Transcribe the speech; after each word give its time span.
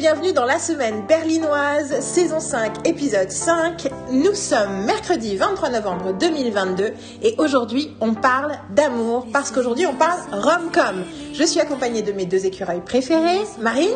bienvenue 0.00 0.32
dans 0.32 0.46
la 0.46 0.58
semaine 0.58 1.06
berlinoise, 1.06 2.00
saison 2.00 2.40
5, 2.40 2.88
épisode 2.88 3.30
5. 3.30 3.86
Nous 4.10 4.34
sommes 4.34 4.86
mercredi 4.86 5.36
23 5.36 5.68
novembre 5.68 6.14
2022 6.18 6.94
et 7.22 7.34
aujourd'hui 7.36 7.94
on 8.00 8.14
parle 8.14 8.52
d'amour 8.70 9.26
parce 9.30 9.50
qu'aujourd'hui 9.50 9.84
on 9.84 9.94
parle 9.94 10.18
rom-com. 10.32 11.04
Je 11.34 11.44
suis 11.44 11.60
accompagnée 11.60 12.00
de 12.00 12.12
mes 12.12 12.24
deux 12.24 12.46
écureuils 12.46 12.80
préférés, 12.80 13.42
Marine 13.60 13.90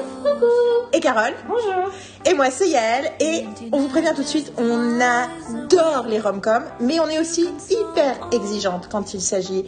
et 0.92 1.00
Carole. 1.00 1.32
Bonjour. 1.48 1.90
Et 2.26 2.34
moi 2.34 2.50
c'est 2.50 2.68
Yael 2.68 3.10
et 3.20 3.46
on 3.72 3.78
vous 3.78 3.88
prévient 3.88 4.12
tout 4.14 4.24
de 4.24 4.28
suite, 4.28 4.52
on 4.58 5.00
adore 5.00 6.06
les 6.06 6.20
rom-com 6.20 6.64
mais 6.80 7.00
on 7.00 7.08
est 7.08 7.18
aussi 7.18 7.48
hyper 7.70 8.28
exigeante 8.30 8.90
quand 8.92 9.14
il 9.14 9.22
s'agit 9.22 9.64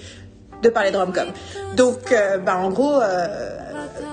de 0.62 0.68
parler 0.68 0.90
de 0.90 0.98
rom-com. 0.98 1.28
Donc 1.76 2.12
euh, 2.12 2.36
bah, 2.36 2.58
en 2.58 2.68
gros... 2.68 3.00
euh, 3.00 3.62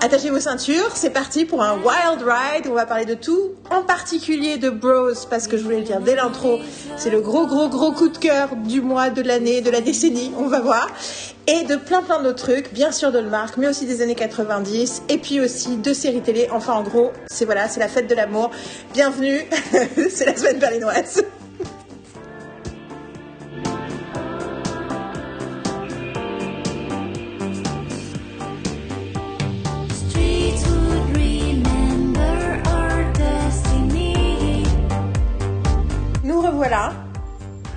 Attachez 0.00 0.30
vos 0.30 0.40
ceintures, 0.40 0.90
c'est 0.94 1.10
parti 1.10 1.44
pour 1.44 1.62
un 1.62 1.76
wild 1.76 2.22
ride. 2.22 2.66
On 2.68 2.74
va 2.74 2.86
parler 2.86 3.04
de 3.04 3.14
tout, 3.14 3.52
en 3.70 3.82
particulier 3.82 4.58
de 4.58 4.70
Bros, 4.70 5.14
parce 5.30 5.46
que 5.46 5.56
je 5.56 5.62
voulais 5.62 5.78
le 5.78 5.84
dire 5.84 6.00
dès 6.00 6.14
l'intro, 6.14 6.58
c'est 6.96 7.10
le 7.10 7.20
gros, 7.20 7.46
gros, 7.46 7.68
gros 7.68 7.92
coup 7.92 8.08
de 8.08 8.18
cœur 8.18 8.50
du 8.56 8.80
mois, 8.80 9.10
de 9.10 9.22
l'année, 9.22 9.60
de 9.60 9.70
la 9.70 9.80
décennie, 9.80 10.32
on 10.38 10.46
va 10.46 10.60
voir. 10.60 10.88
Et 11.46 11.64
de 11.64 11.76
plein, 11.76 12.02
plein 12.02 12.22
d'autres 12.22 12.44
trucs, 12.44 12.72
bien 12.72 12.92
sûr 12.92 13.12
de 13.12 13.18
le 13.18 13.28
marque, 13.28 13.56
mais 13.56 13.68
aussi 13.68 13.86
des 13.86 14.02
années 14.02 14.14
90, 14.14 15.02
et 15.08 15.18
puis 15.18 15.40
aussi 15.40 15.76
de 15.76 15.92
séries 15.92 16.22
télé. 16.22 16.48
Enfin, 16.52 16.74
en 16.74 16.82
gros, 16.82 17.12
c'est 17.26 17.44
voilà, 17.44 17.68
c'est 17.68 17.80
la 17.80 17.88
fête 17.88 18.08
de 18.08 18.14
l'amour. 18.14 18.50
Bienvenue, 18.94 19.40
c'est 20.10 20.26
la 20.26 20.36
semaine 20.36 20.58
berlinoise. 20.58 21.22
Revoilà. 36.64 36.94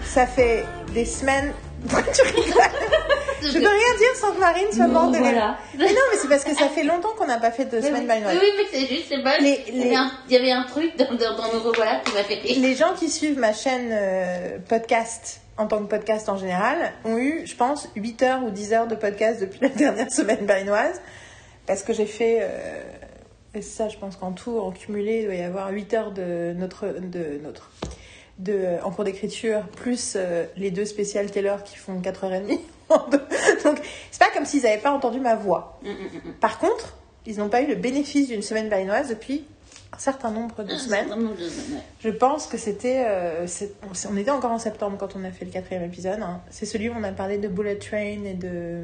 Ça 0.05 0.25
fait 0.25 0.63
des 0.93 1.03
semaines. 1.03 1.51
tu 1.89 2.21
rigoles. 2.21 2.63
Je 3.41 3.51
peux 3.51 3.59
rien 3.59 3.97
dire 3.97 4.15
sans 4.15 4.31
que 4.31 4.39
Marine 4.39 4.71
soit 4.71 4.87
Nous 4.87 4.93
morte 4.93 5.11
de 5.11 5.17
revoilà. 5.17 5.57
Mais 5.77 5.87
non, 5.87 6.01
mais 6.09 6.17
c'est 6.17 6.29
parce 6.29 6.45
que 6.45 6.55
ça 6.55 6.69
fait 6.69 6.85
longtemps 6.85 7.11
qu'on 7.17 7.27
n'a 7.27 7.37
pas 7.37 7.51
fait 7.51 7.65
de 7.65 7.81
semaine 7.81 8.03
oui, 8.03 8.07
berlinoise. 8.07 8.37
oui, 8.39 8.47
mais 8.55 8.63
c'est 8.71 8.87
juste, 8.87 9.07
c'est 9.09 9.21
pas. 9.21 9.39
Les- 9.39 9.61
il, 9.67 9.77
y 9.77 9.83
avait 9.87 9.95
un, 9.95 10.11
il 10.29 10.33
y 10.33 10.37
avait 10.37 10.51
un 10.51 10.63
truc 10.63 10.95
dans, 10.97 11.13
dans, 11.15 11.35
dans 11.35 11.53
nos 11.53 11.59
revoilà 11.59 11.99
qui 12.05 12.13
m'a 12.13 12.23
fait 12.23 12.35
rire. 12.35 12.55
Les 12.61 12.75
gens 12.75 12.93
qui 12.93 13.09
suivent 13.09 13.37
ma 13.37 13.51
chaîne 13.51 13.89
euh, 13.91 14.57
podcast 14.69 15.41
en 15.57 15.67
tant 15.67 15.79
que 15.79 15.89
podcast 15.89 16.29
en 16.29 16.37
général 16.37 16.93
ont 17.03 17.17
eu, 17.17 17.45
je 17.45 17.55
pense, 17.57 17.89
8 17.97 18.23
heures 18.23 18.43
ou 18.45 18.51
10 18.51 18.71
heures 18.71 18.87
de 18.87 18.95
podcast 18.95 19.41
depuis 19.41 19.59
la 19.63 19.69
dernière 19.69 20.09
semaine 20.09 20.45
berlinoise. 20.45 21.01
Parce 21.65 21.83
que 21.83 21.91
j'ai 21.91 22.05
fait, 22.05 22.37
euh, 22.39 22.81
et 23.53 23.61
ça 23.61 23.89
je 23.89 23.97
pense 23.97 24.15
qu'en 24.15 24.31
tout, 24.31 24.57
en 24.57 24.71
cumulé, 24.71 25.19
il 25.23 25.25
doit 25.25 25.35
y 25.35 25.43
avoir 25.43 25.71
8 25.71 25.93
heures 25.93 26.11
de 26.13 26.53
notre, 26.55 26.87
de 26.87 27.41
notre, 27.43 27.69
de, 28.39 28.77
en 28.83 28.91
cours 28.91 29.03
d'écriture, 29.03 29.61
plus 29.75 30.13
euh, 30.15 30.45
les 30.57 30.71
deux 30.71 30.85
spéciales 30.85 31.31
Taylor 31.31 31.63
qui 31.63 31.75
font 31.77 31.99
4h30. 31.99 32.59
Donc 33.63 33.81
c'est 34.11 34.19
pas 34.19 34.29
comme 34.33 34.45
s'ils 34.45 34.63
n'avaient 34.63 34.77
pas 34.81 34.91
entendu 34.91 35.19
ma 35.19 35.35
voix. 35.35 35.79
Mm, 35.83 35.87
mm, 35.89 35.91
mm. 36.29 36.33
Par 36.39 36.59
contre, 36.59 36.95
ils 37.25 37.37
n'ont 37.39 37.49
pas 37.49 37.61
eu 37.61 37.67
le 37.67 37.75
bénéfice 37.75 38.27
d'une 38.29 38.41
semaine 38.41 38.69
berlinoise 38.69 39.09
depuis 39.09 39.45
un 39.93 39.97
certain 39.99 40.31
nombre 40.31 40.63
de 40.63 40.75
semaines. 40.75 41.07
Je- 41.99 42.09
pense 42.09 42.47
que 42.47 42.57
c'était. 42.57 43.03
euh, 43.07 43.45
on 44.09 44.15
était 44.17 44.31
encore 44.31 44.51
en 44.51 44.59
septembre 44.59 44.97
quand 44.99 45.15
on 45.15 45.23
a 45.23 45.31
fait 45.31 45.45
le 45.45 45.51
quatrième 45.51 45.83
épisode. 45.83 46.21
hein. 46.21 46.41
C'est 46.49 46.65
celui 46.65 46.89
où 46.89 46.93
on 46.97 47.03
a 47.03 47.11
parlé 47.11 47.37
de 47.37 47.47
Bullet 47.47 47.77
Train 47.77 48.23
et 48.25 48.33
de. 48.33 48.83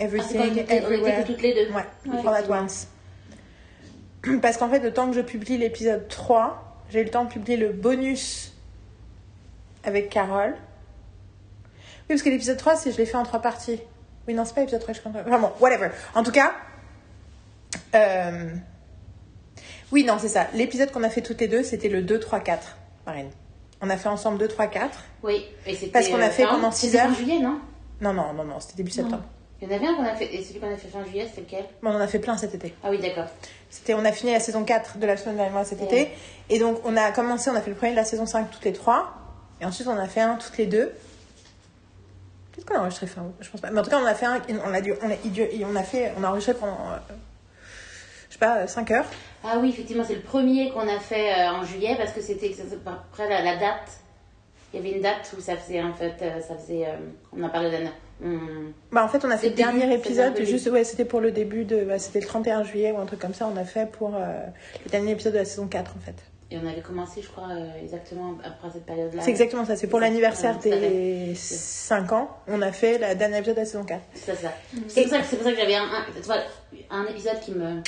Ah, 0.00 0.04
Everything, 0.04 0.40
on 0.40 0.72
Everywhere. 0.72 1.24
toutes 1.26 1.42
les 1.42 1.54
deux. 1.54 1.72
Ouais, 1.72 1.84
Ouais, 2.06 2.26
All 2.26 2.34
at. 2.44 2.48
Once. 2.50 2.86
Parce 4.42 4.56
qu'en 4.56 4.68
fait, 4.68 4.78
le 4.80 4.92
temps 4.92 5.08
que 5.08 5.16
je 5.16 5.20
publie 5.20 5.58
l'épisode 5.58 6.08
3, 6.08 6.67
j'ai 6.90 7.00
eu 7.00 7.04
le 7.04 7.10
temps 7.10 7.24
de 7.24 7.30
publier 7.30 7.56
le 7.56 7.70
bonus 7.72 8.52
avec 9.84 10.10
Carole. 10.10 10.54
Oui, 10.54 12.14
parce 12.14 12.22
que 12.22 12.30
l'épisode 12.30 12.56
3, 12.56 12.76
c'est 12.76 12.92
je 12.92 12.96
l'ai 12.98 13.06
fait 13.06 13.16
en 13.16 13.22
trois 13.24 13.40
parties. 13.42 13.80
Oui, 14.26 14.34
non, 14.34 14.44
c'est 14.44 14.54
pas 14.54 14.60
l'épisode 14.60 14.80
3, 14.80 14.94
je 14.94 15.00
comprends. 15.00 15.20
Enfin 15.26 15.38
bon, 15.38 15.52
whatever. 15.60 15.90
En 16.14 16.22
tout 16.22 16.32
cas. 16.32 16.52
euh, 17.94 18.50
Oui, 19.92 20.04
non, 20.04 20.16
c'est 20.18 20.28
ça. 20.28 20.46
L'épisode 20.54 20.90
qu'on 20.90 21.02
a 21.02 21.10
fait 21.10 21.22
toutes 21.22 21.40
les 21.40 21.48
deux, 21.48 21.62
c'était 21.62 21.88
le 21.88 22.02
2, 22.02 22.18
3, 22.20 22.40
4, 22.40 22.76
Marine. 23.06 23.30
On 23.80 23.90
a 23.90 23.96
fait 23.96 24.08
ensemble 24.08 24.38
2, 24.38 24.48
3, 24.48 24.66
4. 24.66 25.04
Oui, 25.22 25.44
et 25.66 25.74
c'était. 25.74 25.92
Parce 25.92 26.08
qu'on 26.08 26.20
a 26.20 26.26
euh, 26.26 26.30
fait 26.30 26.44
pendant 26.44 26.70
six 26.72 26.86
c'était 26.88 26.98
fin 27.02 27.08
heures. 27.10 27.14
juillet, 27.14 27.38
non? 27.40 27.60
Non, 28.00 28.12
non, 28.12 28.32
non, 28.32 28.44
non, 28.44 28.60
c'était 28.60 28.76
début 28.76 28.90
septembre. 28.90 29.24
Il 29.60 29.68
y 29.68 29.72
en 29.72 29.76
avait 29.76 29.86
un 29.86 29.94
qu'on 29.94 30.04
a 30.04 30.14
fait. 30.14 30.32
Et 30.34 30.42
celui 30.44 30.60
qu'on 30.60 30.72
a 30.72 30.76
fait 30.76 30.88
fin 30.88 31.04
juillet, 31.04 31.28
c'est 31.34 31.40
lequel? 31.40 31.64
Bon, 31.82 31.90
on 31.90 31.94
en 31.96 32.00
a 32.00 32.06
fait 32.06 32.18
plein 32.20 32.36
cet 32.36 32.54
été. 32.54 32.74
Ah 32.84 32.90
oui, 32.90 32.98
d'accord. 32.98 33.26
C'était, 33.70 33.94
on 33.94 34.04
a 34.04 34.12
fini 34.12 34.32
la 34.32 34.40
saison 34.40 34.64
4 34.64 34.98
de 34.98 35.06
la 35.06 35.16
semaine 35.16 35.36
dernière 35.36 35.66
cet 35.66 35.80
Ouais. 35.80 35.86
été. 35.86 36.10
Et 36.48 36.58
donc, 36.58 36.78
on 36.84 36.96
a 36.96 37.10
commencé, 37.12 37.50
on 37.50 37.54
a 37.56 37.60
fait 37.60 37.70
le 37.70 37.76
premier 37.76 37.92
de 37.92 37.96
la 37.96 38.04
saison 38.04 38.24
5 38.26 38.50
toutes 38.50 38.64
les 38.64 38.72
trois. 38.72 39.12
Et 39.60 39.64
ensuite, 39.64 39.88
on 39.88 39.96
a 39.96 40.06
fait 40.06 40.20
un 40.20 40.36
toutes 40.36 40.56
les 40.58 40.66
deux. 40.66 40.92
Peut-être 42.52 42.66
qu'on 42.66 42.76
a 42.76 42.80
enregistré 42.80 43.06
fin 43.06 43.26
je 43.40 43.48
pense 43.50 43.60
pas. 43.60 43.70
Mais 43.70 43.80
en 43.80 43.82
tout 43.82 43.90
cas, 43.90 43.98
on 44.00 44.06
a 44.06 44.14
fait 44.14 44.26
un, 44.26 44.40
on 44.64 44.72
a 44.74 44.80
dû, 44.80 44.92
on 45.02 45.10
a, 45.10 45.14
on 45.14 45.82
fait, 45.84 46.12
on 46.18 46.24
a 46.24 46.28
enregistré 46.28 46.54
pendant, 46.54 46.78
euh, 46.92 47.14
je 48.28 48.32
sais 48.34 48.38
pas, 48.38 48.66
5 48.66 48.90
heures. 48.92 49.06
Ah 49.44 49.58
oui, 49.60 49.70
effectivement, 49.70 50.04
c'est 50.06 50.14
le 50.16 50.20
premier 50.22 50.70
qu'on 50.70 50.88
a 50.88 50.98
fait 51.00 51.32
euh, 51.32 51.50
en 51.50 51.64
juillet 51.64 51.94
parce 51.96 52.12
que 52.12 52.20
c'était 52.20 52.52
c'était 52.52 52.76
après 52.86 53.28
la, 53.28 53.42
la 53.42 53.56
date. 53.56 53.90
Il 54.72 54.76
y 54.76 54.86
avait 54.86 54.96
une 54.96 55.02
date 55.02 55.32
où 55.36 55.40
ça 55.40 55.56
faisait 55.56 55.82
en 55.82 55.94
fait, 55.94 56.14
euh, 56.22 56.40
ça 56.40 56.54
faisait. 56.56 56.86
euh, 56.86 56.96
on 57.36 57.42
a 57.44 57.48
parlé 57.48 57.70
d'un. 57.70 57.86
on- 57.86 57.92
Bah, 58.92 59.04
en 59.04 59.08
fait, 59.08 59.24
on 59.24 59.30
a 59.30 59.36
fait 59.36 59.50
Le 59.50 59.54
dernier 59.54 59.80
début, 59.86 59.94
épisode, 59.94 60.40
juste, 60.42 60.68
ouais, 60.70 60.84
c'était 60.84 61.04
pour 61.04 61.20
le 61.20 61.30
début 61.30 61.64
de, 61.64 61.84
bah, 61.84 61.98
c'était 61.98 62.20
le 62.20 62.26
31 62.26 62.64
juillet 62.64 62.92
ou 62.92 62.98
un 62.98 63.06
truc 63.06 63.20
comme 63.20 63.34
ça, 63.34 63.48
on 63.52 63.56
a 63.56 63.64
fait 63.64 63.86
pour 63.90 64.14
euh, 64.16 64.44
le 64.84 64.90
dernier 64.90 65.12
épisode 65.12 65.34
de 65.34 65.38
la 65.38 65.44
saison 65.44 65.66
4, 65.68 65.94
en 65.96 66.00
fait. 66.00 66.14
Et 66.50 66.56
on 66.56 66.66
avait 66.66 66.80
commencé, 66.80 67.20
je 67.20 67.28
crois, 67.28 67.48
euh, 67.50 67.68
exactement 67.82 68.34
après 68.42 68.70
cette 68.72 68.86
période-là. 68.86 69.20
C'est 69.22 69.30
exactement 69.30 69.64
ça, 69.66 69.76
c'est 69.76 69.86
pour 69.86 70.00
l'anniversaire 70.00 70.58
des 70.58 71.34
5 71.34 72.10
ans, 72.12 72.30
on 72.48 72.62
a 72.62 72.72
fait 72.72 72.98
la 72.98 73.14
dernière 73.14 73.38
épisode 73.40 73.56
de 73.56 73.60
la 73.60 73.66
saison 73.66 73.84
4. 73.84 74.00
C'est 74.14 74.34
ça. 74.34 74.48
C'est 74.88 75.02
pour 75.02 75.10
ça 75.10 75.18
que, 75.20 75.24
c'est 75.26 75.36
pour 75.36 75.44
ça 75.44 75.52
que 75.52 75.58
j'avais 75.58 75.74
un, 75.76 75.82
un, 75.84 76.04
tu 76.16 76.22
vois, 76.22 76.36
un 76.90 77.04
épisode 77.04 77.38
qui 77.40 77.52
me. 77.52 77.82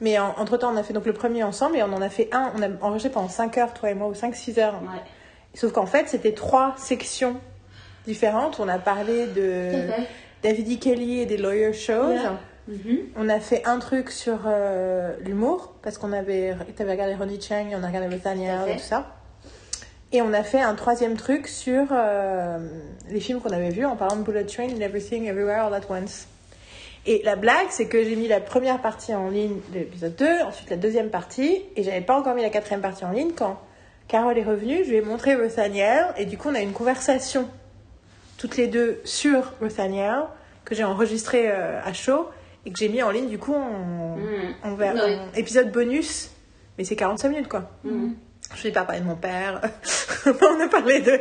Mais 0.00 0.16
en- 0.18 0.32
entre-temps, 0.38 0.72
on 0.72 0.76
a 0.76 0.84
fait 0.84 0.92
donc 0.92 1.06
le 1.06 1.12
premier 1.12 1.42
ensemble 1.42 1.76
et 1.76 1.82
on 1.82 1.92
en 1.92 2.00
a 2.00 2.08
fait 2.08 2.28
un, 2.32 2.52
on 2.56 2.62
a 2.62 2.68
enregistré 2.82 3.10
pendant 3.10 3.28
5 3.28 3.58
heures, 3.58 3.74
toi 3.74 3.90
et 3.90 3.94
moi, 3.94 4.06
ou 4.06 4.14
5-6 4.14 4.60
heures. 4.60 4.74
Ouais. 4.82 5.00
Sauf 5.54 5.72
qu'en 5.72 5.86
fait, 5.86 6.08
c'était 6.08 6.32
trois 6.34 6.76
sections 6.78 7.36
différentes. 8.08 8.58
On 8.58 8.68
a 8.68 8.78
parlé 8.78 9.26
de. 9.26 9.70
David 10.42 10.72
E. 10.72 10.76
Kelly 10.76 11.20
et 11.20 11.26
des 11.26 11.36
Lawyer 11.36 11.72
Shows. 11.72 12.16
Mhm. 12.68 12.98
On 13.16 13.28
a 13.28 13.40
fait 13.40 13.62
un 13.66 13.78
truc 13.78 14.10
sur 14.10 14.40
euh, 14.46 15.14
l'humour, 15.24 15.74
parce 15.82 15.96
qu'on 15.96 16.12
avait, 16.12 16.54
regardé 16.78 17.14
Ronnie 17.14 17.40
Chang, 17.40 17.68
et 17.70 17.76
on 17.76 17.82
a 17.82 17.86
regardé 17.86 18.14
fait. 18.18 18.36
et 18.36 18.74
tout 18.74 18.82
ça. 18.82 19.16
Et 20.12 20.22
on 20.22 20.32
a 20.32 20.42
fait 20.42 20.60
un 20.60 20.74
troisième 20.74 21.16
truc 21.16 21.48
sur 21.48 21.86
euh, 21.92 22.58
les 23.10 23.20
films 23.20 23.40
qu'on 23.40 23.50
avait 23.50 23.70
vus 23.70 23.84
en 23.84 23.96
parlant 23.96 24.16
de 24.16 24.22
Bullet 24.22 24.44
Train 24.44 24.68
and 24.68 24.80
Everything 24.80 25.26
Everywhere 25.26 25.66
All 25.66 25.74
at 25.74 25.82
Once. 25.90 26.26
Et 27.06 27.22
la 27.24 27.36
blague, 27.36 27.68
c'est 27.70 27.86
que 27.86 28.02
j'ai 28.04 28.16
mis 28.16 28.28
la 28.28 28.40
première 28.40 28.80
partie 28.80 29.14
en 29.14 29.30
ligne 29.30 29.56
de 29.72 29.78
l'épisode 29.78 30.16
2, 30.16 30.42
ensuite 30.46 30.70
la 30.70 30.76
deuxième 30.76 31.08
partie, 31.08 31.62
et 31.76 31.82
j'avais 31.82 32.00
pas 32.00 32.18
encore 32.18 32.34
mis 32.34 32.42
la 32.42 32.50
quatrième 32.50 32.82
partie 32.82 33.04
en 33.04 33.12
ligne 33.12 33.32
quand 33.36 33.58
Carole 34.08 34.38
est 34.38 34.44
revenue, 34.44 34.84
je 34.84 34.90
lui 34.90 34.96
ai 34.96 35.02
montré 35.02 35.36
Nathaniel, 35.36 36.06
et 36.16 36.26
du 36.26 36.38
coup 36.38 36.48
on 36.50 36.54
a 36.54 36.60
eu 36.60 36.64
une 36.64 36.72
conversation 36.72 37.48
toutes 38.38 38.56
les 38.56 38.66
deux 38.68 39.00
sur 39.04 39.52
Nathaniel, 39.60 40.22
que 40.64 40.74
j'ai 40.74 40.84
enregistré 40.84 41.50
euh, 41.50 41.80
à 41.84 41.92
chaud, 41.92 42.28
et 42.64 42.70
que 42.72 42.78
j'ai 42.78 42.88
mis 42.88 43.02
en 43.02 43.10
ligne 43.10 43.28
du 43.28 43.38
coup 43.38 43.54
en, 43.54 44.16
en, 44.62 44.74
ver- 44.74 44.94
Oui. 44.94 45.14
en 45.16 45.34
épisode 45.36 45.70
bonus, 45.72 46.30
mais 46.78 46.84
c'est 46.84 46.96
45 46.96 47.28
minutes 47.28 47.48
quoi. 47.48 47.70
Mhm. 47.84 48.14
Je 48.56 48.62
vais 48.62 48.72
pas 48.72 48.84
parler 48.84 49.02
de 49.02 49.06
mon 49.06 49.16
père. 49.16 49.60
on 50.26 50.60
a 50.60 50.68
parlé 50.68 51.00
de, 51.00 51.20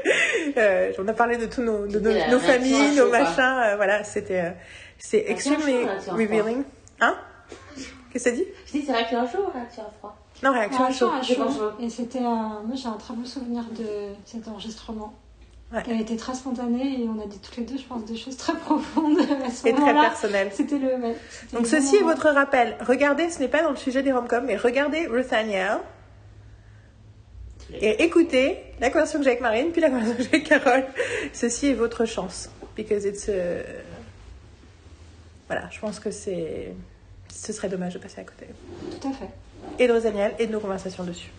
euh, 0.57 0.93
on 0.97 1.07
a 1.09 1.13
parlé 1.13 1.35
de 1.37 1.45
tous 1.45 1.61
nos, 1.61 1.85
de 1.85 2.37
familles, 2.37 2.95
nos 2.95 3.09
machins. 3.09 3.39
euh, 3.65 3.75
voilà, 3.75 4.03
c'était, 4.05 4.41
euh, 4.45 4.49
c'est 4.97 5.25
extremely 5.27 5.85
revealing. 6.07 6.63
Hein? 7.01 7.17
Qu'est-ce 8.13 8.23
que 8.25 8.29
ça 8.29 8.31
dit? 8.31 8.45
Je 8.67 8.71
dis, 8.71 8.81
c'est 8.85 8.93
réaction 8.93 9.19
à 9.21 9.27
chaud 9.27 9.39
ou 9.47 9.51
réaction 9.51 9.83
à 9.83 9.91
froid 9.99 10.17
Non, 10.41 10.53
réaction 10.53 10.83
à 10.85 10.91
chaud. 10.91 11.09
à 11.11 11.21
J'ai 11.21 11.35
chaud. 11.35 11.45
pas 11.45 11.51
chaud. 11.51 11.71
Et 11.81 11.89
c'était 11.89 12.19
un... 12.19 12.61
Moi, 12.65 12.75
j'ai 12.75 12.87
un 12.87 12.93
très 12.93 13.13
beau 13.13 13.25
souvenir 13.25 13.63
de 13.77 14.13
cet 14.25 14.47
enregistrement. 14.47 15.13
Ouais. 15.73 15.83
Elle 15.87 15.97
a 15.97 16.01
été 16.01 16.15
très 16.15 16.33
spontanée 16.33 17.01
et 17.01 17.09
on 17.09 17.21
a 17.21 17.25
dit 17.27 17.39
toutes 17.39 17.57
les 17.57 17.63
deux, 17.65 17.77
je 17.77 17.83
pense, 17.83 18.05
des 18.05 18.15
choses 18.15 18.37
très 18.37 18.55
profondes 18.55 19.19
à 19.45 19.49
ce 19.51 19.67
Et 19.67 19.73
très 19.73 19.81
moment-là. 19.81 20.09
personnel. 20.09 20.49
C'était 20.53 20.77
le. 20.77 20.87
ouais, 20.95 21.15
Donc 21.51 21.67
ceci 21.67 21.97
est 21.97 22.03
votre 22.03 22.29
rappel. 22.29 22.77
Regardez, 22.87 23.29
ce 23.29 23.39
n'est 23.39 23.49
pas 23.49 23.61
dans 23.63 23.71
le 23.71 23.75
sujet 23.75 24.01
des 24.01 24.13
rom-coms, 24.13 24.45
mais 24.45 24.55
regardez 24.55 25.07
Nathaniel 25.09 25.79
et 27.73 28.01
écoutez 28.03 28.57
la 28.79 28.89
conversation 28.89 29.19
que 29.19 29.25
j'ai 29.25 29.31
avec 29.31 29.41
Marine, 29.41 29.71
puis 29.73 29.81
la 29.81 29.89
conversation 29.89 30.15
que 30.17 30.23
j'ai 30.23 30.29
avec 30.29 30.47
Carole. 30.47 30.85
Ceci 31.33 31.67
est 31.67 31.73
votre 31.73 32.05
chance. 32.05 32.49
Because 32.77 33.03
it's... 33.03 33.25
euh, 33.27 33.61
Voilà, 35.47 35.67
je 35.69 35.79
pense 35.79 35.99
que 35.99 36.11
c'est... 36.11 36.73
Ce 37.29 37.51
serait 37.51 37.67
dommage 37.67 37.93
de 37.95 37.99
passer 37.99 38.21
à 38.21 38.23
côté. 38.23 38.45
Tout 39.01 39.09
à 39.09 39.11
fait. 39.11 39.27
Et 39.79 39.87
de 39.87 39.91
Nathaniel 39.93 40.33
et 40.39 40.47
de 40.47 40.51
nos 40.53 40.61
conversations 40.61 41.03
dessus. 41.03 41.29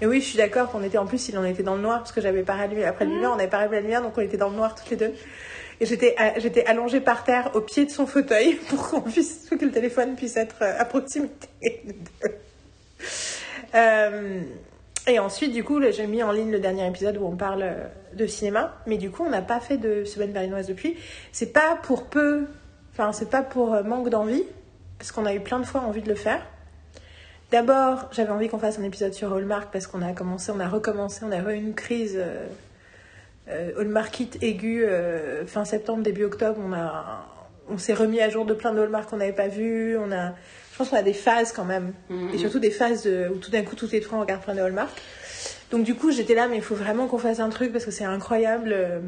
Mais 0.00 0.06
oui, 0.08 0.20
je 0.20 0.26
suis 0.26 0.36
d'accord 0.38 0.70
qu'on 0.70 0.82
était 0.82 0.98
en 0.98 1.06
plus, 1.06 1.28
il 1.28 1.38
en 1.38 1.44
était 1.44 1.62
dans 1.62 1.76
le 1.76 1.82
noir, 1.82 1.98
parce 1.98 2.12
que 2.12 2.20
j'avais 2.20 2.42
pas 2.42 2.54
rallumé, 2.54 2.84
après 2.84 3.04
le 3.04 3.12
lumière, 3.12 3.32
on 3.32 3.36
n'avait 3.36 3.48
pas 3.48 3.58
rallumé 3.58 3.76
la 3.76 3.82
lumière, 3.82 4.02
donc 4.02 4.18
on 4.18 4.20
était 4.20 4.36
dans 4.36 4.48
le 4.50 4.56
noir 4.56 4.74
toutes 4.74 4.90
les 4.90 4.96
deux. 4.96 5.12
Et 5.80 5.86
j'étais 5.86 6.14
à- 6.18 6.38
j'étais 6.38 6.64
allongée 6.66 7.00
par 7.00 7.24
terre 7.24 7.50
au 7.54 7.60
pied 7.60 7.84
de 7.86 7.90
son 7.90 8.06
fauteuil 8.06 8.54
pour 8.68 8.88
qu'on 8.90 9.00
puisse 9.00 9.48
que 9.50 9.64
le 9.64 9.70
téléphone 9.70 10.14
puisse 10.16 10.36
être 10.36 10.56
euh, 10.62 10.74
à 10.78 10.84
proximité. 10.84 11.48
Euh, 13.74 14.40
et 15.08 15.18
ensuite, 15.18 15.52
du 15.52 15.64
coup, 15.64 15.80
j'ai 15.90 16.06
mis 16.06 16.22
en 16.22 16.30
ligne 16.30 16.52
le 16.52 16.60
dernier 16.60 16.86
épisode 16.86 17.16
où 17.16 17.26
on 17.26 17.34
parle 17.36 17.62
euh, 17.62 17.74
de 18.14 18.26
cinéma. 18.26 18.76
Mais 18.86 18.98
du 18.98 19.10
coup, 19.10 19.24
on 19.26 19.30
n'a 19.30 19.42
pas 19.42 19.58
fait 19.58 19.76
de 19.78 20.04
semaine 20.04 20.30
berlinoise 20.30 20.68
depuis. 20.68 20.96
C'est 21.32 21.52
pas 21.52 21.76
pour 21.82 22.04
peu, 22.06 22.46
enfin, 22.92 23.12
c'est 23.12 23.28
pas 23.30 23.42
pour 23.42 23.74
euh, 23.74 23.82
manque 23.82 24.10
d'envie, 24.10 24.44
parce 24.98 25.10
qu'on 25.10 25.26
a 25.26 25.34
eu 25.34 25.40
plein 25.40 25.58
de 25.58 25.64
fois 25.66 25.80
envie 25.80 26.02
de 26.02 26.08
le 26.08 26.14
faire. 26.14 26.46
D'abord, 27.50 28.08
j'avais 28.12 28.30
envie 28.30 28.48
qu'on 28.48 28.58
fasse 28.58 28.78
un 28.78 28.82
épisode 28.82 29.12
sur 29.14 29.32
Hallmark 29.32 29.68
parce 29.72 29.86
qu'on 29.86 30.02
a 30.02 30.12
commencé, 30.12 30.50
on 30.54 30.60
a 30.60 30.68
recommencé, 30.68 31.20
on 31.24 31.30
a 31.32 31.38
eu 31.52 31.56
une 31.56 31.74
crise 31.74 32.16
euh, 32.16 32.46
euh, 33.48 33.78
Hallmarkite 33.80 34.42
aiguë 34.42 34.84
euh, 34.84 35.46
fin 35.46 35.64
septembre, 35.64 36.02
début 36.02 36.24
octobre. 36.24 36.58
On 36.66 36.72
a, 36.72 37.26
on 37.68 37.78
s'est 37.78 37.94
remis 37.94 38.20
à 38.20 38.28
jour 38.28 38.44
de 38.44 38.54
plein 38.54 38.72
de 38.72 38.80
Hallmark 38.80 39.08
qu'on 39.08 39.18
n'avait 39.18 39.32
pas 39.32 39.48
vu. 39.48 39.96
On 39.98 40.10
a, 40.10 40.30
je 40.72 40.78
pense 40.78 40.88
qu'on 40.88 40.96
a 40.96 41.02
des 41.02 41.12
phases 41.12 41.52
quand 41.52 41.64
même, 41.64 41.92
Mhm. 42.10 42.30
et 42.34 42.38
surtout 42.38 42.58
des 42.58 42.70
phases 42.70 43.04
de- 43.04 43.28
où 43.32 43.36
tout 43.36 43.50
d'un 43.52 43.62
coup 43.62 43.76
tout 43.76 43.94
est 43.94 44.00
frais, 44.00 44.16
on 44.16 44.20
regarde 44.20 44.42
plein 44.42 44.54
de 44.56 44.60
Hallmark. 44.60 44.90
Donc 45.70 45.84
du 45.84 45.94
coup, 45.94 46.10
j'étais 46.10 46.34
là, 46.34 46.48
mais 46.48 46.56
il 46.56 46.62
faut 46.62 46.74
vraiment 46.74 47.06
qu'on 47.06 47.18
fasse 47.18 47.38
un 47.40 47.50
truc 47.50 47.70
parce 47.72 47.84
que 47.84 47.90
c'est 47.92 48.04
incroyable. 48.04 48.70
euh, 48.72 48.98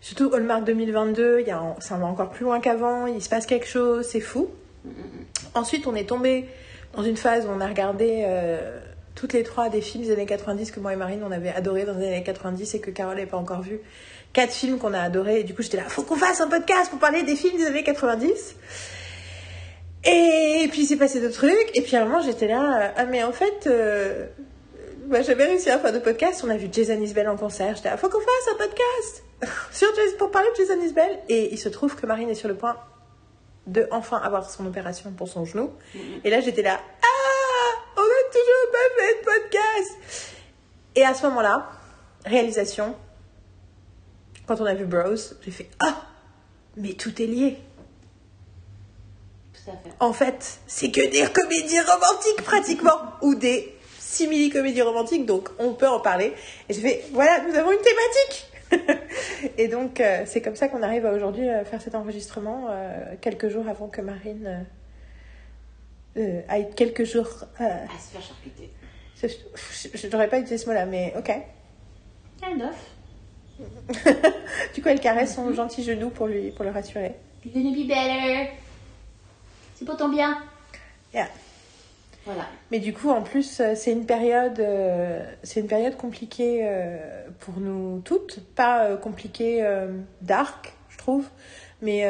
surtout 0.00 0.32
Hallmark 0.34 0.64
2022, 0.64 1.40
il 1.40 1.46
y 1.46 1.50
a, 1.50 1.62
ça 1.80 1.96
va 1.96 2.06
encore 2.06 2.30
plus 2.30 2.44
loin 2.44 2.58
qu'avant. 2.60 3.06
Il 3.06 3.22
se 3.22 3.28
passe 3.28 3.44
quelque 3.46 3.66
chose, 3.68 4.06
c'est 4.06 4.20
fou. 4.20 4.48
Ensuite, 5.54 5.86
on 5.86 5.94
est 5.94 6.08
tombé 6.08 6.48
dans 6.94 7.02
une 7.02 7.16
phase 7.16 7.46
où 7.46 7.48
on 7.50 7.60
a 7.60 7.66
regardé 7.66 8.24
euh, 8.26 8.78
toutes 9.14 9.32
les 9.32 9.42
trois 9.42 9.68
des 9.68 9.80
films 9.80 10.04
des 10.04 10.12
années 10.12 10.26
90 10.26 10.70
que 10.70 10.80
moi 10.80 10.92
et 10.92 10.96
Marine 10.96 11.22
on 11.26 11.32
avait 11.32 11.50
adoré 11.50 11.84
dans 11.84 11.94
les 11.94 12.06
années 12.06 12.22
90 12.22 12.74
et 12.74 12.80
que 12.80 12.90
Carole 12.90 13.16
n'avait 13.16 13.26
pas 13.26 13.36
encore 13.36 13.62
vu. 13.62 13.80
Quatre 14.32 14.52
films 14.52 14.78
qu'on 14.78 14.94
a 14.94 15.00
adorés 15.00 15.40
et 15.40 15.44
du 15.44 15.54
coup 15.54 15.62
j'étais 15.62 15.76
là, 15.76 15.84
faut 15.84 16.02
qu'on 16.02 16.16
fasse 16.16 16.40
un 16.40 16.48
podcast 16.48 16.90
pour 16.90 16.98
parler 16.98 17.22
des 17.22 17.36
films 17.36 17.56
des 17.56 17.66
années 17.66 17.82
90. 17.82 18.56
Et 20.04 20.68
puis 20.70 20.82
il 20.82 20.86
s'est 20.86 20.96
passé 20.96 21.20
d'autres 21.20 21.34
trucs 21.34 21.70
et 21.74 21.82
puis 21.82 21.96
à 21.96 22.02
un 22.02 22.04
moment 22.04 22.20
j'étais 22.20 22.48
là, 22.48 22.82
euh, 22.82 22.88
ah 22.96 23.04
mais 23.04 23.22
en 23.22 23.32
fait, 23.32 23.66
euh, 23.66 24.26
moi 25.06 25.20
j'avais 25.22 25.44
réussi 25.44 25.70
à 25.70 25.78
faire 25.78 25.92
de 25.92 25.98
podcast, 25.98 26.42
on 26.44 26.50
a 26.50 26.56
vu 26.56 26.68
Jason 26.72 27.00
Isbell 27.00 27.28
en 27.28 27.36
concert, 27.36 27.76
j'étais 27.76 27.90
là, 27.90 27.96
faut 27.96 28.08
qu'on 28.08 28.20
fasse 28.20 28.54
un 28.54 28.56
podcast 28.56 29.24
sur 29.72 29.88
pour 30.18 30.30
parler 30.30 30.48
de 30.56 30.64
Jason 30.64 30.80
Isbell 30.82 31.18
et 31.28 31.52
il 31.52 31.58
se 31.58 31.68
trouve 31.68 31.94
que 31.94 32.06
Marine 32.06 32.30
est 32.30 32.34
sur 32.34 32.48
le 32.48 32.54
point 32.54 32.76
de 33.66 33.86
enfin 33.90 34.18
avoir 34.18 34.48
son 34.50 34.66
opération 34.66 35.12
pour 35.12 35.28
son 35.28 35.44
genou. 35.44 35.72
Et 36.24 36.30
là, 36.30 36.40
j'étais 36.40 36.62
là, 36.62 36.80
ah, 37.02 37.80
on 37.96 38.00
a 38.00 38.30
toujours 38.32 38.72
pas 38.72 39.02
fait 39.02 39.14
de 39.14 39.24
podcast. 39.24 40.32
Et 40.94 41.04
à 41.04 41.14
ce 41.14 41.26
moment-là, 41.26 41.70
réalisation, 42.24 42.96
quand 44.46 44.60
on 44.60 44.66
a 44.66 44.74
vu 44.74 44.84
Bros, 44.84 45.14
j'ai 45.42 45.50
fait, 45.50 45.70
ah, 45.80 46.02
mais 46.76 46.94
tout 46.94 47.22
est 47.22 47.26
lié. 47.26 47.58
Tout 49.52 49.70
à 49.70 49.74
fait. 49.74 49.94
En 50.00 50.12
fait, 50.12 50.60
c'est 50.66 50.90
que 50.90 51.00
des 51.00 51.24
comédies 51.32 51.80
romantiques 51.80 52.42
pratiquement, 52.42 53.00
ou 53.22 53.34
des 53.34 53.76
simili-comédies 53.98 54.82
romantiques, 54.82 55.24
donc 55.24 55.48
on 55.58 55.74
peut 55.74 55.88
en 55.88 56.00
parler. 56.00 56.34
Et 56.68 56.74
j'ai 56.74 56.80
fait, 56.80 57.04
voilà, 57.12 57.40
nous 57.42 57.54
avons 57.54 57.70
une 57.70 57.78
thématique. 57.78 58.51
et 59.58 59.68
donc, 59.68 60.00
euh, 60.00 60.22
c'est 60.26 60.40
comme 60.40 60.56
ça 60.56 60.68
qu'on 60.68 60.82
arrive 60.82 61.06
à 61.06 61.12
aujourd'hui 61.12 61.48
euh, 61.48 61.64
faire 61.64 61.80
cet 61.80 61.94
enregistrement, 61.94 62.66
euh, 62.70 63.14
quelques 63.20 63.48
jours 63.48 63.68
avant 63.68 63.88
que 63.88 64.00
Marine 64.00 64.66
euh, 66.16 66.40
aille 66.48 66.70
quelques 66.74 67.04
jours. 67.04 67.44
À 67.58 67.98
se 67.98 68.12
faire 68.12 68.22
charcuter. 68.22 68.70
je 69.20 69.88
je 69.94 70.06
n'aurais 70.08 70.28
pas 70.28 70.38
utilisé 70.38 70.58
ce 70.58 70.68
mot-là, 70.68 70.86
mais 70.86 71.12
ok. 71.16 71.32
Kind 72.40 72.62
of. 72.62 72.76
Du 74.74 74.82
coup, 74.82 74.88
elle 74.88 75.00
caresse 75.00 75.34
son 75.34 75.52
gentil 75.54 75.82
genou 75.82 76.10
pour, 76.10 76.26
lui, 76.26 76.50
pour 76.50 76.64
le 76.64 76.70
rassurer. 76.70 77.14
You're 77.44 77.54
gonna 77.54 77.76
be 77.76 77.86
better. 77.86 78.50
C'est 79.74 79.84
pour 79.84 79.96
ton 79.96 80.08
bien. 80.08 80.38
Yeah. 81.12 81.28
Mais 82.70 82.78
du 82.78 82.92
coup, 82.92 83.10
en 83.10 83.22
plus, 83.22 83.60
euh, 83.60 83.74
c'est 83.74 83.92
une 83.92 84.06
période, 84.06 84.60
euh, 84.60 85.24
c'est 85.42 85.60
une 85.60 85.66
période 85.66 85.96
compliquée 85.96 86.60
euh, 86.62 86.98
pour 87.40 87.58
nous 87.58 88.00
toutes, 88.04 88.40
pas 88.54 88.96
compliquée 88.96 89.64
dark, 90.20 90.74
je 90.88 90.98
trouve, 90.98 91.28
mais 91.80 92.08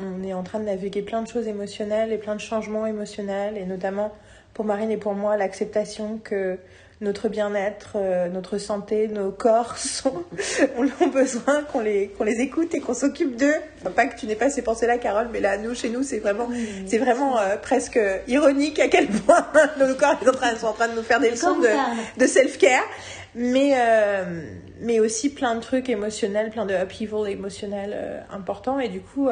on 0.00 0.22
est 0.22 0.34
en 0.34 0.42
train 0.42 0.58
de 0.58 0.64
naviguer 0.64 1.02
plein 1.02 1.22
de 1.22 1.28
choses 1.28 1.46
émotionnelles 1.46 2.12
et 2.12 2.18
plein 2.18 2.34
de 2.34 2.40
changements 2.40 2.86
émotionnels, 2.86 3.56
et 3.56 3.64
notamment 3.64 4.12
pour 4.52 4.64
Marine 4.64 4.90
et 4.90 4.96
pour 4.96 5.14
moi, 5.14 5.36
l'acceptation 5.36 6.18
que 6.22 6.58
notre 7.00 7.28
bien-être, 7.28 7.92
euh, 7.96 8.28
notre 8.28 8.58
santé, 8.58 9.08
nos 9.08 9.30
corps 9.30 9.76
sont, 9.78 10.24
ont 11.00 11.06
besoin 11.08 11.62
qu'on 11.64 11.80
les, 11.80 12.08
qu'on 12.08 12.24
les 12.24 12.40
écoute 12.40 12.74
et 12.74 12.80
qu'on 12.80 12.94
s'occupe 12.94 13.36
d'eux. 13.36 13.54
Enfin, 13.80 13.90
pas 13.90 14.06
que 14.06 14.18
tu 14.18 14.26
n'aies 14.26 14.36
pas 14.36 14.50
ces 14.50 14.62
pensées-là, 14.62 14.98
Carole, 14.98 15.28
mais 15.32 15.40
là, 15.40 15.56
nous, 15.58 15.74
chez 15.74 15.90
nous, 15.90 16.02
c'est 16.02 16.18
vraiment, 16.18 16.48
c'est 16.86 16.98
vraiment 16.98 17.38
euh, 17.38 17.56
presque 17.56 17.98
ironique 18.28 18.78
à 18.78 18.88
quel 18.88 19.08
point 19.08 19.46
nos 19.78 19.94
corps 19.94 20.18
sont 20.22 20.28
en 20.28 20.32
train, 20.32 20.56
sont 20.56 20.66
en 20.66 20.72
train 20.72 20.88
de 20.88 20.94
nous 20.94 21.02
faire 21.02 21.20
des 21.20 21.30
leçons 21.30 21.58
de, 21.58 22.26
self-care. 22.26 22.84
Mais, 23.34 23.72
euh, 23.76 24.44
mais 24.80 25.00
aussi 25.00 25.28
plein 25.28 25.56
de 25.56 25.60
trucs 25.60 25.88
émotionnels, 25.88 26.50
plein 26.50 26.66
de 26.66 26.74
upheaval 26.74 27.28
émotionnel 27.28 27.92
euh, 27.92 28.20
importants. 28.30 28.78
Et 28.78 28.88
du 28.88 29.00
coup, 29.00 29.28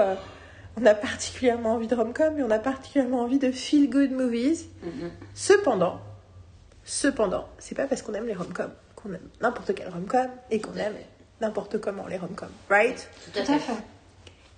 on 0.76 0.86
a 0.86 0.94
particulièrement 0.94 1.74
envie 1.74 1.86
de 1.86 1.94
rom-com 1.94 2.38
et 2.38 2.42
on 2.42 2.50
a 2.50 2.58
particulièrement 2.58 3.20
envie 3.20 3.38
de 3.38 3.52
feel-good 3.52 4.10
movies. 4.10 4.66
Mhm. 4.82 5.10
Cependant, 5.34 6.00
cependant, 6.84 7.48
c'est 7.58 7.74
pas 7.74 7.86
parce 7.86 8.02
qu'on 8.02 8.14
aime 8.14 8.26
les 8.26 8.34
rom-com 8.34 8.70
qu'on 8.96 9.12
aime 9.12 9.28
n'importe 9.40 9.74
quel 9.74 9.88
rom-com 9.88 10.28
et 10.50 10.60
qu'on 10.60 10.74
aime 10.76 10.94
n'importe 11.40 11.78
comment 11.80 12.06
les 12.06 12.18
rom-com, 12.18 12.48
right? 12.70 13.08
Tout 13.32 13.40
à 13.40 13.44
fait. 13.44 13.72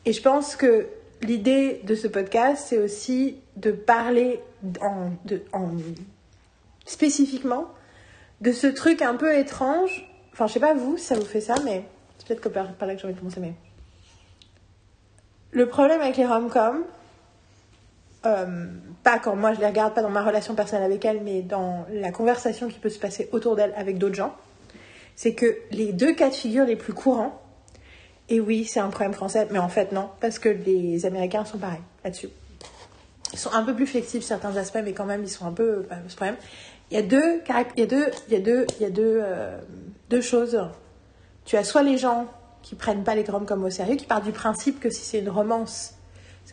Et 0.04 0.12
je 0.12 0.20
pense 0.20 0.54
que 0.56 0.86
l'idée 1.22 1.80
de 1.84 1.94
ce 1.94 2.06
podcast, 2.08 2.66
c'est 2.68 2.78
aussi 2.78 3.38
de 3.56 3.70
parler 3.72 4.40
en, 4.82 5.10
de, 5.24 5.42
en- 5.52 5.70
spécifiquement 6.84 7.68
de 8.42 8.52
ce 8.52 8.66
truc 8.66 9.00
un 9.00 9.14
peu 9.14 9.34
étrange. 9.38 10.06
Enfin, 10.32 10.46
je 10.46 10.52
sais 10.54 10.60
pas 10.60 10.74
vous 10.74 10.98
si 10.98 11.04
ça 11.04 11.14
vous 11.14 11.24
fait 11.24 11.40
ça, 11.40 11.54
mais 11.64 11.84
c'est 12.18 12.26
peut-être 12.28 12.40
que 12.42 12.48
par, 12.50 12.72
par 12.74 12.86
là 12.86 12.94
que 12.94 13.00
j'ai 13.00 13.06
envie 13.06 13.14
de 13.14 13.20
commencer. 13.20 13.40
Mais 13.40 13.54
le 15.52 15.66
problème 15.68 16.00
avec 16.02 16.16
les 16.18 16.26
rom-com, 16.26 16.84
euh, 18.26 18.66
pas 19.04 19.18
quand 19.18 19.36
moi 19.36 19.52
je 19.52 19.60
les 19.60 19.66
regarde, 19.66 19.94
pas 19.94 20.02
dans 20.02 20.10
ma 20.10 20.24
relation 20.24 20.54
personnelle 20.54 20.84
avec 20.84 21.04
elles, 21.04 21.20
mais 21.22 21.42
dans 21.42 21.86
la 21.92 22.10
conversation 22.10 22.68
qui 22.68 22.78
peut 22.80 22.88
se 22.88 22.98
passer 22.98 23.28
autour 23.30 23.54
d'elles 23.54 23.74
avec 23.76 23.98
d'autres 23.98 24.14
gens, 24.14 24.34
c'est 25.14 25.34
que 25.34 25.58
les 25.70 25.92
deux 25.92 26.14
cas 26.14 26.30
de 26.30 26.34
figure 26.34 26.64
les 26.64 26.74
plus 26.74 26.94
courants, 26.94 27.40
et 28.28 28.40
oui, 28.40 28.64
c'est 28.64 28.80
un 28.80 28.88
problème 28.88 29.12
français, 29.12 29.46
mais 29.50 29.58
en 29.58 29.68
fait 29.68 29.92
non, 29.92 30.08
parce 30.20 30.38
que 30.38 30.48
les 30.48 31.06
Américains 31.06 31.44
sont 31.44 31.58
pareils 31.58 31.82
là-dessus. 32.02 32.30
Ils 33.32 33.38
sont 33.38 33.52
un 33.52 33.62
peu 33.62 33.74
plus 33.74 33.86
flexibles 33.86 34.24
certains 34.24 34.56
aspects, 34.56 34.80
mais 34.82 34.92
quand 34.92 35.04
même 35.04 35.22
ils 35.22 35.30
sont 35.30 35.46
un 35.46 35.52
peu 35.52 35.86
bah, 35.88 35.96
ce 36.08 36.16
problème. 36.16 36.36
Il 36.90 36.96
y 36.96 37.00
a 37.00 37.02
deux, 37.02 37.42
il 37.76 37.80
y 37.80 37.82
a 37.82 37.86
deux, 37.86 38.06
il 38.28 38.32
y 38.32 38.36
a 38.36 38.40
deux, 38.40 38.66
il 38.78 38.82
y 38.82 38.86
a 38.86 38.90
deux, 38.90 39.22
deux 40.10 40.20
choses. 40.20 40.58
Tu 41.44 41.56
as 41.56 41.64
soit 41.64 41.82
les 41.82 41.98
gens 41.98 42.26
qui 42.62 42.74
prennent 42.74 43.04
pas 43.04 43.14
les 43.14 43.24
rom 43.24 43.44
comme 43.44 43.64
au 43.64 43.70
sérieux, 43.70 43.96
qui 43.96 44.06
partent 44.06 44.24
du 44.24 44.32
principe 44.32 44.80
que 44.80 44.88
si 44.88 45.02
c'est 45.02 45.18
une 45.18 45.28
romance, 45.28 45.94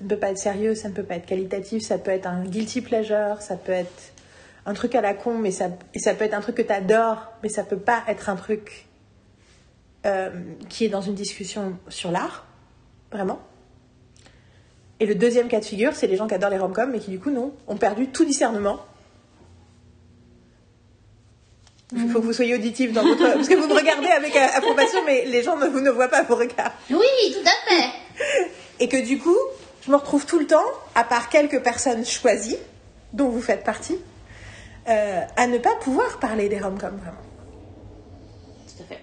ça 0.02 0.06
ne 0.06 0.10
peut 0.10 0.20
pas 0.20 0.32
être 0.32 0.40
sérieux, 0.40 0.74
ça 0.74 0.90
ne 0.90 0.94
peut 0.96 1.04
pas 1.04 1.16
être 1.16 1.28
qualitatif, 1.28 1.84
ça 1.84 2.00
peut 2.00 2.10
être 2.10 2.26
un 2.26 2.44
guilty 2.44 2.82
pleasure, 2.82 3.40
ça 3.40 3.56
peut 3.56 3.72
être 3.72 4.14
un 4.66 4.74
truc 4.74 4.96
à 4.96 5.02
la 5.02 5.14
con, 5.14 5.38
mais 5.38 5.52
ça, 5.52 5.70
et 5.94 6.00
ça 6.00 6.16
peut 6.16 6.26
être 6.26 6.34
un 6.34 6.42
truc 6.42 6.56
que 6.56 6.64
tu 6.64 6.74
adores, 6.74 7.32
mais 7.44 7.50
ça 7.50 7.64
peut 7.64 7.78
pas 7.78 8.04
être 8.08 8.28
un 8.28 8.36
truc 8.36 8.88
euh, 10.08 10.32
qui 10.70 10.86
est 10.86 10.90
dans 10.90 11.02
une 11.02 11.14
discussion 11.14 11.78
sur 11.88 12.10
l'art, 12.10 12.48
vraiment. 13.12 13.40
Et 15.00 15.06
le 15.06 15.14
deuxième 15.14 15.48
cas 15.48 15.60
de 15.60 15.66
figure, 15.66 15.94
c'est 15.94 16.08
les 16.08 16.16
gens 16.16 16.28
qui 16.28 16.34
adorent 16.34 16.50
les 16.50 16.58
rom-coms, 16.58 16.92
mais 16.92 17.00
qui 17.00 17.12
du 17.12 17.20
coup, 17.20 17.30
non, 17.30 17.54
ont 17.68 17.78
perdu 17.78 18.08
tout 18.08 18.26
discernement. 18.26 18.80
Il 21.94 22.10
faut 22.10 22.22
que 22.22 22.26
vous 22.26 22.34
soyez 22.34 22.56
auditif 22.56 22.92
dans 22.92 23.04
votre... 23.04 23.34
Parce 23.34 23.48
que 23.48 23.54
vous 23.54 23.68
me 23.68 23.74
regardez 23.74 24.08
avec 24.08 24.36
approbation, 24.36 25.00
mais 25.06 25.26
les 25.26 25.44
gens 25.44 25.58
ne 25.58 25.68
vous 25.68 25.82
ne 25.82 25.92
voient 25.92 26.08
pas 26.08 26.24
vos 26.24 26.38
regards. 26.38 26.74
Oui, 26.90 27.34
tout 27.34 27.48
à 27.48 27.70
fait. 27.70 27.90
Et 28.80 28.88
que 28.88 29.06
du 29.06 29.20
coup, 29.20 29.38
je 29.82 29.92
me 29.92 29.96
retrouve 29.96 30.26
tout 30.26 30.40
le 30.40 30.48
temps, 30.48 30.64
à 30.96 31.04
part 31.04 31.30
quelques 31.30 31.62
personnes 31.62 32.06
choisies, 32.06 32.58
dont 33.14 33.30
vous 33.30 33.42
faites 33.42 33.64
partie, 33.64 33.98
euh, 34.88 35.22
à 35.36 35.48
ne 35.48 35.58
pas 35.58 35.76
pouvoir 35.82 36.20
parler 36.20 36.50
des 36.50 36.60
rom-coms, 36.60 36.98
vraiment. 36.98 37.18
Tout 38.68 38.84
à 38.84 38.86
fait. 38.86 39.00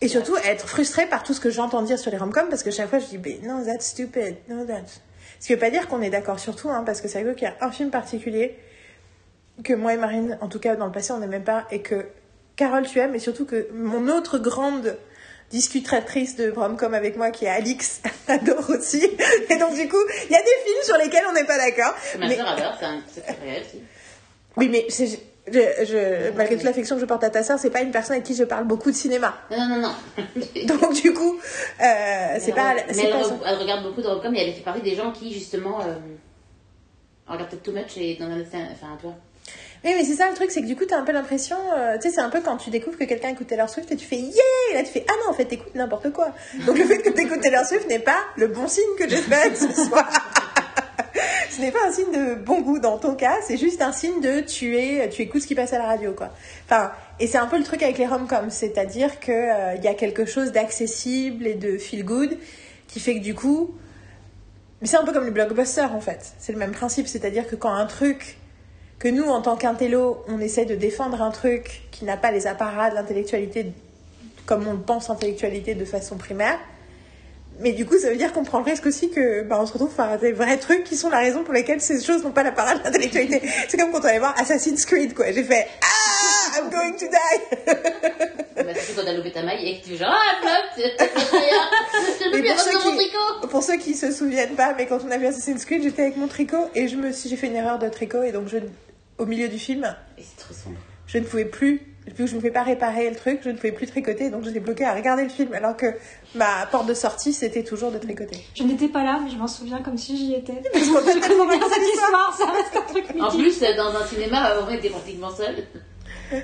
Et 0.00 0.08
surtout 0.08 0.36
être 0.44 0.68
frustrée 0.68 1.06
par 1.06 1.22
tout 1.22 1.32
ce 1.32 1.40
que 1.40 1.50
j'entends 1.50 1.82
dire 1.82 1.98
sur 1.98 2.10
les 2.10 2.16
rom-coms 2.16 2.48
parce 2.48 2.62
que 2.62 2.70
chaque 2.70 2.90
fois 2.90 2.98
je 2.98 3.06
dis 3.06 3.18
mais 3.18 3.40
non 3.42 3.64
that's 3.64 3.86
stupid 3.86 4.36
no 4.48 4.64
that's 4.66 5.00
ce 5.40 5.46
qui 5.46 5.54
veut 5.54 5.58
pas 5.58 5.70
dire 5.70 5.88
qu'on 5.88 6.02
est 6.02 6.10
d'accord 6.10 6.38
sur 6.38 6.54
tout 6.54 6.68
hein, 6.68 6.82
parce 6.84 7.00
que 7.00 7.08
c'est 7.08 7.18
rigolo 7.18 7.34
qu'il 7.34 7.48
y 7.48 7.50
a 7.50 7.56
un 7.62 7.70
film 7.70 7.90
particulier 7.90 8.58
que 9.64 9.72
moi 9.72 9.94
et 9.94 9.96
Marine 9.96 10.38
en 10.42 10.48
tout 10.48 10.58
cas 10.58 10.76
dans 10.76 10.84
le 10.84 10.92
passé 10.92 11.12
on 11.12 11.18
n'aimait 11.18 11.40
pas 11.40 11.64
et 11.70 11.80
que 11.80 12.06
Carole 12.56 12.86
tu 12.86 12.98
aimes 12.98 13.14
et 13.14 13.18
surtout 13.18 13.46
que 13.46 13.68
mon 13.72 14.08
autre 14.08 14.38
grande 14.38 14.98
discutatrice 15.50 16.36
de 16.36 16.50
rom-com 16.50 16.92
avec 16.94 17.16
moi 17.16 17.30
qui 17.30 17.44
est 17.44 17.48
Alix 17.48 18.00
adore 18.28 18.68
aussi 18.70 19.02
et 19.04 19.56
donc 19.56 19.74
du 19.74 19.88
coup 19.88 19.96
il 20.24 20.32
y 20.32 20.34
a 20.34 20.40
des 20.42 20.56
films 20.64 20.82
sur 20.82 20.96
lesquels 20.96 21.22
on 21.28 21.32
n'est 21.32 21.44
pas 21.44 21.56
d'accord 21.58 21.94
Ma 22.18 22.28
mais 22.28 22.38
adore, 22.38 22.74
c'est 23.12 23.24
réel 23.42 23.62
oui, 24.56 24.68
mais 24.70 24.86
c'est- 24.88 25.20
je, 25.48 25.60
je- 25.84 26.30
malgré 26.32 26.56
toute 26.56 26.64
l'affection 26.64 26.96
que 26.96 27.00
je 27.02 27.06
porte 27.06 27.22
à 27.22 27.30
ta 27.30 27.44
sœur, 27.44 27.56
c'est 27.58 27.70
pas 27.70 27.82
une 27.82 27.92
personne 27.92 28.14
avec 28.14 28.24
qui 28.26 28.34
je 28.34 28.42
parle 28.42 28.64
beaucoup 28.64 28.90
de 28.90 28.96
cinéma. 28.96 29.32
Non, 29.50 29.68
non, 29.68 29.76
non. 29.82 29.94
Donc 30.66 30.94
du 30.94 31.12
coup, 31.12 31.36
euh, 31.36 32.36
c'est 32.40 32.46
Mais 32.48 32.52
pas, 32.52 32.74
elle, 32.76 32.96
mais 32.96 33.02
pas 33.10 33.18
elle, 33.18 33.22
re- 33.22 33.38
elle 33.46 33.54
regarde 33.58 33.82
beaucoup 33.84 34.02
de 34.02 34.08
rom-com 34.08 34.34
et 34.34 34.40
elle 34.40 34.54
fait 34.54 34.62
partie 34.62 34.82
des 34.82 34.96
gens 34.96 35.12
qui, 35.12 35.32
justement, 35.32 35.80
euh, 35.82 35.94
regardent 37.28 37.48
peut-être 37.50 37.62
too 37.62 37.70
much 37.72 37.96
et 37.96 38.16
dans 38.16 38.24
un 38.26 38.40
Enfin, 38.40 38.96
tu 38.98 39.06
vois. 39.06 39.14
Oui, 39.86 39.92
mais 39.96 40.02
c'est 40.02 40.16
ça 40.16 40.28
le 40.28 40.34
truc, 40.34 40.50
c'est 40.50 40.62
que 40.62 40.66
du 40.66 40.74
coup, 40.74 40.84
t'as 40.84 40.98
un 40.98 41.04
peu 41.04 41.12
l'impression, 41.12 41.56
euh, 41.76 41.94
tu 41.94 42.08
sais, 42.08 42.14
c'est 42.16 42.20
un 42.20 42.28
peu 42.28 42.40
quand 42.40 42.56
tu 42.56 42.70
découvres 42.70 42.98
que 42.98 43.04
quelqu'un 43.04 43.28
écoute 43.28 43.46
Taylor 43.46 43.70
Swift 43.70 43.92
et 43.92 43.94
tu 43.94 44.04
fais 44.04 44.16
yeah, 44.16 44.42
là 44.74 44.82
tu 44.82 44.90
fais 44.90 45.06
ah 45.08 45.12
non, 45.22 45.30
en 45.30 45.32
fait, 45.32 45.44
t'écoutes 45.44 45.76
n'importe 45.76 46.12
quoi. 46.12 46.32
Donc 46.66 46.76
le 46.76 46.84
fait 46.84 46.98
que 46.98 47.10
t'écoutes 47.10 47.40
Taylor 47.40 47.64
Swift 47.64 47.88
n'est 47.88 48.00
pas 48.00 48.18
le 48.34 48.48
bon 48.48 48.66
signe 48.66 48.82
que 48.98 49.08
j'espérais 49.08 49.50
que 49.50 49.56
ce 49.56 49.72
soit. 49.86 50.08
ce 51.50 51.60
n'est 51.60 51.70
pas 51.70 51.86
un 51.86 51.92
signe 51.92 52.10
de 52.10 52.34
bon 52.34 52.62
goût 52.62 52.80
dans 52.80 52.98
ton 52.98 53.14
cas, 53.14 53.36
c'est 53.46 53.56
juste 53.56 53.80
un 53.80 53.92
signe 53.92 54.20
de 54.20 54.40
tu 54.40 54.76
es, 54.76 55.08
tu 55.08 55.22
écoutes 55.22 55.42
ce 55.42 55.46
qui 55.46 55.54
passe 55.54 55.72
à 55.72 55.78
la 55.78 55.86
radio, 55.86 56.14
quoi. 56.14 56.30
Enfin, 56.64 56.90
et 57.20 57.28
c'est 57.28 57.38
un 57.38 57.46
peu 57.46 57.56
le 57.56 57.64
truc 57.64 57.80
avec 57.84 57.96
les 57.98 58.08
rom-coms, 58.08 58.50
c'est-à-dire 58.50 59.20
que 59.20 59.30
euh, 59.30 59.74
il 59.76 59.84
y 59.84 59.88
a 59.88 59.94
quelque 59.94 60.24
chose 60.24 60.50
d'accessible 60.50 61.46
et 61.46 61.54
de 61.54 61.78
feel 61.78 62.04
good 62.04 62.36
qui 62.88 62.98
fait 62.98 63.14
que 63.14 63.22
du 63.22 63.36
coup, 63.36 63.72
mais 64.80 64.88
c'est 64.88 64.96
un 64.96 65.04
peu 65.04 65.12
comme 65.12 65.26
les 65.26 65.30
blockbusters 65.30 65.94
en 65.94 66.00
fait. 66.00 66.32
C'est 66.40 66.50
le 66.50 66.58
même 66.58 66.72
principe, 66.72 67.06
c'est-à-dire 67.06 67.46
que 67.46 67.54
quand 67.54 67.72
un 67.72 67.86
truc 67.86 68.36
que 68.98 69.08
nous, 69.08 69.24
en 69.24 69.42
tant 69.42 69.56
qu'intello, 69.56 70.24
on 70.28 70.40
essaie 70.40 70.64
de 70.64 70.74
défendre 70.74 71.22
un 71.22 71.30
truc 71.30 71.82
qui 71.90 72.04
n'a 72.04 72.16
pas 72.16 72.30
les 72.30 72.46
apparats 72.46 72.90
de 72.90 72.94
l'intellectualité 72.94 73.72
comme 74.46 74.66
on 74.66 74.72
le 74.72 74.78
pense 74.78 75.10
intellectualité 75.10 75.74
de 75.74 75.84
façon 75.84 76.16
primaire. 76.16 76.58
Mais 77.58 77.72
du 77.72 77.86
coup, 77.86 77.98
ça 77.98 78.10
veut 78.10 78.16
dire 78.16 78.32
qu'on 78.32 78.44
prend 78.44 78.58
le 78.58 78.64
risque 78.64 78.86
aussi 78.86 79.10
que 79.10 79.42
bah, 79.42 79.58
on 79.58 79.66
se 79.66 79.72
retrouve 79.72 79.94
par 79.94 80.18
des 80.18 80.32
vrais 80.32 80.58
trucs 80.58 80.84
qui 80.84 80.94
sont 80.94 81.08
la 81.08 81.18
raison 81.18 81.42
pour 81.42 81.54
laquelle 81.54 81.80
ces 81.80 82.02
choses 82.02 82.22
n'ont 82.22 82.30
pas 82.30 82.42
l'apparat 82.42 82.76
de 82.76 82.84
l'intellectualité. 82.84 83.40
C'est 83.68 83.78
comme 83.78 83.92
quand 83.92 84.00
on 84.00 84.04
allait 84.04 84.18
voir 84.18 84.34
Assassin's 84.38 84.84
Creed, 84.84 85.14
quoi. 85.14 85.32
J'ai 85.32 85.42
fait 85.42 85.66
Ah, 85.82 86.60
I'm 86.60 86.70
going 86.70 86.92
to 86.98 87.06
die 87.06 87.40
Bah, 88.56 88.72
c'est 88.74 88.94
quand 88.94 89.04
t'as 89.04 89.12
loupé 89.12 89.32
ta 89.32 89.42
maille 89.42 89.68
et 89.68 89.80
que 89.80 89.84
tu 89.84 89.90
fais 89.92 89.96
genre, 89.98 90.14
ah, 90.14 90.40
tricot. 92.96 93.48
pour 93.48 93.62
ceux 93.62 93.76
qui 93.76 93.94
se 93.94 94.10
souviennent 94.10 94.54
pas, 94.54 94.74
mais 94.76 94.86
quand 94.86 94.98
on 95.06 95.10
a 95.10 95.18
vu 95.18 95.26
Assassin's 95.26 95.64
Creed, 95.64 95.82
j'étais 95.82 96.02
avec 96.02 96.16
mon 96.16 96.28
tricot 96.28 96.70
et 96.74 96.88
je 96.88 96.96
me 96.96 97.12
suis, 97.12 97.28
j'ai 97.28 97.36
fait 97.36 97.46
une 97.48 97.56
erreur 97.56 97.78
de 97.78 97.88
tricot 97.88 98.22
et 98.22 98.32
donc 98.32 98.48
je, 98.48 98.58
au 99.18 99.26
milieu 99.26 99.48
du 99.48 99.58
film, 99.58 99.84
Et 100.18 100.22
c'est 100.22 100.36
trop 100.42 100.54
sombre. 100.54 100.76
je 101.06 101.18
ne 101.18 101.24
pouvais 101.24 101.44
plus, 101.44 101.80
vu 102.06 102.12
que 102.14 102.26
je 102.26 102.34
ne 102.34 102.38
pouvais 102.40 102.50
pas 102.50 102.62
réparer 102.62 103.08
le 103.10 103.16
truc, 103.16 103.40
je 103.42 103.48
ne 103.50 103.56
pouvais 103.56 103.72
plus 103.72 103.86
tricoter, 103.86 104.30
donc 104.30 104.44
j'étais 104.44 104.60
bloquée 104.60 104.84
à 104.84 104.94
regarder 104.94 105.22
le 105.24 105.28
film, 105.30 105.52
alors 105.54 105.76
que 105.76 105.86
ma 106.34 106.66
porte 106.70 106.86
de 106.86 106.94
sortie, 106.94 107.32
c'était 107.32 107.62
toujours 107.64 107.90
de 107.92 107.98
tricoter. 107.98 108.38
Je 108.54 108.62
n'étais 108.64 108.88
pas 108.88 109.02
là, 109.04 109.18
mais 109.24 109.30
je 109.30 109.36
m'en 109.36 109.46
souviens 109.48 109.80
comme 109.82 109.96
si 109.98 110.16
j'y 110.16 110.34
étais. 110.34 110.52
Qu'on 110.72 110.78
Je 110.80 111.20
connais 111.20 111.58
bien 111.58 111.68
cette 111.68 111.82
histoire, 111.94 112.36
ça 112.38 112.46
reste 112.52 112.76
un 112.76 112.92
truc 112.92 113.04
En 113.20 113.24
mythique. 113.32 113.58
plus, 113.60 113.76
dans 113.76 113.96
un 113.96 114.06
cinéma, 114.06 114.50
euh, 114.52 114.60
on 114.68 114.70
était 114.72 114.90
pratiquement 114.90 115.30
seul. 115.30 115.54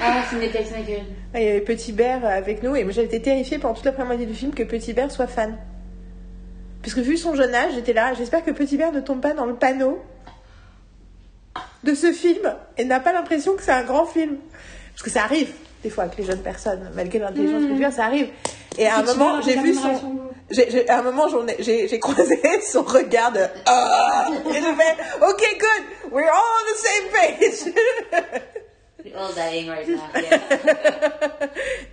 Ah, 0.00 0.22
Cinéplex, 0.30 0.70
ma 0.70 0.80
gueule. 0.80 1.02
Il 1.34 1.42
y 1.42 1.48
avait 1.48 1.60
Petit 1.60 1.92
Bear 1.92 2.24
avec 2.24 2.62
nous 2.62 2.76
et 2.76 2.84
moi 2.84 2.92
j'étais 2.92 3.20
terrifiée 3.20 3.58
pendant 3.58 3.74
toute 3.74 3.84
la 3.84 3.92
première 3.92 4.06
moitié 4.06 4.24
du 4.24 4.32
film 4.34 4.54
que 4.54 4.62
Petit 4.62 4.94
Bear 4.94 5.10
soit 5.10 5.26
fan. 5.26 5.54
Parce 6.82 6.94
que 6.94 7.00
vu 7.00 7.18
son 7.18 7.34
jeune 7.34 7.54
âge, 7.54 7.74
j'étais 7.74 7.92
là, 7.92 8.14
j'espère 8.14 8.42
que 8.42 8.52
Petit 8.52 8.78
Bear 8.78 8.90
ne 8.92 9.00
tombe 9.00 9.20
pas 9.20 9.34
dans 9.34 9.44
le 9.44 9.54
panneau 9.54 9.98
de 11.84 11.94
ce 11.94 12.12
film 12.12 12.54
et 12.78 12.84
n'a 12.84 13.00
pas 13.00 13.12
l'impression 13.12 13.54
que 13.54 13.62
c'est 13.62 13.72
un 13.72 13.82
grand 13.84 14.06
film. 14.06 14.36
Parce 14.92 15.02
que 15.02 15.10
ça 15.10 15.22
arrive, 15.24 15.50
des 15.82 15.90
fois, 15.90 16.04
avec 16.04 16.18
les 16.18 16.24
jeunes 16.24 16.42
personnes, 16.42 16.90
malgré 16.94 17.18
l'intelligence 17.18 17.62
que 17.62 17.76
tu 17.76 17.84
as, 17.84 17.90
ça 17.92 18.04
arrive. 18.04 18.28
Et 18.78 18.86
à 18.86 18.98
un 18.98 19.02
moment, 19.02 19.40
j'ai 19.40 19.56
vu 19.56 19.74
son. 19.74 20.18
j'ai- 20.50 20.70
j'ai- 20.70 20.88
à 20.88 20.98
un 20.98 21.02
moment, 21.02 21.26
j'ai 21.58 21.88
j'ai 21.88 21.98
croisé 21.98 22.40
son 22.70 22.82
regard 22.82 23.32
de 23.32 23.40
Ah 23.66 24.28
Et 24.50 24.54
je 24.54 24.60
fais 24.60 24.96
Ok, 25.26 25.42
good, 25.58 26.12
we're 26.12 26.28
all 26.28 26.52
on 26.58 26.64
the 26.72 26.76
same 26.76 27.08
page 27.12 27.74
Dying 29.34 29.68
right 29.68 29.88
now. 29.88 30.00
Yeah. 30.20 30.38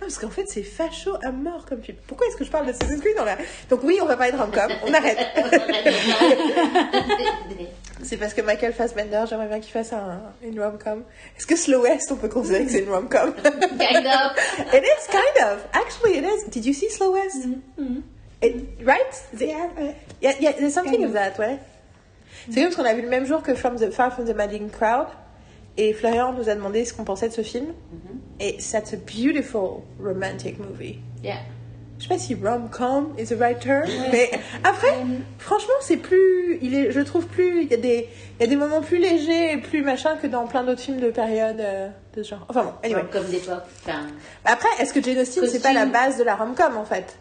parce 0.00 0.18
qu'en 0.18 0.30
fait, 0.30 0.44
c'est 0.48 0.62
facho 0.62 1.16
à 1.24 1.30
mort 1.32 1.64
comme 1.66 1.82
film. 1.82 1.96
Pourquoi 2.06 2.26
est-ce 2.28 2.36
que 2.36 2.44
je 2.44 2.50
parle 2.50 2.66
de 2.66 2.70
Assassin's 2.70 3.00
Creed 3.00 3.16
dans 3.16 3.24
la... 3.24 3.36
Donc 3.70 3.82
oui, 3.82 3.98
on 4.02 4.06
va 4.06 4.16
parler 4.16 4.32
de 4.32 4.36
rom-com, 4.36 4.70
on 4.86 4.94
arrête. 4.94 5.18
c'est 8.02 8.16
parce 8.16 8.34
que 8.34 8.40
Michael 8.42 8.72
Fassbender, 8.72 9.24
j'aimerais 9.28 9.48
bien 9.48 9.60
qu'il 9.60 9.72
fasse 9.72 9.92
un, 9.92 10.20
une 10.42 10.60
rom-com. 10.60 11.04
Est-ce 11.36 11.46
que 11.46 11.56
Slow 11.56 11.82
West, 11.82 12.10
on 12.12 12.16
peut 12.16 12.28
considérer 12.28 12.64
que 12.64 12.70
c'est 12.70 12.82
une 12.82 12.90
rom-com? 12.90 13.32
Kind 13.34 14.06
of. 14.06 14.72
It 14.72 14.84
is 14.84 15.10
kind 15.10 15.46
of. 15.46 15.66
Actually, 15.72 16.18
it 16.18 16.24
is. 16.24 16.48
Did 16.50 16.64
you 16.66 16.72
see 16.72 16.88
Slow 16.90 17.12
West? 17.12 17.46
It- 18.42 18.68
right? 18.84 19.12
The- 19.34 19.46
yeah, 20.20 20.34
yeah, 20.40 20.52
there's 20.52 20.74
something 20.74 21.04
of 21.04 21.12
that, 21.14 21.38
ouais. 21.38 21.58
C'est 22.50 22.62
comme 22.62 22.64
parce 22.64 22.76
qu'on 22.76 22.84
a 22.84 22.94
vu 22.94 23.02
le 23.02 23.08
même 23.08 23.26
jour 23.26 23.42
que 23.42 23.54
From 23.54 23.76
the, 23.76 23.90
Far 23.90 24.12
From 24.14 24.26
the 24.26 24.34
Madding 24.34 24.70
Crowd. 24.70 25.08
Et 25.78 25.92
Florian 25.94 26.32
nous 26.32 26.48
a 26.48 26.54
demandé 26.54 26.84
ce 26.84 26.92
qu'on 26.92 27.04
pensait 27.04 27.28
de 27.28 27.32
ce 27.32 27.42
film. 27.42 27.66
Et 28.40 28.58
that's 28.58 28.92
a 28.92 28.96
beautiful 28.96 29.82
romantic 30.02 30.58
movie. 30.58 30.98
Yeah. 31.22 31.38
Je 31.98 32.04
sais 32.04 32.08
pas 32.08 32.18
si 32.18 32.34
rom-com 32.34 33.14
is 33.18 33.26
the 33.26 33.38
right 33.38 33.58
term, 33.58 33.84
mais 34.12 34.30
après, 34.62 34.94
franchement, 35.38 35.74
c'est 35.80 35.96
plus, 35.96 36.58
il 36.62 36.72
est, 36.74 36.92
je 36.92 37.00
trouve 37.00 37.26
plus, 37.26 37.62
il 37.62 37.70
y 37.70 37.74
a 37.74 37.76
des, 37.76 38.08
il 38.38 38.42
y 38.42 38.44
a 38.44 38.46
des 38.46 38.54
moments 38.54 38.82
plus 38.82 38.98
légers 38.98 39.52
et 39.52 39.56
plus 39.56 39.82
machin 39.82 40.16
que 40.16 40.28
dans 40.28 40.46
plein 40.46 40.62
d'autres 40.62 40.80
films 40.80 41.00
de 41.00 41.10
période 41.10 41.58
euh, 41.58 41.88
de 42.14 42.22
ce 42.22 42.30
genre. 42.30 42.46
Enfin 42.48 42.62
bon, 42.62 42.72
anyway. 42.84 43.02
Comme 43.10 43.26
d'époque. 43.26 43.64
Enfin, 43.84 44.06
Après, 44.44 44.68
est-ce 44.78 44.92
que 44.92 45.02
Jane 45.02 45.18
Austen, 45.18 45.44
c'est 45.48 45.62
pas 45.62 45.72
la 45.72 45.86
base 45.86 46.18
de 46.18 46.22
la 46.22 46.36
rom-com 46.36 46.76
en 46.76 46.84
fait? 46.84 47.18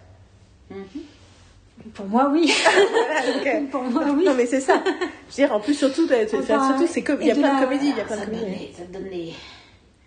Pour 1.93 2.05
moi, 2.05 2.29
oui. 2.31 2.51
Voilà, 2.91 3.33
donc, 3.33 3.47
euh, 3.47 3.65
Pour 3.71 3.83
moi, 3.83 4.03
oui. 4.15 4.23
Non 4.25 4.33
mais 4.35 4.45
c'est 4.45 4.61
ça. 4.61 4.81
Je 4.85 5.41
veux 5.41 5.47
dire, 5.47 5.53
en 5.55 5.59
plus 5.59 5.73
surtout, 5.73 6.07
c'est- 6.07 6.33
Enfin, 6.35 6.67
surtout 6.69 6.87
c'est 6.91 7.01
comme, 7.03 7.21
il 7.21 7.27
y 7.27 7.31
a 7.31 7.35
de 7.35 7.39
plein 7.39 7.59
de 7.59 7.63
comédies, 7.65 7.89
il 7.89 7.97
y 7.97 8.01
a 8.01 8.03
plein 8.03 8.15
ça 8.17 8.25
de 8.25 8.29
te 8.29 8.31
donne 8.35 8.39
comédies. 8.43 8.67
les- 8.71 8.73
ça 8.77 8.83
te 8.85 8.93
donne 8.93 9.09
les. 9.09 9.33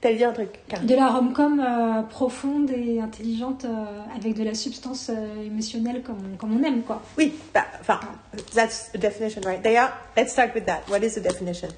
T'as 0.00 0.14
dit 0.14 0.24
un 0.24 0.32
truc, 0.32 0.48
Karine. 0.66 0.86
De 0.86 0.94
la 0.94 1.08
rom-com 1.08 1.60
euh, 1.60 2.00
profonde 2.02 2.70
et 2.70 3.00
intelligente 3.02 3.66
euh, 3.66 3.84
avec 4.18 4.32
de 4.34 4.42
la 4.42 4.54
substance 4.54 5.10
euh, 5.10 5.44
émotionnelle 5.44 6.02
comme, 6.02 6.36
comme 6.38 6.58
on 6.58 6.62
aime, 6.64 6.80
quoi. 6.82 7.02
Oui, 7.18 7.34
bah, 7.52 7.64
enfin, 7.80 8.00
that's 8.54 8.90
the 8.92 8.96
definition, 8.96 9.42
right? 9.44 9.60
D'ailleurs, 9.62 9.90
let's 10.16 10.32
start 10.32 10.54
with 10.54 10.64
that. 10.64 10.80
What 10.90 11.00
is 11.00 11.16
the 11.16 11.22
definition? 11.22 11.68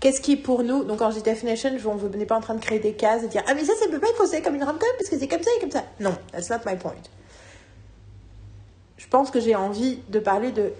Qu'est-ce 0.00 0.22
qui, 0.22 0.36
pour 0.36 0.62
nous, 0.62 0.84
donc 0.84 1.00
quand 1.00 1.10
je 1.10 1.16
dis 1.16 1.22
definition, 1.22 1.70
je- 1.76 1.86
on 1.86 1.96
n'est 2.16 2.24
pas 2.24 2.36
en 2.36 2.40
train 2.40 2.54
de 2.54 2.60
créer 2.60 2.78
des 2.78 2.94
cases 2.94 3.24
et 3.24 3.28
dire 3.28 3.42
Ah, 3.46 3.52
mais 3.54 3.62
ça, 3.64 3.74
ça 3.78 3.90
peut 3.90 3.98
pas 4.00 4.08
être 4.08 4.16
considéré 4.16 4.42
comme 4.42 4.54
une 4.54 4.64
rom-com 4.64 4.88
parce 4.98 5.10
que 5.10 5.18
c'est 5.18 5.28
comme 5.28 5.42
ça 5.42 5.50
et 5.54 5.60
comme 5.60 5.70
ça. 5.70 5.84
Non, 6.00 6.14
that's 6.32 6.48
not 6.48 6.56
my 6.64 6.76
point. 6.76 6.94
Je 9.06 9.10
pense 9.10 9.30
que 9.30 9.38
j'ai 9.38 9.54
envie 9.54 10.00
de 10.08 10.18
parler 10.18 10.50
de 10.50 10.72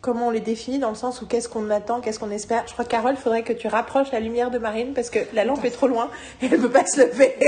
comment 0.00 0.28
on 0.28 0.30
les 0.30 0.40
définit 0.40 0.78
dans 0.78 0.88
le 0.88 0.94
sens 0.94 1.20
où 1.20 1.26
qu'est-ce 1.26 1.46
qu'on 1.46 1.68
attend, 1.68 2.00
qu'est-ce 2.00 2.18
qu'on 2.18 2.30
espère. 2.30 2.64
Je 2.66 2.72
crois 2.72 2.86
que 2.86 2.90
Carole, 2.90 3.16
faudrait 3.16 3.42
que 3.42 3.52
tu 3.52 3.68
rapproches 3.68 4.12
la 4.12 4.20
lumière 4.20 4.50
de 4.50 4.56
Marine 4.56 4.94
parce 4.94 5.10
que 5.10 5.18
la 5.34 5.44
lampe 5.44 5.62
est 5.66 5.70
trop 5.70 5.86
loin 5.86 6.10
et 6.40 6.46
elle 6.50 6.58
peut 6.58 6.70
pas 6.70 6.86
se 6.86 7.02
lever. 7.02 7.36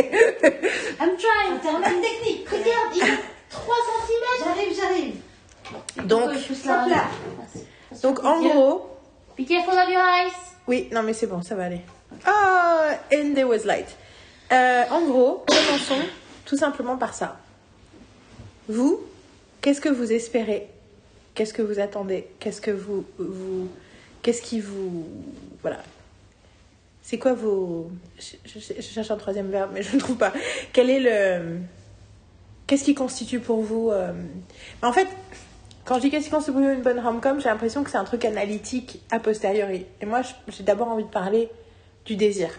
I'm 1.01 1.17
trying, 1.17 1.59
c'est 1.63 1.71
une 1.71 2.03
technique. 2.03 2.47
Regarde, 2.47 2.95
il 2.95 3.03
a 3.05 3.17
3 3.49 3.75
cm. 4.07 4.45
J'arrive, 4.45 4.77
j'arrive. 4.77 6.07
donc, 6.07 6.31
là. 6.91 7.05
donc 8.03 8.23
en 8.23 8.43
gros, 8.43 8.91
Be 9.39 9.47
careful 9.47 9.79
of 9.79 9.89
your 9.89 10.03
eyes. 10.03 10.33
Oui, 10.67 10.89
non 10.93 11.03
mais 11.03 11.15
c'est 11.15 11.27
bon, 11.27 11.41
ça 11.41 11.55
va 11.55 11.65
aller. 11.65 11.81
Ah, 12.27 12.99
and 13.15 13.33
there 13.35 13.47
was 13.47 13.65
light. 13.65 13.97
Euh, 14.53 14.85
en 14.91 15.07
gros, 15.07 15.45
commençons 15.47 16.07
tout 16.45 16.59
simplement 16.59 16.99
par 16.99 17.15
ça. 17.15 17.39
Vous, 18.69 19.01
qu'est-ce 19.67 19.81
que 19.81 19.89
vous 19.89 20.13
espérez? 20.13 20.69
Qu'est-ce 21.35 21.53
que 21.53 21.61
vous 21.61 21.81
attendez? 21.81 22.29
Qu'est-ce 22.39 22.61
que 22.61 22.71
vous, 22.71 23.05
vous 23.19 23.69
qu'est-ce 24.23 24.41
qui 24.41 24.61
vous, 24.61 25.05
voilà. 25.61 25.83
C'est 27.03 27.19
quoi 27.19 27.35
vos 27.35 27.91
je, 28.17 28.61
cherche 28.81 29.11
un 29.11 29.17
troisième 29.17 29.51
verbe, 29.51 29.73
mais 29.75 29.83
je 29.83 29.97
ne 29.97 30.01
trouve 30.01 30.19
pas. 30.19 30.33
Quel 30.73 30.89
est 30.89 31.01
le 31.01 31.59
Qu'est-ce 32.69 32.85
qui 32.85 32.95
constitue 32.95 33.41
pour 33.41 33.61
vous 33.61 33.91
euh, 33.91 34.13
En 34.83 34.93
fait, 34.93 35.09
quand 35.85 35.97
je 35.97 36.03
dis 36.03 36.11
qu'est-ce 36.11 36.27
qui 36.27 36.31
constitue 36.31 36.53
pour 36.53 36.63
vous 36.63 36.69
une 36.69 36.83
bonne 36.83 37.01
rom-com, 37.01 37.41
j'ai 37.41 37.49
l'impression 37.49 37.83
que 37.83 37.91
c'est 37.91 37.99
un 37.99 38.05
truc 38.05 38.25
analytique 38.25 39.03
a 39.11 39.19
posteriori. 39.19 39.85
Et 40.01 40.07
moi, 40.07 40.23
j'ai 40.47 40.63
d'abord 40.63 40.87
envie 40.87 41.03
de 41.03 41.11
parler 41.11 41.49
du 42.05 42.15
désir. 42.15 42.51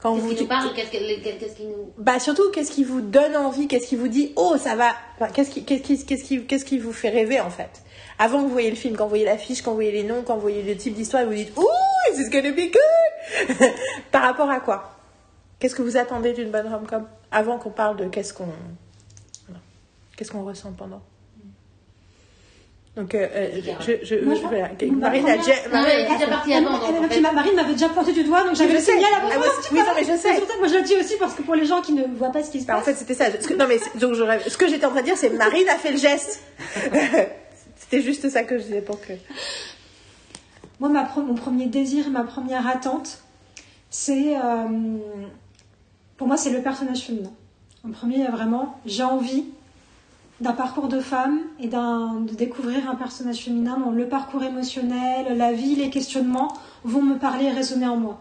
Quand 0.00 0.14
Qu'est-ce 0.14 0.24
vous 0.26 0.34
qui 0.34 0.42
nous 0.42 0.48
parle? 0.48 0.72
Qu'est-ce 0.74 0.90
que- 0.92 1.38
qu'est-ce 1.40 1.56
qui 1.56 1.64
nous. 1.66 1.92
bah 1.98 2.20
surtout, 2.20 2.50
qu'est-ce 2.52 2.70
qui 2.70 2.84
vous 2.84 3.00
donne 3.00 3.36
envie? 3.36 3.66
Qu'est-ce 3.66 3.86
qui 3.88 3.96
vous 3.96 4.06
dit 4.08 4.32
oh 4.36 4.56
ça 4.56 4.76
va 4.76 4.92
Enfin, 5.16 5.32
Qu'est-ce 5.32 5.50
qui, 5.50 5.64
qu'est-ce 5.64 5.82
qui, 5.82 6.04
qu'est-ce 6.06 6.22
qui, 6.24 6.44
qu'est-ce 6.44 6.64
qui 6.64 6.78
vous 6.78 6.92
fait 6.92 7.08
rêver 7.08 7.40
en 7.40 7.50
fait? 7.50 7.82
Avant 8.20 8.38
que 8.38 8.44
vous 8.44 8.52
voyez 8.52 8.70
le 8.70 8.76
film, 8.76 8.96
quand 8.96 9.04
vous 9.04 9.08
voyez 9.10 9.24
l'affiche, 9.24 9.60
quand 9.62 9.70
vous 9.70 9.76
voyez 9.76 9.90
les 9.92 10.04
noms, 10.04 10.22
quand 10.22 10.34
vous 10.36 10.40
voyez 10.40 10.62
le 10.62 10.76
type 10.76 10.94
d'histoire, 10.94 11.24
vous 11.24 11.34
dites 11.34 11.56
ouh 11.56 11.66
this 12.14 12.26
is 12.26 12.30
gonna 12.30 12.52
be 12.52 12.70
good. 12.70 13.68
Par 14.12 14.22
rapport 14.22 14.50
à 14.50 14.60
quoi? 14.60 14.92
Qu'est-ce 15.58 15.74
que 15.74 15.82
vous 15.82 15.96
attendez 15.96 16.32
d'une 16.32 16.50
bonne 16.50 16.68
rom-com? 16.72 17.06
Avant 17.32 17.58
qu'on 17.58 17.70
parle 17.70 17.96
de 17.96 18.04
qu'est-ce 18.06 18.32
qu'on, 18.32 18.46
qu'est-ce 20.16 20.30
qu'on 20.30 20.44
ressent 20.44 20.72
pendant. 20.72 21.02
Donc 22.98 23.14
euh, 23.14 23.28
euh, 23.32 23.48
je, 23.78 23.92
je, 24.02 24.24
Moi, 24.24 24.34
je- 24.34 24.40
voilà. 24.40 24.70
ma 24.90 24.96
Marine 25.08 25.28
a 25.28 25.36
déjà- 25.36 25.52
elle 25.72 26.00
est 26.22 26.26
partie 26.26 26.52
avant. 26.52 26.70
en 26.74 26.80
m'avait 27.54 27.72
déjà 27.74 27.88
pointé 27.90 28.12
du 28.12 28.24
doigt, 28.24 28.42
donc 28.42 28.56
j'avais 28.56 28.72
le 28.74 28.80
signal 28.80 29.04
avant. 29.16 29.28
Ah 29.32 29.38
ouais, 29.38 29.46
oui, 29.70 29.78
non, 29.78 29.84
mais 29.94 30.02
je 30.04 30.16
sais. 30.20 30.30
Moi 30.58 30.66
le 30.76 30.82
dis 30.82 30.96
aussi 30.96 31.14
parce 31.16 31.34
que 31.34 31.42
pour 31.42 31.54
les 31.54 31.64
gens 31.64 31.80
qui 31.80 31.92
ne 31.92 32.02
voient 32.16 32.32
pas 32.32 32.42
ce 32.42 32.50
qui 32.50 32.60
se 32.60 32.66
Bah, 32.66 32.74
en 32.74 32.76
passe. 32.78 32.86
fait, 32.86 32.94
c'était 32.96 33.14
ça. 33.14 33.26
Ce 33.40 33.46
que- 33.46 33.54
non, 33.54 33.66
mais 33.68 33.78
donc, 34.00 34.16
ce 34.48 34.56
que 34.58 34.66
j'étais 34.68 34.84
en 34.84 34.90
train 34.90 35.02
de 35.02 35.04
dire, 35.06 35.16
c'est 35.16 35.30
Marine 35.30 35.68
a 35.68 35.76
fait 35.76 35.92
le 35.92 35.98
geste. 35.98 36.42
c'était 37.76 38.02
juste 38.02 38.28
ça 38.30 38.42
que 38.42 38.58
je 38.58 38.64
disais 38.64 38.80
pour 38.82 39.00
que. 39.00 39.12
Moi, 40.80 40.88
ma 40.88 41.08
mon 41.22 41.34
premier 41.34 41.66
désir, 41.66 42.10
ma 42.10 42.24
première 42.24 42.66
attente, 42.66 43.18
c'est. 43.90 44.36
euh, 44.36 44.66
pour 46.16 46.26
moi, 46.26 46.36
c'est 46.36 46.50
le 46.50 46.62
personnage 46.62 47.02
féminin. 47.02 47.30
En 47.86 47.92
premier, 47.92 48.26
vraiment, 48.26 48.80
j'ai 48.86 49.04
envie 49.04 49.44
d'un 50.40 50.52
parcours 50.52 50.88
de 50.88 51.00
femme 51.00 51.40
et 51.58 51.66
d'un, 51.66 52.14
de 52.20 52.32
découvrir 52.34 52.88
un 52.88 52.94
personnage 52.94 53.38
féminin 53.38 53.76
dont 53.78 53.90
le 53.90 54.08
parcours 54.08 54.42
émotionnel, 54.44 55.36
la 55.36 55.52
vie, 55.52 55.74
les 55.74 55.90
questionnements 55.90 56.52
vont 56.84 57.02
me 57.02 57.16
parler 57.18 57.46
et 57.46 57.50
résonner 57.50 57.86
en 57.88 57.96
moi. 57.96 58.18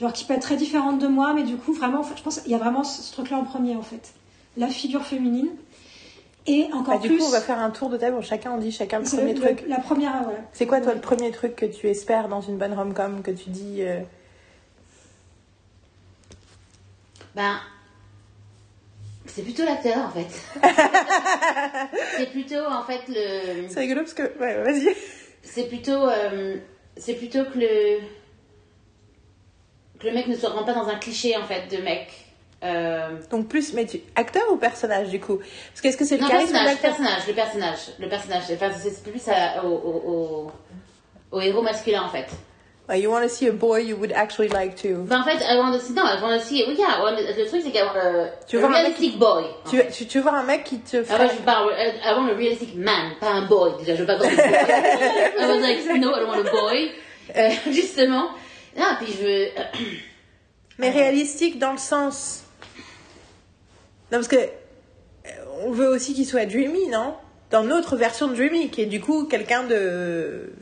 Genre 0.00 0.12
qui 0.12 0.24
peut 0.24 0.34
être 0.34 0.42
très 0.42 0.56
différente 0.56 0.98
de 1.00 1.06
moi, 1.06 1.34
mais 1.34 1.44
du 1.44 1.56
coup, 1.56 1.72
vraiment, 1.72 2.02
je 2.16 2.22
pense 2.22 2.40
qu'il 2.40 2.50
y 2.52 2.54
a 2.54 2.58
vraiment 2.58 2.82
ce, 2.84 3.02
ce 3.02 3.12
truc-là 3.12 3.36
en 3.38 3.44
premier, 3.44 3.76
en 3.76 3.82
fait. 3.82 4.14
La 4.56 4.66
figure 4.68 5.04
féminine. 5.04 5.48
Et 6.46 6.64
encore 6.72 6.94
Bah, 6.94 6.98
du 7.00 7.08
plus. 7.08 7.18
coup, 7.18 7.24
on 7.26 7.30
va 7.30 7.40
faire 7.40 7.58
un 7.60 7.70
tour 7.70 7.90
de 7.90 7.96
table 7.98 8.16
où 8.16 8.22
chacun 8.22 8.52
on 8.52 8.58
dit 8.58 8.72
chacun 8.72 9.00
le 9.00 9.04
c'est 9.04 9.18
premier 9.18 9.34
le- 9.34 9.40
truc. 9.40 9.64
La 9.68 9.78
première, 9.80 10.22
voilà. 10.22 10.38
C'est 10.52 10.66
quoi, 10.66 10.80
toi, 10.80 10.94
le 10.94 11.00
premier 11.00 11.30
truc 11.30 11.54
que 11.54 11.66
tu 11.66 11.88
espères 11.88 12.28
dans 12.28 12.40
une 12.40 12.56
bonne 12.58 12.72
rom-com 12.72 13.22
que 13.22 13.30
tu 13.30 13.50
dis 13.50 13.82
euh, 13.82 14.00
Ben, 17.36 17.56
c'est 19.28 19.42
plutôt 19.42 19.64
l'acteur 19.64 19.98
en 19.98 20.10
fait. 20.10 20.26
c'est 22.16 22.30
plutôt 22.30 22.64
en 22.66 22.82
fait 22.82 23.00
le. 23.08 23.68
C'est 23.68 23.80
rigolo 23.80 24.00
parce 24.02 24.14
que. 24.14 24.22
Ouais, 24.38 24.62
vas-y. 24.62 24.94
C'est 25.42 25.68
plutôt, 25.68 26.08
euh, 26.08 26.56
c'est 26.96 27.14
plutôt 27.14 27.44
que 27.44 27.58
le 27.58 27.98
que 30.00 30.06
le 30.06 30.12
mec 30.14 30.26
ne 30.28 30.36
se 30.36 30.46
rend 30.46 30.64
pas 30.64 30.74
dans 30.74 30.88
un 30.88 30.96
cliché 30.98 31.36
en 31.36 31.44
fait 31.44 31.68
de 31.74 31.82
mec. 31.82 32.08
Euh, 32.64 33.16
Donc, 33.30 33.48
plus, 33.48 33.72
mais 33.72 33.86
tu. 33.86 34.00
Acteur 34.16 34.42
ou 34.52 34.56
personnage, 34.56 35.08
du 35.10 35.20
coup? 35.20 35.38
Parce 35.38 35.80
que 35.80 35.88
est-ce 35.88 35.96
que 35.96 36.04
c'est 36.04 36.16
le 36.16 36.22
non, 36.22 36.28
charisme 36.28 36.52
personnage, 36.52 36.78
personnage, 36.80 37.26
le 37.28 37.34
personnage, 37.34 37.78
le 38.00 38.08
personnage. 38.08 38.42
Enfin, 38.52 38.70
c'est 38.76 39.02
plus 39.02 39.28
à- 39.28 39.64
au, 39.64 39.68
au, 39.68 40.02
au, 41.32 41.36
au 41.36 41.40
héros 41.40 41.62
masculin 41.62 42.02
en 42.02 42.08
fait. 42.08 42.26
Ouais, 42.88 43.00
You 43.00 43.10
want 43.10 43.20
to 43.22 43.28
see 43.28 43.46
a 43.48 43.52
boy 43.52 43.82
you 43.82 43.96
would 43.96 44.12
actually 44.12 44.48
like 44.48 44.74
to. 44.82 45.02
Ben, 45.04 45.20
en 45.20 45.24
fait, 45.24 45.44
I 45.44 45.58
want 45.58 45.72
to 45.72 45.78
see, 45.80 45.92
non, 45.92 46.04
I 46.06 46.22
want 46.22 46.38
to 46.38 46.42
see, 46.44 46.64
oui, 46.66 46.74
yeah, 46.78 46.98
mais 47.14 47.22
le 47.22 47.46
truc 47.46 47.62
c'est 47.62 47.78
euh, 47.78 48.28
Tu 48.46 48.56
a 48.56 48.60
veux 48.60 48.66
voir 48.66 48.78
un 48.78 48.82
mec 48.82 48.94
realistic 48.96 49.18
boy. 49.18 49.44
en 49.66 49.68
Tu, 49.70 49.80
tu, 49.92 50.06
tu 50.06 50.18
veux 50.20 50.28
un 50.28 50.42
mec 50.44 50.64
qui 50.64 50.78
te 50.78 50.96
Ah 50.96 51.04
ferait. 51.04 51.26
ouais, 51.26 51.32
je 51.36 51.42
parle, 51.42 51.70
euh, 51.72 51.90
I 52.02 52.14
want 52.16 52.28
a 52.30 52.34
realistic 52.34 52.74
man, 52.76 53.12
pas 53.20 53.28
un 53.30 53.46
boy. 53.46 53.72
Déjà, 53.78 53.94
je 53.94 54.00
veux 54.00 54.06
pas 54.06 54.16
boy. 54.18 54.26
I 54.28 55.32
was 55.38 55.60
like, 55.60 56.00
no, 56.00 56.14
I 56.14 56.20
don't 56.20 56.28
want 56.28 56.46
a 56.46 56.50
boy. 56.50 56.90
Euh, 57.36 57.50
justement. 57.70 58.30
Non, 58.74 58.86
puis 58.98 59.12
je 59.12 59.22
veux. 59.26 59.46
Mais 60.78 60.88
réalistique 60.90 61.58
dans 61.58 61.72
le 61.72 61.78
sens. 61.78 62.44
Non, 64.10 64.18
parce 64.18 64.28
que. 64.28 64.36
euh, 64.36 65.30
On 65.66 65.72
veut 65.72 65.88
aussi 65.88 66.14
qu'il 66.14 66.24
soit 66.26 66.46
dreamy, 66.46 66.88
non? 66.88 67.14
Dans 67.50 67.64
notre 67.64 67.96
version 67.96 68.28
de 68.28 68.34
dreamy, 68.34 68.70
qui 68.70 68.80
est 68.82 68.86
du 68.86 69.00
coup 69.02 69.24
quelqu'un 69.26 69.64
de. 69.64 70.52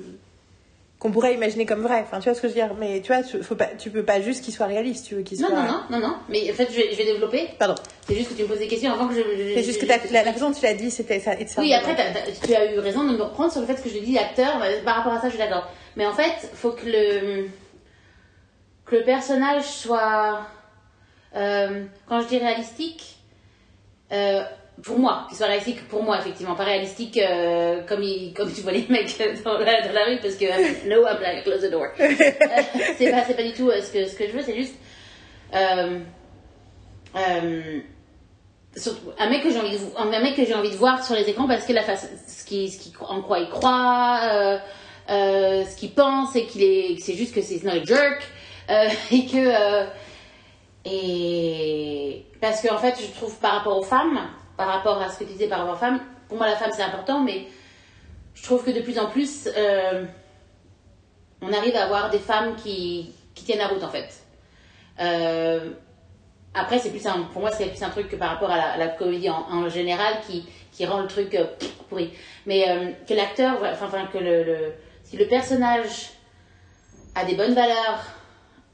Qu'on 1.06 1.12
pourrait 1.12 1.34
imaginer 1.34 1.66
comme 1.66 1.82
vrai. 1.82 2.00
Enfin, 2.02 2.18
tu 2.18 2.24
vois 2.28 2.34
ce 2.34 2.40
que 2.40 2.48
je 2.48 2.54
veux 2.54 2.60
dire 2.60 2.74
Mais 2.78 3.00
tu 3.00 3.12
vois, 3.12 3.22
tu, 3.22 3.40
faut 3.42 3.54
pas, 3.54 3.66
tu 3.78 3.90
peux 3.90 4.02
pas 4.02 4.20
juste 4.20 4.42
qu'il 4.44 4.52
soit 4.52 4.66
réaliste, 4.66 5.06
tu 5.06 5.14
veux 5.14 5.22
qu'il 5.22 5.40
Non, 5.40 5.48
soit. 5.48 5.56
non, 5.62 5.66
non, 5.66 5.80
non, 5.90 5.98
non. 6.08 6.14
Mais 6.28 6.50
en 6.50 6.54
fait, 6.54 6.68
je 6.70 6.76
vais, 6.76 6.88
je 6.90 6.96
vais 6.96 7.04
développer. 7.04 7.48
Pardon. 7.58 7.76
C'est 8.08 8.16
juste 8.16 8.30
que 8.30 8.34
tu 8.34 8.42
me 8.42 8.48
poses 8.48 8.58
des 8.58 8.66
questions 8.68 8.92
avant 8.92 9.06
que 9.08 9.14
je. 9.14 9.20
je- 9.20 9.54
C'est 9.54 9.62
juste 9.62 9.80
je- 9.80 9.86
que 9.86 10.12
la, 10.12 10.24
la 10.24 10.32
façon 10.32 10.50
dont 10.50 10.54
tu 10.56 10.62
l'as 10.64 10.74
dit, 10.74 10.90
c'était 10.90 11.20
ça. 11.20 11.32
Oui, 11.58 11.72
après, 11.72 11.94
tu 12.44 12.54
as 12.54 12.72
eu 12.74 12.78
raison 12.80 13.04
de 13.04 13.16
me 13.16 13.22
reprendre 13.22 13.52
sur 13.52 13.60
le 13.60 13.66
fait 13.68 13.80
que 13.82 13.88
je 13.88 13.98
dis 13.98 14.18
acteur. 14.18 14.58
mais 14.60 14.80
Par 14.84 14.96
rapport 14.96 15.12
à 15.12 15.20
ça, 15.20 15.28
je 15.28 15.34
suis 15.36 15.38
d'accord. 15.38 15.68
Mais 15.96 16.06
en 16.06 16.12
fait, 16.12 16.50
faut 16.54 16.72
que 16.72 16.86
le 16.86 17.48
que 18.84 18.96
le 18.96 19.02
personnage 19.04 19.64
soit, 19.64 20.42
euh, 21.34 21.84
quand 22.08 22.20
je 22.20 22.28
dis 22.28 22.38
réalistique, 22.38 23.16
euh, 24.12 24.42
pour 24.82 24.98
moi, 24.98 25.24
qu'il 25.28 25.36
soit 25.38 25.46
réalistique 25.46 25.88
pour 25.88 26.02
moi, 26.02 26.18
effectivement, 26.18 26.54
pas 26.54 26.64
réalistique 26.64 27.16
euh, 27.18 27.82
comme 27.88 28.02
il, 28.02 28.32
comme 28.34 28.52
tu 28.52 28.60
vois 28.60 28.72
les 28.72 28.86
mecs 28.88 29.16
dans 29.44 29.58
la, 29.58 29.80
dans 29.86 29.92
la 29.92 30.04
rue, 30.04 30.18
parce 30.20 30.34
que 30.36 30.44
euh, 30.44 30.74
no, 30.88 31.06
I'm 31.06 31.20
like 31.22 31.44
close 31.44 31.62
the 31.62 31.70
door. 31.70 31.86
Euh, 31.98 32.62
c'est 32.98 33.10
pas, 33.10 33.22
pas 33.22 33.42
du 33.42 33.52
tout 33.52 33.70
euh, 33.70 33.80
ce 33.80 33.90
que 33.92 34.06
ce 34.06 34.14
que 34.16 34.26
je 34.26 34.32
veux, 34.32 34.42
c'est 34.42 34.56
juste. 34.56 34.74
Surtout 38.76 39.10
un 39.18 39.30
mec 39.30 39.42
que 39.42 39.50
j'ai 39.50 39.58
envie 39.58 39.72
de 39.72 39.78
vo- 39.78 39.92
un 39.96 40.20
mec 40.20 40.36
que 40.36 40.44
j'ai 40.44 40.54
envie 40.54 40.70
de 40.70 40.76
voir 40.76 41.02
sur 41.02 41.14
les 41.14 41.26
écrans 41.30 41.48
parce 41.48 41.64
que 41.64 41.72
la 41.72 41.82
face 41.82 42.10
ce 42.28 42.44
qui, 42.44 42.68
ce 42.70 42.78
qui 42.78 42.92
en 43.00 43.22
quoi 43.22 43.38
il 43.38 43.48
croit 43.48 44.58
ce 45.08 45.76
qu'il 45.76 45.92
pense 45.92 46.36
et 46.36 46.44
qu'il 46.44 46.62
est 46.62 46.98
c'est 47.00 47.14
juste 47.14 47.34
que 47.34 47.40
c'est 47.40 47.62
not 47.64 47.70
a 47.80 47.82
jerk 47.84 48.22
et 49.12 49.24
que 49.26 49.86
et 50.84 52.22
parce 52.40 52.60
que 52.60 52.70
en 52.72 52.76
fait 52.76 52.96
je 53.00 53.06
trouve 53.18 53.34
par 53.38 53.52
rapport 53.52 53.78
aux 53.78 53.82
femmes 53.82 54.20
par 54.56 54.68
rapport 54.68 55.00
à 55.00 55.10
ce 55.10 55.18
que 55.18 55.24
tu 55.24 55.32
disais 55.32 55.48
par 55.48 55.60
rapport 55.60 55.74
aux 55.74 55.78
femmes 55.78 56.00
pour 56.28 56.38
moi 56.38 56.46
la 56.46 56.56
femme 56.56 56.70
c'est 56.72 56.82
important 56.82 57.20
mais 57.20 57.46
je 58.34 58.42
trouve 58.42 58.64
que 58.64 58.70
de 58.70 58.80
plus 58.80 58.98
en 58.98 59.06
plus 59.06 59.48
euh, 59.56 60.04
on 61.42 61.52
arrive 61.52 61.76
à 61.76 61.84
avoir 61.84 62.10
des 62.10 62.18
femmes 62.18 62.56
qui 62.56 63.12
qui 63.34 63.44
tiennent 63.44 63.58
la 63.58 63.68
route 63.68 63.82
en 63.82 63.90
fait 63.90 64.22
euh, 65.00 65.70
après, 66.54 66.78
c'est 66.78 66.90
plus 66.90 67.06
un, 67.06 67.20
pour 67.24 67.42
moi, 67.42 67.50
c'est 67.50 67.66
plus 67.66 67.82
un 67.82 67.90
truc 67.90 68.08
que 68.08 68.16
par 68.16 68.30
rapport 68.30 68.50
à 68.50 68.78
la, 68.78 68.88
comédie 68.88 69.28
en, 69.28 69.68
général 69.68 70.14
qui, 70.26 70.46
qui 70.72 70.86
rend 70.86 71.02
le 71.02 71.06
truc 71.06 71.34
euh, 71.34 71.44
pourri. 71.90 72.12
Mais 72.46 72.96
que 73.06 73.12
l'acteur, 73.12 73.58
enfin, 73.62 73.86
enfin, 73.86 74.06
que 74.06 74.16
le, 74.16 74.72
si 75.04 75.18
le 75.18 75.26
personnage 75.26 76.12
a 77.14 77.26
des 77.26 77.34
bonnes 77.34 77.52
valeurs 77.52 78.02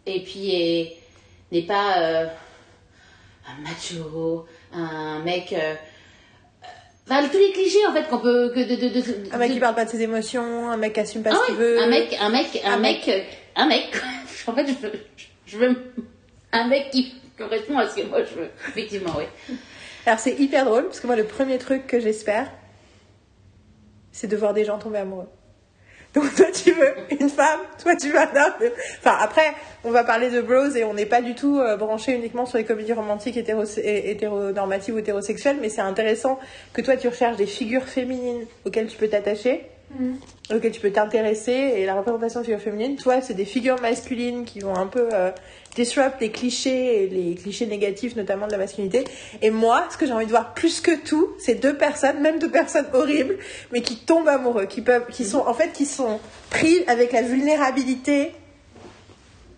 et 0.07 0.23
puis 0.23 0.55
est- 0.55 0.97
n'est 1.51 1.63
pas 1.63 2.31
un 3.49 3.61
macho, 3.63 4.47
un 4.75 5.21
mec. 5.21 5.53
euh, 5.53 5.75
Enfin, 7.11 7.29
tous 7.29 7.39
les 7.39 7.51
clichés 7.53 7.85
en 7.89 7.93
fait 7.93 8.05
qu'on 8.09 8.19
peut. 8.19 8.53
Que 8.55 8.61
de, 8.61 8.77
de, 8.77 8.89
de- 9.01 9.35
Un 9.35 9.39
mec 9.39 9.53
qui 9.53 9.59
parle 9.61 9.75
pas 9.75 9.85
de 9.85 9.91
ses 9.91 10.01
émotions, 10.03 10.71
un 10.71 10.77
mec 10.77 10.93
qui 10.93 11.01
assume 11.01 11.23
pas 11.23 11.31
ah 11.33 11.37
ce 11.41 11.47
qu'il 11.47 11.57
ouais, 11.57 11.65
veut. 11.65 11.81
un 11.83 11.89
mec, 11.89 12.17
un 12.21 12.29
mec, 12.31 12.63
un, 12.65 12.73
Un 12.73 12.79
mec, 12.79 13.09
euh, 13.09 13.21
un 13.57 13.67
mec. 13.67 13.89
en 14.47 14.55
fait, 14.55 14.67
je 14.69 14.73
veux, 14.87 14.93
je 15.47 15.59
veux 15.59 15.77
un 16.53 16.69
mec 16.69 16.91
qui 16.91 17.13
correspond 17.37 17.79
à 17.79 17.89
ce 17.89 17.97
que 17.97 18.07
moi 18.07 18.21
je 18.25 18.35
veux. 18.41 18.51
Effectivement, 18.69 19.13
oui. 19.19 19.25
Alors 20.07 20.21
c'est 20.21 20.39
hyper 20.39 20.65
drôle 20.65 20.85
parce 20.87 21.01
que 21.01 21.07
moi 21.09 21.17
le 21.17 21.25
premier 21.25 21.59
truc 21.59 21.87
que 21.89 21.99
j'espère, 22.01 22.49
c'est 24.13 24.29
de 24.29 24.37
voir 24.37 24.55
des 24.55 24.65
gens 24.65 24.79
tomber 24.79 24.99
amoureux. 24.99 25.29
Donc 26.15 26.35
toi 26.35 26.47
tu 26.53 26.73
veux 26.73 26.95
une 27.19 27.31
femme, 27.31 27.61
toi 27.83 27.97
tu 27.97 28.11
veux 28.11 28.19
un 28.19 28.25
homme. 28.25 28.71
Enfin 28.99 29.17
après 29.21 29.55
on 29.83 29.91
va 29.91 30.05
parler 30.05 30.31
de 30.31 30.43
bros 30.43 30.69
et 30.77 30.85
on 30.85 30.95
n'est 30.95 31.07
pas 31.07 31.23
du 31.23 31.35
tout 31.35 31.59
euh, 31.59 31.77
branché 31.77 32.13
uniquement 32.13 32.45
sur 32.45 32.59
les 32.59 32.65
comédies 32.65 32.93
romantiques 32.93 33.37
hétéro 33.37 33.65
hétéronormatives 33.65 34.95
ou 34.95 34.99
hétérosexuelles, 34.99 35.57
mais 35.61 35.71
c'est 35.71 35.81
intéressant 35.81 36.39
que 36.75 36.83
toi 36.83 36.97
tu 36.97 37.09
recherches 37.09 37.39
des 37.39 37.47
figures 37.47 37.85
féminines 37.85 38.45
auxquelles 38.67 38.89
tu 38.89 38.99
peux 38.99 39.09
t'attacher, 39.09 39.65
auxquelles 40.55 40.73
tu 40.73 40.81
peux 40.81 40.93
t'intéresser 40.93 41.53
et 41.53 41.87
la 41.87 41.95
représentation 41.95 42.41
de 42.41 42.45
figures 42.45 42.61
féminines. 42.61 42.97
Toi 42.97 43.23
c'est 43.23 43.35
des 43.35 43.47
figures 43.47 43.81
masculines 43.81 44.45
qui 44.45 44.61
vont 44.61 44.77
un 44.77 44.87
peu 44.87 45.09
euh, 45.15 45.31
disrupt 45.75 46.21
les 46.21 46.31
clichés 46.31 47.09
les 47.09 47.35
clichés 47.35 47.67
négatifs 47.67 48.17
notamment 48.17 48.47
de 48.47 48.53
la 48.53 48.59
masculinité. 48.59 49.05
Et 49.41 49.51
moi, 49.51 49.87
ce 49.91 49.97
que 49.97 50.07
j'ai 50.07 50.13
envie 50.13 50.27
de 50.27 50.31
voir 50.31 50.55
plus 50.55 50.81
que 50.81 50.97
tout, 50.97 51.29
c'est 51.39 51.55
deux 51.55 51.77
personnes, 51.77 52.21
même 52.21 52.39
deux 52.39 52.51
personnes 52.51 52.87
horribles, 52.93 53.39
mais 53.73 53.81
qui 53.81 53.97
tombent 53.97 54.29
amoureux, 54.29 54.67
qui 54.67 54.81
peuvent, 54.81 55.07
qui 55.11 55.25
sont 55.25 55.45
en 55.47 55.55
fait, 55.55 55.73
qui 55.73 55.87
sont 55.87 56.21
pris 56.51 56.85
avec 56.87 57.13
la 57.13 57.23
vulnérabilité 57.23 58.33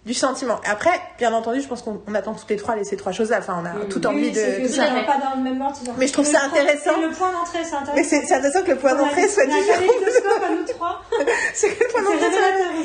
du 0.07 0.13
sentiment. 0.13 0.61
Après, 0.71 0.91
bien 1.19 1.33
entendu, 1.33 1.63
je 1.63 1.67
pense 1.67 1.81
qu'on 1.81 2.03
on 2.07 2.15
attend 2.15 2.35
toutes 2.35 2.51
les 2.51 2.57
trois 2.57 2.77
les 2.77 2.85
ces 2.85 2.97
trois 2.97 3.13
choses-là. 3.13 3.39
Enfin, 3.39 3.63
on 3.63 3.65
a 3.65 3.87
toute 3.87 4.05
envie 4.05 4.25
Oui, 4.27 4.33
de 4.33 4.67
tout 4.67 4.73
ça 4.75 4.85
pas 5.07 5.17
dans 5.19 5.37
le 5.37 5.43
même 5.43 5.61
ordre. 5.63 5.79
Mais 5.97 6.07
je 6.07 6.13
trouve 6.13 6.27
ça 6.27 6.41
point- 6.41 6.61
intéressant. 6.61 7.01
Le 7.01 7.11
point 7.11 7.33
d'entrée, 7.33 7.61
c'est 7.65 7.75
intéressant. 7.75 7.93
Mais 7.97 8.05
c'est 8.05 8.35
intéressant 8.35 8.63
que 8.63 8.71
le 8.73 8.77
point 8.77 8.95
d'entrée 8.95 9.29
soit 9.29 9.47
différent. 9.47 9.83
C'est 11.55 11.69
que 11.75 11.85
le 11.85 11.89
point 11.91 12.03
d'entrée 12.03 12.31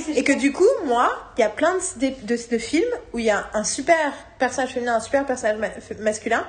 soit 0.05 0.13
Et 0.15 0.23
que 0.23 0.33
du 0.33 0.53
coup, 0.53 0.63
moi, 0.85 1.09
il 1.37 1.41
y 1.41 1.43
a 1.43 1.49
plein 1.49 1.73
de, 1.73 2.07
de, 2.07 2.13
de- 2.25 2.49
de 2.51 2.57
films 2.57 2.83
où 3.13 3.19
il 3.19 3.25
y 3.25 3.29
a 3.31 3.47
un 3.53 3.63
super 3.63 4.13
personnage 4.37 4.73
féminin, 4.73 4.95
un 4.95 4.99
super 4.99 5.25
personnage 5.25 5.57
ma- 5.57 6.01
masculin, 6.03 6.45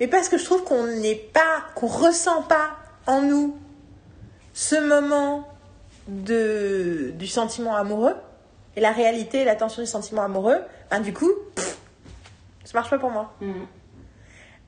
mais 0.00 0.08
parce 0.08 0.28
que 0.28 0.36
je 0.38 0.44
trouve 0.44 0.64
qu'on 0.64 0.84
n'est 0.86 1.14
pas, 1.14 1.62
qu'on 1.74 1.86
ressent 1.86 2.42
pas 2.42 2.70
en 3.06 3.22
nous 3.22 3.56
ce 4.54 4.74
moment 4.76 5.46
de, 6.08 7.12
du 7.14 7.26
sentiment 7.26 7.76
amoureux 7.76 8.14
et 8.76 8.80
la 8.80 8.92
réalité, 8.92 9.44
la 9.44 9.56
tension 9.56 9.82
du 9.82 9.88
sentiment 9.88 10.22
amoureux, 10.22 10.58
ben 10.90 11.00
du 11.00 11.12
coup, 11.12 11.30
pff, 11.54 11.78
ça 12.64 12.72
marche 12.74 12.90
pas 12.90 12.98
pour 12.98 13.10
moi. 13.10 13.32
Mhm. 13.40 13.66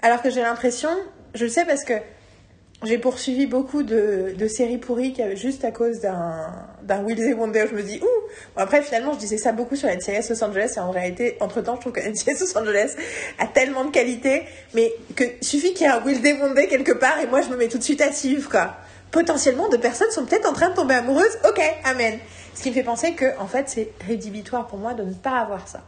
Alors 0.02 0.20
que 0.22 0.30
j'ai 0.30 0.42
l'impression, 0.42 0.90
je 1.34 1.44
le 1.44 1.50
sais 1.50 1.64
parce 1.64 1.84
que 1.84 1.94
j'ai 2.82 2.98
poursuivi 2.98 3.46
beaucoup 3.46 3.82
de, 3.82 4.34
de 4.36 4.48
séries 4.48 4.78
pourries 4.78 5.14
juste 5.34 5.64
à 5.64 5.70
cause 5.70 6.00
d'un 6.00 6.52
d'un 6.82 7.02
Will 7.02 7.16
They 7.16 7.32
Wonder. 7.32 7.64
Je 7.70 7.74
me 7.74 7.82
dis, 7.82 7.98
ouh 8.02 8.24
Bon, 8.54 8.62
Après, 8.62 8.82
finalement, 8.82 9.14
je 9.14 9.18
disais 9.18 9.38
ça 9.38 9.52
beaucoup 9.52 9.76
sur 9.76 9.88
NCIS 9.88 10.28
Los 10.28 10.44
Angeles 10.44 10.74
et 10.76 10.80
en 10.80 10.90
réalité, 10.90 11.36
entre-temps, 11.40 11.76
je 11.76 11.80
trouve 11.80 11.92
que 11.92 12.00
NCIS 12.00 12.40
Los 12.40 12.58
Angeles 12.58 12.94
a 13.38 13.46
tellement 13.46 13.84
de 13.84 13.90
qualité, 13.90 14.42
mais 14.74 14.92
que 15.16 15.24
suffit 15.40 15.72
qu'il 15.72 15.86
y 15.86 15.90
ait 15.90 15.92
un 15.92 16.04
Will 16.04 16.20
They 16.20 16.34
Wonder 16.34 16.66
quelque 16.66 16.92
part 16.92 17.18
et 17.20 17.26
moi, 17.26 17.40
je 17.40 17.48
me 17.48 17.56
mets 17.56 17.68
tout 17.68 17.78
de 17.78 17.82
suite 17.82 18.00
à 18.00 18.12
suivre, 18.12 18.50
quoi. 18.50 18.76
Potentiellement, 19.10 19.68
deux 19.68 19.78
personnes 19.78 20.10
sont 20.10 20.26
peut-être 20.26 20.48
en 20.48 20.52
train 20.52 20.70
de 20.70 20.74
tomber 20.74 20.94
amoureuses. 20.94 21.38
Ok, 21.48 21.60
amen. 21.84 22.18
Ce 22.54 22.62
qui 22.62 22.70
me 22.70 22.74
fait 22.74 22.82
penser 22.84 23.14
que, 23.14 23.36
en 23.38 23.46
fait, 23.46 23.68
c'est 23.68 23.90
rédhibitoire 24.06 24.66
pour 24.66 24.78
moi 24.78 24.94
de 24.94 25.02
ne 25.02 25.12
pas 25.14 25.38
avoir 25.40 25.66
ça. 25.68 25.82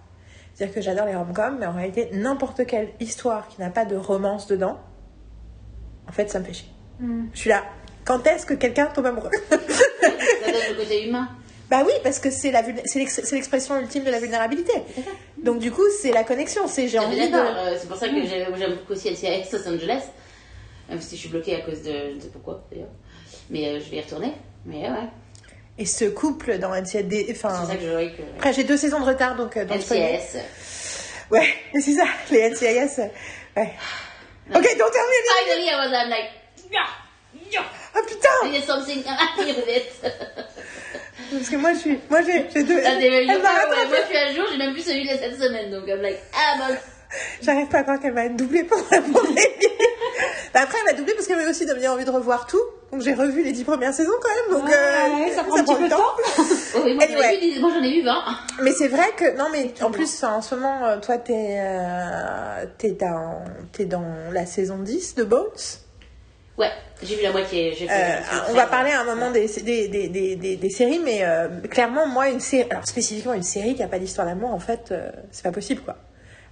C'est-à-dire 0.55 0.75
que 0.75 0.81
j'adore 0.81 1.07
les 1.07 1.15
rom-coms, 1.15 1.59
mais 1.61 1.67
en 1.67 1.73
réalité, 1.73 2.09
n'importe 2.13 2.67
quelle 2.67 2.91
histoire 3.01 3.47
qui 3.49 3.61
n'a 3.61 3.71
pas 3.71 3.85
de 3.85 3.95
romance 3.97 4.47
dedans, 4.47 4.79
en 6.09 6.13
fait, 6.13 6.31
ça 6.31 6.39
me 6.41 6.45
fait 6.45 6.55
chier. 6.55 6.69
Mm. 7.01 7.27
Je 7.33 7.39
suis 7.39 7.51
là. 7.51 7.63
Quand 8.05 8.27
est-ce 8.27 8.47
que 8.47 8.55
quelqu'un 8.55 8.87
tombe 8.87 9.07
amoureux? 9.07 9.31
Ça 9.51 9.57
donne 10.53 10.63
le 10.71 10.75
côté 10.77 11.09
humain. 11.09 11.29
Bah 11.69 11.83
oui, 11.85 11.93
parce 12.05 12.21
que 12.21 12.31
c'est 12.31 12.53
la 12.53 12.63
vulné- 12.63 12.83
c'est 12.85 13.01
l'ex- 13.01 13.21
c'est 13.25 13.35
l'expression 13.35 13.77
ultime 13.81 14.05
de 14.05 14.11
la 14.13 14.21
vulnérabilité. 14.21 14.73
Donc 15.43 15.59
du 15.59 15.73
coup, 15.73 15.83
c'est 16.01 16.13
la 16.13 16.23
connexion. 16.23 16.69
C'est 16.69 16.87
j'ai 16.87 16.99
Ah, 16.99 17.03
envie 17.07 17.29
de. 17.29 17.35
euh, 17.37 17.77
c'est 17.77 17.89
pour 17.89 17.97
ça 17.97 18.09
que 18.09 18.15
j'ai- 18.23 18.47
j'aime 18.57 18.75
beaucoup 18.77 18.93
aussi 18.93 19.09
LCIS 19.09 19.51
Los 19.53 19.67
Angeles. 19.69 20.03
Même 20.89 21.01
si 21.01 21.17
je 21.17 21.21
suis 21.23 21.29
bloquée 21.29 21.57
à 21.57 21.63
cause 21.63 21.83
de. 21.83 21.91
Je 22.11 22.15
ne 22.15 22.21
sais 22.21 22.29
pourquoi 22.29 22.63
d'ailleurs. 22.71 22.91
Mais 23.51 23.67
euh, 23.67 23.81
je 23.85 23.91
vais 23.91 23.97
y 23.97 24.01
retourner. 24.01 24.33
Mais 24.65 24.83
ouais, 24.89 25.09
Et 25.79 25.85
ce 25.87 26.07
couple 26.07 26.59
dans 26.59 26.75
NCIS. 26.75 27.27
Enfin. 27.33 27.67
c'est 27.67 27.73
ça 27.73 27.77
que 27.77 27.83
je 27.83 28.17
que. 28.17 28.23
Après, 28.37 28.53
j'ai 28.53 28.65
deux 28.65 28.77
saisons 28.77 29.01
de 29.01 29.05
retard, 29.05 29.37
donc 29.37 29.57
euh, 29.57 29.65
dans. 29.65 29.75
LCIS. 29.75 30.39
Ouais, 31.31 31.55
c'est 31.75 31.93
ça, 31.93 32.05
les 32.31 32.51
NCIS. 32.51 33.01
Ouais. 33.57 33.73
Ok, 34.55 34.79
donc 34.79 34.93
termine. 34.93 35.27
Finally, 35.45 35.69
I 35.69 35.75
was 35.77 35.93
I'm 35.93 36.09
like. 36.09 36.31
Yeah, 36.71 36.87
yeah. 37.51 37.65
Oh 37.95 38.03
putain 38.07 38.51
did 38.51 38.65
something 38.65 39.05
happy 39.07 39.45
with 39.47 39.69
it. 39.69 40.13
Parce 41.31 41.49
que 41.49 41.57
moi, 41.57 41.75
je 41.75 41.79
suis. 41.79 41.99
Moi, 42.09 42.21
j'ai 42.23 42.63
deux. 42.63 42.81
Ah, 42.85 42.93
Elle 43.01 43.27
m'a 43.43 43.49
rattrapé. 43.51 43.89
moi 43.89 43.97
je 44.03 44.07
suis 44.07 44.17
à 44.17 44.33
jour, 44.35 44.47
j'ai 44.51 44.59
même 44.59 44.73
plus 44.73 44.83
celui 44.83 45.05
de 45.05 45.11
cette 45.11 45.37
semaine. 45.39 45.71
Donc 45.71 45.85
I'm 45.89 46.01
like, 46.01 46.21
ah 46.35 46.57
bon. 46.59 46.77
J'arrive 47.43 47.67
pas 47.69 47.79
à 47.79 47.83
croire 47.83 48.01
qu'elle 48.01 48.15
m'a 48.15 48.29
doublé 48.29 48.65
pour 48.65 48.83
pour 48.85 49.23
les- 49.29 49.43
Bah, 50.55 50.61
Après, 50.63 50.79
elle 50.79 50.93
m'a 50.93 50.99
doublé 50.99 51.15
parce 51.15 51.27
qu'elle 51.27 51.43
m'a 51.43 51.49
aussi 51.51 51.67
donné 51.67 51.87
envie 51.89 52.05
de 52.05 52.11
revoir 52.11 52.47
tout. 52.47 52.61
Donc 52.93 53.03
j'ai 53.03 53.15
revu 53.15 53.43
les 53.43 53.53
dix 53.53 53.65
premières 53.65 53.93
saisons 53.93 54.13
quand 54.23 54.29
même. 54.55 54.61
Donc, 54.63 54.71
euh, 54.73 55.25
Ouais, 55.25 55.33
ça 55.33 55.45
prend 55.45 55.57
un 55.59 55.65
petit 55.65 55.75
peu 55.75 55.85
de 55.85 55.91
temps. 55.91 56.03
Oui, 56.85 56.95
moi, 56.95 57.05
j'en 57.09 57.15
ai 57.15 57.25
Anyway. 57.25 57.39
vu 57.41 57.55
des- 57.55 57.61
moi, 57.61 57.71
j'en 57.75 57.83
ai 57.83 57.93
vu 57.93 58.03
20. 58.05 58.15
Mais 58.63 58.73
c'est 58.73 58.89
vrai 58.89 59.11
que 59.17 59.37
non, 59.37 59.47
mais 59.53 59.73
en 59.83 59.91
plus, 59.91 60.23
en 60.25 60.41
ce 60.41 60.55
moment, 60.55 60.85
euh, 60.87 60.99
toi, 60.99 61.19
t'es 61.19 61.57
euh, 61.59 62.65
t'es 62.79 62.91
dans 62.93 63.43
t'es 63.73 63.85
dans 63.87 64.05
la 64.33 64.47
saison 64.47 64.79
10 64.79 65.15
de 65.17 65.25
Bones. 65.25 65.49
Ouais, 66.59 66.71
j'ai 67.03 67.17
vu 67.17 67.23
la 67.23 67.33
moitié. 67.33 67.73
Fait- 67.75 67.87
Euh, 67.91 68.21
on 68.49 68.55
va 68.55 68.67
parler 68.67 68.91
à 68.91 69.01
un 69.03 69.05
moment 69.05 69.31
des, 69.31 69.47
des, 69.47 69.89
des, 69.89 70.09
des, 70.09 70.37
des, 70.37 70.57
des 70.57 70.71
séries, 70.71 71.01
mais 71.05 71.19
euh, 71.23 71.49
clairement, 71.71 72.07
moi, 72.07 72.31
une 72.31 72.41
série, 72.41 72.67
alors 72.71 72.87
spécifiquement 72.87 73.35
une 73.35 73.43
série 73.43 73.75
qui 73.75 73.83
a 73.83 73.89
pas 73.89 73.99
d'histoire 73.99 74.27
d'amour, 74.27 74.55
en 74.55 74.59
fait, 74.59 74.89
euh, 74.91 75.11
c'est 75.33 75.43
pas 75.43 75.53
possible, 75.53 75.83
quoi. 75.83 75.97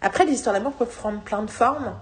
Après, 0.05 0.25
les 0.27 0.33
histoires 0.33 0.55
d'amour 0.55 0.73
peuvent 0.73 0.95
prendre 0.95 1.21
plein 1.21 1.43
de 1.43 1.51
formes, 1.51 1.95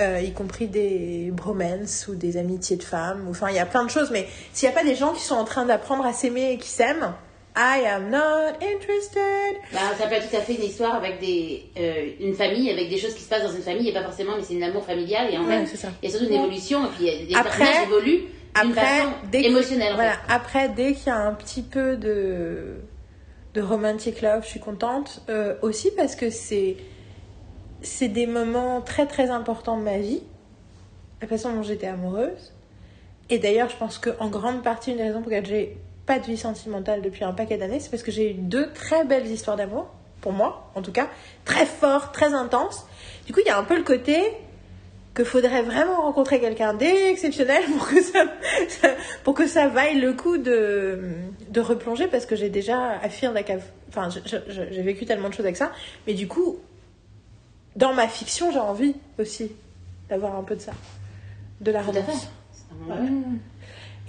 euh, 0.00 0.20
y 0.20 0.32
compris 0.32 0.66
des 0.66 1.30
bromances 1.32 2.06
ou 2.08 2.14
des 2.16 2.36
amitiés 2.36 2.76
de 2.76 2.82
femmes, 2.82 3.26
enfin, 3.30 3.48
il 3.50 3.54
y 3.56 3.60
a 3.60 3.66
plein 3.66 3.84
de 3.84 3.90
choses, 3.90 4.10
mais 4.10 4.26
s'il 4.52 4.68
n'y 4.68 4.74
a 4.74 4.78
pas 4.78 4.84
des 4.84 4.94
gens 4.96 5.12
qui 5.12 5.22
sont 5.22 5.36
en 5.36 5.44
train 5.44 5.64
d'apprendre 5.64 6.04
à 6.04 6.12
s'aimer 6.12 6.52
et 6.52 6.58
qui 6.58 6.68
s'aiment, 6.68 7.14
I 7.56 7.84
am 7.86 8.10
not 8.10 8.54
interested. 8.60 9.56
Bah, 9.72 9.78
ça 9.98 10.06
peut 10.08 10.14
être 10.14 10.28
tout 10.30 10.36
à 10.36 10.40
fait 10.40 10.54
une 10.54 10.64
histoire 10.64 10.94
avec 10.96 11.20
des, 11.20 11.64
euh, 11.78 12.10
une 12.20 12.34
famille, 12.34 12.70
avec 12.70 12.88
des 12.88 12.98
choses 12.98 13.14
qui 13.14 13.22
se 13.22 13.28
passent 13.28 13.42
dans 13.44 13.52
une 13.54 13.62
famille, 13.62 13.88
et 13.88 13.92
pas 13.92 14.02
forcément, 14.02 14.32
mais 14.36 14.42
c'est 14.42 14.60
un 14.62 14.68
amour 14.68 14.84
familial, 14.84 15.32
et 15.32 15.38
en 15.38 15.44
Ouais, 15.46 15.64
fait, 15.64 15.78
il 16.02 16.08
y 16.08 16.08
a 16.08 16.10
surtout 16.16 16.26
une 16.32 16.38
évolution, 16.40 16.84
et 16.86 16.88
puis 16.96 17.06
il 17.06 17.06
y 17.06 17.22
a 17.22 17.26
des 17.26 17.34
Après- 17.34 17.58
personnages 17.58 17.86
évoluent 17.88 18.10
d'une 18.60 18.70
Après, 18.72 18.80
façon 18.98 19.10
dès 19.30 19.42
émotionnelle, 19.44 19.92
en 19.92 19.96
voilà, 19.96 20.12
fait. 20.12 20.18
après, 20.32 20.68
dès 20.70 20.92
qu'il 20.94 21.06
y 21.08 21.10
a 21.10 21.16
un 21.18 21.34
petit 21.34 21.62
peu 21.62 21.96
de, 21.96 22.76
de 23.54 23.60
romantic 23.62 24.22
love, 24.22 24.42
je 24.44 24.48
suis 24.48 24.60
contente. 24.60 25.22
Euh, 25.28 25.54
aussi 25.62 25.90
parce 25.96 26.14
que 26.14 26.30
c'est, 26.30 26.76
c'est 27.82 28.08
des 28.08 28.26
moments 28.26 28.80
très 28.80 29.06
très 29.06 29.30
importants 29.30 29.76
de 29.76 29.82
ma 29.82 29.98
vie. 29.98 30.22
La 31.20 31.28
façon 31.28 31.52
dont 31.52 31.62
j'étais 31.62 31.86
amoureuse. 31.86 32.52
Et 33.30 33.38
d'ailleurs, 33.38 33.68
je 33.68 33.76
pense 33.76 33.98
qu'en 33.98 34.28
grande 34.28 34.62
partie, 34.62 34.92
une 34.92 34.98
des 34.98 35.02
raisons 35.04 35.20
pour 35.20 35.30
lesquelles 35.30 35.46
j'ai 35.46 35.76
pas 36.06 36.18
de 36.18 36.24
vie 36.24 36.38
sentimentale 36.38 37.02
depuis 37.02 37.24
un 37.24 37.32
paquet 37.32 37.58
d'années, 37.58 37.80
c'est 37.80 37.90
parce 37.90 38.02
que 38.02 38.10
j'ai 38.10 38.30
eu 38.30 38.34
deux 38.34 38.72
très 38.72 39.04
belles 39.04 39.26
histoires 39.26 39.56
d'amour, 39.56 39.88
pour 40.22 40.32
moi 40.32 40.70
en 40.74 40.80
tout 40.80 40.92
cas, 40.92 41.08
très 41.44 41.66
fortes, 41.66 42.14
très 42.14 42.32
intenses. 42.32 42.86
Du 43.26 43.34
coup, 43.34 43.40
il 43.40 43.46
y 43.46 43.50
a 43.50 43.58
un 43.58 43.64
peu 43.64 43.76
le 43.76 43.82
côté 43.82 44.18
que 45.12 45.24
faudrait 45.24 45.62
vraiment 45.62 46.00
rencontrer 46.02 46.40
quelqu'un 46.40 46.72
d'exceptionnel 46.74 47.64
pour 47.76 47.88
que 47.88 48.00
ça, 48.00 48.24
pour 49.24 49.34
que 49.34 49.46
ça 49.46 49.68
vaille 49.68 50.00
le 50.00 50.14
coup 50.14 50.38
de, 50.38 51.00
de 51.50 51.60
replonger 51.60 52.06
parce 52.06 52.24
que 52.24 52.36
j'ai 52.36 52.48
déjà 52.48 52.98
à 53.02 53.08
fuir 53.10 53.32
la 53.32 53.42
cave. 53.42 53.64
Enfin, 53.88 54.08
j'ai 54.08 54.82
vécu 54.82 55.04
tellement 55.04 55.28
de 55.28 55.34
choses 55.34 55.44
avec 55.44 55.56
ça. 55.56 55.72
Mais 56.06 56.14
du 56.14 56.28
coup, 56.28 56.58
dans 57.76 57.92
ma 57.94 58.08
fiction, 58.08 58.50
j'ai 58.52 58.58
envie 58.58 58.94
aussi 59.18 59.52
d'avoir 60.08 60.36
un 60.36 60.42
peu 60.42 60.56
de 60.56 60.60
ça. 60.60 60.72
De 61.60 61.70
la 61.70 61.82
romance. 61.82 62.28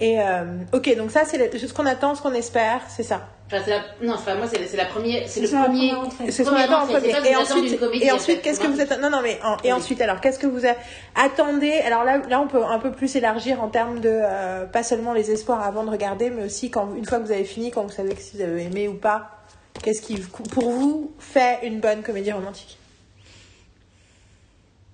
Et 0.00 0.18
euh, 0.18 0.44
ok, 0.72 0.96
donc 0.96 1.10
ça, 1.10 1.24
c'est 1.26 1.58
ce 1.58 1.74
qu'on 1.74 1.84
attend, 1.86 2.14
ce 2.14 2.22
qu'on 2.22 2.32
espère, 2.32 2.80
c'est 2.88 3.02
ça. 3.02 3.28
Enfin, 3.52 3.58
la... 3.66 3.80
Non, 4.06 4.14
enfin, 4.14 4.36
moi, 4.36 4.46
c'est 4.46 4.64
c'est 4.66 4.76
la 4.78 4.86
première, 4.86 5.28
c'est 5.28 5.40
le 5.40 5.48
premier. 5.48 5.92
C'est 6.30 6.44
ce 6.44 6.48
qu'on 6.48 6.56
attend 6.56 6.84
en 6.84 6.86
premier. 6.86 7.08
Et 7.08 7.12
attendez 7.14 7.36
ensuite, 7.36 7.78
et 8.00 8.10
en 8.12 8.14
ensuite 8.16 8.40
qu'est-ce 8.42 8.60
que 8.60 8.68
vous 8.68 8.80
êtes... 8.80 8.98
Non, 9.00 9.10
non, 9.10 9.20
mais 9.22 9.38
en- 9.44 9.56
et 9.56 9.58
Oui. 9.64 9.72
ensuite, 9.72 10.00
alors, 10.00 10.20
qu'est-ce 10.22 10.38
que 10.38 10.46
vous 10.46 10.64
a- 10.66 10.74
attendez 11.16 11.72
Alors 11.84 12.04
là, 12.04 12.18
là, 12.28 12.40
on 12.40 12.46
peut 12.46 12.64
un 12.64 12.78
peu 12.78 12.92
plus 12.92 13.14
élargir 13.16 13.62
en 13.62 13.68
termes 13.68 14.00
de 14.00 14.08
euh, 14.10 14.64
pas 14.66 14.82
seulement 14.84 15.12
les 15.12 15.30
espoirs 15.32 15.62
avant 15.62 15.84
de 15.84 15.90
regarder, 15.90 16.30
mais 16.30 16.44
aussi 16.44 16.70
quand 16.70 16.94
une 16.94 17.04
fois 17.04 17.18
que 17.18 17.24
vous 17.24 17.32
avez 17.32 17.44
fini, 17.44 17.70
quand 17.70 17.82
vous 17.82 17.90
savez 17.90 18.14
que 18.14 18.22
si 18.22 18.36
vous 18.36 18.42
avez 18.42 18.62
aimé 18.62 18.86
ou 18.88 18.94
pas, 18.94 19.42
qu'est-ce 19.82 20.00
qui, 20.00 20.14
pour 20.14 20.70
vous, 20.70 21.12
fait 21.18 21.58
une 21.64 21.80
bonne 21.80 22.02
comédie 22.02 22.32
romantique 22.32 22.78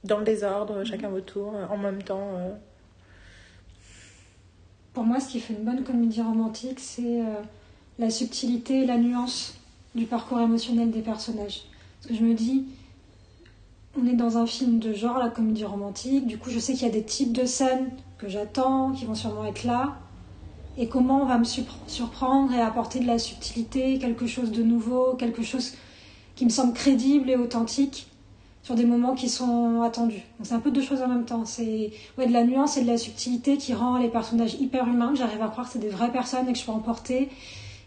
Dans 0.07 0.19
le 0.19 0.25
désordre, 0.25 0.85
chacun 0.85 1.09
votre 1.09 1.27
tour, 1.27 1.53
euh, 1.57 1.67
en 1.69 1.77
même 1.77 2.01
temps. 2.01 2.31
euh. 2.37 2.55
Pour 4.93 5.03
moi, 5.03 5.19
ce 5.19 5.29
qui 5.29 5.41
fait 5.41 5.55
une 5.55 5.65
bonne 5.65 5.83
comédie 5.83 6.23
romantique, 6.23 6.79
c'est 6.79 7.23
euh, 7.23 7.41
la 7.99 8.09
subtilité 8.09 8.83
et 8.83 8.87
la 8.87 8.99
nuance 8.99 9.55
du 9.97 10.05
parcours 10.07 10.41
émotionnel 10.41 10.93
des 10.93 11.01
personnages. 11.01 11.63
Parce 11.99 12.13
que 12.13 12.15
je 12.15 12.23
me 12.23 12.35
dis, 12.35 12.67
on 14.01 14.07
est 14.07 14.15
dans 14.15 14.39
un 14.39 14.47
film 14.47 14.79
de 14.79 14.93
genre, 14.93 15.19
la 15.19 15.29
comédie 15.29 15.65
romantique, 15.65 16.27
du 16.29 16.39
coup 16.39 16.51
je 16.51 16.61
sais 16.61 16.75
qu'il 16.75 16.87
y 16.87 16.91
a 16.91 16.93
des 16.93 17.03
types 17.03 17.33
de 17.33 17.45
scènes 17.45 17.91
que 18.19 18.29
j'attends, 18.29 18.93
qui 18.93 19.07
vont 19.07 19.15
sûrement 19.17 19.45
être 19.47 19.65
là, 19.65 19.97
et 20.79 20.87
comment 20.87 21.23
on 21.23 21.27
va 21.27 21.39
me 21.39 21.45
surpre- 21.45 21.79
surprendre 21.89 22.53
et 22.53 22.61
apporter 22.61 23.01
de 23.01 23.07
la 23.07 23.19
subtilité, 23.19 23.99
quelque 23.99 24.27
chose 24.27 24.53
de 24.53 24.63
nouveau, 24.63 25.15
quelque 25.15 25.43
chose 25.43 25.73
qui 26.37 26.45
me 26.45 26.51
semble 26.51 26.75
crédible 26.75 27.29
et 27.29 27.37
authentique 27.37 28.07
sur 28.67 28.75
des 28.75 28.85
moments 28.85 29.15
qui 29.15 29.29
sont 29.29 29.83
attendus. 29.83 30.23
Donc 30.39 30.49
c'est 30.49 30.55
un 30.55 30.59
peu 30.59 30.73
deux 30.73 30.83
choses 30.83 31.01
en 31.01 31.07
même 31.07 31.25
temps. 31.25 31.45
C'est 31.45 31.93
ouais, 32.19 32.27
de 32.27 32.33
la 32.33 32.43
nuance 32.43 32.77
et 32.77 32.83
de 32.83 32.89
la 32.89 32.99
subtilité 32.99 33.59
qui 33.59 33.75
rend 33.75 33.97
les 33.97 34.09
personnages 34.09 34.55
hyper 34.55 34.89
humains, 34.89 35.11
que 35.11 35.19
j'arrive 35.19 35.41
à 35.41 35.47
croire 35.47 35.69
que 35.69 35.75
c'est 35.75 35.79
des 35.79 35.89
vraies 35.89 36.11
personnes 36.11 36.49
et 36.49 36.53
que 36.53 36.59
je 36.59 36.65
peux 36.65 36.73
emporter 36.73 37.29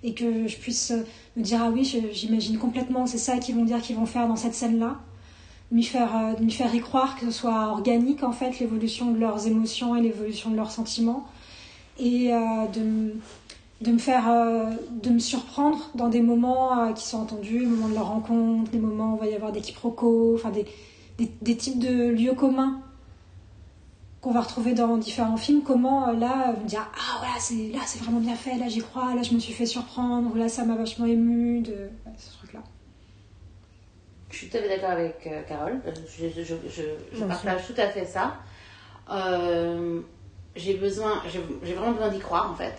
et 0.04 0.14
que 0.14 0.48
je 0.48 0.56
puisse 0.56 0.92
euh, 0.92 1.04
me 1.36 1.44
dire 1.44 1.60
ah 1.62 1.70
oui, 1.70 1.84
j'imagine 2.14 2.58
complètement 2.58 3.08
c'est 3.08 3.18
ça 3.18 3.40
qu'ils 3.40 3.56
vont 3.56 3.66
dire 3.66 3.82
qu'ils 3.82 3.98
vont 3.98 4.06
faire 4.06 4.30
dans 4.30 4.38
cette 4.38 4.54
scène-là. 4.54 4.96
M'y 5.74 5.84
faire, 5.84 6.16
euh, 6.16 6.50
faire 6.50 6.74
y 6.74 6.80
croire 6.80 7.18
que 7.18 7.26
ce 7.26 7.32
soit 7.32 7.68
organique 7.68 8.24
en 8.24 8.32
fait, 8.32 8.58
l'évolution 8.62 9.12
de 9.12 9.20
leurs 9.20 9.48
émotions 9.48 9.98
et 9.98 10.02
l'évolution 10.02 10.50
de 10.50 10.56
leurs 10.56 10.72
sentiments. 10.72 11.28
Et 12.00 12.34
euh, 12.34 12.68
de 13.82 13.92
me 13.92 13.98
faire 13.98 14.30
euh, 14.30 14.72
de 14.92 15.10
me 15.10 15.20
surprendre 15.20 15.90
dans 15.96 16.10
des 16.10 16.22
moments 16.22 16.88
euh, 16.88 16.94
qui 16.94 17.06
sont 17.08 17.24
attendus, 17.24 17.60
les 17.60 17.66
moments 17.66 17.90
de 17.90 17.94
leur 17.94 18.08
rencontre, 18.08 18.72
des 18.72 18.80
moments 18.80 19.14
où 19.14 19.18
il 19.18 19.20
va 19.20 19.28
y 19.28 19.36
avoir 19.36 19.52
des 19.52 19.62
quiproquos, 19.62 20.36
enfin 20.36 20.50
des, 20.50 20.66
des, 21.18 21.32
des 21.42 21.56
types 21.56 21.80
de 21.80 22.10
lieux 22.10 22.34
communs 22.34 22.82
qu'on 24.22 24.32
va 24.32 24.42
retrouver 24.42 24.74
dans 24.74 24.98
différents 24.98 25.38
films. 25.38 25.62
Comment 25.64 26.10
euh, 26.10 26.14
là 26.14 26.50
euh, 26.50 26.62
me 26.62 26.68
dire 26.68 26.92
ah 26.94 27.20
voilà 27.20 27.34
c'est 27.40 27.70
là 27.70 27.80
c'est 27.86 28.00
vraiment 28.00 28.20
bien 28.20 28.36
fait, 28.36 28.58
là 28.58 28.68
j'y 28.68 28.82
crois, 28.82 29.16
là 29.16 29.22
je 29.24 29.34
me 29.34 29.40
suis 29.40 29.54
fait 29.54 29.66
surprendre, 29.66 30.36
là 30.36 30.50
ça 30.50 30.66
m'a 30.66 30.76
vachement 30.76 31.06
ému 31.06 31.62
de 31.62 31.72
ouais, 31.72 32.14
ce 32.18 32.38
truc 32.38 32.54
là. 32.54 32.60
Je 34.30 34.38
suis 34.38 34.50
tout 34.50 34.58
à 34.58 34.62
fait 34.62 34.70
d'accord 34.70 34.92
avec 34.92 35.26
euh, 35.26 35.42
Carole. 35.48 35.80
Je, 35.86 36.28
je, 36.30 36.44
je, 36.44 36.82
je, 37.14 37.26
partage 37.26 37.66
tout 37.66 37.82
à 37.82 37.88
fait 37.88 38.06
ça. 38.06 38.36
Euh, 39.10 40.02
j'ai 40.56 40.76
besoin, 40.76 41.24
j'ai 41.32 41.40
j'ai 41.64 41.74
vraiment 41.74 41.94
besoin 41.94 42.10
d'y 42.10 42.20
croire 42.20 42.52
en 42.52 42.56
fait. 42.56 42.76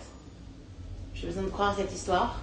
J'ai 1.13 1.27
besoin 1.27 1.43
de 1.43 1.49
croire 1.49 1.71
à 1.71 1.75
cette 1.75 1.93
histoire. 1.93 2.39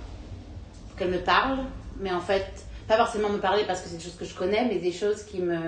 Qu'elle 0.96 1.10
me 1.10 1.18
parle, 1.18 1.58
mais 2.00 2.10
en 2.10 2.20
fait, 2.20 2.46
pas 2.88 2.96
forcément 2.96 3.28
me 3.28 3.38
parler 3.38 3.64
parce 3.66 3.80
que 3.80 3.88
c'est 3.88 3.96
des 3.96 4.02
choses 4.02 4.16
que 4.16 4.24
je 4.24 4.34
connais, 4.34 4.64
mais 4.64 4.78
des 4.78 4.92
choses 4.92 5.22
qui 5.24 5.40
me 5.40 5.58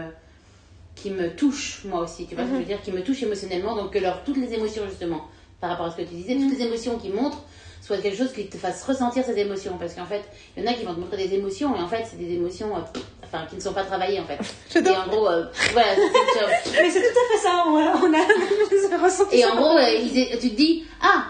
qui 0.97 1.11
me 1.11 1.31
touchent 1.31 1.85
moi 1.85 2.01
aussi. 2.01 2.27
Tu 2.27 2.35
vois 2.35 2.45
ce 2.45 2.51
que 2.51 2.55
je 2.57 2.61
veux 2.61 2.67
dire 2.67 2.83
Qui 2.83 2.93
me 2.93 3.03
touchent 3.03 3.23
émotionnellement. 3.23 3.77
Donc 3.77 3.93
que 3.93 3.99
leur, 3.99 4.23
toutes 4.25 4.37
les 4.37 4.53
émotions 4.55 4.83
justement, 4.89 5.29
par 5.61 5.71
rapport 5.71 5.87
à 5.87 5.91
ce 5.91 5.97
que 5.97 6.03
tu 6.03 6.15
disais, 6.15 6.35
toutes 6.35 6.53
les 6.53 6.65
émotions 6.65 6.99
qui 6.99 7.11
montrent 7.11 7.43
soit 7.81 7.97
quelque 7.99 8.17
chose 8.17 8.33
qui 8.33 8.47
te 8.47 8.57
fasse 8.57 8.85
ressentir 8.85 9.25
ces 9.25 9.39
émotions. 9.39 9.77
Parce 9.79 9.95
qu'en 9.95 10.05
fait, 10.05 10.23
il 10.57 10.63
y 10.63 10.69
en 10.69 10.71
a 10.71 10.75
qui 10.75 10.85
vont 10.85 10.95
te 10.95 11.01
montrer 11.01 11.17
des 11.29 11.35
émotions 11.35 11.75
et 11.77 11.81
en 11.81 11.89
fait, 11.89 12.05
c'est 12.09 12.19
des 12.19 12.35
émotions 12.35 12.77
euh, 12.77 12.81
enfin, 13.25 13.47
qui 13.49 13.57
ne 13.57 13.61
sont 13.61 13.73
pas 13.73 13.85
travaillées 13.85 14.21
en 14.21 14.27
fait. 14.27 14.39
Et 14.79 14.91
en 14.91 15.07
gros, 15.07 15.29
euh, 15.29 15.47
voilà, 15.73 15.97
Mais 15.97 16.91
c'est 16.91 17.01
tout 17.01 17.19
à 17.19 17.33
fait 17.33 17.43
ça, 17.43 17.65
on 17.67 17.77
a, 17.77 17.97
on 17.97 18.13
a 18.13 19.03
ressenti 19.03 19.39
Et 19.39 19.47
en 19.47 19.57
gros, 19.57 19.77
euh, 19.77 20.39
tu 20.41 20.51
te 20.51 20.55
dis, 20.55 20.85
ah, 21.01 21.25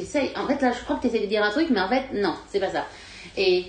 t'essayes. 0.00 0.30
En 0.36 0.46
fait, 0.46 0.60
là, 0.62 0.72
je 0.72 0.82
crois 0.84 0.96
que 0.96 1.02
t'essayes 1.02 1.20
de 1.22 1.26
dire 1.26 1.42
un 1.42 1.50
truc, 1.50 1.68
mais 1.70 1.80
en 1.80 1.88
fait, 1.88 2.04
non, 2.14 2.34
c'est 2.48 2.60
pas 2.60 2.70
ça. 2.70 2.86
Et, 3.36 3.64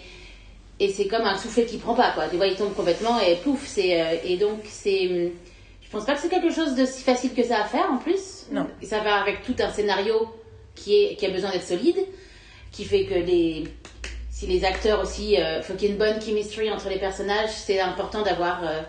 et 0.79 0.89
c'est 0.89 1.07
comme 1.07 1.21
un 1.25 1.37
soufflet 1.37 1.65
qui 1.65 1.77
prend 1.77 1.93
pas, 1.95 2.11
quoi. 2.11 2.27
Tu 2.29 2.37
vois, 2.37 2.47
il 2.47 2.55
tombe 2.55 2.73
complètement 2.73 3.19
et 3.19 3.35
pouf, 3.35 3.65
c'est. 3.65 4.01
euh, 4.01 4.15
et 4.23 4.37
donc, 4.37 4.59
c'est. 4.65 5.31
Je 5.83 5.89
pense 5.97 6.05
pas 6.05 6.13
que 6.15 6.21
c'est 6.21 6.29
quelque 6.29 6.53
chose 6.53 6.75
de 6.75 6.85
si 6.85 7.03
facile 7.03 7.33
que 7.33 7.43
ça 7.43 7.61
à 7.61 7.65
faire 7.65 7.91
en 7.91 7.97
plus. 7.97 8.45
Non. 8.51 8.65
Et 8.81 8.85
ça 8.85 8.99
va 9.01 9.15
avec 9.15 9.43
tout 9.43 9.55
un 9.59 9.69
scénario 9.71 10.15
qui, 10.75 11.03
est, 11.03 11.15
qui 11.17 11.25
a 11.25 11.29
besoin 11.29 11.51
d'être 11.51 11.65
solide, 11.67 11.97
qui 12.71 12.85
fait 12.85 13.05
que 13.05 13.13
les. 13.15 13.65
Si 14.31 14.47
les 14.47 14.65
acteurs 14.65 15.01
aussi, 15.01 15.33
il 15.33 15.61
faut 15.63 15.73
qu'il 15.73 15.83
y 15.83 15.91
ait 15.91 15.93
une 15.93 15.99
bonne 15.99 16.19
chemistry 16.19 16.71
entre 16.71 16.89
les 16.89 16.97
personnages, 16.97 17.51
c'est 17.51 17.79
important 17.79 18.23
d'avoir. 18.23 18.63
euh, 18.65 18.81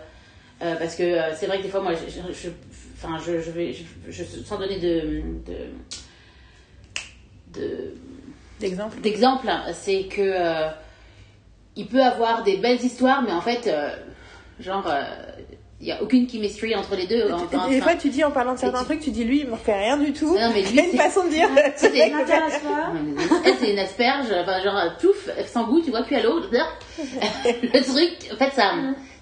euh, 0.61 0.75
parce 0.77 0.95
que 0.95 1.03
euh, 1.03 1.35
c'est 1.35 1.45
vrai 1.47 1.57
que 1.57 1.63
des 1.63 1.69
fois, 1.69 1.81
moi, 1.81 1.91
je, 1.93 2.09
je- 2.09 2.33
je- 2.33 2.49
enfin, 2.95 3.19
je, 3.23 3.41
je 3.41 3.51
vais, 3.51 3.73
je, 3.73 3.83
je- 4.09 4.23
sans 4.45 4.57
donner 4.57 4.79
de, 4.79 5.21
de, 5.45 5.57
de- 7.53 7.93
D'exemple. 8.59 8.99
d'exemple, 9.01 9.49
hein, 9.49 9.63
c'est 9.73 10.03
que 10.03 10.21
euh, 10.21 10.69
il 11.75 11.87
peut 11.87 12.01
avoir 12.03 12.43
des 12.43 12.57
belles 12.57 12.81
histoires, 12.83 13.21
mais 13.23 13.31
en 13.31 13.41
fait, 13.41 13.67
euh, 13.67 13.89
genre, 14.59 14.87
euh, 14.87 15.01
il 15.81 15.87
n'y 15.87 15.91
a 15.91 16.01
aucune 16.01 16.29
chemistry 16.29 16.73
entre 16.75 16.95
les 16.95 17.07
deux. 17.07 17.29
Enfin, 17.33 17.67
Et 17.67 17.75
des 17.75 17.81
fois, 17.81 17.95
tu 17.95 18.07
dis 18.09 18.23
en 18.23 18.31
parlant 18.31 18.53
de 18.53 18.59
certains 18.59 18.79
tu- 18.79 18.85
trucs, 18.85 18.99
tu 19.01 19.11
dis 19.11 19.25
lui, 19.25 19.41
il 19.41 19.47
me 19.47 19.53
refait 19.53 19.73
rien 19.77 19.97
du 19.97 20.13
tout. 20.13 20.33
Non, 20.33 20.51
mais 20.53 20.61
Il 20.65 20.67
lui, 20.69 20.75
y 20.75 20.79
a 20.79 20.83
une 20.85 20.91
c'est- 20.91 20.97
façon 20.97 21.25
de 21.25 21.29
dire. 21.29 21.49
c'est. 21.75 21.97
Elle, 21.97 23.55
c'est 23.59 23.71
une 23.73 23.79
asperge, 23.79 24.27
enfin, 24.31 24.61
genre, 24.63 24.79
pouf, 25.01 25.29
sans 25.47 25.65
goût, 25.67 25.81
tu 25.81 25.89
vois, 25.89 26.03
puis 26.03 26.15
à 26.15 26.23
l'eau, 26.23 26.39
le 26.39 27.81
truc, 27.83 28.31
en 28.33 28.37
fait, 28.37 28.51
ça, 28.53 28.73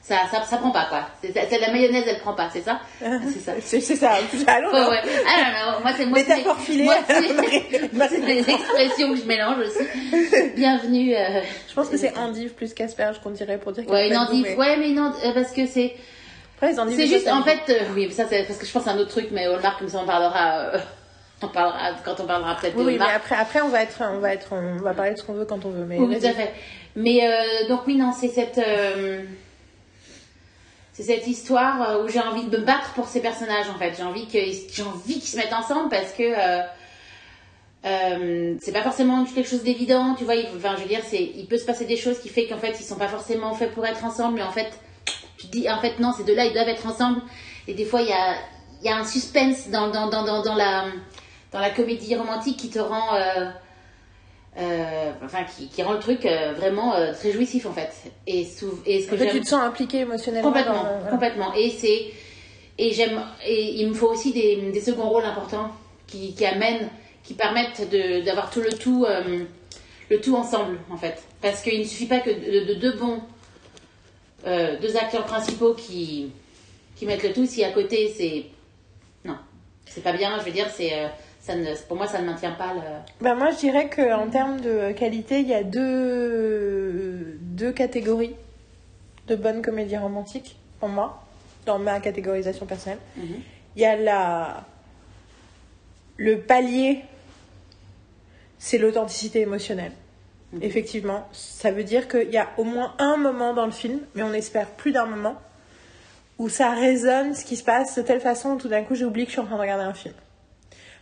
ça, 0.01 0.15
ça, 0.31 0.43
ça 0.43 0.57
prend 0.57 0.71
pas, 0.71 0.85
quoi. 0.89 1.07
C'est 1.23 1.31
c'est 1.49 1.59
la 1.59 1.71
mayonnaise, 1.71 2.03
elle 2.07 2.19
prend 2.19 2.33
pas, 2.33 2.49
c'est 2.51 2.61
ça? 2.61 2.79
C'est 3.01 3.39
ça. 3.39 3.53
C'est 3.61 3.81
ça. 3.95 4.11
Allons, 4.47 4.71
Ouais, 4.71 4.89
ouais. 4.89 5.01
Ah 5.27 5.65
non, 5.65 5.71
non, 5.73 5.79
moi, 5.81 5.91
c'est 5.95 6.05
moi, 6.05 6.19
c'est- 6.19 6.27
Métaphore 6.37 6.59
filée. 6.59 6.85
moi, 7.93 8.07
c'est- 8.09 8.19
des 8.25 8.39
expressions 8.39 9.13
que 9.13 9.19
je 9.19 9.25
mélange 9.25 9.59
aussi. 9.59 10.49
Bienvenue. 10.55 11.15
euh, 11.15 11.41
Je 11.69 11.73
pense 11.73 11.87
que 11.89 11.97
c'est 11.97 12.17
endive 12.17 12.53
plus 12.53 12.73
qu'asperge 12.73 13.19
qu'on 13.21 13.29
dirait 13.31 13.57
pour 13.57 13.71
dire. 13.73 13.83
qu'il 13.85 13.93
Ouais, 13.93 14.07
y 14.09 14.11
a 14.11 14.15
une 14.15 14.17
endive. 14.17 14.43
mais- 14.49 14.55
Ouais, 14.55 14.77
mais 14.77 14.89
non, 14.89 15.11
euh, 15.23 15.33
parce 15.33 15.51
que 15.51 15.65
c'est. 15.67 15.93
Après, 16.57 16.71
les 16.73 16.79
endives, 16.79 16.97
C'est 16.97 17.07
juste, 17.07 17.27
en 17.27 17.43
fait, 17.43 17.59
euh, 17.69 17.79
oui, 17.95 18.11
ça, 18.11 18.25
c'est 18.29 18.43
parce 18.43 18.59
que 18.59 18.65
je 18.65 18.71
pense 18.71 18.87
à 18.87 18.91
un 18.91 18.97
autre 18.99 19.09
truc, 19.09 19.27
mais 19.31 19.45
Hallmark, 19.45 19.79
comme 19.79 19.89
ça, 19.89 19.99
on 20.01 20.05
parlera, 20.05 20.59
euh, 20.73 20.77
on 21.43 21.47
parlera 21.47 21.77
quand 22.05 22.19
on 22.19 22.25
parlera 22.25 22.55
peut-être 22.55 22.75
de 22.75 22.79
Oui, 22.79 22.85
oui, 22.93 22.97
mais 22.99 23.05
après, 23.15 23.35
après, 23.35 23.61
on 23.61 23.69
va 23.69 23.81
être, 23.83 24.01
on 24.01 24.19
va 24.19 24.33
être, 24.33 24.49
on 24.53 24.81
va 24.81 24.93
parler 24.93 25.13
de 25.13 25.17
ce 25.17 25.23
qu'on 25.23 25.33
veut 25.33 25.45
quand 25.45 25.63
on 25.65 25.69
veut. 25.69 25.85
Mais 25.85 25.97
Oui, 25.97 26.19
tout 26.19 26.25
à 26.25 26.31
fait. 26.31 26.51
Mais 26.95 27.21
euh, 27.25 27.67
donc 27.69 27.81
oui, 27.87 27.95
non, 27.95 28.11
c'est 28.11 28.27
cette, 28.27 28.57
euh, 28.59 29.21
c'est 31.01 31.15
cette 31.15 31.27
histoire 31.27 31.89
euh, 31.89 32.03
où 32.03 32.09
j'ai 32.09 32.19
envie 32.19 32.45
de 32.45 32.57
me 32.57 32.63
battre 32.63 32.93
pour 32.93 33.07
ces 33.07 33.21
personnages 33.21 33.69
en 33.69 33.77
fait. 33.77 33.95
J'ai 33.97 34.03
envie 34.03 34.27
qu'ils 34.27 35.21
se 35.21 35.35
mettent 35.37 35.53
ensemble 35.53 35.89
parce 35.89 36.11
que 36.11 36.23
euh, 36.23 36.61
euh, 37.85 38.55
c'est 38.61 38.71
pas 38.71 38.83
forcément 38.83 39.25
quelque 39.25 39.49
chose 39.49 39.63
d'évident, 39.63 40.13
tu 40.15 40.23
vois. 40.23 40.35
Enfin, 40.55 40.75
je 40.75 40.83
veux 40.83 40.87
dire, 40.87 41.01
il 41.11 41.47
peut 41.47 41.57
se 41.57 41.65
passer 41.65 41.85
des 41.85 41.97
choses 41.97 42.19
qui 42.19 42.29
fait 42.29 42.47
qu'en 42.47 42.57
fait, 42.57 42.75
ils 42.79 42.83
sont 42.83 42.97
pas 42.97 43.07
forcément 43.07 43.53
faits 43.53 43.73
pour 43.73 43.85
être 43.85 44.05
ensemble, 44.05 44.35
mais 44.35 44.43
en 44.43 44.51
fait, 44.51 44.71
tu 45.37 45.47
te 45.47 45.51
dis, 45.51 45.69
en 45.69 45.79
fait, 45.79 45.99
non, 45.99 46.13
ces 46.13 46.23
deux-là, 46.23 46.45
ils 46.45 46.53
doivent 46.53 46.69
être 46.69 46.85
ensemble. 46.85 47.21
Et 47.67 47.73
des 47.73 47.85
fois, 47.85 48.01
il 48.01 48.09
y 48.09 48.13
a, 48.13 48.35
y 48.83 48.89
a 48.89 48.97
un 48.97 49.05
suspense 49.05 49.69
dans, 49.69 49.89
dans, 49.89 50.09
dans, 50.09 50.23
dans, 50.23 50.43
dans 50.43 50.55
la, 50.55 50.85
dans 51.51 51.59
la 51.59 51.71
comédie 51.71 52.15
romantique 52.15 52.57
qui 52.57 52.69
te 52.69 52.79
rend, 52.79 53.15
euh, 53.15 53.49
euh, 54.57 55.11
enfin, 55.23 55.43
qui, 55.45 55.67
qui 55.69 55.81
rend 55.81 55.93
le 55.93 55.99
truc 55.99 56.25
euh, 56.25 56.53
vraiment 56.53 56.93
euh, 56.95 57.13
très 57.13 57.31
jouissif 57.31 57.65
en 57.65 57.71
fait. 57.73 57.91
Et, 58.27 58.43
ce 58.45 58.65
que 58.65 59.15
En 59.15 59.17
fait, 59.17 59.25
j'aime 59.25 59.29
tu 59.31 59.41
te 59.41 59.47
sens 59.47 59.61
impliqué 59.63 59.99
émotionnellement. 59.99 60.49
complètement, 60.49 60.83
dans- 60.83 61.09
complètement. 61.09 61.53
Et 61.55 61.69
c'est, 61.69 62.07
et 62.77 62.93
j'aime, 62.93 63.21
et 63.45 63.75
il 63.81 63.87
me 63.89 63.93
faut 63.93 64.07
aussi 64.09 64.33
des, 64.33 64.57
des 64.71 64.81
seconds 64.81 65.07
rôles 65.09 65.25
importants 65.25 65.71
qui, 66.07 66.33
qui 66.33 66.45
amènent, 66.45 66.89
qui 67.23 67.33
permettent 67.33 67.89
d'avoir 68.25 68.49
tout 68.49 68.61
le 68.61 68.71
tout, 68.73 69.05
le 70.09 70.19
tout 70.21 70.35
ensemble 70.35 70.79
en 70.89 70.97
fait. 70.97 71.21
Parce 71.41 71.61
qu'il 71.61 71.79
ne 71.79 71.85
suffit 71.85 72.07
pas 72.07 72.19
que 72.19 72.29
de, 72.31 72.65
de 72.65 72.73
deux 72.79 72.93
bons, 72.97 73.21
deux 74.45 74.97
acteurs 74.97 75.25
principaux 75.25 75.73
qui, 75.73 76.31
qui 76.95 77.05
mettent 77.05 77.23
le 77.23 77.31
tout. 77.33 77.45
Si 77.45 77.63
à 77.63 77.71
côté 77.71 78.11
c'est, 78.17 78.45
non, 79.23 79.37
c'est 79.85 80.01
pas 80.03 80.13
bien. 80.13 80.37
Je 80.39 80.45
veux 80.45 80.51
dire, 80.51 80.67
c'est, 80.73 80.91
ça 81.41 81.55
ne, 81.55 81.75
pour 81.87 81.97
moi, 81.97 82.07
ça 82.07 82.21
ne 82.21 82.27
maintient 82.27 82.51
pas 82.51 82.73
le. 82.73 82.81
Ben, 83.19 83.33
moi, 83.33 83.49
je 83.49 83.57
dirais 83.57 83.89
qu'en 83.89 84.29
termes 84.29 84.61
de 84.61 84.91
qualité, 84.91 85.39
il 85.39 85.47
y 85.47 85.55
a 85.55 85.63
deux, 85.63 87.37
deux 87.41 87.71
catégories 87.71 88.35
de 89.27 89.35
bonnes 89.35 89.63
comédies 89.63 89.97
romantiques, 89.97 90.57
pour 90.79 90.89
moi, 90.89 91.23
dans 91.65 91.79
ma 91.79 91.99
catégorisation 91.99 92.65
personnelle. 92.67 92.99
Mhm. 93.17 93.41
Il 93.75 93.81
y 93.81 93.85
a 93.85 93.95
la... 93.95 94.65
le 96.17 96.41
palier, 96.41 96.99
c'est 98.59 98.77
l'authenticité 98.77 99.41
émotionnelle. 99.41 99.93
Effectivement, 100.61 101.29
ça 101.31 101.71
veut 101.71 101.85
dire 101.85 102.09
qu'il 102.09 102.29
y 102.29 102.37
a 102.37 102.49
au 102.57 102.65
moins 102.65 102.93
un 102.99 103.15
moment 103.15 103.53
dans 103.53 103.65
le 103.65 103.71
film, 103.71 104.01
mais 104.15 104.23
on 104.23 104.33
espère 104.33 104.67
plus 104.67 104.91
d'un 104.91 105.05
moment, 105.05 105.35
où 106.37 106.49
ça 106.49 106.71
résonne 106.71 107.33
ce 107.33 107.45
qui 107.45 107.55
se 107.55 107.63
passe 107.63 107.95
de 107.95 108.01
telle 108.01 108.19
façon 108.19 108.51
où 108.51 108.57
tout 108.57 108.67
d'un 108.67 108.83
coup 108.83 108.93
j'ai 108.93 109.05
oublié 109.05 109.25
que 109.25 109.31
je 109.31 109.35
suis 109.35 109.41
en 109.41 109.45
train 109.45 109.55
de 109.55 109.61
regarder 109.61 109.85
un 109.85 109.93
film 109.93 110.13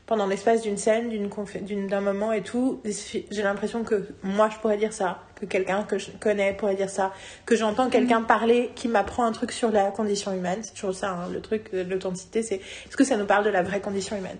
pendant 0.10 0.26
l'espace 0.26 0.64
d'une 0.64 0.76
scène, 0.76 1.10
d'une 1.10 1.88
d'un 1.88 2.02
moment 2.02 2.32
et 2.32 2.42
tout, 2.42 2.82
j'ai 2.84 3.44
l'impression 3.44 3.84
que 3.84 4.08
moi 4.24 4.50
je 4.50 4.58
pourrais 4.58 4.76
dire 4.78 4.92
ça, 4.92 5.20
que 5.40 5.46
quelqu'un 5.46 5.84
que 5.84 6.00
je 6.00 6.10
connais 6.10 6.52
pourrait 6.56 6.74
dire 6.74 6.90
ça, 6.90 7.14
que 7.46 7.56
j'entends 7.56 7.92
quelqu'un 7.92 8.24
parler 8.24 8.72
qui 8.74 8.88
m'apprend 8.88 9.24
un 9.24 9.32
truc 9.32 9.52
sur 9.52 9.70
la 9.70 9.92
condition 9.92 10.34
humaine. 10.34 10.62
C'est 10.64 10.74
toujours 10.74 10.96
ça, 10.96 11.12
hein, 11.12 11.30
le 11.32 11.42
truc 11.42 11.72
de 11.72 11.84
l'authenticité, 11.84 12.42
c'est 12.42 12.56
est-ce 12.56 12.98
que 12.98 13.04
ça 13.04 13.18
nous 13.18 13.28
parle 13.28 13.46
de 13.46 13.52
la 13.52 13.62
vraie 13.62 13.82
condition 13.82 14.18
humaine? 14.18 14.40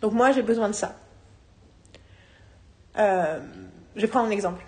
Donc 0.00 0.12
moi 0.12 0.30
j'ai 0.30 0.42
besoin 0.42 0.68
de 0.68 0.74
ça. 0.74 0.94
Euh, 2.96 3.40
je 3.96 4.02
vais 4.02 4.06
prendre 4.06 4.28
un 4.28 4.30
exemple. 4.30 4.64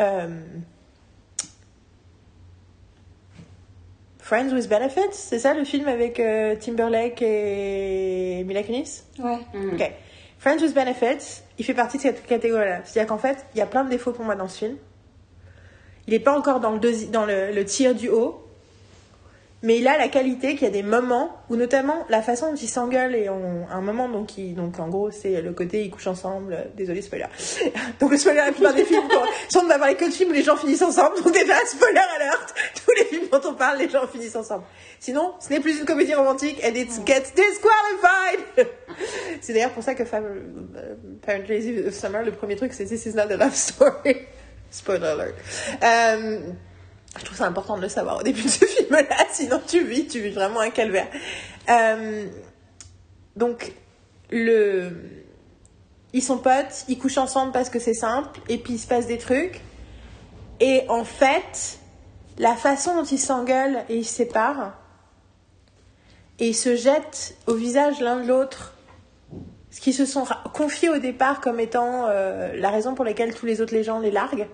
Euh, 0.00 0.40
Friends 4.32 4.54
with 4.54 4.66
Benefits, 4.66 5.12
c'est 5.12 5.38
ça 5.38 5.52
le 5.52 5.62
film 5.62 5.86
avec 5.88 6.18
euh, 6.18 6.56
Timberlake 6.56 7.20
et 7.20 8.42
Mila 8.46 8.62
Kunis? 8.62 9.02
Ouais. 9.18 9.36
Mhm. 9.52 9.74
Ok. 9.74 9.92
Friends 10.38 10.62
with 10.62 10.72
Benefits, 10.72 11.42
il 11.58 11.66
fait 11.66 11.74
partie 11.74 11.98
de 11.98 12.02
cette 12.02 12.24
catégorie-là. 12.24 12.80
C'est-à-dire 12.82 13.10
qu'en 13.10 13.18
fait, 13.18 13.44
il 13.54 13.58
y 13.58 13.60
a 13.60 13.66
plein 13.66 13.84
de 13.84 13.90
défauts 13.90 14.12
pour 14.12 14.24
moi 14.24 14.34
dans 14.34 14.48
ce 14.48 14.56
film. 14.56 14.76
Il 16.06 16.14
n'est 16.14 16.18
pas 16.18 16.34
encore 16.34 16.60
dans 16.60 16.70
le, 16.70 17.10
dans 17.10 17.26
le, 17.26 17.52
le 17.52 17.64
tir 17.66 17.94
du 17.94 18.08
haut, 18.08 18.41
mais 19.62 19.78
il 19.78 19.86
a 19.86 19.96
la 19.96 20.08
qualité 20.08 20.54
qu'il 20.54 20.62
y 20.62 20.66
a 20.66 20.70
des 20.70 20.82
moments 20.82 21.30
où, 21.48 21.56
notamment, 21.56 22.04
la 22.08 22.20
façon 22.22 22.50
dont 22.50 22.56
ils 22.56 22.68
s'engueulent 22.68 23.14
et 23.14 23.28
on, 23.28 23.66
un 23.70 23.80
moment, 23.80 24.08
donc, 24.08 24.36
il- 24.38 24.54
donc 24.54 24.78
en 24.80 24.88
gros, 24.88 25.10
c'est 25.10 25.40
le 25.40 25.52
côté 25.52 25.84
ils 25.84 25.90
couchent 25.90 26.08
ensemble. 26.08 26.54
euh, 26.54 26.64
Désolé, 26.76 27.00
spoiler. 27.02 27.26
donc, 28.00 28.10
le 28.10 28.18
spoiler, 28.18 28.38
la 28.44 28.52
plupart 28.52 28.74
des 28.74 28.84
films, 28.84 29.02
si 29.48 29.56
on 29.58 29.62
ne 29.62 29.68
va 29.68 29.78
parler 29.78 29.94
que 29.94 30.04
de 30.04 30.10
films 30.10 30.30
où 30.30 30.34
les 30.34 30.42
gens 30.42 30.56
finissent 30.56 30.82
ensemble, 30.82 31.16
donc 31.22 31.32
déjà, 31.32 31.54
spoiler 31.66 32.00
alert, 32.16 32.54
tous 32.84 32.92
les 32.98 33.04
films 33.04 33.28
dont 33.30 33.40
on 33.50 33.54
parle, 33.54 33.78
les 33.78 33.88
gens 33.88 34.06
finissent 34.08 34.36
ensemble. 34.36 34.64
Sinon, 34.98 35.34
ce 35.40 35.50
n'est 35.50 35.60
plus 35.60 35.78
une 35.78 35.84
comédie 35.84 36.14
romantique 36.14 36.60
and 36.64 36.74
it 36.74 36.88
gets 37.06 37.32
disqualified. 37.34 38.66
c'est 39.40 39.52
d'ailleurs 39.52 39.70
pour 39.70 39.82
ça 39.82 39.94
que 39.94 40.04
Fam- 40.04 40.24
euh, 40.76 40.94
Parent 41.24 41.42
Lazy 41.48 41.78
of 41.86 41.94
Summer, 41.94 42.22
le 42.24 42.32
premier 42.32 42.56
truc, 42.56 42.72
c'est 42.72 42.84
This 42.84 43.06
is 43.06 43.14
not 43.14 43.30
a 43.30 43.36
love 43.36 43.54
story. 43.54 44.16
Spoiler 44.70 45.06
alert. 45.06 45.34
Euh, 45.82 46.38
je 47.18 47.24
trouve 47.24 47.36
ça 47.36 47.46
important 47.46 47.76
de 47.76 47.82
le 47.82 47.88
savoir 47.88 48.18
au 48.18 48.22
début 48.22 48.42
de 48.42 48.48
ce 48.48 48.64
film-là, 48.64 49.16
sinon 49.30 49.60
tu 49.66 49.84
vis, 49.84 50.06
tu 50.06 50.20
vis 50.20 50.30
vraiment 50.30 50.60
un 50.60 50.70
calvaire. 50.70 51.08
Euh, 51.68 52.26
donc, 53.36 53.72
le... 54.30 54.90
ils 56.12 56.22
sont 56.22 56.38
potes, 56.38 56.84
ils 56.88 56.98
couchent 56.98 57.18
ensemble 57.18 57.52
parce 57.52 57.70
que 57.70 57.78
c'est 57.78 57.94
simple, 57.94 58.40
et 58.48 58.58
puis 58.58 58.74
il 58.74 58.78
se 58.78 58.86
passe 58.86 59.06
des 59.06 59.18
trucs. 59.18 59.60
Et 60.60 60.84
en 60.88 61.04
fait, 61.04 61.78
la 62.38 62.54
façon 62.54 62.96
dont 62.96 63.04
ils 63.04 63.18
s'engueulent 63.18 63.84
et 63.88 63.96
ils 63.96 64.04
se 64.04 64.14
séparent, 64.14 64.74
et 66.38 66.48
ils 66.48 66.56
se 66.56 66.76
jettent 66.76 67.36
au 67.46 67.54
visage 67.54 68.00
l'un 68.00 68.20
de 68.20 68.26
l'autre, 68.26 68.74
ce 69.70 69.80
qui 69.80 69.92
se 69.92 70.06
sont 70.06 70.24
confiés 70.52 70.88
au 70.88 70.98
départ 70.98 71.40
comme 71.40 71.60
étant 71.60 72.06
euh, 72.08 72.52
la 72.56 72.70
raison 72.70 72.94
pour 72.94 73.04
laquelle 73.04 73.34
tous 73.34 73.46
les 73.46 73.60
autres 73.60 73.74
les 73.74 73.84
gens 73.84 74.00
les 74.00 74.10
larguent. 74.10 74.48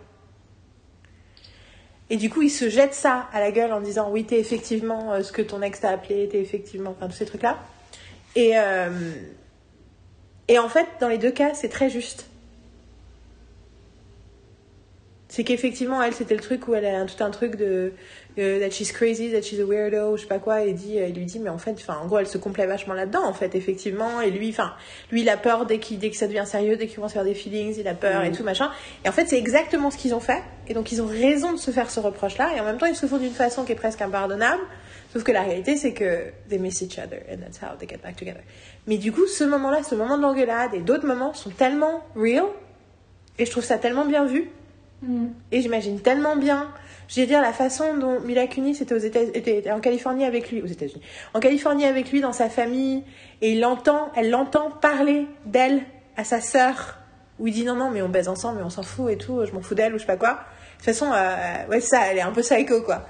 Et 2.10 2.16
du 2.16 2.30
coup, 2.30 2.42
ils 2.42 2.50
se 2.50 2.68
jettent 2.68 2.94
ça 2.94 3.28
à 3.32 3.40
la 3.40 3.52
gueule 3.52 3.72
en 3.72 3.80
disant 3.80 4.10
oui, 4.10 4.24
t'es 4.24 4.38
effectivement 4.38 5.12
euh, 5.12 5.22
ce 5.22 5.32
que 5.32 5.42
ton 5.42 5.60
ex 5.60 5.80
t'a 5.80 5.90
appelé, 5.90 6.28
t'es 6.28 6.40
effectivement, 6.40 6.90
enfin 6.90 7.06
tous 7.08 7.16
ces 7.16 7.26
trucs-là. 7.26 7.58
Et, 8.34 8.52
euh, 8.56 8.90
et 10.48 10.58
en 10.58 10.68
fait, 10.68 10.86
dans 11.00 11.08
les 11.08 11.18
deux 11.18 11.30
cas, 11.30 11.54
c'est 11.54 11.68
très 11.68 11.90
juste. 11.90 12.26
C'est 15.28 15.44
qu'effectivement, 15.44 16.02
elle, 16.02 16.14
c'était 16.14 16.34
le 16.34 16.40
truc 16.40 16.66
où 16.68 16.74
elle 16.74 16.86
a 16.86 17.04
tout 17.04 17.22
un 17.22 17.30
truc 17.30 17.56
de 17.56 17.92
euh, 18.38 18.60
that 18.60 18.70
she's 18.70 18.92
crazy, 18.92 19.30
that 19.32 19.42
she's 19.42 19.60
a 19.60 19.64
weirdo, 19.64 20.16
je 20.16 20.22
sais 20.22 20.28
pas 20.28 20.38
quoi, 20.38 20.62
et 20.64 20.72
dit, 20.72 20.96
il 20.96 21.14
lui 21.14 21.24
dit, 21.24 21.38
mais 21.38 21.50
en 21.50 21.58
fait, 21.58 21.72
enfin, 21.72 21.98
en 22.02 22.06
gros, 22.06 22.18
elle 22.18 22.26
se 22.26 22.38
complaît 22.38 22.66
vachement 22.66 22.94
là-dedans, 22.94 23.24
en 23.24 23.32
fait, 23.32 23.54
effectivement, 23.54 24.20
et 24.20 24.30
lui, 24.30 24.50
enfin, 24.50 24.74
lui, 25.10 25.22
il 25.22 25.28
a 25.28 25.36
peur 25.36 25.66
dès, 25.66 25.78
qu'il 25.78 25.98
dès 25.98 26.10
que 26.10 26.16
ça 26.16 26.26
devient 26.28 26.44
sérieux, 26.46 26.76
dès 26.76 26.86
qu'il 26.86 26.96
commence 26.96 27.10
à 27.12 27.14
faire 27.14 27.24
des 27.24 27.34
feelings, 27.34 27.74
il 27.78 27.88
a 27.88 27.94
peur 27.94 28.22
et 28.22 28.32
tout, 28.32 28.44
machin. 28.44 28.70
Et 29.04 29.08
en 29.08 29.12
fait, 29.12 29.26
c'est 29.26 29.38
exactement 29.38 29.90
ce 29.90 29.96
qu'ils 29.98 30.14
ont 30.14 30.20
fait, 30.20 30.42
et 30.68 30.74
donc 30.74 30.92
ils 30.92 31.02
ont 31.02 31.06
raison 31.06 31.52
de 31.52 31.58
se 31.58 31.70
faire 31.70 31.90
ce 31.90 32.00
reproche-là, 32.00 32.52
et 32.56 32.60
en 32.60 32.64
même 32.64 32.78
temps, 32.78 32.86
ils 32.86 32.96
se 32.96 33.06
font 33.06 33.18
d'une 33.18 33.32
façon 33.32 33.64
qui 33.64 33.72
est 33.72 33.76
presque 33.76 34.00
impardonnable, 34.02 34.62
sauf 35.12 35.24
que 35.24 35.32
la 35.32 35.42
réalité, 35.42 35.76
c'est 35.76 35.92
que 35.92 36.24
they 36.48 36.58
miss 36.58 36.80
each 36.80 36.98
other, 36.98 37.20
and 37.32 37.38
that's 37.38 37.58
how 37.60 37.76
they 37.78 37.88
get 37.88 37.98
back 38.02 38.16
together. 38.16 38.42
Mais 38.86 38.98
du 38.98 39.10
coup, 39.12 39.26
ce 39.26 39.44
moment-là, 39.44 39.82
ce 39.82 39.94
moment 39.94 40.16
de 40.16 40.22
l'engueulade, 40.22 40.74
et 40.74 40.80
d'autres 40.80 41.06
moments 41.06 41.34
sont 41.34 41.50
tellement 41.50 42.04
real, 42.14 42.44
et 43.38 43.46
je 43.46 43.50
trouve 43.50 43.64
ça 43.64 43.78
tellement 43.78 44.04
bien 44.04 44.24
vu, 44.26 44.50
Mm. 45.00 45.28
et 45.52 45.62
j'imagine 45.62 46.00
tellement 46.00 46.34
bien, 46.34 46.66
je 47.08 47.20
veux 47.20 47.26
dire, 47.26 47.40
la 47.40 47.52
façon 47.52 47.96
dont 47.96 48.20
Mila 48.20 48.46
Kunis 48.46 48.78
était, 48.80 48.94
aux 48.94 48.98
États, 48.98 49.22
était, 49.22 49.70
en 49.70 49.80
Californie 49.80 50.24
avec 50.24 50.50
lui, 50.50 50.62
aux 50.62 50.66
États-Unis, 50.66 51.02
en 51.34 51.40
Californie 51.40 51.84
avec 51.84 52.12
lui 52.12 52.20
dans 52.20 52.32
sa 52.32 52.48
famille, 52.48 53.02
et 53.42 53.52
il 53.52 53.60
l'entend, 53.60 54.12
elle 54.14 54.30
l'entend 54.30 54.70
parler 54.70 55.26
d'elle 55.46 55.82
à 56.16 56.24
sa 56.24 56.40
sœur, 56.40 56.98
où 57.38 57.46
il 57.46 57.54
dit 57.54 57.64
non, 57.64 57.74
non, 57.74 57.90
mais 57.90 58.02
on 58.02 58.08
baise 58.08 58.28
ensemble, 58.28 58.58
mais 58.58 58.64
on 58.64 58.70
s'en 58.70 58.82
fout 58.82 59.10
et 59.10 59.16
tout, 59.16 59.44
je 59.44 59.52
m'en 59.52 59.60
fous 59.60 59.74
d'elle 59.74 59.94
ou 59.94 59.96
je 59.96 60.02
sais 60.02 60.06
pas 60.06 60.16
quoi. 60.16 60.32
De 60.32 60.36
toute 60.76 60.84
façon, 60.84 61.10
euh, 61.12 61.66
ouais, 61.70 61.80
ça, 61.80 62.00
elle 62.10 62.18
est 62.18 62.22
un 62.22 62.32
peu 62.32 62.42
psycho, 62.42 62.82
quoi. 62.82 63.06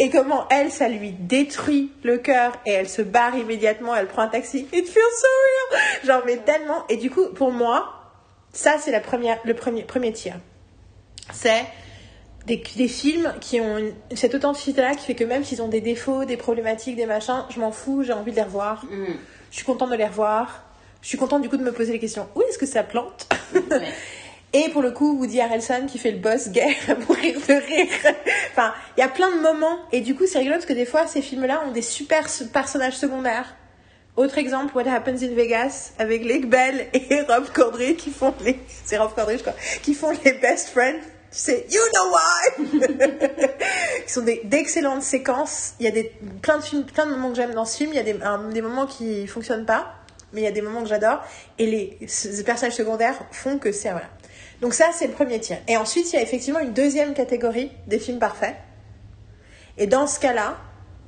Et 0.00 0.10
comment 0.10 0.48
elle, 0.48 0.72
ça 0.72 0.88
lui 0.88 1.12
détruit 1.12 1.92
le 2.02 2.18
cœur 2.18 2.52
et 2.66 2.72
elle 2.72 2.88
se 2.88 3.02
barre 3.02 3.36
immédiatement, 3.36 3.94
elle 3.94 4.08
prend 4.08 4.22
un 4.22 4.28
taxi. 4.28 4.66
It 4.72 4.88
feels 4.88 5.02
so 5.16 5.28
real! 5.72 5.80
Genre, 6.06 6.22
mais 6.26 6.38
tellement. 6.38 6.84
Et 6.88 6.96
du 6.96 7.10
coup, 7.10 7.28
pour 7.28 7.52
moi, 7.52 8.00
Ça, 8.54 8.76
c'est 8.78 8.92
la 8.92 9.00
première, 9.00 9.38
le 9.44 9.54
premier, 9.54 9.82
premier 9.82 10.12
tiers. 10.12 10.38
C'est 11.32 11.64
des, 12.46 12.62
des 12.76 12.88
films 12.88 13.32
qui 13.40 13.60
ont 13.60 13.78
une- 13.78 13.94
cette 14.16 14.34
authenticité-là 14.34 14.94
qui 14.94 15.04
fait 15.06 15.14
que 15.14 15.24
même 15.24 15.44
s'ils 15.44 15.62
ont 15.62 15.68
des 15.68 15.80
défauts, 15.80 16.24
des 16.24 16.36
problématiques, 16.36 16.96
des 16.96 17.06
machins, 17.06 17.44
je 17.50 17.58
m'en 17.60 17.72
fous, 17.72 18.02
j'ai 18.02 18.12
envie 18.12 18.30
de 18.32 18.36
les 18.36 18.42
revoir. 18.42 18.84
Mhm. 18.90 19.16
Je 19.50 19.56
suis 19.56 19.64
contente 19.64 19.90
de 19.90 19.96
les 19.96 20.06
revoir. 20.06 20.64
Je 21.02 21.08
suis 21.08 21.18
contente 21.18 21.42
du 21.42 21.48
coup 21.48 21.56
de 21.56 21.62
me 21.62 21.72
poser 21.72 21.92
les 21.92 21.98
questions. 21.98 22.26
Où 22.34 22.42
est-ce 22.42 22.58
que 22.58 22.66
ça 22.66 22.82
plante 22.82 23.28
Ouais. 23.54 23.60
Et 24.56 24.68
pour 24.68 24.82
le 24.82 24.92
coup, 24.92 25.18
Woody 25.18 25.40
Harrelson 25.40 25.86
qui 25.88 25.98
fait 25.98 26.12
le 26.12 26.18
boss 26.18 26.48
gay 26.50 26.76
à 26.88 26.94
mourir 26.94 27.34
de 27.48 27.54
rire. 27.54 27.88
enfin, 28.52 28.72
il 28.96 29.00
y 29.00 29.02
a 29.02 29.08
plein 29.08 29.34
de 29.34 29.40
moments. 29.40 29.78
Et 29.90 30.00
du 30.00 30.14
coup, 30.14 30.26
c'est 30.26 30.38
rigolo 30.38 30.54
parce 30.56 30.66
que 30.66 30.72
des 30.72 30.86
fois, 30.86 31.08
ces 31.08 31.22
films-là 31.22 31.64
ont 31.66 31.72
des 31.72 31.82
super 31.82 32.24
personnages 32.52 32.96
secondaires. 32.96 33.56
Autre 34.16 34.38
exemple, 34.38 34.76
What 34.76 34.88
Happens 34.88 35.24
in 35.24 35.34
Vegas, 35.34 35.90
avec 35.98 36.24
Lake 36.24 36.48
Bell 36.48 36.86
et 36.92 37.20
Rob 37.28 37.46
Corddry 37.52 37.96
qui 37.96 38.10
font 38.10 38.32
les... 38.44 38.60
C'est 38.84 38.96
Rob 38.96 39.12
Corddry, 39.12 39.38
je 39.38 39.42
crois. 39.42 39.56
Qui 39.82 39.92
font 39.92 40.12
les 40.24 40.32
best 40.34 40.68
friends. 40.68 41.00
Sais, 41.36 41.66
you 41.68 41.80
know 41.92 42.12
why? 42.12 42.78
Qui 44.06 44.12
sont 44.12 44.22
d'excellentes 44.22 45.02
séquences. 45.02 45.74
Il 45.80 45.84
y 45.84 45.88
a 45.88 45.90
des, 45.90 46.12
plein 46.42 46.58
de 46.58 46.62
films, 46.62 46.84
plein 46.84 47.06
de 47.06 47.10
moments 47.10 47.30
que 47.30 47.34
j'aime 47.34 47.54
dans 47.54 47.64
ce 47.64 47.76
film. 47.76 47.90
Il 47.92 47.96
y 47.96 47.98
a 47.98 48.04
des, 48.04 48.14
des 48.52 48.62
moments 48.62 48.86
qui 48.86 49.26
fonctionnent 49.26 49.66
pas. 49.66 49.96
Mais 50.32 50.42
il 50.42 50.44
y 50.44 50.46
a 50.46 50.52
des 50.52 50.62
moments 50.62 50.82
que 50.82 50.88
j'adore. 50.88 51.20
Et 51.58 51.66
les, 51.66 51.98
ces 52.06 52.44
personnages 52.44 52.76
secondaires 52.76 53.16
font 53.32 53.58
que 53.58 53.72
c'est... 53.72 53.90
Voilà. 53.90 54.06
Donc 54.60 54.74
ça, 54.74 54.90
c'est 54.94 55.08
le 55.08 55.12
premier 55.12 55.40
tiers. 55.40 55.60
Et 55.66 55.76
ensuite, 55.76 56.12
il 56.12 56.16
y 56.16 56.18
a 56.20 56.22
effectivement 56.22 56.60
une 56.60 56.72
deuxième 56.72 57.14
catégorie 57.14 57.72
des 57.88 57.98
films 57.98 58.20
parfaits. 58.20 58.54
Et 59.76 59.88
dans 59.88 60.06
ce 60.06 60.20
cas-là, 60.20 60.56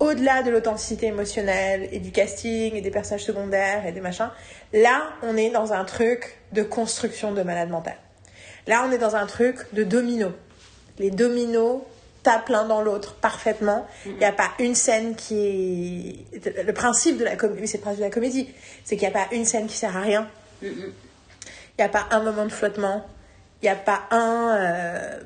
au-delà 0.00 0.42
de 0.42 0.50
l'authenticité 0.50 1.06
émotionnelle 1.06 1.88
et 1.92 2.00
du 2.00 2.10
casting 2.10 2.74
et 2.74 2.80
des 2.80 2.90
personnages 2.90 3.24
secondaires 3.24 3.86
et 3.86 3.92
des 3.92 4.00
machins, 4.00 4.30
là, 4.72 5.08
on 5.22 5.36
est 5.36 5.50
dans 5.50 5.72
un 5.72 5.84
truc 5.84 6.40
de 6.50 6.64
construction 6.64 7.32
de 7.32 7.42
malade 7.42 7.70
mental. 7.70 7.96
Là, 8.66 8.84
on 8.88 8.92
est 8.92 8.98
dans 8.98 9.16
un 9.16 9.26
truc 9.26 9.58
de 9.72 9.84
domino. 9.84 10.32
Les 10.98 11.10
dominos 11.10 11.82
tapent 12.22 12.48
l'un 12.48 12.64
dans 12.64 12.82
l'autre 12.82 13.14
parfaitement. 13.14 13.86
Il 14.06 14.16
n'y 14.16 14.24
a 14.24 14.32
pas 14.32 14.50
une 14.58 14.74
scène 14.74 15.14
qui 15.14 16.26
est... 16.34 16.64
Le 16.64 16.72
principe 16.72 17.18
de 17.18 17.24
la 17.24 17.36
comédie, 17.36 17.66
c'est 17.68 17.76
le 17.78 17.82
principe 17.82 18.00
de 18.00 18.04
la 18.04 18.10
comédie, 18.10 18.48
c'est 18.84 18.96
qu'il 18.96 19.08
n'y 19.08 19.14
a 19.14 19.18
pas 19.26 19.32
une 19.34 19.44
scène 19.44 19.66
qui 19.66 19.76
sert 19.76 19.96
à 19.96 20.00
rien. 20.00 20.28
Mhm. 20.62 20.92
Il 21.78 21.82
n'y 21.82 21.84
a 21.84 21.88
pas 21.88 22.06
un 22.10 22.20
moment 22.22 22.44
de 22.44 22.50
flottement. 22.52 23.06
Il 23.62 23.66
n'y 23.66 23.70
a 23.70 23.76
pas 23.76 24.02
un. 24.10 24.56
euh, 24.58 25.20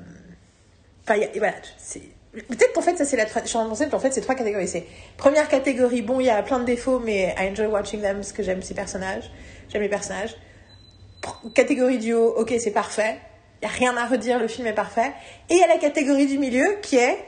Enfin, 1.04 1.16
y 1.16 1.24
a- 1.24 1.30
voilà. 1.38 1.54
c'est- 1.78 2.02
Peut-être 2.32 2.72
qu'en 2.74 2.82
fait, 2.82 2.96
ça 2.96 3.04
c'est 3.04 3.16
la. 3.16 3.26
suis 3.26 3.56
en 3.58 3.74
fait, 3.74 4.12
c'est 4.12 4.20
trois 4.20 4.34
catégories. 4.36 4.68
C'est 4.68 4.84
première 5.16 5.48
catégorie, 5.48 6.02
bon, 6.02 6.20
il 6.20 6.26
y 6.26 6.30
a 6.30 6.40
plein 6.42 6.60
de 6.60 6.64
défauts, 6.64 7.00
mais 7.00 7.34
I 7.38 7.50
enjoy 7.50 7.66
watching 7.66 8.00
them 8.02 8.16
parce 8.18 8.32
que 8.32 8.42
j'aime 8.44 8.62
ces 8.62 8.74
personnages. 8.74 9.30
J'aime 9.68 9.82
les 9.82 9.88
personnages. 9.88 10.36
Catégorie 11.54 11.98
duo, 11.98 12.34
ok, 12.36 12.54
c'est 12.60 12.70
parfait. 12.70 13.18
Il 13.62 13.66
n'y 13.66 13.72
a 13.72 13.76
rien 13.76 13.96
à 13.96 14.06
redire, 14.06 14.38
le 14.38 14.48
film 14.48 14.66
est 14.66 14.72
parfait. 14.74 15.12
Et 15.50 15.54
il 15.54 15.58
y 15.60 15.62
a 15.62 15.66
la 15.68 15.78
catégorie 15.78 16.26
du 16.26 16.38
milieu 16.38 16.64
qui 16.82 16.96
est 16.96 17.18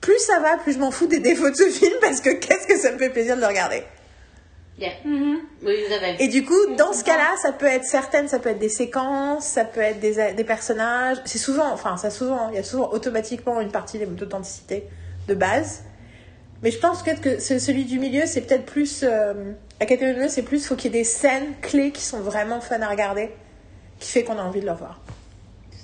plus 0.00 0.18
ça 0.18 0.40
va, 0.40 0.56
plus 0.58 0.72
je 0.74 0.78
m'en 0.78 0.90
fous 0.90 1.06
des 1.06 1.20
défauts 1.20 1.48
de 1.50 1.54
ce 1.54 1.68
film 1.70 1.94
parce 2.00 2.20
que 2.20 2.30
qu'est-ce 2.30 2.66
que 2.66 2.76
ça 2.76 2.90
me 2.92 2.98
fait 2.98 3.10
plaisir 3.10 3.36
de 3.36 3.40
le 3.40 3.46
regarder? 3.46 3.82
Yeah. 4.78 4.90
À 6.12 6.16
fait. 6.18 6.24
Et 6.24 6.28
du 6.28 6.44
coup, 6.44 6.74
dans 6.76 6.92
ce 6.92 7.04
cas-là, 7.04 7.30
ça 7.40 7.52
peut 7.52 7.66
être 7.66 7.84
certaines, 7.84 8.26
ça 8.26 8.40
peut 8.40 8.48
être 8.50 8.58
des 8.58 8.68
séquences, 8.68 9.46
ça 9.46 9.64
peut 9.64 9.80
être 9.80 10.00
des, 10.00 10.32
des 10.34 10.44
personnages. 10.44 11.18
C'est 11.24 11.38
souvent, 11.38 11.70
enfin, 11.72 11.96
ça 11.96 12.10
souvent, 12.10 12.48
il 12.50 12.56
y 12.56 12.58
a 12.58 12.64
souvent 12.64 12.90
automatiquement 12.90 13.60
une 13.60 13.70
partie 13.70 13.98
d'authenticité 13.98 14.84
de 15.28 15.34
base. 15.34 15.84
Mais 16.64 16.72
je 16.72 16.78
pense 16.80 17.04
peut-être 17.04 17.20
que 17.20 17.38
ce- 17.38 17.60
celui 17.60 17.84
du 17.84 18.00
milieu, 18.00 18.22
c'est 18.26 18.40
peut-être 18.40 18.66
plus. 18.66 19.04
euh, 19.04 19.52
la 19.78 19.86
catégorie 19.86 20.14
du 20.14 20.18
milieu, 20.20 20.28
c'est 20.30 20.42
plus, 20.42 20.66
faut 20.66 20.74
qu'il 20.74 20.92
y 20.92 20.96
ait 20.96 21.00
des 21.00 21.04
scènes 21.04 21.54
clés 21.62 21.92
qui 21.92 22.02
sont 22.02 22.20
vraiment 22.20 22.60
fun 22.60 22.80
à 22.82 22.88
regarder, 22.88 23.30
qui 24.00 24.10
fait 24.10 24.24
qu'on 24.24 24.38
a 24.38 24.42
envie 24.42 24.60
de 24.60 24.66
le 24.66 24.72
revoir. 24.72 25.00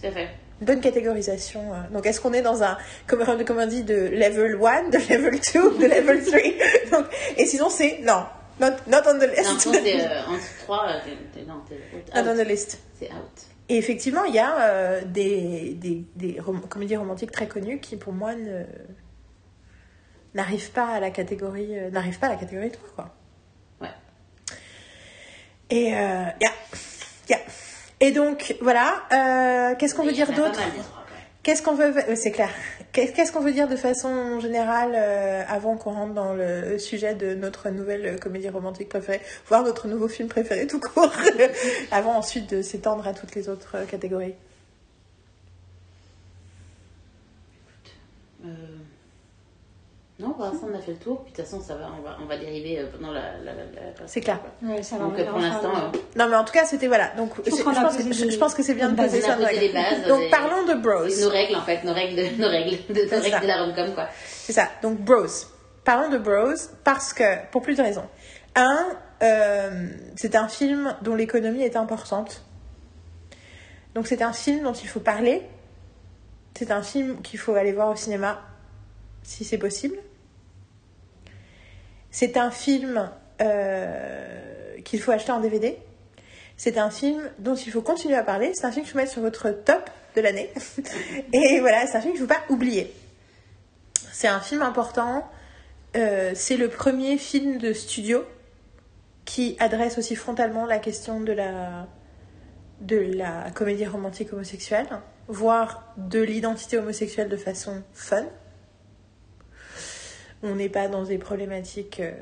Fait. 0.01 0.29
Une 0.61 0.67
bonne 0.67 0.81
catégorisation. 0.81 1.73
euh. 1.73 1.77
Donc, 1.93 2.07
est-ce 2.07 2.21
qu'on 2.21 2.33
est 2.33 2.43
dans 2.43 2.63
un, 2.63 2.77
comme, 3.07 3.25
comme 3.45 3.59
on 3.59 3.67
dit, 3.67 3.83
de 3.83 3.95
level 3.95 4.59
1, 4.63 4.89
de 4.91 4.99
level 4.99 5.41
2, 5.53 5.79
de 5.79 5.87
level 5.87 6.23
3 6.25 6.39
Donc, 7.01 7.07
Et 7.37 7.47
sinon, 7.47 7.71
c'est 7.71 7.99
non, 8.03 8.25
not, 8.61 8.71
not 8.87 8.99
on 9.07 9.19
the 9.19 9.23
list. 9.31 9.45
Non, 9.45 9.59
sinon, 9.59 9.75
c'est 9.83 10.01
euh, 10.07 10.23
en 10.27 10.33
dessous 10.35 10.43
de 10.43 10.63
3, 10.65 10.87
euh, 10.89 10.99
t'es- 11.05 11.41
t'es- 11.41 11.47
non, 11.47 11.63
t'es 11.69 11.77
out. 11.97 12.25
not 12.25 12.31
on 12.31 12.37
the 12.37 12.47
list. 12.47 12.79
C'est 12.99 13.07
out. 13.09 13.47
Et 13.69 13.77
effectivement, 13.79 14.25
il 14.25 14.35
y 14.35 14.39
a 14.39 14.61
euh, 14.63 15.01
des, 15.07 15.75
des, 15.75 16.05
des 16.17 16.41
rom- 16.41 16.61
comédies 16.69 16.97
romantiques 16.97 17.31
très 17.33 17.47
connues 17.47 17.79
qui, 17.81 17.97
pour 17.97 18.13
moi, 18.13 18.35
ne 18.35 18.65
n'arrivent 20.35 20.71
pas 20.73 20.89
à 20.89 21.01
la 21.01 21.11
catégorie, 21.11 21.79
euh, 21.79 21.91
n'arrivent 21.91 22.19
pas 22.19 22.27
à 22.27 22.31
la 22.31 22.37
catégorie 22.37 22.71
3, 22.71 22.89
quoi. 22.97 23.15
Ouais. 23.81 23.89
Et 25.71 25.95
euh, 25.95 26.25
yeah. 26.41 26.51
Yeah. 27.29 27.39
Et 28.01 28.13
donc 28.13 28.57
voilà, 28.61 28.95
euh, 29.13 29.75
qu'est-ce 29.77 29.95
qu'on 29.95 30.05
veut 30.05 30.13
dire 30.13 30.33
d'autre. 30.33 30.61
Qu'est-ce 31.43 31.63
qu'on 31.63 31.75
veut, 31.75 31.95
c'est 32.17 32.33
clair. 32.33 32.51
Qu'est- 32.93 33.13
Qu'est-ce 33.15 33.33
qu'on 33.33 33.41
veut 33.41 33.53
dire 33.53 33.67
de 33.67 33.77
façon 33.77 34.41
générale 34.41 34.93
euh, 34.95 35.43
avant 35.49 35.77
qu'on 35.77 35.93
rentre 35.93 36.13
dans 36.13 36.35
le 36.35 36.79
sujet 36.79 37.15
de 37.15 37.35
notre 37.35 37.71
nouvelle 37.71 38.05
euh, 38.07 38.19
comédie 38.19 38.51
romantique 38.51 38.91
préférée, 38.91 39.23
voire 39.49 39.63
notre 39.63 39.89
nouveau 39.89 40.07
film 40.09 40.29
préféré 40.29 40.67
tout 40.67 40.81
court, 40.81 41.11
avant 41.93 42.13
ensuite 42.17 42.51
de 42.55 42.61
s'étendre 42.61 43.07
à 43.09 43.15
toutes 43.15 43.35
les 43.35 43.49
autres 43.49 43.77
catégories? 43.91 44.35
Non, 50.21 50.31
pour 50.33 50.45
l'instant, 50.45 50.69
on 50.73 50.77
a 50.79 50.81
fait 50.81 50.93
le 50.93 50.99
tour. 50.99 51.23
Puis 51.25 51.33
de 51.33 51.37
toute 51.37 51.45
façon, 51.47 51.61
ça 51.61 51.75
va, 51.77 51.91
on 51.99 52.03
va, 52.03 52.17
on 52.23 52.27
va 52.27 52.37
dériver 52.37 52.79
euh, 52.79 52.87
pendant 52.93 53.11
la. 53.13 53.39
la, 53.39 53.55
la, 53.55 53.63
la- 53.65 54.07
C'est 54.07 54.21
clair. 54.21 54.39
Ouais, 54.63 54.83
ça 54.83 54.97
va. 54.97 55.05
Donc, 55.05 55.15
on 55.17 55.21
euh, 55.21 55.31
pour 55.31 55.39
l'instant, 55.39 55.73
euh, 55.75 55.99
Non, 56.17 56.29
mais 56.29 56.37
en 56.37 56.45
tout 56.45 56.53
cas, 56.53 56.65
c'était 56.67 56.87
voilà. 56.89 57.09
Donc, 57.17 57.33
Je 57.45 57.51
je 57.51 57.63
pense, 57.63 57.75
que, 57.77 57.83
posé 58.03 58.13
je, 58.13 58.25
des- 58.27 58.31
je 58.31 58.39
pense 58.39 58.55
que 58.55 58.63
c'est 58.63 58.75
bien 58.75 58.91
de 58.91 58.97
poser 59.03 59.21
ça. 59.23 59.37
posé 59.37 59.59
les 59.59 59.73
bases, 59.73 60.07
Donc, 60.07 60.21
des- 60.21 60.31
parlons 60.31 60.65
de 60.67 60.75
Bros. 60.75 61.07
nos 61.23 61.29
règles, 61.31 61.57
en 61.57 61.63
fait, 61.63 61.83
nos 61.85 61.95
règles 61.95 62.17
de, 62.17 62.43
nos 62.43 62.49
règles 62.49 62.77
de, 62.93 63.03
nos 63.03 63.09
C'est 63.09 63.17
règles 63.19 63.31
ça. 63.35 63.41
de 63.41 63.47
la 63.47 63.63
rom-com, 63.65 63.95
quoi. 63.95 64.09
C'est 64.25 64.53
ça. 64.53 64.69
Donc, 64.83 64.99
Bros. 65.01 65.27
Parlons 65.85 66.11
de 66.11 66.19
Bros 66.19 66.55
parce 66.85 67.13
que, 67.13 67.25
pour 67.51 67.63
plusieurs 67.63 67.87
raisons. 67.87 68.05
Un, 68.57 68.87
euh, 69.23 69.89
c'est 70.17 70.35
un 70.35 70.49
film 70.49 70.95
dont 71.03 71.15
l'économie 71.15 71.63
est 71.63 71.77
importante. 71.77 72.45
Donc, 73.95 74.07
c'est 74.07 74.23
un 74.23 74.33
film 74.33 74.63
dont 74.65 74.73
il 74.73 74.89
faut 74.89 75.01
parler. 75.01 75.43
C'est 76.57 76.71
un 76.71 76.83
film 76.83 77.23
qu'il 77.23 77.39
faut 77.39 77.55
aller 77.55 77.73
voir 77.73 77.89
au 77.91 77.97
cinéma, 77.97 78.41
si 79.23 79.45
c'est 79.45 79.57
possible. 79.59 79.97
C'est 82.11 82.37
un 82.37 82.51
film 82.51 83.11
euh, 83.41 84.79
qu'il 84.85 85.01
faut 85.01 85.13
acheter 85.13 85.33
en 85.33 85.41
DVD. 85.41 85.79
C'est 86.57 86.77
un 86.77 86.91
film 86.91 87.23
dont 87.39 87.55
il 87.55 87.73
faut 87.73 87.83
continuer 87.83 88.17
à 88.17 88.23
parler. 88.23 88.53
C'est 88.55 88.67
un 88.67 88.73
film 88.73 88.85
qu'il 88.85 88.93
faut 88.93 88.99
mettre 88.99 89.13
sur 89.13 89.23
votre 89.23 89.51
top 89.51 89.89
de 90.17 90.21
l'année. 90.21 90.51
Et 91.33 91.61
voilà, 91.61 91.87
c'est 91.87 91.97
un 91.97 92.01
film 92.01 92.13
qu'il 92.13 92.23
ne 92.23 92.29
faut 92.29 92.35
pas 92.35 92.45
oublier. 92.49 92.93
C'est 94.13 94.29
un 94.29 94.41
film 94.41 94.63
important. 94.63 95.27
Euh, 95.97 96.33
c'est 96.35 96.57
le 96.57 96.69
premier 96.69 97.17
film 97.17 97.59
de 97.59 97.73
studio 97.73 98.25
qui 99.25 99.57
adresse 99.59 99.97
aussi 99.99 100.17
frontalement 100.17 100.67
la 100.67 100.79
question 100.79 101.21
de 101.21 101.33
la, 101.33 101.87
de 102.81 102.97
la 102.97 103.51
comédie 103.55 103.87
romantique 103.87 104.33
homosexuelle, 104.33 104.89
voire 105.29 105.95
de 105.97 106.21
l'identité 106.21 106.79
homosexuelle 106.79 107.29
de 107.29 107.37
façon 107.37 107.83
fun. 107.93 108.27
On 110.43 110.55
n'est 110.57 110.69
pas 110.71 110.89
dans 110.89 111.05
des 111.05 111.19
problématiques 111.19 112.01
euh, 112.01 112.13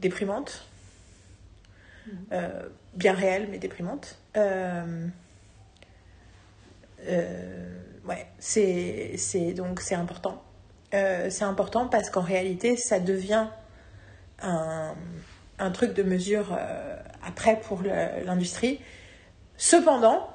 déprimantes, 0.00 0.64
Euh, 2.32 2.68
bien 2.94 3.12
réelles 3.14 3.48
mais 3.50 3.58
déprimantes. 3.58 4.16
Euh, 4.36 5.08
ouais, 8.06 8.26
c'est 8.38 9.16
c'est- 9.16 9.52
donc 9.52 9.80
c'est 9.80 9.94
important. 9.94 10.42
C'est 10.92 11.42
important 11.42 11.88
parce 11.88 12.08
qu'en 12.08 12.20
réalité, 12.20 12.76
ça 12.76 13.00
devient 13.00 13.48
un, 14.40 14.94
un 15.58 15.70
truc 15.72 15.92
de 15.92 16.04
mesure 16.04 16.56
après 17.26 17.58
pour 17.60 17.82
l'industrie. 17.82 18.80
Cependant, 19.56 20.28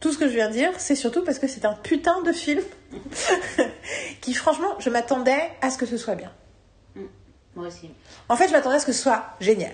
tout 0.00 0.12
ce 0.12 0.18
que 0.18 0.28
je 0.28 0.34
viens 0.34 0.48
de 0.48 0.52
dire, 0.52 0.72
c'est 0.78 0.94
surtout 0.94 1.24
parce 1.24 1.38
que 1.38 1.46
c'est 1.46 1.64
un 1.64 1.72
putain 1.72 2.22
de 2.22 2.32
film 2.32 2.62
qui, 4.20 4.34
franchement, 4.34 4.74
je 4.78 4.90
m'attendais 4.90 5.50
à 5.62 5.70
ce 5.70 5.78
que 5.78 5.86
ce 5.86 5.96
soit 5.96 6.14
bien. 6.14 6.32
Moi 7.54 7.68
aussi. 7.68 7.90
En 8.28 8.36
fait, 8.36 8.48
je 8.48 8.52
m'attendais 8.52 8.76
à 8.76 8.78
ce 8.78 8.86
que 8.86 8.92
ce 8.92 9.02
soit 9.02 9.24
génial. 9.40 9.72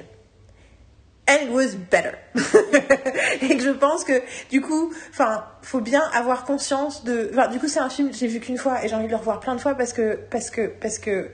And 1.28 1.44
it 1.44 1.50
was 1.50 1.76
better. 1.90 2.14
et 3.42 3.56
que 3.56 3.62
je 3.62 3.70
pense 3.70 4.04
que, 4.04 4.22
du 4.50 4.60
coup, 4.60 4.92
enfin, 5.10 5.44
faut 5.62 5.80
bien 5.80 6.02
avoir 6.14 6.44
conscience 6.44 7.04
de. 7.04 7.30
Enfin, 7.32 7.48
du 7.48 7.58
coup, 7.58 7.68
c'est 7.68 7.80
un 7.80 7.90
film 7.90 8.10
que 8.10 8.16
j'ai 8.16 8.26
vu 8.26 8.40
qu'une 8.40 8.58
fois 8.58 8.84
et 8.84 8.88
j'ai 8.88 8.94
envie 8.94 9.06
de 9.06 9.10
le 9.10 9.16
revoir 9.16 9.40
plein 9.40 9.54
de 9.54 9.60
fois 9.60 9.74
parce 9.74 9.92
que, 9.92 10.18
parce 10.30 10.50
que, 10.50 10.66
parce 10.66 10.98
que 10.98 11.30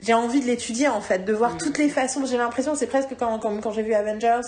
j'ai 0.00 0.14
envie 0.14 0.40
de 0.40 0.46
l'étudier 0.46 0.88
en 0.88 1.00
fait, 1.00 1.24
de 1.24 1.32
voir 1.32 1.56
toutes 1.58 1.78
les 1.78 1.88
façons. 1.88 2.24
J'ai 2.26 2.36
l'impression, 2.36 2.74
c'est 2.74 2.86
presque 2.86 3.16
quand, 3.18 3.38
quand, 3.38 3.60
quand 3.60 3.72
j'ai 3.72 3.82
vu 3.82 3.94
Avengers. 3.94 4.46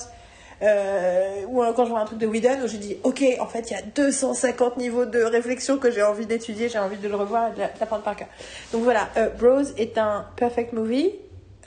Euh, 0.62 1.44
ou 1.48 1.62
quand 1.74 1.84
je 1.84 1.90
vois 1.90 2.00
un 2.00 2.04
truc 2.06 2.18
de 2.18 2.26
Whedon 2.26 2.58
où 2.64 2.66
j'ai 2.68 2.78
dit 2.78 2.96
ok 3.02 3.22
en 3.40 3.46
fait 3.46 3.70
il 3.70 3.74
y 3.74 3.76
a 3.76 3.82
250 3.82 4.78
niveaux 4.78 5.04
de 5.04 5.20
réflexion 5.20 5.76
que 5.78 5.90
j'ai 5.90 6.02
envie 6.02 6.26
d'étudier 6.26 6.68
j'ai 6.68 6.78
envie 6.78 6.96
de 6.96 7.08
le 7.08 7.14
revoir 7.14 7.48
et 7.50 7.54
de 7.54 7.58
la- 7.60 7.66
de 7.68 7.78
l'apprendre 7.78 8.02
par 8.02 8.16
cœur 8.16 8.28
donc 8.72 8.82
voilà 8.82 9.08
euh, 9.18 9.28
Bros 9.30 9.60
est 9.76 9.98
un 9.98 10.24
perfect 10.36 10.72
movie 10.72 11.12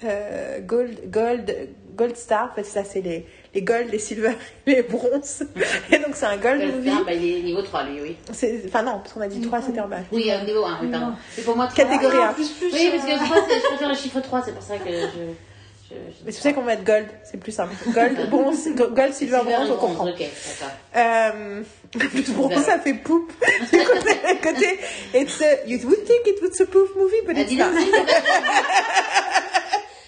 euh, 0.05 0.59
Gold, 0.61 1.11
Gold, 1.11 1.55
Gold 1.93 2.15
Star, 2.15 2.49
en 2.49 2.55
fait, 2.55 2.63
ça, 2.63 2.85
c'est 2.85 3.01
les, 3.01 3.25
les 3.53 3.61
gold, 3.61 3.91
les 3.91 3.99
silver, 3.99 4.31
les 4.65 4.81
bronzes. 4.81 5.43
Et 5.91 5.97
donc 5.97 6.11
c'est 6.13 6.25
un 6.25 6.37
gold 6.37 6.61
Euh, 6.61 6.71
movie. 6.71 6.89
ah, 6.93 7.01
bah, 7.05 7.11
il 7.13 7.39
est 7.39 7.41
niveau 7.41 7.61
3, 7.61 7.83
lui, 7.83 7.99
oui. 8.01 8.15
C'est- 8.31 8.61
Enfin 8.67 8.83
non, 8.83 8.99
parce 8.99 9.11
qu'on 9.11 9.19
a 9.19 9.27
dit 9.27 9.41
3, 9.41 9.61
c'était 9.61 9.81
en 9.81 9.89
bas. 9.89 9.97
Oui, 10.13 10.31
euh, 10.31 10.41
niveau 10.45 10.63
1, 10.63 10.77
oui, 10.83 10.87
pardon. 10.89 11.07
C'est 11.35 11.41
pour 11.43 11.57
moi 11.57 11.67
3. 11.67 11.83
Catégorie 11.83 12.15
Ah, 12.21 12.29
un. 12.29 12.33
plus, 12.33 12.47
plus, 12.47 12.71
Oui, 12.71 12.87
euh, 12.93 12.97
parce 12.97 13.03
que 13.19 13.25
3, 13.25 13.37
c'est- 13.49 13.55
je 13.59 13.65
préfère 13.67 13.89
le 13.89 13.95
chiffre 13.95 14.21
3, 14.21 14.41
c'est 14.45 14.53
pour 14.53 14.63
ça 14.63 14.77
que 14.77 14.89
je. 14.89 15.48
Je, 15.89 15.95
je 15.95 16.23
Mais 16.25 16.31
c'est 16.31 16.37
pour 16.37 16.43
ça 16.43 16.53
qu'on 16.53 16.61
va 16.61 16.75
mettre 16.75 16.83
gold, 16.83 17.07
c'est 17.23 17.39
plus 17.39 17.51
simple. 17.51 17.73
Gold, 17.87 18.29
bronze, 18.29 18.67
gold, 18.75 19.13
silver, 19.13 19.13
Silver 19.13 19.41
bronze, 19.43 19.71
on 19.71 19.77
comprend. 19.77 20.07
Ok, 20.07 20.19
d'accord. 20.19 20.75
Euh, 20.95 21.61
plus 21.97 22.29
bronze, 22.31 22.63
ça 22.63 22.79
fait 22.79 22.93
poop. 22.93 23.31
Du 23.71 23.83
côté, 23.83 24.15
côté, 24.41 24.79
it's 25.15 25.41
a, 25.41 25.67
you 25.67 25.79
would 25.87 26.05
think 26.05 26.27
it 26.27 26.41
was 26.41 26.61
a 26.61 26.65
poof 26.65 26.95
movie, 26.95 27.21
but 27.25 27.35
Elle 27.35 27.51
it's 27.51 27.57
not. 27.57 27.71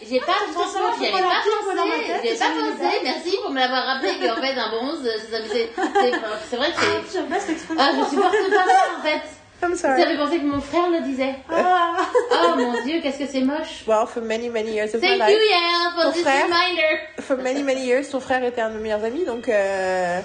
J'ai 0.09 0.19
pas, 0.19 0.33
franchement, 0.51 0.91
j'y 0.99 1.07
avais 1.07 1.21
pas 1.21 1.41
pensé. 1.41 2.27
J'y 2.27 2.37
pas 2.37 2.45
pensé. 2.45 2.99
Merci 3.03 3.37
pour 3.41 3.51
me 3.51 3.59
l'avoir 3.59 3.85
rappelé 3.85 4.11
qu'en 4.19 4.41
fait, 4.41 4.59
un 4.59 4.69
bronze, 4.69 4.99
c'est 5.03 5.37
vrai 6.57 6.71
que 6.71 6.79
c'est. 6.81 7.13
J'aime 7.13 7.27
pas 7.29 7.39
cette 7.39 7.49
expression. 7.51 7.75
Ah, 7.79 7.91
je 7.97 8.09
supporte 8.09 8.33
pas 8.49 8.65
ça 8.65 8.99
en 8.99 9.01
fait. 9.01 9.40
I'm 9.63 9.75
Ça 9.75 9.95
sorry. 9.95 10.03
fait 10.03 10.17
penser 10.17 10.39
que 10.39 10.45
mon 10.45 10.59
frère 10.61 10.89
le 10.89 11.01
disait. 11.03 11.35
Ah. 11.49 11.97
Oh 12.43 12.55
mon 12.57 12.83
dieu, 12.83 12.99
qu'est-ce 13.01 13.19
que 13.19 13.27
c'est 13.27 13.41
moche. 13.41 13.83
Well, 13.87 14.07
for 14.07 14.21
many, 14.21 14.49
many 14.49 14.71
years 14.73 14.95
of 14.95 15.01
my 15.01 15.09
Thank 15.09 15.19
life. 15.19 15.29
you, 15.29 15.37
Yael, 15.37 15.93
for 15.95 16.03
Ton 16.05 16.11
this 16.13 16.21
frère? 16.23 16.45
reminder. 16.45 16.99
For 17.19 17.37
many, 17.37 17.61
many 17.63 17.85
years, 17.85 18.09
ton 18.09 18.19
frère 18.19 18.43
était 18.43 18.61
un 18.61 18.69
de 18.71 18.75
mes 18.77 18.81
meilleurs 18.83 19.03
amis, 19.03 19.25
donc 19.25 19.47
euh... 19.47 20.19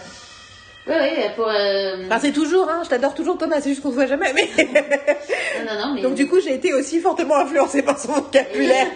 Oui, 0.86 0.94
oui, 0.98 1.24
pour. 1.34 1.48
Euh... 1.48 2.06
Enfin, 2.06 2.18
c'est 2.20 2.32
toujours, 2.32 2.68
hein, 2.70 2.80
je 2.84 2.88
t'adore 2.88 3.12
toujours 3.14 3.36
Thomas, 3.36 3.60
c'est 3.60 3.70
juste 3.70 3.82
qu'on 3.82 3.90
se 3.90 3.94
voit 3.96 4.06
jamais, 4.06 4.32
mais... 4.32 4.48
Non, 4.56 5.74
non, 5.74 5.80
non, 5.88 5.94
mais. 5.94 6.02
donc 6.02 6.14
du 6.14 6.26
coup, 6.28 6.40
j'ai 6.40 6.54
été 6.54 6.72
aussi 6.72 7.00
fortement 7.00 7.36
influencée 7.36 7.82
par 7.82 7.98
son 7.98 8.12
vocabulaire. 8.12 8.86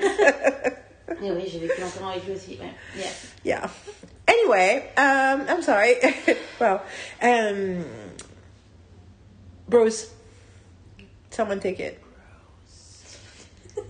Oui, 1.21 1.31
oui, 1.37 1.43
j'ai 1.53 1.59
vécu 1.59 1.81
longtemps 1.81 2.09
avec 2.11 2.25
lui 2.27 2.35
aussi. 2.35 2.59
Ouais. 2.61 3.03
Yeah. 3.45 3.61
Yeah. 3.61 3.71
Anyway, 4.29 4.85
um, 4.97 5.43
I'm 5.49 5.63
sorry. 5.63 5.97
well, 6.61 6.81
um, 7.23 7.85
bros, 9.69 10.07
someone 11.31 11.61
take 11.61 11.81
it. 11.81 11.99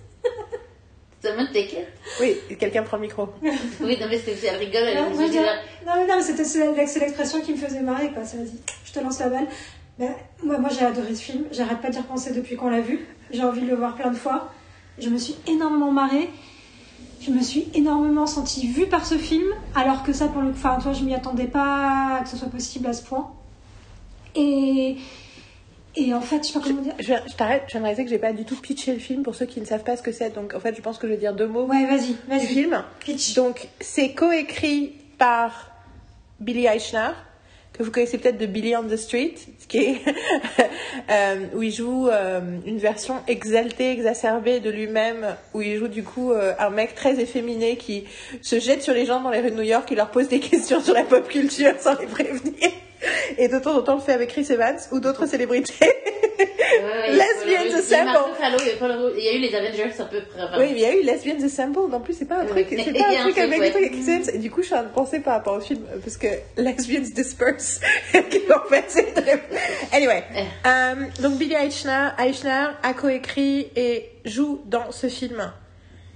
Someone 1.22 1.49
take 1.53 1.72
it? 1.76 1.86
Oui, 2.20 2.36
quelqu'un 2.59 2.82
prend 2.82 2.97
le 2.97 3.03
micro. 3.03 3.28
Oui, 3.80 3.99
non, 4.01 4.07
mais 4.09 4.18
c'est- 4.18 4.43
elle 4.47 4.57
rigole, 4.57 4.82
elle 4.84 4.97
Non, 4.97 5.11
dit. 5.11 5.36
non, 5.36 5.93
mais 5.97 6.07
non, 6.07 6.16
mais 6.16 6.22
c'était 6.22 6.45
c'est 6.45 7.01
l'expression 7.01 7.41
qui 7.43 7.53
me 7.53 7.59
faisait 7.59 7.82
marrer, 7.82 8.11
quoi. 8.11 8.24
Ça, 8.24 8.38
vas-y, 8.38 8.59
je 8.84 8.93
te 8.93 9.01
lance 9.01 9.18
la 9.18 9.28
balle. 9.28 9.47
Ben, 9.99 10.14
moi, 10.43 10.57
moi 10.59 10.70
j'ai 10.70 10.84
adoré 10.84 11.14
ce 11.14 11.20
film. 11.22 11.45
J'arrête 11.53 11.80
pas 11.82 11.91
d'y 11.91 11.99
repenser 11.99 12.32
depuis 12.32 12.57
qu'on 12.57 12.70
l'a 12.70 12.80
vu. 12.80 13.07
J'ai 13.30 13.45
envie 13.45 13.61
de 13.61 13.66
le 13.66 13.74
voir 13.76 13.97
plein 13.97 14.11
de 14.11 14.16
fois. 14.16 14.51
Je 14.99 15.11
me 15.11 15.18
suis 15.18 15.36
énormément 15.47 15.93
marrée. 15.93 16.30
Je 17.20 17.30
me 17.30 17.43
suis 17.43 17.68
énormément 17.74 18.26
sentie 18.26 18.66
vue 18.68 18.86
par 18.86 19.05
ce 19.05 19.16
film, 19.18 19.45
alors 19.74 20.03
que 20.05 20.14
ça, 20.14 20.28
pour 20.28 20.41
le 20.41 20.49
coup, 20.53 20.57
enfin, 20.57 20.78
toi, 20.80 20.95
je 20.95 21.05
m'y 21.05 21.14
attendais 21.14 21.49
pas 21.49 22.20
que 22.22 22.30
ce 22.30 22.38
soit 22.38 22.49
possible 22.49 22.86
à 22.86 22.95
ce 22.95 23.03
point. 23.03 23.30
Et, 24.34 24.97
et 25.97 26.14
en 26.14 26.20
fait, 26.20 26.38
je 26.47 26.53
sais 26.53 26.59
pas 26.59 26.64
comment 26.64 26.82
dire. 26.82 26.95
Je, 26.99 27.12
je 27.28 27.36
t'arrête, 27.36 27.64
je 27.66 27.72
viens 27.72 27.80
de 27.80 27.84
réaliser 27.84 28.05
que 28.05 28.11
j'ai 28.11 28.18
pas 28.18 28.32
du 28.32 28.45
tout 28.45 28.57
pitché 28.57 28.93
le 28.93 29.01
film 29.01 29.22
pour 29.22 29.34
ceux 29.34 29.47
qui 29.47 29.61
ne 29.61 29.66
savent 29.66 29.82
pas 29.84 29.97
ce 29.97 30.03
que 30.03 30.12
c'est. 30.12 30.30
Donc 30.30 30.55
en 30.55 30.61
fait, 30.61 30.74
je 30.76 30.80
pense 30.82 30.99
que 30.99 31.07
je 31.07 31.12
vais 31.12 31.18
dire 31.18 31.34
deux 31.34 31.49
mots 31.49 31.64
Ouais, 31.66 31.86
vas-y, 31.86 32.16
vas-y. 32.28 32.47
film. 32.47 32.84
Pitch. 33.01 33.34
Donc 33.34 33.68
c'est 33.80 34.12
coécrit 34.12 34.93
par 35.18 35.72
Billy 36.38 36.66
Eichner, 36.66 37.11
que 37.72 37.82
vous 37.82 37.91
connaissez 37.91 38.18
peut-être 38.18 38.38
de 38.38 38.47
Billy 38.47 38.76
on 38.76 38.84
the 38.84 38.97
Street, 38.97 39.34
qui 39.68 39.78
est 39.78 40.01
euh, 41.11 41.47
où 41.55 41.62
il 41.62 41.72
joue 41.72 42.09
euh, 42.09 42.41
une 42.64 42.78
version 42.78 43.16
exaltée, 43.26 43.91
exacerbée 43.91 44.61
de 44.61 44.70
lui-même, 44.70 45.34
où 45.55 45.61
il 45.61 45.76
joue 45.76 45.88
du 45.88 46.03
coup 46.03 46.32
euh, 46.32 46.55
un 46.59 46.70
mec 46.70 46.95
très 46.95 47.20
efféminé 47.20 47.76
qui 47.76 48.05
se 48.43 48.59
jette 48.61 48.82
sur 48.82 48.95
les 48.95 49.07
gens 49.07 49.20
dans 49.20 49.30
les 49.30 49.41
rues 49.41 49.51
de 49.51 49.57
New 49.57 49.62
York, 49.62 49.86
qui 49.88 49.97
leur 49.97 50.11
pose 50.11 50.28
des 50.28 50.41
questions 50.51 50.80
sur 50.80 50.95
la 50.95 51.05
pop 51.05 51.28
culture 51.28 51.72
sans 51.78 51.99
les 51.99 52.07
prévenir. 52.07 52.70
Et 53.39 53.49
de 53.49 53.59
temps 53.59 53.77
en 53.79 53.83
temps, 53.83 53.95
on 53.95 53.97
le 53.97 54.03
fait 54.03 54.13
avec 54.13 54.31
Chris 54.31 54.47
Evans 54.51 54.77
ou 54.93 55.01
d'autres 55.01 55.27
célébrités. 55.27 55.73
Ouais, 56.83 57.21
Assemble. 57.75 58.05
Mark 58.13 58.61
Ruffalo, 58.61 59.11
il 59.17 59.25
y 59.25 59.29
a 59.29 59.33
eu 59.35 59.39
les 59.39 59.55
Avengers 59.55 59.93
à 59.99 60.05
peu 60.05 60.21
près. 60.23 60.41
Oui, 60.59 60.71
mais 60.73 60.73
il 60.73 60.79
y 60.79 60.85
a 60.85 60.95
eu 60.95 61.03
Lesbians 61.03 61.43
Assemble. 61.45 61.95
En 61.95 62.01
plus, 62.01 62.15
c'est 62.15 62.25
pas 62.27 62.37
un 62.41 62.45
truc, 62.47 62.71
Ouais. 62.71 62.83
c'est 62.85 62.93
pas 62.93 63.05
un 63.09 63.11
un 63.11 63.23
truc 63.23 63.35
truc, 63.35 63.39
avec 63.39 63.61
ouais. 63.61 63.71
Chris 63.91 64.01
Evans. 64.09 64.31
Et 64.35 64.39
du 64.39 64.51
coup, 64.51 64.61
je 64.63 64.67
suis 64.67 64.75
en 64.75 64.79
train 64.79 64.87
de 64.89 64.93
penser 64.95 65.21
par 65.21 65.35
rapport 65.35 65.57
au 65.57 65.61
film, 65.61 65.81
euh, 65.93 65.99
parce 66.03 66.17
que 66.17 66.29
Lesbians 66.57 67.01
Disperse, 67.15 67.81
en 68.15 68.69
fait, 68.69 68.85
c'est 68.89 69.13
très... 69.15 69.43
Anyway, 69.93 70.23
euh, 70.67 70.95
donc 71.21 71.35
Billy 71.39 71.55
Eichner, 71.55 72.09
Eichner 72.19 72.69
a 72.83 72.95
coécrit 72.95 73.71
et 73.77 74.11
joue 74.25 74.61
dans 74.67 74.93
ce 74.93 75.09
film. 75.09 75.53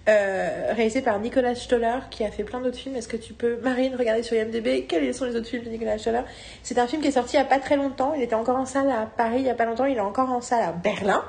Euh, 0.09 0.73
réalisé 0.73 1.01
par 1.01 1.19
Nicolas 1.19 1.55
Stoller 1.55 1.99
qui 2.11 2.25
a 2.25 2.31
fait 2.31 2.45
plein 2.45 2.61
d'autres 2.61 2.77
films. 2.77 2.97
Est-ce 2.97 3.09
que 3.09 3.17
tu 3.17 3.33
peux, 3.33 3.59
Marine, 3.63 3.95
regarder 3.97 4.23
sur 4.23 4.37
IMDb 4.37 4.87
quels 4.87 5.15
sont 5.15 5.25
les 5.25 5.37
autres 5.37 5.49
films 5.49 5.65
de 5.65 5.71
Nicolas 5.71 5.99
Stoller? 5.99 6.23
C'est 6.63 6.79
un 6.79 6.87
film 6.87 7.01
qui 7.01 7.09
est 7.09 7.13
sorti 7.13 7.37
il 7.37 7.41
n'y 7.41 7.47
a 7.47 7.49
pas 7.49 7.59
très 7.59 7.77
longtemps. 7.77 8.13
Il 8.15 8.23
était 8.23 8.35
encore 8.35 8.57
en 8.57 8.67
salle 8.67 8.91
à 8.91 9.07
Paris 9.07 9.37
il 9.39 9.43
n'y 9.45 9.51
a 9.51 9.55
pas 9.55 9.65
longtemps. 9.65 9.87
Il 9.87 9.97
est 9.97 10.01
encore 10.01 10.31
en 10.31 10.41
salle 10.41 10.63
à 10.63 10.73
Berlin. 10.73 11.25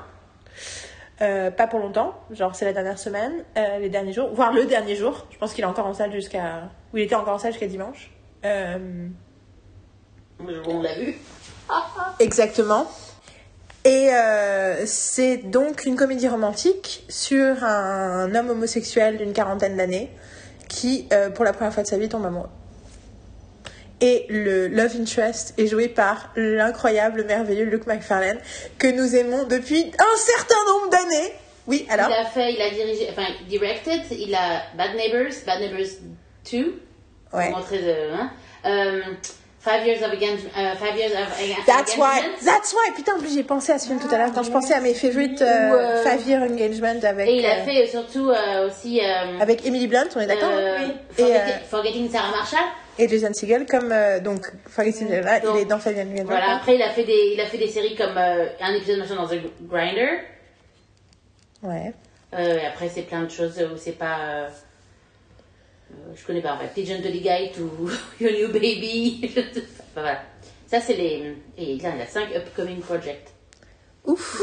Euh, 1.22 1.50
pas 1.50 1.66
pour 1.66 1.78
longtemps, 1.78 2.14
genre 2.30 2.54
c'est 2.54 2.66
la 2.66 2.74
dernière 2.74 2.98
semaine, 2.98 3.32
euh, 3.56 3.78
les 3.78 3.88
derniers 3.88 4.12
jours, 4.12 4.28
voire 4.34 4.52
le 4.52 4.66
dernier 4.66 4.96
jour. 4.96 5.26
Je 5.30 5.38
pense 5.38 5.54
qu'il 5.54 5.64
est 5.64 5.66
encore 5.66 5.86
en 5.86 5.94
salle 5.94 6.12
jusqu'à. 6.12 6.70
Ou 6.92 6.98
il 6.98 7.04
était 7.04 7.14
encore 7.14 7.34
en 7.34 7.38
salle 7.38 7.52
jusqu'à 7.52 7.66
dimanche. 7.66 8.10
Euh, 8.44 9.08
On 10.38 10.82
l'a 10.82 10.94
vu. 10.98 11.14
Exactement. 12.20 12.86
Et 13.86 14.12
euh, 14.12 14.84
c'est 14.84 15.36
donc 15.36 15.84
une 15.84 15.94
comédie 15.94 16.26
romantique 16.26 17.04
sur 17.08 17.62
un 17.62 18.34
homme 18.34 18.50
homosexuel 18.50 19.16
d'une 19.16 19.32
quarantaine 19.32 19.76
d'années 19.76 20.10
qui, 20.68 21.06
euh, 21.12 21.30
pour 21.30 21.44
la 21.44 21.52
première 21.52 21.72
fois 21.72 21.84
de 21.84 21.88
sa 21.88 21.96
vie, 21.96 22.08
tombe 22.08 22.26
amoureux. 22.26 22.48
Et 24.00 24.26
le 24.28 24.66
love 24.66 24.96
interest 25.00 25.54
est 25.56 25.68
joué 25.68 25.86
par 25.86 26.32
l'incroyable, 26.34 27.26
merveilleux 27.26 27.64
Luke 27.64 27.86
McFarlane 27.86 28.40
que 28.76 28.88
nous 28.88 29.14
aimons 29.14 29.44
depuis 29.44 29.84
un 29.84 30.16
certain 30.16 30.64
nombre 30.66 30.90
d'années. 30.90 31.32
Oui, 31.68 31.86
alors 31.88 32.08
Il 32.08 32.26
a 32.26 32.28
fait, 32.28 32.54
il 32.54 32.60
a 32.60 32.70
dirigé, 32.70 33.08
enfin, 33.12 33.28
directed, 33.48 34.02
il 34.10 34.34
a 34.34 34.62
Bad 34.76 34.96
Neighbors, 34.96 35.32
Bad 35.46 35.60
Neighbors 35.60 35.92
2. 36.50 36.82
Ouais. 37.32 37.50
Pour 37.50 37.58
montrer 37.58 37.82
de, 37.82 38.12
hein. 38.14 38.30
Euh, 38.64 39.02
Five 39.68 39.84
Years 39.84 40.00
of 40.06 40.12
Again, 40.12 40.36
euh, 40.56 40.74
Five 40.76 40.96
Years 40.96 41.12
of 41.12 41.40
Again. 41.42 41.56
That's 41.66 41.96
why, 41.96 42.20
that's 42.44 42.72
why. 42.72 42.92
Putain, 42.94 43.14
en 43.16 43.18
plus 43.18 43.34
j'ai 43.34 43.42
pensé 43.42 43.72
à 43.72 43.78
ce 43.80 43.88
film 43.88 43.98
tout 43.98 44.06
à 44.14 44.16
l'heure 44.16 44.32
quand 44.32 44.44
je 44.44 44.50
pensais 44.52 44.74
à 44.74 44.80
mes 44.80 44.94
favorite 44.94 45.42
euh, 45.42 45.70
Ou, 45.70 45.74
euh, 45.74 46.02
Five 46.04 46.28
Year 46.28 46.42
Engagement 46.42 47.00
avec 47.02 47.28
Et 47.28 47.38
il 47.38 47.46
a 47.46 47.56
euh, 47.56 47.64
fait 47.64 47.86
surtout 47.88 48.30
euh, 48.30 48.68
aussi 48.68 49.00
euh, 49.00 49.40
avec 49.40 49.66
Emily 49.66 49.88
Blunt, 49.88 50.06
on 50.14 50.20
est 50.20 50.26
d'accord 50.26 50.52
euh, 50.52 50.76
Oui. 50.78 50.92
Forgetting, 51.16 51.34
Et, 51.34 51.36
euh, 51.36 51.58
Forgetting 51.68 52.10
Sarah 52.10 52.30
Marshall. 52.30 52.64
et 52.98 53.08
Jason 53.08 53.34
Segel 53.34 53.66
comme 53.66 53.90
euh, 53.90 54.20
donc 54.20 54.46
Forgetting 54.68 55.10
là, 55.10 55.38
il 55.38 55.42
Donc, 55.44 55.58
est 55.60 55.64
dans 55.64 55.78
Five 55.80 55.96
Year 55.96 56.06
Engagement. 56.06 56.30
Voilà, 56.30 56.56
après 56.56 56.76
il 56.76 56.82
a 56.82 56.90
fait 56.90 57.04
des, 57.04 57.32
il 57.34 57.40
a 57.40 57.46
fait 57.46 57.58
des 57.58 57.68
séries 57.68 57.96
comme 57.96 58.16
euh, 58.16 58.46
un 58.60 58.72
épisode 58.72 58.98
machin 59.00 59.16
dans 59.16 59.26
The 59.26 59.40
Grinder. 59.68 60.20
Ouais. 61.64 61.92
Euh, 62.34 62.58
et 62.58 62.66
après 62.66 62.88
c'est 62.88 63.02
plein 63.02 63.22
de 63.22 63.30
choses 63.30 63.58
où 63.72 63.76
c'est 63.76 63.98
pas. 63.98 64.46
Euh, 65.96 66.12
je 66.14 66.24
connais 66.24 66.40
pas 66.42 66.54
en 66.54 66.58
fait. 66.58 66.68
Pigeon 66.74 67.00
Dolligate 67.00 67.58
ou 67.58 67.90
Your 68.20 68.32
New 68.32 68.48
Baby. 68.52 69.30
Enfin, 69.36 70.02
voilà. 70.02 70.22
Ça 70.66 70.80
c'est 70.80 70.94
les. 70.94 71.36
Et 71.56 71.76
là 71.78 71.92
il 71.94 72.02
a 72.02 72.06
5 72.06 72.34
upcoming 72.34 72.80
projects. 72.80 73.28
Ouf. 74.04 74.40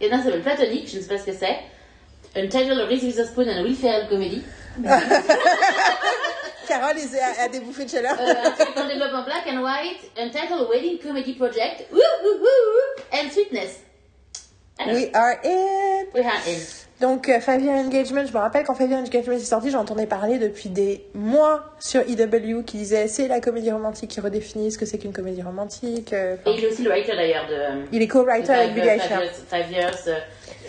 Et 0.00 0.08
là 0.08 0.18
ça 0.18 0.24
s'appelle 0.24 0.42
Platonic, 0.42 0.88
je 0.88 0.98
ne 0.98 1.02
sais 1.02 1.08
pas 1.08 1.18
ce 1.18 1.26
que 1.26 1.32
c'est. 1.32 1.58
Untitled 2.36 2.78
Reese 2.88 3.04
Witherspoon 3.04 3.48
and 3.48 3.62
Will 3.62 3.76
Ferrell 3.76 4.08
Comedy. 4.08 4.42
Carole 6.66 6.96
a, 6.98 7.42
a 7.42 7.48
des 7.48 7.60
bouffées 7.60 7.84
de 7.84 7.90
chaleur. 7.90 8.16
Euh, 8.18 8.34
un 8.44 8.50
truc 8.50 8.76
en 8.76 8.88
développement 8.88 9.24
black 9.24 9.46
and 9.46 9.62
white. 9.62 10.10
Untitled 10.16 10.68
Wedding 10.68 10.98
Comedy 10.98 11.34
Project. 11.34 11.86
Woo, 11.92 12.00
woo, 12.24 12.38
woo, 12.40 13.02
and 13.12 13.30
Sweetness. 13.30 13.80
We 14.86 15.10
are 15.14 15.38
in. 15.44 16.06
we 16.14 16.20
are 16.20 16.48
in. 16.48 16.83
Donc 17.00 17.28
euh, 17.28 17.38
Year 17.58 17.84
Engagement, 17.84 18.24
je 18.24 18.32
me 18.32 18.38
rappelle 18.38 18.64
quand 18.64 18.78
Year 18.78 19.00
Engagement 19.00 19.34
est 19.34 19.38
sorti, 19.40 19.70
j'en 19.70 19.80
entendais 19.80 20.06
parler 20.06 20.38
depuis 20.38 20.68
des 20.68 21.04
mois 21.14 21.64
sur 21.80 22.00
EW 22.02 22.62
qui 22.64 22.76
disait 22.78 23.08
c'est 23.08 23.26
la 23.28 23.40
comédie 23.40 23.72
romantique 23.72 24.10
qui 24.10 24.20
redéfinit 24.20 24.70
ce 24.70 24.78
que 24.78 24.86
c'est 24.86 24.98
qu'une 24.98 25.12
comédie 25.12 25.42
romantique. 25.42 26.12
euh, 26.12 26.36
enfin, 26.40 26.52
Et 26.52 26.58
il 26.58 26.64
est 26.64 26.68
aussi 26.68 26.82
le 26.82 26.90
writer 26.90 27.16
d'ailleurs 27.16 27.46
de. 27.48 27.84
il 27.92 28.00
est 28.02 28.08
co-writer 28.08 28.52
avec 28.52 28.74
Billy 28.74 28.88
Eichner. 28.88 29.16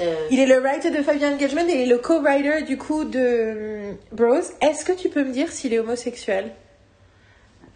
Euh, 0.01 0.13
Il 0.29 0.39
est 0.39 0.45
le 0.45 0.59
writer 0.59 0.89
de 0.91 0.97
Five 0.97 1.21
Year 1.21 1.31
Engagement 1.31 1.61
et 1.69 1.73
il 1.73 1.81
est 1.81 1.85
le 1.85 1.99
co-writer 1.99 2.63
du 2.63 2.77
coup 2.77 3.05
de 3.05 3.91
hum, 3.91 3.97
Bros. 4.11 4.41
Est-ce 4.61 4.83
que 4.83 4.91
tu 4.93 5.09
peux 5.09 5.23
me 5.23 5.31
dire 5.31 5.49
s'il 5.51 5.73
est 5.73 5.79
homosexuel? 5.79 6.51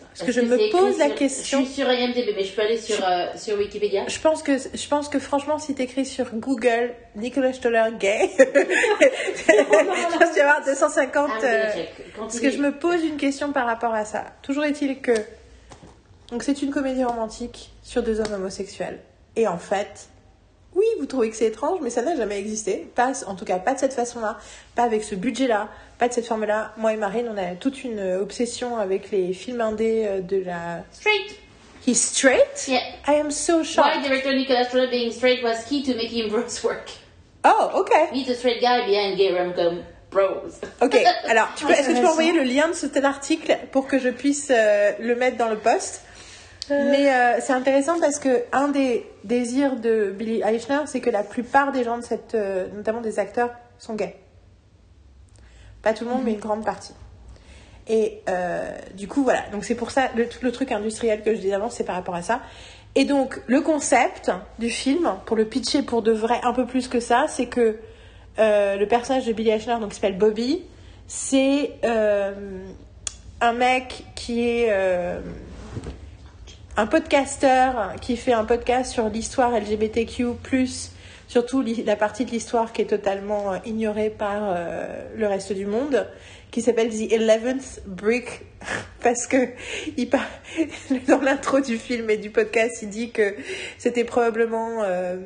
Parce 0.09 0.25
que 0.25 0.31
je 0.31 0.41
me 0.41 0.71
pose 0.71 0.97
la 0.97 1.05
sur- 1.07 1.15
question. 1.15 1.59
Je 1.61 1.65
suis 1.65 1.75
sur 1.75 1.91
IMDb, 1.91 2.33
mais 2.35 2.43
je 2.43 2.53
peux 2.53 2.61
aller 2.61 2.77
sur, 2.77 2.97
euh, 3.07 3.27
sur 3.35 3.57
Wikipédia. 3.57 4.03
Je 4.07 4.19
pense 4.19 4.43
que 4.43 4.57
je 4.57 4.87
pense 4.87 5.07
que 5.07 5.19
franchement 5.19 5.59
si 5.59 5.75
t'écris 5.75 6.05
sur 6.05 6.25
Google 6.33 6.93
Nicolas 7.15 7.53
Stoller 7.53 7.85
gay, 7.99 8.29
je 8.37 10.17
pense 10.17 10.29
qu'il 10.29 10.37
y 10.37 10.41
avoir 10.41 10.63
250. 10.65 11.29
Ah, 11.31 11.45
euh. 11.45 11.65
Parce 12.17 12.39
que 12.39 12.49
je 12.49 12.57
me 12.57 12.71
pose 12.77 13.03
une 13.03 13.17
question 13.17 13.51
par 13.53 13.65
rapport 13.65 13.93
à 13.93 14.05
ça. 14.05 14.25
Toujours 14.41 14.65
est-il 14.65 14.99
que 14.99 15.13
donc 16.31 16.43
c'est 16.43 16.61
une 16.61 16.71
comédie 16.71 17.03
romantique 17.03 17.71
sur 17.83 18.03
deux 18.03 18.19
hommes 18.19 18.33
homosexuels. 18.33 18.99
Et 19.35 19.47
en 19.47 19.57
fait, 19.57 20.09
oui, 20.75 20.85
vous 20.99 21.05
trouvez 21.05 21.29
que 21.29 21.35
c'est 21.35 21.47
étrange, 21.47 21.79
mais 21.81 21.89
ça 21.89 22.01
n'a 22.01 22.15
jamais 22.15 22.37
existé. 22.39 22.87
Pas, 22.95 23.13
en 23.25 23.35
tout 23.35 23.45
cas, 23.45 23.57
pas 23.57 23.73
de 23.73 23.79
cette 23.79 23.93
façon-là, 23.93 24.37
pas 24.75 24.83
avec 24.83 25.03
ce 25.03 25.15
budget-là, 25.15 25.69
pas 25.99 26.07
de 26.07 26.13
cette 26.13 26.25
forme-là. 26.25 26.71
Moi 26.77 26.93
et 26.93 26.97
Marine, 26.97 27.29
on 27.31 27.37
a 27.37 27.55
toute 27.55 27.83
une 27.83 27.99
obsession 28.19 28.77
avec 28.77 29.11
les 29.11 29.33
films 29.33 29.61
indés 29.61 30.05
euh, 30.07 30.21
de 30.21 30.41
la. 30.43 30.83
Straight. 30.91 31.39
He's 31.85 32.01
straight? 32.01 32.67
Yeah. 32.67 32.79
I 33.07 33.19
am 33.19 33.29
so 33.31 33.59
Why 33.59 33.63
shocked. 33.63 34.03
director 34.03 34.33
Nicolas 34.33 34.69
Roeg 34.73 34.89
being 34.89 35.11
straight 35.11 35.43
was 35.43 35.63
key 35.67 35.83
to 35.83 35.95
making 35.95 36.29
bros 36.29 36.63
work. 36.63 36.89
Oh, 37.45 37.71
ok. 37.75 37.91
He's 38.11 38.29
a 38.29 38.35
straight 38.35 38.59
guy 38.61 38.85
behind 38.85 39.17
gay 39.17 39.31
rom-com 39.37 39.83
bros. 40.11 40.59
Ok, 40.81 40.95
alors, 41.29 41.47
tu 41.55 41.65
peux- 41.65 41.71
est-ce 41.71 41.87
que 41.89 41.93
tu 41.95 42.01
peux 42.01 42.07
envoyer 42.07 42.31
le 42.33 42.43
lien 42.43 42.67
de 42.67 42.73
cet 42.73 42.97
article 43.03 43.57
pour 43.71 43.87
que 43.87 43.97
je 43.99 44.09
puisse 44.09 44.49
euh, 44.51 44.91
le 44.99 45.15
mettre 45.15 45.37
dans 45.37 45.49
le 45.49 45.57
post? 45.57 46.01
Mais 46.69 47.11
euh, 47.11 47.39
c'est 47.41 47.53
intéressant 47.53 47.99
parce 47.99 48.19
que 48.19 48.43
un 48.51 48.67
des 48.67 49.03
désirs 49.23 49.75
de 49.77 50.11
Billie 50.11 50.41
Eichner, 50.45 50.81
c'est 50.85 50.99
que 50.99 51.09
la 51.09 51.23
plupart 51.23 51.71
des 51.71 51.83
gens 51.83 51.97
de 51.97 52.03
cette, 52.03 52.35
euh, 52.35 52.67
notamment 52.75 53.01
des 53.01 53.17
acteurs, 53.17 53.49
sont 53.79 53.95
gays. 53.95 54.15
Pas 55.81 55.93
tout 55.93 56.03
le 56.03 56.11
monde, 56.11 56.21
mais 56.23 56.33
une 56.33 56.39
grande 56.39 56.65
partie. 56.65 56.93
Et 57.87 58.21
euh, 58.29 58.77
du 58.95 59.07
coup, 59.07 59.23
voilà. 59.23 59.41
Donc 59.51 59.65
c'est 59.65 59.75
pour 59.75 59.91
ça, 59.91 60.09
le, 60.15 60.27
tout 60.27 60.39
le 60.43 60.51
truc 60.51 60.71
industriel 60.71 61.23
que 61.23 61.33
je 61.33 61.39
disais 61.39 61.53
avant, 61.53 61.69
c'est 61.69 61.83
par 61.83 61.95
rapport 61.95 62.15
à 62.15 62.21
ça. 62.21 62.41
Et 62.95 63.05
donc, 63.05 63.39
le 63.47 63.61
concept 63.61 64.31
du 64.57 64.69
film, 64.69 65.15
pour 65.25 65.35
le 65.35 65.45
pitcher 65.45 65.83
pour 65.83 66.01
de 66.01 66.11
vrai 66.11 66.39
un 66.43 66.53
peu 66.53 66.65
plus 66.65 66.87
que 66.87 66.99
ça, 66.99 67.25
c'est 67.27 67.45
que 67.45 67.77
euh, 68.39 68.77
le 68.77 68.87
personnage 68.87 69.25
de 69.25 69.33
Billy 69.33 69.49
Eichner, 69.49 69.77
donc 69.79 69.89
qui 69.89 69.95
s'appelle 69.95 70.17
Bobby, 70.17 70.63
c'est 71.07 71.71
euh, 71.83 72.63
un 73.41 73.53
mec 73.53 74.05
qui 74.15 74.47
est 74.47 74.71
un 76.77 76.87
podcasteur 76.87 77.95
qui 77.99 78.15
fait 78.15 78.33
un 78.33 78.45
podcast 78.45 78.91
sur 78.91 79.09
l'histoire 79.09 79.51
LGBTQ+, 79.51 80.25
surtout 81.29 81.63
la 81.85 81.95
partie 81.95 82.25
de 82.25 82.31
l'histoire 82.31 82.73
qui 82.73 82.81
est 82.81 82.89
totalement 82.89 83.53
euh, 83.53 83.57
ignorée 83.65 84.09
par 84.09 84.41
euh, 84.43 85.07
le 85.15 85.27
reste 85.27 85.53
du 85.53 85.65
monde, 85.65 86.07
qui 86.51 86.61
s'appelle 86.61 86.89
The 86.89 87.13
Eleventh 87.13 87.81
Brick, 87.85 88.41
parce 89.01 89.27
que 89.27 89.47
il 89.95 90.09
dans 91.07 91.21
l'intro 91.21 91.61
du 91.61 91.77
film 91.77 92.09
et 92.09 92.17
du 92.17 92.31
podcast, 92.31 92.79
il 92.81 92.89
dit 92.89 93.11
que 93.11 93.35
c'était 93.77 94.03
probablement 94.03 94.83
euh, 94.83 95.17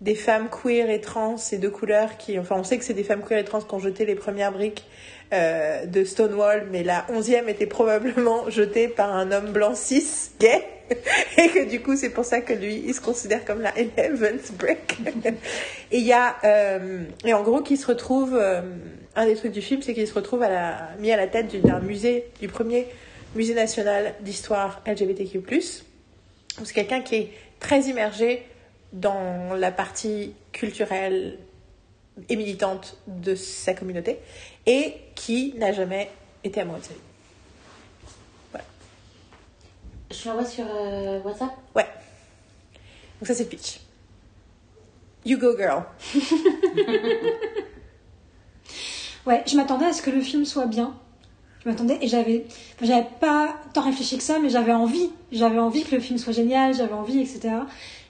des 0.00 0.14
femmes 0.14 0.48
queer 0.48 0.88
et 0.88 1.00
trans 1.00 1.34
et 1.50 1.58
de 1.58 1.68
couleur 1.68 2.16
qui, 2.16 2.38
enfin, 2.38 2.56
on 2.56 2.62
sait 2.64 2.78
que 2.78 2.84
c'est 2.84 2.94
des 2.94 3.04
femmes 3.04 3.22
queer 3.22 3.38
et 3.38 3.44
trans 3.44 3.60
qui 3.60 3.74
ont 3.74 3.80
jeté 3.80 4.06
les 4.06 4.14
premières 4.14 4.52
briques 4.52 4.86
euh, 5.32 5.84
de 5.84 6.04
Stonewall, 6.04 6.68
mais 6.70 6.84
la 6.84 7.04
onzième 7.10 7.48
était 7.48 7.66
probablement 7.66 8.48
jetée 8.50 8.86
par 8.86 9.12
un 9.12 9.32
homme 9.32 9.52
blanc 9.52 9.74
cis 9.74 10.30
gay. 10.38 10.64
Et 11.38 11.48
que 11.48 11.68
du 11.68 11.80
coup, 11.80 11.96
c'est 11.96 12.10
pour 12.10 12.24
ça 12.24 12.40
que 12.40 12.52
lui, 12.52 12.82
il 12.86 12.94
se 12.94 13.00
considère 13.00 13.44
comme 13.44 13.60
la 13.60 13.72
11th 13.72 14.52
brick. 14.56 14.98
et 15.92 15.98
il 15.98 16.04
y 16.04 16.12
a, 16.12 16.36
euh, 16.44 17.04
et 17.24 17.32
en 17.34 17.42
gros, 17.42 17.60
qui 17.62 17.76
se 17.76 17.86
retrouve, 17.86 18.34
euh, 18.34 18.62
un 19.16 19.26
des 19.26 19.34
trucs 19.34 19.52
du 19.52 19.62
film, 19.62 19.82
c'est 19.82 19.94
qu'il 19.94 20.06
se 20.06 20.14
retrouve 20.14 20.42
à 20.42 20.48
la, 20.48 20.88
mis 20.98 21.12
à 21.12 21.16
la 21.16 21.26
tête 21.26 21.48
du- 21.48 21.60
d'un 21.60 21.80
musée, 21.80 22.26
du 22.40 22.48
premier 22.48 22.86
musée 23.34 23.54
national 23.54 24.14
d'histoire 24.20 24.82
LGBTQ+. 24.86 25.40
C'est 26.64 26.74
quelqu'un 26.74 27.00
qui 27.02 27.14
est 27.16 27.30
très 27.60 27.82
immergé 27.82 28.42
dans 28.92 29.54
la 29.54 29.70
partie 29.70 30.34
culturelle 30.52 31.38
et 32.28 32.36
militante 32.36 32.96
de 33.06 33.34
sa 33.34 33.74
communauté 33.74 34.18
et 34.66 34.94
qui 35.14 35.54
n'a 35.58 35.72
jamais 35.72 36.10
été 36.42 36.60
amoureux 36.60 36.80
de 36.80 36.84
sa 36.84 36.94
vie. 36.94 37.00
Je 40.10 40.28
l'envoie 40.28 40.44
sur 40.44 40.64
euh, 40.68 41.20
WhatsApp. 41.22 41.50
Ouais. 41.74 41.86
Donc 43.20 43.26
ça 43.26 43.34
c'est 43.34 43.44
le 43.44 43.48
pitch. 43.48 43.80
You 45.24 45.38
go 45.38 45.56
girl. 45.56 45.84
Ouais, 49.28 49.42
je 49.46 49.56
m'attendais 49.56 49.84
à 49.84 49.92
ce 49.92 50.00
que 50.00 50.08
le 50.08 50.22
film 50.22 50.46
soit 50.46 50.64
bien. 50.64 50.94
Je 51.62 51.68
m'attendais 51.68 51.98
et 52.00 52.08
j'avais, 52.08 52.46
enfin, 52.76 52.86
j'avais 52.86 53.06
pas 53.20 53.56
tant 53.74 53.82
réfléchi 53.82 54.16
que 54.16 54.22
ça, 54.22 54.38
mais 54.38 54.48
j'avais 54.48 54.72
envie. 54.72 55.10
J'avais 55.32 55.58
envie 55.58 55.84
que 55.84 55.94
le 55.94 56.00
film 56.00 56.18
soit 56.18 56.32
génial, 56.32 56.74
j'avais 56.74 56.94
envie, 56.94 57.20
etc. 57.20 57.56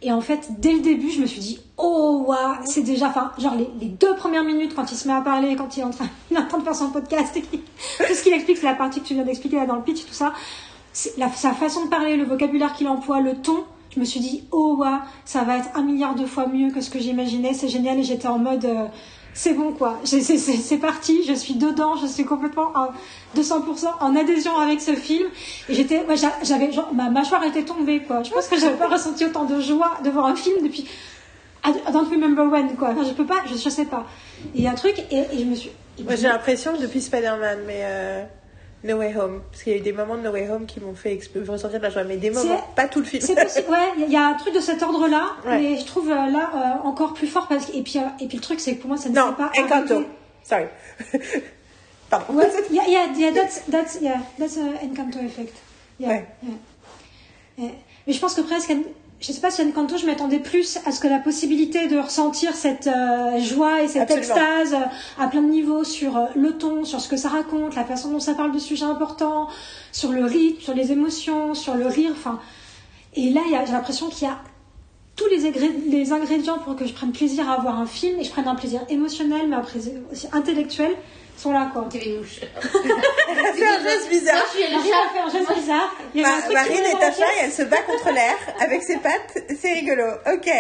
Et 0.01 0.13
en 0.13 0.21
fait, 0.21 0.61
dès 0.61 0.75
le 0.75 0.79
début, 0.79 1.11
je 1.11 1.21
me 1.21 1.27
suis 1.27 1.41
dit, 1.41 1.61
oh 1.77 2.23
waouh, 2.25 2.59
c'est 2.67 2.83
déjà, 2.83 3.09
enfin, 3.09 3.33
genre 3.37 3.57
les, 3.57 3.69
les 3.81 3.89
deux 3.89 4.15
premières 4.15 4.45
minutes 4.45 4.77
quand 4.77 4.93
il 4.93 4.97
se 4.97 5.09
met 5.09 5.15
à 5.15 5.21
parler, 5.21 5.57
quand 5.57 5.77
il 5.77 5.81
est 5.81 5.85
en 5.85 5.91
train, 5.91 6.07
il 6.31 6.37
est 6.37 6.41
en 6.41 6.47
train 6.47 6.59
de 6.59 6.63
faire 6.63 6.77
son 6.77 6.91
podcast, 6.91 7.37
et 7.37 7.43
tout 7.43 7.59
ce 8.15 8.23
qu'il 8.23 8.33
explique, 8.33 8.59
c'est 8.59 8.67
la 8.67 8.75
partie 8.75 9.01
que 9.01 9.07
tu 9.07 9.15
viens 9.15 9.25
d'expliquer 9.25 9.57
là 9.57 9.67
dans 9.67 9.75
le 9.75 9.83
pitch, 9.83 10.05
tout 10.05 10.13
ça. 10.13 10.33
Sa 11.37 11.53
façon 11.53 11.85
de 11.85 11.91
parler, 11.91 12.17
le 12.17 12.25
vocabulaire 12.25 12.75
qu'il 12.75 12.89
emploie, 12.89 13.21
le 13.21 13.37
ton. 13.37 13.65
Je 13.95 14.01
me 14.01 14.05
suis 14.05 14.21
dit, 14.21 14.45
oh 14.53 14.77
waouh, 14.79 14.99
ça 15.25 15.43
va 15.45 15.57
être 15.59 15.69
un 15.75 15.83
milliard 15.83 16.15
de 16.15 16.27
fois 16.27 16.47
mieux 16.47 16.71
que 16.73 16.81
ce 16.81 16.91
que 16.91 16.99
j'imaginais, 16.99 17.55
c'est 17.55 17.69
génial. 17.69 17.99
Et 17.99 18.03
j'étais 18.03 18.27
en 18.29 18.39
mode, 18.39 18.65
euh, 18.65 18.87
c'est 19.33 19.55
bon 19.55 19.73
quoi, 19.73 19.99
c'est- 20.05 20.77
parti, 20.79 21.23
je 21.27 21.33
suis 21.33 21.55
dedans, 21.55 21.95
je 21.97 22.07
suis 22.07 22.25
complètement 22.25 22.75
à 22.75 22.93
200% 23.37 23.87
en 24.01 24.17
adhésion 24.17 24.57
avec 24.57 24.81
ce 24.81 24.95
film. 24.95 25.29
Et 25.69 25.75
j'étais, 25.75 26.05
j'avais, 26.43 26.71
ma 26.93 27.11
mâchoire 27.11 27.45
était 27.45 27.63
tombée 27.65 28.01
quoi. 28.01 28.23
Je 28.25 28.31
pense 28.31 28.49
que 28.49 28.59
j'avais 28.59 28.77
pas 28.77 28.89
ressenti 28.89 29.25
autant 29.25 29.45
de 29.45 29.61
joie 29.61 29.99
de 30.05 30.11
voir 30.11 30.27
un 30.27 30.35
film 30.37 30.63
depuis. 30.63 30.87
I 31.65 31.73
don't 31.93 32.09
remember 32.11 32.45
when 32.47 32.75
quoi. 32.77 32.95
Je 33.05 33.13
peux 33.13 33.27
pas, 33.27 33.43
je, 33.47 33.55
je 33.57 33.69
sais 33.69 33.85
pas. 33.85 34.05
Il 34.55 34.63
y 34.63 34.67
a 34.67 34.73
un 34.73 34.75
truc 34.75 34.97
et, 35.11 35.25
je 35.39 35.45
me 35.45 35.55
suis. 35.55 35.71
Moi 36.05 36.15
j'ai 36.17 36.29
l'impression 36.29 36.73
que 36.75 36.83
depuis 36.83 37.01
Spider-Man, 37.01 37.59
mais 37.67 37.81
euh, 37.83 38.25
No 38.85 38.97
Way 38.99 39.17
Home, 39.17 39.41
parce 39.51 39.65
qu'il 39.65 39.73
y 39.73 39.77
a 39.77 39.79
eu 39.79 39.83
des 39.83 39.93
moments 39.93 40.17
de 40.17 40.23
No 40.23 40.31
Way 40.31 40.49
Home 40.51 40.67
qui 40.67 40.79
m'ont 40.81 40.95
fait 40.95 41.19
ressentir 41.49 41.79
de 41.79 41.83
la 41.85 41.91
joie, 41.91 42.05
mais 42.05 42.17
des 42.17 42.31
moments, 42.31 42.63
pas 42.77 42.87
tout 42.87 43.01
le 43.01 43.05
film. 43.07 43.21
C'est 43.23 43.35
possible, 43.35 43.69
ouais, 43.71 43.93
il 44.07 44.13
y 44.13 44.17
a 44.17 44.27
un 44.27 44.35
truc 44.35 44.55
de 44.55 44.61
cet 44.61 44.83
ordre-là, 44.83 45.33
Ouais. 45.45 45.59
mais 45.61 45.77
je 45.79 45.85
trouve 45.85 46.09
euh, 46.11 46.27
là 46.31 46.51
euh, 46.85 46.87
encore 46.89 47.13
plus 47.15 47.27
fort 47.27 47.49
parce 47.49 47.67
que 47.67 47.77
et 47.77 47.83
puis 47.83 47.99
euh, 47.99 48.03
et 48.21 48.27
puis 48.29 48.37
le 48.37 48.43
truc 48.43 48.61
c'est 48.61 48.77
que 48.77 48.81
pour 48.81 48.89
moi 48.89 48.97
ça 48.97 49.09
ne 49.09 49.15
s'est 49.15 49.21
pas 49.37 49.51
Encanto. 49.59 49.95
arrêté. 49.95 50.09
Sorry. 50.45 50.67
Pardon. 52.11 52.35
Ouais, 52.35 52.47
yeah, 52.71 52.85
yeah, 52.89 53.07
yeah, 53.17 53.33
that's 53.33 53.63
that's 53.71 53.99
yeah, 54.01 54.21
that's 54.39 54.57
a 54.57 54.85
Encanto 54.85 55.19
effect. 55.21 55.55
Yeah, 56.01 56.09
Ouais. 56.11 56.27
Yeah. 57.59 57.71
Mais 58.07 58.13
je 58.13 58.19
pense 58.21 58.35
que 58.35 58.41
presque, 58.43 58.73
je 59.21 59.33
sais 59.33 59.41
pas 59.41 59.51
si 59.51 59.63
Encanto, 59.63 59.97
je 59.97 60.07
m'attendais 60.07 60.39
plus 60.39 60.79
à 60.87 60.93
ce 60.93 61.01
que 61.01 61.09
la 61.09 61.19
possibilité 61.19 61.89
de 61.89 61.99
ressentir 61.99 62.55
cette 62.55 62.87
euh, 62.87 63.39
joie 63.41 63.83
et 63.83 63.89
cette 63.89 64.03
Absolument. 64.11 64.35
extase 64.35 64.75
euh, 64.75 65.23
à 65.23 65.27
plein 65.27 65.43
de 65.43 65.49
niveaux 65.49 65.83
sur 65.83 66.17
euh, 66.17 66.27
le 66.37 66.53
ton, 66.57 66.85
sur 66.85 67.01
ce 67.01 67.09
que 67.09 67.17
ça 67.17 67.29
raconte, 67.29 67.75
la 67.75 67.85
façon 67.85 68.11
dont 68.13 68.21
ça 68.21 68.35
parle 68.35 68.53
de 68.53 68.59
sujets 68.61 68.85
importants, 68.85 69.49
sur 69.91 70.13
le 70.13 70.25
rythme, 70.25 70.61
sur 70.61 70.75
les 70.75 70.93
émotions, 70.93 71.55
sur 71.55 71.75
le 71.75 71.87
rire, 71.89 72.11
enfin. 72.13 72.39
Et 73.17 73.31
là, 73.31 73.41
j'ai 73.67 73.73
l'impression 73.73 74.09
qu'il 74.09 74.29
y 74.29 74.31
a 74.31 74.39
tous 75.17 75.27
les, 75.27 75.51
ingré- 75.51 75.75
les 75.89 76.13
ingrédients 76.13 76.59
pour 76.59 76.77
que 76.77 76.87
je 76.87 76.93
prenne 76.93 77.11
plaisir 77.11 77.51
à 77.51 77.57
voir 77.57 77.81
un 77.81 77.87
film 77.87 78.21
et 78.21 78.25
je 78.25 78.31
prenne 78.31 78.47
un 78.47 78.55
plaisir 78.55 78.83
émotionnel, 78.89 79.49
mais 79.49 79.57
un 79.57 79.63
plaisir 79.63 79.95
aussi 80.13 80.29
intellectuel, 80.33 80.93
sont 81.39 81.53
là, 81.53 81.71
quoi. 81.73 81.89
C'est 81.93 82.05
une 82.05 82.19
mouche. 82.19 82.41
Elle 82.43 83.55
fait 83.55 83.69
un 83.69 83.83
geste 83.83 84.09
bizarre. 84.09 84.37
Moi, 84.37 84.45
je 84.53 84.59
suis 84.61 84.75
Marie 84.75 84.93
a 84.93 85.09
fait 85.13 85.19
un 85.21 85.31
geste 85.31 85.55
bizarre. 85.55 85.95
Il 86.15 86.21
y 86.21 86.25
avait 86.25 86.33
un 86.33 86.37
Ma- 86.37 86.43
truc 86.43 86.49
qui 86.49 86.55
Marine 86.55 86.85
est 86.85 87.05
à 87.05 87.11
et 87.11 87.39
elle 87.45 87.53
se 87.53 87.63
bat 87.63 87.83
contre 87.83 88.11
l'air 88.13 88.35
avec 88.61 88.83
ses 88.83 88.97
pattes. 88.99 89.39
C'est 89.61 89.73
rigolo. 89.73 90.05
Ok. 90.33 90.51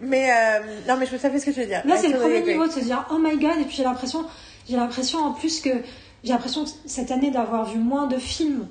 Mais 0.00 0.30
euh, 0.30 0.60
non, 0.88 0.96
mais 0.98 1.06
je 1.06 1.16
savais 1.16 1.38
ce 1.38 1.46
que 1.46 1.52
je 1.52 1.60
veux 1.60 1.66
dire. 1.66 1.82
Là, 1.84 1.96
c'est 1.96 2.08
le 2.08 2.18
premier 2.18 2.40
niveau 2.42 2.66
de 2.66 2.72
se 2.72 2.80
dire 2.80 3.06
oh 3.10 3.18
my 3.18 3.36
god. 3.38 3.58
Et 3.60 3.64
puis 3.64 3.76
j'ai 3.76 3.84
l'impression, 3.84 4.24
j'ai 4.68 4.76
l'impression 4.76 5.18
en 5.18 5.32
plus 5.32 5.60
que 5.60 5.70
j'ai 6.24 6.32
l'impression 6.32 6.64
cette 6.86 7.10
année 7.10 7.30
d'avoir 7.30 7.64
vu 7.66 7.78
moins 7.78 8.06
de 8.06 8.16
films 8.18 8.68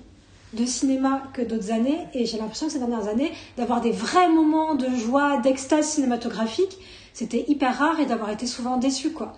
de 0.53 0.65
cinéma 0.65 1.23
que 1.33 1.41
d'autres 1.41 1.71
années. 1.71 1.99
Et 2.13 2.25
j'ai 2.25 2.37
l'impression 2.37 2.67
que 2.67 2.73
ces 2.73 2.79
dernières 2.79 3.07
années 3.07 3.31
d'avoir 3.57 3.81
des 3.81 3.91
vrais 3.91 4.29
moments 4.29 4.75
de 4.75 4.89
joie, 4.95 5.37
d'extase 5.37 5.87
cinématographique. 5.87 6.77
C'était 7.13 7.43
hyper 7.47 7.77
rare 7.77 7.99
et 7.99 8.05
d'avoir 8.05 8.29
été 8.29 8.47
souvent 8.47 8.77
déçu, 8.77 9.11
quoi. 9.11 9.37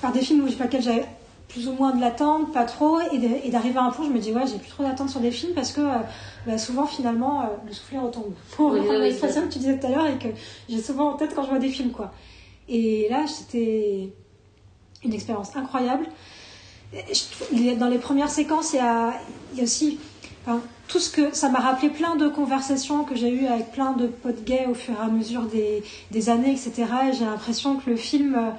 Par 0.00 0.12
des 0.12 0.20
films 0.20 0.46
pour 0.46 0.62
lesquels 0.64 0.82
j'avais 0.82 1.04
plus 1.48 1.66
ou 1.66 1.72
moins 1.72 1.94
de 1.94 2.00
l'attente, 2.00 2.52
pas 2.52 2.64
trop, 2.64 2.98
et 3.00 3.48
d'arriver 3.50 3.78
à 3.78 3.84
un 3.84 3.90
point, 3.90 4.04
je 4.04 4.10
me 4.10 4.18
dis, 4.18 4.32
ouais, 4.32 4.46
j'ai 4.46 4.58
plus 4.58 4.68
trop 4.68 4.82
d'attente 4.82 5.08
sur 5.08 5.20
des 5.20 5.30
films 5.30 5.54
parce 5.54 5.72
que 5.72 5.80
euh, 5.80 5.98
bah, 6.46 6.58
souvent, 6.58 6.86
finalement, 6.86 7.40
euh, 7.40 7.44
le 7.66 7.72
soufflet 7.72 7.98
retombe. 7.98 8.34
Pour 8.56 8.72
Oui, 8.72 8.80
l'expression 9.00 9.42
que 9.42 9.52
tu 9.52 9.58
disais 9.58 9.78
tout 9.78 9.86
à 9.86 9.90
l'heure 9.90 10.06
et 10.06 10.18
que 10.18 10.28
j'ai 10.68 10.80
souvent 10.82 11.12
en 11.12 11.16
tête 11.16 11.34
quand 11.34 11.42
je 11.44 11.48
vois 11.48 11.58
des 11.58 11.70
films, 11.70 11.90
quoi. 11.90 12.12
Et 12.68 13.08
là, 13.08 13.24
c'était 13.26 14.10
une 15.02 15.14
expérience 15.14 15.56
incroyable. 15.56 16.06
Dans 17.78 17.88
les 17.88 17.98
premières 17.98 18.30
séquences, 18.30 18.72
il 18.74 18.76
y 18.76 18.80
a, 18.80 19.14
il 19.52 19.58
y 19.58 19.60
a 19.60 19.64
aussi 19.64 19.98
enfin, 20.44 20.60
tout 20.86 20.98
ce 20.98 21.10
que 21.10 21.34
ça 21.34 21.48
m'a 21.48 21.60
rappelé 21.60 21.88
plein 21.90 22.16
de 22.16 22.28
conversations 22.28 23.04
que 23.04 23.14
j'ai 23.14 23.30
eues 23.30 23.46
avec 23.46 23.72
plein 23.72 23.92
de 23.92 24.06
potes 24.06 24.44
gays 24.44 24.66
au 24.70 24.74
fur 24.74 24.94
et 24.94 25.02
à 25.02 25.08
mesure 25.08 25.42
des, 25.42 25.82
des 26.10 26.28
années, 26.30 26.50
etc. 26.50 26.84
Et 27.10 27.12
j'ai 27.14 27.24
l'impression 27.24 27.76
que 27.76 27.88
le 27.88 27.96
film 27.96 28.34
euh, 28.34 28.50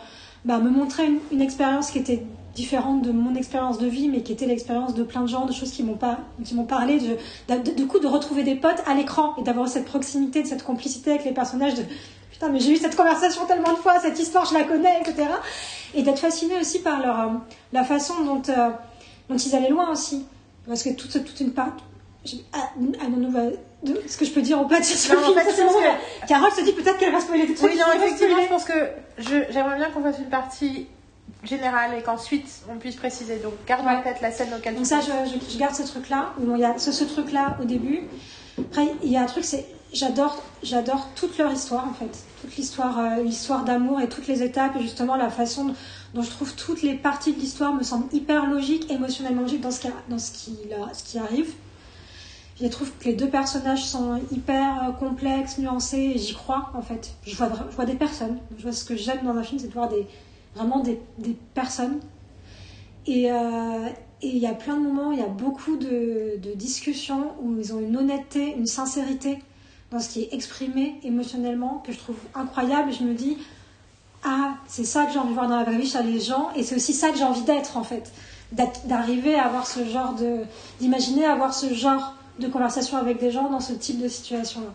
bah, 0.45 0.59
me 0.59 0.69
montrait 0.69 1.07
une, 1.07 1.19
une 1.31 1.41
expérience 1.41 1.91
qui 1.91 1.99
était 1.99 2.23
différente 2.55 3.01
de 3.03 3.11
mon 3.11 3.35
expérience 3.35 3.77
de 3.77 3.87
vie, 3.87 4.09
mais 4.09 4.21
qui 4.21 4.31
était 4.31 4.45
l'expérience 4.45 4.93
de 4.93 5.03
plein 5.03 5.21
de 5.21 5.27
gens, 5.27 5.45
de 5.45 5.53
choses 5.53 5.71
qui 5.71 5.83
m'ont 5.83 5.95
pas, 5.95 6.19
qui 6.43 6.55
m'ont 6.55 6.65
parlé, 6.65 6.99
de, 6.99 7.55
de, 7.55 7.71
de 7.71 7.85
coup 7.85 7.99
de 7.99 8.07
retrouver 8.07 8.43
des 8.43 8.55
potes 8.55 8.81
à 8.85 8.93
l'écran 8.95 9.35
et 9.37 9.43
d'avoir 9.43 9.67
cette 9.67 9.85
proximité, 9.85 10.43
de 10.43 10.47
cette 10.47 10.63
complicité 10.63 11.11
avec 11.11 11.25
les 11.25 11.31
personnages. 11.31 11.75
De 11.75 11.83
putain, 12.31 12.49
mais 12.49 12.59
j'ai 12.59 12.71
eu 12.71 12.77
cette 12.77 12.95
conversation 12.95 13.45
tellement 13.45 13.73
de 13.73 13.77
fois, 13.77 13.99
cette 13.99 14.19
histoire, 14.19 14.45
je 14.45 14.53
la 14.53 14.63
connais, 14.63 14.99
etc. 15.01 15.27
Et 15.93 16.03
d'être 16.03 16.19
fasciné 16.19 16.59
aussi 16.59 16.79
par 16.79 16.99
leur, 16.99 17.19
euh, 17.19 17.27
la 17.71 17.83
façon 17.83 18.23
dont, 18.23 18.41
euh, 18.49 18.69
dont 19.29 19.37
ils 19.37 19.55
allaient 19.55 19.69
loin 19.69 19.91
aussi, 19.91 20.25
parce 20.67 20.83
que 20.83 20.89
toute, 20.89 21.23
toute 21.23 21.39
une 21.39 21.51
part. 21.51 21.77
non, 22.79 23.31
bah, 23.31 23.41
de- 23.84 24.01
ce 24.07 24.17
que 24.17 24.25
je 24.25 24.32
peux 24.32 24.41
dire 24.41 24.59
ou 24.61 24.67
pas 24.67 24.80
dire 24.80 24.97
sur 24.97 25.13
Non, 25.15 25.19
le 25.21 25.25
en 25.25 25.30
film, 25.30 25.39
fait, 25.39 25.51
ça, 25.51 25.63
que- 25.63 26.27
Carole 26.27 26.51
se 26.51 26.61
dit 26.61 26.73
peut-être 26.73 26.97
qu'elle 26.97 27.11
va 27.13 27.21
spoiler 27.21 27.47
des 27.47 27.53
trucs. 27.55 27.71
Oui, 27.71 27.77
non, 27.77 27.86
effectivement, 27.95 28.41
je 28.43 28.47
pense 28.49 28.65
que 28.65 28.73
je- 29.17 29.51
j'aimerais 29.51 29.77
bien 29.77 29.89
qu'on 29.91 30.03
fasse 30.03 30.19
une 30.19 30.30
partie 30.30 30.88
général 31.43 31.91
et 31.97 32.01
qu'ensuite 32.01 32.47
on 32.69 32.77
puisse 32.77 32.95
préciser. 32.95 33.38
Donc 33.38 33.53
garde 33.67 33.86
en 33.88 33.95
Ouais. 33.97 34.03
tête 34.03 34.21
la 34.21 34.32
scène 34.32 34.49
auquel 34.57 34.73
Donc 34.75 34.84
tu 34.84 34.89
ça, 34.89 34.99
je, 34.99 35.30
je- 35.32 35.53
je 35.53 35.57
garde 35.57 35.75
ce 35.75 35.84
truc-là. 35.84 36.34
Bon, 36.39 36.55
il 36.55 36.61
y 36.61 36.65
a 36.65 36.77
ce, 36.77 36.91
ce 36.91 37.03
truc-là 37.05 37.57
au 37.61 37.65
début. 37.65 38.01
Après, 38.59 38.88
il 39.03 39.11
y 39.11 39.15
a 39.17 39.21
un 39.21 39.25
truc, 39.25 39.45
c'est 39.45 39.65
j'adore, 39.93 40.43
j'adore 40.63 41.07
toute 41.15 41.38
leur 41.38 41.51
histoire 41.51 41.88
en 41.88 41.93
fait, 41.93 42.09
toute 42.41 42.55
l'histoire, 42.57 42.99
euh, 42.99 43.23
l'histoire 43.23 43.63
d'amour 43.63 44.01
et 44.01 44.09
toutes 44.09 44.27
les 44.27 44.43
étapes 44.43 44.75
et 44.77 44.82
justement 44.82 45.15
la 45.15 45.30
façon 45.30 45.73
dont 46.13 46.21
je 46.21 46.30
trouve 46.30 46.53
toutes 46.55 46.82
les 46.82 46.95
parties 46.95 47.32
de 47.34 47.39
l'histoire 47.39 47.73
me 47.73 47.84
semblent 47.84 48.13
hyper 48.13 48.45
logiques, 48.47 48.91
émotionnellement 48.91 49.43
logiques 49.43 49.61
dans 49.61 49.71
ce 49.71 49.80
qui, 49.80 49.88
dans 50.09 50.19
ce 50.19 50.32
qui, 50.32 50.57
là- 50.69 50.89
ce 50.93 51.03
qui 51.03 51.17
arrive. 51.19 51.53
Je 52.62 52.68
trouve 52.68 52.91
que 52.99 53.05
les 53.05 53.14
deux 53.14 53.30
personnages 53.30 53.86
sont 53.86 54.20
hyper 54.32 54.89
euh, 54.89 54.91
complexes, 54.91 55.57
nuancés, 55.60 56.14
et 56.16 56.18
j'y 56.18 56.34
crois 56.34 56.72
en 56.74 56.82
fait. 56.82 57.14
Je 57.26 57.36
vois, 57.36 57.86
des 57.86 57.95
personnes. 57.95 58.38
Je 58.57 58.64
vois 58.64 58.74
ce 58.74 58.84
que 58.84 58.95
j'aime 58.95 59.24
dans 59.24 59.36
un 59.36 59.43
film, 59.43 59.60
c'est 59.60 59.68
de 59.68 59.74
voir 59.74 59.88
des, 59.88 60.05
vraiment 60.55 60.80
des, 60.80 60.99
des 61.18 61.38
personnes. 61.53 61.99
Et 63.07 63.32
euh, 63.32 63.88
il 64.22 64.38
y 64.38 64.47
a 64.47 64.53
plein 64.53 64.76
de 64.76 64.82
moments, 64.82 65.12
il 65.12 65.20
y 65.20 65.24
a 65.24 65.28
beaucoup 65.28 65.78
de, 65.78 66.39
discussions 66.55 67.32
où 67.41 67.57
ils 67.57 67.74
ont 67.74 67.80
une 67.80 67.95
honnêteté, 67.95 68.53
une 68.57 68.68
sincérité 68.68 69.39
dans 69.91 69.99
ce 69.99 70.10
qui 70.10 70.24
est 70.24 70.34
exprimé 70.34 70.99
émotionnellement 71.03 71.82
que 71.86 71.93
je 71.93 71.97
trouve 71.97 72.18
incroyable. 72.36 72.89
Et 72.89 72.93
je 72.93 73.03
me 73.03 73.14
dis, 73.14 73.38
ah, 74.26 74.55
c'est 74.68 74.84
ça 74.84 75.05
que 75.05 75.14
j'ai 75.14 75.20
envie 75.20 75.30
de 75.30 75.34
voir 75.34 75.47
dans 75.47 75.55
la 75.55 75.64
vraie 75.64 75.78
vie 75.78 75.88
chez 75.88 76.03
les 76.03 76.20
gens, 76.20 76.49
et 76.55 76.64
c'est 76.64 76.76
aussi 76.76 76.93
ça 76.93 77.10
que 77.10 77.18
j'ai 77.18 77.24
envie 77.24 77.43
d'être 77.43 77.78
en 77.78 77.84
fait, 77.84 78.12
d'arriver 78.51 79.36
à 79.36 79.45
avoir 79.45 79.66
ce 79.66 79.86
genre 79.86 80.14
de, 80.14 80.41
d'imaginer 80.82 81.26
avoir 81.26 81.53
ce 81.53 81.74
genre 81.74 82.16
de 82.39 82.47
conversation 82.47 82.97
avec 82.97 83.19
des 83.19 83.31
gens 83.31 83.49
dans 83.49 83.59
ce 83.59 83.73
type 83.73 84.01
de 84.01 84.07
situation-là. 84.07 84.73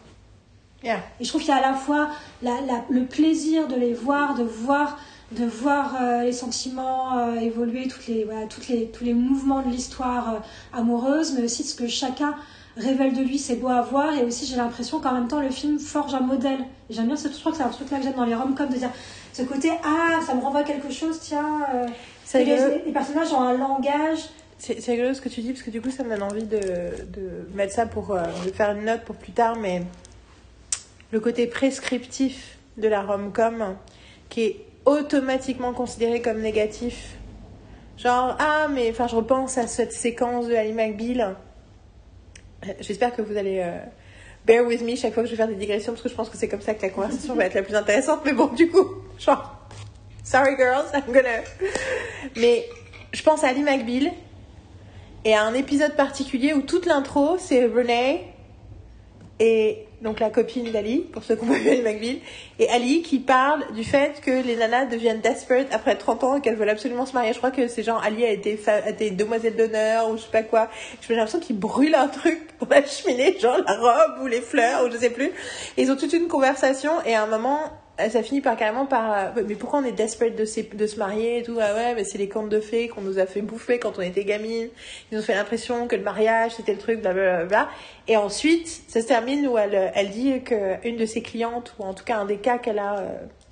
Yeah. 0.83 0.99
Et 1.19 1.25
je 1.25 1.29
trouve 1.31 1.41
qu'il 1.41 1.51
y 1.51 1.55
a 1.55 1.57
à 1.57 1.71
la 1.73 1.75
fois 1.75 2.09
la- 2.43 2.61
la- 2.61 2.85
le 2.91 3.05
plaisir 3.07 3.69
de 3.69 3.75
les 3.75 3.95
voir, 3.95 4.35
de 4.35 4.43
voir, 4.43 4.99
de 5.33 5.47
voir 5.47 5.97
euh, 6.01 6.23
les 6.25 6.33
sentiments 6.33 7.17
euh, 7.19 7.37
évoluer, 7.37 7.89
toutes 7.89 8.07
les, 8.07 8.25
voilà, 8.25 8.47
toutes 8.47 8.69
les, 8.69 8.89
tous 8.89 9.03
les 9.05 9.15
mouvements 9.15 9.63
de 9.63 9.71
l'histoire 9.71 10.35
euh, 10.35 10.79
amoureuse, 10.79 11.33
mais 11.33 11.43
aussi 11.45 11.63
ce 11.65 11.75
que 11.75 11.87
chacun 11.89 12.35
révèle 12.77 13.15
de 13.15 13.23
lui, 13.23 13.39
c'est 13.39 13.57
beau 13.57 13.69
à 13.69 13.81
voir. 13.81 14.13
Et 14.15 14.25
aussi, 14.25 14.45
j'ai 14.47 14.57
l'impression 14.57 15.01
qu'en 15.01 15.13
même 15.13 15.29
temps, 15.29 15.41
le 15.41 15.49
film 15.51 15.79
forge 15.79 16.13
un 16.15 16.21
modèle. 16.21 16.59
J'aime 16.91 17.07
bien 17.07 17.17
ce 17.17 17.29
je 17.29 17.39
crois 17.41 17.53
que 17.53 17.59
c'est 17.59 17.65
un 17.65 17.69
truc 17.69 17.91
là 17.91 17.99
que 17.99 18.05
j'aime 18.05 18.15
dans 18.15 18.25
les 18.27 18.35
rom-coms, 18.35 18.69
de 18.69 18.77
dire 18.77 18.91
ce 19.33 19.43
côté, 19.43 19.71
ah, 19.85 20.21
ça 20.27 20.35
me 20.35 20.41
renvoie 20.43 20.61
à 20.61 20.65
quelque 20.65 20.93
chose, 20.93 21.19
tiens. 21.21 21.61
les 22.85 22.93
personnages 22.93 23.33
ont 23.33 23.41
un 23.41 23.57
langage. 23.57 24.19
C'est 24.67 24.93
rigolo 24.93 25.13
ce 25.13 25.21
que 25.21 25.29
tu 25.29 25.43
dis 25.43 25.53
parce 25.53 25.63
que 25.63 25.71
du 25.71 25.83
coup 25.83 25.91
ça 25.91 26.05
me 26.05 26.09
donne 26.09 26.23
envie 26.23 26.45
de, 26.45 26.59
de 26.59 27.47
mettre 27.53 27.75
ça 27.75 27.85
pour 27.85 28.13
euh, 28.13 28.23
de 28.47 28.51
faire 28.51 28.71
une 28.71 28.87
note 28.87 29.03
pour 29.03 29.15
plus 29.15 29.33
tard, 29.33 29.57
mais 29.57 29.83
le 31.11 31.21
côté 31.21 31.47
prescriptif 31.47 32.57
de 32.79 32.89
la 32.89 33.03
rom-com 33.03 33.77
qui 34.31 34.43
est 34.43 34.57
automatiquement 34.87 35.75
considéré 35.75 36.23
comme 36.23 36.41
négatif. 36.41 37.17
Genre 37.99 38.39
ah 38.41 38.69
mais 38.73 38.89
enfin 38.91 39.07
je 39.07 39.17
repense 39.17 39.59
à 39.59 39.67
cette 39.67 39.93
séquence 39.93 40.47
de 40.47 40.55
Ali 40.55 40.73
McBeal. 40.73 41.37
J'espère 42.81 43.15
que 43.15 43.21
vous 43.21 43.37
allez 43.37 43.59
euh, 43.59 43.79
bear 44.47 44.65
with 44.65 44.81
me 44.81 44.97
chaque 44.97 45.13
fois 45.13 45.25
que 45.25 45.29
je 45.29 45.35
vais 45.35 45.37
faire 45.37 45.49
des 45.49 45.57
digressions 45.57 45.93
parce 45.93 46.03
que 46.03 46.09
je 46.09 46.15
pense 46.15 46.31
que 46.31 46.39
c'est 46.39 46.49
comme 46.49 46.63
ça 46.63 46.73
que 46.73 46.81
la 46.81 46.89
conversation 46.89 47.35
va 47.35 47.45
être 47.45 47.55
la 47.55 47.63
plus 47.65 47.75
intéressante. 47.75 48.23
Mais 48.25 48.33
bon 48.33 48.47
du 48.47 48.71
coup 48.71 48.87
genre 49.19 49.69
sorry 50.25 50.57
girls 50.57 50.87
I'm 50.95 51.13
gonna 51.13 51.43
mais 52.37 52.65
je 53.13 53.23
pense 53.23 53.45
à 53.45 53.49
Ali 53.49 53.63
McBeal 53.63 54.11
et 55.25 55.35
à 55.35 55.43
un 55.43 55.55
épisode 55.55 55.95
particulier 55.95 56.53
où 56.53 56.63
toute 56.63 56.87
l'intro, 56.87 57.37
c'est 57.39 57.67
Renee 57.67 58.21
et 59.41 59.89
donc 60.01 60.21
la 60.21 60.31
copine 60.31 60.71
d'Ali, 60.71 60.99
pour 60.99 61.25
ceux 61.25 61.35
qui 61.35 61.45
ont 61.45 61.49
pas 61.49 61.55
vu 61.55 62.21
et 62.59 62.69
Ali 62.69 63.03
qui 63.03 63.19
parle 63.19 63.65
du 63.73 63.83
fait 63.83 64.21
que 64.21 64.31
les 64.31 64.55
nanas 64.55 64.85
deviennent 64.85 65.21
desperate 65.21 65.67
après 65.73 65.97
30 65.97 66.25
ans 66.25 66.37
et 66.37 66.41
qu'elles 66.41 66.57
veulent 66.57 66.69
absolument 66.69 67.07
se 67.07 67.15
marier. 67.15 67.33
Je 67.33 67.39
crois 67.39 67.51
que 67.51 67.67
c'est 67.67 67.83
genre 67.83 68.03
Ali 68.05 68.25
a 68.25 68.31
été, 68.31 68.61
a 68.67 68.91
été 68.91 69.11
demoiselle 69.11 69.57
d'honneur 69.57 70.11
ou 70.11 70.17
je 70.17 70.23
sais 70.23 70.31
pas 70.31 70.43
quoi. 70.43 70.69
J'ai 71.01 71.15
l'impression 71.17 71.41
qu'ils 71.41 71.59
brûlent 71.59 71.95
un 71.95 72.09
truc 72.09 72.57
pour 72.59 72.69
la 72.69 72.85
cheminée, 72.85 73.37
genre 73.41 73.59
la 73.67 73.77
robe 73.77 74.23
ou 74.23 74.27
les 74.27 74.43
fleurs 74.43 74.85
ou 74.85 74.91
je 74.91 74.99
sais 74.99 75.11
plus. 75.11 75.33
Ils 75.79 75.91
ont 75.91 75.97
toute 75.97 76.13
une 76.13 76.29
conversation 76.29 76.93
et 77.07 77.15
à 77.15 77.23
un 77.23 77.27
moment, 77.27 77.61
ça 77.97 78.23
finit 78.25 78.41
par 78.41 78.57
carrément 78.57 78.87
par 78.87 79.13
euh, 79.37 79.43
mais 79.47 79.55
pourquoi 79.55 79.79
on 79.79 79.85
est 79.85 79.93
desperate 79.93 80.35
de, 80.35 80.45
se- 80.45 80.75
de 80.75 80.87
se 80.87 80.97
marier 80.99 81.39
et 81.39 81.43
tout 81.45 81.57
ah 81.61 81.75
ouais 81.75 81.95
mais 81.95 82.03
c'est 82.03 82.19
les 82.19 82.29
contes 82.29 82.49
de 82.49 82.59
fées 82.61 82.89
qu'on 82.89 83.03
nous 83.03 83.21
a 83.21 83.27
fait 83.27 83.41
bouffer 83.41 83.79
quand 83.79 83.99
on 83.99 84.03
était 84.03 84.25
gamine 84.25 84.69
ils 85.11 85.15
nous 85.15 85.21
ont 85.21 85.25
fait 85.25 85.35
l'impression 85.35 85.87
que 85.87 85.95
le 85.95 86.03
mariage 86.03 86.53
c'était 86.57 86.73
le 86.73 86.79
truc 86.79 87.01
blablabla 87.01 87.69
et 88.09 88.17
ensuite 88.17 88.67
ça 88.89 89.01
se 89.01 89.07
termine 89.07 89.47
où 89.47 89.57
elle 89.59 89.93
elle 89.95 90.11
dit 90.11 90.43
que 90.43 90.77
une 90.87 90.97
de 90.97 91.07
ses 91.07 91.23
clientes 91.23 91.75
ou 91.79 91.85
en 91.85 91.95
tout 91.95 92.03
cas 92.05 92.17
un 92.17 92.25
des 92.25 92.39
cas 92.39 92.59
qu'elle 92.59 92.81
a 92.81 92.99
euh, 92.99 93.09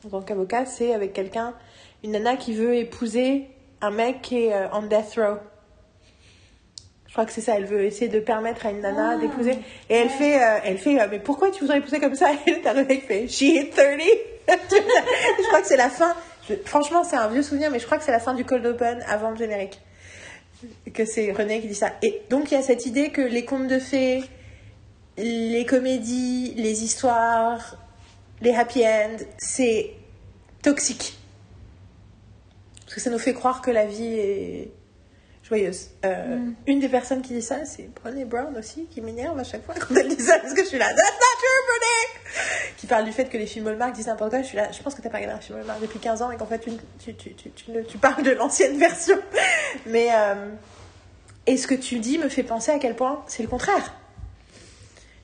en 0.07 0.09
tant 0.09 0.23
qu'avocat 0.23 0.67
c'est 0.67 0.93
avec 0.93 1.13
quelqu'un 1.13 1.55
une 2.03 2.11
nana 2.11 2.35
qui 2.37 2.53
veut 2.53 2.75
épouser 2.75 3.47
un 3.81 3.93
mec 3.93 4.23
qui 4.23 4.47
est 4.47 4.53
euh, 4.53 4.67
on 4.73 4.83
death 4.83 5.15
row 5.19 5.37
je 7.07 7.13
crois 7.17 7.27
que 7.27 7.33
c'est 7.33 7.43
ça, 7.43 7.57
elle 7.59 7.67
veut 7.67 7.85
essayer 7.85 8.09
de 8.09 8.21
permettre 8.21 8.65
à 8.65 8.71
une 8.71 8.81
nana 8.81 9.11
Ah. 9.13 9.17
d'épouser. 9.19 9.59
Et 9.91 9.97
elle 9.97 10.09
fait, 10.09 10.43
euh, 10.43 10.59
elle 10.65 10.79
fait, 10.79 10.97
mais 11.11 11.19
pourquoi 11.19 11.51
tu 11.51 11.61
voudrais 11.61 11.77
épouser 11.77 12.01
comme 12.01 12.15
ça 12.15 12.31
Et 12.47 12.53
mec 12.75 12.89
qui 13.03 13.07
fait, 13.07 13.29
she 13.29 13.43
hit 13.43 13.71
30. 13.71 14.01
Je 14.49 15.47
crois 15.49 15.61
que 15.61 15.67
c'est 15.67 15.77
la 15.77 15.91
fin. 15.91 16.15
franchement, 16.65 17.05
c'est 17.05 17.17
un 17.17 17.29
vieux 17.29 17.43
souvenir, 17.43 17.71
mais 17.71 17.79
je 17.79 17.87
crois 17.87 17.99
que 17.99 18.05
c'est 18.05 18.13
la 18.13 18.21
fin 18.21 18.35
du 18.35 18.45
cold 18.45 18.65
open 18.67 19.03
avant 19.07 19.31
le 19.31 19.37
générique. 19.37 19.81
Que 20.95 21.05
c'est 21.05 21.33
René 21.33 21.61
qui 21.61 21.69
dit 21.69 21.75
ça. 21.75 21.93
Et 22.03 22.23
donc 22.31 22.51
il 22.51 22.55
y 22.55 22.57
a 22.57 22.63
cette 22.63 22.87
idée 22.87 23.11
que 23.11 23.21
les 23.21 23.45
contes 23.45 23.67
de 23.67 23.79
fées, 23.79 24.23
les 25.17 25.67
comédies, 25.67 26.55
les 26.57 26.85
histoires, 26.85 27.77
les 28.41 28.55
happy 28.55 28.85
end, 28.87 29.17
c'est 29.39 29.93
toxique. 30.63 31.19
Parce 32.85 32.95
que 32.95 33.01
ça 33.01 33.11
nous 33.11 33.19
fait 33.19 33.35
croire 33.35 33.63
que 33.63 33.71
la 33.71 33.87
vie 33.87 34.15
est 34.15 34.73
joyeuse. 35.43 35.91
Euh, 36.05 36.39
Une 36.67 36.81
des 36.81 36.89
personnes 36.89 37.23
qui 37.23 37.35
dit 37.35 37.43
ça, 37.43 37.65
c'est 37.65 37.91
Brené 37.95 38.25
Brown 38.25 38.57
aussi, 38.57 38.87
qui 38.91 39.01
m'énerve 39.01 39.39
à 39.39 39.45
chaque 39.45 39.65
fois 39.65 39.75
quand 39.75 39.95
elle 39.97 40.09
dit 40.09 40.23
ça, 40.23 40.39
parce 40.39 40.55
que 40.55 40.63
je 40.63 40.69
suis 40.69 40.79
là, 40.79 40.89
That's 40.89 40.97
not 40.99 41.37
true, 41.39 41.63
Brené 41.69 42.75
Qui 42.77 42.87
parle 42.87 43.05
du 43.05 43.13
fait 43.13 43.27
que 43.27 43.37
les 43.37 43.47
films 43.47 43.67
Hallmark 43.67 43.93
disent 43.93 44.07
n'importe 44.07 44.31
quoi. 44.31 44.43
Je 44.43 44.47
suis 44.47 44.57
là, 44.57 44.71
je 44.71 44.83
pense 44.83 44.95
que 44.95 45.03
t'as 45.03 45.11
pas 45.11 45.19
regardé 45.19 45.37
un 45.37 45.41
film 45.41 45.59
Hallmark 45.59 45.81
depuis 45.81 45.99
15 45.99 46.23
ans 46.23 46.31
et 46.31 46.37
qu'en 46.37 46.47
fait, 46.47 46.61
tu, 46.99 47.99
parles 47.99 48.23
de 48.23 48.31
l'ancienne 48.31 48.79
version. 48.79 49.19
Mais, 49.87 50.09
euh, 50.13 50.51
et 51.47 51.57
ce 51.57 51.67
que 51.67 51.75
tu 51.75 51.99
dis 51.99 52.19
me 52.19 52.29
fait 52.29 52.45
penser 52.45 52.71
à 52.71 52.79
quel 52.79 52.95
point 52.95 53.25
c'est 53.27 53.43
le 53.43 53.49
contraire. 53.49 53.95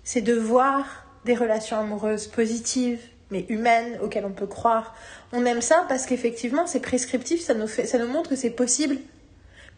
C'est 0.05 0.23
de 0.23 0.35
voir 0.35 1.07
des 1.25 1.35
relations 1.35 1.79
amoureuses 1.79 2.27
positives, 2.27 3.01
mais 3.31 3.45
humaines, 3.49 3.99
auxquelles 4.03 4.25
on 4.25 4.33
peut 4.33 4.47
croire. 4.47 4.95
On 5.33 5.45
aime 5.45 5.61
ça 5.61 5.85
parce 5.89 6.07
qu'effectivement, 6.07 6.67
c'est 6.67 6.81
prescriptif, 6.81 7.43
ça 7.43 7.55
nous, 7.55 7.67
fait, 7.67 7.87
ça 7.87 7.99
nous 7.99 8.09
montre 8.09 8.31
que 8.31 8.37
c'est 8.37 8.51
possible. 8.51 8.97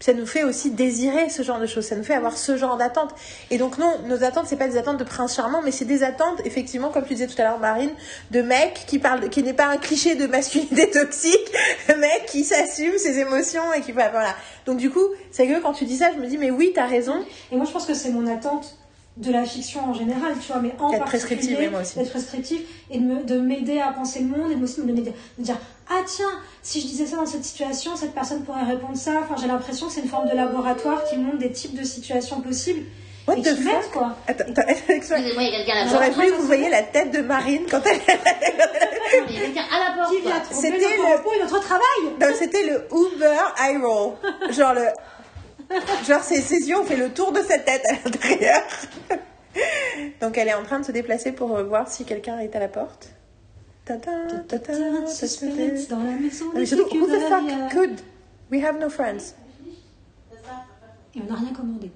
Ça 0.01 0.15
nous 0.15 0.27
fait 0.27 0.45
aussi 0.45 0.71
désirer 0.71 1.29
ce 1.29 1.43
genre 1.43 1.61
de 1.61 1.67
choses, 1.67 1.85
ça 1.85 1.95
nous 1.95 2.03
fait 2.03 2.15
avoir 2.15 2.37
ce 2.37 2.57
genre 2.57 2.77
d'attentes. 2.79 3.15
Et 3.51 3.59
donc 3.59 3.77
non, 3.77 3.99
nos 4.07 4.25
attentes, 4.25 4.47
c'est 4.47 4.57
pas 4.57 4.67
des 4.67 4.79
attentes 4.79 4.97
de 4.97 5.05
prince 5.05 5.37
charmant, 5.37 5.61
mais 5.63 5.73
c'est 5.73 5.85
des 5.85 6.03
attentes, 6.03 6.41
effectivement, 6.47 6.89
comme 6.89 7.05
tu 7.05 7.15
disais 7.15 7.27
tout 7.27 7.41
à 7.41 7.45
l'heure, 7.45 7.59
Marine, 7.59 7.91
de 8.31 8.41
mec 8.41 8.85
qui 8.87 8.99
parle, 8.99 9.29
qui 9.29 9.43
n'est 9.43 9.53
pas 9.53 9.67
un 9.67 9.77
cliché 9.77 10.15
de 10.15 10.27
masculinité 10.27 10.91
toxique, 10.93 11.53
mec 11.89 12.27
qui 12.27 12.45
s'assume 12.45 12.97
ses 12.97 13.19
émotions 13.19 13.73
et 13.75 13.83
qui 13.83 13.93
voilà. 13.93 14.35
Donc 14.67 14.79
du 14.79 14.91
coup, 14.91 15.07
c'est 15.31 15.47
que 15.47 15.61
quand 15.61 15.75
tu 15.75 15.85
dis 15.85 15.99
ça, 15.99 16.11
je 16.15 16.19
me 16.19 16.27
dis 16.27 16.39
mais 16.39 16.51
oui, 16.51 16.73
t'as 16.75 16.87
raison. 16.87 17.23
Et 17.53 17.57
moi, 17.57 17.67
je 17.67 17.71
pense 17.73 17.85
que 17.85 17.95
c'est 17.95 18.11
mon 18.11 18.27
attente 18.27 18.79
de 19.17 19.33
la 19.33 19.45
fiction 19.45 19.85
en 19.85 19.93
général, 19.93 20.33
tu 20.41 20.51
vois, 20.51 20.63
mais 20.63 20.73
en 20.79 20.91
D'être 20.91 21.05
particulier, 21.05 21.05
prescriptive, 21.05 21.59
oui, 21.61 21.69
moi 21.69 21.81
aussi. 21.81 21.99
d'être 21.99 22.11
prescriptive 22.11 22.61
et 22.91 22.99
de 22.99 23.39
m'aider 23.39 23.81
à 23.81 23.93
penser 23.93 24.21
le 24.21 24.27
monde 24.27 24.51
et 24.51 24.55
de 24.55 24.61
me 24.61 25.43
dire 25.43 25.59
ah 25.91 26.03
tiens 26.07 26.31
si 26.63 26.81
je 26.81 26.87
disais 26.87 27.07
ça 27.07 27.17
dans 27.17 27.27
cette 27.27 27.45
situation 27.45 27.97
cette 27.97 28.15
personne 28.15 28.45
pourrait 28.45 28.63
répondre 28.65 28.97
ça 28.97 29.13
enfin 29.23 29.35
j'ai 29.41 29.47
l'impression 29.49 29.87
que 29.89 29.93
c'est 29.93 30.01
une 30.03 30.09
forme 30.09 30.29
de 30.29 30.35
laboratoire 30.37 31.05
qui 31.05 31.17
montre 31.17 31.39
des 31.39 31.51
types 31.53 31.79
de 31.79 31.85
situations 31.85 32.41
possibles 32.41 32.87
What 33.29 33.37
et 33.37 33.43
the 33.43 33.55
fuck 33.57 33.91
quoi 33.93 34.17
Attends, 34.27 34.45
attends, 34.49 34.63
excuse-moi. 34.69 35.19
Excusez-moi, 35.19 35.43
il 35.43 35.51
y 35.51 35.55
a 35.55 35.59
quelqu'un 35.59 35.81
à 35.81 35.85
la 35.85 35.91
J'aurais 35.91 36.11
voulu 36.11 36.27
que 36.29 36.37
vous 36.37 36.47
voyez 36.47 36.71
la 36.71 36.83
tête 36.83 37.11
de 37.11 37.21
Marine 37.21 37.65
quand 37.71 37.83
elle. 37.85 38.01
Il 39.29 39.35
y 39.35 39.39
a 39.39 39.41
quelqu'un 39.43 39.63
à 39.71 39.91
la 39.91 39.97
porte. 40.03 40.15
qui 40.15 40.21
vient 40.23 40.41
tromper 40.41 40.71
notre 40.71 40.97
le- 40.97 41.17
repos 41.19 41.33
et 41.35 41.41
notre 41.41 41.61
travail? 41.61 42.03
Non, 42.19 42.27
c'était 42.37 42.63
le 42.65 42.87
Uber 42.91 43.37
eye 43.63 43.77
roll. 43.77 44.15
Genre 44.51 44.73
le. 44.73 44.87
Genre 46.09 46.23
ses, 46.23 46.41
ses 46.41 46.67
yeux 46.67 46.79
ont 46.79 46.85
fait 46.85 46.97
le 46.97 47.11
tour 47.11 47.31
de 47.33 47.43
sa 47.43 47.59
tête 47.59 47.83
à 47.91 47.93
l'intérieur. 48.05 48.63
Donc 50.21 50.39
elle 50.39 50.49
est 50.49 50.55
en 50.55 50.65
train 50.65 50.81
de 50.81 50.85
se 50.87 50.93
déplacer 50.93 51.33
pour 51.33 51.55
euh, 51.57 51.63
voir 51.65 51.89
si 51.89 52.05
quelqu'un 52.07 52.39
est 52.39 52.57
à 52.57 52.59
la 52.59 52.69
porte. 52.69 53.09
Suspense 55.07 55.89
dans 55.89 56.03
la 56.03 56.13
maison 56.13 56.53
des 56.53 56.67
surtout, 56.67 56.97
who 56.97 57.07
the 57.07 57.21
fuck 57.29 57.73
could? 57.73 58.01
We 58.51 58.63
have 58.65 58.79
no 58.79 58.89
friends? 58.89 59.35
et 61.15 61.21
on 61.21 61.25
n'a 61.25 61.35
rien 61.35 61.53
commandé 61.53 61.91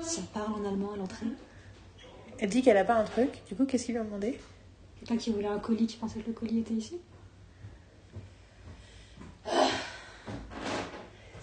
ça 0.00 0.22
parle 0.32 0.52
en 0.54 0.64
allemand 0.64 0.92
à 0.94 0.96
l'entrée 0.96 1.26
Elle 2.38 2.48
dit 2.48 2.62
qu'elle 2.62 2.76
a 2.76 2.84
pas 2.84 2.94
un 2.94 3.04
truc. 3.04 3.42
Du 3.48 3.56
coup, 3.56 3.66
qu'est-ce 3.66 3.84
qu'ils 3.84 3.94
lui 3.94 4.00
ont 4.00 4.04
demandé? 4.04 4.38
Quelqu'un 5.00 5.16
qui 5.16 5.32
voulait 5.32 5.48
un 5.48 5.58
colis 5.58 5.86
qui 5.86 5.96
pensait 5.96 6.20
que 6.20 6.28
le 6.28 6.32
colis 6.32 6.60
était 6.60 6.74
ici? 6.74 6.98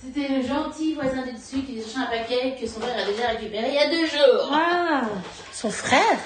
C'était 0.06 0.28
le 0.28 0.42
gentil 0.48 0.94
voisin 0.94 1.24
du 1.24 1.32
dessus 1.34 1.62
qui 1.66 1.82
cherchait 1.82 1.98
un 2.00 2.06
paquet 2.18 2.56
que 2.60 2.68
son 2.68 2.80
frère 2.80 2.96
a 2.96 3.10
déjà 3.10 3.28
récupéré 3.30 3.68
il 3.70 3.74
y 3.74 3.78
a 3.80 3.90
deux 3.90 4.06
jours. 4.06 4.52
ah 4.54 5.02
Son 5.52 5.70
frère? 5.72 6.20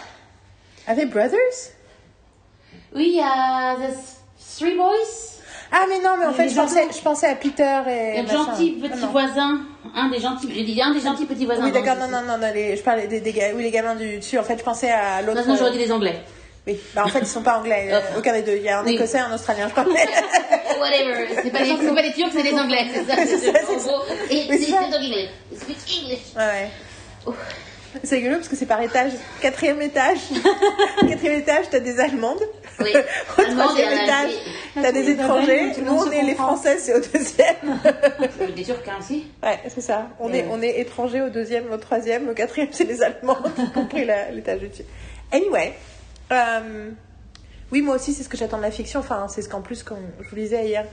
Avec 0.88 1.10
Brothers? 1.10 1.72
Oui, 2.94 3.10
il 3.14 3.16
y 3.16 3.22
a 3.22 3.76
The 3.76 3.94
Three 4.60 4.76
Boys. 4.76 5.38
Ah, 5.72 5.86
mais 5.88 6.00
non, 6.00 6.16
mais 6.20 6.26
en 6.26 6.34
fait, 6.34 6.50
je 6.50 6.56
pensais, 6.56 6.88
je 6.92 7.02
pensais 7.02 7.28
à 7.28 7.36
Peter 7.36 7.64
et. 7.88 8.20
Un 8.20 8.24
machin. 8.24 8.46
gentil 8.46 8.82
Ah, 8.84 8.88
petit 8.90 9.02
non. 9.02 9.08
voisin. 9.12 9.60
Un 9.96 10.10
des 10.10 10.20
gentils. 10.20 10.52
J'ai 10.52 10.64
dit 10.64 10.82
un 10.82 10.94
des 10.94 11.00
gentils 11.00 11.26
petits 11.26 11.46
voisins. 11.46 11.64
Oui, 11.64 11.72
d'accord, 11.72 11.96
non, 11.96 12.08
non, 12.08 12.24
non, 12.24 12.38
non, 12.40 12.48
je 12.54 12.82
parlais 12.82 13.08
des, 13.08 13.22
des 13.22 13.32
gars, 13.32 13.52
oui, 13.56 13.62
les 13.64 13.72
gamins 13.72 13.96
du 13.96 14.18
dessus. 14.18 14.40
En 14.40 14.44
fait, 14.44 14.58
je 14.58 14.64
pensais 14.64 14.92
à 14.92 15.22
De 15.22 15.28
l'autre. 15.28 15.38
toute 15.42 15.46
façon, 15.52 15.60
j'aurais 15.60 15.72
dit 15.72 15.78
les 15.78 15.92
Anglais. 15.92 16.20
Oui, 16.70 16.80
bah, 16.94 17.04
en 17.06 17.08
fait, 17.10 17.20
ils 17.20 17.26
sont 17.26 17.42
pas 17.42 17.58
anglais, 17.58 17.90
euh, 17.92 18.00
aucun 18.18 18.34
des 18.34 18.44
deux. 18.44 18.56
Il 18.58 18.64
y 18.64 18.70
a 18.70 18.80
un 18.80 18.86
Oui. 18.86 18.96
écossais 18.96 19.18
et 19.18 19.22
un 19.22 19.34
australien, 19.34 19.68
je 19.68 19.72
crois. 19.72 19.86
Mais- 19.92 20.06
Whatever. 20.80 21.28
C'est 21.44 21.50
pas, 21.52 21.62
les- 21.62 21.78
c'est 21.82 21.96
pas 21.96 22.02
les 22.02 22.14
Turcs, 22.14 22.30
c'est 22.34 22.44
les 22.44 22.54
Anglais. 22.54 22.86
C'est 22.94 23.06
ça. 23.06 23.16
C'est 23.26 23.38
ça, 23.52 23.60
en 23.72 23.76
gros. 23.78 24.04
Et 24.30 24.46
c'est 24.50 24.58
ça. 24.72 24.78
c'est 24.92 24.98
English. 24.98 25.30
Speak 25.60 25.78
English. 26.04 26.20
Ouais, 26.36 26.42
ouais. 26.44 26.70
Oh. 27.26 27.34
C'est 28.04 28.18
rigolo 28.18 28.36
parce 28.36 28.48
que 28.48 28.56
c'est 28.56 28.68
par 28.68 28.80
étage. 28.84 29.14
Quatrième 29.42 29.82
étage. 29.82 30.20
Quatrième 31.08 31.40
étage, 31.40 31.66
t'as 31.72 31.80
des 31.80 32.00
Allemandes. 32.00 32.42
Oui. 32.80 32.92
Au 32.96 33.42
troisième 33.42 33.92
étage, 33.94 34.10
Algérie. 34.26 34.40
t'as 34.84 34.92
des 34.92 35.10
étrangers. 35.10 35.72
Nous, 35.84 35.94
on 35.94 36.12
est 36.12 36.22
les. 36.22 36.36
Français, 36.36 36.78
c'est 36.78 36.94
au 36.94 37.00
deuxième. 37.00 37.80
Des 38.56 38.64
Turcs 38.64 38.78
hein, 38.88 38.94
aussi. 39.00 39.26
Ouais, 39.44 39.60
c'est 39.68 39.82
ça. 39.82 40.08
On, 40.20 40.32
est, 40.32 40.46
on 40.52 40.62
est 40.62 40.80
étrangers 40.80 41.22
au 41.22 41.30
deuxième, 41.30 41.72
au 41.74 41.78
troisième, 41.78 42.30
au 42.30 42.34
quatrième, 42.34 42.70
c'est 42.72 42.84
les 42.86 43.02
Allemands, 43.02 43.40
y 43.58 43.72
compris 43.72 44.06
l'étage 44.34 44.62
au-dessus. 44.64 44.86
Anyway, 45.32 45.74
euh, 46.32 46.92
oui, 47.72 47.82
moi 47.82 47.96
aussi, 47.96 48.14
c'est 48.14 48.24
ce 48.24 48.30
que 48.30 48.38
j'attends 48.38 48.58
de 48.58 48.64
la 48.64 48.72
fiction. 48.72 49.00
Enfin, 49.00 49.28
c'est 49.28 49.42
ce 49.42 49.50
qu'en 49.50 49.62
plus, 49.62 49.84
comme 49.84 50.06
je 50.22 50.30
vous 50.30 50.36
disais 50.36 50.66
hier, 50.66 50.86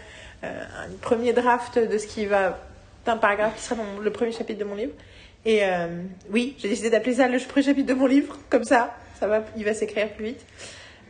euh, 0.44 0.64
un 0.84 0.90
premier 1.00 1.32
draft 1.32 1.78
de 1.78 1.98
ce 1.98 2.06
qui 2.06 2.26
va, 2.26 2.58
d'un 3.04 3.16
paragraphe 3.16 3.56
qui 3.56 3.62
sera 3.62 3.80
le 4.00 4.10
premier 4.12 4.32
chapitre 4.32 4.58
de 4.58 4.64
mon 4.64 4.74
livre. 4.74 4.92
Et 5.44 5.60
euh, 5.62 6.02
oui, 6.30 6.54
j'ai 6.58 6.68
décidé 6.68 6.90
d'appeler 6.90 7.14
ça 7.14 7.28
le 7.28 7.38
premier 7.38 7.64
chapitre 7.64 7.88
de 7.88 7.94
mon 7.94 8.06
livre, 8.06 8.38
comme 8.50 8.64
ça, 8.64 8.94
ça 9.18 9.26
va, 9.26 9.44
il 9.56 9.64
va 9.64 9.74
s'écrire 9.74 10.08
plus 10.10 10.24
vite. 10.26 10.44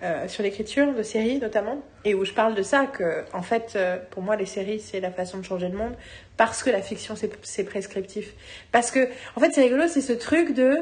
euh, 0.03 0.29
sur 0.29 0.43
l'écriture 0.43 0.93
de 0.95 1.03
séries 1.03 1.39
notamment, 1.39 1.83
et 2.05 2.15
où 2.15 2.25
je 2.25 2.33
parle 2.33 2.55
de 2.55 2.63
ça, 2.63 2.87
que 2.87 3.25
en 3.33 3.43
fait, 3.43 3.73
euh, 3.77 3.97
pour 4.11 4.23
moi, 4.23 4.37
les 4.37 4.47
séries, 4.47 4.81
c'est 4.81 5.01
la 5.01 5.11
façon 5.11 5.39
de 5.39 5.45
changer 5.45 5.69
le 5.69 5.77
monde, 5.77 5.95
parce 6.37 6.63
que 6.63 6.71
la 6.71 6.83
fiction, 6.83 7.15
c'est 7.17 7.65
prescriptif. 7.65 8.33
Parce 8.73 8.91
que, 8.91 9.09
en 9.37 9.41
fait, 9.41 9.53
c'est 9.53 9.63
rigolo, 9.63 9.89
c'est 9.89 10.03
ce 10.03 10.13
truc 10.13 10.55
de... 10.55 10.77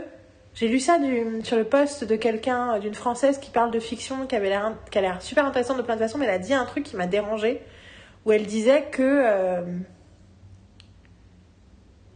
J'ai 0.55 0.69
lu 0.69 0.79
ça 0.79 0.99
du- 0.99 1.43
sur 1.45 1.57
le 1.57 1.65
post 1.65 2.05
de 2.05 2.17
quelqu'un, 2.17 2.79
d'une 2.79 2.95
Française 2.95 3.39
qui 3.39 3.51
parle 3.51 3.71
de 3.73 3.81
fiction, 3.81 4.27
qui 4.27 4.37
avait 4.37 4.49
l'air 4.51 4.73
qui 4.91 4.99
a 4.99 5.01
l'air 5.01 5.21
super 5.21 5.45
intéressante 5.45 5.79
de 5.79 5.83
plein 5.83 5.97
de 5.97 6.01
façons, 6.01 6.17
mais 6.19 6.27
elle 6.27 6.31
a 6.33 6.39
dit 6.39 6.55
un 6.55 6.65
truc 6.65 6.85
qui 6.85 6.97
m'a 6.97 7.07
dérangée, 7.09 7.61
où 8.25 8.33
elle 8.33 8.47
disait 8.47 8.85
que... 8.91 9.03
euh, 9.03 9.63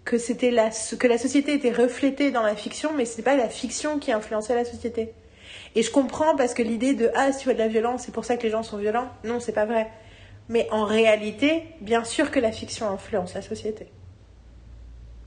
que 0.05 0.17
c'était 0.17 0.51
la 0.51 0.71
que 0.71 1.07
la 1.07 1.19
société 1.19 1.53
était 1.53 1.71
reflétée 1.73 2.31
dans 2.31 2.43
la 2.43 2.57
fiction 2.57 2.93
mais 2.97 3.05
c'est 3.05 3.21
pas 3.23 3.37
la 3.37 3.49
fiction 3.51 3.99
qui 3.99 4.11
influençait 4.11 4.55
la 4.55 4.65
société. 4.65 5.13
Et 5.75 5.83
je 5.83 5.91
comprends 5.91 6.35
parce 6.35 6.55
que 6.55 6.63
l'idée 6.63 6.95
de 6.95 7.11
ah 7.15 7.31
si 7.33 7.41
tu 7.41 7.45
vois 7.45 7.53
de 7.53 7.59
la 7.59 7.69
violence 7.69 8.05
c'est 8.07 8.13
pour 8.13 8.25
ça 8.25 8.39
que 8.39 8.43
les 8.45 8.51
gens 8.51 8.63
sont 8.63 8.79
violents. 8.79 9.09
Non 9.25 9.39
c'est 9.39 9.53
pas 9.53 9.67
vrai. 9.67 9.91
Mais 10.49 10.67
en 10.71 10.85
réalité 10.87 11.65
bien 11.83 12.05
sûr 12.05 12.31
que 12.31 12.41
la 12.41 12.53
fiction 12.53 12.89
influence 12.89 13.35
la 13.35 13.43
société 13.43 13.89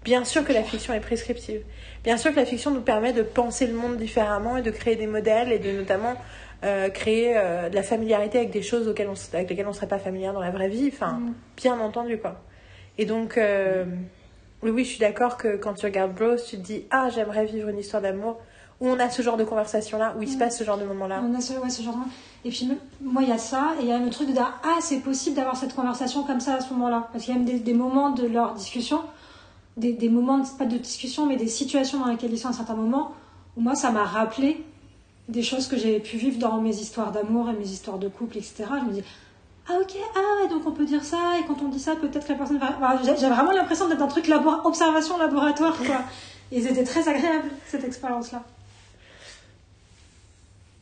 bien 0.03 0.23
sûr 0.23 0.43
que 0.43 0.51
la 0.53 0.63
fiction 0.63 0.93
est 0.93 0.99
prescriptive 0.99 1.61
bien 2.03 2.17
sûr 2.17 2.31
que 2.31 2.37
la 2.37 2.45
fiction 2.45 2.71
nous 2.71 2.81
permet 2.81 3.13
de 3.13 3.21
penser 3.21 3.67
le 3.67 3.73
monde 3.73 3.97
différemment 3.97 4.57
et 4.57 4.61
de 4.61 4.71
créer 4.71 4.95
des 4.95 5.07
modèles 5.07 5.51
et 5.51 5.59
de 5.59 5.71
notamment 5.71 6.15
euh, 6.63 6.89
créer 6.89 7.33
euh, 7.37 7.69
de 7.69 7.75
la 7.75 7.83
familiarité 7.83 8.37
avec 8.39 8.51
des 8.51 8.61
choses 8.61 8.87
auxquelles 8.87 9.09
on, 9.09 9.35
avec 9.35 9.49
lesquelles 9.49 9.67
on 9.67 9.73
serait 9.73 9.87
pas 9.87 9.99
familier 9.99 10.27
dans 10.33 10.39
la 10.41 10.51
vraie 10.51 10.69
vie 10.69 10.89
enfin 10.93 11.13
Mm. 11.19 11.33
bien 11.57 11.79
entendu 11.79 12.17
quoi 12.17 12.41
et 12.97 13.05
donc 13.05 13.37
euh, 13.37 13.85
oui, 14.63 14.69
oui, 14.69 14.83
je 14.83 14.89
suis 14.91 14.99
d'accord 14.99 15.37
que 15.37 15.55
quand 15.57 15.73
tu 15.73 15.85
regardes 15.87 16.13
Bros, 16.13 16.35
tu 16.35 16.57
te 16.57 16.61
dis 16.61 16.85
Ah, 16.91 17.09
j'aimerais 17.09 17.45
vivre 17.45 17.67
une 17.69 17.79
histoire 17.79 17.99
d'amour 18.03 18.37
où 18.79 18.87
on 18.87 18.99
a 18.99 19.09
ce 19.09 19.23
genre 19.23 19.35
de 19.37 19.43
conversation-là, 19.43 20.13
où 20.19 20.21
il 20.21 20.29
se 20.29 20.37
passe 20.37 20.55
ce 20.59 20.63
genre 20.63 20.77
de 20.77 20.85
moment-là. 20.85 21.23
On 21.27 21.33
a 21.35 21.41
ce, 21.41 21.53
ouais, 21.53 21.69
ce 21.71 21.81
genre 21.81 21.95
de- 21.95 22.47
Et 22.47 22.51
puis, 22.51 22.67
même- 22.67 22.77
moi, 23.01 23.23
il 23.23 23.29
y 23.29 23.31
a 23.31 23.39
ça, 23.39 23.71
et 23.79 23.83
il 23.83 23.87
y 23.89 23.91
a 23.91 23.97
le 23.97 24.09
truc 24.11 24.27
de 24.27 24.33
dire 24.33 24.53
Ah, 24.63 24.77
c'est 24.79 24.99
possible 24.99 25.35
d'avoir 25.35 25.55
cette 25.55 25.73
conversation 25.73 26.23
comme 26.25 26.39
ça 26.39 26.55
à 26.55 26.61
ce 26.61 26.71
moment-là. 26.73 27.07
Parce 27.11 27.23
qu'il 27.25 27.33
y 27.33 27.37
a 27.37 27.39
même 27.39 27.47
des, 27.49 27.57
des 27.59 27.73
moments 27.73 28.11
de 28.11 28.27
leur 28.27 28.53
discussion, 28.53 29.01
des, 29.77 29.93
des 29.93 30.09
moments, 30.09 30.43
pas 30.57 30.65
de 30.65 30.77
discussion, 30.77 31.25
mais 31.25 31.37
des 31.37 31.47
situations 31.47 31.99
dans 31.99 32.07
lesquelles 32.07 32.31
ils 32.33 32.37
sont 32.39 32.47
à 32.47 32.51
un 32.51 32.53
certain 32.53 32.75
moment, 32.75 33.13
où 33.57 33.61
moi, 33.61 33.75
ça 33.75 33.91
m'a 33.91 34.03
rappelé 34.03 34.63
des 35.29 35.43
choses 35.43 35.67
que 35.67 35.77
j'avais 35.77 35.99
pu 35.99 36.17
vivre 36.17 36.39
dans 36.39 36.59
mes 36.61 36.75
histoires 36.75 37.11
d'amour 37.11 37.49
et 37.49 37.53
mes 37.53 37.67
histoires 37.69 37.97
de 37.99 38.07
couple, 38.09 38.37
etc. 38.37 38.65
Je 38.81 38.85
me 38.85 38.91
dis 38.93 39.03
Ah, 39.69 39.73
ok, 39.81 39.95
ah, 40.15 40.43
ouais, 40.43 40.49
donc 40.49 40.65
on 40.67 40.71
peut 40.71 40.85
dire 40.85 41.03
ça, 41.03 41.37
et 41.39 41.45
quand 41.45 41.61
on 41.61 41.69
dit 41.69 41.79
ça, 41.79 41.95
peut-être 41.95 42.25
que 42.27 42.31
la 42.33 42.37
personne 42.37 42.57
va. 42.59 42.97
J'ai- 43.03 43.15
J'avais 43.17 43.33
vraiment 43.35 43.51
l'impression 43.51 43.87
d'être 43.87 44.01
un 44.01 44.07
truc 44.07 44.27
labo- 44.27 44.61
observation 44.65 45.17
laboratoire, 45.17 45.77
quoi. 45.77 46.01
Et 46.51 46.61
c'était 46.61 46.83
très 46.83 47.07
agréable, 47.07 47.49
cette 47.67 47.83
expérience-là. 47.85 48.43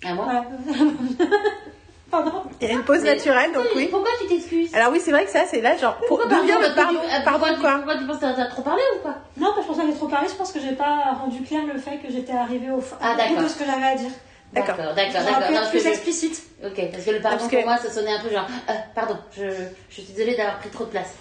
À 0.04 0.14
moi? 0.16 0.26
Ouais. 0.28 0.42
Pardon 2.12 2.44
Il 2.62 2.68
y 2.68 2.72
a 2.72 2.74
une 2.74 2.84
pause 2.84 3.02
Mais- 3.04 3.16
naturelle, 3.16 3.52
donc 3.54 3.66
oui. 3.76 3.88
Pourquoi 3.92 4.10
tu 4.22 4.28
t'excuses 4.28 4.74
Alors 4.76 4.92
oui, 4.92 5.00
c'est 5.04 5.12
vrai 5.12 5.26
que 5.26 5.32
ça, 5.32 5.42
c'est 5.50 5.62
là, 5.62 5.78
genre, 5.78 5.96
pour, 6.08 6.18
d'où 6.28 6.42
vient 6.44 6.58
pardon 6.60 6.68
le 6.70 6.76
pardon 6.76 7.00
euh, 7.00 7.24
Pardon 7.24 7.46
quoi 7.62 7.76
Pourquoi 7.76 7.98
tu 7.98 8.06
penses 8.06 8.18
que 8.18 8.36
t'as 8.36 8.46
trop 8.48 8.62
parlé 8.64 8.82
ou 8.98 9.04
pas 9.04 9.16
Non, 9.38 9.52
parce 9.56 9.68
que 9.68 9.74
je 9.74 9.80
pensais 9.80 9.92
que 9.92 9.98
trop 9.98 10.08
parlé, 10.08 10.28
je 10.28 10.36
pense 10.36 10.52
que 10.52 10.60
j'ai 10.60 10.74
pas 10.74 11.14
rendu 11.22 11.42
clair 11.44 11.62
le 11.72 11.80
fait 11.80 11.98
que 11.98 12.12
j'étais 12.12 12.34
arrivée 12.34 12.72
au, 12.72 12.82
Ah, 13.02 13.16
bout 13.36 13.44
de 13.44 13.48
ce 13.48 13.58
que 13.58 13.66
j'avais 13.66 13.86
à 13.86 13.96
dire. 13.96 14.12
D'accord. 14.52 14.76
D'accord, 14.78 14.96
d'accord, 14.96 15.70
plus 15.70 15.80
je- 15.84 15.90
explicite. 15.90 16.42
Ok, 16.66 16.82
parce 16.92 17.06
que 17.06 17.12
le 17.12 17.20
pardon 17.20 17.38
Parce 17.38 17.50
que- 17.52 17.56
pour 17.58 17.66
moi, 17.66 17.78
ça 17.78 17.92
sonnait 17.92 18.14
un 18.14 18.20
peu 18.20 18.32
genre, 18.32 18.48
euh, 18.70 18.74
pardon, 18.96 19.18
je, 19.38 19.44
je 19.90 20.02
suis 20.02 20.12
désolée 20.12 20.36
d'avoir 20.36 20.58
pris 20.58 20.70
trop 20.70 20.86
de 20.86 20.90
place. 20.90 21.14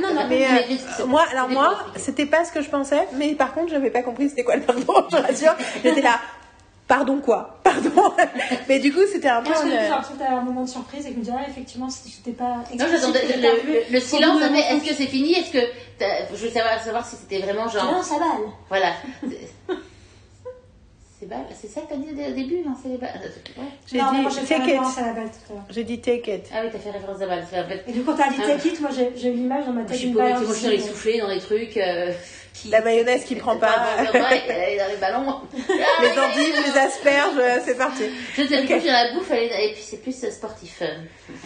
Non, 0.00 0.12
non, 0.14 0.22
Mais 0.28 0.44
euh, 0.44 0.76
c'est- 0.96 1.04
moi, 1.06 1.24
alors 1.32 1.48
moi, 1.48 1.76
c'était 1.96 2.26
pas 2.26 2.44
ce 2.44 2.52
que 2.52 2.60
je 2.62 2.68
pensais, 2.68 3.06
mais 3.14 3.32
par 3.34 3.52
contre, 3.54 3.70
j'avais 3.70 3.90
pas 3.90 4.02
compris 4.02 4.28
c'était 4.28 4.44
quoi 4.44 4.56
le 4.56 4.62
pardon, 4.62 5.06
je 5.10 5.16
rassure. 5.16 5.54
J'étais 5.84 6.02
là, 6.02 6.18
pardon 6.96 7.20
quoi 7.20 7.58
Pardon 7.64 8.12
Mais 8.68 8.78
du 8.78 8.92
coup, 8.92 9.00
c'était 9.10 9.28
un 9.28 9.42
peu. 9.42 9.52
J'ai 9.64 9.70
l'impression 9.88 10.14
que 10.14 10.18
t'as 10.18 10.32
un 10.36 10.40
moment 10.42 10.64
de 10.64 10.68
surprise 10.68 11.06
et 11.06 11.08
que 11.10 11.14
je 11.14 11.18
me 11.20 11.24
disais, 11.24 11.36
ah, 11.38 11.48
effectivement, 11.48 11.88
si 11.88 12.10
j'étais 12.10 12.32
pas 12.36 12.56
Non, 12.78 12.86
j'attendais 12.90 13.22
le, 13.36 13.92
le- 13.92 14.00
silence, 14.00 14.42
mais 14.50 14.60
est-ce 14.60 14.88
que 14.88 14.94
c'est 14.94 15.06
fini? 15.06 15.32
Est-ce 15.32 15.52
que. 15.52 15.58
Je 16.34 16.36
veux 16.44 16.50
savoir, 16.50 16.82
savoir 16.82 17.06
si 17.06 17.16
c'était 17.16 17.38
vraiment 17.38 17.68
genre. 17.68 17.90
Non, 17.90 18.02
ça 18.02 18.18
balle. 18.18 18.48
Voilà. 18.68 18.92
C'est- 21.22 21.28
balle, 21.28 21.44
ça 21.74 21.80
que 21.82 21.86
t'as 21.90 21.96
dit 21.96 22.08
au 22.10 22.34
début, 22.34 22.62
non 22.66 22.74
C'est 22.82 22.88
les 22.88 22.96
balles. 22.96 23.20
Ouais. 23.56 23.64
J'ai 23.86 23.98
dit 23.98 24.46
take 24.46 24.74
it. 24.74 24.80
la 24.96 25.12
balle. 25.12 25.30
J'ai 25.70 25.84
dit 25.84 26.00
take 26.00 26.34
it. 26.34 26.46
Ah 26.52 26.60
oui, 26.64 26.68
t'as 26.72 26.78
fait 26.78 26.90
référence 26.90 27.22
à 27.22 27.26
balle. 27.26 27.44
En 27.44 27.68
fait, 27.68 27.84
Et 27.86 27.92
du 27.92 28.02
coup, 28.02 28.12
t'as 28.16 28.28
dit 28.30 28.36
Ah. 28.42 28.46
take 28.56 28.68
it, 28.68 28.80
moi 28.80 28.90
j'ai 29.16 29.28
eu 29.28 29.32
l'image 29.32 29.66
dans 29.66 29.72
ma 29.72 29.82
je 29.82 29.86
tête 29.88 29.96
suis 29.98 30.06
d'une 30.08 30.16
pas 30.16 30.30
balle. 30.30 30.42
moi 30.42 30.52
je 30.54 30.58
suis 30.58 30.66
allée 30.66 30.80
souffler 30.80 31.18
dans 31.20 31.28
des 31.28 31.38
trucs. 31.38 31.76
euh, 31.76 32.12
qui... 32.54 32.68
La 32.68 32.80
mayonnaise 32.82 33.24
qui 33.24 33.34
prend 33.36 33.56
pas. 33.56 33.74
Elle 33.98 34.06
est 34.74 34.78
dans 34.78 34.88
les 34.88 34.96
ballons. 35.00 35.40
Les 35.54 36.10
endives, 36.18 36.54
les 36.66 36.78
asperges, 36.78 37.38
euh, 37.38 37.58
c'est 37.64 37.76
parti. 37.78 38.02
Je 38.36 38.42
sais 38.46 38.58
Ok. 38.60 38.66
plus, 38.66 38.80
j'ai 38.82 38.90
la 38.90 39.14
bouffe, 39.14 39.30
elle 39.30 39.44
est- 39.44 39.70
et 39.70 39.72
puis 39.72 39.82
c'est 39.82 40.02
plus 40.02 40.22
euh, 40.24 40.30
sportif. 40.30 40.82
euh. 40.82 40.86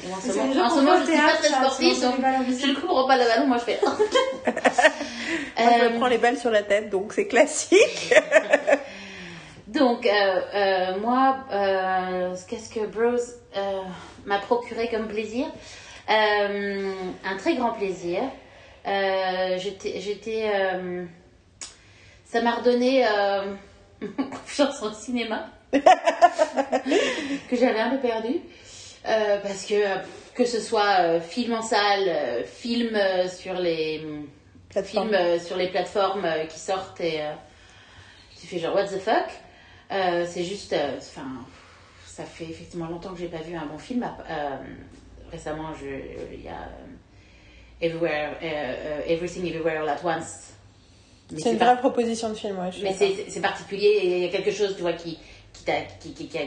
Et 0.06 0.12
en 0.12 0.20
ce 0.20 0.74
moment, 0.76 0.94
les 0.94 1.00
je 1.06 1.10
suis 1.12 1.16
pas 1.20 1.32
très 1.38 1.48
sportive, 1.48 2.00
donc 2.02 2.14
les 2.48 2.58
je 2.58 2.66
ne 2.66 2.74
comprends 2.74 3.06
pas 3.06 3.16
le 3.18 3.24
ballon, 3.24 3.46
moi 3.46 3.58
je 3.58 3.64
fais. 3.64 3.78
Moi, 5.58 5.70
je 5.78 5.84
Euh, 5.86 5.90
me 5.90 5.96
prends 5.98 6.06
les 6.08 6.18
balles 6.18 6.38
sur 6.38 6.50
la 6.50 6.62
tête, 6.62 6.90
donc 6.90 7.12
c'est 7.14 7.26
classique. 7.26 8.12
Donc, 9.76 10.06
euh, 10.06 10.40
euh, 10.54 10.98
moi, 11.00 11.38
euh, 11.52 12.34
qu'est-ce 12.48 12.72
que 12.72 12.86
Bros 12.86 13.20
m'a 14.24 14.38
procuré 14.38 14.88
comme 14.88 15.08
plaisir? 15.08 15.46
Un 16.08 17.36
très 17.38 17.56
grand 17.56 17.72
plaisir. 17.72 18.22
J'étais, 18.86 20.50
ça 22.24 22.40
m'a 22.40 22.54
redonné 22.56 23.04
confiance 24.16 24.82
en 24.82 24.94
cinéma 24.94 25.50
que 25.72 27.56
j'avais 27.56 27.80
un 27.80 27.90
peu 27.90 27.98
perdu. 27.98 28.40
Euh, 29.08 29.38
parce 29.40 29.66
que 29.66 29.74
que 30.34 30.44
ce 30.44 30.60
soit 30.60 31.00
euh, 31.00 31.20
film 31.20 31.54
en 31.54 31.62
salle, 31.62 32.08
euh, 32.08 32.44
film 32.44 32.98
sur 33.28 33.54
les 33.54 34.04
films 34.82 35.16
sur 35.38 35.56
les 35.56 35.68
plateformes 35.68 36.26
qui 36.48 36.58
sortent 36.58 37.00
et 37.00 37.20
tu 38.38 38.46
fais 38.46 38.58
genre 38.58 38.74
what 38.74 38.84
the 38.84 38.98
fuck? 38.98 39.45
Euh, 39.92 40.24
c'est 40.28 40.44
juste, 40.44 40.72
euh, 40.72 40.96
enfin, 40.98 41.26
ça 42.06 42.24
fait 42.24 42.44
effectivement 42.44 42.86
longtemps 42.86 43.10
que 43.12 43.18
j'ai 43.20 43.28
pas 43.28 43.38
vu 43.42 43.54
un 43.54 43.66
bon 43.66 43.78
film. 43.78 44.04
Euh, 44.28 44.56
récemment, 45.30 45.70
il 45.82 46.42
y 46.44 46.48
a 46.48 46.52
euh, 46.52 46.86
Everywhere, 47.80 48.36
Everything 49.06 49.46
Everywhere 49.46 49.82
All 49.82 49.88
at 49.88 50.00
Once. 50.04 50.52
C'est 51.36 51.52
une 51.52 51.58
vraie 51.58 51.76
proposition 51.78 52.28
de 52.30 52.34
film, 52.34 52.58
ouais. 52.58 52.70
je 52.72 52.82
mais 52.82 52.94
c'est 52.94 53.40
particulier 53.40 53.86
et 53.86 54.16
il 54.18 54.22
y 54.22 54.26
a 54.26 54.28
quelque 54.28 54.52
chose, 54.52 54.76
tu 54.76 54.82
vois, 54.82 54.92
qui, 54.92 55.18
qui 55.52 55.64
t'a- 55.64 55.82
qui, 56.00 56.12
qui, 56.14 56.28
qui, 56.28 56.38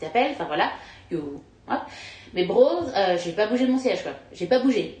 t'appelle. 0.00 0.32
Enfin 0.32 0.44
voilà. 0.46 0.72
You- 1.10 1.40
hop. 1.68 1.78
Mais 2.34 2.44
Bros, 2.44 2.80
j'ai 3.24 3.32
pas 3.32 3.46
bougé 3.46 3.66
de 3.66 3.72
mon 3.72 3.78
siège, 3.78 4.02
quoi. 4.02 4.12
J'ai 4.32 4.46
pas 4.46 4.58
bougé. 4.58 5.00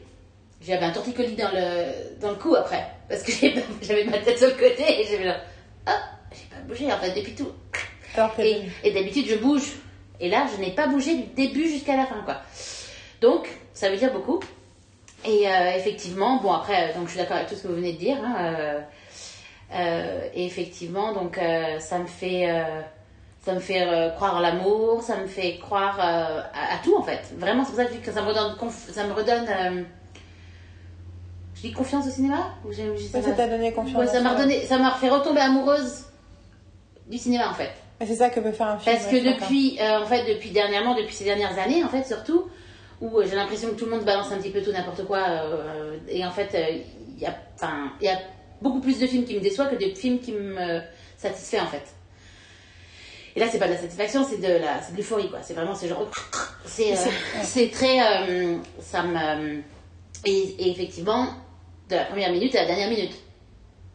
J'avais 0.62 0.86
un 0.86 0.92
torticolis 0.92 1.34
dans 1.36 1.50
le, 1.52 2.18
dans 2.20 2.30
le 2.30 2.36
cou 2.36 2.54
après. 2.54 2.86
Parce 3.08 3.22
que 3.22 3.32
j'avais 3.82 4.04
ma 4.04 4.18
tête 4.18 4.38
sur 4.38 4.48
le 4.48 4.54
côté 4.54 5.00
et 5.00 5.04
j'avais 5.04 5.24
genre, 5.24 5.40
ah, 5.86 6.00
j'ai 6.74 6.86
pas 6.86 6.86
bougé 6.86 6.92
en 6.92 6.98
fait 6.98 7.12
depuis 7.18 7.34
tout. 7.34 7.48
Alors 8.16 8.34
que- 8.34 8.42
Et, 8.42 8.62
et 8.84 8.92
d'habitude, 8.92 9.26
je 9.28 9.36
bouge. 9.36 9.72
Et 10.20 10.28
là, 10.30 10.46
je 10.54 10.60
n'ai 10.60 10.70
pas 10.70 10.86
bougé 10.86 11.14
du 11.16 11.22
début 11.34 11.68
jusqu'à 11.68 11.96
la 11.96 12.06
fin, 12.06 12.22
quoi. 12.24 12.36
Donc, 13.20 13.48
ça 13.74 13.90
veut 13.90 13.96
dire 13.96 14.12
beaucoup. 14.12 14.40
Et 15.24 15.46
euh, 15.48 15.76
effectivement, 15.76 16.40
bon, 16.40 16.52
après, 16.52 16.90
euh, 16.90 16.94
donc 16.94 17.04
je 17.06 17.10
suis 17.12 17.18
d'accord 17.18 17.36
avec 17.36 17.48
tout 17.48 17.54
ce 17.54 17.62
que 17.64 17.68
vous 17.68 17.74
venez 17.76 17.92
de 17.92 17.98
dire. 17.98 18.16
hein, 18.24 18.36
euh, 18.40 18.80
euh, 19.74 20.20
et 20.34 20.46
effectivement, 20.46 21.12
donc, 21.12 21.38
ça 21.80 21.98
me 21.98 22.06
fait. 22.06 22.48
Ça 23.44 23.52
me 23.54 23.60
fait 23.60 23.86
croire 24.16 24.34
en 24.36 24.40
l'amour, 24.40 25.02
ça 25.04 25.16
me 25.18 25.26
fait 25.28 25.58
croire 25.58 26.00
à, 26.00 26.38
à 26.74 26.78
tout 26.82 26.96
en 26.96 27.02
fait. 27.02 27.32
Vraiment, 27.38 27.64
c'est 27.64 27.70
pour 27.76 27.80
ça 27.80 27.84
que 27.86 28.10
ça 28.12 28.20
me 28.22 28.26
redonne, 28.28 28.56
ça 28.92 29.06
me 29.06 29.12
redonne 29.12 29.86
je 31.54 31.60
dis 31.62 31.72
confiance 31.72 32.06
au 32.06 32.10
cinéma 32.10 32.50
ou 32.64 32.72
j'ai, 32.72 32.92
ça 33.08 33.20
t'a 33.22 33.46
donné 33.46 33.72
confiance. 33.72 33.98
Ouais, 34.00 34.06
ça 34.08 34.18
en 34.18 34.22
m'a 34.22 34.30
toi. 34.30 34.38
redonné, 34.40 34.66
ça 34.66 34.78
m'a 34.78 34.90
fait 34.92 35.08
retomber 35.08 35.40
amoureuse 35.40 36.05
du 37.08 37.18
cinéma 37.18 37.50
en 37.50 37.54
fait. 37.54 37.70
Mais 38.00 38.06
c'est 38.06 38.16
ça 38.16 38.30
que 38.30 38.40
peut 38.40 38.52
faire 38.52 38.68
un 38.68 38.78
film. 38.78 38.94
Parce 38.94 39.08
que 39.08 39.16
depuis, 39.16 39.78
euh, 39.80 40.00
en 40.02 40.06
fait, 40.06 40.24
depuis 40.26 40.50
dernièrement, 40.50 40.94
depuis 40.94 41.14
ces 41.14 41.24
dernières 41.24 41.58
années, 41.58 41.82
en 41.82 41.88
fait, 41.88 42.04
surtout, 42.04 42.50
où 43.00 43.18
euh, 43.18 43.26
j'ai 43.28 43.36
l'impression 43.36 43.70
que 43.70 43.74
tout 43.74 43.86
le 43.86 43.92
monde 43.92 44.04
balance 44.04 44.30
un 44.32 44.38
petit 44.38 44.50
peu 44.50 44.62
tout 44.62 44.72
n'importe 44.72 45.06
quoi, 45.06 45.24
euh, 45.28 45.96
et 46.08 46.24
en 46.24 46.30
fait, 46.30 46.54
il 47.16 47.22
y 47.22 47.26
a, 47.26 47.34
enfin, 47.54 47.92
il 48.00 48.06
y 48.06 48.10
a 48.10 48.18
beaucoup 48.60 48.80
plus 48.80 48.98
de 49.00 49.06
films 49.06 49.24
qui 49.24 49.34
me 49.34 49.40
déçoivent 49.40 49.74
que 49.74 49.82
de 49.82 49.94
films 49.94 50.20
qui 50.20 50.32
me 50.32 50.80
satisfait 51.16 51.60
en 51.60 51.66
fait. 51.66 51.84
Et 53.34 53.40
là, 53.40 53.46
c'est 53.50 53.58
pas 53.58 53.66
de 53.66 53.72
la 53.72 53.78
satisfaction, 53.78 54.24
c'est 54.24 54.40
de 54.40 54.60
la, 54.60 54.80
c'est 54.80 54.92
de 54.92 54.96
l'euphorie 54.96 55.28
quoi. 55.28 55.40
C'est 55.42 55.52
vraiment, 55.52 55.74
c'est 55.74 55.88
genre, 55.88 56.08
c'est, 56.64 56.92
euh, 56.92 57.68
très, 57.70 58.00
euh, 58.00 58.56
ça 58.80 59.02
me, 59.02 59.58
et, 60.24 60.30
et 60.30 60.70
effectivement, 60.70 61.26
de 61.90 61.96
la 61.96 62.04
première 62.06 62.32
minute 62.32 62.54
à 62.54 62.62
la 62.62 62.66
dernière 62.66 62.88
minute. 62.88 63.14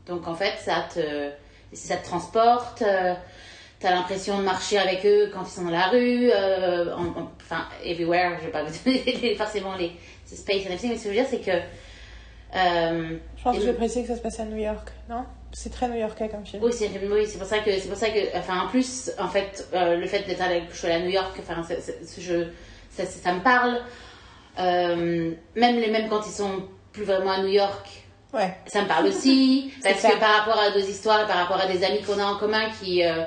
Donc 0.05 0.27
en 0.27 0.35
fait, 0.35 0.53
ça 0.59 0.85
te, 0.93 1.31
ça 1.73 1.97
te 1.97 2.05
transporte. 2.05 2.81
euh, 2.81 3.13
T'as 3.79 3.95
l'impression 3.95 4.37
de 4.37 4.43
marcher 4.43 4.77
avec 4.77 5.03
eux 5.07 5.31
quand 5.33 5.41
ils 5.43 5.49
sont 5.49 5.63
dans 5.63 5.71
la 5.71 5.87
rue, 5.87 6.29
euh, 6.31 6.93
en- 6.95 7.19
en- 7.19 7.31
enfin, 7.41 7.65
everywhere, 7.83 8.37
je 8.39 8.45
vais 8.45 8.51
pas 8.51 8.63
vous 8.63 8.71
donner 8.85 9.33
forcément 9.35 9.75
les 9.75 9.91
space 10.25 10.57
and 10.67 10.73
everything, 10.73 10.91
mais 10.91 10.97
ce 10.97 11.03
que 11.05 11.09
je 11.13 11.15
veux 11.15 11.21
dire, 11.21 11.25
c'est 11.27 11.39
que. 11.39 11.49
euh, 12.55 13.17
Je 13.37 13.43
pense 13.43 13.55
que 13.57 13.61
vais 13.63 13.73
préciser 13.73 14.01
que 14.03 14.07
ça 14.09 14.15
se 14.17 14.21
passe 14.21 14.39
à 14.39 14.45
New 14.45 14.57
York, 14.57 14.89
non? 15.09 15.25
C'est 15.53 15.71
très 15.71 15.89
new-yorkais 15.89 16.29
comme 16.29 16.45
film. 16.45 16.63
oui, 16.63 16.71
c'est 16.71 16.89
oui, 17.11 17.25
c'est 17.27 17.37
pour 17.39 17.47
ça 17.47 17.59
que 17.59 17.71
c'est 17.77 17.89
pour 17.89 17.97
ça 17.97 18.09
que 18.09 18.19
enfin 18.37 18.61
en 18.61 18.67
plus 18.69 19.11
en 19.19 19.27
fait 19.27 19.67
euh, 19.73 19.97
le 19.97 20.05
fait 20.07 20.21
d'être 20.27 20.41
allée 20.41 20.61
à 20.93 20.99
New 20.99 21.09
York 21.09 21.33
enfin 21.39 21.61
je 22.17 22.45
ça, 22.89 23.03
ça- 23.05 23.19
ça 23.23 23.33
me 23.33 23.41
parle 23.41 23.79
même 25.55 25.79
les 25.79 25.89
mêmes 25.89 26.07
quand 26.07 26.21
ils 26.25 26.31
sont 26.31 26.63
plus 26.93 27.03
vraiment 27.03 27.31
à 27.31 27.41
New 27.41 27.47
York 27.49 28.00
Ouais. 28.33 28.53
ça 28.67 28.81
me 28.83 28.87
parle 28.87 29.07
aussi 29.07 29.71
parce 29.83 29.99
clair. 29.99 30.13
que 30.13 30.19
par 30.19 30.37
rapport 30.39 30.59
à 30.59 30.71
deux 30.71 30.87
histoires 30.89 31.27
par 31.27 31.37
rapport 31.37 31.59
à 31.59 31.65
des 31.67 31.83
amis 31.83 32.01
qu'on 32.01 32.17
a 32.19 32.23
en 32.25 32.37
commun 32.37 32.69
qui 32.81 33.03
euh, 33.03 33.23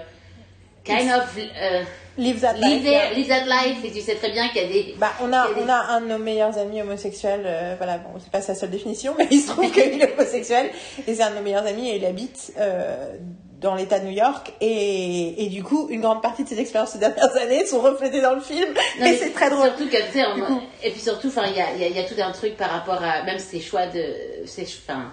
kind 0.84 1.10
of 1.12 1.36
euh, 1.36 1.82
Live 2.16 2.40
that 2.42 2.52
live, 2.54 2.82
life. 2.82 2.84
yeah. 2.84 3.12
live 3.12 3.26
that 3.28 3.44
life 3.44 3.84
et 3.84 3.90
tu 3.90 4.00
sais 4.00 4.14
très 4.14 4.30
bien 4.30 4.46
qu'il 4.48 4.62
y 4.62 4.64
a 4.64 4.68
des 4.68 4.94
Bah, 4.98 5.10
on 5.20 5.32
a, 5.32 5.48
Il 5.50 5.50
y 5.50 5.52
a 5.52 5.54
des- 5.54 5.62
on 5.64 5.68
a 5.68 5.78
un 5.96 6.00
de 6.00 6.06
nos 6.06 6.18
meilleurs 6.18 6.56
amis 6.56 6.80
homosexuels, 6.80 7.42
euh, 7.44 7.74
voilà, 7.76 7.98
bon, 7.98 8.10
c'est 8.20 8.30
pas 8.30 8.40
sa 8.40 8.54
seule 8.54 8.70
définition, 8.70 9.14
mais 9.18 9.26
il 9.32 9.40
se 9.40 9.48
trouve 9.48 9.68
qu'il 9.72 10.00
est 10.00 10.12
homosexuel, 10.14 10.70
et 11.08 11.12
c'est 11.14 11.22
un 11.24 11.30
de 11.30 11.34
nos 11.36 11.42
meilleurs 11.42 11.66
amis, 11.66 11.90
et 11.90 11.96
il 11.96 12.06
habite 12.06 12.52
euh, 12.58 13.16
dans 13.64 13.74
l'état 13.74 13.98
de 13.98 14.04
New 14.04 14.12
York, 14.12 14.52
et, 14.60 15.42
et 15.42 15.48
du 15.48 15.64
coup, 15.64 15.88
une 15.88 16.02
grande 16.02 16.20
partie 16.20 16.44
de 16.44 16.48
ses 16.50 16.60
expériences 16.60 16.90
ces 16.90 16.98
dernières 16.98 17.34
années 17.36 17.64
sont 17.64 17.80
reflétées 17.80 18.20
dans 18.20 18.34
le 18.34 18.42
film, 18.42 18.74
Non, 19.00 19.06
et 19.06 19.16
c'est 19.16 19.30
très 19.30 19.48
drôle. 19.48 19.68
Surtout 19.68 19.88
tu 19.88 20.42
coup. 20.44 20.60
et 20.82 20.90
puis 20.90 21.00
surtout, 21.00 21.32
il 21.46 21.56
y 21.56 21.60
a, 21.60 21.74
y, 21.74 21.84
a, 21.84 21.88
y 21.88 21.98
a 21.98 22.04
tout 22.04 22.20
un 22.22 22.30
truc 22.30 22.58
par 22.58 22.70
rapport 22.70 23.02
à 23.02 23.22
même 23.22 23.38
ses 23.38 23.60
choix 23.60 23.86
de, 23.86 24.04
ses, 24.44 24.64
enfin, 24.64 25.12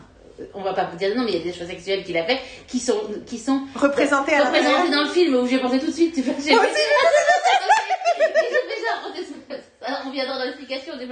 on 0.54 0.62
va 0.64 0.74
pas 0.74 0.84
vous 0.84 0.98
dire 0.98 1.16
non, 1.16 1.24
mais 1.24 1.32
il 1.32 1.38
y 1.38 1.42
a 1.42 1.44
des 1.44 1.54
choix 1.54 1.66
sexuels 1.66 2.04
qu'il 2.04 2.18
a 2.18 2.26
fait 2.26 2.40
qui 2.68 2.80
sont, 2.80 3.00
qui 3.26 3.40
sont 3.40 3.62
Représentés 3.74 4.36
à 4.36 4.44
représentés 4.44 4.92
dans 4.92 5.04
le 5.04 5.10
film 5.10 5.36
où 5.36 5.48
j'ai 5.48 5.60
pensé 5.60 5.80
tout 5.80 5.88
de 5.88 5.92
suite. 5.92 6.14
Tu 6.14 6.22
vois, 6.22 6.34
j'ai 6.44 6.52
on 10.06 10.12
viendra 10.12 10.38
dans 10.38 10.44
l'explication, 10.44 10.94
mais 10.98 11.08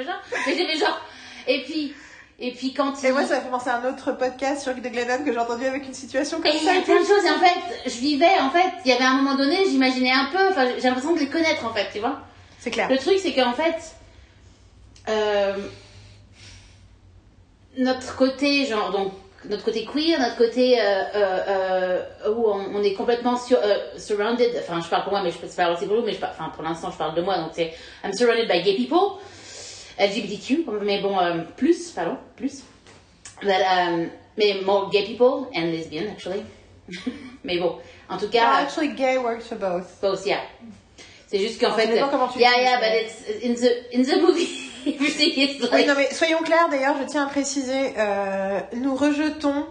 j'ai 0.46 0.78
genre, 0.78 1.02
et 1.48 1.64
puis, 1.64 1.94
et 2.42 2.52
puis 2.52 2.74
quand 2.74 2.94
il, 3.02 3.08
Et 3.08 3.12
moi, 3.12 3.24
ça 3.24 3.36
m'a 3.36 3.42
fait 3.42 3.50
penser 3.50 3.70
à 3.70 3.78
un 3.78 3.90
autre 3.90 4.12
podcast 4.14 4.62
sur 4.64 4.74
de 4.74 4.80
Glennon 4.80 5.26
que 5.26 5.32
j'ai 5.34 5.40
entendu 5.40 5.66
avec 5.66 5.86
une 5.86 5.94
situation 5.94 6.38
comme 6.38 6.48
et 6.48 6.56
il 6.56 6.62
y 6.62 6.66
ça. 6.66 6.72
a 6.78 6.82
plein 6.82 7.02
de 7.02 7.06
choses, 7.06 7.26
et 7.26 7.30
en 7.32 7.40
fait, 7.40 7.90
je 7.90 8.00
vivais, 8.00 8.40
en 8.42 8.50
fait, 8.50 8.72
il 8.86 8.92
y 8.92 8.94
avait 8.94 9.04
un 9.04 9.16
moment 9.16 9.36
donné, 9.36 9.58
j'imaginais 9.70 10.12
un 10.12 10.30
peu, 10.32 10.50
enfin, 10.50 10.68
j'ai 10.78 10.88
l'impression 10.88 11.14
de 11.14 11.20
les 11.20 11.28
connaître, 11.28 11.66
en 11.66 11.74
fait, 11.74 11.88
tu 11.92 12.00
vois. 12.00 12.20
C'est 12.60 12.72
clair. 12.72 12.90
Le 12.90 12.98
truc, 12.98 13.18
c'est 13.20 13.34
qu'en 13.34 13.54
fait, 13.54 13.76
euh, 15.10 15.58
notre 17.78 18.16
côté, 18.16 18.66
genre, 18.66 18.92
donc, 18.92 19.14
notre 19.46 19.64
côté 19.64 19.86
queer, 19.86 20.20
notre 20.20 20.36
côté 20.36 20.80
euh, 20.82 21.02
euh, 21.16 22.02
où 22.36 22.46
on, 22.50 22.76
on 22.76 22.84
est 22.84 22.94
complètement 22.94 23.38
sur, 23.38 23.58
surrounded, 23.98 24.52
enfin, 24.60 24.82
je 24.82 24.90
parle 24.90 25.04
pour 25.04 25.14
moi, 25.14 25.22
mais 25.24 25.32
je 25.32 25.38
peux 25.38 25.48
parler 25.48 25.76
aussi 25.76 25.86
pour 25.88 25.98
vous, 25.98 26.06
mais 26.06 26.14
je, 26.14 26.18
enfin, 26.24 26.52
pour 26.54 26.64
l'instant, 26.64 26.92
je 26.92 26.98
parle 26.98 27.16
de 27.16 27.22
moi, 27.22 27.38
donc 27.38 27.52
c'est 27.54 27.74
I'm 28.04 28.14
surrounded 28.14 28.50
by 28.50 28.62
gay 28.64 28.76
people, 28.76 29.20
LGBTQ, 30.00 30.66
mais 30.84 31.02
bon, 31.02 31.20
euh, 31.20 31.44
plus, 31.58 31.92
pardon, 31.92 32.18
plus. 32.36 32.64
But, 33.42 33.62
um, 33.66 34.10
mais 34.38 34.62
more 34.66 34.90
gay 34.90 35.06
people 35.06 35.50
and 35.56 35.72
lesbian, 35.72 36.10
actually. 36.10 36.44
mais 37.44 37.58
bon, 37.58 37.78
en 38.10 38.18
tout 38.18 38.30
cas. 38.30 38.44
Ah, 38.46 38.64
actually, 38.64 38.96
gay 38.96 39.18
works 39.18 39.48
for 39.48 39.58
both. 39.58 40.00
Both, 40.02 40.26
yeah. 40.26 40.42
C'est 41.28 41.40
juste 41.40 41.62
qu'en 41.62 41.74
fait, 41.74 41.86
ça 41.86 41.94
dépend 41.94 42.10
comment 42.10 42.28
tu 42.28 42.40
yeah, 42.40 42.60
yeah, 42.60 42.80
but 42.80 42.90
it's 43.04 43.44
in 43.44 43.54
the 43.54 43.94
in 43.94 44.04
the 44.04 44.22
movie. 44.22 44.50
is 44.86 45.62
Oui, 45.62 45.70
like, 45.72 45.88
non, 45.88 45.94
mais 45.96 46.12
soyons 46.12 46.40
clairs, 46.40 46.70
d'ailleurs, 46.70 46.96
je 47.00 47.06
tiens 47.06 47.26
à 47.26 47.30
préciser, 47.30 47.94
euh, 47.98 48.60
nous 48.76 48.96
rejetons 48.96 49.66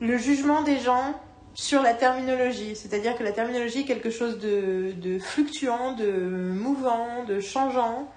le 0.00 0.18
jugement 0.18 0.62
des 0.62 0.78
gens 0.78 1.14
sur 1.54 1.82
la 1.82 1.94
terminologie. 1.94 2.76
C'est-à-dire 2.76 3.16
que 3.16 3.22
la 3.22 3.32
terminologie 3.32 3.80
est 3.80 3.84
quelque 3.84 4.10
chose 4.10 4.38
de, 4.38 4.92
de 4.96 5.18
fluctuant, 5.18 5.92
de 5.92 6.10
mouvant, 6.10 7.24
de 7.26 7.40
changeant. 7.40 8.08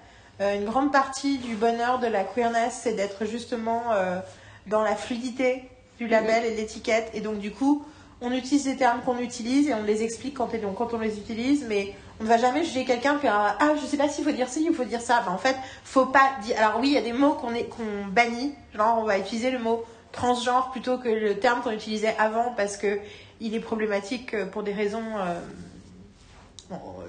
Euh, 0.42 0.56
une 0.56 0.66
grande 0.66 0.92
partie 0.92 1.38
du 1.38 1.56
bonheur 1.56 2.00
de 2.00 2.08
la 2.08 2.24
queerness, 2.24 2.80
c'est 2.84 2.94
d'être 2.94 3.26
justement 3.26 3.84
euh, 3.92 4.20
dans 4.68 4.82
la 4.82 4.96
fluidité 4.96 5.64
du 6.00 6.08
label 6.08 6.44
et 6.46 6.52
de 6.52 6.56
l'étiquette. 6.58 7.12
Et 7.14 7.22
donc, 7.22 7.38
du 7.40 7.52
coup, 7.52 7.86
on 8.22 8.32
utilise 8.32 8.66
les 8.66 8.76
termes 8.78 9.02
qu'on 9.02 9.20
utilise 9.20 9.68
et 9.70 9.74
on 9.74 9.84
les 9.84 10.02
explique 10.04 10.36
quand, 10.36 10.50
on- 10.54 10.98
les 11.00 11.18
utilise, 11.18 11.66
mais 11.68 11.94
on 12.20 12.24
ne 12.24 12.30
va 12.30 12.38
jamais 12.38 12.64
juger 12.64 12.86
quelqu'un 12.86 13.18
faire 13.20 13.36
ah 13.60 13.74
je 13.80 13.86
sais 13.86 13.98
pas 13.98 14.08
s'il 14.08 14.24
faut 14.24 14.32
dire 14.32 14.48
ci 14.48 14.62
ou 14.62 14.72
il 14.72 14.74
faut 14.76 14.86
dire 14.86 15.02
ça. 15.02 15.22
Ben, 15.26 15.32
en 15.34 15.38
fait, 15.38 15.56
faut 15.84 16.06
pas 16.06 16.32
dire. 16.42 16.56
Alors 16.58 16.80
oui, 16.80 16.90
il 16.90 16.94
y 16.94 16.98
a 16.98 17.02
des 17.02 17.14
mots 17.14 17.34
qu'on 17.34 17.50
qu'on 17.54 18.06
bannit. 18.10 18.54
Genre 18.76 18.98
on 19.00 19.04
va 19.04 19.18
utiliser 19.20 19.52
le 19.52 19.60
mot 19.60 19.84
transgenre 20.12 20.72
plutôt 20.72 20.98
que 20.98 21.10
le 21.10 21.40
terme 21.40 21.62
qu'on 21.62 21.72
utilisait 21.72 22.16
avant 22.18 22.54
parce 22.56 22.78
que 22.78 23.00
il 23.42 23.54
est 23.56 23.60
problématique 23.60 24.34
euh, 24.34 24.46
pour 24.46 24.64
des 24.64 24.74
raisons. 24.74 25.04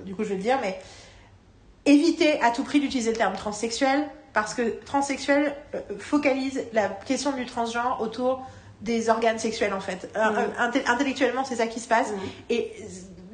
du 0.05 0.15
coup, 0.15 0.25
je 0.25 0.31
vais 0.31 0.37
le 0.37 0.43
dire, 0.43 0.59
mais 0.61 0.79
éviter 1.87 2.41
à 2.41 2.51
tout 2.51 2.65
prix 2.65 2.81
d'utiliser 2.81 3.11
le 3.11 3.17
terme 3.17 3.35
transsexuel 3.35 4.09
parce 4.33 4.55
que 4.55 4.63
transsexuel 4.85 5.55
euh, 5.75 5.81
focalise 5.99 6.65
la 6.73 6.89
question 6.89 7.33
du 7.33 7.47
transgenre 7.47 7.99
autour 8.01 8.45
des 8.81 9.09
organes 9.09 9.39
sexuels 9.39 9.73
en 9.75 9.81
fait. 9.81 10.11
Euh, 10.17 10.31
Mhm. 10.31 10.39
euh, 10.61 10.81
intellectuellement, 10.87 11.45
c'est 11.45 11.57
ça 11.57 11.67
qui 11.67 11.81
se 11.81 11.89
passe 11.89 12.11
Mhm. 12.11 12.19
et 12.51 12.73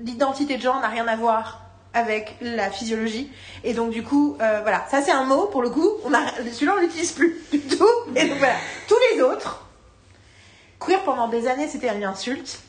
l'identité 0.01 0.57
de 0.57 0.63
genre 0.63 0.81
n'a 0.81 0.89
rien 0.89 1.07
à 1.09 1.17
voir 1.17 1.63
avec 1.93 2.37
la 2.41 2.71
physiologie 2.71 3.31
et 3.65 3.75
donc 3.75 3.91
du 3.91 4.05
coup 4.05 4.37
euh, 4.41 4.61
voilà 4.63 4.87
ça 4.89 5.03
c'est 5.03 5.11
un 5.11 5.25
mot 5.25 5.47
pour 5.47 5.61
le 5.61 5.71
coup 5.71 5.89
on 6.05 6.15
a 6.15 6.21
celui-là 6.53 6.75
on 6.77 6.81
l'utilise 6.81 7.11
plus 7.11 7.37
du 7.51 7.59
tout 7.59 7.85
et 8.15 8.29
donc 8.29 8.39
voilà 8.39 8.55
tous 8.87 8.95
les 9.13 9.21
autres 9.23 9.67
queer 10.79 11.03
pendant 11.03 11.27
des 11.27 11.49
années 11.49 11.67
c'était 11.67 11.93
une 11.93 12.05
insulte 12.05 12.61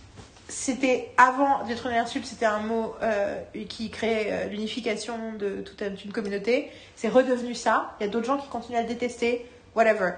c'était 0.51 1.09
avant 1.15 1.63
d'être 1.63 1.87
une 1.87 1.95
insulte, 1.95 2.25
c'était 2.25 2.45
un 2.45 2.59
mot 2.59 2.93
euh, 3.01 3.41
qui 3.69 3.89
créait 3.89 4.27
euh, 4.31 4.47
l'unification 4.49 5.33
de 5.39 5.61
toute 5.61 5.81
une 5.81 6.11
communauté. 6.11 6.69
C'est 6.97 7.07
redevenu 7.07 7.55
ça. 7.55 7.95
Il 7.99 8.05
y 8.05 8.09
a 8.09 8.11
d'autres 8.11 8.25
gens 8.25 8.37
qui 8.37 8.49
continuent 8.49 8.77
à 8.77 8.81
le 8.81 8.87
détester. 8.87 9.45
Whatever. 9.75 10.11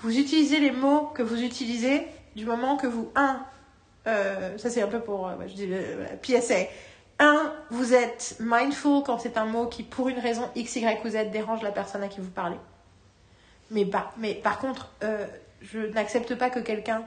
Vous 0.00 0.18
utilisez 0.18 0.58
les 0.58 0.72
mots 0.72 1.06
que 1.14 1.22
vous 1.22 1.40
utilisez 1.40 2.04
du 2.34 2.44
moment 2.46 2.76
que 2.76 2.88
vous 2.88 3.12
un, 3.14 3.44
euh, 4.08 4.58
ça 4.58 4.70
c'est 4.70 4.82
un 4.82 4.88
peu 4.88 5.00
pour 5.00 5.30
je 5.46 5.54
dis 5.54 5.68
PSA. 6.22 6.66
Un, 7.20 7.52
vous 7.70 7.94
êtes 7.94 8.38
mindful 8.40 9.04
quand 9.04 9.18
c'est 9.18 9.36
un 9.36 9.44
mot 9.44 9.66
qui 9.66 9.84
pour 9.84 10.08
une 10.08 10.18
raison 10.18 10.48
X, 10.56 10.76
Y 10.76 11.04
ou 11.04 11.10
Z 11.10 11.30
dérange 11.30 11.62
la 11.62 11.70
personne 11.70 12.02
à 12.02 12.08
qui 12.08 12.20
vous 12.20 12.30
parlez. 12.30 12.56
Mais, 13.70 13.84
pas, 13.84 14.12
mais 14.16 14.34
par 14.34 14.58
contre, 14.58 14.90
je 15.62 15.78
n'accepte 15.78 16.34
pas 16.34 16.50
que 16.50 16.58
quelqu'un 16.58 17.04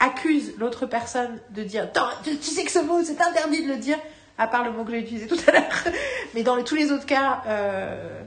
accuse 0.00 0.54
l'autre 0.58 0.86
personne 0.86 1.40
de 1.50 1.62
dire 1.62 1.90
tu 2.22 2.36
sais 2.42 2.64
que 2.64 2.70
ce 2.70 2.78
mot 2.78 3.02
c'est 3.02 3.20
interdit 3.20 3.64
de 3.64 3.68
le 3.68 3.76
dire 3.76 3.98
à 4.36 4.46
part 4.46 4.64
le 4.64 4.70
mot 4.70 4.84
que 4.84 4.92
j'ai 4.92 5.00
utilisé 5.00 5.26
tout 5.26 5.38
à 5.48 5.52
l'heure. 5.52 5.84
Mais 6.34 6.42
dans 6.42 6.62
tous 6.62 6.76
les 6.76 6.92
autres 6.92 7.06
cas 7.06 7.42
euh, 7.46 8.22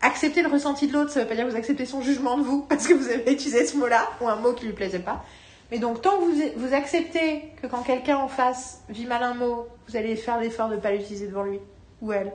accepter 0.00 0.42
le 0.42 0.48
ressenti 0.48 0.88
de 0.88 0.92
l'autre 0.92 1.10
ça 1.10 1.20
veut 1.20 1.26
pas 1.26 1.34
dire 1.34 1.46
que 1.46 1.50
vous 1.50 1.56
acceptez 1.56 1.86
son 1.86 2.02
jugement 2.02 2.36
de 2.36 2.42
vous 2.42 2.62
parce 2.68 2.86
que 2.86 2.94
vous 2.94 3.08
avez 3.08 3.32
utilisé 3.32 3.64
ce 3.66 3.76
mot 3.76 3.86
là 3.86 4.08
ou 4.20 4.28
un 4.28 4.36
mot 4.36 4.52
qui 4.52 4.66
lui 4.66 4.72
plaisait 4.72 4.98
pas. 4.98 5.24
Mais 5.70 5.78
donc 5.78 6.00
tant 6.00 6.18
que 6.18 6.24
vous, 6.24 6.42
vous 6.56 6.74
acceptez 6.74 7.52
que 7.62 7.66
quand 7.66 7.82
quelqu'un 7.82 8.16
en 8.16 8.28
face 8.28 8.80
vit 8.88 9.06
mal 9.06 9.22
un 9.22 9.34
mot 9.34 9.68
vous 9.86 9.96
allez 9.96 10.16
faire 10.16 10.40
l'effort 10.40 10.68
de 10.68 10.76
ne 10.76 10.80
pas 10.80 10.90
l'utiliser 10.90 11.28
devant 11.28 11.44
lui 11.44 11.60
ou 12.00 12.12
elle. 12.12 12.32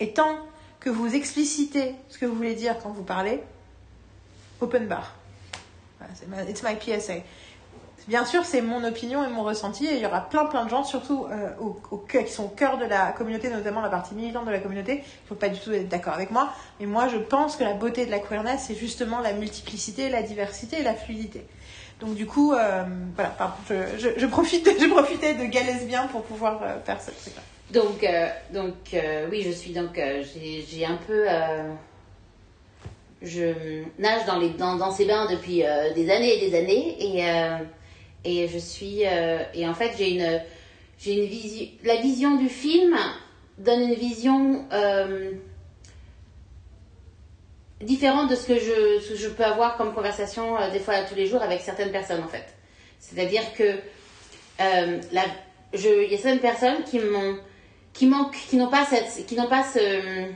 Et 0.00 0.12
tant 0.12 0.38
que 0.80 0.90
vous 0.90 1.14
explicitez 1.14 1.94
ce 2.08 2.18
que 2.18 2.26
vous 2.26 2.34
voulez 2.34 2.54
dire 2.54 2.76
quand 2.82 2.90
vous 2.90 3.04
parlez 3.04 3.40
open 4.60 4.86
bar. 4.86 5.14
It's 6.48 6.62
my 6.62 6.76
PSA 6.76 7.22
Bien 8.06 8.26
sûr, 8.26 8.44
c'est 8.44 8.60
mon 8.60 8.84
opinion 8.84 9.24
et 9.24 9.30
mon 9.30 9.44
ressenti, 9.44 9.86
et 9.86 9.94
il 9.94 10.00
y 10.00 10.06
aura 10.06 10.28
plein 10.28 10.44
plein 10.44 10.66
de 10.66 10.70
gens, 10.70 10.84
surtout 10.84 11.26
euh, 11.30 11.48
au, 11.58 11.80
au 11.90 11.96
qui 11.98 12.30
sont 12.30 12.44
au 12.44 12.48
cœur 12.48 12.76
de 12.76 12.84
la 12.84 13.12
communauté, 13.12 13.48
notamment 13.48 13.80
la 13.80 13.88
partie 13.88 14.14
militante 14.14 14.44
de 14.44 14.50
la 14.50 14.58
communauté, 14.58 14.98
qui 14.98 15.02
ne 15.02 15.28
faut 15.28 15.34
pas 15.34 15.48
du 15.48 15.58
tout 15.58 15.72
être 15.72 15.88
d'accord 15.88 16.12
avec 16.12 16.30
moi. 16.30 16.52
Mais 16.80 16.86
moi, 16.86 17.08
je 17.08 17.16
pense 17.16 17.56
que 17.56 17.64
la 17.64 17.72
beauté 17.72 18.04
de 18.04 18.10
la 18.10 18.18
queerness, 18.18 18.64
c'est 18.66 18.74
justement 18.74 19.20
la 19.20 19.32
multiplicité, 19.32 20.10
la 20.10 20.22
diversité 20.22 20.80
et 20.80 20.82
la 20.82 20.94
fluidité. 20.94 21.46
Donc 22.00 22.14
du 22.14 22.26
coup, 22.26 22.52
euh, 22.52 22.84
voilà, 23.14 23.30
pardon, 23.30 23.54
je, 23.70 24.08
je, 24.18 24.26
profite, 24.26 24.68
je 24.80 24.86
profitais 24.86 25.34
de 25.34 25.44
gars 25.44 25.62
lesbiens 25.62 26.06
pour 26.08 26.22
pouvoir 26.24 26.60
euh, 26.62 26.78
faire 26.84 27.00
ce 27.00 27.10
truc-là. 27.10 27.42
Donc, 27.70 28.06
donc 28.52 28.74
oui, 29.30 29.42
je 29.42 29.50
suis 29.50 29.72
donc, 29.72 29.98
j'ai 29.98 30.86
un 30.86 30.98
peu, 31.06 31.26
je 33.22 33.82
nage 33.98 34.26
dans 34.26 34.38
les 34.38 34.50
dans, 34.50 34.90
ces 34.92 35.06
bains 35.06 35.26
depuis 35.28 35.64
des 35.94 36.10
années 36.10 36.34
et 36.34 36.50
des 36.50 36.58
années 36.58 36.96
et 37.00 37.24
et 38.24 38.48
je 38.48 38.58
suis 38.58 39.06
euh, 39.06 39.38
et 39.54 39.66
en 39.66 39.74
fait 39.74 39.92
j'ai 39.98 40.10
une 40.10 40.40
j'ai 40.98 41.14
une 41.14 41.26
vision, 41.26 41.66
la 41.82 41.96
vision 41.96 42.36
du 42.36 42.48
film 42.48 42.96
donne 43.58 43.82
une 43.82 43.94
vision 43.94 44.64
euh, 44.72 45.32
différente 47.80 48.30
de 48.30 48.36
ce 48.36 48.46
que 48.46 48.58
je 48.58 49.14
je 49.14 49.28
peux 49.28 49.44
avoir 49.44 49.76
comme 49.76 49.94
conversation 49.94 50.56
euh, 50.58 50.70
des 50.70 50.80
fois 50.80 51.02
tous 51.02 51.14
les 51.14 51.26
jours 51.26 51.42
avec 51.42 51.60
certaines 51.60 51.92
personnes 51.92 52.22
en 52.22 52.28
fait. 52.28 52.46
C'est-à-dire 52.98 53.42
que 53.54 53.76
la, 54.58 55.24
je, 55.74 56.04
il 56.04 56.10
y 56.10 56.14
a 56.14 56.18
certaines 56.18 56.40
personnes 56.40 56.84
qui 56.84 56.98
m'ont 57.00 57.38
qui 57.94 58.06
manquent, 58.06 58.36
qui 58.48 58.56
n'ont 58.56 58.68
pas 58.68 58.84
cette, 58.84 59.24
qui 59.26 59.36
n'ont 59.36 59.48
pas 59.48 59.62
ce, 59.62 60.28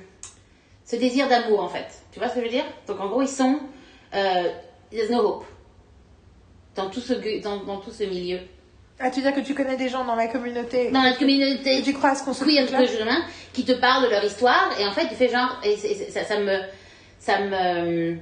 ce 0.87 0.97
désir 0.97 1.29
d'amour 1.29 1.61
en 1.61 1.69
fait. 1.69 1.87
Tu 2.13 2.19
vois 2.19 2.29
ce 2.29 2.35
que 2.35 2.41
je 2.41 2.45
veux 2.45 2.51
dire? 2.51 2.65
Donc 2.87 3.01
en 3.01 3.09
gros 3.09 3.23
ils 3.23 3.29
sont, 3.29 3.59
euh, 4.15 4.49
there's 4.91 5.11
no 5.11 5.19
hope 5.19 5.45
dans 6.79 6.89
tout 6.89 7.01
ce 7.01 7.13
dans, 7.43 7.65
dans 7.65 7.79
tout 7.79 7.91
ce 7.91 8.05
milieu. 8.05 8.39
Ah, 9.01 9.11
tu 9.11 9.21
veux 9.21 9.31
dire 9.31 9.35
que 9.35 9.47
tu 9.47 9.55
connais 9.55 9.77
des 9.77 9.89
gens 9.89 10.05
dans 10.05 10.15
la 10.15 10.29
communauté 10.29 10.91
Dans 10.91 11.03
notre 11.03 11.19
communauté. 11.19 11.79
et 11.79 11.83
tu 11.83 11.93
crois 11.93 12.11
à 12.11 12.15
ce 12.15 12.25
qu'on 12.25 12.33
se 12.33 12.45
je 12.45 13.05
main, 13.05 13.23
qui 13.53 13.65
te 13.65 13.73
parlent 13.73 14.05
de 14.05 14.11
leur 14.11 14.25
histoire 14.25 14.71
et 14.79 14.87
en 14.87 14.93
fait 14.93 15.09
tu 15.09 15.15
fais 15.15 15.29
genre 15.29 15.61
et 15.65 15.77
ça, 15.77 16.25
ça 16.25 16.39
me 16.39 16.59
ça 17.19 17.41
me 17.41 18.17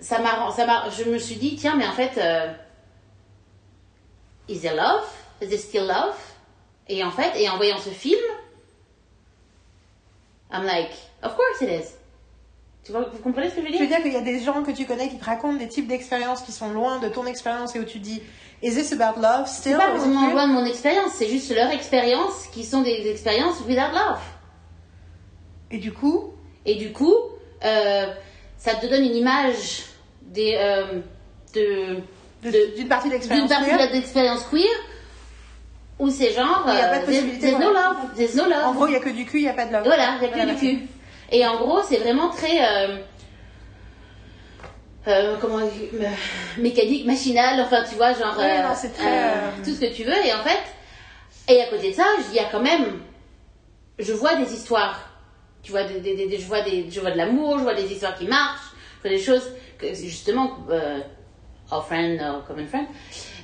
ça 0.00 0.18
m'a 0.20 0.50
ça 0.50 0.66
m'a 0.66 0.88
je 0.90 1.04
me 1.10 1.18
suis 1.18 1.36
dit 1.36 1.56
tiens 1.56 1.76
mais 1.76 1.86
en 1.86 1.92
fait 1.92 2.12
euh, 2.18 2.52
is 4.48 4.60
there 4.60 4.76
love? 4.76 5.04
Is 5.42 5.48
there 5.48 5.58
still 5.58 5.86
love? 5.86 6.16
Et 6.88 7.02
en 7.04 7.10
fait 7.10 7.32
et 7.40 7.48
en 7.48 7.56
voyant 7.56 7.78
ce 7.78 7.90
film 7.90 8.20
I'm 10.52 10.64
like 10.64 10.92
of 11.22 11.34
course 11.36 11.60
it 11.62 11.68
is 11.70 11.94
tu 12.84 12.92
vois 12.92 13.08
vous 13.12 13.18
comprenez 13.18 13.48
ce 13.50 13.54
que 13.56 13.60
je 13.62 13.66
veux 13.66 13.72
Tu 13.72 13.78
veux 13.78 13.86
dire 13.86 13.96
dire 13.98 14.02
qu'il 14.04 14.12
y 14.12 14.16
a 14.16 14.20
des 14.20 14.40
gens 14.40 14.62
que 14.62 14.70
tu 14.72 14.84
connais 14.86 15.08
qui 15.08 15.16
te 15.18 15.24
racontent 15.24 15.56
des 15.58 15.68
types 15.68 15.86
d'expériences 15.86 16.42
qui 16.42 16.52
sont 16.52 16.70
loin 16.70 16.98
de 16.98 17.08
ton 17.08 17.26
expérience 17.26 17.76
et 17.76 17.80
où 17.80 17.84
tu 17.84 17.98
dis 17.98 18.20
Is 18.62 18.74
this 18.74 18.92
about 18.92 19.20
love 19.20 19.46
still? 19.46 19.72
C'est 19.72 19.78
pas 19.78 19.90
vraiment 19.94 20.30
loin 20.30 20.48
de 20.48 20.52
mon 20.52 20.64
expérience 20.64 21.12
c'est 21.14 21.28
juste 21.28 21.54
leur 21.54 21.70
expérience 21.70 22.46
qui 22.52 22.64
sont 22.64 22.82
des 22.82 23.08
expériences 23.10 23.60
without 23.68 23.92
love 23.92 24.20
Et 25.70 25.78
du 25.78 25.92
coup, 25.92 26.32
Et 26.64 26.74
du 26.76 26.92
coup, 26.92 27.14
euh, 27.64 28.06
ça 28.56 28.74
te 28.74 28.86
donne 28.86 29.02
une 29.04 29.16
image 29.16 29.84
des, 30.22 30.54
euh, 30.56 31.00
de, 31.54 31.96
de- 32.44 32.50
de- 32.50 32.76
d'une 32.76 32.88
partie 32.88 33.08
de 33.08 33.14
d'une 33.14 33.20
l'expérience 33.20 33.48
partie 33.50 33.64
de 33.70 33.76
queer, 33.76 33.90
l'expérience 33.92 34.42
queer 34.50 34.68
où 35.98 36.08
c'est 36.10 36.32
genre. 36.32 36.64
Il 36.68 36.74
y 36.74 36.78
a 36.80 36.88
pas 36.88 36.98
de 36.98 37.02
euh, 37.02 37.06
there's- 37.06 37.06
possibilité, 37.06 37.46
There's 37.50 37.58
no 37.60 37.72
love. 37.72 37.96
There's 38.16 38.34
no 38.36 38.44
love. 38.48 38.64
en 38.66 38.74
gros, 38.74 38.86
il 38.88 38.92
y 38.92 38.96
a 38.96 39.00
que 39.00 39.10
du 39.10 39.24
cul, 39.24 39.38
il 39.38 39.44
y 39.44 39.48
a 39.48 39.52
pas 39.54 39.66
de 39.66 39.72
love. 39.72 39.84
Voilà, 39.84 40.14
il 40.16 40.20
n'y 40.20 40.26
a 40.26 40.28
que 40.30 40.34
Voilà, 40.36 40.54
du 40.54 40.58
cul. 40.60 40.88
Et 41.32 41.46
en 41.46 41.56
gros, 41.56 41.82
c'est 41.82 41.96
vraiment 41.96 42.28
très. 42.28 42.62
euh, 42.62 42.98
euh, 45.08 45.36
comment 45.40 45.58
euh, 45.58 46.06
mécanique, 46.58 47.06
machinal, 47.06 47.60
enfin 47.60 47.82
tu 47.88 47.96
vois, 47.96 48.12
genre 48.12 48.34
non, 48.62 48.68
très, 48.90 49.08
tout 49.64 49.70
ce 49.74 49.80
que 49.80 49.92
tu 49.92 50.04
veux. 50.04 50.26
Et 50.26 50.32
en 50.32 50.42
fait, 50.44 50.60
et 51.52 51.60
à 51.60 51.66
côté 51.66 51.90
de 51.90 51.94
ça, 51.96 52.04
il 52.30 52.36
y 52.36 52.38
a 52.38 52.44
quand 52.44 52.60
même, 52.60 53.00
je 53.98 54.12
vois 54.12 54.36
des 54.36 54.52
histoires, 54.54 55.00
tu 55.62 55.72
vois, 55.72 55.82
des, 55.84 55.98
des- 56.00 56.14
des- 56.14 56.26
des- 56.28 56.38
je 56.38 56.46
vois 56.46 56.60
des, 56.62 56.88
je 56.90 57.00
vois 57.00 57.10
de 57.10 57.16
l'amour, 57.16 57.58
je 57.58 57.64
vois 57.64 57.74
des 57.74 57.90
histoires 57.90 58.14
qui 58.14 58.26
marchent, 58.26 58.70
je 59.02 59.08
vois 59.08 59.16
des 59.16 59.22
choses 59.22 59.50
que 59.78 59.92
justement, 59.92 60.56
our 61.72 61.84
friend, 61.84 62.20
our 62.20 62.44
common 62.46 62.66
friend, 62.68 62.86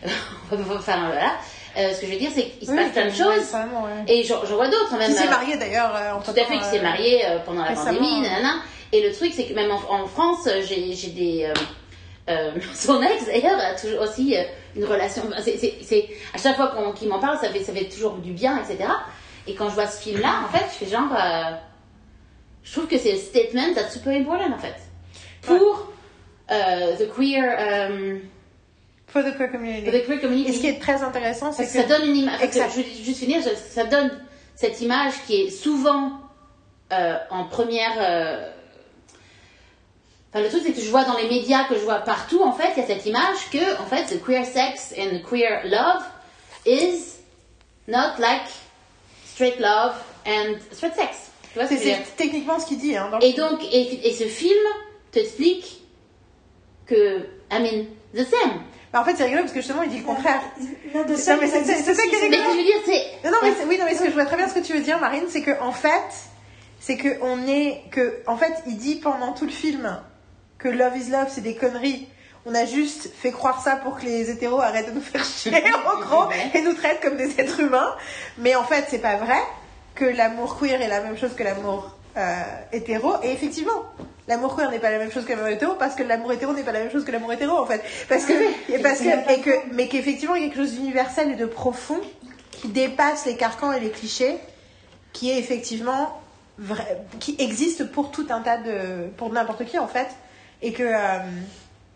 enfin 0.53 1.07
voilà. 1.07 1.33
Euh, 1.79 1.95
ce 1.95 2.01
que 2.01 2.07
je 2.07 2.13
veux 2.13 2.19
dire, 2.19 2.31
c'est 2.35 2.45
qu'il 2.47 2.67
se 2.67 2.73
Oui, 2.73 2.79
passe 2.79 2.91
plein 2.93 3.05
de 3.07 3.11
choses. 3.11 3.53
ouais. 3.55 4.05
Et 4.13 4.25
j'en 4.25 4.41
vois 4.45 4.67
d'autres 4.69 4.97
même. 4.99 5.11
Qui 5.13 5.17
s'est 5.17 5.27
euh, 5.29 5.31
marié 5.31 5.57
d'ailleurs 5.57 5.95
euh, 5.95 6.13
en 6.15 6.21
tout 6.21 6.31
à 6.33 6.45
fait, 6.45 6.59
qui 6.59 6.65
s'est 6.65 6.81
marié 6.83 7.23
pendant 7.47 7.63
la 7.63 7.69
récemment, 7.69 7.99
pandémie, 7.99 8.21
nanana. 8.23 8.55
Et 8.93 9.07
le 9.07 9.15
truc, 9.15 9.33
c'est 9.35 9.45
que 9.45 9.55
même 9.55 9.71
en, 9.71 9.81
en 10.03 10.07
France, 10.07 10.49
j'ai 10.67 11.09
des. 11.11 11.53
euh, 12.29 12.51
son 12.75 13.01
ex, 13.03 13.27
d'ailleurs, 13.27 13.61
a 13.61 13.75
toujours 13.75 14.03
aussi 14.03 14.37
euh, 14.37 14.43
une 14.77 14.85
relation. 14.87 15.23
c'est- 15.41 16.09
à 16.35 16.39
chaque 16.39 16.57
fois 16.57 16.75
qu'il 16.99 17.09
m'en 17.09 17.21
parle, 17.21 17.39
ça 17.39 17.51
fait, 17.51 17.63
ça 17.63 17.73
fait 17.73 17.85
toujours 17.89 18.15
du 18.15 18.33
bien, 18.33 18.59
etc. 18.59 18.91
Et 19.47 19.55
quand 19.55 19.69
je 19.69 19.75
vois 19.75 19.87
ce 19.87 20.03
film-là, 20.03 20.43
en 20.47 20.57
fait, 20.57 20.65
je 20.73 20.85
fais 20.85 20.91
genre. 20.91 21.13
euh, 21.15 21.53
je 22.65 22.73
trouve 22.73 22.87
que 22.89 22.99
c'est 22.99 23.13
un 23.15 23.17
statement 23.19 23.73
that's 23.75 23.93
super 23.93 24.15
important, 24.21 24.53
en 24.53 24.59
fait. 24.59 24.75
Pour 25.43 25.93
the 26.49 27.09
queer. 27.15 27.57
For 29.09 29.23
the 29.23 29.35
queer 29.37 29.49
community. 29.51 29.85
for 29.85 29.93
the 29.93 30.05
queer 30.05 30.21
community. 30.21 30.51
Et 30.51 30.53
ce 30.55 30.61
qui 30.61 30.67
est 30.69 30.79
très 30.81 31.03
intéressant, 31.03 31.53
c'est 31.53 31.65
que 31.67 31.73
que 31.73 31.79
ça 31.79 31.85
donne 31.85 32.09
une 32.09 32.17
image. 32.17 32.41
Je 32.43 32.81
vais 32.83 33.05
juste 33.05 33.21
finir. 33.21 33.41
Ça 33.71 33.85
donne 33.85 34.11
cette 34.55 34.81
image 34.81 35.15
qui 35.27 35.43
est 35.43 35.51
souvent 35.51 36.13
euh, 36.93 37.17
en 37.31 37.45
première. 37.45 37.93
euh, 37.99 38.51
Enfin, 40.31 40.43
le 40.43 40.51
truc, 40.51 40.63
c'est 40.63 40.73
que 40.73 40.81
je 40.83 40.91
vois 40.91 41.05
dans 41.07 41.17
les 41.17 41.27
médias, 41.27 41.65
que 41.65 41.75
je 41.75 41.81
vois 41.81 42.01
partout, 42.01 42.43
en 42.43 42.53
fait, 42.53 42.73
il 42.77 42.81
y 42.81 42.85
a 42.85 42.87
cette 42.87 43.07
image 43.07 43.49
que, 43.51 43.81
en 43.81 43.87
fait, 43.87 44.05
the 44.15 44.23
queer 44.23 44.45
sex 44.45 44.93
and 44.99 45.21
queer 45.27 45.63
love 45.65 46.03
is 46.67 47.15
not 47.87 48.19
like 48.19 48.43
straight 49.25 49.59
love 49.59 49.95
and 50.27 50.57
straight 50.73 50.95
sex. 50.95 51.31
Tu 51.55 51.59
vois 51.59 51.67
ce 51.67 51.77
c'est 51.79 51.93
que 52.03 52.09
techniquement 52.19 52.61
ce 52.61 52.67
qu'il 52.67 52.77
dit. 52.79 52.95
Hein, 52.95 53.09
dans 53.11 53.21
Et 53.21 53.33
film. 53.33 53.49
donc, 53.49 53.65
et, 53.73 54.07
et 54.07 54.13
ce 54.13 54.25
film 54.25 54.61
t'explique 55.13 55.81
que, 56.85 57.21
I 57.51 57.59
mean, 57.63 57.87
the 58.15 58.27
same. 58.29 58.61
Bah, 58.93 59.01
en 59.01 59.05
fait, 59.05 59.15
c'est 59.17 59.25
rigolo 59.25 59.43
parce 59.43 59.53
que 59.53 59.61
justement, 59.61 59.83
il 59.83 59.91
dit 59.91 59.99
le 59.99 60.05
contraire. 60.05 60.41
De 61.07 61.15
ça, 61.17 61.35
ça, 61.35 61.37
mais 61.41 61.47
c'est- 61.47 61.65
ça 61.65 62.03
qui 62.03 62.15
est 62.15 62.29
Mais 62.31 62.37
rigolo. 62.37 62.43
ce 62.43 62.47
que 62.47 62.53
je 62.53 62.57
veux 62.57 62.65
dire, 62.65 62.83
c'est. 62.87 63.25
Non, 63.29 63.33
non, 63.33 63.39
mais 63.43 63.55
oui, 63.69 63.79
non, 63.79 63.85
mais 63.85 63.95
ce 63.95 64.01
que 64.03 64.09
je 64.09 64.15
vois 64.15 64.25
très 64.25 64.37
bien 64.37 64.49
ce 64.49 64.55
que 64.55 64.61
tu 64.61 64.73
veux 64.73 64.81
dire, 64.81 64.99
Marine, 64.99 65.25
c'est 65.29 65.43
que 65.43 65.61
en 65.61 65.73
fait, 65.73 65.91
c'est 66.81 66.97
que 66.97 67.19
on 67.23 67.47
est, 67.47 67.83
que 67.91 68.23
en 68.27 68.37
fait, 68.37 68.53
il 68.67 68.77
dit 68.79 68.97
pendant 68.97 69.33
tout 69.33 69.45
le 69.45 69.51
film 69.51 70.01
que 70.59 70.69
Love 70.69 70.97
is 70.97 71.11
Love, 71.11 71.27
c'est 71.29 71.43
des 71.43 71.55
conneries. 71.55 72.09
On 72.47 72.55
a 72.55 72.65
juste 72.65 73.11
fait 73.15 73.31
croire 73.31 73.63
ça 73.63 73.77
pour 73.77 73.99
que 73.99 74.05
les 74.07 74.31
hétéros 74.31 74.61
arrêtent 74.61 74.89
de 74.89 74.93
nous 74.95 75.03
faire 75.03 75.23
chier, 75.25 75.53
en 75.87 76.01
gros, 76.01 76.31
et 76.55 76.63
nous 76.63 76.73
traitent 76.73 77.01
comme 77.03 77.17
des 77.17 77.39
êtres 77.39 77.61
humains. 77.61 77.95
Mais 78.39 78.55
en 78.55 78.65
fait, 78.65 78.87
c'est 78.89 79.01
pas 79.03 79.17
vrai 79.17 79.39
que 79.95 80.07
l'amour 80.07 80.59
queer 80.59 80.81
est 80.81 80.89
la 80.89 81.01
même 81.01 81.19
chose 81.19 81.35
que 81.35 81.43
l'amour 81.43 81.95
euh, 82.17 82.43
hétéro. 82.73 83.17
Et 83.23 83.33
effectivement, 83.33 83.83
l'amour 84.29 84.55
queer 84.55 84.71
n'est 84.71 84.79
pas 84.79 84.91
la 84.91 84.99
même 84.99 85.11
chose 85.11 85.25
que 85.25 85.33
l'amour 85.33 85.49
hétéro 85.49 85.75
parce 85.75 85.95
que 85.95 86.03
l'amour 86.03 86.33
hétéro 86.33 86.53
n'est 86.53 86.63
pas 86.63 86.73
la 86.73 86.81
même 86.81 86.93
chose 86.93 87.05
que 87.05 87.11
l'amour 87.11 87.33
hétéro, 87.33 87.57
en 87.59 87.67
fait. 87.67 87.83
Parce 88.09 88.25
que, 88.25 88.35
et 88.73 88.79
parce 88.79 89.01
que, 89.01 89.33
et 89.33 89.41
que, 89.41 89.51
mais 89.73 89.89
qu'effectivement, 89.89 90.35
il 90.35 90.43
y 90.43 90.47
a 90.47 90.49
quelque 90.49 90.65
chose 90.65 90.75
d'universel 90.75 91.33
et 91.33 91.37
de 91.37 91.47
profond 91.47 92.01
qui 92.51 92.69
dépasse 92.69 93.27
les 93.27 93.37
carcans 93.37 93.73
et 93.73 93.81
les 93.81 93.91
clichés, 93.91 94.37
qui 95.13 95.31
est 95.31 95.39
effectivement 95.39 96.21
vrai, 96.59 97.05
qui 97.21 97.37
existe 97.39 97.91
pour 97.91 98.11
tout 98.11 98.27
un 98.31 98.41
tas 98.41 98.59
de, 98.59 99.09
pour 99.17 99.33
n'importe 99.33 99.65
qui 99.65 99.79
en 99.79 99.89
fait, 99.89 100.09
et 100.61 100.73
que 100.73 100.83
euh, 100.83 101.19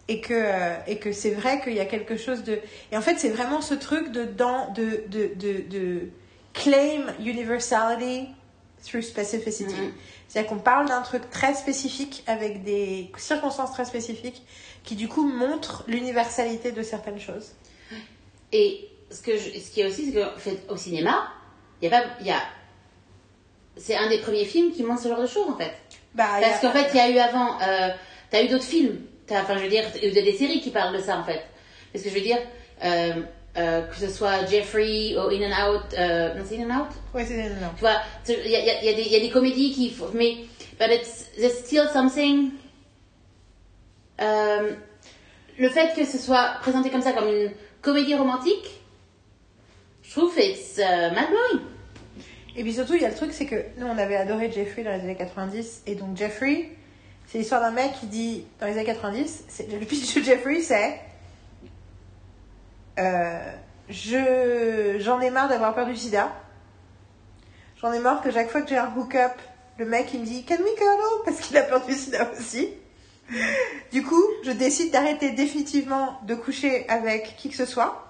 et 0.08 0.20
que 0.20 0.34
euh, 0.34 0.76
et 0.86 0.96
que 0.96 1.12
c'est 1.12 1.30
vrai 1.30 1.60
qu'il 1.60 1.74
y 1.74 1.80
a 1.80 1.84
quelque 1.84 2.16
chose 2.16 2.44
de, 2.44 2.58
et 2.90 2.96
en 2.96 3.02
fait 3.02 3.18
c'est 3.18 3.28
vraiment 3.28 3.60
ce 3.60 3.74
truc 3.74 4.12
de 4.12 4.24
dans 4.24 4.72
de 4.72 5.04
de 5.08 5.32
de, 5.34 5.68
de 5.68 6.08
claim 6.54 7.12
universality 7.20 8.28
through 8.84 9.02
specificity. 9.02 9.74
Mhm. 9.74 9.92
C'est-à-dire 10.32 10.48
qu'on 10.48 10.60
parle 10.60 10.88
d'un 10.88 11.02
truc 11.02 11.28
très 11.28 11.52
spécifique 11.52 12.24
avec 12.26 12.64
des 12.64 13.12
circonstances 13.18 13.70
très 13.72 13.84
spécifiques 13.84 14.42
qui 14.82 14.96
du 14.96 15.06
coup 15.06 15.28
montrent 15.28 15.84
l'universalité 15.86 16.72
de 16.72 16.82
certaines 16.82 17.20
choses. 17.20 17.52
Et 18.50 18.88
ce, 19.10 19.20
que 19.20 19.36
je- 19.36 19.58
ce 19.60 19.70
qui 19.70 19.82
est 19.82 19.86
aussi, 19.86 20.06
c'est 20.06 20.12
que 20.14 20.34
en 20.34 20.38
fait, 20.38 20.62
au 20.70 20.76
cinéma, 20.78 21.28
il 21.82 21.90
y 21.90 21.94
a 21.94 22.00
pas, 22.00 22.06
il 22.20 22.26
y 22.26 22.30
a, 22.30 22.40
c'est 23.76 23.94
un 23.94 24.08
des 24.08 24.20
premiers 24.20 24.46
films 24.46 24.72
qui 24.72 24.82
montre 24.84 25.02
ce 25.02 25.08
genre 25.08 25.20
de 25.20 25.26
choses 25.26 25.50
en 25.50 25.56
fait. 25.58 25.72
Bah, 26.14 26.24
a- 26.36 26.40
Parce 26.40 26.60
qu'en 26.62 26.72
fait, 26.72 26.88
il 26.94 26.96
y 26.96 27.00
a 27.00 27.10
eu 27.10 27.18
avant, 27.18 27.60
euh, 27.60 27.90
t'as 28.30 28.42
eu 28.42 28.48
d'autres 28.48 28.64
films, 28.64 29.00
enfin 29.30 29.58
je 29.58 29.62
veux 29.64 29.68
dire, 29.68 29.84
il 29.96 30.02
y 30.02 30.06
a 30.06 30.08
eu 30.08 30.24
des 30.24 30.32
séries 30.32 30.62
qui 30.62 30.70
parlent 30.70 30.96
de 30.96 31.02
ça 31.02 31.18
en 31.18 31.24
fait. 31.24 31.42
Parce 31.92 32.04
que 32.04 32.08
je 32.08 32.14
veux 32.14 32.22
dire, 32.22 32.38
euh, 32.84 33.22
euh, 33.58 33.82
que 33.82 33.96
ce 33.96 34.08
soit 34.08 34.46
Jeffrey 34.46 35.14
ou 35.16 35.20
In 35.30 35.42
and 35.50 35.74
Out, 35.74 35.82
euh, 35.98 36.34
non 36.34 36.44
c'est 36.48 36.58
In 36.58 36.70
and 36.70 36.80
Out, 36.82 36.88
Ouais, 37.14 37.24
c'est 37.26 37.36
non. 37.36 37.68
tu 37.76 37.80
vois, 37.80 37.96
tu- 38.24 38.32
il 38.44 38.50
y 38.50 38.56
a, 38.56 38.60
il 38.60 38.66
y 38.66 38.70
a- 38.70 38.80
il 38.82 38.86
y 38.86 38.88
a 38.88 38.94
des- 38.94 39.02
il 39.02 39.12
y 39.12 39.16
a 39.16 39.20
des 39.20 39.30
comédies 39.30 39.72
qui, 39.72 39.94
mais, 40.14 40.36
but 40.80 40.88
it's, 40.90 41.26
there's 41.36 41.58
still 41.64 41.86
something. 41.92 42.50
Euh, 44.20 44.72
le 45.58 45.68
fait 45.68 45.94
que 45.94 46.04
ce 46.04 46.18
soit 46.18 46.54
présenté 46.60 46.90
comme 46.90 47.02
ça, 47.02 47.12
comme 47.12 47.28
une 47.28 47.50
comédie 47.82 48.14
romantique, 48.14 48.70
je 50.02 50.10
trouve 50.12 50.32
it's 50.38 50.78
uh, 50.78 51.10
mind 51.14 51.28
blowing. 51.30 51.66
Et 52.56 52.62
puis 52.62 52.72
surtout, 52.74 52.94
il 52.94 53.02
y 53.02 53.04
a 53.04 53.08
le 53.08 53.14
truc, 53.14 53.32
c'est 53.32 53.46
que 53.46 53.56
nous, 53.78 53.86
on 53.86 53.96
avait 53.98 54.16
adoré 54.16 54.50
Jeffrey 54.52 54.82
dans 54.82 54.92
les 54.92 55.00
années 55.00 55.16
90. 55.16 55.82
Et 55.86 55.94
donc, 55.94 56.16
Jeffrey, 56.16 56.70
c'est 57.26 57.38
l'histoire 57.38 57.60
d'un 57.62 57.70
mec 57.70 57.92
qui 58.00 58.06
dit, 58.06 58.44
dans 58.60 58.66
les 58.66 58.74
années 58.74 58.84
90, 58.84 59.44
c'est- 59.48 59.70
le 59.72 59.78
pitch 59.86 60.14
de 60.16 60.22
Jeffrey, 60.22 60.60
c'est 60.60 61.00
je 62.96 64.96
J'en 65.00 65.20
ai 65.20 65.30
marre 65.30 65.48
d'avoir 65.48 65.74
peur 65.74 65.86
du 65.86 65.96
sida. 65.96 66.32
J'en 67.80 67.92
ai 67.92 67.98
marre 67.98 68.22
que 68.22 68.30
chaque 68.30 68.50
fois 68.50 68.62
que 68.62 68.68
j'ai 68.68 68.76
un 68.76 68.92
hook-up, 68.96 69.32
le 69.78 69.86
mec, 69.86 70.12
il 70.14 70.20
me 70.20 70.26
dit 70.26 70.44
Can 70.44 70.56
we 70.56 70.74
cuddle 70.76 71.24
Parce 71.24 71.40
qu'il 71.40 71.56
a 71.56 71.62
peur 71.62 71.84
du 71.84 71.94
sida 71.94 72.30
aussi. 72.38 72.68
Du 73.92 74.02
coup, 74.02 74.22
je 74.44 74.50
décide 74.50 74.92
d'arrêter 74.92 75.30
définitivement 75.30 76.20
de 76.24 76.34
coucher 76.34 76.88
avec 76.88 77.36
qui 77.36 77.48
que 77.48 77.56
ce 77.56 77.66
soit. 77.66 78.06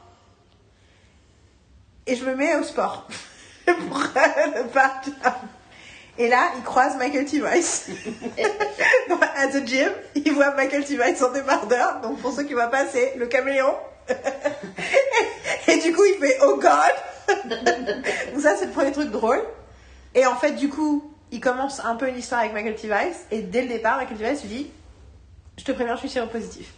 Et 2.06 2.16
je 2.16 2.24
me 2.24 2.34
mets 2.34 2.56
au 2.56 2.64
sport. 2.64 3.06
pour 3.88 3.98
euh, 3.98 4.64
ne 4.64 4.68
pas. 4.68 5.00
Et 6.18 6.28
là, 6.28 6.50
il 6.56 6.62
croise 6.62 6.96
Michael 6.96 7.24
T. 7.24 7.40
Weiss. 7.40 7.88
à 9.36 9.46
the 9.46 9.66
gym, 9.66 9.90
il 10.14 10.32
voit 10.32 10.54
Michael 10.54 10.84
T. 10.84 10.96
Weiss 10.96 11.22
en 11.22 11.32
débardeur. 11.32 12.00
Donc, 12.00 12.20
pour 12.20 12.32
ceux 12.32 12.42
qui 12.42 12.54
voient 12.54 12.68
pas, 12.68 12.86
c'est 12.86 13.14
le 13.16 13.26
caméléon. 13.26 13.74
Et 15.68 15.78
du 15.78 15.92
coup, 15.92 16.04
il 16.04 16.18
fait 16.20 16.38
Oh 16.42 16.56
God! 16.56 17.44
Donc, 18.32 18.42
ça, 18.42 18.56
c'est 18.56 18.66
le 18.66 18.72
premier 18.72 18.92
truc 18.92 19.10
drôle. 19.10 19.42
Et 20.14 20.26
en 20.26 20.36
fait, 20.36 20.52
du 20.52 20.68
coup, 20.68 21.12
il 21.30 21.40
commence 21.40 21.80
un 21.84 21.96
peu 21.96 22.08
une 22.08 22.18
histoire 22.18 22.40
avec 22.40 22.52
Michael 22.52 22.74
T. 22.74 22.88
Weiss. 22.88 23.26
Et 23.30 23.42
dès 23.42 23.62
le 23.62 23.68
départ, 23.68 23.96
Michael 23.96 24.18
T. 24.18 24.24
Weiss 24.24 24.42
lui 24.42 24.48
dit 24.48 24.70
Je 25.58 25.64
te 25.64 25.72
préviens, 25.72 25.94
je 25.94 26.00
suis 26.00 26.10
séropositif. 26.10 26.72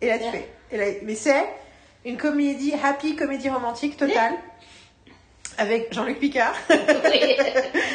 Et 0.00 0.06
là, 0.06 0.18
tu 0.18 0.30
fais. 0.30 0.48
Et 0.70 0.76
là, 0.76 0.84
mais 1.02 1.14
c'est 1.14 1.44
une 2.04 2.16
comédie, 2.16 2.74
happy 2.82 3.16
comédie 3.16 3.48
romantique 3.48 3.96
totale. 3.96 4.34
Avec 5.62 5.92
Jean-Luc 5.94 6.18
Picard. 6.18 6.54
Oui. 6.68 7.36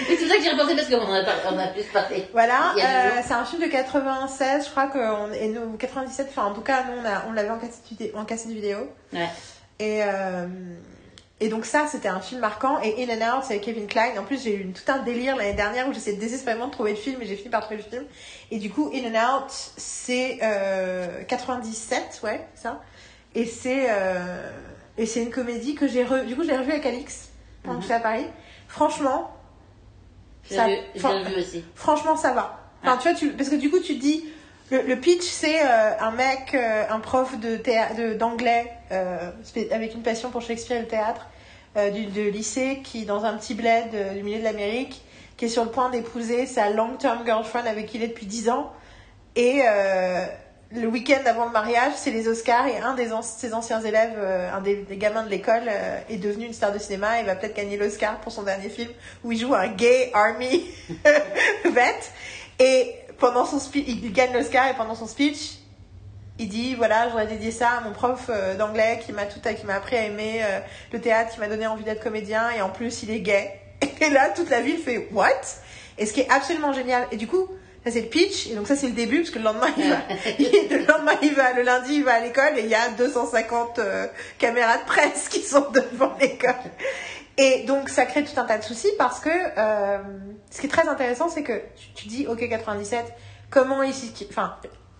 C'est 0.08 0.28
ça 0.28 0.36
que 0.38 0.44
j'ai 0.44 0.50
repensé 0.52 0.76
parce 0.76 0.88
qu'on 0.90 1.02
en 1.02 1.14
a, 1.14 1.24
pas- 1.24 1.52
on 1.52 1.58
a 1.58 1.68
plus 1.68 1.84
parlé. 1.84 2.26
Voilà, 2.32 2.74
euh, 2.78 3.10
c'est 3.26 3.34
un 3.34 3.46
film 3.46 3.62
de 3.62 3.68
96, 3.68 4.66
je 4.66 4.72
crois 4.72 4.88
qu'on 4.88 5.32
et 5.34 5.48
nous 5.50 5.76
97, 5.78 6.28
enfin 6.30 6.46
en 6.46 6.54
tout 6.54 6.62
cas 6.62 6.84
nous 6.86 7.02
on, 7.02 7.06
a- 7.06 7.26
on 7.30 7.34
l'avait 7.34 7.50
en 7.50 7.58
cassette, 7.58 7.84
vidéo, 7.90 8.12
en 8.16 8.26
cassette 8.26 8.52
vidéo. 8.52 8.78
Ouais. 9.14 9.28
Et, 9.80 10.02
euh, 10.04 10.48
et 11.40 11.50
donc 11.50 11.66
ça 11.66 11.86
c'était 11.90 12.08
un 12.08 12.20
film 12.20 12.42
marquant 12.42 12.80
et 12.82 13.04
In 13.04 13.10
and 13.22 13.38
Out 13.40 13.44
c'est 13.48 13.60
Kevin 13.60 13.88
Klein. 13.88 14.12
En 14.20 14.24
plus 14.24 14.44
j'ai 14.44 14.56
eu 14.56 14.72
tout 14.72 14.90
un 14.92 15.00
délire 15.00 15.36
l'année 15.36 15.54
dernière 15.54 15.88
où 15.88 15.94
j'essayais 15.94 16.18
désespérément 16.18 16.68
de 16.68 16.72
trouver 16.72 16.92
le 16.92 16.98
film 16.98 17.22
et 17.22 17.26
j'ai 17.26 17.36
fini 17.36 17.50
par 17.50 17.62
trouver 17.62 17.78
le 17.78 17.84
film. 17.90 18.04
Et 18.52 18.58
du 18.60 18.70
coup 18.70 18.92
In 18.94 19.14
and 19.14 19.38
Out 19.44 19.52
c'est 19.78 20.40
euh, 20.44 21.24
97, 21.28 22.22
ouais 22.24 22.46
ça. 22.56 22.82
Et 23.36 23.46
c'est 23.46 23.88
euh, 23.90 24.50
et 24.98 25.06
c'est 25.06 25.22
une 25.22 25.32
comédie 25.32 25.76
que 25.76 25.88
j'ai 25.88 26.04
re... 26.04 26.24
du 26.26 26.36
coup 26.36 26.44
je 26.44 26.48
l'ai 26.50 26.58
revue 26.58 26.72
avec 26.72 26.86
Alix 26.86 27.27
j'étais 27.82 27.94
à 27.94 28.00
Paris. 28.00 28.26
Franchement, 28.68 29.32
Ça- 30.44 30.68
vu, 30.68 31.36
aussi. 31.38 31.64
Franchement, 31.76 32.16
ça 32.16 32.34
va. 32.34 32.60
Enfin, 32.84 32.98
tu 32.98 33.10
vois, 33.10 33.18
tu, 33.18 33.30
parce 33.32 33.50
que 33.50 33.56
du 33.56 33.70
coup, 33.70 33.80
tu 33.80 33.96
te 33.96 34.02
dis, 34.02 34.26
le, 34.72 34.82
le 34.82 35.00
pitch, 35.00 35.24
c'est 35.24 35.62
euh, 35.62 35.98
un 36.00 36.12
mec, 36.12 36.54
euh, 36.54 36.84
un 36.90 37.00
prof 37.00 37.38
de 37.40 38.14
d'anglais, 38.18 38.72
euh, 38.92 39.32
avec 39.72 39.94
une 39.94 40.02
passion 40.04 40.30
pour 40.30 40.42
Shakespeare 40.42 40.78
et 40.78 40.82
le 40.82 40.88
théâtre, 40.88 41.28
du, 41.94 42.06
de 42.08 42.22
lycée, 42.30 42.82
qui, 42.84 43.06
dans 43.06 43.24
un 43.24 43.36
petit 43.36 43.54
bled 43.54 44.16
du 44.16 44.24
milieu 44.24 44.40
de 44.40 44.44
l'Amérique, 44.44 45.04
qui 45.38 45.46
est 45.46 45.50
sur 45.50 45.64
le 45.64 45.70
point 45.70 45.92
d'épouser 45.92 46.48
sa 46.48 46.72
long-term 46.72 47.24
girlfriend 47.24 47.68
avec 47.68 47.86
qui 47.86 47.98
il 47.98 48.04
est 48.04 48.08
depuis 48.08 48.26
10 48.26 48.50
ans. 48.50 48.72
Et 49.36 49.62
le 50.72 50.88
week-end 50.88 51.22
avant 51.26 51.46
le 51.46 51.52
mariage, 51.52 51.94
c'est 51.96 52.12
les 52.12 52.28
Oscars, 52.28 52.68
et 52.68 52.78
un 52.78 52.94
des 52.94 53.10
ses 53.22 53.54
anciens 53.54 53.82
élèves, 53.82 54.16
euh, 54.18 54.52
un 54.52 54.62
des, 54.62 54.86
gamins 54.92 55.24
de 55.24 55.30
l'école, 55.30 55.64
euh, 55.68 56.00
est 56.10 56.18
devenu 56.18 56.46
une 56.46 56.54
star 56.54 56.74
de 56.74 56.80
cinéma 56.80 57.20
et 57.20 57.24
va 57.24 57.36
peut-être 57.36 57.56
gagner 57.56 57.78
l'Oscar 57.78 58.20
pour 58.20 58.32
son 58.32 58.44
dernier 58.44 58.70
film, 58.70 58.90
où 59.24 59.32
il 59.32 59.40
joue 59.40 59.54
un 59.56 59.68
gay 59.68 60.12
army 60.14 60.66
vet. 61.66 62.00
Et 62.60 62.96
pendant 63.18 63.46
son 63.46 63.60
speech, 63.60 63.86
il 63.88 64.12
gagne 64.12 64.34
l'Oscar 64.34 64.70
et 64.70 64.74
pendant 64.74 64.96
son 64.96 65.08
speech, 65.08 65.60
il 66.38 66.50
dit 66.50 66.76
voilà, 66.76 67.06
je 67.06 67.10
voudrais 67.12 67.28
dédier 67.28 67.52
ça 67.52 67.70
à 67.70 67.82
mon 67.82 67.94
prof 67.94 68.30
euh, 68.30 68.56
d'anglais 68.56 69.00
qui 69.06 69.14
m'a 69.14 69.26
tout, 69.26 69.40
qui 69.40 69.66
m'a 69.66 69.76
appris 69.76 69.96
à 69.96 70.04
aimer 70.04 70.42
le 70.92 71.00
théâtre, 71.00 71.34
qui 71.34 71.40
m'a 71.40 71.48
donné 71.48 71.66
envie 71.66 71.84
d'être 71.84 72.04
comédien 72.04 72.52
et 72.52 72.62
en 72.62 72.70
plus 72.70 73.04
il 73.04 73.12
est 73.12 73.22
gay. 73.22 73.60
Et 74.02 74.10
là, 74.10 74.30
toute 74.30 74.50
la 74.50 74.62
ville 74.62 74.78
fait 74.78 75.08
what? 75.12 75.30
Et 75.98 76.06
ce 76.06 76.14
qui 76.14 76.22
est 76.22 76.30
absolument 76.30 76.74
génial. 76.74 77.08
Et 77.12 77.18
du 77.18 77.28
coup, 77.28 77.48
ça 77.88 77.94
c'est 77.94 78.02
le 78.02 78.08
pitch 78.08 78.48
et 78.48 78.56
donc 78.56 78.68
ça 78.68 78.76
c'est 78.76 78.88
le 78.88 78.94
début 78.94 79.20
parce 79.20 79.30
que 79.30 79.40
le 79.40 79.46
lendemain 79.46 79.68
il 79.78 79.90
va, 79.90 79.98
le 80.40 80.86
lendemain 80.86 81.18
il 81.22 81.34
va, 81.34 81.54
le 81.54 81.62
lundi 81.64 81.96
il 81.96 82.04
va 82.04 82.16
à 82.16 82.20
l'école 82.20 82.58
et 82.58 82.64
il 82.64 82.70
y 82.70 82.76
a 82.76 82.90
250 82.90 83.80
euh, 83.80 84.08
caméras 84.38 84.78
de 84.78 84.86
presse 84.86 85.30
qui 85.30 85.42
sont 85.42 85.68
devant 85.74 86.16
l'école. 86.20 86.56
Et 87.38 87.64
donc 87.64 87.90
ça 87.90 88.06
crée 88.06 88.24
tout 88.24 88.38
un 88.40 88.44
tas 88.44 88.58
de 88.58 88.64
soucis 88.64 88.92
parce 88.98 89.20
que 89.20 89.30
euh, 89.30 90.00
ce 90.52 90.60
qui 90.60 90.68
est 90.68 90.70
très 90.70 90.88
intéressant, 90.88 91.30
c'est 91.30 91.44
que 91.44 91.62
tu, 91.76 91.94
tu 91.94 92.08
dis 92.08 92.28
OK 92.28 92.48
97, 92.48 93.06
comment 93.50 93.84
ici, 93.84 94.12
enfin 94.30 94.58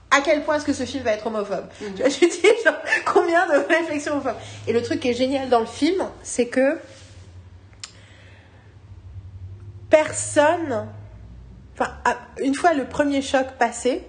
à 0.10 0.22
quel 0.22 0.44
point 0.44 0.56
est-ce 0.56 0.66
que 0.66 0.74
ce 0.74 0.86
film 0.86 1.04
va 1.04 1.12
être 1.12 1.28
homophobe? 1.28 1.68
Tu 1.80 1.86
vois, 2.02 2.10
je 2.10 2.20
dis 2.20 2.64
genre, 2.64 2.78
combien 3.06 3.46
de 3.48 3.68
réflexions 3.68 4.14
homophobes? 4.14 4.38
Et 4.68 4.72
le 4.72 4.82
truc 4.82 5.02
qui 5.02 5.10
est 5.10 5.14
génial 5.14 5.50
dans 5.50 5.60
le 5.60 5.66
film, 5.66 6.06
c'est 6.24 6.48
que 6.48 6.78
personne, 9.90 10.88
enfin 11.80 11.92
une 12.42 12.56
fois 12.56 12.74
le 12.74 12.86
premier 12.86 13.22
choc 13.22 13.48
passé, 13.60 14.04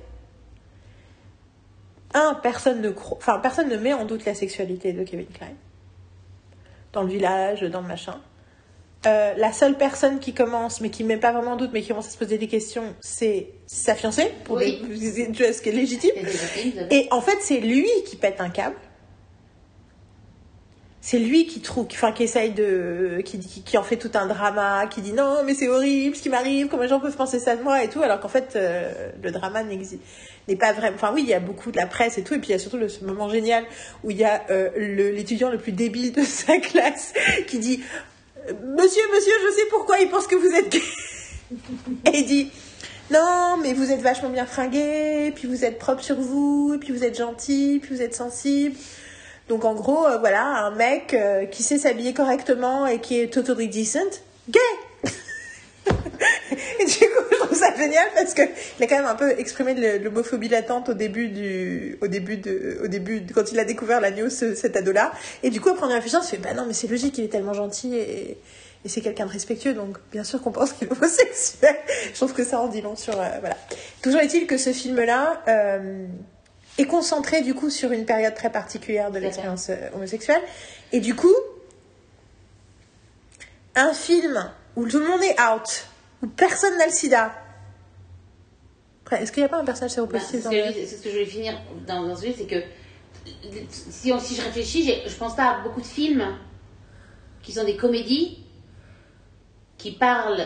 un 2.14 2.34
personne 2.34 2.80
ne 2.80 2.90
cro- 2.90 3.16
enfin 3.16 3.38
personne 3.38 3.68
ne 3.68 3.76
met 3.76 3.92
en 3.92 4.04
doute 4.04 4.24
la 4.24 4.34
sexualité 4.34 4.92
de 4.92 5.04
Kevin 5.04 5.26
Klein 5.26 5.52
dans 6.92 7.02
le 7.02 7.08
village, 7.08 7.60
dans 7.62 7.82
le 7.82 7.86
machin. 7.88 8.18
Euh, 9.06 9.34
la 9.36 9.52
seule 9.52 9.76
personne 9.76 10.18
qui 10.18 10.32
commence, 10.34 10.80
mais 10.80 10.90
qui 10.90 11.04
met 11.04 11.18
pas 11.18 11.30
vraiment 11.32 11.52
en 11.52 11.56
doute, 11.56 11.70
mais 11.72 11.82
qui 11.82 11.88
commence 11.88 12.08
à 12.08 12.10
se 12.10 12.18
poser 12.18 12.36
des 12.38 12.48
questions, 12.48 12.94
c'est 13.00 13.50
sa 13.66 13.94
fiancée, 13.94 14.32
pour 14.44 14.56
Oui. 14.56 14.80
des, 14.88 15.52
ce 15.52 15.62
qui 15.62 15.68
est 15.68 15.72
légitime. 15.72 16.10
Et 16.90 17.06
en 17.12 17.20
fait, 17.20 17.36
c'est 17.40 17.60
lui 17.60 17.86
qui 18.06 18.16
pète 18.16 18.40
un 18.40 18.48
câble. 18.48 18.74
C'est 21.10 21.18
lui 21.18 21.46
qui 21.46 21.60
trouve, 21.60 21.86
essaye 22.20 22.50
de, 22.50 23.22
qui, 23.24 23.78
en 23.78 23.82
fait 23.82 23.96
tout 23.96 24.10
un 24.12 24.26
drama, 24.26 24.86
qui 24.88 25.00
dit 25.00 25.14
non, 25.14 25.42
mais 25.42 25.54
c'est 25.54 25.66
horrible 25.66 26.14
ce 26.14 26.20
qui 26.20 26.28
m'arrive, 26.28 26.68
comment 26.68 26.82
les 26.82 26.88
gens 26.90 27.00
peuvent 27.00 27.16
penser 27.16 27.38
ça 27.38 27.56
de 27.56 27.62
moi 27.62 27.82
et 27.82 27.88
tout, 27.88 28.02
alors 28.02 28.20
qu'en 28.20 28.28
fait, 28.28 28.56
euh, 28.56 28.92
le 29.22 29.30
drama 29.30 29.62
n'existe, 29.62 30.02
n'est 30.48 30.56
pas 30.56 30.74
vraiment, 30.74 30.96
enfin 30.96 31.12
oui, 31.14 31.22
il 31.22 31.28
y 31.30 31.32
a 31.32 31.40
beaucoup 31.40 31.70
de 31.70 31.78
la 31.78 31.86
presse 31.86 32.18
et 32.18 32.24
tout, 32.24 32.34
et 32.34 32.38
puis 32.38 32.48
il 32.48 32.52
y 32.52 32.56
a 32.56 32.58
surtout 32.58 32.86
ce 32.90 33.06
moment 33.06 33.30
génial 33.30 33.64
où 34.04 34.10
il 34.10 34.18
y 34.18 34.24
a 34.24 34.42
euh, 34.50 34.68
l'étudiant 35.14 35.48
le 35.48 35.56
plus 35.56 35.72
débile 35.72 36.12
de 36.12 36.20
sa 36.20 36.58
classe 36.58 37.14
qui 37.46 37.58
dit, 37.58 37.82
monsieur, 38.46 39.02
monsieur, 39.14 39.32
je 39.46 39.54
sais 39.54 39.66
pourquoi 39.70 40.00
il 40.00 40.10
pense 40.10 40.26
que 40.26 40.36
vous 40.36 40.54
êtes 40.54 40.68
gay. 40.68 40.82
et 42.12 42.18
il 42.18 42.26
dit, 42.26 42.50
non, 43.10 43.56
mais 43.62 43.72
vous 43.72 43.90
êtes 43.92 44.02
vachement 44.02 44.28
bien 44.28 44.44
fringué, 44.44 45.32
puis 45.34 45.48
vous 45.48 45.64
êtes 45.64 45.78
propre 45.78 46.02
sur 46.04 46.16
vous, 46.16 46.76
puis 46.78 46.92
vous 46.92 47.02
êtes 47.02 47.16
gentil, 47.16 47.78
puis 47.82 47.94
vous 47.94 48.02
êtes 48.02 48.14
sensible. 48.14 48.76
Donc 49.48 49.64
en 49.64 49.74
gros, 49.74 50.06
euh, 50.06 50.18
voilà, 50.18 50.44
un 50.44 50.70
mec 50.72 51.14
euh, 51.14 51.46
qui 51.46 51.62
sait 51.62 51.78
s'habiller 51.78 52.12
correctement 52.14 52.86
et 52.86 53.00
qui 53.00 53.20
est 53.20 53.32
totally 53.32 53.68
decent, 53.68 54.20
gay 54.50 54.58
Et 56.80 56.84
du 56.84 56.98
coup, 56.98 57.22
je 57.30 57.36
trouve 57.38 57.56
ça 57.58 57.74
génial 57.76 58.06
parce 58.14 58.34
que 58.34 58.42
il 58.42 58.82
a 58.84 58.86
quand 58.86 58.96
même 58.96 59.06
un 59.06 59.14
peu 59.14 59.30
exprimé 59.38 59.74
l'homophobie 59.98 60.48
latente 60.48 60.90
au 60.90 60.94
début 60.94 61.28
du, 61.28 61.96
au 62.02 62.08
début 62.08 62.36
de, 62.36 62.80
au 62.84 62.88
début 62.88 63.20
de- 63.20 63.32
quand 63.32 63.50
il 63.52 63.58
a 63.58 63.64
découvert 63.64 64.00
la 64.00 64.10
news, 64.10 64.28
ce- 64.30 64.54
cet 64.54 64.76
ado-là. 64.76 65.12
Et 65.42 65.50
du 65.50 65.60
coup, 65.60 65.70
après 65.70 65.86
en 65.86 65.90
y 65.90 65.94
réfléchissant, 65.94 66.22
se 66.22 66.30
fait, 66.30 66.36
bah 66.38 66.52
non, 66.54 66.64
mais 66.66 66.72
c'est 66.74 66.88
logique, 66.88 67.16
il 67.18 67.24
est 67.24 67.28
tellement 67.28 67.54
gentil 67.54 67.94
et, 67.96 68.38
et 68.84 68.88
c'est 68.88 69.00
quelqu'un 69.00 69.26
de 69.26 69.30
respectueux, 69.32 69.72
donc 69.74 69.96
bien 70.12 70.24
sûr 70.24 70.42
qu'on 70.42 70.52
pense 70.52 70.72
qu'il 70.72 70.88
est 70.88 70.92
homosexuel. 70.92 71.74
Je 72.10 72.16
trouve 72.16 72.32
que 72.34 72.44
ça 72.44 72.60
en 72.60 72.68
dit 72.68 72.80
long 72.82 72.96
sur, 72.96 73.18
euh, 73.18 73.24
voilà. 73.40 73.56
Toujours 74.02 74.20
est-il 74.20 74.46
que 74.46 74.58
ce 74.58 74.72
film-là, 74.72 75.42
est 76.78 76.86
concentré 76.86 77.42
du 77.42 77.54
coup 77.54 77.70
sur 77.70 77.92
une 77.92 78.06
période 78.06 78.34
très 78.34 78.50
particulière 78.50 79.10
de 79.10 79.18
l'expérience 79.18 79.68
euh, 79.70 79.76
homosexuelle. 79.94 80.40
Et 80.92 81.00
du 81.00 81.14
coup, 81.14 81.34
un 83.74 83.92
film 83.92 84.50
où 84.76 84.86
tout 84.88 84.98
le 84.98 85.06
monde 85.08 85.22
est 85.22 85.36
out, 85.40 85.86
où 86.22 86.26
personne 86.28 86.76
n'a 86.78 86.86
le 86.86 86.92
sida. 86.92 87.32
Après, 89.04 89.22
Est-ce 89.22 89.32
qu'il 89.32 89.42
n'y 89.42 89.46
a 89.46 89.48
pas 89.48 89.58
un 89.58 89.64
personnage 89.64 89.90
Bah, 89.92 89.94
séropositif 90.20 90.30
c'est 90.30 90.42
ce 90.42 90.48
que 90.50 90.56
je- 90.80 90.86
c'est 90.86 90.96
ce 90.96 91.02
que 91.02 91.08
je 91.08 91.14
voulais 91.14 91.26
finir 91.26 91.58
dans, 91.86 92.02
dans 92.06 92.16
ce 92.16 92.26
livre, 92.26 92.36
c'est 92.38 92.46
que 92.46 92.62
si, 93.70 94.12
on- 94.12 94.20
si 94.20 94.34
je 94.36 94.42
réfléchis, 94.42 94.92
je 95.06 95.14
pense 95.16 95.34
pas 95.36 95.44
à 95.56 95.60
beaucoup 95.62 95.80
de 95.80 95.86
films 95.86 96.24
qui 97.42 97.52
sont 97.52 97.64
des 97.64 97.76
comédies 97.76 98.44
qui 99.78 99.92
parlent, 99.92 100.44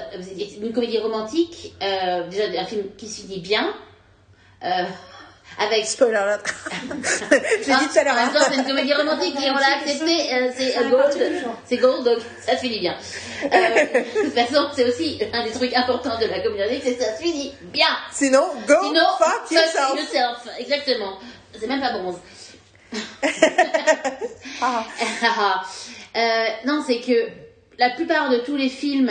une 0.60 0.72
comédie 0.72 0.98
romantique, 0.98 1.74
euh, 1.82 2.28
déjà 2.28 2.44
un 2.60 2.66
film 2.66 2.84
qui 2.98 3.08
se 3.08 3.22
finit 3.22 3.40
bien, 3.40 3.74
euh, 4.62 4.84
avec 5.58 5.86
Spoiler 5.86 6.16
alert. 6.16 6.46
J'ai 7.64 7.72
dit 7.72 7.88
tout 7.92 7.98
à 7.98 8.04
l'heure. 8.04 8.14
En 8.14 8.16
même 8.16 8.32
temps, 8.32 8.40
hein. 8.40 8.46
c'est 8.48 8.56
une 8.56 8.64
comédie 8.64 8.94
romantique 8.94 9.34
et 9.36 9.50
on 9.50 9.54
l'a 9.54 9.76
accepté. 9.78 10.34
euh, 10.34 10.50
c'est 10.56 10.78
euh, 10.78 10.88
Gold. 10.88 11.32
C'est 11.66 11.76
Gold, 11.76 12.04
donc 12.04 12.18
ça 12.40 12.56
se 12.56 12.60
finit 12.60 12.80
bien. 12.80 12.94
Euh, 13.44 13.48
de 13.48 14.24
toute 14.24 14.34
façon, 14.34 14.68
c'est 14.74 14.84
aussi 14.88 15.20
un 15.32 15.44
des 15.44 15.50
trucs 15.52 15.74
importants 15.74 16.18
de 16.18 16.26
la 16.26 16.40
comédie 16.40 16.80
c'est 16.82 16.94
que 16.94 17.02
ça 17.02 17.16
se 17.16 17.22
finit 17.22 17.52
bien. 17.72 17.86
Sinon, 18.12 18.44
go 18.66 18.74
Sinon, 18.82 19.04
fuck 19.18 19.50
yourself. 19.50 19.96
yourself. 19.96 20.48
Exactement. 20.58 21.18
C'est 21.58 21.66
même 21.66 21.80
pas 21.80 21.92
bronze. 21.92 22.18
Ah. 24.60 24.84
Euh, 26.14 26.46
non, 26.66 26.84
c'est 26.86 27.00
que 27.00 27.26
la 27.78 27.88
plupart 27.88 28.28
de 28.28 28.36
tous 28.40 28.54
les 28.54 28.68
films 28.68 29.10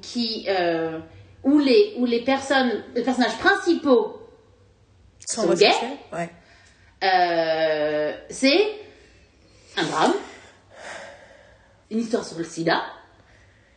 qui 0.00 0.46
euh, 0.48 1.00
où 1.42 1.58
les 1.58 1.94
où 1.96 2.06
les 2.06 2.20
personnes, 2.20 2.84
les 2.94 3.02
personnages 3.02 3.36
principaux 3.38 4.20
Sont 5.26 5.42
Sont 5.42 5.48
homosexuels 5.48 5.98
Ouais. 6.12 6.30
Euh, 7.04 8.16
c'est 8.30 8.70
un 9.76 9.84
drame, 9.84 10.14
une 11.90 12.00
histoire 12.00 12.24
sur 12.24 12.38
le 12.38 12.44
sida. 12.44 12.82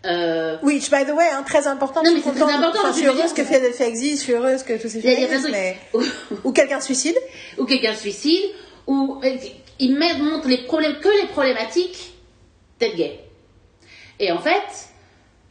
Euh, 0.06 0.58
Which, 0.64 0.90
by 0.90 1.06
the 1.06 1.10
way, 1.10 1.28
hein, 1.30 1.44
très 1.44 1.68
important. 1.68 2.02
Non, 2.04 2.14
mais 2.14 2.22
c'est 2.22 2.32
très 2.32 2.44
important, 2.54 2.80
Enfin, 2.80 2.92
je 2.94 2.98
suis 3.00 3.08
heureuse 3.08 3.34
que 3.34 3.44
Philadelphia 3.44 3.88
existe, 3.88 4.20
je 4.20 4.24
suis 4.24 4.34
heureuse 4.34 4.64
que 4.64 4.82
tous 4.82 4.88
ces 4.88 5.02
trucs 5.02 5.52
mais... 5.52 5.78
Ou 6.46 6.54
quelqu'un 6.54 6.80
se 6.80 6.86
suicide. 6.86 7.18
où 7.58 7.66
quelqu'un 7.66 7.94
se 7.94 8.02
suicide, 8.02 8.44
où 8.88 9.20
euh, 9.24 9.38
il 9.80 9.98
montre 9.98 10.48
les 10.48 10.64
problèmes, 10.64 11.00
que 11.00 11.10
les 11.22 11.28
problématiques 11.28 12.14
d'être 12.80 12.96
gay. 12.96 13.20
Et 14.20 14.32
en 14.32 14.40
fait, 14.40 14.88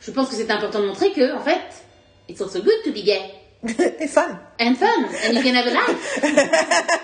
je 0.01 0.11
pense 0.11 0.31
que 0.31 0.37
c'est 0.37 0.51
important 0.51 0.81
de 0.81 0.87
montrer 0.87 1.13
que, 1.13 1.35
en 1.35 1.41
fait, 1.41 1.61
it's 2.29 2.41
also 2.41 2.63
good 2.63 2.83
to 2.85 2.91
be 2.91 3.05
gay. 3.05 3.21
Et 3.67 4.07
fun. 4.07 4.39
And 4.61 4.75
fun. 4.75 4.87
And 5.27 5.35
you 5.35 5.43
can 5.43 5.55
have 5.55 5.67
a 5.67 5.71
life. 5.71 6.25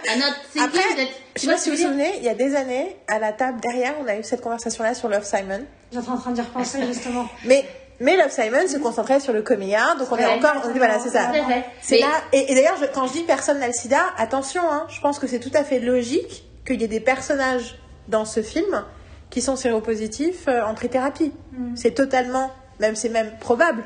And 0.09 0.19
not 0.21 0.35
thinking 0.53 0.63
Après, 0.63 0.95
that... 0.97 1.11
je 1.35 1.41
sais 1.41 1.47
pas 1.49 1.57
si 1.59 1.71
vous 1.71 1.77
vous 1.77 1.83
souvenez, 1.83 2.13
il 2.19 2.25
y 2.25 2.29
a 2.29 2.35
des 2.35 2.55
années, 2.55 2.97
à 3.09 3.19
la 3.19 3.33
table 3.33 3.61
derrière, 3.61 3.95
on 4.01 4.07
a 4.07 4.17
eu 4.17 4.23
cette 4.23 4.41
conversation-là 4.41 4.95
sur 4.95 5.09
Love 5.09 5.25
Simon. 5.25 5.65
J'étais 5.93 6.09
en 6.09 6.17
train 6.17 6.31
d'y 6.31 6.41
repenser 6.41 6.87
justement. 6.87 7.27
Mais, 7.45 7.65
mais 8.01 8.17
Love 8.17 8.31
Simon 8.31 8.67
se 8.69 8.79
concentrait 8.79 9.21
sur 9.21 9.33
le 9.33 9.43
coming 9.43 9.75
out, 9.75 9.99
donc 9.99 10.11
on 10.11 10.17
est 10.17 10.27
encore, 10.27 10.63
on 10.65 10.73
dit 10.73 10.79
voilà, 10.79 10.99
c'est 10.99 11.11
ça. 11.11 11.33
C'est 11.81 11.99
là, 11.99 12.09
et, 12.33 12.53
et 12.53 12.55
d'ailleurs, 12.55 12.79
quand 12.93 13.07
je 13.07 13.13
dis 13.13 13.23
personne 13.23 13.61
n'a 13.61 13.69
le 13.69 13.73
sida, 13.73 14.01
attention, 14.17 14.63
hein, 14.71 14.87
je 14.89 15.01
pense 15.01 15.19
que 15.19 15.27
c'est 15.27 15.39
tout 15.39 15.53
à 15.55 15.65
fait 15.65 15.79
logique 15.79 16.45
qu'il 16.67 16.81
y 16.81 16.85
ait 16.85 16.89
des 16.89 17.01
personnages 17.01 17.79
dans 18.09 18.25
ce 18.25 18.43
film 18.43 18.85
qui 19.31 19.41
sont 19.43 19.57
séropositifs 19.57 20.47
euh, 20.49 20.65
en 20.65 20.75
trithérapie. 20.75 21.33
C'est 21.75 21.93
totalement, 21.93 22.53
même 22.79 22.95
c'est 22.95 23.09
même 23.09 23.33
probable. 23.41 23.85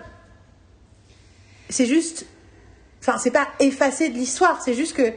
C'est 1.71 1.87
juste, 1.87 2.27
enfin, 3.09 3.19
c'est 3.19 3.31
pas 3.31 3.49
effacé 3.61 4.09
de 4.11 4.15
l'histoire, 4.15 4.61
c'est 4.63 4.75
juste 4.75 4.95
que 4.97 5.13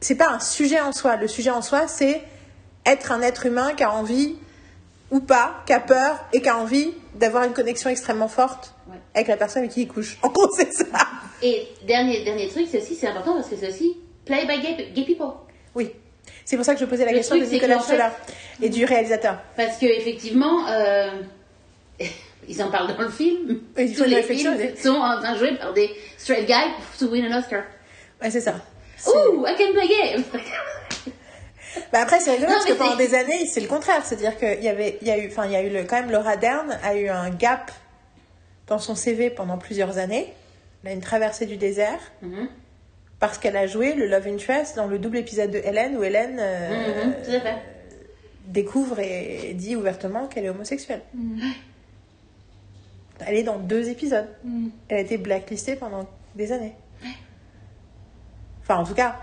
c'est 0.00 0.14
pas 0.14 0.28
un 0.30 0.40
sujet 0.40 0.80
en 0.80 0.92
soi. 0.92 1.16
Le 1.16 1.26
sujet 1.28 1.50
en 1.50 1.62
soi, 1.62 1.88
c'est 1.88 2.22
être 2.84 3.12
un 3.12 3.22
être 3.22 3.46
humain 3.46 3.72
qui 3.74 3.82
a 3.82 3.92
envie 3.92 4.36
ou 5.10 5.20
pas, 5.20 5.62
qui 5.66 5.72
a 5.72 5.80
peur 5.80 6.24
et 6.32 6.40
qui 6.42 6.48
a 6.48 6.56
envie 6.56 6.92
d'avoir 7.14 7.44
une 7.44 7.52
connexion 7.52 7.90
extrêmement 7.90 8.28
forte 8.28 8.72
Ouais. 8.88 8.96
avec 9.14 9.26
la 9.26 9.36
personne 9.36 9.62
avec 9.62 9.72
qui 9.72 9.82
il 9.82 9.88
couche. 9.88 10.16
En 10.22 10.28
gros, 10.28 10.48
c'est 10.56 10.72
ça. 10.72 10.84
Et 11.42 11.66
dernier, 11.88 12.22
dernier 12.24 12.48
truc, 12.48 12.68
c'est 12.70 12.80
aussi, 12.80 12.94
c'est 12.94 13.08
important 13.08 13.34
parce 13.34 13.48
que 13.48 13.56
c'est 13.56 13.68
aussi 13.68 13.96
play 14.24 14.46
by 14.46 14.60
gay, 14.60 14.92
gay 14.94 15.04
people. 15.04 15.26
Oui. 15.74 15.90
C'est 16.44 16.56
pour 16.56 16.64
ça 16.64 16.74
que 16.74 16.80
je 16.80 16.84
posais 16.84 17.04
la 17.04 17.10
Le 17.10 17.16
question 17.18 17.36
truc, 17.36 17.48
de 17.48 17.52
Nicolas 17.54 17.78
fait- 17.80 17.84
Stoller 17.96 18.08
et 18.62 18.68
du 18.68 18.84
réalisateur. 18.84 19.38
Parce 19.56 19.78
que 19.78 19.86
effectivement, 19.86 20.68
euh, 20.68 21.10
ils 22.48 22.62
en 22.62 22.70
parlent 22.70 22.94
dans 22.94 23.02
le 23.02 23.08
film. 23.08 23.60
Oui, 23.76 23.86
il 23.88 23.94
faut 23.94 24.04
Tous 24.04 24.10
les 24.10 24.22
films 24.22 24.56
sont 24.76 24.90
en 24.90 25.20
train 25.20 25.32
de 25.34 25.38
jouer 25.38 25.56
par 25.56 25.72
des 25.72 25.90
straight 26.16 26.46
guys 26.46 26.72
to 26.98 27.06
win 27.08 27.32
an 27.32 27.38
Oscar. 27.38 27.62
Ouais, 28.22 28.30
c'est 28.30 28.40
ça. 28.40 28.54
Ouh, 29.06 29.44
I 29.46 29.54
can 29.56 29.72
play 29.72 29.88
gay. 29.88 30.16
Bah 31.92 31.98
après, 32.02 32.20
c'est 32.20 32.30
rigolo 32.30 32.48
Non, 32.48 32.54
parce 32.54 32.64
que 32.64 32.72
pendant 32.72 32.96
des 32.96 33.14
années, 33.14 33.44
c'est 33.46 33.60
le 33.60 33.68
contraire. 33.68 34.04
C'est-à-dire 34.04 34.38
qu'il 34.38 34.64
y 34.64 34.68
avait, 34.68 34.96
il 35.02 35.08
y 35.08 35.10
a 35.10 35.18
eu, 35.18 35.28
enfin, 35.28 35.44
il 35.44 35.52
y 35.52 35.56
a 35.56 35.62
eu 35.62 35.68
le, 35.68 35.84
quand 35.84 35.96
même 36.00 36.10
Laura 36.10 36.38
Dern 36.38 36.74
a 36.82 36.96
eu 36.96 37.08
un 37.08 37.28
gap 37.28 37.70
dans 38.66 38.78
son 38.78 38.94
CV 38.94 39.28
pendant 39.28 39.58
plusieurs 39.58 39.98
années. 39.98 40.32
Elle 40.84 40.90
a 40.92 40.94
une 40.94 41.00
traversée 41.02 41.44
du 41.44 41.56
désert 41.58 41.98
Mhm, 42.22 42.48
parce 43.20 43.36
qu'elle 43.36 43.56
a 43.58 43.66
joué 43.66 43.92
le 43.92 44.06
Love 44.06 44.26
Interest 44.28 44.74
dans 44.76 44.86
le 44.86 44.98
double 44.98 45.18
épisode 45.18 45.50
de 45.50 45.58
Hélène 45.58 45.96
où 45.98 46.02
Hélène 46.02 46.38
euh, 46.40 47.04
mhm, 47.04 47.12
fait. 47.42 47.56
découvre 48.46 48.98
et 49.00 49.52
dit 49.54 49.76
ouvertement 49.76 50.28
qu'elle 50.28 50.46
est 50.46 50.50
homosexuelle. 50.50 51.02
Elle 53.26 53.36
est 53.36 53.42
dans 53.42 53.58
deux 53.58 53.88
épisodes. 53.88 54.28
Mm. 54.44 54.68
Elle 54.88 54.96
a 54.96 55.00
été 55.00 55.16
blacklistée 55.16 55.76
pendant 55.76 56.06
des 56.34 56.52
années. 56.52 56.74
Enfin, 58.62 58.76
en 58.80 58.84
tout 58.84 58.94
cas, 58.94 59.16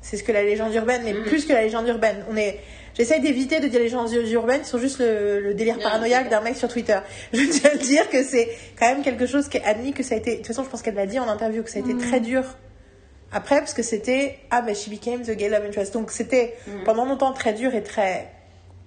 c'est 0.00 0.16
ce 0.16 0.24
que 0.24 0.32
la 0.32 0.42
légende 0.42 0.72
urbaine, 0.74 1.02
mais 1.04 1.12
Mhm. 1.12 1.24
plus 1.24 1.44
que 1.44 1.52
la 1.52 1.62
légende 1.62 1.86
urbaine. 1.88 2.24
On 2.30 2.36
est. 2.36 2.58
J'essaie 2.94 3.20
d'éviter 3.20 3.60
de 3.60 3.68
dire 3.68 3.78
les 3.78 3.84
légendes 3.86 4.10
urbaines, 4.12 4.62
qui 4.62 4.68
sont 4.68 4.78
juste 4.78 4.98
le, 4.98 5.40
le 5.40 5.54
délire 5.54 5.76
Non, 5.76 5.82
paranoïaque 5.82 6.30
d'un 6.30 6.40
mec 6.40 6.56
sur 6.56 6.68
Twitter. 6.68 6.98
Je 7.32 7.44
tiens 7.44 7.70
à 7.72 7.76
dire 7.76 8.08
que 8.10 8.22
c'est 8.24 8.48
quand 8.78 8.88
même 8.88 9.02
quelque 9.02 9.26
chose 9.26 9.48
qui 9.48 9.58
est 9.58 9.64
admis 9.64 9.92
que 9.92 10.02
ça 10.02 10.14
a 10.14 10.18
été. 10.18 10.32
De 10.32 10.36
toute 10.38 10.46
façon, 10.48 10.64
je 10.64 10.68
pense 10.70 10.82
qu'elle 10.82 10.94
l'a 10.94 11.06
dit 11.06 11.18
en 11.18 11.28
interview 11.28 11.62
que 11.62 11.70
ça 11.70 11.78
a 11.78 11.82
été 11.82 11.96
très 11.96 12.20
dur 12.20 12.44
après, 13.30 13.58
parce 13.58 13.74
que 13.74 13.82
c'était 13.82 14.38
ah 14.50 14.62
ben 14.62 14.74
she 14.74 14.88
became 14.88 15.20
the 15.22 15.32
gay 15.32 15.48
love 15.50 15.64
interest. 15.66 15.92
Donc 15.92 16.10
c'était 16.10 16.54
pendant 16.86 17.04
longtemps 17.04 17.32
très 17.32 17.52
dur 17.52 17.74
et 17.74 17.82
très 17.82 18.32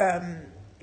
euh, 0.01 0.19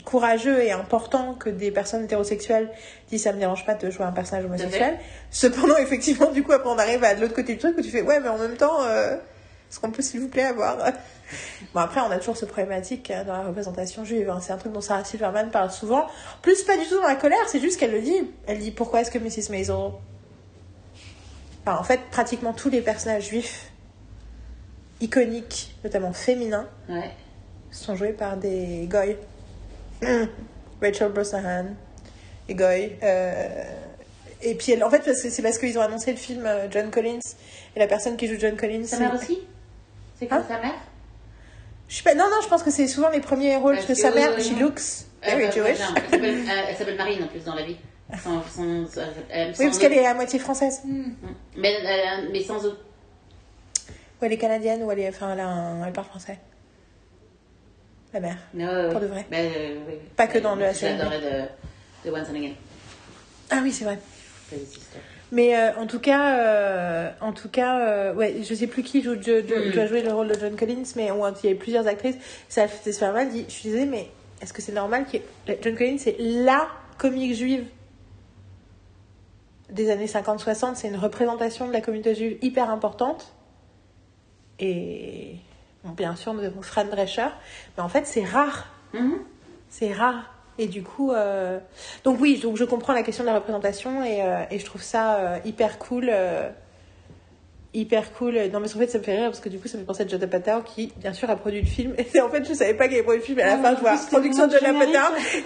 courageux 0.09 0.63
et 0.63 0.73
important 0.73 1.35
que 1.35 1.51
des 1.51 1.71
personnes 1.71 2.05
hétérosexuelles 2.05 2.71
disent 3.11 3.25
ça 3.25 3.33
me 3.35 3.39
dérange 3.39 3.67
pas 3.67 3.75
de 3.75 3.91
jouer 3.91 4.07
un 4.07 4.13
personnage 4.13 4.47
homosexuel. 4.47 4.99
Cependant, 5.31 5.77
effectivement, 5.79 6.31
du 6.31 6.43
coup, 6.43 6.53
après 6.53 6.71
on 6.71 6.79
arrive 6.79 7.05
à 7.05 7.13
l'autre 7.13 7.35
côté 7.35 7.53
du 7.53 7.59
truc 7.59 7.77
où 7.77 7.83
tu 7.83 7.91
fais 7.91 8.01
ouais, 8.01 8.19
mais 8.21 8.29
en 8.31 8.39
même 8.39 8.57
temps, 8.57 8.83
euh, 8.85 9.17
est-ce 9.17 9.79
qu'on 9.81 9.91
peut 9.91 10.01
s'il 10.01 10.21
vous 10.21 10.29
plaît 10.29 10.45
avoir. 10.45 10.79
bon, 11.75 11.81
après, 11.81 12.01
on 12.01 12.11
a 12.11 12.17
toujours 12.17 12.39
ce 12.39 12.47
problématique 12.47 13.11
euh, 13.11 13.23
dans 13.23 13.35
la 13.35 13.43
représentation 13.43 14.03
juive. 14.05 14.31
hein. 14.31 14.39
C'est 14.41 14.53
un 14.53 14.57
truc 14.57 14.73
dont 14.73 14.81
Sarah 14.81 15.05
Silverman 15.05 15.51
parle 15.51 15.71
souvent. 15.71 16.07
Plus, 16.41 16.63
pas 16.63 16.79
du 16.79 16.87
tout 16.87 16.95
dans 16.97 17.07
la 17.07 17.17
colère, 17.17 17.47
c'est 17.47 17.61
juste 17.61 17.79
qu'elle 17.79 17.93
le 17.93 18.01
dit. 18.01 18.31
Elle 18.47 18.61
dit 18.61 18.71
pourquoi 18.71 19.03
est-ce 19.03 19.11
que 19.11 19.19
Mrs. 19.19 19.51
Maisel. 19.51 19.77
Enfin, 21.67 21.79
en 21.79 21.83
fait, 21.85 22.01
pratiquement 22.11 22.55
tous 22.55 22.71
les 22.71 22.81
personnages 22.81 23.29
juifs 23.29 23.71
iconiques, 25.03 25.77
notamment 25.85 26.13
féminins, 26.15 26.67
Ouais. 26.89 27.11
sont 27.71 27.95
joués 27.95 28.13
par 28.15 28.39
des 28.39 28.87
goy. 28.91 29.17
Rachel 30.83 31.13
Brosnahan 31.13 31.67
et 32.49 32.55
goy. 32.55 32.97
Euh, 33.03 33.65
et 34.43 34.55
puis, 34.55 34.73
elle- 34.73 34.85
en 34.85 34.91
fait, 34.91 35.13
c'est 35.15 35.43
parce 35.43 35.59
qu'ils 35.59 35.77
ont 35.79 35.83
annoncé 35.83 36.13
le 36.13 36.17
film 36.17 36.47
euh, 36.47 36.69
John 36.71 36.91
Collins 36.91 37.19
et 37.75 37.79
la 37.79 37.87
personne 37.87 38.17
qui 38.17 38.27
joue 38.29 38.37
John 38.39 38.57
Collins. 38.57 38.85
Sa 38.85 38.99
mère 38.99 39.15
aussi? 39.15 39.41
C'est 40.19 40.27
quoi 40.27 40.39
Hein 40.39 40.45
sa 40.49 40.59
mère? 40.61 40.75
Je 41.89 41.97
sais 41.97 42.03
pas, 42.03 42.15
non, 42.15 42.25
non, 42.31 42.41
je 42.43 42.49
pense 42.49 42.63
que 42.63 42.71
c'est 42.71 42.87
souvent 42.87 43.09
les 43.09 43.21
premiers 43.21 43.57
rôles 43.57 43.75
parce 43.75 43.87
que 43.87 43.95
sa 43.95 44.11
mère, 44.11 44.39
she 44.41 44.53
looks 44.61 44.81
very 45.23 45.45
Euh, 45.47 45.51
Jewish. 45.53 45.79
Elle 45.81 46.11
s'appelle- 46.11 46.25
euh, 46.25 46.63
elle 46.69 46.77
s'appelle 46.77 46.97
Marine 46.97 47.23
en 47.25 47.29
plus 47.29 47.45
dans 47.45 47.55
la 47.55 47.63
vie. 47.65 47.77
Sans, 48.23 48.43
sans, 48.43 48.87
sans- 48.87 49.01
elle- 49.31 49.55
Oui, 49.59 49.67
parce 49.67 49.79
qu'elle 49.79 49.93
est 49.93 50.07
à 50.07 50.15
moitié 50.15 50.39
française. 50.39 50.81
Mais, 51.57 51.77
euh, 51.85 52.29
mais 52.33 52.43
sans 52.43 52.65
autre. 52.65 52.81
Ou 54.21 54.25
elle 54.25 54.33
est 54.33 54.39
canadienne, 54.39 54.83
ou 54.83 54.91
elle, 54.93 54.99
est, 55.01 55.09
enfin, 55.09 55.33
elle, 55.33 55.41
a 55.41 55.47
un- 55.47 55.85
elle 55.87 55.93
parle 55.93 56.07
français. 56.09 56.39
La 58.15 58.21
mère. 58.21 58.37
Non, 58.55 58.91
Pour 58.91 59.01
de 59.01 59.07
vrai. 59.07 59.27
Mais, 59.31 59.51
euh, 59.57 59.75
oui. 59.89 59.95
Pas 60.17 60.27
que 60.27 60.39
dans 60.39 60.55
le 60.55 60.65
SND. 60.73 60.97
J'adorais 60.99 61.21
de, 61.21 62.09
de 62.11 62.15
Once 62.17 62.29
and 62.31 62.35
Again. 62.37 62.53
Ah 63.51 63.61
oui, 63.63 63.73
c'est 63.73 63.85
vrai. 63.85 63.99
Mais 65.31 65.55
euh, 65.59 65.75
en 65.77 65.87
tout 65.87 65.99
cas, 66.01 66.39
euh, 66.39 67.11
en 67.21 67.33
tout 67.35 67.51
cas, 67.51 67.81
euh, 67.81 68.15
ouais, 68.15 68.37
je 68.49 68.55
sais 68.55 68.67
plus 68.67 68.83
qui 68.83 69.03
joue, 69.03 69.15
jo- 69.21 69.47
jo- 69.47 69.57
Mm. 69.69 69.73
doit 69.73 69.87
jouer 69.87 70.01
le 70.03 70.11
rôle 70.13 70.29
de 70.29 70.39
John 70.41 70.57
Collins, 70.57 70.85
mais 70.97 71.11
il 71.43 71.47
y 71.47 71.49
a 71.49 71.55
eu 71.55 71.57
plusieurs 71.59 71.87
actrices. 71.87 72.17
Ça 72.49 72.67
fait 72.67 72.99
mal. 73.13 73.29
Dit, 73.29 73.45
je 73.47 73.53
suis 73.53 73.69
désolée, 73.69 73.85
mais 73.87 74.09
est-ce 74.41 74.55
que 74.55 74.63
c'est 74.63 74.73
normal 74.73 75.05
que 75.11 75.19
John 75.63 75.77
Collins 75.77 75.99
c'est 75.99 76.17
la 76.19 76.67
comique 76.97 77.35
juive 77.35 77.67
des 79.71 79.91
années 79.91 80.07
50-60 80.07 80.77
C'est 80.77 80.89
une 80.89 80.97
représentation 80.97 81.69
de 81.69 81.75
la 81.75 81.83
communauté 81.83 82.15
juive 82.15 82.39
hyper 82.41 82.71
importante. 82.71 83.35
Et 84.61 85.35
bien 85.85 86.17
sûr, 86.17 86.35
nous 86.35 86.45
avons 86.45 86.63
Fran 86.63 86.85
Drescher, 86.85 87.29
mais 87.77 87.83
en 87.83 87.89
fait, 87.89 88.07
c'est 88.07 88.25
rare. 88.25 88.67
Mhm. 88.95 89.19
C'est 89.69 89.93
rare. 89.93 90.35
Et 90.59 90.67
du 90.67 90.83
coup, 90.83 91.13
euh, 91.13 91.61
donc 92.03 92.21
oui, 92.21 92.41
donc 92.41 92.57
je 92.57 92.65
comprends 92.65 92.93
la 92.93 93.05
question 93.05 93.23
de 93.23 93.29
la 93.29 93.37
représentation 93.37 94.03
et, 94.03 94.23
euh, 94.23 94.43
et 94.51 94.59
je 94.59 94.65
trouve 94.65 94.83
ça 94.83 95.17
euh, 95.17 95.39
hyper 95.45 95.79
cool. 95.79 96.11
Hyper 97.81 98.13
cool. 98.15 98.35
Non, 98.53 98.61
mais 98.61 98.75
en 98.75 98.79
fait, 98.79 98.89
ça 98.89 98.99
me 98.99 99.03
fait 99.05 99.17
rire 99.17 99.27
parce 99.31 99.41
que 99.41 99.49
du 99.49 99.59
coup, 99.59 99.69
ça 99.69 99.77
me 99.77 99.83
fait 99.83 99.87
penser 99.87 100.03
à 100.03 100.09
Judd 100.09 100.23
Apatow 100.23 100.63
qui, 100.63 100.93
bien 100.97 101.13
sûr, 101.13 101.29
a 101.31 101.37
produit 101.37 101.61
le 101.61 101.67
film. 101.67 101.95
Et 102.15 102.21
en 102.21 102.29
fait, 102.29 102.47
je 102.49 102.53
savais 102.55 102.75
pas 102.75 102.85
qu'il 102.89 102.95
avait 102.95 103.03
produit 103.05 103.21
le 103.21 103.27
film. 103.27 103.39
Et 103.39 103.43
à 103.43 103.47
la 103.49 103.57
Ouais, 103.57 103.63
fin, 103.63 103.75
je 103.77 103.81
vois 103.81 103.97
production 104.11 104.47
de 104.47 104.55
Apatow. 104.57 104.67
générique. 104.73 104.97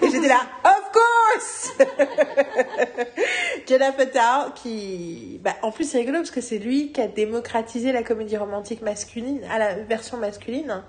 Et 0.03 0.09
j'étais 0.11 0.27
là, 0.27 0.39
of 0.65 0.91
course 0.91 1.73
Judd 3.67 3.81
Apatow 3.81 4.51
qui, 4.55 5.39
bah, 5.43 5.53
en 5.61 5.71
plus, 5.71 5.89
c'est 5.89 5.97
rigolo 5.99 6.19
parce 6.19 6.31
que 6.31 6.41
c'est 6.41 6.57
lui 6.59 6.91
qui 6.91 7.01
a 7.01 7.07
démocratisé 7.07 7.91
la 7.91 8.03
comédie 8.03 8.37
romantique 8.37 8.81
masculine 8.81 9.41
à 9.51 9.59
la 9.59 9.75
version 9.75 10.17
masculine 10.17 10.83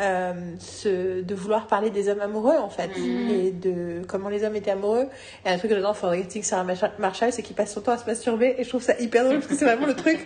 euh, 0.00 0.32
ce, 0.58 1.20
de 1.22 1.34
vouloir 1.34 1.66
parler 1.66 1.90
des 1.90 2.08
hommes 2.08 2.20
amoureux 2.22 2.56
en 2.56 2.70
fait 2.70 2.88
et 2.96 3.50
de 3.50 4.00
comment 4.08 4.30
les 4.30 4.42
hommes 4.42 4.56
étaient 4.56 4.70
amoureux 4.70 5.06
et 5.44 5.50
un 5.50 5.58
truc 5.58 5.70
que 5.70 5.76
j'adore 5.76 5.94
Forgetting 5.96 6.42
Sarah 6.42 6.64
Marshall- 6.98 7.30
c'est 7.32 7.42
qu'il 7.42 7.54
passe 7.54 7.74
son 7.74 7.82
temps 7.82 7.92
à 7.92 7.98
se 7.98 8.06
masturber 8.06 8.54
et 8.56 8.64
je 8.64 8.68
trouve 8.70 8.82
ça 8.82 8.98
hyper 8.98 9.24
drôle 9.24 9.36
parce 9.40 9.48
que 9.48 9.54
c'est 9.54 9.66
vraiment 9.66 9.86
le 9.86 9.94
truc 9.94 10.18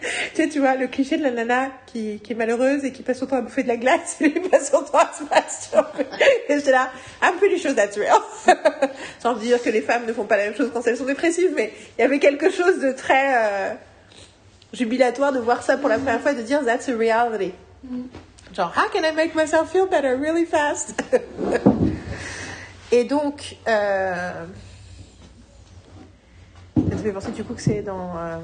tu 0.46 0.60
vois 0.60 0.76
le 0.76 0.86
cliché 0.86 1.16
de 1.16 1.22
la 1.22 1.30
nana 1.30 1.68
qui, 1.86 2.20
qui 2.20 2.32
est 2.32 2.36
malheureuse 2.36 2.84
et 2.84 2.92
qui 2.92 3.02
passe 3.02 3.18
son 3.18 3.26
temps 3.26 3.36
à 3.36 3.40
bouffer 3.40 3.62
de 3.62 3.68
la 3.68 3.76
glace 3.76 4.16
et 4.20 4.28
lui 4.28 4.40
passe 4.48 4.70
son 4.70 4.82
temps 4.82 4.98
à 4.98 5.12
se 5.12 5.24
masturber. 5.24 6.06
Et 6.48 6.56
j'étais 6.56 6.72
là 6.72 6.90
I'm 7.22 7.36
pretty 7.36 7.58
sure 7.58 7.74
that's 7.74 7.96
real. 7.96 8.20
Sans 9.20 9.34
dire 9.34 9.62
que 9.62 9.70
les 9.70 9.80
femmes 9.80 10.06
ne 10.06 10.12
font 10.12 10.24
pas 10.24 10.36
la 10.36 10.44
même 10.44 10.54
chose 10.54 10.70
quand 10.72 10.86
elles 10.86 10.96
sont 10.96 11.04
dépressives 11.04 11.52
mais 11.56 11.72
il 11.98 12.02
y 12.02 12.04
avait 12.04 12.18
quelque 12.18 12.50
chose 12.50 12.80
de 12.80 12.92
très 12.92 13.36
euh, 13.36 13.74
jubilatoire 14.72 15.32
de 15.32 15.40
voir 15.40 15.62
ça 15.62 15.76
pour 15.76 15.88
la 15.88 15.96
première 15.96 16.20
fois 16.20 16.32
et 16.32 16.36
de 16.36 16.42
dire 16.42 16.64
that's 16.64 16.88
a 16.88 16.96
reality. 16.96 17.52
Genre, 18.54 18.72
how 18.74 18.88
can 18.88 19.04
I 19.04 19.12
make 19.12 19.34
myself 19.34 19.70
feel 19.70 19.86
better 19.86 20.16
really 20.16 20.44
fast? 20.44 21.00
Et 22.90 23.04
donc, 23.04 23.56
euh... 23.68 24.46
ça 26.74 26.96
me 26.96 26.96
fait 26.96 27.12
penser 27.12 27.32
du 27.32 27.44
coup 27.44 27.52
que 27.54 27.60
c'est 27.60 27.82
dans 27.82 28.16
euh, 28.16 28.38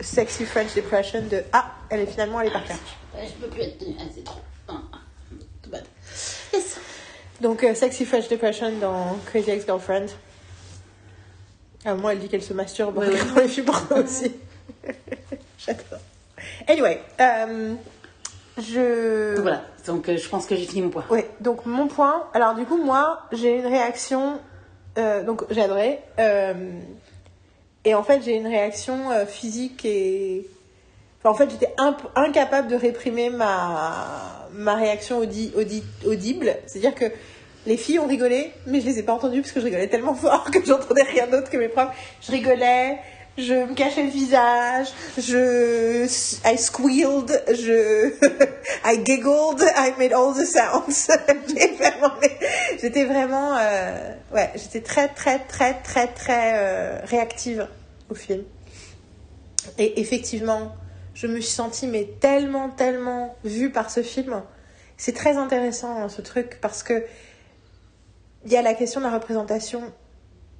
Sexy 0.00 0.44
French 0.44 0.74
Depression 0.74 1.22
de 1.22 1.42
Ah, 1.52 1.72
elle 1.90 2.00
est 2.00 2.06
finalement 2.06 2.38
allée 2.38 2.50
par 2.50 2.64
terre. 2.64 2.76
Ouais, 3.14 3.26
je 3.26 3.32
peux 3.44 3.48
plus 3.50 3.62
être 3.62 3.78
tenue. 3.78 3.96
Ah, 3.98 4.04
c'est 4.14 4.24
trop. 4.24 4.40
Ah, 4.68 4.74
ah, 4.92 4.96
too 5.62 5.70
bad. 5.70 5.84
Yes. 6.52 6.78
Donc, 7.40 7.64
euh, 7.64 7.74
Sexy 7.74 8.04
French 8.04 8.28
Depression 8.28 8.72
dans 8.78 9.16
Crazy 9.26 9.50
Ex-Girlfriend. 9.50 10.06
Ah, 11.84 11.94
moi, 11.94 12.12
elle 12.12 12.18
dit 12.18 12.28
qu'elle 12.28 12.42
se 12.42 12.52
masturbe 12.52 12.98
en 12.98 13.00
Oui, 13.02 13.06
oui. 13.08 13.14
regardant 13.20 13.40
les 13.40 13.48
films 13.48 13.70
aussi. 14.04 14.32
J'adore. 15.58 15.98
Anyway, 16.68 17.00
euh, 17.20 17.74
je. 18.58 19.34
Donc 19.36 19.42
voilà. 19.42 19.62
Donc 19.86 20.08
euh, 20.08 20.16
je 20.16 20.28
pense 20.28 20.46
que 20.46 20.56
j'ai 20.56 20.66
fini 20.66 20.82
mon 20.82 20.90
point. 20.90 21.04
Oui, 21.10 21.22
donc 21.40 21.64
mon 21.64 21.86
point. 21.88 22.24
Alors 22.34 22.54
du 22.54 22.64
coup, 22.64 22.76
moi, 22.82 23.20
j'ai 23.32 23.56
une 23.58 23.66
réaction 23.66 24.40
Euh, 24.98 25.22
donc 25.22 25.44
j'ai 25.50 25.62
adoré. 25.62 26.00
Et 27.86 27.94
en 27.94 28.02
fait, 28.02 28.20
j'ai 28.22 28.34
une 28.34 28.48
réaction 28.48 29.10
euh, 29.12 29.24
physique 29.24 29.84
et. 29.84 30.46
En 31.24 31.34
fait, 31.34 31.50
j'étais 31.50 31.74
incapable 32.14 32.68
de 32.68 32.76
réprimer 32.76 33.30
ma, 33.30 34.46
ma 34.52 34.74
réaction 34.74 35.18
audi- 35.18 35.52
audi- 35.56 35.82
audible. 36.04 36.54
C'est-à-dire 36.66 36.94
que 36.94 37.06
les 37.66 37.76
filles 37.76 37.98
ont 37.98 38.06
rigolé, 38.06 38.52
mais 38.66 38.80
je 38.80 38.86
les 38.86 39.00
ai 39.00 39.02
pas 39.02 39.12
entendues 39.14 39.40
parce 39.40 39.50
que 39.52 39.58
je 39.58 39.64
rigolais 39.64 39.88
tellement 39.88 40.14
fort 40.24 40.48
que 40.52 40.64
j'entendais 40.64 41.02
rien 41.02 41.26
d'autre 41.26 41.50
que 41.50 41.56
mes 41.56 41.66
profs. 41.68 41.88
Je 42.22 42.30
rigolais, 42.30 42.98
je 43.38 43.52
me 43.52 43.74
cachais 43.74 44.02
le 44.02 44.10
visage, 44.10 44.88
je. 45.18 46.04
I 46.44 46.56
squealed, 46.56 47.42
je. 47.48 48.12
I 48.84 49.02
giggled, 49.04 49.62
I 49.62 49.92
made 49.98 50.12
all 50.12 50.32
the 50.32 50.46
sounds. 50.46 51.10
J'étais 52.80 53.04
vraiment. 53.04 53.56
euh, 53.58 54.14
ouais, 54.32 54.50
j'étais 54.54 54.80
très, 54.80 55.08
très, 55.08 55.40
très, 55.40 55.74
très, 55.82 56.08
très 56.08 56.52
euh, 56.56 57.00
réactive 57.04 57.68
au 58.10 58.14
film. 58.14 58.44
Et 59.78 60.00
effectivement, 60.00 60.74
je 61.14 61.26
me 61.26 61.40
suis 61.40 61.52
sentie 61.52 61.86
mais 61.86 62.08
tellement, 62.20 62.70
tellement 62.70 63.36
vue 63.44 63.70
par 63.70 63.90
ce 63.90 64.02
film. 64.02 64.42
C'est 64.96 65.14
très 65.14 65.36
intéressant 65.36 65.96
hein, 65.98 66.08
ce 66.08 66.22
truc 66.22 66.58
parce 66.60 66.82
que 66.82 67.04
il 68.44 68.52
y 68.52 68.56
a 68.56 68.62
la 68.62 68.74
question 68.74 69.00
de 69.00 69.06
la 69.06 69.12
représentation 69.12 69.92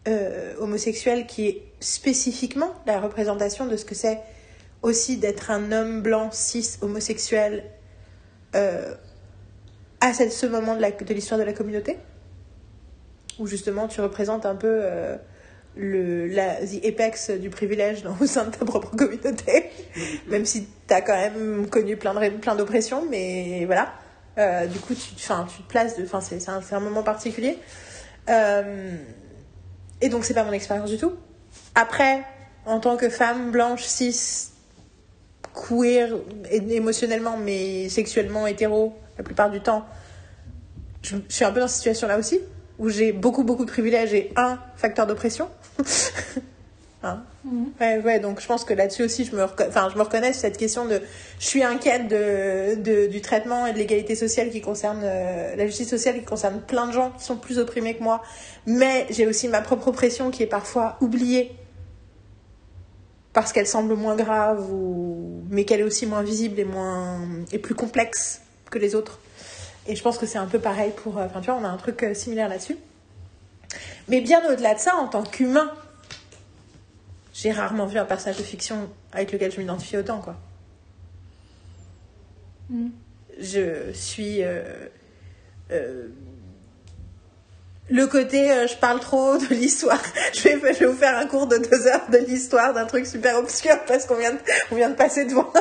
euh, 0.09 0.55
homosexuelle 0.61 1.27
qui 1.27 1.49
est 1.49 1.63
spécifiquement 1.81 2.73
la 2.87 3.01
représentation 3.01 3.67
de 3.67 3.77
ce 3.77 3.85
que 3.85 3.95
c'est 3.95 4.21
aussi 4.83 5.17
d'être 5.17 5.51
un 5.51 5.73
homme 5.73 6.01
blanc 6.03 6.31
cis 6.33 6.77
homosexuel 6.81 7.65
euh, 8.55 8.95
à 10.01 10.13
cette- 10.13 10.33
ce 10.33 10.47
moment 10.47 10.77
de 10.77 10.81
la- 10.81 10.91
de 10.93 11.15
l'histoire 11.15 11.39
de 11.41 11.45
la 11.45 11.53
communauté? 11.53 11.99
Où 13.39 13.47
justement 13.47 13.89
tu 13.89 14.01
représentes 14.01 14.47
un 14.47 14.55
peu 14.55 14.81
euh, 14.83 15.17
le 15.77 16.27
la 16.29 16.55
the 16.65 16.85
apex 16.87 17.31
du 17.31 17.51
privilège 17.51 18.03
dans, 18.03 18.17
au 18.21 18.27
sein 18.27 18.45
de 18.45 18.51
ta 18.51 18.65
propre 18.65 18.95
communauté? 18.97 19.65
Même 20.29 20.45
si 20.47 20.67
tu 20.89 20.95
as 20.95 21.01
quand 21.03 21.17
même 21.17 21.67
connu 21.69 21.97
plein 21.97 22.15
de 22.15 22.29
plein 22.37 22.55
d'oppressions 22.55 23.05
mais 23.11 23.65
voilà. 23.67 23.93
Euh, 24.39 24.67
du 24.67 24.79
coup 24.79 24.95
tu 24.95 25.15
enfin 25.17 25.47
tu 25.55 25.63
te 25.63 25.69
places 25.69 25.97
de 25.99 26.07
c'est 26.21 26.49
un, 26.49 26.61
un 26.71 26.81
moment 26.81 27.03
particulier. 27.03 27.59
Euh, 28.29 28.95
et 30.01 30.09
donc 30.09 30.25
c'est 30.25 30.35
pas 30.35 30.45
mon 30.45 30.53
expérience 30.53 30.91
du 30.91 30.99
tout. 30.99 31.13
Après 31.75 32.23
en 32.67 32.81
tant 32.81 32.97
que 32.97 33.09
femme 33.09 33.51
blanche 33.51 33.85
cis 33.85 34.51
queer 35.55 36.11
émotionnellement 36.51 37.37
mais 37.37 37.89
sexuellement 37.89 38.47
hétéro 38.47 38.95
la 39.17 39.25
plupart 39.25 39.51
du 39.51 39.61
temps 39.61 39.87
je, 41.03 41.17
suis 41.29 41.45
un 41.45 41.53
peu 41.53 41.61
dans 41.61 41.69
cette 41.69 41.77
situation 41.77 42.09
là 42.09 42.19
aussi 42.19 42.41
où 42.79 42.91
j'ai 42.91 43.13
beaucoup 43.13 43.45
beaucoup 43.45 43.65
de 43.65 43.71
privilèges 43.71 44.13
et 44.13 44.33
un 44.37 44.59
facteur 44.77 45.07
d'oppression 45.07 45.49
Hein 47.03 47.23
ouais, 47.81 47.99
ouais, 47.99 48.21
donc 48.21 48.41
je 48.41 48.47
pense 48.47 48.65
que 48.65 48.73
là-dessus 48.75 49.03
aussi, 49.05 49.25
je 49.27 49.37
me, 49.37 49.45
enfin, 49.45 49.89
je 49.93 49.97
me 49.99 50.03
reconnais 50.03 50.33
sur 50.33 50.41
cette 50.41 50.57
question 50.57 50.87
de. 50.87 51.01
Je 51.39 51.47
suis 51.47 51.63
inquiète 51.63 52.09
de, 52.09 52.75
de- 52.83 53.07
du 53.07 53.21
traitement 53.21 53.67
et 53.67 53.73
de 53.73 53.79
l'égalité 53.79 54.15
sociale 54.15 54.51
qui 54.51 54.61
concerne. 54.61 55.03
euh, 55.05 55.55
la 55.57 55.67
justice 55.67 55.91
sociale 55.91 56.19
qui 56.19 56.25
concerne 56.25 56.61
plein 56.61 56.87
de 56.87 56.93
gens 56.93 57.11
qui 57.19 57.23
sont 57.25 57.37
plus 57.37 57.59
opprimés 57.59 57.95
que 57.97 58.03
moi. 58.03 58.23
Mais 58.67 59.07
j'ai 59.11 59.27
aussi 59.27 59.47
ma 59.47 59.61
propre 59.61 59.89
oppression 59.89 60.31
qui 60.31 60.43
est 60.43 60.47
parfois 60.49 60.97
oubliée 61.01 61.53
parce 63.33 63.53
qu'elle 63.53 63.67
semble 63.67 63.95
moins 63.95 64.17
grave, 64.17 64.73
ou... 64.73 65.43
mais 65.51 65.65
qu'elle 65.65 65.81
est 65.81 65.85
aussi 65.85 66.07
moins 66.07 66.23
visible 66.23 66.59
et, 66.59 66.65
moins... 66.65 67.21
et 67.53 67.59
plus 67.59 67.75
complexe 67.75 68.41
que 68.71 68.79
les 68.79 68.95
autres. 68.95 69.21
Et 69.87 69.95
je 69.95 70.03
pense 70.03 70.17
que 70.19 70.25
c'est 70.27 70.39
un 70.39 70.47
peu 70.47 70.59
pareil 70.59 70.93
pour. 70.97 71.19
euh, 71.19 71.27
Enfin, 71.27 71.41
tu 71.41 71.51
vois, 71.51 71.61
on 71.61 71.65
a 71.65 71.69
un 71.69 71.77
truc 71.77 72.03
euh, 72.03 72.15
similaire 72.15 72.49
là-dessus. 72.49 72.79
Mais 74.09 74.23
bien 74.23 74.41
au-delà 74.51 74.75
de 74.75 74.81
ça, 74.81 74.97
en 74.97 75.09
tant 75.09 75.23
qu'humain, 75.23 75.71
j'ai 77.37 77.53
rarement 77.53 77.87
vu 77.87 77.99
un 77.99 78.05
personnage 78.05 78.39
de 78.39 78.43
fiction 78.43 78.89
avec 79.13 79.31
lequel 79.33 79.53
je 79.53 79.59
m'identifie 79.61 79.97
autant, 79.97 80.21
quoi. 80.21 80.37
Mm. 82.71 82.89
Je 83.39 83.93
suis. 83.93 84.43
euh, 84.43 84.89
euh, 85.71 86.09
le 87.89 88.07
côté 88.07 88.51
euh, 88.51 88.67
je 88.67 88.77
parle 88.77 88.99
trop 89.01 89.37
de 89.37 89.47
l'histoire. 89.55 90.03
Je 90.35 90.49
vais, 90.49 90.75
je 90.75 90.81
vais 90.81 90.87
vous 90.87 90.97
faire 90.97 91.17
un 91.17 91.27
cours 91.27 91.47
de 91.47 91.57
deux 91.57 91.87
heures 91.87 92.11
de 92.11 92.19
l'histoire 92.19 92.75
d'un 92.75 92.85
truc 92.87 93.07
super 93.07 93.37
obscur 93.37 93.77
parce 93.87 94.07
qu'on 94.07 94.17
vient, 94.17 94.33
de, 94.33 94.39
on 94.73 94.75
vient 94.75 94.91
de 94.91 94.97
passer 94.97 95.25
devant. 95.25 95.53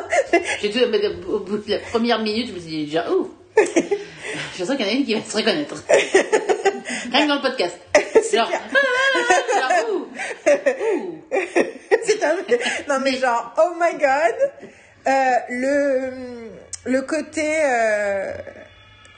J'ai 0.62 0.72
tout, 0.72 0.80
mais 0.90 1.00
au 1.28 1.40
bout 1.42 1.58
de 1.60 1.70
la 1.70 1.80
première 1.80 2.20
minute, 2.20 2.48
je 2.48 2.54
me 2.54 2.60
suis 2.60 2.70
dit 2.70 2.86
déjà, 2.86 3.12
ouh 3.12 3.32
Je 3.58 4.64
sens 4.64 4.76
qu'il 4.76 4.86
y 4.86 4.90
en 4.90 4.92
a 4.92 4.96
une 4.96 5.06
qui 5.06 5.14
va 5.16 5.22
se 5.24 5.36
reconnaître. 5.36 5.76
Rien 5.90 7.24
que 7.24 7.28
dans 7.28 7.36
le 7.36 7.42
podcast. 7.42 7.78
Ah, 8.38 8.38
genre. 8.38 8.52
C'est 12.04 12.24
un... 12.24 12.36
Non 12.90 13.00
mais 13.02 13.14
genre, 13.18 13.54
oh 13.58 13.74
my 13.80 13.94
god, 13.98 14.36
Euh, 15.08 15.12
le, 15.50 16.12
le 16.86 17.02
côté 17.04 17.62
euh, 17.64 18.34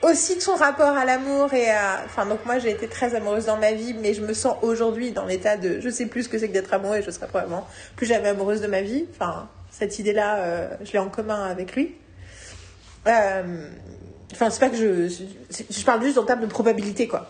aussi 0.02 0.36
de 0.36 0.40
son 0.40 0.54
rapport 0.54 0.96
à 0.96 1.04
l'amour 1.04 1.52
et 1.54 1.70
à... 1.70 2.02
Enfin 2.04 2.26
donc 2.26 2.44
moi 2.44 2.58
j'ai 2.58 2.70
été 2.70 2.86
très 2.86 3.14
amoureuse 3.14 3.46
dans 3.46 3.56
ma 3.56 3.72
vie, 3.72 3.94
mais 3.94 4.12
je 4.14 4.20
me 4.20 4.34
sens 4.34 4.56
aujourd'hui 4.62 5.10
dans 5.12 5.24
l'état 5.24 5.56
de... 5.56 5.80
Je 5.80 5.88
sais 5.88 6.06
plus 6.06 6.24
ce 6.24 6.28
que 6.28 6.38
c'est 6.38 6.48
que 6.48 6.52
d'être 6.52 6.72
amoureux 6.74 6.98
et 6.98 7.02
je 7.02 7.10
serai 7.10 7.26
probablement 7.26 7.66
plus 7.96 8.06
jamais 8.06 8.28
amoureuse 8.28 8.60
de 8.60 8.66
ma 8.66 8.82
vie. 8.82 9.06
Enfin, 9.14 9.48
cette 9.70 9.98
idée-là, 9.98 10.38
euh, 10.38 10.68
je 10.82 10.92
l'ai 10.92 10.98
en 10.98 11.08
commun 11.08 11.44
avec 11.44 11.74
lui. 11.74 11.94
Euh, 13.06 13.68
Enfin, 14.32 14.50
c'est 14.50 14.60
pas 14.60 14.68
que 14.68 14.76
je... 14.76 15.08
Je 15.70 15.84
parle 15.84 16.02
juste 16.02 16.18
en 16.18 16.24
termes 16.24 16.40
de 16.40 16.46
probabilité, 16.46 17.08
quoi. 17.08 17.28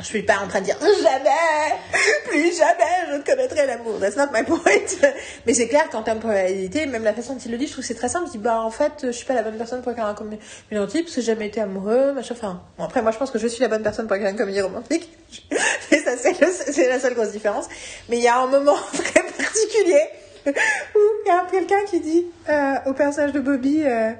Je 0.00 0.06
suis 0.06 0.22
pas 0.22 0.38
en 0.44 0.48
train 0.48 0.58
de 0.60 0.64
dire 0.64 0.76
jamais, 0.80 1.78
plus 2.26 2.58
jamais 2.58 3.06
je 3.08 3.14
ne 3.14 3.22
connaîtrai 3.22 3.64
l'amour. 3.64 4.00
That's 4.00 4.16
not 4.16 4.26
my 4.32 4.42
point. 4.42 4.58
Mais 5.46 5.54
c'est 5.54 5.68
clair 5.68 5.88
qu'en 5.88 6.02
termes 6.02 6.18
de 6.18 6.24
probabilité, 6.24 6.86
même 6.86 7.04
la 7.04 7.14
façon 7.14 7.34
dont 7.34 7.38
il 7.38 7.52
le 7.52 7.58
dit, 7.58 7.68
je 7.68 7.72
trouve 7.72 7.82
que 7.84 7.88
c'est 7.88 7.94
très 7.94 8.08
simple. 8.08 8.26
Il 8.26 8.32
dit 8.32 8.38
bah 8.38 8.60
en 8.60 8.70
fait, 8.70 8.92
je 9.02 9.12
suis 9.12 9.24
pas 9.24 9.34
la 9.34 9.44
bonne 9.44 9.56
personne 9.56 9.82
pour 9.82 9.92
écrire 9.92 10.06
un 10.06 10.14
comédie 10.14 10.42
romantique 10.72 11.04
parce 11.04 11.14
que 11.14 11.20
j'ai 11.20 11.28
jamais 11.28 11.46
été 11.46 11.60
amoureux, 11.60 12.12
machin. 12.12 12.34
Enfin, 12.36 12.60
bon, 12.76 12.84
après 12.84 13.02
moi 13.02 13.12
je 13.12 13.18
pense 13.18 13.30
que 13.30 13.38
je 13.38 13.46
suis 13.46 13.62
la 13.62 13.68
bonne 13.68 13.84
personne 13.84 14.08
pour 14.08 14.16
écrire 14.16 14.30
une 14.30 14.36
comédie 14.36 14.62
romantique. 14.62 15.08
Et 15.92 15.98
ça 15.98 16.16
c'est 16.16 16.88
la 16.88 16.98
seule 16.98 17.14
grosse 17.14 17.30
différence. 17.30 17.66
Mais 18.08 18.16
il 18.16 18.22
y 18.22 18.28
a 18.28 18.36
un 18.36 18.48
moment 18.48 18.76
très 18.92 19.22
particulier 19.22 20.02
où 20.44 21.00
il 21.24 21.28
y 21.28 21.30
a 21.30 21.46
quelqu'un 21.48 21.84
qui 21.88 22.00
dit 22.00 22.26
euh, 22.48 22.74
au 22.86 22.94
personnage 22.94 23.32
de 23.32 23.38
Bobby. 23.38 23.84
euh, 23.84 24.10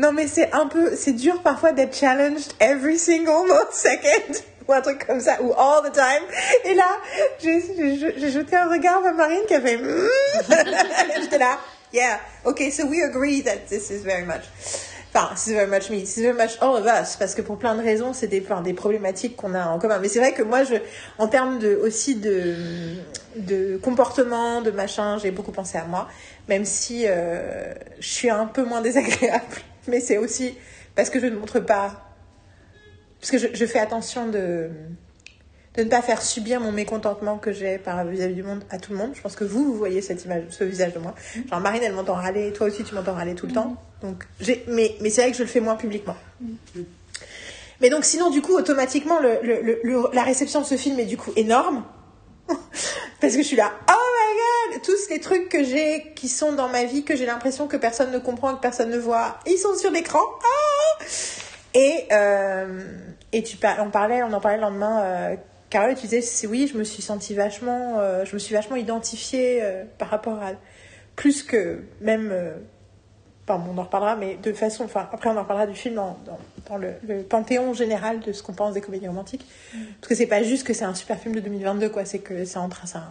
non, 0.00 0.12
mais 0.12 0.26
c'est 0.28 0.50
un 0.54 0.66
peu, 0.66 0.96
c'est 0.96 1.12
dur 1.12 1.42
parfois 1.42 1.72
d'être 1.72 1.94
challenged 1.94 2.54
every 2.58 2.98
single 2.98 3.50
second, 3.70 4.40
ou 4.66 4.72
un 4.72 4.80
truc 4.80 5.06
comme 5.06 5.20
ça, 5.20 5.36
ou 5.42 5.52
all 5.52 5.82
the 5.82 5.92
time. 5.92 6.24
Et 6.64 6.72
là, 6.72 6.88
j'ai 7.38 8.30
jeté 8.30 8.56
un 8.56 8.70
regard 8.70 9.02
vers 9.02 9.12
Marine 9.12 9.42
qui 9.46 9.54
a 9.54 9.60
fait, 9.60 9.76
Mm. 9.76 10.08
j'étais 11.20 11.36
là, 11.36 11.58
yeah, 11.92 12.18
okay, 12.46 12.70
so 12.70 12.86
we 12.86 13.02
agree 13.02 13.42
that 13.42 13.66
this 13.68 13.90
is 13.90 14.02
very 14.02 14.24
much. 14.24 14.44
Enfin, 15.12 15.34
this 15.34 15.48
is 15.48 15.52
very 15.52 15.68
much 15.68 15.90
me, 15.90 16.00
this 16.00 16.16
is 16.16 16.22
very 16.22 16.36
much 16.36 16.56
all 16.62 16.76
of 16.76 16.86
us, 16.86 17.16
parce 17.16 17.34
que 17.34 17.42
pour 17.42 17.58
plein 17.58 17.74
de 17.74 17.82
raisons, 17.82 18.14
c'est 18.14 18.28
des, 18.28 18.42
des 18.64 18.72
problématiques 18.72 19.36
qu'on 19.36 19.54
a 19.54 19.66
en 19.66 19.78
commun. 19.78 19.98
Mais 19.98 20.08
c'est 20.08 20.20
vrai 20.20 20.32
que 20.32 20.42
moi, 20.42 20.64
je, 20.64 20.76
en 21.18 21.28
termes 21.28 21.58
de, 21.58 21.76
aussi 21.76 22.14
de, 22.14 22.54
de 23.36 23.76
comportement, 23.76 24.62
de 24.62 24.70
machin, 24.70 25.18
j'ai 25.18 25.30
beaucoup 25.30 25.52
pensé 25.52 25.76
à 25.76 25.84
moi, 25.84 26.08
même 26.48 26.64
si 26.64 27.04
euh, 27.06 27.74
je 27.98 28.08
suis 28.08 28.30
un 28.30 28.46
peu 28.46 28.64
moins 28.64 28.80
désagréable. 28.80 29.44
Mais 29.88 30.00
c'est 30.00 30.18
aussi 30.18 30.54
parce 30.94 31.10
que 31.10 31.20
je 31.20 31.26
ne 31.26 31.36
montre 31.36 31.60
pas, 31.60 32.02
parce 33.20 33.30
que 33.30 33.38
je, 33.38 33.46
je 33.54 33.66
fais 33.66 33.78
attention 33.78 34.26
de, 34.28 34.70
de 35.76 35.82
ne 35.84 35.88
pas 35.88 36.02
faire 36.02 36.20
subir 36.22 36.60
mon 36.60 36.72
mécontentement 36.72 37.38
que 37.38 37.52
j'ai 37.52 37.78
par 37.78 38.04
vis-à-vis 38.04 38.34
du 38.34 38.42
monde 38.42 38.64
à 38.70 38.78
tout 38.78 38.92
le 38.92 38.98
monde. 38.98 39.12
Je 39.14 39.20
pense 39.20 39.36
que 39.36 39.44
vous, 39.44 39.64
vous 39.64 39.74
voyez 39.74 40.02
cette 40.02 40.24
image, 40.24 40.44
ce 40.50 40.64
visage 40.64 40.92
de 40.94 40.98
moi. 40.98 41.14
Genre 41.50 41.60
Marine, 41.60 41.82
elle 41.84 41.92
m'entend 41.94 42.14
râler, 42.14 42.52
toi 42.52 42.66
aussi 42.66 42.84
tu 42.84 42.94
m'entends 42.94 43.14
râler 43.14 43.34
tout 43.34 43.46
le 43.46 43.52
temps. 43.52 43.76
Donc 44.02 44.24
j'ai, 44.40 44.64
mais, 44.68 44.96
mais 45.00 45.10
c'est 45.10 45.22
vrai 45.22 45.30
que 45.30 45.36
je 45.36 45.42
le 45.42 45.48
fais 45.48 45.60
moins 45.60 45.76
publiquement. 45.76 46.16
Mais 47.80 47.88
donc 47.88 48.04
sinon, 48.04 48.28
du 48.30 48.42
coup, 48.42 48.54
automatiquement, 48.56 49.20
le- 49.20 49.38
le- 49.42 49.80
la 50.12 50.22
réception 50.22 50.60
de 50.60 50.66
ce 50.66 50.76
film 50.76 50.98
est 50.98 51.06
du 51.06 51.16
coup 51.16 51.32
énorme. 51.36 51.82
Parce 53.20 53.36
que 53.36 53.42
je 53.42 53.46
suis 53.46 53.56
là, 53.56 53.72
oh 53.88 53.92
my 53.92 54.72
god, 54.72 54.82
tous 54.82 55.10
les 55.10 55.20
trucs 55.20 55.48
que 55.48 55.62
j'ai, 55.62 56.12
qui 56.14 56.28
sont 56.28 56.52
dans 56.52 56.68
ma 56.68 56.84
vie, 56.84 57.04
que 57.04 57.16
j'ai 57.16 57.26
l'impression 57.26 57.68
que 57.68 57.76
personne 57.76 58.12
ne 58.12 58.18
comprend, 58.18 58.54
que 58.54 58.60
personne 58.60 58.90
ne 58.90 58.98
voit, 58.98 59.38
ils 59.46 59.58
sont 59.58 59.74
sur 59.76 59.90
l'écran. 59.90 60.20
Ah 60.42 61.04
et, 61.74 62.06
euh, 62.12 62.82
et 63.32 63.42
tu 63.42 63.56
par- 63.56 63.76
on 63.80 63.90
parlait, 63.90 64.22
on 64.22 64.32
en 64.32 64.40
parlait 64.40 64.56
le 64.56 64.62
lendemain, 64.62 65.02
euh, 65.02 65.36
Carole, 65.68 65.94
tu 65.94 66.02
disais, 66.02 66.20
c'est 66.20 66.46
oui, 66.46 66.68
je 66.72 66.76
me 66.76 66.82
suis 66.82 67.02
sentie 67.02 67.34
vachement, 67.34 68.00
euh, 68.00 68.24
je 68.24 68.34
me 68.34 68.38
suis 68.38 68.54
vachement 68.54 68.76
identifiée 68.76 69.60
euh, 69.62 69.84
par 69.98 70.08
rapport 70.08 70.42
à, 70.42 70.52
plus 71.14 71.42
que 71.42 71.82
même, 72.00 72.30
euh, 72.32 72.54
enfin, 73.50 73.70
on 73.72 73.78
en 73.78 73.82
reparlera, 73.82 74.16
mais 74.16 74.36
de 74.42 74.52
façon, 74.52 74.84
enfin, 74.84 75.08
après 75.12 75.30
on 75.30 75.36
en 75.36 75.42
reparlera 75.42 75.66
du 75.66 75.74
film 75.74 75.96
dans, 75.96 76.16
dans, 76.24 76.38
dans 76.68 76.76
le, 76.76 76.94
le 77.06 77.22
panthéon 77.22 77.74
général 77.74 78.20
de 78.20 78.32
ce 78.32 78.42
qu'on 78.42 78.52
pense 78.52 78.74
des 78.74 78.80
comédies 78.80 79.08
romantiques. 79.08 79.46
Parce 80.00 80.08
que 80.08 80.14
c'est 80.14 80.26
pas 80.26 80.42
juste 80.42 80.66
que 80.66 80.72
c'est 80.72 80.84
un 80.84 80.94
super 80.94 81.18
film 81.18 81.34
de 81.34 81.40
2022, 81.40 81.88
quoi, 81.88 82.04
c'est 82.04 82.20
que 82.20 82.44
c'est 82.44 82.58
en 82.58 82.68
train, 82.68 82.86
ça. 82.86 83.10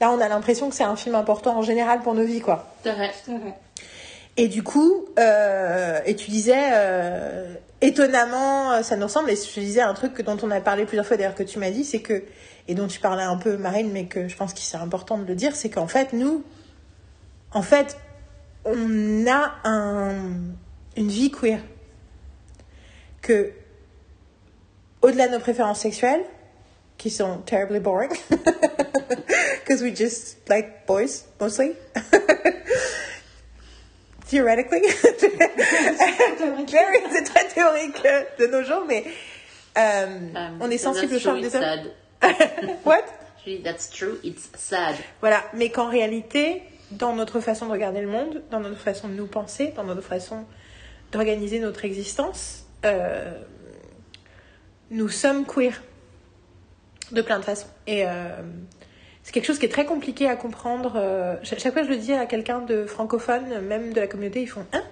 Là, 0.00 0.10
on 0.10 0.20
a 0.20 0.28
l'impression 0.28 0.68
que 0.70 0.74
c'est 0.74 0.84
un 0.84 0.96
film 0.96 1.14
important 1.14 1.58
en 1.58 1.62
général 1.62 2.00
pour 2.00 2.14
nos 2.14 2.24
vies, 2.24 2.40
quoi. 2.40 2.74
C'est 2.82 2.92
vrai. 2.92 3.08
À 3.08 3.10
fait. 3.10 3.54
Et 4.36 4.48
du 4.48 4.62
coup, 4.62 5.04
euh, 5.18 6.00
et 6.06 6.16
tu 6.16 6.30
disais, 6.30 6.70
euh, 6.72 7.52
étonnamment, 7.80 8.72
euh, 8.72 8.82
ça 8.82 8.96
nous 8.96 9.04
ressemble, 9.04 9.30
et 9.30 9.36
je 9.36 9.60
disais 9.60 9.82
un 9.82 9.92
truc 9.92 10.22
dont 10.22 10.38
on 10.42 10.50
a 10.50 10.60
parlé 10.60 10.86
plusieurs 10.86 11.04
fois, 11.04 11.16
d'ailleurs, 11.16 11.34
que 11.34 11.42
tu 11.42 11.58
m'as 11.58 11.70
dit, 11.70 11.84
c'est 11.84 12.00
que, 12.00 12.22
et 12.68 12.74
dont 12.74 12.86
tu 12.86 13.00
parlais 13.00 13.22
un 13.22 13.36
peu, 13.36 13.56
Marine, 13.56 13.90
mais 13.92 14.06
que 14.06 14.28
je 14.28 14.36
pense 14.36 14.54
que 14.54 14.60
c'est 14.60 14.78
important 14.78 15.18
de 15.18 15.24
le 15.24 15.34
dire, 15.34 15.54
c'est 15.54 15.68
qu'en 15.68 15.88
fait, 15.88 16.14
nous, 16.14 16.42
en 17.52 17.62
fait, 17.62 17.98
on 18.64 19.26
a 19.26 19.54
un, 19.64 20.14
une 20.96 21.08
vie 21.08 21.30
queer. 21.30 21.60
Que, 23.22 23.52
au-delà 25.02 25.28
de 25.28 25.34
nos 25.34 25.40
préférences 25.40 25.80
sexuelles, 25.80 26.24
qui 26.96 27.10
sont 27.10 27.38
terribly 27.46 27.80
boring, 27.80 28.10
because 29.60 29.82
we 29.82 29.94
just 29.94 30.48
like 30.48 30.86
boys, 30.86 31.24
mostly. 31.40 31.72
Theoretically. 34.26 34.82
C'est 35.18 35.38
très 37.24 37.48
théorique 37.48 38.00
euh, 38.04 38.22
de 38.38 38.46
nos 38.46 38.62
jours, 38.62 38.84
mais 38.86 39.04
euh, 39.06 39.10
Um, 39.76 40.58
on 40.60 40.70
est 40.70 40.78
sensible 40.78 41.14
aux 41.14 41.18
true, 41.18 41.20
charmes 41.20 41.40
des 41.40 41.54
hommes. 41.54 41.90
What? 42.84 43.04
That's 43.64 43.88
true, 43.88 44.18
it's 44.22 44.50
sad. 44.56 44.96
Voilà, 45.20 45.42
mais 45.54 45.70
qu'en 45.70 45.88
réalité, 45.88 46.62
dans 46.92 47.14
notre 47.14 47.40
façon 47.40 47.66
de 47.66 47.72
regarder 47.72 48.00
le 48.00 48.08
monde, 48.08 48.42
dans 48.50 48.60
notre 48.60 48.78
façon 48.80 49.08
de 49.08 49.14
nous 49.14 49.26
penser, 49.26 49.72
dans 49.76 49.84
notre 49.84 50.02
façon 50.02 50.44
d'organiser 51.12 51.58
notre 51.60 51.84
existence, 51.84 52.64
euh, 52.84 53.32
nous 54.90 55.08
sommes 55.08 55.44
queer 55.46 55.82
de 57.12 57.22
plein 57.22 57.38
de 57.38 57.44
façons. 57.44 57.68
Et 57.86 58.06
euh, 58.06 58.10
c'est 59.22 59.32
quelque 59.32 59.44
chose 59.46 59.58
qui 59.58 59.66
est 59.66 59.70
très 59.70 59.84
compliqué 59.86 60.28
à 60.28 60.36
comprendre. 60.36 60.94
euh, 60.96 61.36
cha- 61.42 61.58
chaque 61.58 61.72
fois 61.72 61.82
que 61.82 61.88
je 61.88 61.92
le 61.92 61.98
dis 62.00 62.12
à 62.12 62.26
quelqu'un 62.26 62.60
de 62.60 62.84
francophone, 62.86 63.60
même 63.62 63.92
de 63.92 64.00
la 64.00 64.06
communauté, 64.06 64.42
ils 64.42 64.48
font 64.48 64.66
Hein? 64.72 64.82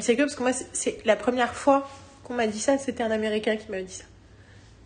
C'est 0.00 0.12
rigolo 0.12 0.26
parce 0.28 0.34
que 0.36 0.42
moi, 0.42 0.52
c'est- 0.72 1.04
la 1.04 1.14
première 1.16 1.54
fois 1.54 1.88
qu'on 2.24 2.34
m'a 2.34 2.46
dit 2.46 2.58
ça, 2.60 2.78
c'était 2.78 3.02
un 3.02 3.10
Américain 3.10 3.56
qui 3.56 3.70
m'avait 3.70 3.82
dit 3.84 3.92
ça. 3.94 4.04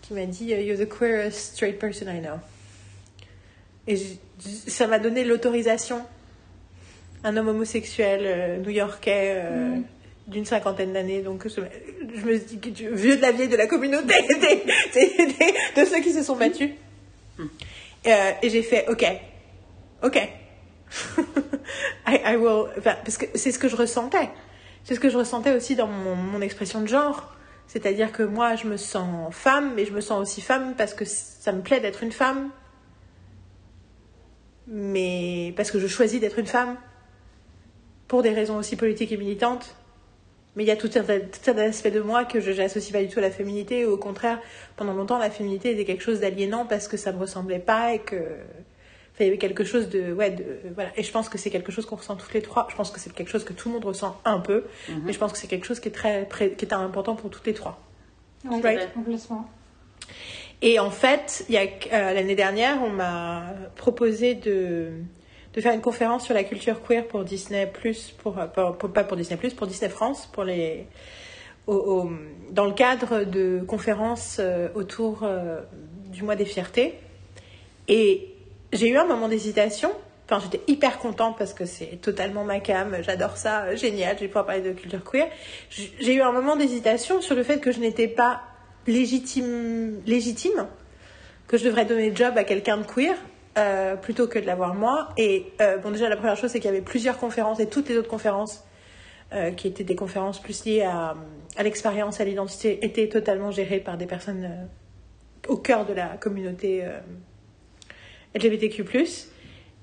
Qui 0.02 0.12
m'a 0.14 0.26
dit 0.26 0.46
You're 0.46 0.76
the 0.78 0.88
queerest 0.88 1.54
straight 1.54 1.78
person 1.78 2.06
I 2.08 2.20
know. 2.20 2.38
Et 3.88 3.96
ça 4.66 4.86
m'a 4.86 4.98
donné 4.98 5.24
l'autorisation. 5.24 6.02
Un 7.24 7.36
homme 7.36 7.48
homosexuel 7.48 8.20
euh, 8.24 8.56
new-yorkais 8.58 9.34
euh, 9.36 9.76
d'une 10.26 10.44
cinquantaine 10.44 10.92
d'années. 10.92 11.20
Donc 11.22 11.46
je, 11.48 11.60
je 12.14 12.24
me 12.24 12.38
dis 12.38 12.58
que 12.58 12.68
tu- 12.70 12.88
vieux 12.94 13.16
de 13.16 13.22
la 13.22 13.32
vieille 13.32 13.48
de 13.48 13.56
la 13.56 13.66
communauté, 13.66 14.14
des- 14.28 14.36
des- 14.94 15.26
des- 15.26 15.80
de 15.82 15.84
ceux 15.88 16.00
qui 16.00 16.12
se 16.12 16.22
sont 16.22 16.36
battus. 16.36 16.70
Euh, 18.06 18.30
et 18.42 18.50
j'ai 18.50 18.62
fait 18.62 18.86
OK. 18.88 19.04
OK. 20.02 20.16
I, 22.06 22.20
I 22.24 22.36
will. 22.36 22.66
enfin, 22.78 22.96
parce 23.04 23.16
que 23.16 23.26
c'est 23.34 23.52
ce 23.52 23.58
que 23.58 23.68
je 23.68 23.76
ressentais. 23.76 24.28
C'est 24.84 24.94
ce 24.96 25.00
que 25.00 25.08
je 25.08 25.16
ressentais 25.16 25.52
aussi 25.52 25.76
dans 25.76 25.86
mon, 25.86 26.14
mon 26.16 26.40
expression 26.40 26.80
de 26.80 26.88
genre. 26.88 27.32
C'est-à-dire 27.68 28.12
que 28.12 28.22
moi, 28.24 28.56
je 28.56 28.66
me 28.66 28.76
sens 28.76 29.32
femme, 29.34 29.74
mais 29.76 29.86
je 29.86 29.92
me 29.92 30.00
sens 30.00 30.20
aussi 30.20 30.40
femme 30.40 30.74
parce 30.76 30.92
que 30.92 31.04
ça 31.04 31.52
me 31.52 31.62
plaît 31.62 31.80
d'être 31.80 32.02
une 32.02 32.12
femme 32.12 32.50
mais 34.74 35.52
parce 35.54 35.70
que 35.70 35.78
je 35.78 35.86
choisis 35.86 36.18
d'être 36.18 36.38
une 36.38 36.46
femme 36.46 36.76
pour 38.08 38.22
des 38.22 38.30
raisons 38.30 38.56
aussi 38.56 38.74
politiques 38.76 39.12
et 39.12 39.18
militantes. 39.18 39.76
Mais 40.56 40.64
il 40.64 40.66
y 40.66 40.70
a 40.70 40.76
tout 40.76 40.90
un, 40.96 41.02
tout 41.02 41.50
un 41.50 41.58
aspect 41.58 41.90
de 41.90 42.00
moi 42.00 42.24
que 42.24 42.40
je 42.40 42.50
n'associe 42.52 42.90
pas 42.92 43.02
du 43.02 43.08
tout 43.08 43.18
à 43.18 43.22
la 43.22 43.30
féminité. 43.30 43.84
Au 43.86 43.96
contraire, 43.96 44.38
pendant 44.76 44.92
longtemps, 44.94 45.18
la 45.18 45.30
féminité 45.30 45.70
était 45.72 45.84
quelque 45.84 46.02
chose 46.02 46.20
d'aliénant 46.20 46.66
parce 46.66 46.88
que 46.88 46.96
ça 46.96 47.12
me 47.12 47.18
ressemblait 47.18 47.58
pas 47.58 47.94
et 47.94 47.98
que 48.00 48.16
enfin, 48.16 49.20
il 49.20 49.24
y 49.26 49.28
avait 49.28 49.38
quelque 49.38 49.64
chose 49.64 49.88
de 49.90 50.12
ouais 50.12 50.30
de 50.30 50.44
voilà. 50.74 50.90
Et 50.96 51.02
je 51.02 51.12
pense 51.12 51.28
que 51.28 51.36
c'est 51.38 51.50
quelque 51.50 51.72
chose 51.72 51.84
qu'on 51.86 51.96
ressent 51.96 52.16
toutes 52.16 52.32
les 52.34 52.42
trois. 52.42 52.66
Je 52.70 52.76
pense 52.76 52.90
que 52.90 52.98
c'est 53.00 53.12
quelque 53.14 53.30
chose 53.30 53.44
que 53.44 53.52
tout 53.54 53.68
le 53.68 53.74
monde 53.74 53.84
ressent 53.84 54.18
un 54.24 54.40
peu, 54.40 54.64
mais 55.04 55.12
je 55.12 55.18
pense 55.18 55.32
que 55.32 55.38
c'est 55.38 55.48
quelque 55.48 55.66
chose 55.66 55.80
qui 55.80 55.88
est 55.88 55.92
très 55.92 56.26
qui 56.56 56.64
est 56.64 56.72
important 56.72 57.14
pour 57.14 57.28
toutes 57.30 57.46
les 57.46 57.54
trois. 57.54 57.78
Ouais, 58.44 58.60
Right? 58.60 58.92
complètement. 58.92 59.48
Et 60.64 60.78
en 60.78 60.90
fait, 60.90 61.44
il 61.48 61.56
y 61.56 61.58
a 61.58 61.62
euh, 61.92 62.14
l'année 62.14 62.36
dernière, 62.36 62.78
on 62.84 62.90
m'a 62.90 63.46
proposé 63.74 64.36
de, 64.36 64.90
faire 65.58 65.74
une 65.74 65.80
conférence 65.80 66.24
sur 66.24 66.34
la 66.34 66.44
culture 66.44 66.80
queer 66.86 67.04
pour 67.08 67.24
Disney 67.24 67.66
euh, 67.66 68.06
pour- 68.22 68.36
pour- 68.78 68.92
pas 68.92 69.02
pour 69.02 69.16
Disney 69.16 69.38
pour 69.56 69.66
Disney 69.66 69.90
France, 69.90 70.28
pour 70.32 70.44
les 70.44 70.86
au- 71.66 72.10
dans 72.50 72.64
le 72.66 72.72
cadre 72.72 73.24
de 73.24 73.60
conférences 73.66 74.36
euh, 74.38 74.68
autour 74.76 75.24
euh, 75.24 75.60
du 76.06 76.22
mois 76.22 76.36
des 76.36 76.44
fiertés. 76.44 76.94
Et 77.88 78.28
j'ai 78.72 78.88
eu 78.88 78.96
un 78.96 79.04
moment 79.04 79.28
d'hésitation. 79.28 79.90
Enfin, 80.30 80.40
j'étais 80.44 80.62
hyper 80.70 80.98
contente 80.98 81.36
parce 81.36 81.52
que 81.54 81.66
c'est 81.66 82.00
totalement 82.00 82.44
ma 82.44 82.60
cam, 82.60 82.96
j'adore 83.02 83.36
ça, 83.36 83.64
euh, 83.64 83.76
génial, 83.76 84.14
je 84.16 84.20
vais 84.22 84.28
pouvoir 84.28 84.46
parler 84.46 84.62
de 84.62 84.70
culture 84.72 85.02
queer. 85.04 85.26
J'ai 85.70 86.14
eu 86.14 86.22
un 86.22 86.30
moment 86.32 86.54
d'hésitation 86.54 87.20
sur 87.20 87.34
le 87.34 87.42
fait 87.42 87.58
que 87.58 87.72
je 87.72 87.80
n'étais 87.80 88.06
pas 88.06 88.40
légitime, 88.86 90.00
légitime, 90.06 90.66
que 91.48 91.58
je 91.58 91.64
devrais 91.64 91.84
donner 91.84 92.10
le 92.10 92.16
job 92.16 92.34
à 92.36 92.44
quelqu'un 92.44 92.78
de 92.78 92.84
queer 92.84 93.16
euh, 93.58 93.96
plutôt 93.96 94.28
que 94.28 94.38
de 94.38 94.46
l'avoir 94.46 94.74
moi. 94.74 95.10
Et 95.18 95.52
euh, 95.60 95.76
bon, 95.76 95.90
déjà, 95.90 96.08
la 96.08 96.16
première 96.16 96.36
chose, 96.36 96.50
c'est 96.50 96.58
qu'il 96.58 96.70
y 96.70 96.72
avait 96.72 96.80
plusieurs 96.80 97.18
conférences 97.18 97.60
et 97.60 97.68
toutes 97.68 97.90
les 97.90 97.98
autres 97.98 98.08
conférences 98.08 98.64
euh, 99.34 99.50
qui 99.50 99.68
étaient 99.68 99.84
des 99.84 99.94
conférences 99.94 100.40
plus 100.40 100.64
liées 100.64 100.80
à, 100.80 101.14
l'expérience, 101.62 102.20
à 102.20 102.24
l'identité, 102.24 102.84
étaient 102.84 103.08
totalement 103.08 103.50
gérées 103.50 103.80
par 103.80 103.98
des 103.98 104.06
personnes 104.06 104.68
au 105.48 105.58
cœur 105.58 105.84
de 105.84 105.92
la 105.92 106.16
communauté 106.16 106.82
LGBTQ+. 108.34 108.84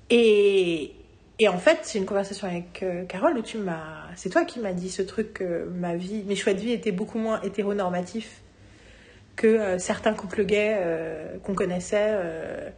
Et, 0.09 0.95
et 1.37 1.47
en 1.47 1.59
fait, 1.59 1.79
c'est 1.83 1.99
une 1.99 2.05
conversation 2.07 2.47
avec 2.47 2.83
Carole 3.07 3.37
où 3.37 3.43
tu 3.43 3.59
m'as... 3.59 4.07
C'est 4.15 4.29
toi 4.29 4.45
qui 4.45 4.59
m'as 4.59 4.73
dit 4.73 4.89
ce 4.89 5.03
truc 5.03 5.33
que 5.33 5.65
ma 5.65 5.95
vie, 5.95 6.23
mes 6.23 6.35
choix 6.35 6.53
de 6.53 6.59
vie 6.59 6.71
étaient 6.71 6.91
beaucoup 6.91 7.19
moins 7.19 7.39
hétéronormatifs 7.43 8.41
que 9.39 9.47
euh, 9.47 9.77
certains 9.79 10.13
couples 10.13 10.43
gays 10.43 10.75
euh, 10.79 11.37
qu'on 11.43 11.55
connaissait. 11.55 12.09
euh, 12.11 12.69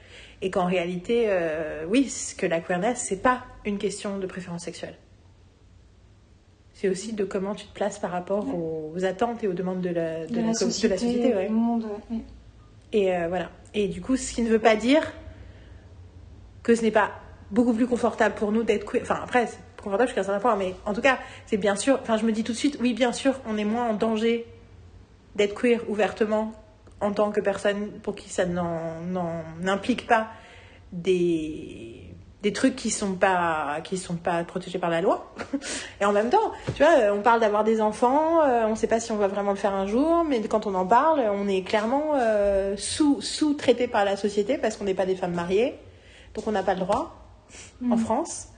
et 0.43 0.49
qu'en 0.49 0.65
réalité, 0.65 1.25
euh, 1.27 1.85
oui, 1.87 2.11
que 2.37 2.45
la 2.47 2.59
queerness, 2.61 2.99
c'est 3.07 3.21
pas 3.21 3.43
une 3.65 3.77
question 3.77 4.17
de 4.17 4.25
préférence 4.25 4.63
sexuelle. 4.63 4.95
C'est 6.73 6.89
aussi 6.89 7.13
de 7.13 7.23
comment 7.25 7.53
tu 7.53 7.67
te 7.67 7.73
places 7.73 7.99
par 7.99 8.09
rapport 8.09 8.47
aux, 8.55 8.91
aux 8.95 9.05
attentes 9.05 9.43
et 9.43 9.47
aux 9.47 9.53
demandes 9.53 9.81
de 9.81 9.89
la, 9.89 10.25
de 10.25 10.33
De, 10.33 10.35
la, 10.41 10.47
la 10.47 10.53
com- 10.53 10.67
de 10.67 10.73
société, 10.73 10.87
la 10.95 10.97
société. 10.97 11.35
ouais. 11.35 11.47
du 11.47 11.53
monde. 11.53 11.85
ouais. 12.09 12.17
Et 12.93 13.15
euh, 13.15 13.27
voilà. 13.27 13.51
Et 13.75 13.87
du 13.87 14.01
coup, 14.01 14.15
ce 14.17 14.33
qui 14.33 14.41
ne 14.41 14.49
veut 14.49 14.57
pas 14.59 14.75
dire 14.75 15.13
que 16.63 16.73
ce 16.75 16.81
n'est 16.81 16.91
pas 16.91 17.11
beaucoup 17.51 17.73
plus 17.73 17.85
confortable 17.87 18.33
pour 18.35 18.51
nous 18.51 18.63
d'être 18.63 18.85
queer. 18.89 19.01
Enfin, 19.03 19.19
après, 19.23 19.45
c'est 19.45 19.59
confortable 19.83 20.07
jusqu'à 20.09 20.21
un 20.21 20.23
certain 20.23 20.39
point, 20.39 20.55
mais 20.55 20.73
en 20.87 20.93
tout 20.93 21.01
cas, 21.01 21.19
c'est 21.45 21.57
bien 21.57 21.75
sûr. 21.75 21.99
Enfin, 22.01 22.17
je 22.17 22.25
me 22.25 22.31
dis 22.31 22.43
tout 22.43 22.51
de 22.53 22.57
suite, 22.57 22.77
oui, 22.81 22.93
bien 22.93 23.11
sûr, 23.13 23.39
on 23.47 23.57
est 23.59 23.63
moins 23.65 23.87
en 23.89 23.93
danger 23.93 24.47
d'être 25.35 25.55
queer 25.55 25.81
ouvertement 25.89 26.53
en 26.99 27.11
tant 27.11 27.31
que 27.31 27.41
personne 27.41 27.91
pour 28.03 28.15
qui 28.15 28.29
ça 28.29 28.45
n'implique 28.45 30.07
pas 30.07 30.27
des 30.91 31.97
des 32.43 32.53
trucs 32.53 32.75
qui 32.75 32.89
sont 32.89 33.13
pas 33.13 33.81
qui 33.83 33.99
sont 33.99 34.15
pas 34.15 34.43
protégés 34.43 34.79
par 34.79 34.89
la 34.89 35.01
loi. 35.01 35.31
Et 36.01 36.05
en 36.05 36.11
même 36.11 36.29
temps 36.29 36.51
tu 36.75 36.83
vois 36.83 36.97
euh, 36.97 37.15
on 37.15 37.21
parle 37.21 37.39
d'avoir 37.39 37.63
des 37.63 37.81
enfants 37.81 38.41
euh, 38.43 38.65
on 38.67 38.75
sait 38.75 38.87
pas 38.87 38.99
si 38.99 39.11
on 39.11 39.17
va 39.17 39.27
vraiment 39.27 39.51
le 39.51 39.57
faire 39.57 39.73
un 39.73 39.85
jour 39.85 40.23
mais 40.27 40.41
quand 40.41 40.65
on 40.65 40.75
en 40.75 40.85
parle 40.85 41.21
on 41.31 41.47
est 41.47 41.61
clairement 41.61 42.13
euh, 42.15 42.75
sous 42.77 43.21
sous 43.21 43.53
traité 43.53 43.87
par 43.87 44.05
la 44.05 44.17
société 44.17 44.57
parce 44.57 44.75
qu'on 44.75 44.85
n'est 44.85 44.95
pas 44.95 45.05
des 45.05 45.15
femmes 45.15 45.33
mariées 45.33 45.75
donc 46.33 46.47
on 46.47 46.51
n'a 46.51 46.63
pas 46.63 46.73
le 46.73 46.79
droit 46.79 47.15
en 47.89 47.97
France. 47.97 48.47
Euh, 48.47 48.50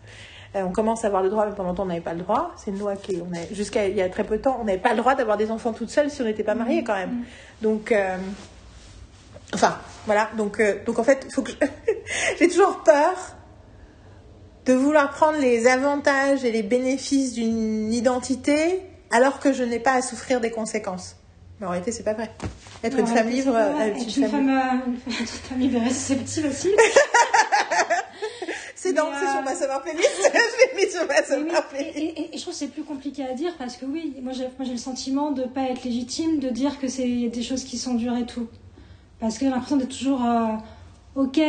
on 0.55 0.69
commence 0.71 1.03
à 1.03 1.07
avoir 1.07 1.23
le 1.23 1.29
droit, 1.29 1.45
mais 1.47 1.55
pendant 1.55 1.69
longtemps 1.69 1.83
on 1.83 1.87
n'avait 1.87 2.01
pas 2.01 2.13
le 2.13 2.19
droit. 2.21 2.51
C'est 2.57 2.71
une 2.71 2.79
loi 2.79 2.95
qui, 2.95 3.19
on 3.21 3.53
jusqu'à 3.55 3.87
il 3.87 3.95
y 3.95 4.01
a 4.01 4.09
très 4.09 4.23
peu 4.23 4.37
de 4.37 4.41
temps, 4.43 4.57
on 4.61 4.65
n'avait 4.65 4.77
pas 4.77 4.91
le 4.91 4.97
droit 4.97 5.15
d'avoir 5.15 5.37
des 5.37 5.49
enfants 5.51 5.73
toutes 5.73 5.89
seules 5.89 6.09
si 6.11 6.21
on 6.21 6.25
n'était 6.25 6.43
pas 6.43 6.55
mariés 6.55 6.83
quand 6.83 6.93
même. 6.95 7.23
Donc, 7.61 7.91
euh, 7.91 8.17
enfin, 9.53 9.77
voilà. 10.05 10.29
Donc, 10.37 10.59
euh, 10.59 10.75
donc 10.85 10.99
en 10.99 11.03
fait, 11.03 11.23
il 11.27 11.33
faut 11.33 11.41
que 11.41 11.51
je- 11.51 11.67
j'ai 12.39 12.47
toujours 12.47 12.83
peur 12.83 13.15
de 14.65 14.73
vouloir 14.73 15.09
prendre 15.11 15.39
les 15.39 15.67
avantages 15.67 16.45
et 16.45 16.51
les 16.51 16.63
bénéfices 16.63 17.33
d'une 17.33 17.91
identité 17.91 18.81
alors 19.11 19.39
que 19.39 19.51
je 19.53 19.63
n'ai 19.63 19.79
pas 19.79 19.93
à 19.93 20.01
souffrir 20.01 20.39
des 20.39 20.51
conséquences. 20.51 21.17
Mais 21.59 21.67
en 21.67 21.69
réalité, 21.71 21.91
c'est 21.91 22.03
pas 22.03 22.13
vrai. 22.13 22.31
Être 22.83 22.97
une 22.97 23.05
femme 23.07 23.17
c'est 23.27 23.31
libre, 23.31 23.53
euh, 23.55 23.79
Être 23.79 23.97
une 24.03 24.09
femme 24.27 24.31
femme, 24.31 24.49
euh, 24.49 24.91
une 25.07 25.25
femme 25.27 25.59
libre 25.59 25.77
et 25.81 25.83
réceptive 25.87 26.45
aussi. 26.49 26.69
C'est 28.83 28.93
dans, 28.93 29.09
c'est 29.13 29.27
sur 29.27 29.37
euh, 29.39 29.41
ma 29.43 29.55
summer 29.55 29.81
playlist. 29.81 30.09
je 30.17 30.77
l'ai 30.77 30.85
mis 30.85 30.91
sur 30.91 31.07
ma 31.07 31.23
summer 31.23 31.67
playlist. 31.67 31.97
Et, 31.97 32.03
et- 32.03 32.35
et 32.35 32.37
je 32.37 32.41
trouve 32.41 32.53
que 32.53 32.59
c'est 32.59 32.67
plus 32.67 32.83
compliqué 32.83 33.23
à 33.25 33.33
dire 33.33 33.53
parce 33.57 33.77
que 33.77 33.85
oui, 33.85 34.13
moi 34.21 34.33
j'ai, 34.33 34.43
moi 34.43 34.65
j'ai 34.65 34.71
le 34.73 34.77
sentiment 34.77 35.31
de 35.31 35.43
pas 35.43 35.63
être 35.69 35.83
légitime, 35.83 36.39
de 36.39 36.49
dire 36.49 36.79
que 36.79 36.87
c'est 36.87 37.27
des 37.27 37.43
choses 37.43 37.63
qui 37.63 37.77
sont 37.77 37.93
dures 37.95 38.17
et 38.17 38.25
tout. 38.25 38.47
Parce 39.19 39.37
que 39.37 39.45
j'ai 39.45 39.51
l'impression 39.51 39.77
d'être 39.77 39.95
toujours 39.97 40.23
euh, 40.25 40.47
ok. 41.15 41.39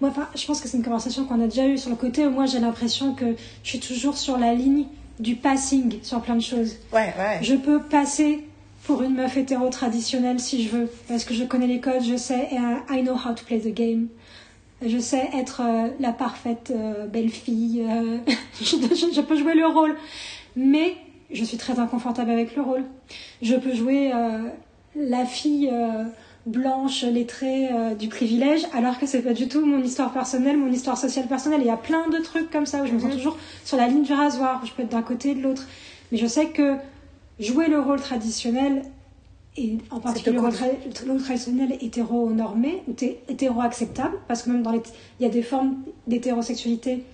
Moi, 0.00 0.10
enfin, 0.10 0.28
je 0.34 0.44
pense 0.46 0.60
que 0.60 0.68
c'est 0.68 0.76
une 0.76 0.82
conversation 0.84 1.24
qu'on 1.24 1.40
a 1.40 1.46
déjà 1.46 1.66
eue 1.66 1.78
sur 1.78 1.88
le 1.90 1.96
côté 1.96 2.26
où 2.26 2.30
moi 2.30 2.46
j'ai 2.46 2.58
l'impression 2.58 3.14
que 3.14 3.34
je 3.62 3.68
suis 3.68 3.80
toujours 3.80 4.16
sur 4.18 4.36
la 4.38 4.52
ligne 4.52 4.86
du 5.20 5.36
passing 5.36 6.02
sur 6.02 6.20
plein 6.20 6.34
de 6.34 6.42
choses. 6.42 6.74
Ouais, 6.92 7.14
ouais. 7.16 7.38
Je 7.40 7.54
peux 7.54 7.80
passer 7.80 8.44
pour 8.82 9.02
une 9.02 9.14
meuf 9.14 9.36
hétéro 9.36 9.68
traditionnelle 9.70 10.40
si 10.40 10.64
je 10.64 10.68
veux, 10.76 10.90
parce 11.08 11.24
que 11.24 11.32
je 11.32 11.44
connais 11.44 11.68
les 11.68 11.80
codes, 11.80 12.02
je 12.04 12.16
sais, 12.16 12.48
et 12.50 12.58
euh, 12.58 12.94
I 12.94 13.02
know 13.02 13.14
how 13.14 13.32
to 13.32 13.44
play 13.46 13.58
the 13.60 13.72
game. 13.72 14.08
Je 14.86 14.98
sais 14.98 15.30
être 15.34 15.62
euh, 15.64 15.88
la 16.00 16.12
parfaite 16.12 16.72
euh, 16.74 17.06
belle-fille. 17.06 17.84
euh, 17.88 18.18
je, 18.60 18.76
je- 18.94 19.14
je 19.14 19.20
peux 19.20 19.36
jouer 19.36 19.54
le 19.54 19.66
rôle. 19.66 19.96
Mais 20.56 20.94
je 21.30 21.44
suis 21.44 21.56
très 21.56 21.78
inconfortable 21.78 22.30
avec 22.30 22.54
le 22.54 22.62
rôle. 22.62 22.84
Je 23.42 23.54
peux 23.56 23.74
jouer 23.74 24.12
la 24.94 25.24
fille 25.24 25.68
blanche, 26.46 27.02
lettrée 27.02 27.68
euh, 27.72 27.94
du 27.94 28.08
privilège, 28.08 28.60
alors 28.74 28.98
que 28.98 29.06
c'est 29.06 29.22
pas 29.22 29.32
du 29.32 29.48
tout 29.48 29.64
mon 29.64 29.82
histoire 29.82 30.12
personnelle, 30.12 30.56
mon 30.58 30.70
histoire 30.70 30.98
sociale 30.98 31.26
personnelle. 31.26 31.60
Il 31.62 31.66
y 31.66 31.70
a 31.70 31.76
plein 31.76 32.08
de 32.08 32.18
trucs 32.18 32.50
comme 32.50 32.66
ça 32.66 32.82
où 32.82 32.86
je 32.86 32.92
me 32.92 33.00
sens 33.00 33.12
toujours 33.14 33.36
sur 33.64 33.76
la 33.78 33.88
ligne 33.88 34.02
du 34.04 34.12
rasoir, 34.12 34.60
où 34.62 34.66
je 34.66 34.72
peux 34.72 34.82
être 34.82 34.90
d'un 34.90 35.02
côté 35.02 35.30
et 35.30 35.34
de 35.34 35.40
l'autre. 35.42 35.66
Mais 36.12 36.18
je 36.18 36.26
sais 36.26 36.46
que 36.50 36.76
jouer 37.40 37.66
le 37.68 37.80
rôle 37.80 38.00
traditionnel, 38.00 38.82
et 39.56 39.78
en 39.90 40.00
particulier 40.00 40.36
le 40.36 40.40
rôle, 40.40 40.50
tra- 40.50 41.04
le 41.06 41.12
rôle 41.12 41.22
traditionnel 41.22 41.76
hétéro-normé, 41.80 42.82
ou 42.88 42.92
té- 42.92 43.20
hétéro-acceptable, 43.28 44.16
parce 44.26 44.42
que 44.42 44.50
même 44.50 44.62
dans 44.62 44.72
les... 44.72 44.82
il 45.20 45.22
y 45.22 45.26
a 45.26 45.28
des 45.32 45.42
formes 45.42 45.76
d'hétérosexualité 46.06 47.04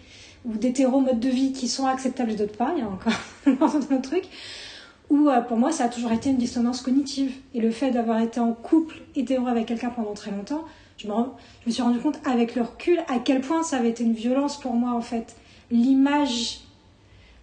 ou 0.47 0.55
d'hétéro-mode 0.55 1.21
de 1.21 1.29
vie 1.29 1.53
qui 1.53 1.69
sont 1.69 1.87
acceptables 1.87 2.31
et 2.31 2.37
d'autres 2.37 2.57
pas, 2.57 2.73
il 2.77 2.81
y 2.81 2.83
a 2.83 2.89
encore 2.89 3.13
un 3.47 3.77
autre 3.79 4.01
truc, 4.03 4.25
où 5.11 5.29
euh, 5.29 5.41
pour 5.43 5.59
moi 5.59 5.71
ça 5.71 5.85
a 5.85 5.89
toujours 5.89 6.13
été 6.13 6.31
une 6.31 6.39
dissonance 6.39 6.81
cognitive. 6.81 7.33
Et 7.55 7.61
le 7.61 7.71
fait 7.71 7.91
d'avoir 7.91 8.21
été 8.21 8.41
en 8.41 8.53
couple 8.53 9.03
hétéro 9.17 9.47
avec 9.49 9.67
quelqu'un 9.67 9.91
pendant 9.91 10.15
très 10.15 10.31
longtemps, 10.31 10.65
je 10.97 11.09
me, 11.09 11.13
je 11.63 11.67
me 11.67 11.73
suis 11.73 11.83
rendu 11.83 11.99
compte 11.99 12.19
avec 12.25 12.55
le 12.55 12.63
recul 12.63 13.01
à 13.09 13.19
quel 13.19 13.41
point 13.43 13.63
ça 13.63 13.77
avait 13.77 13.91
été 13.91 14.03
une 14.05 14.15
violence 14.15 14.59
pour 14.59 14.73
moi 14.75 14.93
en 14.93 15.01
fait. 15.03 15.37
L'image 15.71 16.61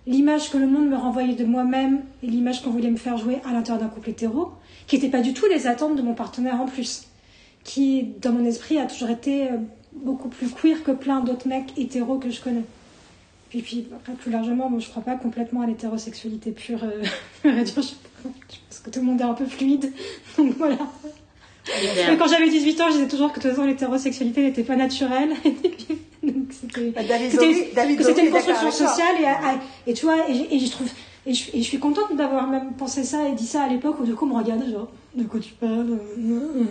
l'image 0.05 0.49
que 0.51 0.57
le 0.57 0.67
monde 0.67 0.87
me 0.87 0.95
renvoyait 0.95 1.35
de 1.35 1.43
moi-même 1.43 2.01
et 2.23 2.27
l'image 2.27 2.63
qu'on 2.63 2.69
voulait 2.69 2.89
me 2.91 2.95
faire 2.97 3.17
jouer 3.17 3.39
à 3.47 3.51
l'intérieur 3.51 3.83
d'un 3.83 3.89
couple 3.89 4.11
hétéro, 4.11 4.51
qui 4.87 4.95
n'étaient 4.95 5.09
pas 5.09 5.21
du 5.21 5.33
tout 5.33 5.45
les 5.47 5.67
attentes 5.67 5.95
de 5.95 6.01
mon 6.01 6.13
partenaire 6.13 6.59
en 6.61 6.65
plus, 6.65 7.03
qui 7.63 8.03
dans 8.21 8.31
mon 8.31 8.45
esprit 8.45 8.79
a 8.79 8.85
toujours 8.85 9.09
été 9.09 9.43
euh, 9.51 9.57
beaucoup 9.93 10.29
plus 10.29 10.49
queer 10.49 10.83
que 10.83 10.91
plein 10.91 11.19
d'autres 11.21 11.47
mecs 11.47 11.77
hétéros 11.77 12.17
que 12.17 12.29
je 12.29 12.41
connais. 12.41 12.63
Puis, 13.49 13.61
puis 13.61 13.87
après, 13.95 14.13
plus 14.13 14.31
largement, 14.31 14.69
moi, 14.69 14.79
je 14.79 14.89
crois 14.89 15.03
pas 15.03 15.15
complètement 15.15 15.61
à 15.61 15.67
l'hétérosexualité 15.67 16.51
pure. 16.51 16.83
euh, 16.83 17.03
je, 17.43 17.71
pense 17.71 17.95
que 18.83 18.89
tout 18.89 18.99
le 18.99 19.05
monde 19.05 19.21
est 19.21 19.25
un 19.25 19.33
peu 19.33 19.45
fluide. 19.45 19.91
Donc 20.37 20.53
voilà. 20.57 20.77
Mais 22.09 22.17
quand 22.17 22.27
j'avais 22.27 22.49
18 22.49 22.81
ans, 22.81 22.85
je 22.89 22.93
disais 22.95 23.07
toujours 23.09 23.31
que 23.33 23.39
de 23.39 23.43
toute 23.43 23.51
façon, 23.51 23.65
l'hétérosexualité 23.65 24.41
n'était 24.41 24.63
pas 24.63 24.75
naturelle. 24.77 25.29
Donc 26.23 26.51
c'était 26.51 26.91
Bah, 27.75 27.85
une 27.85 27.97
construction 28.31 28.71
sociale 28.71 29.15
et, 29.21 29.25
à- 29.25 29.59
et 29.85 29.93
tu 29.93 30.05
vois 30.05 30.29
et, 30.29 30.55
et 30.55 30.59
je 30.59 30.71
trouve 30.71 30.87
et 31.27 31.33
je, 31.33 31.49
et 31.53 31.61
je 31.61 31.67
suis 31.67 31.79
contente 31.79 32.15
d'avoir 32.15 32.47
même 32.47 32.73
pensé 32.73 33.03
ça 33.03 33.27
et 33.27 33.33
dit 33.33 33.45
ça 33.45 33.63
à 33.63 33.67
l'époque 33.67 33.99
où 33.99 34.05
du 34.05 34.15
coup 34.15 34.25
on 34.25 34.29
me 34.29 34.41
regardait 34.41 34.71
genre 34.71 34.87
de 35.15 35.23
quoi 35.23 35.39
tu 35.39 35.53
parles 35.53 35.91
euh, 35.91 36.19
euh. 36.19 36.65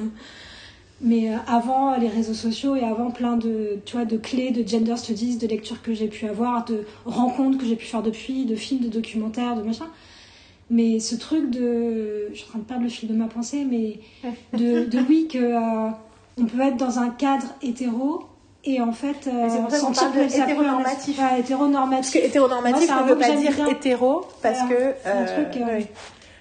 mais 1.03 1.33
euh, 1.33 1.37
avant 1.47 1.97
les 1.97 2.09
réseaux 2.09 2.35
sociaux 2.35 2.75
et 2.75 2.81
avant 2.83 3.11
plein 3.11 3.37
de 3.37 3.79
tu 3.85 3.97
vois 3.97 4.07
de 4.07 4.17
clés 4.17 4.51
de 4.51 4.67
gender 4.67 4.97
studies 4.97 5.37
de 5.37 5.47
lectures 5.47 5.83
que 5.83 5.93
j'ai 5.93 6.09
pu 6.09 6.27
avoir 6.27 6.65
de 6.65 6.85
rencontres 7.05 7.59
que 7.59 7.67
j'ai 7.67 7.77
pu 7.77 7.85
faire 7.85 8.03
depuis 8.03 8.47
de 8.47 8.57
films 8.57 8.81
de 8.81 8.89
documentaires 8.89 9.57
de 9.57 9.63
machin 9.63 9.87
mais 10.71 10.99
ce 10.99 11.15
truc 11.15 11.51
de 11.51 12.31
je 12.33 12.39
suis 12.39 12.47
en 12.47 12.49
train 12.49 12.59
de 12.61 12.65
perdre 12.65 12.85
le 12.85 12.89
fil 12.89 13.09
de 13.09 13.15
ma 13.15 13.27
pensée 13.27 13.65
mais 13.65 14.01
de, 14.59 14.87
de 14.87 14.99
oui 15.07 15.29
que 15.31 15.39
euh, 15.39 15.91
on 16.39 16.45
peut 16.47 16.61
être 16.61 16.79
dans 16.79 16.99
un 16.99 17.11
cadre 17.11 17.47
hétéro 17.63 18.25
et 18.67 18.81
en 18.81 18.93
fait 18.93 19.27
euh, 19.27 19.49
c'est 19.49 19.61
pour 19.61 19.71
ça 19.71 19.79
qu'on 19.81 19.87
sentir 19.95 20.13
parle 20.13 20.27
de 20.29 20.33
hétéronormatif. 20.35 21.19
Ouais, 21.19 21.25
Parce 21.25 21.41
hétéronormatif 21.41 22.13
que 22.13 22.19
hétéronormatif 22.27 22.91
Moi, 22.91 23.03
ne 23.03 23.09
veut 23.09 23.19
pas 23.19 23.31
dire 23.37 23.53
bien. 23.53 23.67
hétéro 23.69 24.27
parce 24.43 24.61
que 24.69 24.95
C'est 25.03 25.11
un 25.11 25.25
truc, 25.25 25.57
euh, 25.57 25.77
oui. 25.79 25.87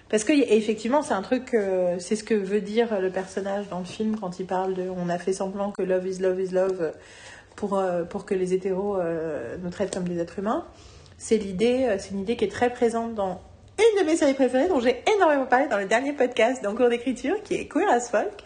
parce 0.09 0.23
que 0.23 0.33
effectivement 0.33 1.01
c'est 1.01 1.13
un 1.13 1.21
truc 1.21 1.53
euh, 1.53 1.95
c'est 1.99 2.15
ce 2.15 2.23
que 2.23 2.33
veut 2.33 2.61
dire 2.61 2.99
le 2.99 3.09
personnage 3.11 3.69
dans 3.69 3.79
le 3.79 3.85
film 3.85 4.17
quand 4.19 4.39
il 4.39 4.45
parle 4.45 4.73
de 4.73 4.89
on 4.89 5.09
a 5.09 5.17
fait 5.17 5.33
semblant 5.33 5.71
que 5.71 5.81
love 5.83 6.07
is 6.07 6.19
love 6.19 6.39
is 6.41 6.49
love 6.49 6.77
euh, 6.81 6.91
pour 7.55 7.77
euh, 7.77 8.03
pour 8.03 8.25
que 8.25 8.33
les 8.35 8.53
hétéros 8.53 8.97
euh, 8.97 9.55
nous 9.63 9.69
traitent 9.69 9.93
comme 9.93 10.07
des 10.07 10.19
êtres 10.19 10.39
humains 10.39 10.65
c'est 11.17 11.37
l'idée 11.37 11.85
euh, 11.87 11.95
c'est 11.99 12.11
une 12.11 12.19
idée 12.19 12.35
qui 12.35 12.45
est 12.45 12.51
très 12.51 12.69
présente 12.71 13.13
dans 13.15 13.39
une 13.77 14.01
de 14.01 14.05
mes 14.05 14.15
séries 14.15 14.33
préférées 14.33 14.67
dont 14.67 14.79
j'ai 14.79 15.03
énormément 15.15 15.45
parlé 15.45 15.67
dans 15.67 15.77
le 15.77 15.85
dernier 15.85 16.13
podcast 16.13 16.63
d'en 16.63 16.75
cours 16.75 16.89
d'écriture 16.89 17.35
qui 17.43 17.55
est 17.55 17.67
Queer 17.67 17.89
as 17.89 18.09
Folk 18.09 18.43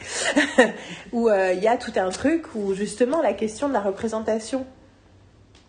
où 1.12 1.30
euh, 1.30 1.54
il 1.54 1.64
y 1.64 1.68
a 1.68 1.78
tout 1.78 1.92
un 1.98 2.10
truc 2.10 2.56
où 2.56 2.74
justement 2.74 3.22
la 3.22 3.34
question 3.34 3.68
de 3.68 3.74
la 3.74 3.82
représentation 3.82 4.66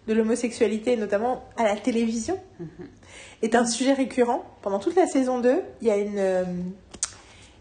de 0.08 0.14
l'homosexualité, 0.14 0.96
notamment 0.96 1.44
à 1.56 1.64
la 1.64 1.76
télévision, 1.76 2.38
est 3.42 3.54
un 3.54 3.66
sujet 3.66 3.92
récurrent. 3.92 4.44
Pendant 4.62 4.78
toute 4.78 4.96
la 4.96 5.06
saison 5.06 5.38
2, 5.38 5.62
il 5.82 5.88
y 5.88 5.90
a 5.90 5.96
une, 5.96 6.18
euh, 6.18 6.44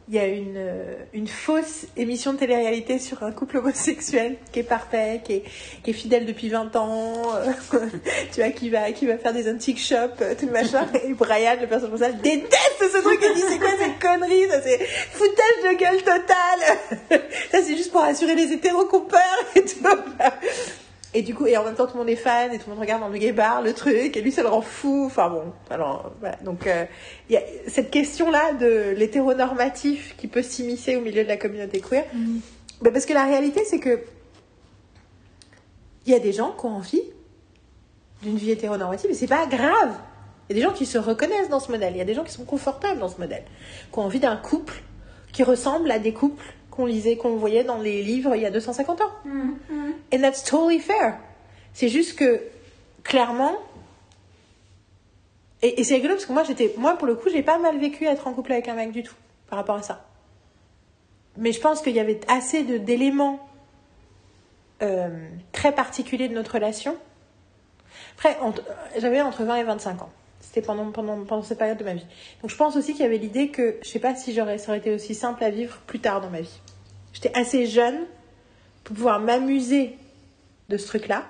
il 0.10 0.15
y 0.15 0.19
a 0.19 0.26
une, 0.26 0.56
euh, 0.57 0.95
une 1.14 1.27
fausse 1.27 1.86
émission 1.95 2.34
de 2.34 2.40
télé-réalité 2.40 2.98
sur 2.98 3.22
un 3.22 3.31
couple 3.31 3.57
homosexuel 3.57 4.38
qui 4.52 4.60
est 4.60 4.64
parfait, 4.64 5.22
qui 5.23 5.34
est, 5.34 5.44
qui 5.84 5.91
est 5.91 5.94
fidèle 5.94 6.26
depuis 6.26 6.49
20 6.49 6.76
ans, 6.77 7.14
euh, 7.36 7.52
tu 8.34 8.41
vois, 8.41 8.49
qui 8.49 8.72
va, 8.72 8.91
qui 8.91 9.06
va 9.06 9.19
faire 9.19 9.34
des 9.34 9.48
antique 9.48 9.80
shops, 9.80 10.19
euh, 10.22 10.34
tout 10.34 10.48
le 10.48 10.52
machin. 10.52 10.88
Et 11.03 11.14
Brian, 11.14 11.57
le 11.61 11.68
personnage 11.68 11.99
principal, 11.99 12.22
déteste 12.22 12.91
ce 12.91 13.02
truc 13.03 13.23
et 13.23 13.36
dit 13.36 13.44
c'est 13.48 13.60
quoi 13.60 13.69
ces 13.77 13.91
conneries, 14.02 14.49
ça 14.49 14.61
c'est 14.64 14.80
foutage 14.80 15.72
de 15.72 15.77
gueule 15.77 15.99
total. 15.99 17.22
ça 17.52 17.61
c'est 17.61 17.77
juste 17.77 17.91
pour 17.91 18.02
assurer 18.02 18.34
les 18.34 18.52
hétéros 18.52 18.86
qu'on 18.86 19.02
peur 19.02 19.22
et 19.56 19.64
tout. 19.64 19.77
Et 21.14 21.23
du 21.23 21.34
coup, 21.34 21.48
et 21.48 21.57
en 21.57 21.64
même 21.64 21.73
temps, 21.73 21.88
tout 21.88 21.94
le 21.94 21.99
monde 21.99 22.10
est 22.10 22.15
fan 22.15 22.53
et 22.53 22.60
tout 22.60 22.65
le 22.68 22.76
monde 22.76 22.81
regarde 22.81 23.02
dans 23.02 23.10
le 23.10 23.18
gay 23.18 23.31
bar 23.31 23.64
le 23.64 23.73
truc 23.73 24.15
et 24.15 24.22
lui, 24.22 24.31
ça 24.31 24.44
le 24.44 24.49
rend 24.49 24.61
fou. 24.61 25.06
Enfin 25.07 25.30
bon, 25.30 25.44
alors 25.69 26.11
voilà. 26.19 26.36
Donc, 26.44 26.68
euh, 26.68 26.86
il 27.30 27.34
y 27.34 27.38
a 27.38 27.41
cette 27.68 27.90
question-là 27.90 28.53
de 28.53 28.94
l'hétéronormatif 28.95 30.15
qui 30.18 30.27
peut 30.27 30.44
s'immiscer 30.44 30.95
au 30.95 31.02
milieu 31.02 31.23
de 31.23 31.27
la 31.27 31.38
communauté 31.38 31.81
queer. 31.81 32.06
Ben, 32.81 32.94
parce 32.94 33.06
que 33.06 33.14
la 33.14 33.26
réalité, 33.26 33.61
c'est 33.65 33.80
que 33.80 33.99
il 36.06 36.14
y 36.14 36.15
a 36.15 36.19
des 36.19 36.31
gens 36.31 36.52
qui 36.52 36.65
ont 36.65 36.76
envie 36.76 37.02
d'une 38.22 38.38
vie 38.38 38.52
hétéronormative 38.52 39.10
et 39.10 39.15
c'est 39.15 39.27
pas 39.27 39.48
grave. 39.48 39.95
Il 40.49 40.57
y 40.57 40.60
a 40.60 40.64
des 40.64 40.68
gens 40.68 40.76
qui 40.76 40.86
se 40.86 40.98
reconnaissent 40.98 41.49
dans 41.49 41.60
ce 41.60 41.72
modèle. 41.72 41.94
Il 41.94 41.98
y 41.98 42.02
a 42.02 42.06
des 42.06 42.14
gens 42.14 42.23
qui 42.23 42.31
sont 42.31 42.45
confortables 42.45 42.99
dans 42.99 43.10
ce 43.10 43.19
modèle, 43.19 43.44
qui 43.91 43.99
ont 43.99 44.03
envie 44.03 44.19
d'un 44.19 44.36
couple 44.38 44.81
qui 45.31 45.44
ressemble 45.44 45.91
à 45.91 45.99
des 45.99 46.14
couples 46.14 46.53
qu'on 46.80 46.85
lisait, 46.85 47.18
qu'on 47.18 47.35
voyait 47.35 47.65
dans 47.65 47.77
les 47.77 48.01
livres 48.01 48.35
il 48.35 48.41
y 48.41 48.45
a 48.45 48.51
250 48.51 49.01
ans. 49.01 49.11
And 50.14 50.22
that's 50.22 50.45
totally 50.45 50.80
fair. 50.80 51.18
C'est 51.73 51.89
juste 51.89 52.18
que, 52.18 52.41
clairement, 53.03 53.51
et, 55.61 55.81
et 55.81 55.84
c'est 55.84 55.95
rigolo 55.95 56.14
parce 56.14 56.26
que 56.26 56.31
moi, 56.31 56.43
j'étais, 56.43 56.73
moi, 56.77 56.95
pour 56.95 57.06
le 57.06 57.15
coup, 57.15 57.27
j'ai 57.30 57.43
pas 57.43 57.57
mal 57.57 57.77
vécu 57.77 58.06
être 58.06 58.27
en 58.27 58.34
couple 58.34 58.53
avec 58.53 58.69
un 58.69 58.76
mec 58.76 58.93
du 58.93 59.03
tout, 59.03 59.15
par 59.49 59.60
rapport 59.60 59.76
à 59.76 59.81
ça. 59.81 60.06
Mais 61.35 61.51
je 61.51 61.60
pense 61.60 61.81
qu'il 61.81 61.93
y 61.93 61.99
avait 61.99 62.22
assez 62.30 62.64
d'éléments 62.64 63.45
euh, 64.81 65.10
très 65.51 65.73
particuliers 65.73 66.30
de 66.30 66.34
notre 66.34 66.53
relation. 66.53 66.95
Après, 68.18 68.38
j'avais 68.97 69.22
entre 69.22 69.43
20 69.43 69.56
et 69.57 69.64
25 69.64 70.01
ans. 70.01 70.11
C'était 70.39 70.61
pendant, 70.61 70.91
pendant, 70.91 71.26
pendant 71.26 71.43
cette 71.43 71.60
période 71.60 71.77
de 71.77 71.84
ma 71.84 71.93
vie. 71.93 72.06
Donc 72.41 72.49
je 72.49 72.56
pense 72.56 72.77
aussi 72.77 72.93
qu'il 72.93 73.01
y 73.01 73.06
avait 73.06 73.18
l'idée 73.18 73.49
que, 73.49 73.76
je 73.84 73.89
sais 73.89 73.99
pas 73.99 74.15
si 74.15 74.34
j'aurais, 74.34 74.57
ça 74.57 74.69
aurait 74.69 74.80
été 74.80 74.93
aussi 74.93 75.14
simple 75.14 75.43
à 75.43 75.49
vivre 75.49 75.77
plus 75.85 75.99
tard 75.99 76.22
dans 76.22 76.30
ma 76.30 76.39
vie. 76.39 76.61
J'étais 77.14 77.38
assez 77.38 77.65
jeune 77.65 78.06
pour 78.84 78.95
pouvoir 78.95 79.19
m'amuser 79.19 79.95
de 80.69 80.77
ce 80.77 80.88
truc-là. 80.88 81.26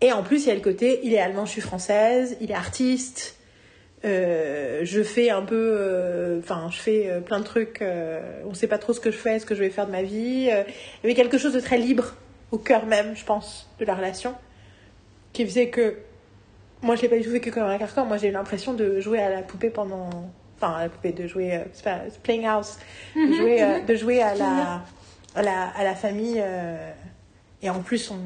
Et 0.00 0.12
en 0.12 0.22
plus, 0.22 0.44
il 0.44 0.48
y 0.48 0.50
a 0.50 0.54
le 0.54 0.60
côté, 0.60 1.04
idéalement, 1.06 1.46
je 1.46 1.52
suis 1.52 1.60
française, 1.60 2.36
il 2.40 2.50
est 2.50 2.54
artiste, 2.54 3.36
euh, 4.04 4.80
je 4.82 5.02
fais 5.02 5.30
un 5.30 5.42
peu, 5.42 5.76
euh, 5.78 6.40
enfin, 6.40 6.68
je 6.72 6.78
fais 6.78 7.08
euh, 7.08 7.20
plein 7.20 7.38
de 7.38 7.44
trucs, 7.44 7.84
on 8.44 8.52
sait 8.52 8.66
pas 8.66 8.78
trop 8.78 8.92
ce 8.92 9.00
que 9.00 9.12
je 9.12 9.16
fais, 9.16 9.38
ce 9.38 9.46
que 9.46 9.54
je 9.54 9.60
vais 9.60 9.70
faire 9.70 9.86
de 9.86 9.92
ma 9.92 10.02
vie. 10.02 10.48
il 10.48 11.04
avait 11.04 11.14
quelque 11.14 11.38
chose 11.38 11.52
de 11.52 11.60
très 11.60 11.78
libre 11.78 12.14
au 12.50 12.58
cœur 12.58 12.84
même, 12.86 13.16
je 13.16 13.24
pense, 13.24 13.70
de 13.78 13.84
la 13.84 13.94
relation, 13.94 14.34
qui 15.32 15.44
faisait 15.44 15.68
que, 15.68 15.98
moi, 16.82 16.96
je 16.96 17.02
l'ai 17.02 17.08
pas 17.08 17.16
du 17.16 17.22
tout 17.22 17.30
vécu 17.30 17.52
comme 17.52 17.62
un 17.62 17.78
carcan, 17.78 18.04
moi, 18.04 18.16
j'ai 18.16 18.28
eu 18.28 18.32
l'impression 18.32 18.74
de 18.74 18.98
jouer 18.98 19.20
à 19.20 19.30
la 19.30 19.42
poupée 19.42 19.70
pendant, 19.70 20.10
enfin, 20.62 20.74
à 20.76 20.82
la 20.84 20.88
poupée, 20.88 21.12
de 21.12 21.26
jouer, 21.26 21.54
euh, 21.54 21.64
c'est 21.72 21.84
pas, 21.84 22.00
playing 22.22 22.46
house, 22.46 22.78
de 23.16 23.32
jouer, 23.32 23.62
euh, 23.62 23.80
de 23.80 23.94
jouer 23.94 24.22
à 24.22 24.34
la, 24.34 24.82
à 25.34 25.42
la, 25.42 25.68
à 25.76 25.84
la 25.84 25.94
famille. 25.94 26.36
euh, 26.38 26.90
et 27.64 27.70
en 27.70 27.80
plus, 27.80 28.10
on, 28.10 28.18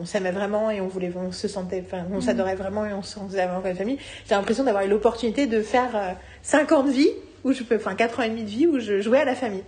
on 0.00 0.04
s'aimait 0.04 0.30
vraiment 0.30 0.70
et 0.70 0.80
on 0.80 0.86
voulait, 0.86 1.12
on 1.16 1.32
se 1.32 1.48
sentait, 1.48 1.82
enfin, 1.84 2.04
on 2.12 2.20
s'adorait 2.20 2.54
vraiment 2.54 2.86
et 2.86 2.92
on 2.92 3.02
se 3.02 3.14
sentait 3.14 3.44
vraiment 3.44 3.60
comme 3.60 3.70
une 3.72 3.76
famille. 3.76 3.98
J'ai 4.28 4.36
l'impression 4.36 4.62
d'avoir 4.62 4.84
eu 4.84 4.88
l'opportunité 4.88 5.46
de 5.46 5.62
faire 5.62 6.16
5 6.42 6.70
ans 6.70 6.84
de 6.84 6.90
vie, 6.90 7.10
où 7.42 7.52
je 7.52 7.64
peux, 7.64 7.74
enfin 7.74 7.96
4 7.96 8.20
ans 8.20 8.22
et 8.22 8.28
demi 8.28 8.44
de 8.44 8.48
vie, 8.50 8.66
où 8.68 8.78
je 8.78 9.00
jouais 9.00 9.18
à 9.18 9.24
la 9.24 9.34
famille. 9.34 9.64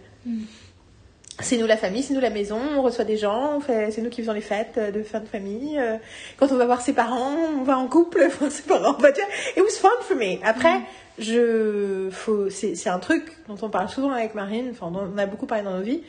C'est 1.40 1.58
nous 1.58 1.66
la 1.66 1.76
famille, 1.76 2.02
c'est 2.02 2.14
nous 2.14 2.20
la 2.20 2.30
maison, 2.30 2.58
on 2.76 2.82
reçoit 2.82 3.04
des 3.04 3.18
gens, 3.18 3.58
on 3.58 3.60
c'est 3.60 3.98
nous 4.00 4.08
qui 4.08 4.22
faisons 4.22 4.32
les 4.32 4.40
fêtes 4.40 4.78
euh, 4.78 4.90
de 4.90 5.02
fin 5.02 5.20
de 5.20 5.26
famille. 5.28 5.78
euh, 5.78 5.96
quand 6.38 6.50
on 6.50 6.56
va 6.56 6.64
voir 6.64 6.80
ses 6.80 6.94
parents, 6.94 7.36
on 7.58 7.62
va 7.62 7.76
en 7.76 7.88
couple, 7.88 8.22
enfin 8.26 8.48
ses 8.48 8.62
parents, 8.62 8.94
bah, 8.94 9.12
tu 9.12 9.20
vois, 9.20 9.30
it 9.56 9.62
was 9.62 9.78
fun 9.78 9.90
for 10.02 10.16
me. 10.16 10.38
Après, 10.42 10.80
je, 11.18 12.08
faut, 12.10 12.48
c'est, 12.48 12.88
un 12.88 12.98
truc 12.98 13.36
dont 13.48 13.56
on 13.60 13.68
parle 13.68 13.88
souvent 13.90 14.10
avec 14.12 14.34
Marine, 14.34 14.68
enfin, 14.70 14.90
dont 14.90 15.10
on 15.14 15.18
a 15.18 15.26
beaucoup 15.26 15.46
parlé 15.46 15.62
dans 15.64 15.76
nos 15.76 15.82
vies. 15.82 16.02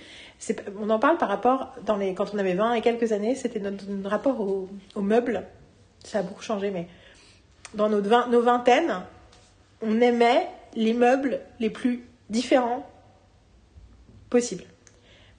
On 0.80 0.90
en 0.90 1.00
parle 1.00 1.18
par 1.18 1.28
rapport, 1.30 1.74
dans 1.86 1.98
les, 1.98 2.14
quand 2.14 2.34
on 2.34 2.38
avait 2.38 2.54
20 2.54 2.76
et 2.76 2.82
quelques 2.82 3.12
années, 3.12 3.36
c'était 3.36 3.60
notre, 3.60 3.86
notre 3.90 4.10
rapport 4.10 4.40
au- 4.40 4.70
aux 4.96 5.02
meubles. 5.02 5.44
Ça 6.06 6.20
a 6.20 6.22
beaucoup 6.22 6.44
changé, 6.44 6.70
mais 6.72 6.88
dans 7.74 7.90
nos, 7.90 8.02
vingt- 8.02 8.30
nos 8.30 8.42
vingtaines, 8.42 9.02
on 9.82 10.00
aimait 10.00 10.48
les 10.76 10.94
meubles 10.94 11.42
les 11.60 11.70
plus 11.70 12.04
différents 12.30 12.86
possibles. 14.30 14.64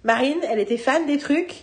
Marine, 0.04 0.38
elle 0.50 0.60
était 0.60 0.76
fan 0.78 1.06
des 1.06 1.18
trucs 1.18 1.54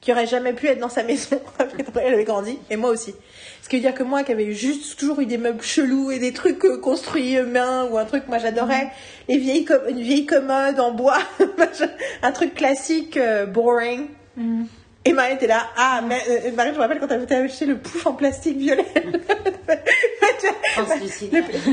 qui 0.00 0.12
aurait 0.12 0.26
jamais 0.26 0.52
pu 0.54 0.66
être 0.66 0.78
dans 0.78 0.88
sa 0.88 1.02
maison 1.02 1.40
après 1.58 1.82
qu'elle 1.82 2.14
avait 2.14 2.24
grandi, 2.24 2.58
et 2.70 2.76
moi 2.76 2.90
aussi. 2.90 3.14
Ce 3.62 3.68
qui 3.68 3.76
veut 3.76 3.82
dire 3.82 3.94
que 3.94 4.02
moi, 4.02 4.22
qui 4.22 4.32
avais 4.32 4.52
juste 4.52 4.98
toujours 4.98 5.20
eu 5.20 5.26
des 5.26 5.36
meubles 5.36 5.62
chelous 5.62 6.10
et 6.10 6.18
des 6.18 6.32
trucs 6.32 6.64
euh, 6.64 6.78
construits 6.78 7.36
euh, 7.36 7.44
main 7.46 7.86
ou 7.90 7.98
un 7.98 8.06
truc, 8.06 8.24
moi 8.26 8.38
j'adorais 8.38 8.88
les 9.28 9.36
vieilles 9.36 9.64
com- 9.66 9.82
une 9.88 10.00
vieille 10.00 10.24
commode 10.26 10.80
en 10.80 10.92
bois, 10.92 11.18
un 12.22 12.32
truc 12.32 12.54
classique, 12.54 13.16
euh, 13.18 13.44
boring. 13.46 14.06
Mm. 14.36 14.64
Et 15.04 15.12
Marie 15.12 15.34
était 15.34 15.46
là, 15.46 15.66
ah, 15.76 16.02
mais, 16.06 16.20
euh, 16.30 16.52
Marie, 16.52 16.70
je 16.70 16.76
me 16.76 16.80
rappelle 16.80 16.98
quand 17.00 17.08
elle 17.10 17.22
avait 17.22 17.36
acheté 17.36 17.66
le 17.66 17.76
pouf 17.78 18.06
en 18.06 18.12
plastique 18.14 18.56
violet. 18.58 18.84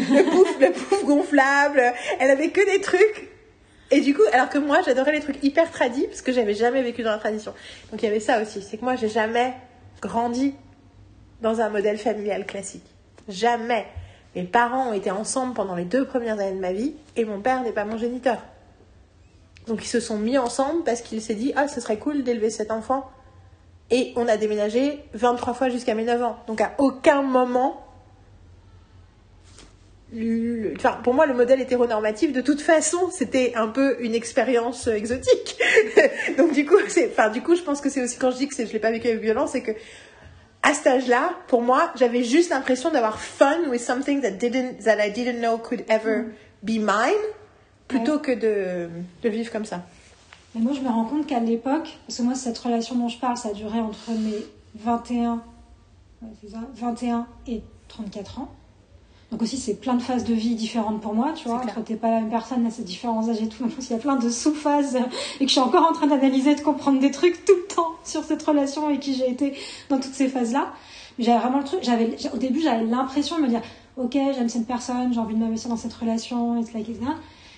Le 0.10 0.24
pouf, 0.30 0.60
le 0.60 0.72
pouf 0.72 1.04
gonflable, 1.06 1.82
elle 2.20 2.30
avait 2.32 2.50
que 2.50 2.66
des 2.74 2.82
trucs. 2.82 3.30
Et 3.90 4.02
du 4.02 4.14
coup, 4.14 4.24
alors 4.34 4.50
que 4.50 4.58
moi, 4.58 4.82
j'adorais 4.86 5.14
les 5.14 5.22
trucs 5.22 5.42
hyper 5.44 5.72
tradis 5.72 6.08
parce 6.08 6.22
que 6.22 6.32
j'avais 6.32 6.54
jamais 6.54 6.84
vécu 6.84 7.04
dans 7.04 7.12
la 7.12 7.18
tradition. 7.18 7.54
Donc 7.92 8.02
il 8.02 8.06
y 8.06 8.10
avait 8.10 8.20
ça 8.20 8.42
aussi, 8.42 8.62
c'est 8.62 8.78
que 8.78 8.84
moi, 8.84 8.96
j'ai 8.96 9.10
jamais 9.10 9.54
grandi 10.02 10.56
dans 11.42 11.62
un 11.62 11.70
modèle 11.70 11.98
familial 11.98 12.46
classique. 12.46 12.86
Jamais. 13.30 13.86
Mes 14.36 14.44
parents 14.44 14.90
ont 14.90 14.94
été 14.94 15.10
ensemble 15.10 15.54
pendant 15.54 15.76
les 15.76 15.86
deux 15.86 16.06
premières 16.06 16.40
années 16.40 16.56
de 16.56 16.60
ma 16.60 16.74
vie 16.74 16.96
et 17.16 17.26
mon 17.26 17.40
père 17.40 17.62
n'est 17.64 17.72
pas 17.72 17.86
mon 17.86 17.98
géniteur. 17.98 18.38
Donc 19.68 19.84
ils 19.84 19.90
se 19.90 20.00
sont 20.00 20.18
mis 20.18 20.38
ensemble 20.38 20.84
parce 20.84 21.02
qu'il 21.02 21.22
s'est 21.22 21.36
dit 21.36 21.54
ah 21.56 21.68
ce 21.68 21.82
serait 21.82 21.98
cool 21.98 22.24
d'élever 22.24 22.50
cet 22.50 22.72
enfant. 22.72 23.10
Et 23.90 24.14
on 24.16 24.28
a 24.28 24.38
déménagé 24.38 25.04
23 25.14 25.54
fois 25.54 25.70
jusqu'à 25.70 25.96
mes 25.96 26.04
9 26.04 26.22
ans. 26.22 26.38
Donc 26.48 26.62
à 26.62 26.74
aucun 26.78 27.22
moment 27.22 27.87
pour 31.04 31.14
moi, 31.14 31.26
le 31.26 31.34
modèle 31.34 31.60
hétéronormatif, 31.60 32.32
de 32.32 32.42
toute 32.42 32.62
façon, 32.62 33.10
c'était 33.12 33.54
un 33.56 33.68
peu 33.68 33.98
une 34.02 34.16
expérience 34.16 34.88
euh, 34.88 34.94
exotique. 34.94 35.58
Donc, 36.38 36.54
du 36.54 36.66
coup, 36.66 36.78
enfin, 37.12 37.30
du 37.30 37.42
coup, 37.42 37.56
je 37.56 37.62
pense 37.62 37.82
que 37.82 37.90
c'est 37.90 38.02
aussi 38.02 38.18
quand 38.18 38.32
je 38.32 38.38
dis 38.38 38.48
que 38.48 38.56
je 38.56 38.72
l'ai 38.72 38.80
pas 38.80 38.92
vécu 38.92 39.08
avec 39.08 39.22
violence, 39.22 39.52
c'est 39.52 39.64
que 39.64 39.72
à 40.64 40.74
cet 40.74 40.88
âge-là, 40.88 41.34
pour 41.48 41.62
moi, 41.62 41.92
j'avais 41.96 42.24
juste 42.24 42.50
l'impression 42.50 42.92
d'avoir 42.92 43.20
fun 43.20 43.70
with 43.70 43.82
something 43.82 44.22
that 44.22 44.32
didn't, 44.32 44.84
that 44.84 45.06
I 45.06 45.12
didn't 45.12 45.40
know 45.40 45.58
could 45.58 45.84
ever 45.88 46.26
be 46.64 46.80
mine, 46.80 47.24
plutôt 47.88 48.20
que 48.20 48.32
de, 48.32 48.90
de 49.24 49.30
vivre 49.30 49.52
comme 49.52 49.66
ça. 49.66 49.84
Et 50.56 50.60
moi, 50.60 50.74
je 50.74 50.82
me 50.82 50.90
rends 50.90 51.06
compte 51.06 51.28
qu'à 51.28 51.40
l'époque, 51.40 51.98
parce 52.08 52.18
que 52.18 52.24
moi, 52.24 52.36
cette 52.36 52.58
relation 52.58 52.96
dont 52.96 53.10
je 53.10 53.20
parle, 53.20 53.38
ça 53.38 53.54
duré 53.54 53.80
entre 53.80 54.12
mes 54.12 54.46
21, 54.76 55.44
ouais, 56.22 56.30
ça, 56.50 56.58
21 56.76 57.28
et 57.48 57.62
34 57.88 58.40
ans. 58.40 58.57
Donc 59.32 59.42
aussi, 59.42 59.58
c'est 59.58 59.74
plein 59.74 59.96
de 59.96 60.02
phases 60.02 60.24
de 60.24 60.34
vie 60.34 60.56
différentes 60.56 61.02
pour 61.02 61.14
moi, 61.14 61.34
tu 61.34 61.50
vois. 61.50 61.58
Entre 61.58 61.84
t'es 61.84 61.96
pas 61.96 62.10
la 62.10 62.22
même 62.22 62.30
personne 62.30 62.66
à 62.66 62.70
ces 62.70 62.84
différents 62.84 63.28
âges 63.30 63.42
et 63.42 63.50
tout. 63.50 63.64
En 63.66 63.68
plus, 63.68 63.90
il 63.90 63.92
y 63.92 63.96
a 63.96 64.00
plein 64.00 64.16
de 64.16 64.30
sous-phases 64.30 64.96
euh, 64.96 65.02
et 65.40 65.46
que 65.46 65.48
je 65.48 65.52
suis 65.52 65.60
encore 65.60 65.86
en 65.86 65.92
train 65.92 66.08
d'analyser, 66.08 66.56
de 66.56 66.62
comprendre 66.62 67.00
des 67.00 67.12
trucs 67.12 67.44
tout 67.44 67.56
le 67.56 67.76
temps 67.76 67.92
sur 68.06 68.24
cette 68.24 68.42
relation 68.42 68.90
et 68.90 69.00
qui 69.00 69.16
j'ai 69.16 69.30
été 69.30 69.54
dans 69.90 70.00
toutes 70.00 70.14
ces 70.14 70.30
phases-là. 70.30 70.72
Mais 71.18 71.26
j'avais 71.26 71.40
vraiment 71.40 71.58
le 71.58 71.66
truc, 71.66 71.82
j'avais, 71.84 72.16
au 72.34 72.38
début, 72.38 72.62
j'avais 72.62 72.86
l'impression 72.86 73.38
de 73.38 73.42
me 73.42 73.48
dire, 73.50 73.62
ok, 73.98 74.14
j'aime 74.14 74.48
cette 74.48 74.68
personne, 74.68 75.14
j'ai 75.14 75.20
envie 75.20 75.36
de 75.36 75.40
m'investir 75.40 75.70
dans 75.70 75.78
cette 75.78 75.94
relation, 75.94 76.62
etc. 76.62 76.80
etc. 76.80 77.00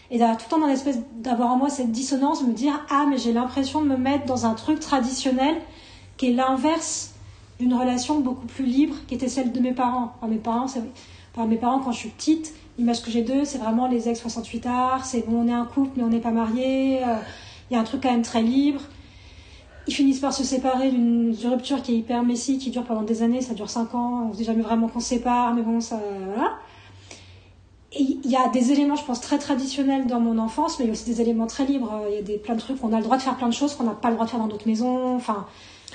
Et 0.09 0.17
d'avoir 0.17 0.37
tout 0.37 0.45
le 0.47 0.49
temps 0.49 0.59
dans 0.59 0.67
l'espèce 0.67 0.97
d'avoir 1.17 1.51
en 1.51 1.57
moi 1.57 1.69
cette 1.69 1.91
dissonance, 1.91 2.41
me 2.41 2.53
dire 2.53 2.83
ah 2.89 3.05
mais 3.07 3.19
j'ai 3.19 3.31
l'impression 3.31 3.81
de 3.81 3.87
me 3.87 3.97
mettre 3.97 4.25
dans 4.25 4.47
un 4.47 4.55
truc 4.55 4.79
traditionnel 4.79 5.55
qui 6.17 6.31
est 6.31 6.33
l'inverse 6.33 7.13
d'une 7.59 7.75
relation 7.75 8.19
beaucoup 8.19 8.47
plus 8.47 8.65
libre 8.65 8.95
qui 9.07 9.13
était 9.13 9.27
celle 9.27 9.51
de 9.51 9.59
mes 9.59 9.73
parents. 9.73 10.13
Enfin, 10.17 10.27
mes 10.31 10.37
parents, 10.37 10.67
c'est 10.67 10.81
enfin, 11.33 11.47
mes 11.47 11.57
parents 11.57 11.79
quand 11.79 11.91
je 11.91 11.99
suis 11.99 12.09
petite, 12.09 12.53
l'image 12.77 13.01
que 13.01 13.11
j'ai 13.11 13.21
d'eux, 13.21 13.45
c'est 13.45 13.57
vraiment 13.57 13.87
les 13.87 14.09
ex 14.09 14.19
68 14.19 14.65
arts, 14.65 15.05
c'est 15.05 15.27
bon 15.27 15.43
on 15.43 15.47
est 15.47 15.53
un 15.53 15.65
couple 15.65 15.91
mais 15.97 16.03
on 16.03 16.09
n'est 16.09 16.19
pas 16.19 16.31
mariés, 16.31 17.03
euh, 17.03 17.15
il 17.69 17.73
y 17.73 17.77
a 17.77 17.79
un 17.79 17.83
truc 17.83 18.01
quand 18.03 18.11
même 18.11 18.21
très 18.21 18.41
libre. 18.41 18.81
Ils 19.87 19.93
finissent 19.93 20.19
par 20.19 20.33
se 20.33 20.43
séparer 20.43 20.91
d'une 20.91 21.35
rupture 21.45 21.81
qui 21.81 21.93
est 21.93 21.97
hyper 21.97 22.21
messy, 22.23 22.59
qui 22.59 22.69
dure 22.69 22.83
pendant 22.83 23.01
des 23.01 23.23
années, 23.23 23.41
ça 23.41 23.53
dure 23.53 23.69
5 23.69 23.95
ans, 23.95 24.27
on 24.29 24.33
se 24.33 24.37
dit 24.37 24.43
jamais 24.43 24.61
vraiment 24.61 24.87
qu'on 24.87 24.99
se 24.99 25.09
sépare, 25.09 25.53
mais 25.53 25.61
bon 25.61 25.81
ça 25.81 25.99
voilà. 26.27 26.57
Il 27.91 28.29
y 28.29 28.35
a 28.35 28.47
des 28.49 28.71
éléments, 28.71 28.95
je 28.95 29.03
pense, 29.03 29.19
très 29.19 29.39
traditionnels 29.39 30.05
dans 30.05 30.19
mon 30.19 30.37
enfance, 30.37 30.77
mais 30.77 30.85
il 30.85 30.89
y 30.89 30.91
a 30.91 30.93
aussi 30.93 31.09
des 31.09 31.21
éléments 31.21 31.47
très 31.47 31.65
libres. 31.65 32.03
Il 32.07 32.15
y 32.15 32.19
a 32.19 32.21
des, 32.21 32.37
plein 32.37 32.53
de 32.53 32.59
trucs, 32.59 32.77
on 32.83 32.93
a 32.93 32.97
le 32.97 33.03
droit 33.03 33.17
de 33.17 33.23
faire 33.23 33.35
plein 33.35 33.47
de 33.47 33.53
choses 33.53 33.73
qu'on 33.73 33.83
n'a 33.83 33.93
pas 33.93 34.09
le 34.09 34.13
droit 34.13 34.27
de 34.27 34.29
faire 34.29 34.39
dans 34.39 34.47
d'autres 34.47 34.67
maisons. 34.67 35.15
Enfin, 35.15 35.47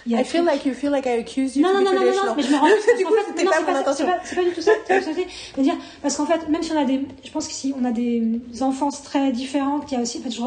y 0.07 0.15
a 0.15 0.21
I 0.21 0.25
feel 0.25 0.45
like 0.45 0.65
you 0.67 0.75
feel 0.75 0.91
like 0.91 1.07
I 1.07 1.19
accuse 1.21 1.57
you 1.57 1.63
non, 1.63 1.73
to 1.73 1.81
non, 1.85 1.93
be 1.93 1.95
non, 1.95 2.01
non, 2.01 2.15
non, 2.15 2.27
non, 2.27 2.35
mais 2.37 2.43
je 2.43 2.51
me 2.51 2.57
rends 2.57 2.67
compte. 2.69 2.99
du 2.99 3.05
coup, 3.05 3.15
c'était 3.29 3.45
pas 3.45 3.61
mon 3.61 3.75
intention. 3.77 4.07
C'est 4.25 4.35
pas, 4.37 4.43
pas 4.43 4.49
du 4.49 4.55
tout 4.55 4.61
ça. 4.61 4.73
je 4.89 5.61
dire. 5.63 5.75
Parce 6.03 6.17
qu'en 6.17 6.27
fait, 6.27 6.49
même 6.49 6.63
si 6.63 6.73
on 6.73 6.79
a 6.79 6.85
des. 6.85 7.07
Je 7.25 7.31
pense 7.31 7.47
que 7.49 7.55
si 7.55 7.75
on 7.81 7.85
a 7.85 7.91
des 7.91 8.41
enfances 8.61 9.03
très 9.03 9.33
différentes, 9.33 9.87
qu'il 9.87 9.97
y 9.97 10.01
a 10.01 10.03
aussi. 10.03 10.19
En 10.19 10.23
fait, 10.23 10.31
je, 10.31 10.41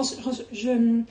je, 0.53 0.59
je, 0.59 1.01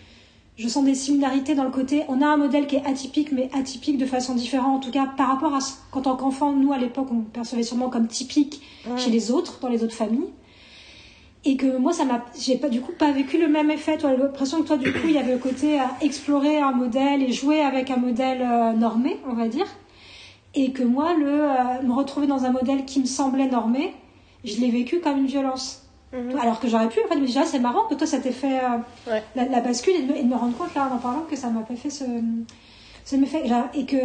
je 0.57 0.69
sens 0.69 0.85
des 0.85 0.95
similarités 0.95 1.55
dans 1.55 1.65
le 1.65 1.71
côté. 1.71 2.05
On 2.09 2.23
a 2.23 2.27
un 2.27 2.37
modèle 2.37 2.67
qui 2.67 2.77
est 2.77 2.87
atypique, 2.87 3.33
mais 3.33 3.51
atypique 3.53 3.99
de 3.99 4.07
façon 4.07 4.35
différente. 4.35 4.77
En 4.77 4.81
tout 4.81 4.91
cas, 4.91 5.07
par 5.17 5.29
rapport 5.29 5.55
à 5.55 5.61
ce 5.61 5.73
qu'en 5.91 6.03
tant 6.03 6.17
qu'enfant, 6.17 6.53
nous, 6.53 6.73
à 6.73 6.79
l'époque, 6.79 7.09
on 7.11 7.21
percevait 7.23 7.63
sûrement 7.63 7.91
comme 7.91 8.07
typique 8.07 8.63
chez 8.97 9.11
les 9.11 9.31
autres, 9.31 9.59
dans 9.61 9.69
les 9.69 9.83
autres 9.83 9.95
familles. 9.95 10.31
Et 11.49 11.57
que 11.57 11.77
moi, 11.77 11.93
ça 11.93 12.05
m'a, 12.05 12.25
j'ai 12.37 12.57
pas, 12.57 12.69
du 12.69 12.81
coup, 12.81 12.91
pas 12.91 13.13
vécu 13.13 13.39
le 13.39 13.47
même 13.47 13.71
effet. 13.71 13.97
Toi, 13.99 14.15
l'impression 14.17 14.63
que 14.63 14.67
toi, 14.67 14.77
du 14.77 14.93
coup, 14.93 15.07
il 15.07 15.13
y 15.13 15.19
avait 15.19 15.33
le 15.33 15.39
côté 15.39 15.79
à 15.79 15.91
explorer 16.01 16.59
un 16.59 16.73
modèle 16.73 17.23
et 17.23 17.31
jouer 17.33 17.61
avec 17.61 17.89
un 17.93 17.97
modèle 17.99 18.43
euh, 18.43 18.73
normé, 18.73 19.19
on 19.29 19.35
va 19.35 19.47
dire. 19.47 19.67
Et 20.57 20.73
que 20.73 20.83
moi, 20.83 21.15
le, 21.15 21.29
euh, 21.29 21.83
me 21.85 21.93
retrouver 21.93 22.27
dans 22.27 22.45
un 22.47 22.51
modèle 22.51 22.85
qui 22.85 22.99
me 22.99 23.05
semblait 23.07 23.47
normé, 23.49 23.95
je 24.45 24.57
l'ai 24.61 24.71
vécu 24.73 24.99
comme 25.01 25.19
une 25.19 25.27
violence. 25.27 25.85
Mhm. 26.13 26.37
Alors 26.41 26.59
que 26.59 26.67
j'aurais 26.67 26.89
pu, 26.89 26.99
en 27.05 27.09
fait, 27.09 27.15
mais 27.15 27.27
déjà, 27.27 27.45
c'est 27.45 27.61
marrant 27.61 27.85
que 27.89 27.95
toi, 27.95 28.09
ça 28.09 28.19
t'ait 28.19 28.33
fait 28.33 28.59
euh, 28.59 28.79
Ouais. 29.13 29.23
la, 29.37 29.45
la 29.45 29.61
bascule 29.61 29.95
et 29.95 30.03
de, 30.03 30.13
me- 30.13 30.17
et 30.19 30.23
de 30.25 30.29
me 30.29 30.35
rendre 30.35 30.57
compte, 30.57 30.75
là, 30.75 30.89
en 30.91 30.97
en 30.97 30.99
parlant, 30.99 31.25
que 31.31 31.37
ça 31.37 31.49
m'a 31.51 31.61
pas 31.61 31.77
fait 31.77 31.91
ce, 31.91 32.05
ce 33.05 33.15
méfait. 33.15 33.45
Et 33.75 33.85
que, 33.87 33.97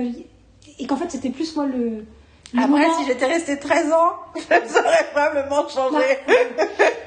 et 0.79 0.85
qu'en 0.85 0.95
fait, 0.95 1.09
c'était 1.09 1.31
plus 1.31 1.55
moi 1.55 1.65
le. 1.65 2.05
Le 2.53 2.59
Après, 2.59 2.67
moment- 2.67 2.99
si 2.99 3.05
j'étais 3.05 3.25
restée 3.25 3.57
13 3.57 3.93
ans, 3.93 4.13
je 4.35 4.41
saurais 4.73 5.07
probablement 5.13 5.67
changer. 5.69 6.17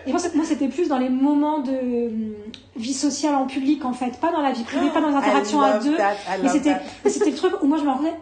Et 0.06 0.10
moi, 0.10 0.20
c'était 0.44 0.68
plus 0.68 0.88
dans 0.88 0.98
les 0.98 1.08
moments 1.08 1.58
de 1.60 1.72
hum, 1.72 2.34
vie 2.76 2.94
sociale 2.94 3.34
en 3.34 3.46
public, 3.46 3.84
en 3.84 3.92
fait. 3.92 4.18
Pas 4.20 4.32
dans 4.32 4.40
la 4.40 4.52
vie 4.52 4.64
privée, 4.64 4.88
pas 4.90 5.00
dans 5.00 5.08
les 5.10 5.14
interactions 5.14 5.60
à 5.60 5.78
deux. 5.78 5.96
that, 5.96 6.14
Mais 6.42 6.48
c'était, 6.48 6.76
c'était 7.06 7.30
le 7.30 7.36
truc 7.36 7.52
où 7.62 7.66
moi, 7.66 7.78
je 7.78 7.84
me 7.84 7.90
rendais. 7.90 8.14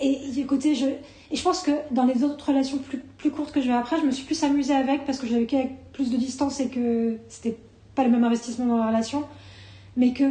Et 0.00 0.44
côté, 0.46 0.74
je. 0.74 0.86
Et 1.30 1.36
je 1.36 1.42
pense 1.42 1.62
que 1.62 1.70
dans 1.90 2.04
les 2.04 2.22
autres 2.22 2.46
relations 2.48 2.78
plus, 2.78 2.98
plus 2.98 3.30
courtes 3.30 3.52
que 3.52 3.60
je 3.60 3.68
vais 3.68 3.74
après, 3.74 3.98
je 3.98 4.04
me 4.04 4.10
suis 4.10 4.24
plus 4.24 4.42
amusée 4.44 4.74
avec 4.74 5.04
parce 5.06 5.18
que 5.18 5.26
vécu 5.26 5.56
avec 5.56 5.92
plus 5.92 6.10
de 6.10 6.16
distance 6.16 6.60
et 6.60 6.68
que 6.68 7.16
c'était 7.28 7.56
pas 7.94 8.04
le 8.04 8.10
même 8.10 8.24
investissement 8.24 8.66
dans 8.66 8.78
la 8.78 8.88
relation. 8.88 9.24
Mais 9.96 10.12
que. 10.12 10.24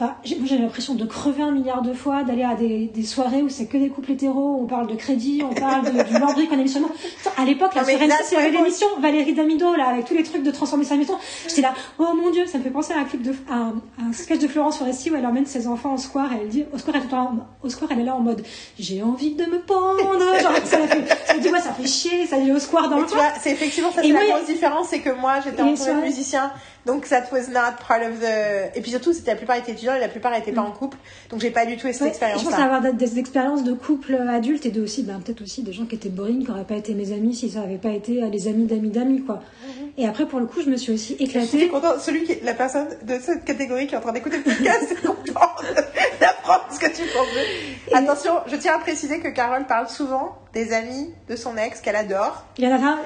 Enfin, 0.00 0.14
j'ai- 0.24 0.36
moi 0.36 0.46
j'avais 0.48 0.62
l'impression 0.62 0.94
de 0.94 1.04
crever 1.04 1.42
un 1.42 1.52
milliard 1.52 1.82
de 1.82 1.92
fois, 1.92 2.22
d'aller 2.24 2.42
à 2.44 2.54
des, 2.54 2.86
des 2.86 3.02
soirées 3.02 3.42
où 3.42 3.50
c'est 3.50 3.66
que 3.66 3.76
des 3.76 3.90
couples 3.90 4.12
hétéros, 4.12 4.58
on 4.60 4.66
parle 4.66 4.86
de 4.86 4.94
crédit, 4.94 5.42
on 5.48 5.52
parle 5.54 5.84
de- 5.84 6.02
du 6.02 6.18
lambris 6.18 6.48
qu'on 6.48 6.54
a 6.58 6.62
mis 6.62 6.68
sur 6.68 6.80
le 6.80 6.86
nom. 6.86 6.92
Putain, 6.92 7.30
À 7.40 7.44
l'époque, 7.44 7.74
la 7.74 7.82
là, 7.82 8.16
il 8.32 8.34
y 8.34 8.36
avait 8.40 8.50
l'émission 8.50 8.86
Valérie 9.00 9.34
Damido, 9.34 9.74
là, 9.76 9.88
avec 9.88 10.06
tous 10.06 10.14
les 10.14 10.22
trucs 10.22 10.42
de 10.42 10.50
transformer 10.50 10.84
sa 10.84 10.96
maison. 10.96 11.14
J'étais 11.46 11.60
là, 11.60 11.74
oh 11.98 12.06
mon 12.16 12.30
dieu, 12.30 12.46
ça 12.46 12.56
me 12.58 12.62
fait 12.64 12.70
penser 12.70 12.94
à 12.94 13.00
un 13.00 13.04
clip 13.04 13.22
de, 13.22 13.32
à 13.50 13.54
un, 13.54 13.74
à 14.00 14.08
un 14.08 14.12
sketch 14.14 14.38
de 14.40 14.48
Florence 14.48 14.78
Foresti 14.78 15.10
où 15.10 15.14
elle 15.16 15.26
emmène 15.26 15.46
ses 15.46 15.68
enfants 15.68 15.92
au 15.94 15.98
square 15.98 16.32
et 16.32 16.38
elle 16.42 16.48
dit, 16.48 16.64
au 16.72 16.78
square, 16.78 16.96
elle 16.96 17.14
en- 17.14 17.36
au 17.62 17.68
square, 17.68 17.90
elle 17.92 18.00
est 18.00 18.04
là 18.04 18.14
en 18.14 18.20
mode, 18.20 18.42
j'ai 18.78 19.02
envie 19.02 19.34
de 19.34 19.44
me 19.44 19.60
pendre. 19.60 19.98
Genre, 20.40 20.52
ça 20.64 20.78
la 20.78 20.88
fait, 20.88 21.04
ça 21.26 21.34
me 21.34 21.40
dit, 21.40 21.48
ouais, 21.50 21.60
ça 21.60 21.72
fait 21.74 21.86
chier, 21.86 22.26
ça 22.26 22.38
dit 22.40 22.50
au 22.50 22.58
square 22.58 22.88
dans 22.88 22.98
le 22.98 23.06
tu 23.06 23.14
vois, 23.14 23.24
c'est 23.40 23.50
effectivement 23.52 23.90
ça, 23.92 24.00
c'est 24.00 24.08
la 24.08 24.20
grosse 24.36 24.46
différence, 24.46 24.88
c'est 24.88 25.00
que 25.00 25.10
moi, 25.10 25.34
j'étais 25.44 25.60
entourée 25.60 25.72
de 25.72 25.76
soirées. 25.76 26.02
musiciens, 26.08 26.50
donc 26.86 27.08
that 27.08 27.24
was 27.32 27.48
not 27.52 27.76
part 27.86 28.00
of 28.02 28.20
the... 28.20 28.76
Et 28.76 28.80
puis 28.80 28.90
surtout, 28.90 29.12
c'était 29.12 29.30
la 29.32 29.36
plupart 29.36 29.56
étaient 29.56 29.72
étudiants 29.72 29.94
et 29.94 30.00
la 30.00 30.08
plupart 30.08 30.32
n'étaient 30.32 30.52
pas 30.52 30.62
en 30.62 30.72
couple, 30.72 30.96
donc 31.30 31.40
j'ai 31.40 31.50
pas 31.50 31.64
du 31.66 31.76
tout 31.76 31.86
eu 31.86 31.92
cette 31.92 32.02
Ouais, 32.02 32.08
et 32.08 32.12
je 32.12 32.18
pense 32.18 32.28
expérience-là. 32.48 32.64
avoir 32.64 32.92
des, 32.92 33.18
expériences 33.18 33.64
de 33.64 33.72
couple 33.72 34.14
adultes 34.16 34.66
et 34.66 34.70
de 34.70 34.82
aussi, 34.82 35.02
ben, 35.02 35.20
peut-être 35.24 35.42
aussi 35.42 35.62
des 35.62 35.72
gens 35.72 35.84
qui 35.86 35.94
étaient 35.94 36.08
boring, 36.08 36.44
qui 36.44 36.50
n'auraient 36.50 36.64
pas 36.64 36.74
été 36.76 36.94
mes 36.94 37.12
amis 37.12 37.34
si 37.34 37.50
ça 37.50 37.60
n'avait 37.60 37.76
pas 37.78 37.90
été 37.90 38.22
euh, 38.22 38.28
les 38.28 38.48
amis 38.48 38.64
d'amis 38.66 38.90
d'amis, 38.90 39.22
quoi. 39.24 39.40
Et 39.98 40.06
après, 40.06 40.26
pour 40.26 40.40
le 40.40 40.46
coup, 40.46 40.62
je 40.62 40.70
me 40.70 40.76
suis 40.76 40.92
aussi 40.92 41.12
Je 41.20 41.24
suis 41.26 41.38
éclatée. 41.38 41.68
content, 41.68 41.98
celui 42.00 42.24
qui, 42.24 42.36
la 42.42 42.54
personne 42.54 42.88
de 43.02 43.18
cette 43.20 43.44
catégorie 43.44 43.86
qui 43.86 43.94
est 43.94 43.98
en 43.98 44.00
train 44.00 44.12
d'écouter 44.12 44.38
le 44.38 44.42
podcast, 44.42 44.90
est 44.90 45.06
content 45.06 45.50
d'apprendre 46.20 46.64
ce 46.72 46.78
que 46.78 46.86
tu 46.86 47.02
pensais. 47.12 47.46
Et- 47.90 47.94
Attention, 47.94 48.32
je 48.46 48.56
tiens 48.56 48.76
à 48.76 48.78
préciser 48.78 49.20
que 49.20 49.28
Carole 49.28 49.66
parle 49.66 49.88
souvent 49.88 50.36
des 50.54 50.72
amis 50.74 51.08
de 51.30 51.34
son 51.36 51.56
ex 51.56 51.80
qu'elle 51.80 51.96
adore, 51.96 52.44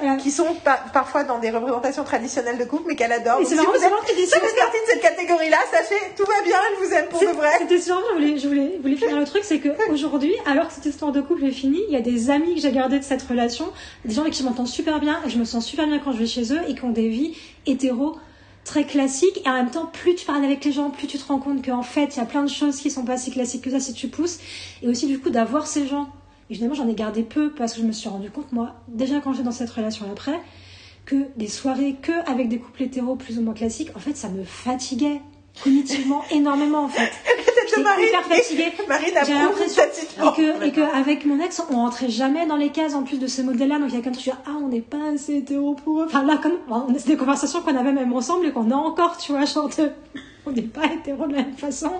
Il 0.02 0.06
y 0.06 0.10
en 0.10 0.14
a 0.14 0.16
qui 0.16 0.32
sont 0.32 0.55
pa- 0.64 0.82
parfois 0.93 1.23
dans 1.23 1.39
des 1.39 1.51
représentations 1.51 2.02
traditionnelles 2.02 2.59
de 2.59 2.64
couple, 2.64 2.85
mais 2.89 2.97
qu'elle 2.97 3.12
adore. 3.12 3.39
Et 3.40 3.44
c'est 3.44 3.51
si 3.51 3.56
marrant, 3.56 3.70
vous 3.70 3.77
êtes, 3.85 3.93
si 4.16 4.24
vous 4.40 4.47
êtes 4.47 4.56
partie 4.56 4.78
de 4.85 4.90
cette 4.90 5.01
catégorie-là, 5.01 5.59
sachez, 5.70 5.94
tout 6.16 6.24
va 6.24 6.43
bien, 6.44 6.56
elle 6.70 6.85
vous 6.86 6.93
aime 6.93 7.06
pour 7.09 7.20
de 7.20 7.27
vrai. 7.27 7.51
C'était 7.60 7.81
sûr, 7.81 8.02
je 8.10 8.14
voulais, 8.14 8.39
je 8.39 8.48
voulais, 8.48 8.73
je 8.78 8.82
voulais 8.82 8.97
finir 8.97 9.16
le 9.16 9.24
truc, 9.24 9.44
c'est 9.44 9.60
qu'aujourd'hui, 9.60 10.35
alors 10.44 10.66
que 10.66 10.74
cette 10.74 10.86
histoire 10.86 11.12
de 11.12 11.20
couple 11.20 11.44
est 11.44 11.52
finie, 11.52 11.82
il 11.89 11.93
y 11.94 11.97
a 11.97 12.01
des 12.01 12.31
amis 12.31 12.56
que 12.56 12.60
j'ai 12.60 12.73
gardés 12.73 12.98
de 12.98 13.05
cette 13.05 13.23
relation, 13.23 13.66
des 14.05 14.12
gens 14.12 14.23
avec 14.23 14.32
qui 14.32 14.43
je 14.43 14.48
m'entends 14.48 14.66
super 14.66 14.98
bien 14.98 15.20
et 15.24 15.31
je 15.31 15.39
me 15.39 15.44
sens 15.44 15.64
super 15.64 15.86
bien 15.86 16.01
quand 16.01 16.10
je 16.12 16.18
vais 16.18 16.27
chez 16.27 16.52
eux 16.52 16.60
et 16.68 16.74
qui 16.74 16.85
ont 16.85 16.90
des 16.90 17.09
vies 17.09 17.36
hétéro 17.66 18.16
très 18.64 18.82
classiques 18.85 19.40
et 19.47 19.48
en 19.48 19.52
même 19.52 19.70
temps 19.70 19.86
plus 19.86 20.16
tu 20.16 20.27
parles 20.27 20.44
avec 20.44 20.64
les 20.64 20.73
gens 20.73 20.90
plus 20.90 21.06
tu 21.06 21.18
te 21.18 21.24
rends 21.28 21.39
compte 21.39 21.64
qu'en 21.64 21.82
fait 21.82 22.16
il 22.16 22.18
y 22.18 22.20
a 22.20 22.24
plein 22.24 22.43
de 22.43 22.51
choses 22.51 22.78
qui 22.81 22.90
sont 22.90 23.05
pas 23.05 23.16
si 23.16 23.31
classiques 23.31 23.62
que 23.62 23.70
ça 23.70 23.78
si 23.78 23.93
tu 23.94 24.09
pousses 24.09 24.39
et 24.82 24.89
aussi 24.89 25.06
du 25.06 25.20
coup 25.20 25.31
d'avoir 25.31 25.68
ces 25.68 25.86
gens 25.86 26.09
et 26.51 26.55
finalement 26.55 26.74
j'en 26.74 26.89
ai 26.89 26.94
gardé 26.94 27.23
peu 27.23 27.51
parce 27.51 27.74
que 27.74 27.81
je 27.81 27.86
me 27.86 27.93
suis 27.93 28.09
rendu 28.09 28.31
compte 28.31 28.52
moi 28.52 28.74
déjà 28.89 29.20
quand 29.20 29.32
j'étais 29.32 29.44
dans 29.44 29.52
cette 29.52 29.70
relation 29.70 30.06
après 30.10 30.39
que 31.05 31.27
des 31.36 31.48
soirées 31.48 31.97
que 32.01 32.12
avec 32.31 32.48
des 32.48 32.59
couples 32.59 32.82
hétéros 32.82 33.16
plus 33.16 33.39
ou 33.39 33.43
moins 33.43 33.55
classiques 33.55 33.90
en 33.97 34.01
fait 34.01 34.16
ça 34.16 34.28
me 34.28 34.44
fatiguait 34.44 35.20
cognitivement 35.62 36.23
énormément 36.31 36.85
en 36.85 36.89
fait 36.89 37.11
j'étais 37.69 38.09
hyper 38.09 38.23
fatiguée. 38.24 38.73
Marine 38.89 39.15
J'ai 39.27 39.35
l'impression 39.35 39.83
et 39.83 40.37
que, 40.37 40.65
et 40.66 40.73
que 40.73 40.81
avec 40.81 41.24
mon 41.24 41.41
ex, 41.41 41.62
on 41.70 41.77
rentrait 41.77 42.09
jamais 42.11 42.47
dans 42.47 42.57
les 42.57 42.70
cases 42.70 42.95
en 42.95 43.03
plus 43.03 43.19
de 43.19 43.27
ce 43.27 43.43
modèle-là. 43.43 43.78
Donc 43.78 43.89
il 43.91 43.97
y 43.97 43.99
a 43.99 44.03
comme 44.03 44.15
tu 44.16 44.31
dis, 44.31 44.37
ah, 44.47 44.51
on 44.62 44.69
n'est 44.69 44.81
pas 44.81 45.11
assez 45.15 45.37
hétéro 45.37 45.74
pour 45.74 46.03
eux. 46.03 46.07
Enfin 46.07 46.24
là, 46.24 46.39
comme, 46.43 46.59
bon, 46.69 46.87
c'est 46.99 47.09
des 47.09 47.16
conversations 47.16 47.61
qu'on 47.62 47.77
avait 47.77 47.93
même 47.93 48.12
ensemble 48.12 48.47
et 48.47 48.53
qu'on 48.53 48.70
a 48.70 48.74
encore, 48.74 49.16
tu 49.19 49.33
vois, 49.33 49.45
genre 49.45 49.69
de- 49.69 49.91
on 50.47 50.53
n'est 50.53 50.62
pas 50.62 50.85
hétéro 50.87 51.27
de 51.27 51.33
la 51.35 51.43
même 51.43 51.57
façon. 51.57 51.91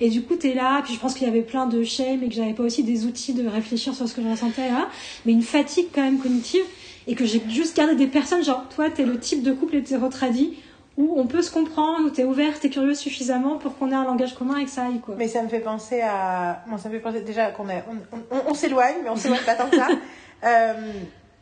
Et 0.00 0.08
du 0.08 0.22
coup, 0.22 0.34
t'es 0.34 0.54
là. 0.54 0.80
Puis 0.84 0.94
je 0.94 0.98
pense 0.98 1.14
qu'il 1.14 1.26
y 1.26 1.30
avait 1.30 1.42
plein 1.42 1.66
de 1.66 1.82
shame 1.84 2.22
et 2.22 2.28
que 2.28 2.34
j'avais 2.34 2.54
pas 2.54 2.62
aussi 2.62 2.82
des 2.82 3.04
outils 3.04 3.34
de 3.34 3.46
réfléchir 3.46 3.94
sur 3.94 4.08
ce 4.08 4.14
que 4.14 4.22
je 4.22 4.28
ressentais 4.28 4.68
là. 4.70 4.88
Mais 5.26 5.32
une 5.32 5.42
fatigue 5.42 5.88
quand 5.94 6.02
même 6.02 6.18
cognitive 6.18 6.64
et 7.06 7.14
que 7.14 7.26
j'ai 7.26 7.42
juste 7.50 7.76
gardé 7.76 7.94
des 7.96 8.06
personnes, 8.06 8.42
genre, 8.44 8.64
toi, 8.74 8.88
t'es 8.88 9.04
le 9.04 9.18
type 9.18 9.42
de 9.42 9.52
couple 9.52 9.76
hétéro-tradit 9.76 10.54
où 10.98 11.14
on 11.18 11.26
peut 11.26 11.42
se 11.42 11.50
comprendre, 11.50 12.06
où 12.06 12.10
t'es 12.10 12.24
ouvert, 12.24 12.58
t'es 12.60 12.68
curieux 12.70 12.94
suffisamment 12.94 13.56
pour 13.58 13.76
qu'on 13.78 13.90
ait 13.90 13.94
un 13.94 14.04
langage 14.04 14.34
commun 14.34 14.58
et 14.58 14.64
que 14.64 14.70
ça 14.70 14.84
aille, 14.86 15.00
quoi. 15.00 15.14
Mais 15.16 15.28
ça 15.28 15.42
me 15.42 15.48
fait 15.48 15.60
penser 15.60 16.00
à. 16.02 16.62
Bon, 16.68 16.76
ça 16.78 16.88
me 16.88 16.94
fait 16.94 17.00
penser 17.00 17.20
déjà 17.22 17.50
qu'on 17.50 17.68
est... 17.68 17.82
on, 18.12 18.18
on- 18.36 18.42
on 18.50 18.54
s'éloigne, 18.54 18.96
mais 19.02 19.08
on 19.10 19.16
s'éloigne 19.16 19.42
pas 19.44 19.54
tant 19.54 19.68
que 19.68 19.76
ça. 19.76 19.88
Euh, 20.44 20.74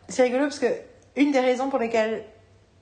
c'est 0.09 0.25
rigolo 0.25 0.43
parce 0.45 0.59
que 0.59 0.67
une 1.17 1.33
des 1.33 1.41
raisons 1.41 1.71
pour 1.71 1.79
lesquelles 1.79 2.23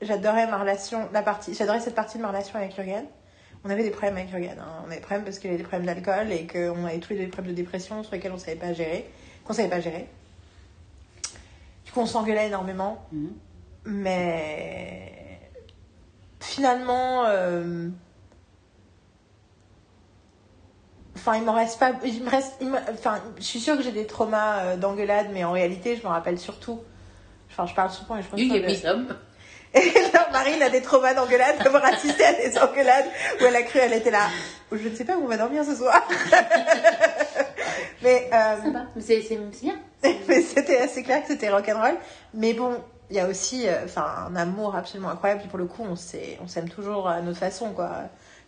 j'adorais 0.02 0.48
ma 0.48 0.58
relation, 0.58 1.08
la 1.12 1.22
partie, 1.22 1.54
j'adorais 1.54 1.78
cette 1.78 1.94
partie 1.94 2.16
de 2.18 2.22
ma 2.22 2.28
relation 2.30 2.56
avec 2.58 2.74
Jürgen. 2.74 3.04
On 3.64 3.70
avait 3.70 3.84
des 3.84 3.90
problèmes 3.90 4.16
avec 4.16 4.28
Jürgen. 4.28 4.56
hein. 4.58 4.82
On 4.82 4.86
avait 4.86 4.96
des 4.96 5.00
problèmes 5.00 5.22
parce 5.24 5.38
qu'il 5.38 5.48
avait 5.48 5.58
des 5.58 5.62
problèmes 5.62 5.86
d'alcool 5.86 6.32
et 6.32 6.44
qu'on 6.48 6.84
avait 6.86 6.98
tous 6.98 7.10
les 7.10 7.18
deux 7.20 7.24
des 7.26 7.30
problèmes 7.30 7.52
de 7.54 7.56
dépression 7.56 8.02
sur 8.02 8.12
lesquels 8.12 8.32
on 8.32 8.38
savait 8.38 8.56
pas 8.56 8.72
gérer, 8.72 9.08
qu'on 9.44 9.52
savait 9.52 9.68
pas 9.68 9.78
gérer. 9.78 10.08
Du 11.86 11.92
coup, 11.92 12.00
on 12.00 12.06
s'engueulait 12.06 12.48
énormément. 12.48 12.98
Mhm. 13.12 13.30
Mais 13.84 15.17
finalement, 16.40 17.24
euh, 17.26 17.88
enfin, 21.16 21.36
il 21.36 21.42
m'en 21.44 21.52
reste 21.54 21.78
pas. 21.78 21.92
Il 22.04 22.22
me 22.22 22.30
reste, 22.30 22.54
il 22.60 22.68
me- 22.68 22.78
enfin, 22.92 23.20
je 23.38 23.42
suis 23.44 23.60
sûre 23.60 23.76
que 23.76 23.82
j'ai 23.82 23.92
des 23.92 24.06
traumas 24.06 24.60
euh, 24.60 24.76
d'engueulade, 24.76 25.28
mais 25.32 25.44
en 25.44 25.52
réalité, 25.52 25.96
je 25.96 26.02
me 26.06 26.08
rappelle 26.12 26.38
surtout. 26.38 26.80
Enfin, 27.50 27.66
je 27.66 27.74
parle 27.74 27.90
souvent 27.90 28.16
et 28.16 28.22
je 28.22 28.28
pense 28.28 28.40
You 28.40 28.48
que- 28.48 28.54
me. 28.96 29.16
Et 29.74 29.90
là, 30.14 30.28
Marine 30.32 30.62
a 30.62 30.70
des 30.70 30.80
traumas 30.80 31.12
d'engueulade, 31.12 31.62
d'avoir 31.62 31.84
assisté 31.84 32.24
à 32.24 32.32
des 32.32 32.56
engueulades 32.58 33.04
où 33.40 33.44
elle 33.44 33.54
a 33.56 33.62
cru, 33.62 33.78
elle 33.80 33.92
était 33.92 34.10
là. 34.10 34.28
Je 34.72 34.88
ne 34.88 34.94
sais 34.94 35.04
pas 35.04 35.16
où 35.18 35.24
on 35.24 35.28
va 35.28 35.36
dormir 35.36 35.62
ce 35.62 35.74
soir. 35.74 36.08
mais 38.02 38.30
euh, 38.32 38.56
c'est 39.50 39.62
bien. 39.62 39.78
mais 40.28 40.40
c'était 40.42 40.78
assez 40.78 41.02
clair 41.02 41.20
que 41.22 41.28
c'était 41.28 41.50
rock'n'roll. 41.50 41.96
Mais 42.32 42.54
bon, 42.54 42.82
il 43.10 43.16
y 43.16 43.20
a 43.20 43.28
aussi 43.28 43.66
euh, 43.68 43.84
enfin, 43.84 44.06
un 44.28 44.36
amour 44.36 44.74
absolument 44.76 45.08
incroyable. 45.10 45.40
Puis 45.40 45.48
pour 45.50 45.58
le 45.58 45.66
coup, 45.66 45.82
on 45.82 45.96
s'est- 45.96 46.38
on 46.42 46.48
s'aime 46.48 46.68
toujours 46.68 47.08
à 47.08 47.20
notre 47.22 47.38
façon. 47.38 47.72
quoi. 47.72 47.90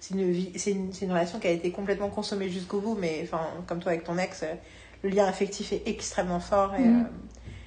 C'est 0.00 0.14
une, 0.14 0.30
vie- 0.30 0.52
c'est 0.56 0.72
une, 0.72 0.92
une 1.00 1.10
relation 1.12 1.38
qui 1.38 1.46
a 1.46 1.50
été 1.50 1.70
complètement 1.72 2.08
consommée 2.10 2.48
jusqu'au 2.48 2.80
bout. 2.80 2.94
Mais 2.98 3.20
enfin, 3.24 3.40
comme 3.66 3.80
toi 3.80 3.92
avec 3.92 4.04
ton 4.04 4.18
ex, 4.18 4.42
euh, 4.42 4.54
le 5.02 5.10
lien 5.10 5.26
affectif 5.26 5.72
est 5.72 5.82
extrêmement 5.86 6.40
fort. 6.40 6.74
Et, 6.74 6.80
Mhm. 6.84 7.00
euh, 7.00 7.08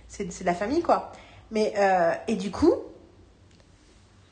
c'est 0.08 0.32
c'est 0.32 0.44
de 0.44 0.50
la 0.50 0.54
famille, 0.56 0.82
quoi. 0.84 1.12
Mais, 1.52 1.74
euh, 1.78 2.12
et 2.28 2.36
du 2.36 2.52
coup, 2.52 2.74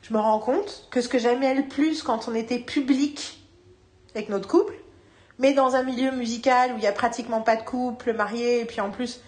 je 0.02 0.12
me 0.14 0.18
rends 0.18 0.38
compte 0.38 0.88
que 0.90 1.00
ce 1.00 1.08
que 1.08 1.18
j'aimais 1.18 1.54
le 1.54 1.68
plus 1.68 2.02
quand 2.02 2.28
on 2.28 2.34
était 2.34 2.58
public 2.58 3.40
avec 4.14 4.28
notre 4.28 4.48
couple, 4.48 4.74
mais 5.38 5.54
dans 5.54 5.74
un 5.74 5.82
milieu 5.82 6.10
musical 6.12 6.72
où 6.74 6.76
il 6.78 6.82
y 6.82 6.86
a 6.86 6.92
pratiquement 6.92 7.40
pas 7.40 7.56
de 7.56 7.62
couple 7.62 8.12
marié, 8.12 8.60
et 8.60 8.64
puis 8.64 8.80
en 8.80 8.90
plus, 8.90 9.20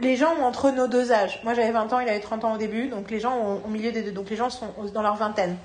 les 0.00 0.16
gens 0.16 0.34
ont 0.40 0.44
entre 0.44 0.70
nos 0.70 0.86
deux 0.88 1.12
âges. 1.12 1.40
Moi 1.44 1.54
j'avais 1.54 1.70
20 1.70 1.92
ans, 1.92 2.00
il 2.00 2.08
avait 2.08 2.20
30 2.20 2.44
ans 2.44 2.54
au 2.54 2.58
début, 2.58 2.88
donc 2.88 3.10
les 3.10 3.20
gens 3.20 3.36
ont 3.36 3.60
au 3.64 3.68
milieu 3.68 3.92
des 3.92 4.02
deux. 4.02 4.12
Donc 4.12 4.30
les 4.30 4.36
gens 4.36 4.50
sont 4.50 4.66
dans 4.92 5.02
leur 5.02 5.16
vingtaine. 5.16 5.56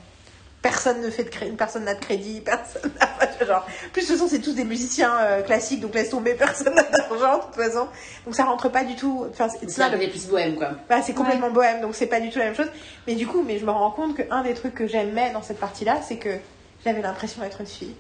Personne 0.62 1.02
ne 1.02 1.10
fait 1.10 1.24
de 1.24 1.30
crédit, 1.30 1.56
personne 1.56 1.86
n'a 1.86 1.96
de 1.96 2.02
crédit, 2.02 2.42
personne 2.46 2.92
n'a 3.00 3.08
pas 3.08 3.26
de 3.28 3.46
genre. 3.46 3.66
En 3.66 3.90
Plus 3.94 4.02
de 4.02 4.08
toute 4.08 4.18
façon, 4.18 4.28
c'est 4.30 4.40
tous 4.42 4.54
des 4.56 4.66
musiciens 4.66 5.16
euh, 5.22 5.42
classiques, 5.42 5.80
donc 5.80 5.96
laisse 5.96 6.10
tomber, 6.10 6.34
personne 6.38 6.76
n'a 6.76 6.84
d'argent 6.84 7.38
de 7.38 7.44
toute 7.44 7.56
façon. 7.56 7.88
Donc 8.26 8.36
ça 8.36 8.44
rentre 8.44 8.68
pas 8.70 8.84
du 8.84 8.96
tout. 8.96 9.26
Enfin, 9.32 9.48
c'est- 9.50 9.82
un 9.82 9.90
plus 10.10 10.28
bohème, 10.28 10.56
quoi. 10.58 10.72
bah, 10.90 11.02
c'est 11.02 11.14
complètement 11.14 11.50
bohème, 11.50 11.80
donc 11.82 11.96
c'est 11.96 12.08
pas 12.08 12.20
du 12.20 12.30
tout 12.30 12.40
la 12.40 12.46
même 12.46 12.56
chose. 12.56 12.70
Mais 13.08 13.16
du 13.16 13.26
coup, 13.26 13.42
mais 13.42 13.58
je 13.58 13.66
me 13.66 13.72
rends 13.72 13.92
compte 13.92 14.16
qu'un 14.18 14.44
des 14.44 14.54
trucs 14.54 14.76
que 14.76 14.86
j'aimais 14.86 15.32
dans 15.32 15.42
cette 15.42 15.60
partie-là, 15.60 16.02
c'est 16.06 16.18
que 16.18 16.38
j'avais 16.86 17.02
l'impression 17.02 17.42
d'être 17.42 17.62
une 17.62 17.68
fille. 17.68 17.96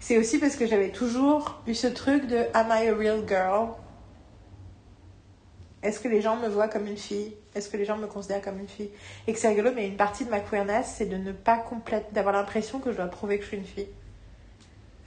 C'est 0.00 0.16
aussi 0.18 0.38
parce 0.38 0.54
que 0.54 0.66
j'avais 0.66 0.90
toujours 0.90 1.56
eu 1.66 1.74
ce 1.74 1.88
truc 1.88 2.26
de 2.28 2.44
Am 2.54 2.68
I 2.70 2.88
a 2.88 2.94
real 2.94 3.22
girl? 3.28 3.70
Est-ce 5.82 6.00
que 6.00 6.08
les 6.08 6.20
gens 6.20 6.36
me 6.36 6.48
voient 6.48 6.68
comme 6.68 6.86
une 6.86 6.96
fille? 6.96 7.34
Est-ce 7.54 7.68
que 7.68 7.76
les 7.76 7.84
gens 7.84 7.96
me 7.96 8.06
considèrent 8.06 8.42
comme 8.42 8.58
une 8.58 8.68
fille? 8.68 8.90
Et 9.26 9.32
que 9.32 9.38
c'est 9.38 9.48
rigolo, 9.48 9.70
mais 9.74 9.86
une 9.86 9.96
partie 9.96 10.24
de 10.24 10.30
ma 10.30 10.40
queerness, 10.40 10.94
c'est 10.96 11.06
de 11.06 11.16
ne 11.16 11.32
pas 11.32 11.56
complète, 11.56 12.06
d'avoir 12.12 12.34
l'impression 12.34 12.80
que 12.80 12.90
je 12.90 12.96
dois 12.96 13.06
prouver 13.06 13.38
que 13.38 13.44
je 13.44 13.48
suis 13.48 13.56
une 13.58 13.64
fille. 13.64 13.88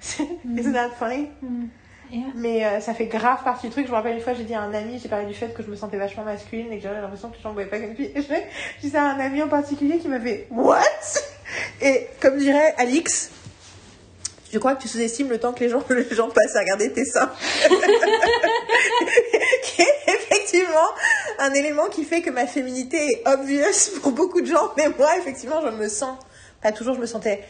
Isn't 0.57 0.73
that 0.73 0.91
funny? 0.91 1.29
Mm. 1.41 1.65
Yeah. 2.11 2.23
mais 2.35 2.65
euh, 2.65 2.81
ça 2.81 2.93
fait 2.93 3.05
grave 3.05 3.41
partie 3.43 3.67
du 3.67 3.71
truc. 3.71 3.85
Je 3.85 3.91
me 3.91 3.95
rappelle 3.95 4.15
une 4.15 4.21
fois, 4.21 4.33
j'ai 4.33 4.43
dit 4.43 4.53
à 4.53 4.61
un 4.61 4.73
ami, 4.73 4.99
j'ai 5.01 5.07
parlé 5.07 5.25
du 5.25 5.33
fait 5.33 5.53
que 5.53 5.63
je 5.63 5.69
me 5.69 5.77
sentais 5.77 5.95
vachement 5.95 6.23
masculine 6.23 6.69
et 6.71 6.77
que 6.77 6.83
j'avais 6.83 6.99
l'impression 6.99 7.29
que 7.29 7.37
les 7.37 7.41
gens 7.41 7.49
me 7.49 7.53
voyaient 7.53 7.69
pas 7.69 7.79
comme 7.79 7.91
une 7.91 7.95
fille. 7.95 8.11
Et 8.13 8.21
je 8.21 8.27
je 8.27 8.81
disais 8.81 8.97
à 8.97 9.05
un 9.05 9.19
ami 9.19 9.41
en 9.41 9.47
particulier 9.47 9.97
qui 9.97 10.09
m'a 10.09 10.19
fait 10.19 10.47
What? 10.51 10.81
Et 11.81 12.07
comme 12.19 12.37
dirait 12.37 12.75
Alix, 12.77 13.31
je 14.51 14.59
crois 14.59 14.75
que 14.75 14.81
tu 14.81 14.89
sous-estimes 14.89 15.29
le 15.29 15.39
temps 15.39 15.53
que 15.53 15.61
les 15.61 15.69
gens, 15.69 15.81
les 15.89 16.13
gens 16.13 16.27
passent 16.29 16.55
à 16.55 16.59
regarder 16.59 16.91
tes 16.91 17.05
seins. 17.05 17.31
Effectivement 20.53 20.89
un 21.39 21.53
élément 21.53 21.87
qui 21.87 22.03
fait 22.03 22.21
que 22.21 22.29
ma 22.29 22.45
féminité 22.47 22.97
est 22.97 23.27
obvious 23.27 23.99
pour 24.01 24.11
beaucoup 24.11 24.41
de 24.41 24.47
gens. 24.47 24.71
Mais 24.77 24.89
moi, 24.97 25.09
effectivement, 25.17 25.61
je 25.61 25.69
me 25.71 25.87
sens, 25.87 26.17
pas 26.61 26.71
toujours, 26.71 26.95
je 26.95 26.99
me 27.01 27.05
sentais 27.05 27.43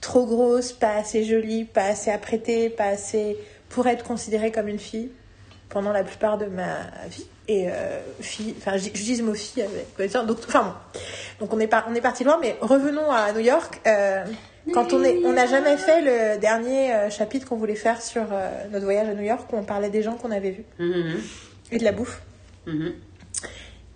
trop 0.00 0.26
grosse, 0.26 0.72
pas 0.72 0.94
assez 0.96 1.24
jolie, 1.24 1.64
pas 1.64 1.84
assez 1.84 2.10
apprêtée, 2.10 2.70
pas 2.70 2.84
assez 2.86 3.36
pour 3.68 3.86
être 3.86 4.04
considérée 4.04 4.52
comme 4.52 4.68
une 4.68 4.78
fille 4.78 5.10
pendant 5.68 5.92
la 5.92 6.04
plupart 6.04 6.38
de 6.38 6.46
ma 6.46 6.78
vie. 7.08 7.26
Et 7.48 7.68
euh, 7.68 8.00
fille, 8.20 8.54
enfin, 8.56 8.76
je, 8.78 8.88
dis 8.88 9.16
le 9.16 9.24
mot 9.24 9.34
fille 9.34 9.62
avec 9.62 9.94
connaissance. 9.96 10.26
Donc, 10.26 10.38
enfin 10.46 10.62
bon. 10.62 11.00
Donc 11.40 11.52
on 11.52 11.60
est, 11.60 11.66
par- 11.66 11.86
on 11.90 11.94
est 11.94 12.00
parti 12.00 12.24
loin, 12.24 12.38
mais 12.40 12.56
revenons 12.60 13.10
à 13.10 13.32
New 13.32 13.40
York. 13.40 13.80
Euh, 13.86 14.24
quand 14.72 14.94
on 14.94 15.04
est, 15.04 15.18
on 15.26 15.32
n'a 15.34 15.46
jamais 15.46 15.76
fait 15.76 16.00
le 16.00 16.38
dernier 16.40 16.94
euh, 16.94 17.10
chapitre 17.10 17.46
qu'on 17.46 17.56
voulait 17.56 17.74
faire 17.74 18.00
sur 18.00 18.22
euh, 18.32 18.48
notre 18.70 18.84
voyage 18.86 19.08
à 19.10 19.14
New 19.14 19.24
York, 19.24 19.52
où 19.52 19.56
on 19.58 19.64
parlait 19.64 19.90
des 19.90 20.02
gens 20.02 20.14
qu'on 20.14 20.30
avait 20.30 20.52
vus 20.52 20.64
Mhm. 20.78 21.20
et 21.72 21.78
de 21.78 21.84
la 21.84 21.92
bouffe. 21.92 22.22
Mhm. 22.66 22.92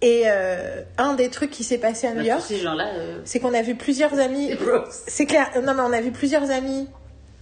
Et 0.01 0.25
euh, 0.27 0.83
un 0.97 1.15
des 1.15 1.29
trucs 1.29 1.51
qui 1.51 1.65
s'est 1.65 1.79
passé 1.79 2.07
à 2.07 2.11
New 2.11 2.19
Bah, 2.19 2.27
York, 2.27 2.43
ces 2.47 2.65
euh, 2.65 3.21
c'est 3.25 3.41
qu'on 3.41 3.53
a 3.53 3.63
vu 3.63 3.75
plusieurs 3.75 4.17
amis. 4.19 4.53
C'est 4.91 5.27
clair. 5.27 5.51
Non, 5.57 5.75
mais 5.75 5.83
on 5.83 5.93
a 5.93 6.01
vu 6.01 6.13
plusieurs 6.13 6.51
amis 6.51 6.87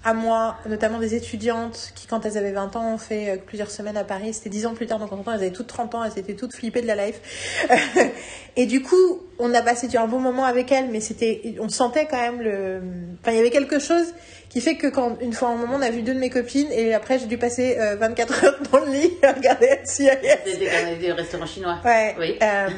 à 0.07 0.15
moi, 0.15 0.57
notamment 0.69 0.99
des 1.01 1.15
étudiantes 1.17 1.91
qui, 1.97 2.07
quand 2.07 2.25
elles 2.25 2.39
avaient 2.39 2.53
20 2.53 2.77
ans, 2.77 2.95
ont 2.95 2.99
fait 2.99 3.29
euh, 3.31 3.37
plusieurs 3.45 3.71
semaines 3.73 3.97
à 3.97 4.05
Paris. 4.05 4.33
C'était 4.33 4.49
10 4.51 4.67
ans 4.67 4.75
plus 4.75 4.87
tard, 4.87 4.99
donc 5.01 5.13
en 5.13 5.17
même 5.17 5.25
temps, 5.25 5.33
elles 5.33 5.41
avaient 5.43 5.51
toutes 5.51 5.67
30 5.67 5.95
ans, 5.97 6.05
elles 6.05 6.17
étaient 6.19 6.35
toutes 6.35 6.55
flippées 6.55 6.81
de 6.81 6.87
la 6.87 6.95
life. 7.07 7.21
et 8.57 8.67
du 8.67 8.83
coup, 8.83 9.21
on 9.39 9.53
a 9.53 9.63
passé 9.63 9.89
un 9.97 10.07
bon 10.07 10.21
moment 10.21 10.45
avec 10.45 10.71
elles, 10.73 10.89
mais 10.91 11.01
c'était, 11.01 11.57
on 11.61 11.69
sentait 11.69 12.07
quand 12.07 12.21
même 12.21 12.41
le, 12.41 12.81
enfin, 13.21 13.33
il 13.33 13.37
y 13.37 13.41
avait 13.41 13.51
quelque 13.51 13.79
chose 13.79 14.15
qui 14.49 14.61
fait 14.61 14.77
que 14.77 14.87
quand, 14.87 15.17
une 15.21 15.33
fois, 15.33 15.49
un 15.49 15.57
moment, 15.57 15.75
on 15.77 15.83
a 15.83 15.91
vu 15.91 16.03
deux 16.03 16.15
de 16.15 16.21
mes 16.21 16.31
copines, 16.31 16.71
et 16.71 16.95
après, 16.95 17.19
j'ai 17.19 17.27
dû 17.27 17.37
passer 17.37 17.77
euh, 17.79 17.97
24 17.97 18.45
heures 18.45 18.59
dans 18.73 18.79
le 18.79 18.93
lit 18.93 19.11
à 19.23 19.33
regarder 19.33 19.67
NCIS. 19.83 20.09
C'était 20.47 20.67
comme 20.67 20.99
des 21.01 21.13
restaurants 21.13 21.47
chinois. 21.47 21.79
Ouais. 21.85 22.15
Oui. 22.19 22.39
euh, 22.43 22.69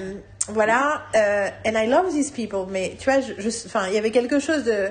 voilà. 0.49 1.03
euh, 1.15 1.49
and 1.67 1.73
I 1.77 1.87
love 1.89 2.11
these 2.11 2.31
people. 2.31 2.65
Mais 2.71 2.95
tu 2.99 3.11
vois, 3.11 3.21
je, 3.21 3.35
je- 3.37 3.67
enfin, 3.67 3.83
il 3.89 3.95
y 3.95 3.99
avait 3.99 4.11
quelque 4.11 4.39
chose 4.41 4.65
de, 4.65 4.89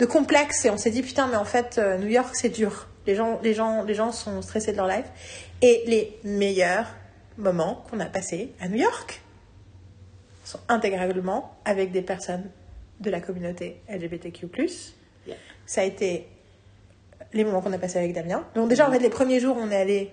de 0.00 0.06
complexe 0.06 0.64
et 0.64 0.70
on 0.70 0.78
s'est 0.78 0.90
dit 0.90 1.02
putain, 1.02 1.28
mais 1.28 1.36
en 1.36 1.44
fait, 1.44 1.76
euh, 1.78 1.98
New 1.98 2.08
York, 2.08 2.30
c'est 2.32 2.48
dur. 2.48 2.88
Les 3.06 3.14
gens, 3.14 3.38
les 3.42 3.54
gens, 3.54 3.84
les 3.84 3.94
gens 3.94 4.12
sont 4.12 4.40
stressés 4.40 4.72
de 4.72 4.78
leur 4.78 4.88
life. 4.88 5.04
Et 5.62 5.82
les 5.86 6.18
meilleurs 6.24 6.86
moments 7.36 7.84
qu'on 7.88 8.00
a 8.00 8.06
passés 8.06 8.52
à 8.60 8.68
New 8.68 8.78
York 8.78 9.20
sont 10.44 10.60
intégralement 10.68 11.54
avec 11.66 11.92
des 11.92 12.02
personnes 12.02 12.50
de 13.00 13.10
la 13.10 13.20
communauté 13.20 13.80
LGBTQ+. 13.88 14.48
Yeah. 15.26 15.36
Ça 15.66 15.82
a 15.82 15.84
été 15.84 16.26
les 17.32 17.44
moments 17.44 17.60
qu'on 17.60 17.72
a 17.72 17.78
passés 17.78 17.98
avec 17.98 18.14
Damien. 18.14 18.44
Donc 18.54 18.68
déjà, 18.70 18.88
en 18.88 18.92
fait, 18.92 18.98
les 18.98 19.10
premiers 19.10 19.38
jours, 19.38 19.56
on 19.60 19.70
est 19.70 19.76
allé 19.76 20.10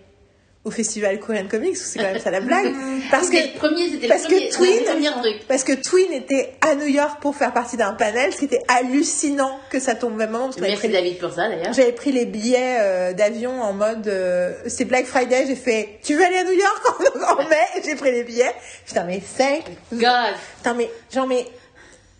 au 0.68 0.72
festival 0.72 1.18
Korean 1.19 1.48
Comics, 1.49 1.77
c'est 1.77 1.98
quand 1.98 2.11
même 2.11 2.19
ça 2.19 2.30
la 2.30 2.41
blague. 2.41 2.73
Parce 3.11 3.30
que 3.30 3.57
premier, 3.57 3.88
le 3.89 4.07
parce 4.07 4.23
premier, 4.23 4.39
que 4.39 4.45
le 4.45 4.52
Twin, 4.52 5.11
truc. 5.22 5.48
parce 5.48 5.64
que 5.64 5.72
Twin 5.73 6.11
était 6.11 6.53
à 6.60 6.76
New 6.76 6.88
York 6.88 7.22
pour 7.22 7.35
faire 7.35 7.53
partie 7.53 7.77
d'un 7.77 7.94
panel, 7.94 8.34
c'était 8.34 8.61
hallucinant 8.68 9.57
que 9.69 9.80
ça 9.80 9.95
tombe 9.95 10.15
même 10.18 10.31
moment. 10.31 10.49
Merci 10.60 10.89
David 10.89 11.18
pour 11.19 11.31
ça 11.31 11.48
d'ailleurs. 11.48 11.72
J'avais 11.73 11.94
pris 11.94 12.11
les 12.11 12.26
billets 12.26 12.77
euh, 12.81 13.14
d'avion 13.14 13.61
en 13.61 13.72
mode 13.72 14.07
euh, 14.07 14.53
c'est 14.68 14.84
Black 14.85 15.06
Friday, 15.06 15.45
j'ai 15.48 15.56
fait 15.56 15.99
tu 16.03 16.15
veux 16.15 16.26
aller 16.26 16.38
à 16.38 16.44
New 16.44 16.52
York 16.52 16.84
en, 17.30 17.44
mai? 17.49 17.56
J'ai 17.85 17.95
pris 17.95 18.11
les 18.11 18.23
billets. 18.23 18.53
Putain 18.85 19.06
mais 19.06 19.22
5 19.22 19.64
God. 19.94 20.34
Putain 20.57 20.73
mais 20.73 20.89
genre 21.14 21.27
mais 21.27 21.45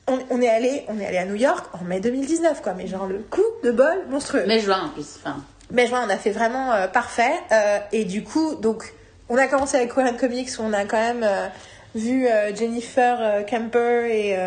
on, 0.07 0.19
on 0.30 0.41
est 0.41 0.49
allé 0.49 0.84
on 0.88 0.98
est 0.99 1.06
allé 1.06 1.18
à 1.18 1.26
New 1.26 1.36
York 1.36 1.65
en 1.74 1.84
mai 1.84 1.99
2019 1.99 2.61
quoi, 2.61 2.74
mais 2.74 2.88
genre 2.88 3.07
le 3.07 3.19
coup 3.30 3.44
de 3.64 3.72
bol 3.72 4.06
monstrueux. 4.10 4.45
Mais 4.48 4.61
juin 4.61 4.84
en 4.86 4.90
plus. 4.90 5.18
Enfin, 5.22 5.44
Mais 5.72 5.85
vois, 5.85 6.03
on 6.06 6.10
a 6.10 6.18
fait 6.18 6.31
vraiment 6.31 6.72
euh, 6.72 6.88
parfait. 6.88 7.34
Euh, 7.52 7.80
et 7.91 8.06
du 8.06 8.23
coup, 8.23 8.56
donc, 8.56 8.94
on 9.30 9.38
a 9.38 9.48
commencé 9.48 9.77
avec 9.77 9.89
Korean 9.89 10.14
Comics 10.14 10.49
où 10.60 10.61
on 10.61 10.73
a 10.73 10.85
quand 10.85 10.98
même 10.98 11.23
euh, 11.23 11.48
vu 11.95 12.27
Jennifer 12.56 13.44
Kemper 13.48 14.06
et, 14.11 14.38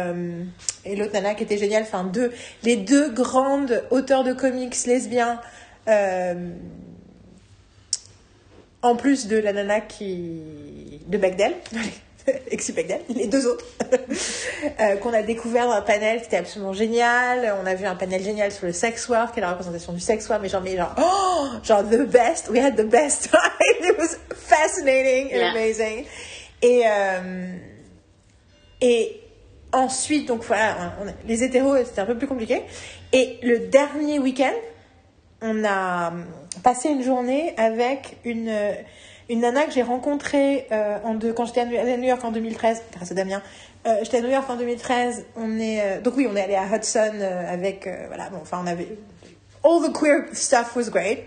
et 0.84 0.94
l'autre 0.94 1.12
nana 1.14 1.34
qui 1.34 1.42
était 1.42 1.59
géniale. 1.59 1.82
Enfin, 1.82 2.05
deux, 2.05 2.32
les 2.62 2.76
deux 2.76 3.10
grandes 3.10 3.82
auteurs 3.90 4.22
de 4.22 4.32
comics 4.32 4.76
lesbiens. 4.86 5.40
en 8.82 8.97
plus 8.97 9.26
de 9.26 9.36
la 9.36 9.52
nana 9.52 9.80
qui 9.80 11.01
de 11.09 11.18
Bechdel, 11.18 11.55
Exi 12.51 12.73
Bechdel, 12.73 13.01
les 13.15 13.27
deux 13.27 13.47
autres, 13.47 13.65
euh, 14.81 14.97
qu'on 14.97 15.12
a 15.12 15.23
découvert 15.23 15.66
dans 15.66 15.73
un 15.73 15.82
panel 15.82 16.20
qui 16.20 16.27
était 16.27 16.36
absolument 16.39 16.73
génial. 16.73 17.55
On 17.62 17.66
a 17.66 17.74
vu 17.74 17.86
un 17.86 17.94
panel 17.97 18.23
génial 18.23 18.52
sur 18.52 18.66
le 18.66 18.73
sex 18.73 19.09
work 19.09 19.36
et 19.39 19.40
la 19.40 19.51
représentation 19.51 19.93
du 19.93 20.01
sex 20.01 20.28
work, 20.28 20.40
mais 20.43 20.48
genre, 20.48 20.62
mais 20.62 20.77
genre, 20.77 20.94
oh, 20.98 21.47
genre 21.62 21.82
the 21.82 22.07
best. 22.07 22.48
We 22.51 22.61
had 22.61 22.77
the 22.77 22.86
best 22.89 23.31
time. 23.31 23.40
It 23.82 23.97
was 23.98 24.16
fascinating 24.35 25.27
and 25.32 25.36
Yeah. 25.39 25.51
amazing. 25.51 26.05
Et 26.62 26.82
euh, 26.86 27.57
et 28.81 29.20
ensuite, 29.73 30.27
donc 30.28 30.43
voilà, 30.44 30.94
on 31.02 31.09
a- 31.09 31.12
les 31.27 31.43
hétéros, 31.43 31.77
c'était 31.85 32.01
un 32.01 32.07
peu 32.07 32.16
plus 32.19 32.27
compliqué. 32.27 32.62
Et 33.12 33.39
le 33.43 33.59
dernier 33.61 34.19
week-end, 34.19 34.52
on 35.43 35.65
a 35.65 36.12
passé 36.62 36.89
une 36.89 37.02
journée 37.02 37.55
avec 37.57 38.16
une, 38.24 38.52
une 39.31 39.40
nana 39.40 39.65
que 39.65 39.73
j'ai 39.73 39.82
rencontrée 39.82 40.66
euh, 40.73 40.98
en 41.05 41.15
deux, 41.15 41.32
quand 41.32 41.47
j'étais 41.47 41.61
à 41.61 41.65
New- 41.65 42.05
York 42.05 42.23
en 42.24 42.31
2013, 42.32 42.82
grâce 42.94 43.11
à 43.11 43.15
Damien. 43.15 43.40
Euh, 43.86 43.97
j'étais 44.02 44.19
à 44.19 44.20
New 44.20 44.28
York 44.31 44.48
en 44.51 44.57
2013. 44.57 45.24
On 45.36 45.59
est, 45.59 45.81
euh, 45.81 46.01
donc 46.02 46.15
oui, 46.16 46.27
on 46.31 46.36
est 46.36 46.43
allé 46.43 46.55
à 46.57 46.66
Hudson 46.66 47.12
avec, 47.48 47.89
voilà, 48.09 48.28
bon, 48.28 48.39
enfin 48.43 48.61
on 48.62 48.66
avait 48.66 48.89
all 49.65 49.81
the 49.89 49.93
queer 49.98 50.24
stuff 50.35 50.77
was 50.77 50.90
great. 50.90 51.20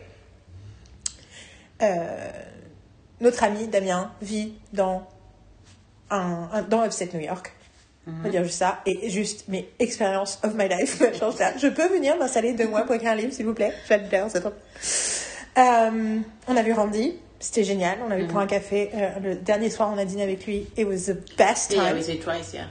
Notre 3.21 3.43
ami 3.43 3.67
Damien 3.67 4.11
vit 4.21 4.53
dans 4.73 5.03
un, 6.09 6.49
un- 6.51 6.61
dans 6.63 6.83
upstate 6.85 7.13
New 7.13 7.21
York. 7.21 7.51
On 8.05 8.23
va 8.23 8.29
dire 8.29 8.43
juste 8.43 8.57
ça. 8.59 8.79
Et 8.85 9.09
juste 9.09 9.47
mes 9.47 9.69
expériences 9.79 10.37
of 10.43 10.55
my 10.55 10.67
life. 10.67 11.01
Je 11.57 11.67
peux 11.69 11.87
venir 11.87 12.17
m'installer 12.17 12.51
deux 12.53 12.67
mois 12.67 12.81
pour 12.83 12.95
écrire 12.95 13.11
un 13.11 13.15
livre, 13.15 13.31
s'il 13.31 13.45
vous 13.45 13.53
plaît? 13.53 13.71
J'adore, 13.87 14.29
c'est 14.29 14.41
trop. 14.41 14.51
Euh, 15.57 16.19
on 16.49 16.57
a 16.57 16.61
vu 16.63 16.73
Randy. 16.73 17.17
C'était 17.43 17.65
génial. 17.65 17.97
On 18.07 18.09
avait 18.09 18.23
pris 18.25 18.37
un 18.37 18.47
café. 18.47 18.89
Euh, 18.93 19.09
le 19.21 19.35
dernier 19.35 19.69
soir, 19.69 19.91
on 19.93 19.97
a 19.97 20.05
dîné 20.05 20.23
avec 20.23 20.45
lui. 20.47 20.65
It 20.77 20.87
was 20.87 21.11
the 21.11 21.17
best 21.37 21.73
Yeah, 21.73 21.89
time. 21.89 21.97
we 21.97 22.03
say 22.05 22.17
twice, 22.17 22.53
yeah. 22.53 22.67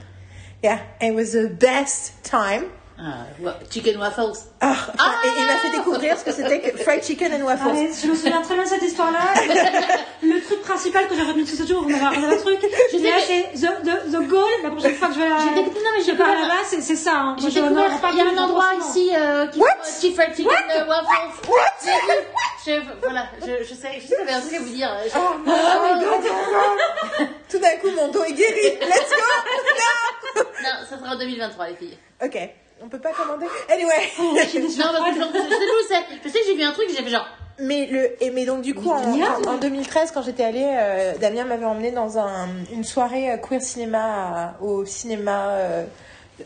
Yeah, 0.63 0.79
it 0.99 1.13
was 1.13 1.33
the 1.33 1.47
best 1.47 2.13
time. 2.23 2.63
Ah, 3.05 3.25
wa- 3.41 3.57
chicken 3.69 3.97
waffles. 3.97 4.31
Ah, 4.61 4.71
enfin, 4.93 5.11
et 5.25 5.29
il 5.37 5.45
m'a 5.45 5.57
fait 5.57 5.71
découvrir 5.71 6.17
ce 6.17 6.23
que 6.23 6.31
c'était 6.31 6.61
que 6.61 6.77
fried 6.77 7.03
chicken 7.03 7.33
and 7.33 7.45
waffles. 7.45 7.69
Allez, 7.69 7.89
je 8.01 8.07
me 8.07 8.15
souviens 8.15 8.41
très 8.41 8.53
bien 8.55 8.63
de 8.63 8.69
cette 8.69 8.81
histoire-là. 8.83 9.19
le 10.23 10.41
truc 10.41 10.61
principal 10.61 11.07
que 11.09 11.15
j'ai 11.15 11.23
retenu 11.23 11.43
tout 11.43 11.55
ce 11.55 11.65
jour, 11.67 11.83
on 11.85 11.93
avait, 11.93 12.25
un 12.33 12.37
truc. 12.37 12.59
Je 12.91 12.97
disais, 12.97 13.11
c'est 13.27 13.59
the, 13.59 13.71
the, 13.83 14.11
the 14.13 14.27
goal. 14.29 14.47
La 14.63 14.69
prochaine 14.71 14.95
fois 14.95 15.09
que 15.09 15.15
je 15.15 15.19
vais, 15.19 15.25
J'ai 15.27 15.49
découvert- 15.63 15.83
non, 15.83 15.89
mais 15.97 16.03
je 16.05 16.11
pars 16.17 16.27
là-bas, 16.29 16.63
c'est, 16.65 16.95
ça. 16.95 17.11
Hein. 17.15 17.35
J'ai 17.39 17.49
découvert, 17.61 17.91
il 18.13 18.17
y 18.17 18.21
a 18.21 18.25
un 18.25 18.37
endroit 18.45 18.69
ici 18.79 19.11
euh, 19.13 19.47
qui 19.47 19.59
What? 19.59 19.67
fait 19.83 20.01
chicken 20.07 20.15
fried 20.15 20.35
chicken 20.37 20.53
euh, 20.77 20.85
waffles. 20.87 21.51
J'ai 21.83 21.91
vu. 21.91 22.17
Je, 22.65 23.05
voilà, 23.05 23.25
je, 23.41 23.65
je 23.65 23.73
sais, 23.73 23.99
je 24.01 24.07
sais, 24.07 24.15
j'avais 24.19 24.31
un 24.31 24.39
truc 24.39 24.53
à 24.53 24.59
vous 24.59 24.69
dire. 24.69 24.89
Je- 25.05 25.17
Oh 25.17 25.33
my 25.39 25.51
god, 25.51 26.07
oh 26.09 26.21
my 26.21 27.19
god. 27.19 27.27
Tout 27.49 27.59
d'un 27.59 27.75
coup, 27.81 27.91
mon 27.93 28.07
dos 28.07 28.23
est 28.23 28.31
guéri. 28.31 28.77
Let's 28.79 29.09
go. 29.09 30.41
Non, 30.63 30.69
ça 30.89 30.97
sera 30.97 31.13
en 31.15 31.17
2023, 31.17 31.67
les 31.67 31.75
filles. 31.75 31.97
ok, 32.23 32.37
on 32.81 32.87
peut 32.89 32.99
pas 32.99 33.11
commander. 33.11 33.45
Anyway. 33.71 33.93
Non, 34.19 34.33
parce 34.35 34.51
que 34.51 34.59
je, 34.59 35.19
je 35.19 35.49
sais 35.49 35.59
d'où 35.59 35.87
c'est. 35.87 36.03
Je 36.23 36.29
sais 36.29 36.39
que 36.39 36.45
j'ai 36.47 36.55
vu 36.55 36.63
un 36.63 36.71
truc, 36.71 36.87
j'ai 36.89 37.03
fait 37.03 37.09
genre. 37.09 37.27
Mais 37.59 37.85
le 37.85 38.23
et 38.23 38.31
mais 38.31 38.45
donc 38.45 38.61
du 38.63 38.73
coup 38.73 38.89
en, 38.89 39.01
en, 39.21 39.53
en 39.53 39.57
2013 39.57 40.09
quand 40.11 40.23
j'étais 40.23 40.43
allée, 40.43 40.65
euh, 40.75 41.13
Damien 41.19 41.45
m'avait 41.45 41.65
emmené 41.65 41.91
dans 41.91 42.17
un, 42.17 42.47
une 42.71 42.83
soirée 42.83 43.31
euh, 43.31 43.37
queer 43.37 43.61
cinéma 43.61 43.99
à- 44.01 44.61
au 44.63 44.85
cinéma 44.85 45.49
euh, 45.49 45.85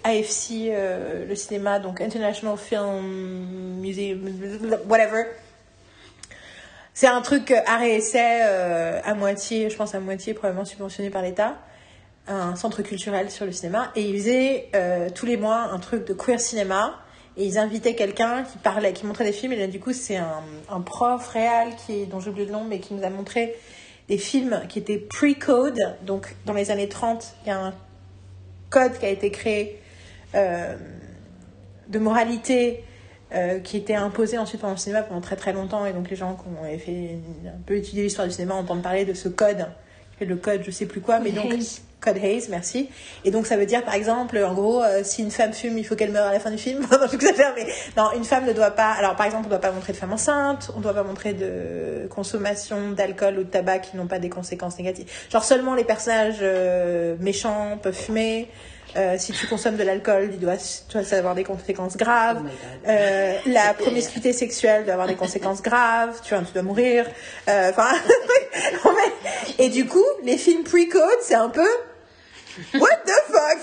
AFC, 0.03 0.67
euh, 0.67 1.25
le 1.25 1.35
cinéma 1.35 1.79
donc 1.79 2.01
International 2.01 2.57
Film 2.57 3.79
Museum, 3.79 4.19
whatever. 4.89 5.23
C'est 6.93 7.07
un 7.07 7.21
truc 7.21 7.51
euh, 7.51 7.81
et 7.83 7.95
essai 7.95 8.39
euh, 8.41 8.99
à 9.05 9.13
moitié, 9.13 9.69
je 9.69 9.77
pense 9.77 9.93
à 9.95 9.99
moitié 10.01 10.33
probablement 10.33 10.65
subventionné 10.65 11.09
par 11.09 11.21
l'État, 11.21 11.55
un 12.27 12.55
centre 12.55 12.81
culturel 12.81 13.31
sur 13.31 13.45
le 13.45 13.51
cinéma 13.51 13.91
et 13.95 14.01
ils 14.01 14.17
faisaient 14.17 14.69
euh, 14.75 15.09
tous 15.13 15.25
les 15.25 15.37
mois 15.37 15.69
un 15.71 15.79
truc 15.79 16.05
de 16.05 16.13
queer 16.13 16.39
cinéma 16.39 16.99
et 17.37 17.45
ils 17.45 17.57
invitaient 17.57 17.95
quelqu'un 17.95 18.43
qui 18.43 18.57
parlait, 18.57 18.93
qui 18.93 19.05
montrait 19.05 19.25
des 19.25 19.31
films 19.31 19.53
et 19.53 19.57
là 19.57 19.67
du 19.67 19.79
coup 19.79 19.93
c'est 19.93 20.17
un, 20.17 20.81
prof 20.81 21.27
réel 21.29 21.69
qui 21.85 22.05
dont 22.05 22.19
j'ai 22.19 22.29
oublié 22.29 22.45
le 22.45 22.51
nom 22.51 22.65
mais 22.65 22.79
qui 22.79 22.93
nous 22.93 23.03
a 23.03 23.09
montré 23.09 23.55
des 24.09 24.17
films 24.17 24.61
qui 24.67 24.79
étaient 24.79 24.97
pre-code 24.97 25.79
donc 26.05 26.35
dans 26.45 26.53
les 26.53 26.71
années 26.71 26.89
30 26.89 27.35
il 27.43 27.49
y 27.49 27.51
a 27.51 27.59
un 27.59 27.73
code 28.69 28.97
qui 28.97 29.05
a 29.05 29.09
été 29.09 29.31
créé 29.31 29.81
euh, 30.35 30.75
de 31.87 31.99
moralité 31.99 32.83
euh, 33.33 33.59
qui 33.59 33.77
était 33.77 33.95
imposé 33.95 34.37
ensuite 34.37 34.61
pendant 34.61 34.73
le 34.73 34.79
cinéma 34.79 35.03
pendant 35.03 35.21
très 35.21 35.37
très 35.37 35.53
longtemps 35.53 35.85
et 35.85 35.93
donc 35.93 36.09
les 36.09 36.15
gens 36.17 36.35
qui 36.35 36.43
ont 36.47 36.77
fait 36.77 37.19
un 37.45 37.61
peu 37.65 37.77
étudier 37.77 38.03
l'histoire 38.03 38.27
du 38.27 38.33
cinéma 38.33 38.55
entendent 38.55 38.83
parler 38.83 39.05
de 39.05 39.13
ce 39.13 39.29
code 39.29 39.67
est 40.19 40.25
le 40.25 40.35
code 40.35 40.63
je 40.65 40.71
sais 40.71 40.87
plus 40.87 40.99
quoi 40.99 41.19
mais 41.19 41.31
donc. 41.31 41.53
Code 41.99 42.17
Hayes 42.17 42.47
merci 42.49 42.89
et 43.25 43.31
donc 43.31 43.47
ça 43.47 43.57
veut 43.57 43.65
dire 43.65 43.83
par 43.83 43.95
exemple 43.95 44.37
en 44.37 44.53
gros 44.53 44.83
euh, 44.83 45.01
si 45.03 45.23
une 45.23 45.31
femme 45.31 45.53
fume 45.53 45.77
il 45.77 45.83
faut 45.83 45.95
qu'elle 45.95 46.11
meure 46.11 46.27
à 46.27 46.31
la 46.31 46.39
fin 46.39 46.51
du 46.51 46.57
film 46.57 46.81
non 46.91 47.07
j'exagère 47.09 47.53
mais 47.55 47.65
non 47.95 48.11
une 48.15 48.23
femme 48.23 48.45
ne 48.45 48.53
doit 48.53 48.71
pas 48.71 48.91
alors 48.91 49.15
par 49.15 49.25
exemple 49.25 49.45
on 49.45 49.47
ne 49.47 49.51
doit 49.51 49.61
pas 49.61 49.71
montrer 49.71 49.93
de 49.93 49.97
femme 49.97 50.13
enceinte 50.13 50.71
on 50.75 50.79
ne 50.79 50.83
doit 50.83 50.93
pas 50.93 51.03
montrer 51.03 51.33
de 51.33 52.07
consommation 52.09 52.91
d'alcool 52.91 53.39
ou 53.39 53.43
de 53.43 53.49
tabac 53.49 53.79
qui 53.79 53.97
n'ont 53.97 54.07
pas 54.07 54.19
des 54.19 54.29
conséquences 54.29 54.77
négatives 54.77 55.09
genre 55.31 55.43
seulement 55.43 55.73
les 55.73 55.83
personnages 55.83 56.39
euh, 56.41 57.15
méchants 57.19 57.79
peuvent 57.81 57.97
fumer 57.97 58.47
Euh, 58.95 59.15
si 59.17 59.33
tu 59.33 59.47
consommes 59.47 59.75
de 59.75 59.83
l'alcool, 59.83 60.29
il 60.33 60.39
doit, 60.39 60.55
tu 60.57 60.97
dois 60.97 61.13
avoir 61.13 61.35
des 61.35 61.43
conséquences 61.43 61.97
graves. 61.97 62.41
Oh. 62.43 62.87
Euh, 62.87 63.37
la 63.45 63.73
promiscuité 63.73 64.33
sexuelle 64.33 64.85
doit 64.85 64.93
avoir 64.93 65.07
des 65.07 65.15
conséquences 65.15 65.61
graves. 65.61 66.19
Tu 66.23 66.33
vois, 66.33 66.43
tu 66.43 66.53
dois 66.53 66.63
mourir. 66.63 67.05
Euh, 67.49 67.69
Enfin, 67.69 67.89
et 69.59 69.69
du 69.69 69.85
coup, 69.85 70.05
les 70.23 70.37
films 70.37 70.63
pre-code, 70.63 71.19
c'est 71.21 71.35
un 71.35 71.49
peu 71.49 71.67
What 72.73 72.97
the 73.05 73.31
fuck? 73.31 73.59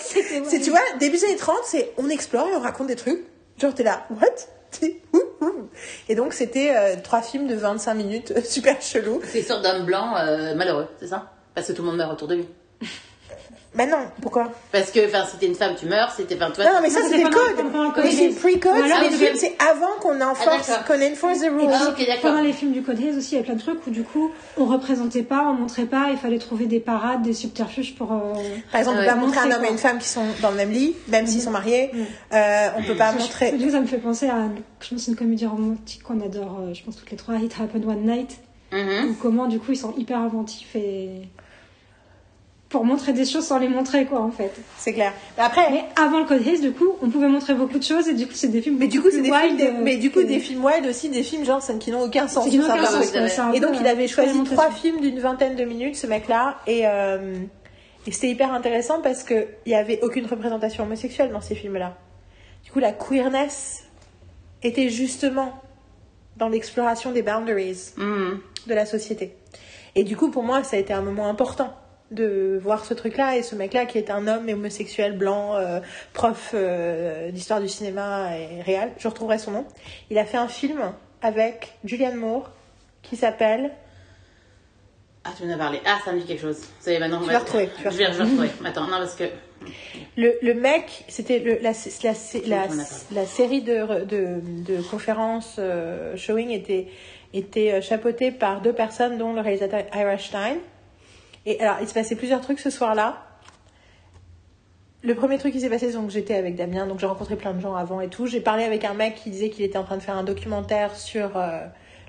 C'est 0.48 0.60
tu 0.60 0.70
vois, 0.70 0.80
début 0.98 1.16
des 1.16 1.24
années 1.24 1.36
30, 1.36 1.56
c'est 1.64 1.92
on 1.98 2.08
explore 2.08 2.48
et 2.48 2.54
on 2.54 2.60
raconte 2.60 2.86
des 2.86 2.96
trucs. 2.96 3.24
Genre 3.58 3.74
t'es 3.74 3.82
là, 3.82 4.06
what? 4.10 4.88
Et 6.08 6.14
donc 6.14 6.32
c'était 6.32 6.74
euh, 6.76 6.96
trois 7.02 7.22
films 7.22 7.46
de 7.46 7.54
25 7.54 7.94
minutes, 7.94 8.32
euh, 8.36 8.42
super 8.42 8.80
chelou. 8.80 9.20
C'est 9.24 9.42
sorte 9.42 9.62
d'homme 9.62 9.84
blanc 9.84 10.16
euh, 10.16 10.54
malheureux, 10.54 10.88
c'est 11.00 11.08
ça? 11.08 11.32
Parce 11.54 11.68
que 11.68 11.72
tout 11.72 11.82
le 11.82 11.88
monde 11.88 11.96
meurt 11.96 12.12
autour 12.12 12.28
de 12.28 12.36
lui. 12.36 12.48
Mais 13.76 13.86
non, 13.86 13.98
pourquoi? 14.22 14.52
Parce 14.70 14.90
que, 14.92 15.04
enfin, 15.06 15.24
si 15.28 15.36
t'es 15.36 15.46
une 15.46 15.54
femme, 15.56 15.74
tu 15.78 15.86
meurs. 15.86 16.10
Si 16.12 16.24
t'es, 16.24 16.36
enfin, 16.36 16.50
tu 16.54 16.60
vois. 16.62 16.70
Non, 16.70 16.76
non, 16.76 16.80
mais 16.82 16.90
ça 16.90 17.00
c'est 17.08 17.16
pendant- 17.22 17.30
code. 17.36 17.56
pendant 17.72 17.84
le 17.84 17.90
code 17.90 18.04
Les 18.04 18.10
films 18.10 18.30
Hayes. 18.30 18.56
pre-code, 18.58 18.72
Mais 18.76 18.82
alors, 18.92 18.98
c'est 19.02 19.10
les 19.10 19.16
c'est- 19.16 19.26
films, 19.26 19.36
c'est 19.36 19.56
avant 19.68 19.92
qu'on 20.00 20.20
enforce, 20.20 20.68
d'accord. 20.68 20.84
qu'on 20.96 21.02
enforce 21.12 21.40
the 21.40 21.50
rules. 21.50 21.68
Ah, 21.72 21.88
ok, 21.90 21.98
d'accord. 22.06 22.20
Pendant 22.30 22.42
les 22.42 22.52
films 22.52 22.72
du 22.72 22.82
Code 22.82 23.00
Hayes 23.00 23.16
aussi, 23.18 23.34
il 23.34 23.38
y 23.38 23.40
a 23.40 23.44
plein 23.44 23.54
de 23.54 23.60
trucs 23.60 23.84
où 23.86 23.90
du 23.90 24.04
coup, 24.04 24.30
on 24.56 24.64
représentait 24.66 25.22
pas, 25.24 25.42
on 25.48 25.54
montrait 25.54 25.86
pas, 25.86 26.06
il 26.10 26.18
fallait 26.18 26.38
trouver 26.38 26.66
des 26.66 26.78
parades, 26.80 27.22
des 27.22 27.32
subterfuges 27.32 27.94
pour. 27.96 28.12
euh, 28.12 28.16
Par 28.70 28.80
exemple, 28.80 28.98
on 28.98 29.00
Ah 29.00 29.04
peut 29.06 29.10
pas 29.10 29.16
montrer 29.16 29.40
un 29.40 29.50
homme 29.56 29.64
et 29.64 29.70
une 29.70 29.78
femme 29.78 29.98
qui 29.98 30.08
sont 30.08 30.24
dans 30.40 30.50
le 30.50 30.56
même 30.56 30.70
lit, 30.70 30.94
même 31.08 31.26
s'ils 31.26 31.42
sont 31.42 31.50
mariés. 31.50 31.90
Euh, 32.32 32.68
on 32.78 32.82
peut 32.84 32.94
pas 32.96 33.10
Ça, 33.12 33.18
montrer. 33.18 33.54
je- 33.58 33.68
ça 33.70 33.80
me 33.80 33.86
fait 33.86 33.98
penser 33.98 34.28
à, 34.28 34.48
je 34.80 34.88
pense, 34.90 35.08
une 35.08 35.16
comédie 35.16 35.46
romantique 35.46 36.02
qu'on 36.04 36.20
adore, 36.20 36.60
euh, 36.60 36.74
je 36.74 36.82
pense 36.84 36.96
toutes 36.96 37.10
les 37.10 37.16
trois, 37.16 37.34
It 37.36 37.52
Happened 37.60 37.84
One 37.86 38.06
Night, 38.06 38.38
Mhm. 38.72 39.10
où 39.10 39.14
comment 39.20 39.46
du 39.46 39.58
coup 39.58 39.72
ils 39.72 39.76
sont 39.76 39.94
hyper 39.96 40.18
inventifs 40.18 40.74
et 40.74 41.28
pour 42.74 42.84
montrer 42.84 43.12
des 43.12 43.24
choses 43.24 43.46
sans 43.46 43.58
les 43.60 43.68
montrer 43.68 44.04
quoi 44.04 44.20
en 44.20 44.32
fait. 44.32 44.52
C'est 44.78 44.92
clair. 44.92 45.12
Mais 45.38 45.44
après, 45.44 45.70
Mais 45.70 45.84
avant 45.94 46.18
le 46.18 46.24
Code 46.26 46.44
Hayes, 46.46 46.60
du 46.60 46.72
coup, 46.72 46.90
on 47.02 47.08
pouvait 47.08 47.28
montrer 47.28 47.54
beaucoup 47.54 47.78
de 47.78 47.84
choses 47.84 48.08
et 48.08 48.14
du 48.14 48.26
coup 48.26 48.32
c'est 48.34 48.48
des 48.48 48.60
films. 48.62 48.78
mais 48.80 48.88
du 48.88 49.00
coup, 49.00 49.08
c'est 49.12 49.22
des 49.22 49.32
films, 49.32 49.56
des- 49.56 49.66
euh, 49.68 49.80
mais 49.80 49.96
du 49.96 50.10
coup, 50.10 50.20
que- 50.20 50.26
des 50.26 50.40
films 50.40 50.64
wild 50.64 50.84
aussi, 50.86 51.08
des 51.08 51.22
films 51.22 51.44
genre 51.44 51.62
qui 51.78 51.92
n'ont 51.92 52.02
aucun 52.02 52.26
sens. 52.26 52.48
Qui 52.48 52.58
n'ont 52.58 52.64
aucun 52.64 52.84
sens, 52.84 53.12
Et 53.54 53.60
donc, 53.60 53.76
il 53.80 53.86
euh, 53.86 53.90
avait 53.90 54.08
choisi 54.08 54.28
fallait 54.30 54.32
montrer 54.38 54.56
trois 54.56 54.70
films 54.72 55.00
d'une 55.00 55.20
vingtaine 55.20 55.54
de 55.54 55.64
minutes, 55.64 55.94
ce 55.94 56.08
mec-là, 56.08 56.56
et, 56.66 56.82
euh, 56.86 57.36
et 58.06 58.10
c'était 58.10 58.30
hyper 58.30 58.52
intéressant 58.52 59.00
parce 59.00 59.22
que 59.22 59.46
il 59.66 59.70
y 59.72 59.76
avait 59.76 60.00
aucune 60.02 60.26
représentation 60.26 60.82
homosexuelle 60.82 61.30
dans 61.30 61.40
ces 61.40 61.54
films-là. 61.54 61.96
Du 62.64 62.72
coup, 62.72 62.80
la 62.80 62.90
queerness 62.92 63.84
était 64.64 64.88
justement 64.88 65.52
dans 66.36 66.48
l'exploration 66.48 67.12
des 67.12 67.22
boundaries 67.22 67.92
Mhm. 67.96 68.40
de 68.66 68.74
la 68.74 68.84
société. 68.86 69.36
Et 69.94 70.02
du 70.02 70.16
coup, 70.16 70.28
pour 70.32 70.42
moi, 70.42 70.64
ça 70.64 70.76
a 70.76 70.80
été 70.80 70.92
un 70.92 71.02
moment 71.02 71.28
important 71.28 71.72
de 72.10 72.58
voir 72.62 72.84
ce 72.84 72.94
truc-là 72.94 73.36
et 73.36 73.42
ce 73.42 73.54
mec-là 73.54 73.86
qui 73.86 73.98
est 73.98 74.10
un 74.10 74.26
homme 74.28 74.48
homosexuel 74.48 75.16
blanc, 75.16 75.56
euh, 75.56 75.80
prof 76.12 76.50
euh, 76.54 77.30
d'histoire 77.30 77.60
du 77.60 77.68
cinéma 77.68 78.36
et 78.38 78.62
réel. 78.62 78.92
Je 78.98 79.08
retrouverai 79.08 79.38
son 79.38 79.50
nom. 79.52 79.64
Il 80.10 80.18
a 80.18 80.24
fait 80.24 80.36
un 80.36 80.48
film 80.48 80.92
avec 81.22 81.74
Julianne 81.84 82.16
Moore 82.16 82.50
qui 83.02 83.16
s'appelle 83.16 83.70
Ah, 85.24 85.30
tu 85.36 85.44
m'en 85.46 85.54
as 85.54 85.58
parlé. 85.58 85.80
Ah, 85.86 85.98
ça 86.04 86.12
me 86.12 86.20
dit 86.20 86.26
quelque 86.26 86.42
chose. 86.42 86.58
Ça 86.80 86.92
y 86.92 86.94
est, 86.94 86.98
maintenant. 87.00 87.20
Tu 87.20 87.26
vas 87.26 87.32
va- 87.32 87.38
retrouver, 87.40 87.68
tu 87.76 87.82
vas 87.82 87.90
Je 87.90 87.96
vais, 87.96 88.06
retrouver. 88.06 88.50
Attends, 88.64 88.82
non, 88.86 88.98
parce 88.98 89.14
que. 89.16 89.24
le, 90.16 90.34
le 90.42 90.54
mec. 90.54 91.04
C'était 91.08 91.38
la, 91.62 91.72
la, 91.72 92.66
la, 92.66 92.66
la 93.12 93.26
série 93.26 93.62
de, 93.62 94.04
de, 94.04 94.40
de 94.42 94.82
conférences 94.82 95.56
euh, 95.58 96.16
showing 96.16 96.50
était 96.50 96.88
était 97.32 97.80
chapeautée 97.82 98.30
par 98.30 98.60
deux 98.60 98.72
personnes, 98.74 99.18
dont 99.18 99.32
le 99.32 99.40
réalisateur 99.40 99.82
Ira 99.94 100.18
Stein. 100.18 100.58
Et 101.46 101.60
alors, 101.60 101.76
il 101.80 101.88
se 101.88 101.94
passait 101.94 102.16
plusieurs 102.16 102.40
trucs 102.40 102.60
ce 102.60 102.70
soir-là. 102.70 103.22
Le 105.02 105.14
premier 105.14 105.36
truc 105.36 105.52
qui 105.52 105.60
s'est 105.60 105.68
passé, 105.68 105.92
donc 105.92 106.08
j'étais 106.08 106.34
avec 106.34 106.54
Damien, 106.54 106.86
donc 106.86 106.98
j'ai 106.98 107.06
rencontré 107.06 107.36
plein 107.36 107.52
de 107.52 107.60
gens 107.60 107.74
avant 107.74 108.00
et 108.00 108.08
tout. 108.08 108.26
J'ai 108.26 108.40
parlé 108.40 108.64
avec 108.64 108.84
un 108.84 108.94
mec 108.94 109.16
qui 109.16 109.28
disait 109.28 109.50
qu'il 109.50 109.62
était 109.64 109.76
en 109.76 109.84
train 109.84 109.98
de 109.98 110.02
faire 110.02 110.16
un 110.16 110.24
documentaire 110.24 110.96
sur 110.96 111.36
euh, 111.36 111.66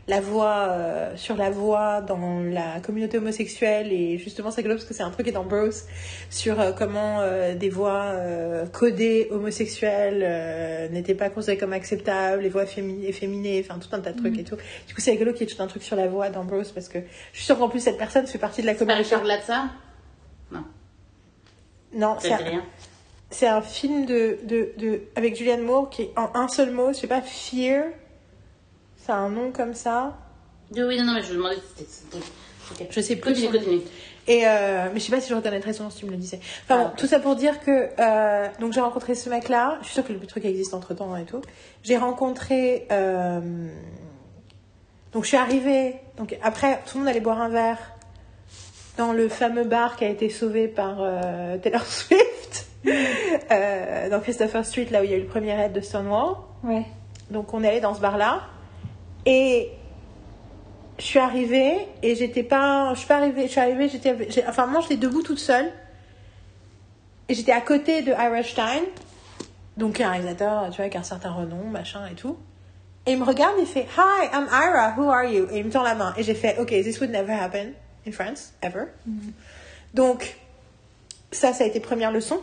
la 0.07 0.21
voix, 0.21 0.67
euh, 0.69 1.15
sur 1.17 1.35
la 1.35 1.49
voix 1.49 2.01
dans 2.01 2.39
la 2.43 2.79
communauté 2.79 3.17
homosexuelle 3.17 3.91
et 3.91 4.19
justement 4.19 4.51
c'est 4.51 4.57
rigolo 4.61 4.75
parce 4.75 4.85
que 4.85 4.93
c'est 4.93 5.01
un 5.01 5.09
truc 5.09 5.25
qui 5.25 5.29
est 5.31 5.33
dans 5.33 5.43
Bros 5.43 5.71
sur 6.29 6.59
euh, 6.61 6.71
comment 6.73 7.21
euh, 7.21 7.55
des 7.55 7.69
voix 7.69 8.03
euh, 8.13 8.67
codées 8.67 9.27
homosexuelles 9.31 10.21
euh, 10.23 10.89
n'étaient 10.89 11.15
pas 11.15 11.31
considérées 11.31 11.57
comme 11.57 11.73
acceptables, 11.73 12.43
les 12.43 12.49
voix 12.49 12.65
fémi- 12.65 13.03
efféminées, 13.05 13.65
enfin 13.67 13.79
tout 13.79 13.89
un 13.95 13.99
tas 13.99 14.11
de 14.11 14.19
trucs 14.19 14.37
et 14.37 14.43
tout. 14.43 14.57
Du 14.87 14.93
coup 14.93 15.01
c'est 15.01 15.09
rigolo 15.11 15.33
qu'il 15.33 15.47
y 15.47 15.51
ait 15.51 15.55
tout 15.55 15.63
un 15.63 15.67
truc 15.67 15.81
sur 15.81 15.95
la 15.95 16.07
voix 16.07 16.29
dans 16.29 16.43
Bros 16.45 16.61
parce 16.75 16.87
que 16.87 16.99
je 17.31 17.37
suis 17.37 17.45
sûre 17.45 17.57
qu'en 17.57 17.69
plus 17.69 17.79
cette 17.79 17.97
personne 17.97 18.27
fait 18.27 18.37
partie 18.37 18.61
de 18.61 18.67
la 18.67 18.73
C'est 18.73 18.79
communauté. 18.79 19.03
Richard 19.03 19.23
Latza 19.23 19.63
Non, 21.93 22.15
Ça 22.19 22.21
c'est 22.21 22.27
dit 22.27 22.33
un, 22.33 22.37
rien. 22.37 22.63
c'est 23.31 23.47
un 23.47 23.61
film 23.61 24.05
de, 24.05 24.37
de, 24.43 24.69
de, 24.77 25.01
avec 25.15 25.35
Julianne 25.35 25.61
Moore 25.63 25.89
qui 25.89 26.03
est 26.03 26.11
en 26.15 26.29
un 26.35 26.47
seul 26.47 26.71
mot, 26.71 26.89
je 26.93 26.99
sais 26.99 27.07
pas, 27.07 27.21
Fear. 27.21 27.85
C'est 29.05 29.11
un 29.11 29.29
nom 29.29 29.51
comme 29.51 29.73
ça. 29.73 30.15
Oui, 30.75 30.81
oui, 30.83 30.97
non, 30.97 31.05
non, 31.05 31.13
mais 31.13 31.21
je 31.23 31.31
me 31.31 31.37
demandais 31.37 31.57
si 31.77 31.85
c'était. 31.85 32.17
Ok. 32.71 32.87
Je 32.89 33.01
sais 33.01 33.15
plus. 33.17 33.33
Continue, 33.33 33.51
continue. 33.51 33.81
Et 34.27 34.47
euh, 34.47 34.87
mais 34.91 34.99
je 34.99 35.05
sais 35.05 35.11
pas 35.11 35.21
si 35.21 35.29
je 35.29 35.35
reconnaîtrais 35.35 35.73
son 35.73 35.83
nom 35.83 35.89
si 35.91 35.99
tu 35.99 36.05
me 36.07 36.11
le 36.11 36.17
disais. 36.17 36.39
Enfin 36.63 36.79
bon, 36.79 36.89
Ah, 36.91 36.93
tout 36.97 37.05
ça 37.05 37.19
pour 37.19 37.35
dire 37.35 37.59
que 37.59 37.89
euh, 37.99 38.47
donc 38.59 38.73
j'ai 38.73 38.81
rencontré 38.81 39.13
ce 39.13 39.29
mec-là. 39.29 39.77
Je 39.81 39.85
suis 39.85 39.93
sûre 39.93 40.03
que 40.07 40.13
le 40.13 40.19
truc 40.25 40.43
existe 40.45 40.73
entre 40.73 40.95
temps 40.95 41.15
et 41.15 41.25
tout. 41.25 41.41
J'ai 41.83 41.97
rencontré. 41.97 42.87
euh, 42.91 43.39
donc 45.13 45.23
je 45.23 45.27
suis 45.27 45.37
arrivée. 45.37 45.97
Donc 46.17 46.35
après, 46.41 46.79
tout 46.87 46.97
le 46.97 47.01
monde 47.03 47.09
allait 47.09 47.19
boire 47.19 47.39
un 47.39 47.49
verre 47.49 47.77
dans 48.97 49.13
le 49.13 49.29
fameux 49.29 49.65
bar 49.65 49.95
qui 49.97 50.05
a 50.05 50.09
été 50.09 50.29
sauvé 50.29 50.67
par 50.67 50.95
euh, 51.01 51.57
Taylor 51.59 51.85
Swift. 51.85 52.65
euh, 52.87 54.09
dans 54.09 54.19
Christopher 54.21 54.65
Street, 54.65 54.87
là 54.89 55.01
où 55.01 55.03
il 55.03 55.11
y 55.11 55.13
a 55.13 55.17
eu 55.17 55.21
le 55.21 55.27
premier 55.27 55.53
raid 55.53 55.71
de 55.73 55.81
Stonewall. 55.81 56.35
Ouais. 56.63 56.85
Donc 57.29 57.53
on 57.53 57.63
est 57.63 57.67
allé 57.69 57.79
dans 57.81 57.93
ce 57.93 58.01
bar-là. 58.01 58.41
Et 59.25 59.71
je 60.99 61.03
suis 61.03 61.19
arrivée 61.19 61.77
et 62.01 62.15
j'étais 62.15 62.43
pas. 62.43 62.93
Je 62.93 62.99
suis 62.99 63.07
pas 63.07 63.17
arrivée. 63.17 63.43
Je 63.43 63.51
suis 63.51 63.61
arrivée, 63.61 63.89
j'étais. 63.89 64.15
Enfin, 64.47 64.67
moi 64.67 64.81
j'étais 64.81 64.97
debout 64.97 65.23
toute 65.23 65.39
seule. 65.39 65.71
Et 67.27 67.33
j'étais 67.33 67.51
à 67.51 67.61
côté 67.61 68.01
de 68.01 68.11
Ira 68.11 68.43
Stein. 68.43 68.83
Donc 69.77 69.99
un 69.99 70.09
réalisateur, 70.09 70.69
tu 70.69 70.77
vois, 70.77 70.83
avec 70.85 70.95
un 70.95 71.03
certain 71.03 71.31
renom, 71.31 71.65
machin 71.69 72.07
et 72.07 72.15
tout. 72.15 72.37
Et 73.05 73.11
il 73.11 73.19
me 73.19 73.25
regarde, 73.25 73.55
il 73.59 73.67
fait 73.67 73.87
Hi, 73.97 74.29
I'm 74.33 74.47
Ira, 74.51 74.95
who 74.97 75.09
are 75.09 75.25
you? 75.25 75.47
Et 75.51 75.59
il 75.59 75.65
me 75.65 75.71
tend 75.71 75.83
la 75.83 75.95
main. 75.95 76.13
Et 76.17 76.23
j'ai 76.23 76.33
fait 76.33 76.57
Ok, 76.59 76.69
this 76.69 76.99
would 76.99 77.11
never 77.11 77.33
happen 77.33 77.73
in 78.07 78.11
France, 78.11 78.53
ever. 78.61 78.85
Donc, 79.93 80.37
ça, 81.31 81.53
ça 81.53 81.63
a 81.63 81.67
été 81.67 81.79
première 81.79 82.11
leçon. 82.11 82.39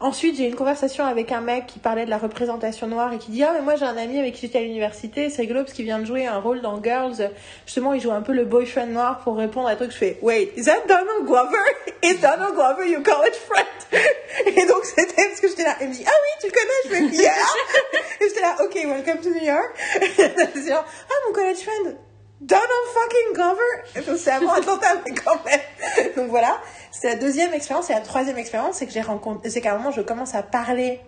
Ensuite, 0.00 0.36
j'ai 0.36 0.48
une 0.48 0.56
conversation 0.56 1.04
avec 1.06 1.30
un 1.32 1.40
mec 1.40 1.66
qui 1.66 1.78
parlait 1.78 2.04
de 2.04 2.10
la 2.10 2.18
représentation 2.18 2.88
noire 2.88 3.12
et 3.12 3.18
qui 3.18 3.30
dit 3.30 3.42
Ah, 3.44 3.52
mais 3.54 3.62
moi 3.62 3.76
j'ai 3.76 3.84
un 3.84 3.96
ami 3.96 4.18
avec 4.18 4.34
qui 4.34 4.42
j'étais 4.42 4.58
à 4.58 4.62
l'université, 4.62 5.30
c'est 5.30 5.42
rigolo 5.42 5.60
parce 5.62 5.72
qu'il 5.72 5.84
vient 5.84 5.98
de 6.00 6.04
jouer 6.04 6.26
un 6.26 6.38
rôle 6.38 6.60
dans 6.60 6.82
Girls. 6.82 7.30
Justement, 7.64 7.94
il 7.94 8.00
joue 8.00 8.10
un 8.10 8.20
peu 8.20 8.32
le 8.32 8.44
boyfriend 8.44 8.88
noir 8.88 9.20
pour 9.20 9.36
répondre 9.36 9.68
à 9.68 9.70
un 9.70 9.76
truc. 9.76 9.92
Je 9.92 9.96
fais 9.96 10.18
Wait, 10.20 10.52
is 10.56 10.64
that 10.64 10.82
Donald 10.88 11.24
Glover? 11.26 11.56
Is 12.02 12.16
Donald 12.20 12.54
Glover 12.54 12.86
your 12.90 13.02
college 13.02 13.34
friend? 13.34 13.66
Et 14.46 14.66
donc 14.66 14.84
c'était 14.84 15.14
parce 15.28 15.40
que 15.40 15.48
j'étais 15.48 15.64
là. 15.64 15.76
Il 15.80 15.88
me 15.88 15.92
dit 15.94 16.04
Ah 16.06 16.10
oui, 16.10 16.48
tu 16.48 16.52
connais? 16.52 17.10
Je 17.12 17.16
fais 17.16 17.22
Yeah! 17.22 17.32
Et 18.20 18.28
j'étais 18.28 18.40
là 18.42 18.56
Ok, 18.64 18.74
welcome 18.74 19.20
to 19.22 19.30
New 19.30 19.44
York. 19.44 19.74
C'est 20.16 20.68
genre, 20.68 20.84
Ah, 20.84 21.14
mon 21.28 21.32
college 21.32 21.58
friend, 21.58 21.96
Donald 22.40 22.68
fucking 22.92 23.34
Glover. 23.34 24.16
C'est 24.18 24.30
avant 24.32 24.52
Atlanta, 24.52 24.86
mais 25.06 25.14
quand 25.14 25.38
même. 25.44 26.10
Donc 26.16 26.28
voilà, 26.30 26.58
c'est 26.90 27.08
la 27.08 27.16
deuxième 27.16 27.52
expérience. 27.54 27.90
Et 27.90 27.94
la 27.94 28.00
troisième 28.00 28.36
expérience, 28.38 28.76
c'est 28.76 28.86
que 28.86 28.92
j'ai 28.92 29.00
rencontré, 29.00 29.48
c'est 29.50 29.60
qu'à 29.60 29.74
un 29.74 29.78
moment, 29.78 29.90
je 29.92 30.00
commence 30.02 30.34
à 30.34 30.42
parler 30.42 31.00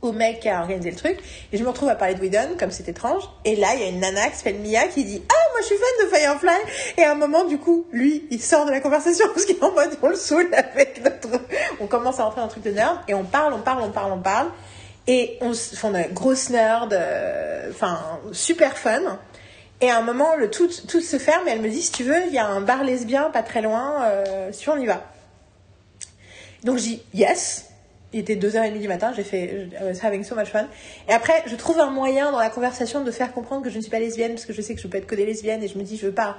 au 0.00 0.12
mec 0.12 0.38
qui 0.40 0.48
a 0.48 0.60
organisé 0.60 0.90
le 0.92 0.96
truc. 0.96 1.18
Et 1.52 1.56
je 1.58 1.64
me 1.64 1.68
retrouve 1.70 1.88
à 1.88 1.96
parler 1.96 2.14
de 2.14 2.20
Whedon, 2.20 2.50
comme 2.56 2.70
c'est 2.70 2.88
étrange. 2.88 3.24
Et 3.44 3.56
là, 3.56 3.68
il 3.74 3.80
y 3.80 3.84
a 3.84 3.88
une 3.88 3.98
nana 3.98 4.28
qui 4.28 4.36
s'appelle 4.36 4.60
Mia 4.60 4.86
qui 4.86 5.02
dit 5.04 5.20
Ah, 5.28 5.34
moi 5.52 5.60
je 5.60 5.66
suis 5.66 5.76
fan 5.76 6.06
de 6.06 6.14
Firefly. 6.14 6.94
Et 6.98 7.04
à 7.04 7.10
un 7.12 7.16
moment, 7.16 7.44
du 7.44 7.58
coup, 7.58 7.86
lui, 7.90 8.24
il 8.30 8.40
sort 8.40 8.64
de 8.64 8.70
la 8.70 8.80
conversation 8.80 9.26
parce 9.34 9.44
qu'il 9.44 9.56
est 9.56 9.64
en 9.64 9.72
mode 9.72 9.98
on 10.02 10.08
le 10.08 10.14
saoule 10.14 10.48
avec 10.54 11.02
notre. 11.02 11.40
On 11.80 11.88
commence 11.88 12.20
à 12.20 12.24
rentrer 12.24 12.40
dans 12.42 12.46
un 12.46 12.50
truc 12.50 12.62
de 12.62 12.70
nerd. 12.70 12.98
Et 13.08 13.14
on 13.14 13.24
parle, 13.24 13.54
on 13.54 13.60
parle, 13.60 13.82
on 13.82 13.90
parle, 13.90 14.12
on 14.12 14.20
parle. 14.22 14.50
Et 15.08 15.36
on, 15.40 15.52
se- 15.52 15.74
enfin, 15.74 15.88
on 15.90 15.94
est 15.96 16.12
grosse 16.12 16.50
nerd, 16.50 16.92
euh, 16.92 17.70
enfin, 17.72 17.98
super 18.30 18.76
fun. 18.78 19.18
Et 19.80 19.90
à 19.90 19.98
un 19.98 20.02
moment, 20.02 20.34
le 20.34 20.50
tout, 20.50 20.68
tout 20.88 21.00
se 21.00 21.18
ferme 21.18 21.46
et 21.46 21.52
elle 21.52 21.60
me 21.60 21.68
dit, 21.68 21.82
si 21.82 21.92
tu 21.92 22.02
veux, 22.02 22.26
il 22.26 22.32
y 22.32 22.38
a 22.38 22.46
un 22.46 22.60
bar 22.60 22.82
lesbien 22.82 23.30
pas 23.30 23.42
très 23.42 23.62
loin, 23.62 24.02
euh, 24.04 24.48
si 24.52 24.68
on 24.68 24.76
y 24.76 24.86
va. 24.86 25.04
Donc 26.64 26.78
je 26.78 26.82
dis, 26.82 27.02
yes. 27.14 27.64
Il 28.14 28.20
était 28.20 28.36
2h30 28.36 28.80
du 28.80 28.88
matin, 28.88 29.12
j'ai 29.14 29.22
fait, 29.22 29.68
I 29.70 29.84
was 29.84 30.04
having 30.04 30.24
so 30.24 30.34
much 30.34 30.48
fun. 30.48 30.66
Et 31.10 31.12
après, 31.12 31.44
je 31.46 31.54
trouve 31.56 31.78
un 31.78 31.90
moyen 31.90 32.32
dans 32.32 32.38
la 32.38 32.48
conversation 32.48 33.04
de 33.04 33.10
faire 33.10 33.32
comprendre 33.34 33.62
que 33.62 33.68
je 33.68 33.76
ne 33.76 33.82
suis 33.82 33.90
pas 33.90 33.98
lesbienne, 33.98 34.32
parce 34.32 34.46
que 34.46 34.54
je 34.54 34.62
sais 34.62 34.74
que 34.74 34.80
je 34.80 34.88
peux 34.88 34.96
être 34.96 35.06
que 35.06 35.14
des 35.14 35.26
lesbiennes, 35.26 35.62
et 35.62 35.68
je 35.68 35.76
me 35.76 35.82
dis, 35.82 35.98
je 35.98 36.06
veux 36.06 36.14
pas. 36.14 36.38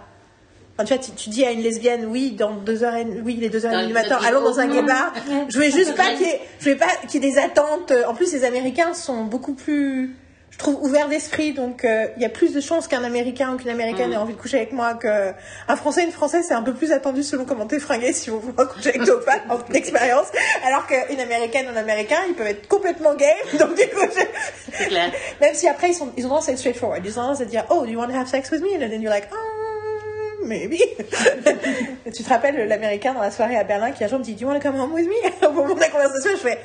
Enfin, 0.76 0.86
tu 0.86 0.94
vois, 0.96 1.04
tu, 1.04 1.12
tu 1.12 1.30
dis 1.30 1.46
à 1.46 1.52
une 1.52 1.62
lesbienne, 1.62 2.08
oui, 2.08 2.32
dans 2.32 2.56
2h30, 2.56 3.22
oui, 3.24 3.36
il 3.38 3.44
est 3.44 3.56
2h30 3.56 3.86
du 3.86 3.94
matin, 3.94 4.18
allons 4.26 4.42
dans 4.42 4.60
un 4.60 4.68
gay 4.68 4.82
bar. 4.82 5.14
Je 5.48 5.56
voulais 5.56 5.70
juste 5.70 5.96
pas 5.96 6.12
qu'il 6.14 6.26
y 6.26 6.30
ait, 6.30 6.42
je 6.58 6.64
voulais 6.64 6.76
pas 6.76 6.88
qu'il 7.08 7.24
y 7.24 7.28
ait 7.28 7.32
des 7.32 7.38
attentes. 7.38 7.94
En 8.08 8.16
plus, 8.16 8.34
les 8.34 8.46
Américains 8.46 8.96
sont 8.96 9.26
beaucoup 9.26 9.54
plus, 9.54 10.16
trouve, 10.60 10.78
ouverts 10.84 11.10
d'esprit. 11.10 11.54
Donc, 11.54 11.84
euh, 11.84 12.08
il 12.18 12.22
y 12.22 12.26
a 12.26 12.30
plus 12.30 12.54
de 12.54 12.62
chances 12.62 12.88
qu'un 12.88 13.04
Américain 13.04 13.54
ou 13.54 13.58
qu'une 13.58 13.70
Américaine 13.70 14.08
Mhm. 14.10 14.14
ait 14.14 14.18
envie 14.18 14.34
de 14.34 14.40
coucher 14.40 14.58
avec 14.58 14.72
moi 14.72 14.94
qu'un 14.94 15.34
Français, 15.76 16.04
une 16.04 16.12
Française, 16.12 16.46
c'est 16.48 16.54
un 16.54 16.62
peu 16.62 16.74
plus 16.74 16.92
attendu 16.92 17.24
selon 17.24 17.46
comment 17.46 17.66
t'es 17.66 17.80
fringué 17.80 18.14
si 18.14 18.30
vous 18.30 18.40
voulez 18.40 18.68
coucher 18.68 18.90
avec 18.90 19.04
toi 19.06 19.16
ou 19.16 19.26
pas, 19.26 19.40
en 19.50 19.60
expérience. 19.74 20.28
Alors 20.66 20.86
qu'une 20.86 21.20
Américaine 21.20 21.66
ou 21.68 21.70
un 21.72 21.78
Américain, 21.78 22.18
ils 22.28 22.36
peuvent 22.36 22.46
être 22.48 22.68
complètement 22.68 23.16
gays. 23.16 23.34
Donc, 23.60 23.76
du 23.76 23.88
coup, 23.88 24.06
je- 24.78 24.86
clair. 24.86 25.12
même 25.42 25.56
si 25.56 25.68
après, 25.68 25.90
ils, 25.90 25.96
sont, 25.96 26.12
ils 26.18 26.26
ont 26.26 26.30
tendance 26.30 26.50
à 26.50 26.52
être 26.52 26.60
straightforward. 26.60 27.02
Ils 27.04 27.12
ont 27.18 27.22
tendance 27.24 27.42
à 27.42 27.46
dire, 27.46 27.66
oh, 27.70 27.86
do 27.86 27.92
you 27.92 27.98
want 28.00 28.08
to 28.10 28.16
have 28.16 28.28
sex 28.28 28.52
with 28.52 28.62
me? 28.62 28.76
And 28.76 28.80
then 28.90 29.02
you're 29.02 29.12
like, 29.14 29.30
oh, 29.34 30.46
maybe. 30.46 30.80
Tu 32.14 32.24
te 32.24 32.30
rappelles 32.30 32.68
l'américain 32.68 33.14
dans 33.14 33.22
la 33.22 33.32
soirée 33.32 33.56
à 33.58 33.64
Berlin 33.64 33.92
qui 33.92 34.04
un 34.04 34.08
jour 34.08 34.20
me 34.20 34.24
dit, 34.24 34.34
do 34.34 34.42
you 34.42 34.48
want 34.48 34.60
to 34.60 34.62
come 34.62 34.80
home 34.80 34.94
with 34.94 35.08
me? 35.08 35.48
Au 35.48 35.52
moment 35.52 35.74
de 35.76 35.80
la 35.80 35.90
conversation, 35.90 36.32
je 36.32 36.38
fais, 36.38 36.58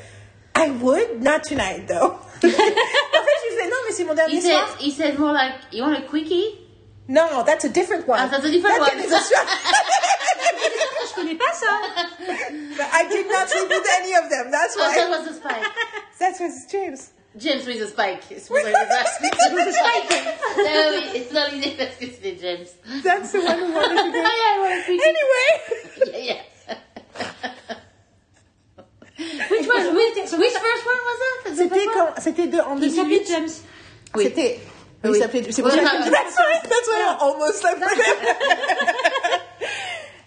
I 0.55 0.71
would, 0.71 1.23
not 1.23 1.43
tonight 1.45 1.87
though. 1.89 2.19
en 2.43 2.51
fait, 2.51 2.51
je 2.51 3.49
lui 3.49 3.57
fais, 3.57 3.69
non, 3.69 3.77
mais 3.87 3.93
c'est 3.93 4.05
mon 4.05 4.15
dernier 4.15 4.37
He 4.37 4.41
said, 4.41 4.65
he 4.79 4.91
said 4.91 5.19
more 5.19 5.33
like, 5.33 5.55
you 5.73 5.83
want 5.83 5.97
a 5.97 6.03
quickie? 6.03 6.61
No, 7.09 7.43
that's 7.45 7.65
a 7.65 7.69
different 7.69 8.07
one. 8.09 8.19
Ah, 8.21 8.29
that's 8.29 8.45
a 8.45 8.51
different 8.51 8.79
That 8.79 8.95
one. 8.95 8.99
is 9.05 9.13
a 9.13 9.19
swa- 9.19 9.47
Je 11.09 11.15
connais 11.15 11.35
pas 11.37 11.53
ça. 11.53 11.81
But 12.77 12.87
I 12.93 13.09
did 13.09 13.29
not 13.29 13.49
sleep 13.51 13.69
with 13.69 13.87
any 14.01 14.15
of 14.15 14.31
them. 14.31 14.51
That's 14.51 14.75
Oh, 14.79 14.81
that 14.95 15.09
was 15.11 15.27
a 15.29 15.35
spike. 15.35 15.63
That's 16.19 16.41
was 16.41 16.67
James. 16.71 17.11
James 17.37 17.67
with 17.67 17.83
a 17.83 17.89
spike. 17.89 18.23
C'est 18.29 18.47
pour 18.49 18.57
ça 18.59 18.63
que 18.63 18.69
j'ai 18.71 18.73
pas- 18.73 19.99
Ah 20.57 20.91
oui, 20.91 21.11
it's 21.15 21.33
not 21.33 21.51
que 21.51 22.07
c'était 22.07 22.39
James. 22.41 22.69
That's 23.03 23.33
the 23.33 23.41
one 23.41 23.59
who 23.59 23.73
wanted 23.75 23.97
to 23.97 24.11
go. 24.13 24.23
yeah, 24.23 24.55
I 24.55 24.59
want 24.61 24.73
a 24.73 24.83
quickie. 24.85 25.03
Anyway. 25.05 25.49
Yeah, 26.25 26.43
yeah. 27.21 27.51
Which 29.19 29.69
one? 29.69 29.95
Which, 29.95 30.17
which 30.17 30.53
first 30.53 30.87
one 30.87 31.01
was 31.07 31.19
that? 31.45 31.55
C'était 31.57 31.87
quand, 31.93 32.09
c'était 32.21 32.47
de, 32.49 32.59
en 32.61 32.77
Il 32.79 32.91
s'appelait 32.91 33.19
2008. 33.21 33.27
James. 33.29 33.51
Oui. 34.17 34.25
C'était. 34.25 34.59
Oui, 35.05 35.11
Oui. 35.11 35.19
il 35.19 35.23
s'appelait. 35.23 35.53
C'est 35.53 35.63
pour 35.63 35.71
ça 35.71 35.79
que 35.79 35.85
That's 35.85 36.37
why, 36.37 36.61
that's 36.63 36.89
why 36.89 37.01
I 37.01 37.17
almost 37.21 37.63
him. 37.65 37.85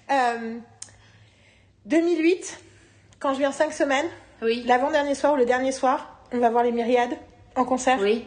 Euh, 0.10 0.60
2008, 1.86 2.60
quand 3.20 3.34
je 3.34 3.40
viens 3.40 3.52
5 3.52 3.74
semaines, 3.74 4.06
Oui. 4.42 4.64
l'avant-dernier 4.66 5.16
soir 5.16 5.34
ou 5.34 5.36
le 5.36 5.46
dernier 5.46 5.74
soir, 5.74 6.22
on 6.32 6.38
va 6.38 6.50
voir 6.50 6.64
les 6.64 6.72
Myriades 6.72 7.18
en 7.58 7.66
concert. 7.66 7.98
Oui. 8.02 8.26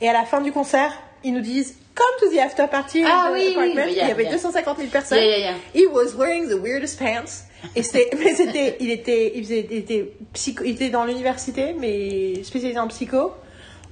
Et 0.00 0.08
à 0.08 0.14
la 0.14 0.24
fin 0.24 0.40
du 0.40 0.52
concert, 0.52 0.92
ils 1.22 1.32
nous 1.34 1.40
disent 1.42 1.76
Come 1.94 2.06
to 2.20 2.34
the 2.34 2.38
after 2.38 2.66
party 2.68 3.02
in 3.04 3.08
Ah 3.10 3.28
the 3.28 3.32
oui, 3.32 3.40
oui, 3.48 3.52
apartment. 3.72 3.82
oui, 3.86 3.90
Il 3.92 3.96
yeah, 3.96 4.08
y 4.08 4.10
avait 4.10 4.24
yeah. 4.24 4.32
250 4.32 4.76
000 4.78 4.88
personnes. 4.90 5.18
Yeah, 5.18 5.38
yeah, 5.38 5.50
yeah. 5.50 5.56
He 5.74 5.86
was 5.86 6.14
wearing 6.14 6.48
the 6.48 6.58
weirdest 6.60 6.98
pants. 6.98 7.44
Et 7.74 7.82
c'était, 7.82 8.10
mais 8.18 8.34
c'était, 8.34 8.76
il 8.80 8.90
était, 8.90 9.32
il 9.34 9.44
faisait, 9.44 9.66
il 9.70 9.76
était 9.78 10.12
psycho, 10.32 10.64
il 10.64 10.72
était 10.72 10.90
dans 10.90 11.04
l'université, 11.04 11.74
mais 11.78 12.42
spécialisé 12.44 12.78
en 12.78 12.88
psycho. 12.88 13.32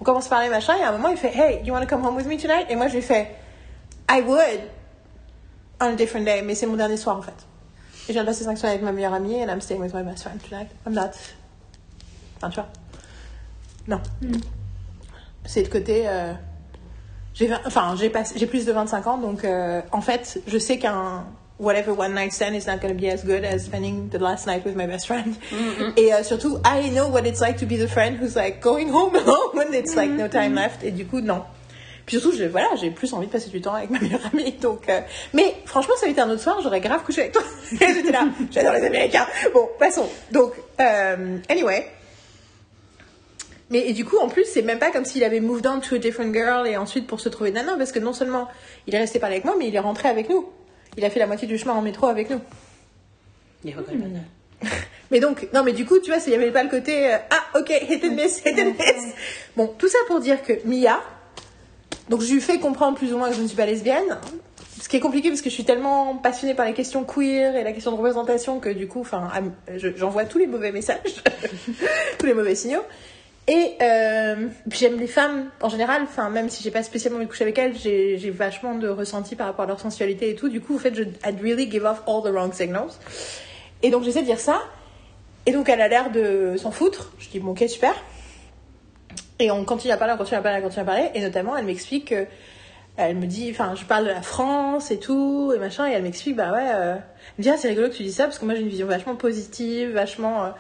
On 0.01 0.05
commence 0.05 0.27
à 0.27 0.31
parler 0.31 0.49
machin, 0.49 0.77
et 0.77 0.83
à 0.83 0.89
un 0.89 0.93
moment, 0.93 1.09
il 1.09 1.17
fait 1.17 1.33
Hey, 1.35 1.61
you 1.65 1.73
want 1.73 1.81
to 1.81 1.87
come 1.87 2.05
home 2.05 2.17
with 2.17 2.27
me 2.27 2.37
tonight? 2.37 2.67
Et 2.69 2.77
moi, 2.77 2.89
je 2.89 2.95
lui 2.95 3.03
fais 3.03 3.31
I 4.11 4.21
would 4.23 4.61
on 5.81 5.87
a 5.87 5.95
different 5.95 6.25
day, 6.25 6.43
mais 6.43 6.55
c'est 6.55 6.67
mon 6.67 6.77
dernier 6.77 6.97
soir 6.97 7.17
en 7.17 7.23
fait. 7.23 7.33
Et 8.05 8.09
je 8.09 8.13
viens 8.13 8.23
de 8.23 8.29
passer 8.29 8.45
5 8.45 8.57
soirées 8.57 8.75
avec 8.75 8.85
ma 8.85 8.93
meilleure 8.93 9.15
amie, 9.15 9.43
and 9.43 9.49
I'm 9.49 9.61
staying 9.61 9.81
with 9.81 9.95
my 9.95 10.03
best 10.03 10.23
friend 10.23 10.41
tonight. 10.43 10.69
I'm 10.87 10.93
not. 10.93 11.11
Enfin, 12.37 12.51
tu 12.51 12.55
vois. 12.57 12.69
Non. 13.89 14.01
C'est 15.47 15.63
le 15.63 15.69
côté. 15.69 16.05
euh, 16.07 16.33
j'ai 17.35 17.53
enfin 17.67 17.97
j'ai 17.97 18.47
plus 18.47 18.65
de 18.65 18.73
25 18.73 19.07
ans 19.09 19.19
donc 19.19 19.45
euh, 19.45 19.83
en 19.91 20.01
fait 20.01 20.41
je 20.47 20.57
sais 20.57 20.79
qu'un 20.79 21.27
whatever 21.59 21.95
one 21.95 22.15
night 22.15 22.33
stand 22.33 22.57
is 22.57 22.67
not 22.67 22.81
going 22.81 22.93
to 22.95 23.01
be 23.01 23.09
as 23.09 23.25
good 23.25 23.45
as 23.45 23.65
spending 23.65 24.09
the 24.11 24.19
last 24.19 24.47
night 24.47 24.65
with 24.65 24.75
my 24.75 24.87
best 24.87 25.07
friend 25.07 25.37
et 25.97 26.13
euh, 26.13 26.23
surtout 26.23 26.61
I 26.65 26.91
know 26.91 27.09
what 27.09 27.27
it's 27.27 27.41
like 27.41 27.59
to 27.59 27.67
be 27.67 27.77
the 27.77 27.89
friend 27.89 28.17
who's 28.17 28.35
like 28.35 28.61
going 28.61 28.89
home 28.91 29.15
alone 29.17 29.55
when 29.55 29.73
it's 29.73 29.95
like 29.95 30.11
no 30.11 30.29
time 30.29 30.55
left 30.55 30.83
et 30.83 30.91
du 30.91 31.07
coup 31.07 31.21
non 31.21 31.45
Puis 32.07 32.21
surtout, 32.21 32.37
je, 32.37 32.45
voilà, 32.45 32.69
j'ai 32.79 32.91
plus 32.91 33.13
envie 33.15 33.27
de 33.27 33.33
passer 33.33 33.49
du 33.49 33.61
temps 33.61 33.75
avec 33.75 33.91
ma 33.91 33.99
meilleure 33.99 34.27
amie. 34.33 34.53
Donc, 34.61 34.89
euh, 34.89 35.01
mais 35.33 35.55
franchement, 35.65 35.95
ça 35.97 36.05
avait 36.05 36.13
été 36.13 36.21
un 36.21 36.29
autre 36.29 36.43
soir, 36.43 36.61
j'aurais 36.63 36.81
grave 36.81 37.03
couché 37.03 37.23
avec 37.23 37.33
toi. 37.33 37.43
J'étais 37.71 38.13
là, 38.13 38.27
j'adore 38.51 38.75
les 38.75 38.85
Américains. 38.85 39.27
Bon, 39.55 39.69
passons. 39.79 40.09
Donc, 40.31 40.53
euh, 40.81 41.39
anyway. 41.49 41.87
Mais 43.71 43.89
et 43.89 43.93
du 43.95 44.05
coup, 44.05 44.19
en 44.19 44.29
plus, 44.29 44.45
c'est 44.45 44.61
même 44.61 44.79
pas 44.79 44.91
comme 44.91 45.07
s'il 45.07 45.25
avait 45.25 45.41
moved 45.41 45.67
on 45.67 45.81
to 45.81 45.95
a 45.95 45.99
different 45.99 46.35
girl 46.35 46.67
et 46.67 46.77
ensuite 46.77 47.07
pour 47.07 47.21
se 47.21 47.31
trouver 47.31 47.51
nana, 47.51 47.77
parce 47.79 47.93
que 47.93 47.99
non 47.99 48.13
seulement 48.13 48.49
il 48.87 48.95
est 48.95 48.99
resté 48.99 49.19
parler 49.19 49.37
avec 49.37 49.47
moi, 49.47 49.55
mais 49.59 49.69
il 49.69 49.75
est 49.75 49.81
rentré 49.81 50.09
avec 50.11 50.29
nous. 50.29 50.47
Il 50.97 51.05
a 51.05 51.11
fait 51.11 51.19
la 51.19 51.27
moitié 51.27 51.49
du 51.49 51.59
chemin 51.59 51.73
en 51.73 51.83
métro 51.83 52.07
avec 52.07 52.31
nous. 52.31 52.41
Il 53.65 53.73
ça. 53.73 53.81
Mais 55.11 55.21
donc, 55.21 55.49
non, 55.53 55.63
mais 55.63 55.73
du 55.73 55.85
coup, 55.85 55.99
tu 56.01 56.11
vois, 56.11 56.21
il 56.27 56.31
n'y 56.31 56.35
avait 56.35 56.51
pas 56.51 56.63
le 56.63 56.71
côté 56.71 57.13
euh, 57.13 57.19
ah, 57.31 57.59
ok, 57.59 57.71
hit 57.89 58.03
and 58.05 58.15
miss, 58.15 58.43
hit 58.45 58.59
and 58.59 58.73
miss. 58.73 59.15
Bon, 59.57 59.73
tout 59.79 59.87
ça 59.87 59.99
pour 60.07 60.19
dire 60.19 60.43
que 60.43 60.55
Mia, 60.65 61.01
donc 62.09 62.23
je 62.23 62.33
lui 62.33 62.41
fais 62.41 62.59
comprendre 62.59 62.97
plus 62.97 63.13
ou 63.13 63.19
moins 63.19 63.29
que 63.29 63.37
je 63.37 63.43
ne 63.43 63.47
suis 63.47 63.57
pas 63.57 63.67
lesbienne. 63.67 64.19
Ce 64.81 64.89
qui 64.89 64.97
est 64.97 65.01
compliqué 65.01 65.29
parce 65.29 65.41
que 65.41 65.51
je 65.51 65.55
suis 65.55 65.65
tellement 65.65 66.17
passionnée 66.17 66.55
par 66.55 66.67
les 66.67 66.73
questions 66.73 67.05
queer 67.05 67.55
et 67.55 67.65
la 67.65 67.73
question 67.73 67.93
de 67.93 67.97
représentation 67.97 68.61
que 68.61 68.71
du 68.71 68.89
coup, 68.89 69.01
enfin, 69.01 69.31
j'envoie 69.97 70.25
tous 70.25 70.39
les 70.39 70.47
mauvais 70.47 70.73
messages, 70.73 71.23
tous 72.19 72.27
les 72.27 72.35
mauvais 72.35 72.55
signaux. 72.55 72.83
Et 73.47 73.73
euh, 73.83 74.49
j'aime 74.71 74.99
les 74.99 75.07
femmes 75.07 75.51
en 75.61 75.69
général, 75.69 76.03
enfin 76.05 76.31
même 76.31 76.49
si 76.49 76.63
j'ai 76.63 76.71
pas 76.71 76.83
spécialement 76.83 77.19
envie 77.19 77.27
de 77.27 77.31
coucher 77.31 77.45
avec 77.45 77.59
elles, 77.59 77.77
j'ai 77.77 78.31
vachement 78.31 78.75
de 78.75 78.89
ressenti 78.89 79.37
par 79.37 79.47
rapport 79.47 79.67
à 79.67 79.69
leur 79.69 79.81
sensualité 79.81 80.31
et 80.31 80.35
tout. 80.35 80.49
Du 80.49 80.63
coup, 80.63 80.77
en 80.77 80.79
fait, 80.79 80.95
je 80.95 81.03
I'd 81.03 81.41
really 81.43 81.71
give 81.71 81.85
off 81.85 82.03
all 82.07 82.23
the 82.23 82.35
wrong 82.35 82.55
signals. 82.55 82.93
Et 83.83 83.91
donc 83.91 84.03
j'essaie 84.03 84.23
de 84.23 84.27
dire 84.27 84.41
ça. 84.41 84.63
Et 85.45 85.53
donc 85.53 85.69
elle 85.69 85.83
a 85.83 85.89
l'air 85.89 86.11
de 86.11 86.55
s'en 86.57 86.71
foutre. 86.71 87.13
Je 87.19 87.29
dis 87.29 87.39
bon 87.39 87.51
ok 87.51 87.65
super. 87.69 87.95
Et 89.39 89.51
on 89.51 89.65
continue 89.67 89.93
à 89.93 89.99
parler, 89.99 90.15
on 90.15 90.17
continue 90.17 90.39
à 90.39 90.43
parler, 90.43 90.61
on 90.61 90.63
continue 90.63 90.83
à 90.83 90.87
parler. 90.87 91.11
Et 91.15 91.21
notamment 91.21 91.55
elle 91.55 91.67
m'explique 91.67 92.07
que 92.09 92.27
elle 92.97 93.17
me 93.17 93.27
dit, 93.27 93.51
enfin 93.51 93.75
je 93.75 93.85
parle 93.85 94.05
de 94.05 94.11
la 94.11 94.23
France 94.23 94.91
et 94.91 94.99
tout 94.99 95.53
et 95.55 95.59
machin. 95.59 95.87
Et 95.87 95.93
elle 95.93 96.03
m'explique 96.03 96.37
bah 96.37 96.51
ouais. 96.51 96.71
euh, 96.75 96.95
ah 97.47 97.57
c'est 97.59 97.69
rigolo 97.69 97.89
que 97.91 97.95
tu 97.95 98.05
dis 98.05 98.13
ça 98.13 98.25
parce 98.25 98.39
que 98.39 98.47
moi 98.47 98.55
j'ai 98.55 98.63
une 98.63 98.69
vision 98.69 98.87
vachement 98.87 99.17
positive, 99.17 99.91
vachement. 99.91 100.47
euh, 100.47 100.51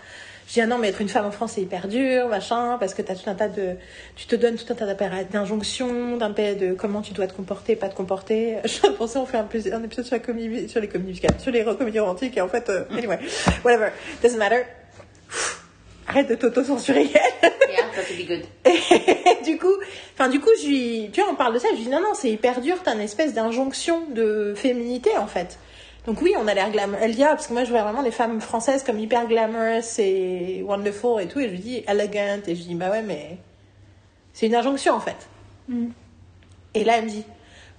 je 0.49 0.53
dis 0.55 0.61
ah 0.61 0.67
non 0.67 0.79
mais 0.79 0.89
être 0.89 1.01
une 1.01 1.09
femme 1.09 1.27
en 1.27 1.31
France 1.31 1.53
c'est 1.55 1.63
hyper 1.63 1.89
dur 1.89 2.29
machin 2.29 2.77
parce 2.79 2.95
que 2.95 3.03
t'as 3.03 3.15
tout 3.15 3.29
un 3.29 3.35
tas 3.35 3.49
de 3.49 3.77
tu 4.17 4.27
te 4.27 4.37
donnes 4.37 4.57
tout 4.57 4.73
un 4.73 4.77
tas 4.77 4.95
d'injonctions 5.25 6.17
d'un 6.17 6.31
de 6.31 6.75
comment 6.75 7.03
tu 7.03 7.13
dois 7.13 7.27
te 7.27 7.33
comporter 7.33 7.77
pas 7.77 7.89
te 7.89 7.95
comporter 7.95 8.57
je 8.65 8.89
penser 8.89 9.19
on 9.19 9.27
fait 9.27 9.39
un, 9.39 9.45
épisode 9.83 10.05
sur, 10.05 10.17
la 10.17 10.21
comédie, 10.21 10.69
sur 10.69 10.81
les 10.81 10.89
comédies 10.89 11.11
musicales 11.11 11.41
sur 11.41 11.53
les 11.53 11.65
comédies 11.65 12.01
romantiques 12.01 12.37
et 12.37 12.41
en 12.41 12.49
fait 12.49 12.69
euh, 12.69 12.85
anyway 12.91 13.19
whatever 13.65 13.91
doesn't 14.23 14.39
matter 14.39 14.65
arrête 16.07 16.29
de 16.29 16.35
t'auto-censurer 16.35 17.11
Yeah, 17.75 17.91
that 17.91 18.05
would 18.09 18.19
be 18.19 18.27
good. 18.27 18.45
et 18.65 19.45
du 19.45 19.59
coup, 19.59 19.75
enfin 20.15 20.29
du 20.29 20.41
coup, 20.41 20.51
je 20.63 20.67
lui, 20.69 21.11
tu 21.13 21.21
vois, 21.21 21.31
on 21.31 21.35
parle 21.35 21.55
de 21.55 21.59
ça. 21.59 21.69
Je 21.73 21.77
lui 21.77 21.85
dis 21.85 21.91
non, 21.91 22.01
non, 22.01 22.15
c'est 22.15 22.31
hyper 22.31 22.61
dur. 22.61 22.77
T'as 22.85 22.95
une 22.95 23.01
espèce 23.01 23.35
d'injonction 23.35 24.07
de 24.11 24.55
féminité 24.57 25.11
en 25.17 25.27
fait. 25.27 25.59
Donc 26.07 26.21
oui, 26.21 26.35
on 26.39 26.47
a 26.47 26.55
l'air 26.55 26.71
glam. 26.71 26.97
Elle 27.01 27.15
dit 27.15 27.25
ah, 27.25 27.31
parce 27.31 27.47
que 27.47 27.53
moi 27.53 27.65
je 27.65 27.71
vois 27.71 27.83
vraiment 27.83 28.03
les 28.03 28.11
femmes 28.11 28.41
françaises 28.41 28.85
comme 28.85 28.99
hyper 28.99 29.27
glamorous 29.27 29.99
et 29.99 30.63
wonderful 30.63 31.23
et 31.23 31.29
tout. 31.29 31.41
Et 31.41 31.49
je 31.49 31.53
lui 31.53 31.59
dis 31.59 31.85
elegant 31.89 32.41
et 32.47 32.55
je 32.55 32.61
lui 32.61 32.69
dis 32.69 32.75
bah 32.75 32.91
ouais, 32.91 33.03
mais 33.03 33.39
c'est 34.33 34.47
une 34.47 34.55
injonction 34.55 34.95
en 34.95 35.01
fait. 35.01 35.29
Mm. 35.69 35.89
Et 36.75 36.85
là, 36.85 36.99
elle 36.99 37.05
me 37.05 37.11
dit 37.11 37.25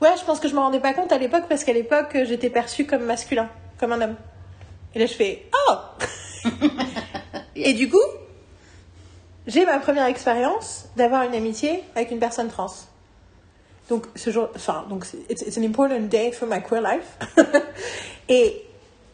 ouais, 0.02 0.10
je 0.20 0.24
pense 0.26 0.40
que 0.40 0.48
je 0.48 0.56
me 0.56 0.60
rendais 0.60 0.80
pas 0.80 0.94
compte 0.94 1.12
à 1.12 1.18
l'époque 1.18 1.46
parce 1.48 1.64
qu'à 1.64 1.74
l'époque 1.74 2.18
j'étais 2.24 2.50
perçue 2.50 2.86
comme 2.86 3.04
masculin, 3.04 3.50
comme 3.80 3.92
un 3.92 4.02
homme. 4.02 4.16
Et 4.96 5.00
là, 5.00 5.06
je 5.06 5.14
fais 5.14 5.46
oh. 5.70 5.76
et 7.56 7.74
du 7.74 7.90
coup, 7.90 7.98
j'ai 9.46 9.66
ma 9.66 9.78
première 9.80 10.06
expérience 10.06 10.86
d'avoir 10.96 11.24
une 11.24 11.36
amitié 11.36 11.84
avec 11.96 12.12
une 12.12 12.20
personne 12.20 12.48
trans. 12.48 12.72
Donc, 13.90 14.08
ce 14.16 14.32
jour, 14.32 14.50
enfin, 14.56 14.86
donc, 14.90 15.06
c'est- 15.06 15.30
it's, 15.30 15.44
it's 15.44 15.58
an 15.58 15.64
important 15.64 16.10
day 16.10 16.32
for 16.32 16.48
my 16.48 16.62
queer 16.62 16.82
life. 16.82 17.18
et 18.30 18.62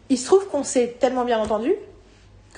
il 0.09 0.17
se 0.17 0.25
trouve 0.25 0.47
qu'on 0.47 0.63
s'est 0.63 0.95
tellement 0.99 1.23
bien 1.25 1.39
entendu 1.39 1.73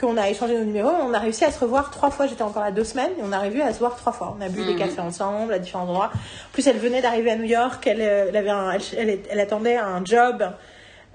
qu'on 0.01 0.17
a 0.17 0.27
échangé 0.27 0.57
nos 0.57 0.63
numéros, 0.65 0.89
on 0.89 1.13
a 1.13 1.19
réussi 1.19 1.45
à 1.45 1.51
se 1.51 1.59
revoir 1.59 1.91
trois 1.91 2.09
fois. 2.09 2.25
J'étais 2.25 2.41
encore 2.41 2.63
à 2.63 2.71
deux 2.71 2.83
semaines 2.83 3.11
et 3.19 3.21
on 3.23 3.31
a 3.31 3.37
réussi 3.37 3.61
à 3.61 3.71
se 3.73 3.77
voir 3.77 3.95
trois 3.95 4.11
fois. 4.11 4.35
On 4.35 4.41
a 4.41 4.49
bu 4.49 4.65
des 4.65 4.75
cafés 4.75 4.99
ensemble 5.01 5.53
à 5.53 5.59
différents 5.59 5.83
endroits. 5.83 6.09
En 6.13 6.51
plus, 6.51 6.65
elle 6.65 6.77
venait 6.79 6.99
d'arriver 7.03 7.29
à 7.29 7.35
New 7.35 7.43
York. 7.43 7.85
Elle, 7.85 8.01
euh, 8.01 8.25
elle 8.29 8.37
avait 8.37 8.49
un, 8.49 8.71
elle, 8.71 8.81
elle- 8.97 9.19
elle 9.29 9.39
attendait 9.39 9.77
un 9.77 10.03
job. 10.03 10.43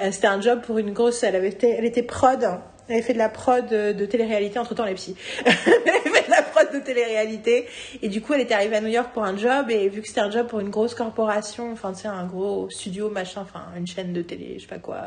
Euh, 0.01 0.13
C'était 0.13 0.29
un 0.29 0.41
job 0.41 0.61
pour 0.65 0.79
une 0.79 0.93
grosse. 0.93 1.25
Elle 1.25 1.35
avait 1.35 1.49
été, 1.49 1.69
elle 1.71 1.87
était 1.87 2.05
prod. 2.05 2.41
Elle 2.89 2.97
avait 2.97 3.03
fait 3.03 3.13
de 3.13 3.19
la 3.19 3.29
prod 3.29 3.67
de, 3.67 3.93
de 3.93 4.07
télé-réalité 4.07 4.59
entre 4.59 4.75
temps 4.75 4.85
les 4.85 4.95
psy. 4.95 5.15
elle 5.45 5.53
avait 5.53 6.11
fait 6.11 6.27
de 6.27 6.31
la 6.31 6.43
prod 6.43 6.73
de 6.73 6.79
télé-réalité 6.79 7.67
et 8.03 8.09
du 8.09 8.21
coup 8.21 8.35
elle 8.35 8.41
était 8.41 8.55
arrivée 8.55 8.77
à 8.77 8.81
New 8.81 8.89
York 8.89 9.11
pour 9.13 9.25
un 9.25 9.37
job 9.37 9.71
et 9.71 9.89
vu 9.89 10.03
que 10.03 10.09
c'était 10.09 10.21
un 10.21 10.31
job 10.31 10.47
pour 10.47 10.61
une 10.61 10.71
grosse 10.71 10.95
corporation, 10.95 11.73
enfin 11.73 11.93
tu 11.93 12.03
sais 12.03 12.09
un 12.09 12.27
gros 12.27 12.69
studio 12.71 13.11
machin, 13.11 13.43
enfin 13.43 13.67
une 13.77 13.87
chaîne 13.87 14.13
de 14.13 14.23
télé, 14.23 14.55
je 14.57 14.63
sais 14.63 14.69
pas 14.69 14.79
quoi. 14.79 15.01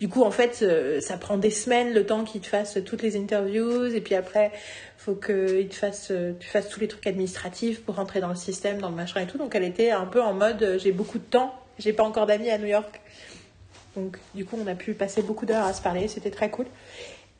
Du 0.00 0.08
coup 0.08 0.22
en 0.22 0.30
fait 0.30 0.60
euh, 0.62 1.00
ça 1.00 1.16
prend 1.16 1.38
des 1.38 1.50
semaines 1.50 1.92
le 1.92 2.06
temps 2.06 2.24
qu'ils 2.24 2.40
te 2.40 2.46
fassent 2.46 2.78
toutes 2.84 3.02
les 3.02 3.16
interviews 3.16 3.86
et 3.86 4.00
puis 4.00 4.14
après 4.14 4.52
faut 4.98 5.14
que 5.14 5.62
te 5.62 5.74
fassent, 5.74 6.10
euh, 6.10 6.34
tu 6.38 6.48
fasses 6.48 6.68
tous 6.68 6.80
les 6.80 6.88
trucs 6.88 7.06
administratifs 7.06 7.82
pour 7.82 7.94
rentrer 7.94 8.20
dans 8.20 8.28
le 8.28 8.34
système, 8.34 8.78
dans 8.78 8.90
le 8.90 8.96
machin 8.96 9.20
et 9.20 9.26
tout. 9.26 9.38
Donc 9.38 9.54
elle 9.54 9.64
était 9.64 9.90
un 9.90 10.06
peu 10.06 10.20
en 10.20 10.34
mode 10.34 10.62
euh, 10.62 10.78
j'ai 10.78 10.92
beaucoup 10.92 11.18
de 11.18 11.24
temps, 11.24 11.54
j'ai 11.78 11.92
pas 11.92 12.04
encore 12.04 12.26
d'amis 12.26 12.50
à 12.50 12.58
New 12.58 12.66
York. 12.66 13.00
Donc, 13.96 14.18
du 14.34 14.44
coup, 14.44 14.58
on 14.62 14.66
a 14.66 14.74
pu 14.74 14.94
passer 14.94 15.22
beaucoup 15.22 15.46
d'heures 15.46 15.64
à 15.64 15.72
se 15.72 15.82
parler, 15.82 16.08
c'était 16.08 16.30
très 16.30 16.50
cool. 16.50 16.66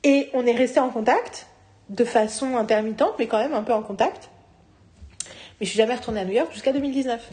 Et 0.04 0.28
on 0.32 0.46
est 0.46 0.56
resté 0.56 0.80
en 0.80 0.90
contact, 0.90 1.46
de 1.88 2.04
façon 2.04 2.56
intermittente, 2.56 3.14
mais 3.18 3.26
quand 3.26 3.38
même 3.38 3.54
un 3.54 3.62
peu 3.62 3.72
en 3.72 3.82
contact. 3.82 4.30
Mais 5.60 5.66
je 5.66 5.70
suis 5.70 5.78
jamais 5.78 5.94
retournée 5.94 6.20
à 6.20 6.24
New 6.24 6.34
York 6.34 6.52
jusqu'à 6.52 6.72
2019. 6.72 7.28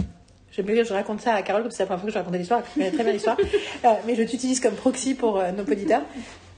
Je 0.51 0.61
me 0.61 0.83
je 0.83 0.93
raconte 0.93 1.21
ça 1.21 1.33
à 1.33 1.41
Carole, 1.41 1.63
parce 1.63 1.73
que 1.73 1.77
c'est 1.77 1.83
la 1.83 1.87
première 1.87 2.01
fois 2.01 2.07
que 2.07 2.13
je 2.13 2.17
racontais 2.17 2.37
l'histoire, 2.37 2.61
elle 2.61 2.73
connaît 2.73 2.91
très 2.91 3.03
bien 3.03 3.13
l'histoire. 3.13 3.37
Euh, 3.85 3.89
mais 4.07 4.15
je 4.15 4.23
t'utilise 4.23 4.59
comme 4.59 4.73
proxy 4.73 5.13
pour 5.13 5.37
euh, 5.37 5.51
nos 5.51 5.63
auditeurs, 5.63 6.01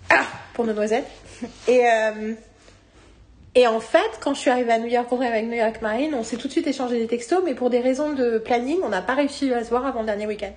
ah, 0.10 0.24
pour 0.54 0.66
nos 0.66 0.74
noisettes. 0.74 1.08
Et, 1.68 1.82
euh, 1.86 2.34
et 3.56 3.68
en 3.68 3.80
fait, 3.80 4.20
quand 4.22 4.34
je 4.34 4.40
suis 4.40 4.50
arrivée 4.50 4.72
à 4.72 4.80
New 4.80 4.88
York, 4.88 5.12
on 5.12 5.22
est 5.22 5.28
avec 5.28 5.46
New 5.48 5.56
York 5.56 5.82
Marine, 5.82 6.14
on 6.14 6.24
s'est 6.24 6.38
tout 6.38 6.48
de 6.48 6.52
suite 6.54 6.68
échangé 6.68 7.00
des 7.00 7.08
textos, 7.08 7.42
mais 7.44 7.56
pour 7.56 7.70
des 7.70 7.80
raisons 7.80 8.14
de 8.14 8.38
planning, 8.38 8.78
on 8.84 8.90
n'a 8.90 9.02
pas 9.02 9.16
réussi 9.16 9.52
à 9.52 9.64
se 9.64 9.70
voir 9.70 9.86
avant 9.86 10.02
le 10.02 10.06
dernier 10.06 10.28
week-end. 10.28 10.54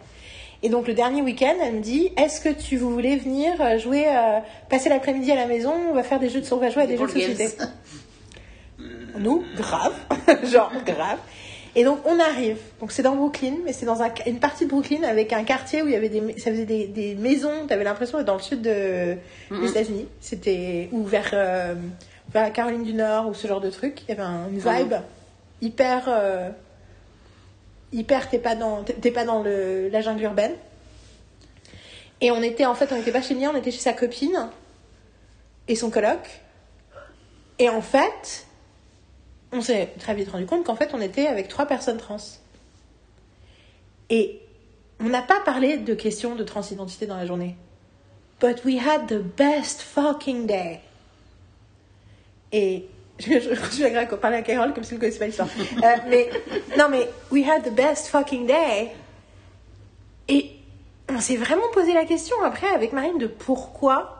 Et 0.62 0.68
donc 0.68 0.86
le 0.86 0.94
dernier 0.94 1.22
week-end, 1.22 1.54
elle 1.62 1.74
me 1.76 1.80
dit 1.80 2.10
Est-ce 2.18 2.40
que 2.40 2.50
tu 2.50 2.76
voulais 2.76 3.16
venir 3.16 3.52
euh, 3.60 3.78
jouer, 3.78 4.06
euh, 4.08 4.38
passer 4.68 4.88
l'après-midi 4.90 5.32
à 5.32 5.36
la 5.36 5.46
maison 5.46 5.72
On 5.90 5.94
va 5.94 6.02
faire 6.02 6.20
des 6.20 6.28
jeux 6.28 6.40
de, 6.42 6.52
on 6.52 6.58
va 6.58 6.68
jouer 6.70 6.82
à 6.82 6.86
des 6.86 6.96
jeux 6.98 7.06
de 7.06 7.12
société. 7.36 7.48
Nous, 9.18 9.42
grave, 9.56 9.94
genre 10.44 10.72
grave. 10.86 11.18
Et 11.76 11.84
donc 11.84 11.98
on 12.04 12.18
arrive. 12.18 12.56
Donc 12.80 12.90
c'est 12.92 13.02
dans 13.02 13.14
Brooklyn, 13.14 13.54
mais 13.64 13.72
c'est 13.72 13.86
dans 13.86 14.02
un- 14.02 14.10
une 14.26 14.38
partie 14.40 14.64
de 14.64 14.70
Brooklyn 14.70 15.02
avec 15.04 15.32
un 15.32 15.44
quartier 15.44 15.82
où 15.82 15.86
il 15.86 15.92
y 15.92 15.96
avait 15.96 16.08
des, 16.08 16.20
ça 16.38 16.50
faisait 16.50 16.64
des, 16.64 16.86
des 16.86 17.14
maisons. 17.14 17.66
T'avais 17.68 17.84
l'impression 17.84 18.18
d'être 18.18 18.26
dans 18.26 18.34
le 18.36 18.42
sud 18.42 18.60
de, 18.62 19.16
des 19.50 19.70
États-Unis. 19.70 20.06
C'était 20.20 20.88
ou 20.92 21.04
vers, 21.04 21.30
euh, 21.32 21.74
vers 22.32 22.52
Caroline 22.52 22.82
du 22.82 22.92
Nord 22.92 23.28
ou 23.28 23.34
ce 23.34 23.46
genre 23.46 23.60
de 23.60 23.70
truc. 23.70 24.02
Il 24.02 24.08
y 24.10 24.12
avait 24.12 24.22
un- 24.28 24.48
une 24.50 24.58
vibe 24.58 24.94
hyper, 25.62 26.04
euh, 26.08 26.48
hyper. 27.92 28.28
T'es 28.28 28.38
pas 28.38 28.54
dans, 28.54 28.82
t'es- 28.84 29.10
pas 29.10 29.24
dans 29.24 29.42
le, 29.42 29.88
la 29.88 30.00
jungle 30.00 30.22
urbaine. 30.22 30.54
Et 32.20 32.30
on 32.30 32.42
était 32.42 32.66
en 32.66 32.74
fait, 32.74 32.92
on 32.92 32.96
n'était 32.96 33.12
pas 33.12 33.22
chez 33.22 33.34
Mia, 33.34 33.50
on 33.50 33.56
était 33.56 33.70
chez 33.70 33.78
sa 33.80 33.92
copine 33.92 34.50
et 35.68 35.74
son 35.74 35.90
coloc. 35.90 36.42
Et 37.58 37.68
en 37.68 37.80
fait, 37.82 38.46
on 39.52 39.60
s'est 39.60 39.92
très 39.98 40.14
vite 40.14 40.30
rendu 40.30 40.46
compte 40.46 40.64
qu'en 40.64 40.76
fait, 40.76 40.90
on 40.92 41.00
était 41.00 41.26
avec 41.26 41.48
trois 41.48 41.66
personnes 41.66 41.98
trans. 41.98 42.18
Et 44.10 44.40
on 44.98 45.04
n'a 45.04 45.22
pas 45.22 45.40
parlé 45.40 45.78
de 45.78 45.94
questions 45.94 46.34
de 46.34 46.44
transidentité 46.44 47.06
dans 47.06 47.16
la 47.16 47.26
journée. 47.26 47.56
But 48.40 48.64
we 48.64 48.78
had 48.78 49.06
the 49.06 49.22
best 49.22 49.82
fucking 49.82 50.46
day. 50.46 50.80
Et 52.52 52.86
je, 53.26 53.32
je, 53.32 53.54
je 53.54 54.14
parler 54.16 54.38
à 54.38 54.42
Carole 54.42 54.72
comme 54.72 54.84
si 54.84 54.90
elle 54.90 54.96
ne 54.96 55.00
connaissait 55.00 55.18
pas 55.18 55.26
l'histoire. 55.26 55.48
Euh, 55.82 55.96
mais 56.08 56.30
non, 56.78 56.88
mais 56.90 57.08
we 57.30 57.46
had 57.46 57.62
the 57.62 57.74
best 57.74 58.08
fucking 58.08 58.46
day. 58.46 58.90
Et 60.28 60.52
on 61.08 61.20
s'est 61.20 61.36
vraiment 61.36 61.68
posé 61.72 61.92
la 61.92 62.04
question 62.04 62.36
après 62.44 62.68
avec 62.68 62.92
Marine 62.92 63.18
de 63.18 63.26
pourquoi 63.26 64.16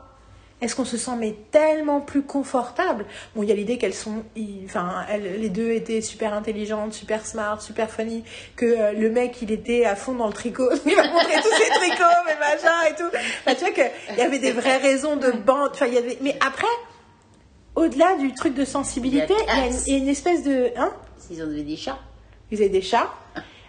est-ce 0.61 0.75
qu'on 0.75 0.85
se 0.85 0.97
sent 0.97 1.15
mais 1.17 1.35
tellement 1.49 2.01
plus 2.01 2.21
confortable 2.21 3.05
Bon, 3.35 3.41
il 3.41 3.49
y 3.49 3.51
a 3.51 3.55
l'idée 3.55 3.79
qu'elles 3.79 3.95
sont, 3.95 4.23
enfin, 4.65 5.05
les 5.19 5.49
deux 5.49 5.71
étaient 5.71 6.01
super 6.01 6.33
intelligentes, 6.35 6.93
super 6.93 7.25
smart, 7.25 7.59
super 7.59 7.89
funny, 7.89 8.23
que 8.55 8.65
euh, 8.65 8.91
le 8.91 9.09
mec 9.09 9.41
il 9.41 9.51
était 9.51 9.85
à 9.85 9.95
fond 9.95 10.13
dans 10.13 10.27
le 10.27 10.33
tricot, 10.33 10.69
il 10.85 10.95
m'a 10.95 11.07
montré 11.07 11.33
tous 11.41 11.63
ses 11.63 11.69
tricots, 11.71 12.03
mais 12.27 12.35
machin 12.35 12.91
et 12.91 12.95
tout. 12.95 13.09
Enfin, 13.39 13.55
tu 13.55 13.61
vois 13.61 13.71
qu'il 13.71 14.17
y 14.17 14.21
avait 14.21 14.37
des 14.37 14.51
vraies 14.51 14.77
raisons 14.77 15.15
de 15.15 15.31
bande, 15.31 15.71
il 15.87 15.93
y 15.95 15.97
avait, 15.97 16.19
mais 16.21 16.37
après, 16.45 16.67
au-delà 17.75 18.15
du 18.17 18.33
truc 18.33 18.53
de 18.53 18.65
sensibilité, 18.65 19.33
il 19.47 19.57
y 19.57 19.59
a 19.61 19.67
une, 19.67 19.73
il 19.87 19.93
y 19.93 19.95
a 19.95 19.97
une 19.99 20.07
espèce 20.09 20.43
de, 20.43 20.71
hein? 20.77 20.91
S'ils 21.17 21.41
ont 21.43 21.47
des 21.47 21.75
chats. 21.77 21.99
Ils 22.51 22.57
avaient 22.59 22.69
des 22.69 22.81
chats. 22.81 23.09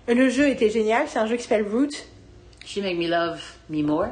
Le 0.09 0.29
jeu 0.29 0.49
était 0.49 0.71
génial, 0.71 1.07
c'est 1.09 1.19
un 1.19 1.27
jeu 1.27 1.37
qui 1.37 1.43
s'appelle 1.45 1.67
Root. 1.71 1.89
She 2.67 2.79
make 2.79 2.99
me 2.99 3.09
love 3.09 3.41
me 3.71 3.83
more. 3.83 4.09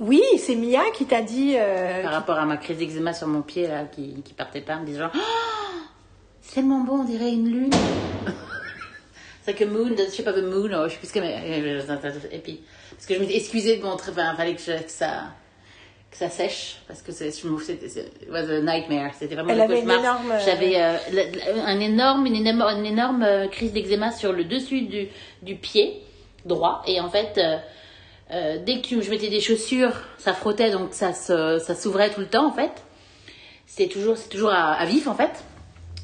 Oui, 0.00 0.22
c'est 0.38 0.54
Mia 0.56 0.82
qui 0.94 1.06
t'a 1.06 1.22
dit. 1.22 1.54
euh, 1.56 2.02
Par 2.02 2.12
rapport 2.12 2.38
à 2.38 2.44
ma 2.44 2.56
crise 2.56 2.76
d'eczéma 2.78 3.12
sur 3.12 3.28
mon 3.28 3.42
pied 3.42 3.66
là, 3.68 3.84
qui, 3.84 4.14
qui 4.24 4.34
partait 4.34 4.60
pas, 4.60 4.76
en 4.76 4.80
me 4.80 4.86
disant 4.86 5.08
Ah, 5.14 5.18
C'est 6.40 6.56
tellement 6.56 6.80
beau, 6.80 6.94
on 7.00 7.04
dirait 7.04 7.32
une 7.32 7.48
lune. 7.48 7.70
C'est 9.44 9.54
que 9.54 9.64
Moon, 9.64 9.94
The 9.94 10.12
Shape 10.12 10.26
of 10.28 10.36
a 10.36 10.42
Moon, 10.42 10.70
oh, 10.74 10.84
je 10.88 10.92
sais 10.92 10.98
plus 10.98 11.08
ce 11.08 11.12
que 11.12 11.18
mais 11.20 11.34
et 12.30 12.38
puis 12.38 12.60
parce 12.92 13.06
que 13.06 13.14
je 13.14 13.18
m'étais 13.20 13.36
excusée 13.36 13.76
de 13.78 13.82
montrer, 13.82 14.12
enfin, 14.12 14.34
fallait 14.36 14.54
que, 14.54 14.60
je- 14.60 14.82
que 14.82 14.90
ça 14.90 15.32
que 16.12 16.18
ça 16.18 16.28
sèche 16.28 16.76
parce 16.86 17.02
que 17.02 17.10
c'est 17.10 17.30
je 17.36 17.48
me 17.48 17.58
c'était 17.60 17.88
c'est- 17.88 18.00
it 18.22 18.30
was 18.30 18.40
a 18.50 18.60
nightmare, 18.60 19.10
c'était 19.18 19.34
vraiment 19.34 19.52
le 19.54 19.66
cauchemar. 19.74 19.98
énorme, 19.98 20.32
euh, 20.32 20.38
J'avais 20.44 20.74
euh, 20.76 20.96
un 21.66 21.80
énorme 21.80 22.26
une 22.26 22.36
énorme 22.36 22.62
une 22.78 22.86
énorme 22.86 23.22
euh, 23.24 23.48
crise 23.48 23.72
d'eczéma 23.72 24.12
sur 24.12 24.32
le 24.32 24.44
dessus 24.44 24.82
du 24.82 25.08
du 25.42 25.56
pied 25.56 26.00
droit 26.44 26.82
et 26.86 27.00
en 27.00 27.08
fait 27.08 27.38
euh, 27.38 27.56
euh, 28.30 28.58
dès 28.64 28.80
que 28.82 29.00
je 29.00 29.10
mettais 29.10 29.28
des 29.30 29.40
chaussures, 29.40 29.92
ça 30.18 30.32
frottait 30.34 30.70
donc 30.70 30.88
ça 30.92 31.12
se, 31.14 31.58
ça 31.58 31.74
s'ouvrait 31.74 32.10
tout 32.10 32.20
le 32.20 32.28
temps 32.28 32.46
en 32.46 32.52
fait. 32.52 32.70
C'est 33.66 33.88
toujours 33.88 34.16
c'est 34.18 34.28
toujours 34.28 34.50
à, 34.52 34.72
à 34.74 34.84
vif 34.84 35.06
en 35.08 35.14
fait. 35.14 35.32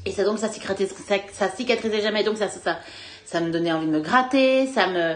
Et 0.05 0.11
ça 0.11 0.23
donc 0.23 0.39
ça 0.39 0.47
cicatrisait, 0.49 0.93
ça, 1.07 1.15
ça 1.31 1.49
cicatrisait 1.49 2.01
jamais 2.01 2.23
donc 2.23 2.37
ça, 2.37 2.47
ça 2.47 2.59
ça 2.59 2.79
ça 3.25 3.41
me 3.41 3.51
donnait 3.51 3.71
envie 3.71 3.85
de 3.85 3.91
me 3.91 3.99
gratter, 3.99 4.65
ça 4.65 4.87
me 4.87 5.13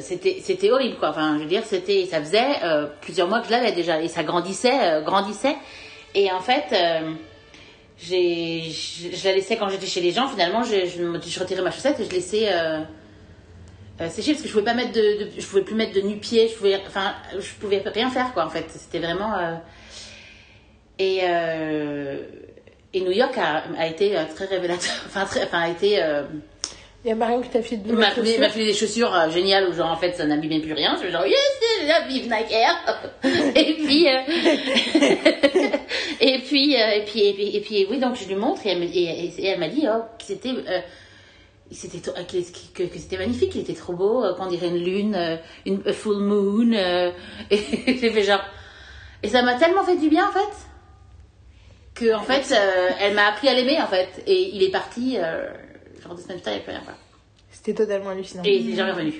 c'était 0.00 0.70
horrible 0.70 0.96
quoi. 0.98 1.10
Enfin 1.10 1.36
je 1.36 1.42
veux 1.42 1.48
dire 1.48 1.62
c'était 1.64 2.06
ça 2.06 2.20
faisait 2.20 2.62
euh, 2.62 2.86
plusieurs 3.00 3.28
mois 3.28 3.40
que 3.40 3.46
je 3.46 3.52
l'avais 3.52 3.72
déjà. 3.72 4.00
Et 4.00 4.08
ça 4.08 4.22
grandissait 4.22 4.80
euh, 4.80 5.02
grandissait. 5.02 5.56
Et 6.14 6.30
en 6.30 6.40
fait 6.40 6.64
euh, 6.72 7.12
j'ai 7.98 8.62
je, 8.62 9.24
la 9.24 9.34
laissais 9.34 9.56
quand 9.56 9.68
j'étais 9.68 9.86
chez 9.86 10.00
les 10.00 10.10
gens. 10.10 10.28
Finalement 10.28 10.62
je 10.62 10.86
je, 10.86 11.40
retirais 11.40 11.62
ma 11.62 11.70
chaussette 11.70 12.00
et 12.00 12.04
je 12.04 12.10
laissais 12.10 12.48
sécher 14.10 14.32
parce 14.32 14.42
que 14.42 14.48
je 14.48 14.52
pouvais 14.52 14.64
pas 14.64 14.74
mettre 14.74 14.92
de, 14.92 15.28
je 15.38 15.46
pouvais 15.46 15.62
plus 15.62 15.76
mettre 15.76 15.94
de 15.94 16.00
nu-pied 16.00 16.48
je 16.48 16.54
pouvais 16.54 16.80
enfin 16.86 17.14
je 17.38 17.52
pouvais 17.60 17.82
rien 17.84 18.10
faire 18.10 18.32
quoi 18.32 18.44
en 18.46 18.50
fait. 18.50 18.66
C'était 18.68 18.98
vraiment 19.00 19.32
et 20.98 21.20
et 22.96 23.00
New 23.00 23.10
York 23.10 23.36
a, 23.38 23.86
été 23.86 24.16
très 24.34 24.44
révélateur 24.46 24.94
enfin 25.06 25.24
enfin 25.24 25.60
a 25.60 25.68
été 25.68 26.00
Il 27.04 27.08
y 27.08 27.12
a 27.12 27.16
Marion 27.16 27.42
qui 27.42 27.50
t'a 27.50 27.60
fait 27.60 27.76
de 27.76 27.86
il 27.90 27.96
m'a 27.96 28.10
filé, 28.12 28.34
il 28.36 28.40
m'a 28.40 28.48
filé 28.48 28.64
des 28.66 28.72
chaussures 28.72 29.14
euh, 29.14 29.28
géniales 29.28 29.68
où 29.68 29.74
genre 29.74 29.90
en 29.90 29.96
fait 29.96 30.12
ça 30.14 30.24
n'abîmait 30.24 30.60
plus 30.60 30.72
rien. 30.72 30.94
Je 30.96 31.00
suis 31.02 31.10
genre 31.10 31.26
yes, 31.26 31.38
I 31.82 32.08
vive 32.08 32.30
Nike 32.30 32.50
Air. 32.50 33.12
et 33.54 33.74
puis 33.74 34.08
euh, 34.08 34.20
et 36.20 36.38
puis 36.38 36.76
euh, 36.80 36.90
et 36.96 37.04
puis 37.04 37.20
et 37.26 37.32
puis 37.34 37.56
et 37.56 37.60
puis 37.60 37.86
oui 37.90 37.98
donc 37.98 38.16
je 38.16 38.26
lui 38.26 38.36
montre 38.36 38.66
et 38.66 38.70
elle, 38.70 38.78
me- 38.80 38.84
et, 38.84 39.26
et- 39.26 39.34
et 39.38 39.46
elle 39.48 39.60
m'a 39.60 39.68
dit 39.68 39.86
oh 39.86 40.00
que 40.18 40.24
c'était 40.24 40.48
euh, 40.50 40.80
c'était 41.70 41.98
que, 41.98 42.98
c'était 42.98 43.16
magnifique, 43.18 43.50
qu'il 43.50 43.62
était 43.62 43.74
trop 43.74 43.94
beau, 43.94 44.22
euh, 44.24 44.34
qu'on 44.34 44.46
dirait 44.46 44.68
une 44.68 44.82
lune, 44.84 45.14
euh, 45.14 45.36
une 45.66 45.82
full 45.92 46.18
moon. 46.22 46.72
euh, 46.72 47.10
et 47.50 47.58
j'ai 47.86 48.10
fait 48.10 48.22
genre 48.22 48.44
et 49.22 49.28
ça 49.28 49.42
m'a 49.42 49.54
tellement 49.54 49.84
fait 49.84 49.96
du 49.96 50.08
bien 50.08 50.26
en 50.28 50.32
fait 50.32 50.56
que 51.94 52.14
en 52.14 52.22
fait 52.22 52.50
euh, 52.54 52.90
elle 53.00 53.14
m'a 53.14 53.26
appris 53.26 53.48
à 53.48 53.54
l'aimer 53.54 53.80
en 53.82 53.86
fait 53.88 54.08
et 54.26 54.50
il 54.54 54.62
est 54.62 54.70
parti 54.70 55.16
euh, 55.18 55.46
genre 56.04 56.14
plus 56.14 56.24
tard 56.24 56.52
il 56.52 56.56
n'y 56.56 56.56
a 56.56 56.60
plus 56.60 56.72
rien 56.72 56.80
quoi. 56.84 56.94
C'était 57.50 57.74
totalement 57.74 58.10
hallucinant. 58.10 58.42
Et 58.44 58.56
il 58.56 58.72
est 58.72 58.76
jamais 58.76 58.90
revenu. 58.92 59.12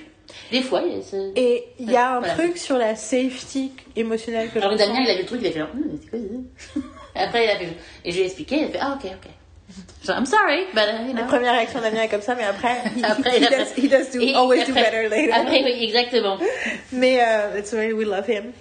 Des 0.51 0.61
fois, 0.63 0.81
il 0.85 0.95
y 0.97 0.99
a 0.99 1.01
ce... 1.03 1.31
Et 1.35 1.65
il 1.79 1.91
y 1.91 1.95
a 1.95 2.15
un 2.15 2.19
Voilà. 2.19 2.33
truc 2.33 2.57
sur 2.57 2.77
la 2.77 2.95
safety 2.95 3.71
émotionnelle 3.95 4.47
que 4.49 4.55
je 4.55 4.59
Alors 4.59 4.71
ressens. 4.71 4.87
Damien, 4.87 5.01
il 5.03 5.09
a 5.09 5.13
vu 5.15 5.21
le 5.21 5.25
truc, 5.27 5.39
il 5.41 5.47
a 5.47 5.51
fait 5.51 5.59
genre, 5.59 5.69
Hum, 5.73 5.99
c'est 6.03 6.09
quoi 6.09 6.19
ça 6.57 6.79
Après, 7.25 7.45
il 7.45 7.49
a 7.51 7.55
fait, 7.57 7.67
et 8.03 8.11
je 8.11 8.15
lui 8.15 8.23
ai 8.23 8.25
expliqué, 8.25 8.55
il 8.57 8.63
a 8.65 8.69
fait, 8.69 8.79
ah, 8.81 8.97
ok, 9.01 9.05
ok. 9.11 9.29
Genre, 10.05 10.17
I'm 10.17 10.25
sorry, 10.25 10.65
but, 10.73 10.81
uh, 10.83 11.07
you 11.07 11.13
La 11.15 11.21
know. 11.21 11.27
première 11.27 11.53
réaction 11.53 11.79
d'Amien 11.79 12.01
est 12.03 12.07
comme 12.09 12.21
ça, 12.21 12.33
mais 12.35 12.43
après, 12.43 12.75
he, 12.97 13.03
Après, 13.03 13.37
he 13.37 13.41
il 13.41 13.45
a- 13.45 13.49
does, 13.49 13.73
he 13.77 13.87
does 13.87 14.11
do, 14.13 14.19
Et 14.21 14.33
always 14.35 14.65
do 14.65 14.71
après- 14.71 14.83
better 14.83 15.09
later. 15.09 15.31
Après, 15.33 15.63
oui, 15.63 15.83
exactement. 15.83 16.37
Mais 16.91 17.19
euh, 17.21 17.59
it's 17.59 17.71
why 17.71 17.93
we 17.93 18.05
love 18.05 18.27
him. 18.29 18.51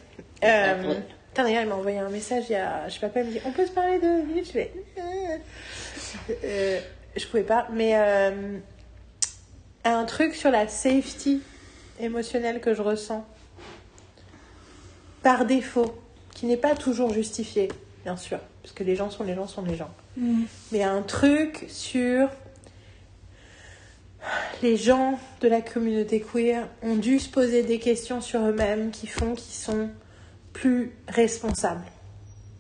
Putain, 0.41 1.45
d'ailleurs, 1.45 1.63
il 1.63 1.69
m'a 1.69 1.75
envoyé 1.77 1.99
un 1.99 2.11
message 2.11 2.45
il 2.51 2.53
y 2.53 2.57
a, 2.57 2.89
je 2.89 2.95
sais 2.95 3.01
pas 3.01 3.09
quoi, 3.09 3.23
il 3.23 3.29
me 3.29 3.33
dit, 3.33 3.41
on 3.45 3.51
peut 3.53 3.67
se 3.67 3.73
parler 3.73 3.99
de 3.99 4.25
minutes? 4.27 4.47
Je 4.47 4.53
fais, 4.53 4.73
euh, 4.99 6.33
euh, 6.45 6.81
je 7.17 7.27
pouvais 7.27 7.43
pas, 7.43 7.69
mais 7.73 7.93
euh, 7.95 8.59
un 9.85 10.05
truc 10.05 10.35
sur 10.35 10.51
la 10.51 10.69
safety 10.69 11.43
émotionnelle 12.01 12.61
que 12.61 12.75
je 12.75 12.83
ressens 12.83 13.27
par 15.23 15.47
défaut, 15.47 15.95
qui 16.35 16.47
n'est 16.47 16.57
pas 16.57 16.75
toujours 16.75 17.13
justifié, 17.13 17.69
bien 18.05 18.17
sûr, 18.17 18.39
parce 18.63 18.75
que 18.75 18.85
les 18.85 18.97
gens 18.97 19.11
sont 19.11 19.25
les 19.25 19.35
gens 19.35 19.47
sont 19.47 19.63
les 19.63 19.77
gens. 19.77 19.91
Mais 20.71 20.83
un 20.83 21.03
truc 21.03 21.67
sur 21.69 22.29
les 24.63 24.77
gens 24.77 25.19
de 25.41 25.49
la 25.49 25.61
communauté 25.61 26.21
queer 26.21 26.69
ont 26.83 26.97
dû 26.97 27.19
se 27.19 27.29
poser 27.29 27.63
des 27.63 27.79
questions 27.79 28.21
sur 28.21 28.41
eux-mêmes 28.41 28.91
qui 28.91 29.07
font 29.07 29.35
qu'ils 29.35 29.55
sont 29.55 29.91
plus 30.53 30.93
responsables 31.09 31.85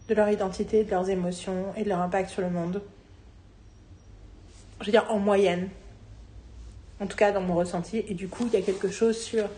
de 0.09 0.15
leur 0.15 0.29
identité, 0.29 0.85
de 0.85 0.91
leurs 0.91 1.09
émotions 1.09 1.73
et 1.77 1.85
de 1.85 1.89
leur 1.89 2.01
impact 2.01 2.31
sur 2.31 2.43
le 2.43 2.51
monde. 2.51 2.83
Je 4.85 4.89
veux 4.89 4.93
dire, 4.93 5.07
en 5.09 5.19
moyenne. 5.19 5.71
En 7.01 7.07
tout 7.07 7.17
cas, 7.17 7.33
dans 7.33 7.41
mon 7.41 7.55
ressenti. 7.55 8.05
Et 8.07 8.13
du 8.13 8.29
coup, 8.29 8.47
il 8.53 8.59
y 8.59 8.63
a 8.63 8.65
quelque 8.65 8.91
chose 8.91 9.19
sur. 9.19 9.49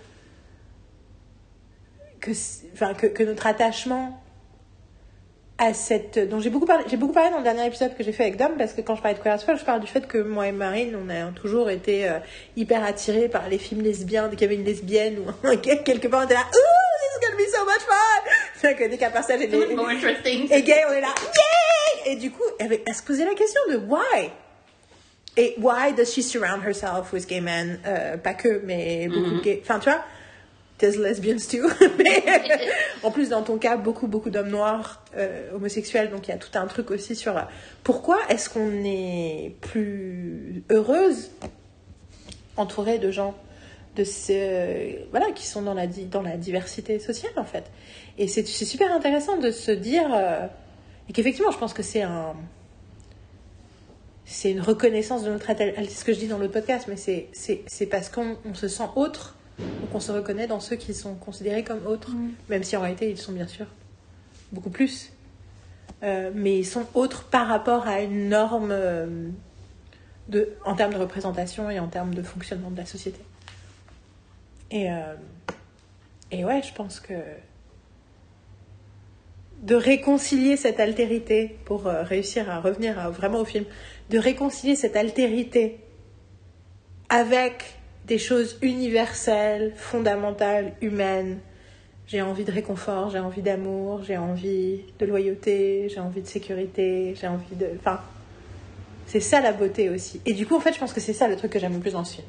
que, 2.20 2.30
enfin, 2.72 2.94
que, 2.94 3.08
que 3.08 3.24
notre 3.24 3.48
attachement 3.48 4.22
à 5.58 5.74
cette. 5.74 6.20
dont 6.28 6.38
j'ai 6.38 6.50
beaucoup 6.50 6.64
parlé, 6.64 6.84
j'ai 6.86 6.96
beaucoup 6.96 7.12
parlé 7.12 7.30
dans 7.30 7.38
le 7.38 7.42
dernier 7.42 7.66
épisode 7.66 7.96
que 7.96 8.04
j'ai 8.04 8.12
fait 8.12 8.22
avec 8.22 8.36
Dom, 8.36 8.52
parce 8.56 8.72
que 8.72 8.82
quand 8.82 8.94
je 8.94 9.02
parlais 9.02 9.18
de 9.18 9.22
Queer 9.22 9.42
Folk, 9.42 9.58
je 9.58 9.64
parle 9.64 9.80
du 9.80 9.88
fait 9.88 10.06
que 10.06 10.18
moi 10.18 10.46
et 10.46 10.52
Marine, 10.52 10.96
on 10.96 11.10
a 11.10 11.32
toujours 11.32 11.70
été 11.70 12.08
euh, 12.08 12.20
hyper 12.56 12.84
attirés 12.84 13.28
par 13.28 13.48
les 13.48 13.58
films 13.58 13.82
lesbiens, 13.82 14.28
dès 14.28 14.36
qu'il 14.36 14.42
y 14.42 14.52
avait 14.52 14.60
une 14.60 14.64
lesbienne 14.64 15.18
ou 15.18 15.56
quelque 15.56 16.06
part, 16.06 16.20
on 16.20 16.24
était 16.24 16.34
là, 16.34 16.46
Ooh, 16.46 16.52
this 16.52 17.16
is 17.16 17.26
gonna 17.26 17.36
be 17.36 17.50
so 17.50 17.64
much 17.64 17.80
fun! 17.80 18.30
C'est 18.54 18.72
vrai 18.72 18.84
que 18.84 18.90
dès 18.90 18.96
qu'un 18.96 19.10
personnage 19.10 19.42
est 19.42 19.48
gay, 20.62 20.84
on 20.88 20.92
est 20.92 21.00
là, 21.00 21.14
yay! 21.18 22.12
Et 22.12 22.16
du 22.16 22.30
coup, 22.30 22.44
elle, 22.60 22.78
elle 22.86 22.94
se 22.94 23.02
posait 23.02 23.24
la 23.24 23.34
question 23.34 23.60
de 23.68 23.78
why? 23.78 24.30
Et 25.36 25.54
why 25.58 25.92
does 25.92 26.12
she 26.12 26.22
surround 26.22 26.62
herself 26.64 27.12
with 27.12 27.26
gay 27.28 27.40
men? 27.40 27.78
Euh, 27.86 28.16
pas 28.16 28.34
que, 28.34 28.62
mais 28.64 29.08
beaucoup 29.08 29.36
de 29.36 29.40
gays. 29.42 29.60
Enfin, 29.62 29.78
tu 29.78 29.90
vois, 29.90 30.02
there's 30.78 30.96
lesbians 30.96 31.46
too. 31.46 31.68
mais 31.98 32.22
en 33.02 33.10
plus, 33.10 33.28
dans 33.28 33.42
ton 33.42 33.58
cas, 33.58 33.76
beaucoup, 33.76 34.06
beaucoup 34.06 34.30
d'hommes 34.30 34.48
noirs 34.48 35.02
euh, 35.16 35.50
homosexuels. 35.54 36.10
Donc, 36.10 36.28
il 36.28 36.30
y 36.30 36.34
a 36.34 36.38
tout 36.38 36.56
un 36.58 36.66
truc 36.66 36.90
aussi 36.90 37.14
sur 37.14 37.36
euh, 37.36 37.42
pourquoi 37.84 38.18
est-ce 38.30 38.48
qu'on 38.48 38.82
est 38.84 39.54
plus 39.60 40.62
heureuse 40.70 41.30
entourée 42.56 42.98
de 42.98 43.10
gens 43.10 43.34
de 43.96 44.04
ce, 44.04 45.08
voilà, 45.10 45.32
qui 45.32 45.46
sont 45.46 45.62
dans 45.62 45.74
la, 45.74 45.86
dans 45.86 46.22
la 46.22 46.36
diversité 46.36 46.98
sociale, 46.98 47.32
en 47.36 47.44
fait. 47.44 47.64
Et 48.18 48.28
c'est 48.28 48.46
c'est 48.46 48.64
super 48.64 48.92
intéressant 48.92 49.36
de 49.36 49.50
se 49.50 49.70
dire. 49.70 50.14
euh, 50.14 50.46
et 51.08 51.12
qu'effectivement, 51.12 51.50
je 51.50 51.58
pense 51.58 51.72
que 51.72 51.82
c'est 51.82 52.02
un 52.02 52.34
c'est 54.26 54.50
une 54.50 54.60
reconnaissance 54.60 55.22
de 55.22 55.30
notre 55.30 55.48
attachement. 55.48 55.82
C'est 55.84 55.90
ce 55.90 56.04
que 56.04 56.12
je 56.12 56.18
dis 56.18 56.26
dans 56.28 56.38
l'autre 56.38 56.52
podcast, 56.52 56.86
mais 56.88 56.96
c'est, 56.96 57.86
parce 57.90 58.08
qu'on 58.10 58.36
on 58.44 58.54
se 58.54 58.68
sent 58.68 58.88
autre, 58.96 59.36
donc 59.58 59.94
on 59.94 60.00
se 60.00 60.12
reconnaît 60.12 60.46
dans 60.48 60.60
ceux 60.60 60.76
qui 60.76 60.92
sont 60.92 61.14
considérés 61.14 61.62
comme 61.64 61.86
autres, 61.86 62.10
même 62.48 62.62
si 62.64 62.76
en 62.76 62.80
réalité 62.82 63.08
ils 63.08 63.16
sont 63.18 63.32
bien 63.32 63.46
sûr 63.46 63.66
beaucoup 64.52 64.70
plus. 64.70 65.12
Euh, 66.02 66.30
mais 66.34 66.58
ils 66.58 66.66
sont 66.66 66.84
autres 66.94 67.24
par 67.24 67.46
rapport 67.48 67.86
à 67.86 68.02
une 68.02 68.28
norme 68.28 68.68
euh, 68.70 69.28
de, 70.28 70.50
en 70.64 70.74
termes 70.74 70.92
de 70.92 70.98
représentation 70.98 71.70
et 71.70 71.78
en 71.78 71.88
termes 71.88 72.14
de 72.14 72.22
fonctionnement 72.22 72.70
de 72.70 72.76
la 72.76 72.84
société. 72.84 73.20
Et, 74.70 74.90
euh, 74.90 75.14
et 76.32 76.44
ouais, 76.44 76.60
je 76.62 76.74
pense 76.74 77.00
que 77.00 77.14
de 79.62 79.74
réconcilier 79.74 80.56
cette 80.58 80.80
altérité 80.80 81.56
pour 81.64 81.84
réussir 81.84 82.50
à 82.50 82.60
revenir 82.60 82.98
à- 82.98 83.08
vraiment 83.08 83.38
au 83.40 83.44
film, 83.46 83.64
de 84.10 84.18
réconcilier 84.18 84.76
cette 84.76 84.96
altérité 84.96 85.80
avec 87.08 87.64
des 88.06 88.18
choses 88.18 88.58
universelles, 88.62 89.72
fondamentales, 89.76 90.72
humaines. 90.80 91.38
J'ai 92.06 92.22
envie 92.22 92.44
de 92.44 92.52
réconfort, 92.52 93.10
j'ai 93.10 93.18
envie 93.18 93.42
d'amour, 93.42 94.04
j'ai 94.04 94.16
envie 94.16 94.80
de 94.98 95.06
loyauté, 95.06 95.88
j'ai 95.92 95.98
envie 95.98 96.22
de 96.22 96.26
sécurité, 96.28 97.14
j'ai 97.20 97.26
envie 97.26 97.56
de... 97.56 97.68
Enfin, 97.80 98.00
c'est 99.06 99.20
ça 99.20 99.40
la 99.40 99.52
beauté 99.52 99.90
aussi. 99.90 100.20
Et 100.24 100.32
du 100.32 100.46
coup, 100.46 100.56
en 100.56 100.60
fait, 100.60 100.72
je 100.72 100.78
pense 100.78 100.92
que 100.92 101.00
c'est 101.00 101.12
ça 101.12 101.26
le 101.26 101.36
truc 101.36 101.52
que 101.52 101.58
j'aime 101.58 101.74
le 101.74 101.80
plus 101.80 101.92
dans 101.92 102.04
ce 102.04 102.16
film. 102.16 102.26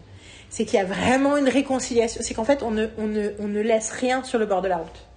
C'est 0.49 0.65
qu'il 0.65 0.79
y 0.79 0.81
a 0.81 0.85
vraiment 0.85 1.37
une 1.37 1.49
réconciliation. 1.49 2.21
C'est 2.23 2.33
qu'en 2.33 2.43
fait, 2.45 2.63
on 2.63 2.71
ne, 2.71 2.87
on, 2.97 3.05
ne, 3.05 3.29
on 3.39 3.47
ne 3.47 3.59
laisse 3.59 3.91
rien 3.91 4.23
sur 4.23 4.39
le 4.39 4.45
bord 4.45 4.61
de 4.61 4.67
la 4.67 4.77
route 4.77 5.07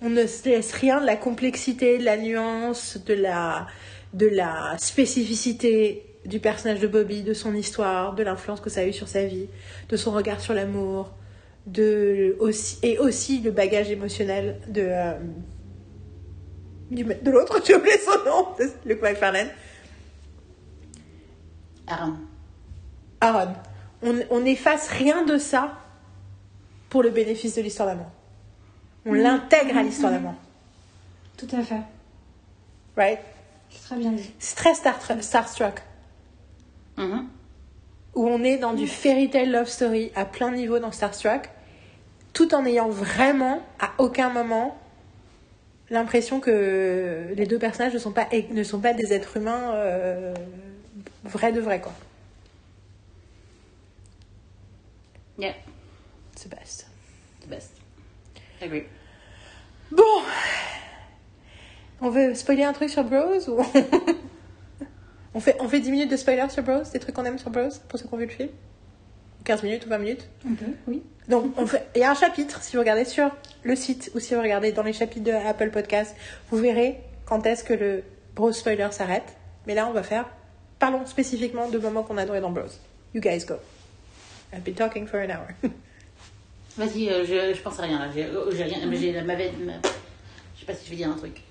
on 0.00 0.10
ne 0.10 0.26
se 0.26 0.48
laisse 0.48 0.72
rien 0.72 1.00
de 1.00 1.06
la 1.06 1.16
complexité, 1.16 1.98
de 1.98 2.04
la 2.04 2.16
nuance, 2.16 2.98
de 3.04 3.14
la, 3.14 3.66
de 4.14 4.26
la 4.26 4.76
spécificité 4.78 6.04
du 6.24 6.40
personnage 6.40 6.80
de 6.80 6.86
Bobby, 6.86 7.22
de 7.22 7.32
son 7.34 7.54
histoire, 7.54 8.14
de 8.14 8.22
l'influence 8.22 8.60
que 8.60 8.70
ça 8.70 8.80
a 8.80 8.84
eu 8.84 8.92
sur 8.92 9.08
sa 9.08 9.24
vie, 9.24 9.48
de 9.88 9.96
son 9.96 10.10
regard 10.10 10.40
sur 10.40 10.54
l'amour, 10.54 11.12
de 11.66 12.36
aussi 12.40 12.78
et 12.82 12.98
aussi 12.98 13.40
le 13.40 13.50
bagage 13.50 13.90
émotionnel 13.90 14.58
de 14.68 14.82
euh, 14.88 15.12
du- 16.90 17.04
de 17.04 17.30
l'autre, 17.30 17.60
j'ai 17.66 17.74
oublié 17.76 17.98
son 17.98 18.24
nom, 18.24 18.48
de 18.58 18.64
Luke 18.88 19.02
McFarlane. 19.02 19.48
Aaron. 21.86 22.14
Aaron. 23.20 23.52
On, 24.02 24.14
on 24.30 24.40
n'efface 24.40 24.88
rien 24.88 25.24
de 25.24 25.38
ça 25.38 25.78
pour 26.88 27.02
le 27.02 27.10
bénéfice 27.10 27.56
de 27.56 27.62
l'histoire 27.62 27.88
d'amour. 27.88 28.10
On 29.06 29.12
l'intègre 29.12 29.76
à 29.76 29.82
l'histoire 29.82 30.12
d'amour. 30.12 30.34
Tout 31.36 31.48
à 31.52 31.62
fait. 31.62 31.80
Right? 32.96 33.18
C'est 33.70 33.82
très 33.82 33.96
bien 33.96 34.12
dit. 34.12 34.30
C'est 34.38 34.56
très 34.56 34.74
Star, 34.74 34.96
Starstruck. 35.20 35.82
Mhm. 36.96 37.28
où 38.14 38.26
on 38.26 38.42
est 38.42 38.56
dans 38.58 38.72
du 38.72 38.88
fairy 38.88 39.30
tale 39.30 39.52
love 39.52 39.68
story 39.68 40.10
à 40.16 40.24
plein 40.24 40.50
niveau 40.50 40.80
dans 40.80 40.90
Starstruck, 40.90 41.48
tout 42.32 42.52
en 42.54 42.64
ayant 42.66 42.88
vraiment, 42.88 43.62
à 43.78 43.92
aucun 43.98 44.30
moment, 44.30 44.76
l'impression 45.90 46.40
que 46.40 47.28
les 47.36 47.46
deux 47.46 47.58
personnages 47.60 47.94
ne 47.94 47.98
sont 48.00 48.10
pas, 48.10 48.26
ne 48.50 48.62
sont 48.64 48.80
pas 48.80 48.94
des 48.94 49.12
êtres 49.12 49.36
humains 49.36 49.72
euh, 49.74 50.34
vrais 51.22 51.52
de 51.52 51.60
vrai, 51.60 51.80
quoi. 51.80 51.92
Yeah, 55.38 55.54
C'est 56.34 56.48
best. 56.48 56.88
the 57.42 57.48
best. 57.48 57.70
Agree. 58.60 58.82
Bon 59.92 60.02
On 62.00 62.10
veut 62.10 62.34
spoiler 62.34 62.64
un 62.64 62.72
truc 62.72 62.90
sur 62.90 63.04
Bros 63.04 63.48
ou 63.48 63.60
on 65.34 65.40
fait, 65.40 65.56
on 65.60 65.68
fait 65.68 65.80
10 65.80 65.90
minutes 65.90 66.10
de 66.10 66.16
spoiler 66.16 66.48
sur 66.48 66.62
Bros 66.62 66.82
Des 66.92 66.98
trucs 66.98 67.14
qu'on 67.14 67.24
aime 67.24 67.38
sur 67.38 67.50
Bros 67.50 67.68
Pour 67.88 67.98
ceux 67.98 68.06
qui 68.06 68.14
ont 68.14 68.18
vu 68.18 68.26
le 68.26 68.30
film? 68.30 68.48
15 69.44 69.62
minutes 69.62 69.86
ou 69.86 69.88
20 69.88 69.98
minutes? 69.98 70.28
On 70.46 70.54
peut, 70.54 70.72
oui. 70.86 71.02
Donc, 71.28 71.52
on 71.56 71.66
fait... 71.66 71.86
il 71.94 72.00
y 72.00 72.04
a 72.04 72.10
un 72.10 72.14
chapitre, 72.14 72.62
si 72.62 72.76
vous 72.76 72.80
regardez 72.80 73.04
sur 73.04 73.30
le 73.62 73.76
site 73.76 74.10
ou 74.14 74.20
si 74.20 74.34
vous 74.34 74.40
regardez 74.40 74.72
dans 74.72 74.82
les 74.82 74.92
chapitres 74.92 75.24
de 75.24 75.32
Apple 75.32 75.70
Podcast, 75.70 76.14
vous 76.50 76.58
verrez 76.58 77.00
quand 77.24 77.46
est-ce 77.46 77.64
que 77.64 77.74
le 77.74 78.02
Bros 78.34 78.52
spoiler 78.52 78.88
s'arrête. 78.90 79.36
Mais 79.66 79.74
là, 79.74 79.86
on 79.88 79.92
va 79.92 80.02
faire, 80.02 80.28
parlons 80.78 81.04
spécifiquement 81.06 81.68
de 81.68 81.78
moments 81.78 82.02
qu'on 82.02 82.16
adorait 82.18 82.40
dans 82.40 82.50
Bros. 82.50 82.66
You 83.14 83.20
guys 83.20 83.44
go. 83.46 83.54
I've 84.52 84.62
been 84.62 84.74
talking 84.74 85.06
for 85.06 85.20
an 85.20 85.30
hour. 85.30 85.48
Vas-y, 86.76 87.08
euh, 87.08 87.24
je, 87.24 87.54
je 87.54 87.60
pense 87.62 87.78
à 87.80 87.82
rien 87.82 87.98
là. 87.98 88.06
J'ai 88.14 88.28
oh, 88.34 88.48
rien. 88.50 88.86
mais 88.86 88.96
J'ai 88.96 89.12
la 89.12 89.22
mauvaise. 89.24 89.52
ma- 89.60 89.72
Je 90.54 90.60
sais 90.60 90.66
pas 90.66 90.74
si 90.74 90.84
je 90.86 90.90
vais 90.90 90.96
dire 90.96 91.10
un 91.10 91.16
truc. 91.16 91.42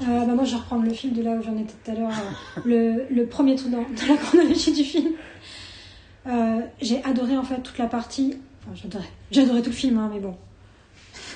Euh, 0.00 0.24
bah, 0.24 0.34
moi, 0.34 0.44
je 0.44 0.52
vais 0.52 0.56
reprendre 0.58 0.84
le 0.84 0.92
fil 0.92 1.12
de 1.12 1.22
là 1.22 1.32
où 1.32 1.42
j'en 1.42 1.56
étais 1.56 1.74
tout 1.84 1.90
à 1.90 1.94
l'heure. 1.94 2.10
euh, 2.10 2.60
le, 2.64 3.14
le 3.14 3.26
premier 3.26 3.54
truc 3.56 3.70
dans, 3.70 3.82
dans 3.82 4.12
la 4.12 4.16
chronologie 4.16 4.72
du 4.72 4.84
film. 4.84 5.12
Euh, 6.26 6.60
j'ai 6.80 7.02
adoré 7.04 7.36
en 7.36 7.42
fait 7.42 7.60
toute 7.62 7.78
la 7.78 7.86
partie. 7.86 8.36
Enfin, 8.64 8.74
j'adorais. 8.82 9.10
J'ai 9.30 9.42
adoré 9.42 9.60
tout 9.62 9.70
le 9.70 9.74
film, 9.76 9.98
hein, 9.98 10.10
mais 10.12 10.20
bon. 10.20 10.34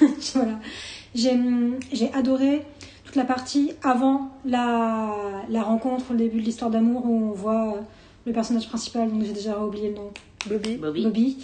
voilà. 0.34 0.58
J'ai 1.14 1.32
hum, 1.32 1.76
j'ai 1.92 2.12
adoré 2.12 2.62
toute 3.04 3.16
la 3.16 3.24
partie 3.24 3.72
avant 3.82 4.30
la, 4.44 5.14
la 5.48 5.62
rencontre, 5.62 6.12
le 6.12 6.18
début 6.18 6.40
de 6.40 6.44
l'histoire 6.44 6.70
d'amour 6.70 7.04
où 7.06 7.30
on 7.30 7.32
voit 7.32 7.76
le 8.26 8.32
personnage 8.32 8.68
principal, 8.68 9.10
dont 9.10 9.20
j'ai 9.24 9.32
déjà 9.32 9.62
oublié 9.62 9.90
le 9.90 9.94
nom, 9.96 10.10
Bobby 10.48 10.76
Bobby. 10.76 11.02
Bobby. 11.04 11.36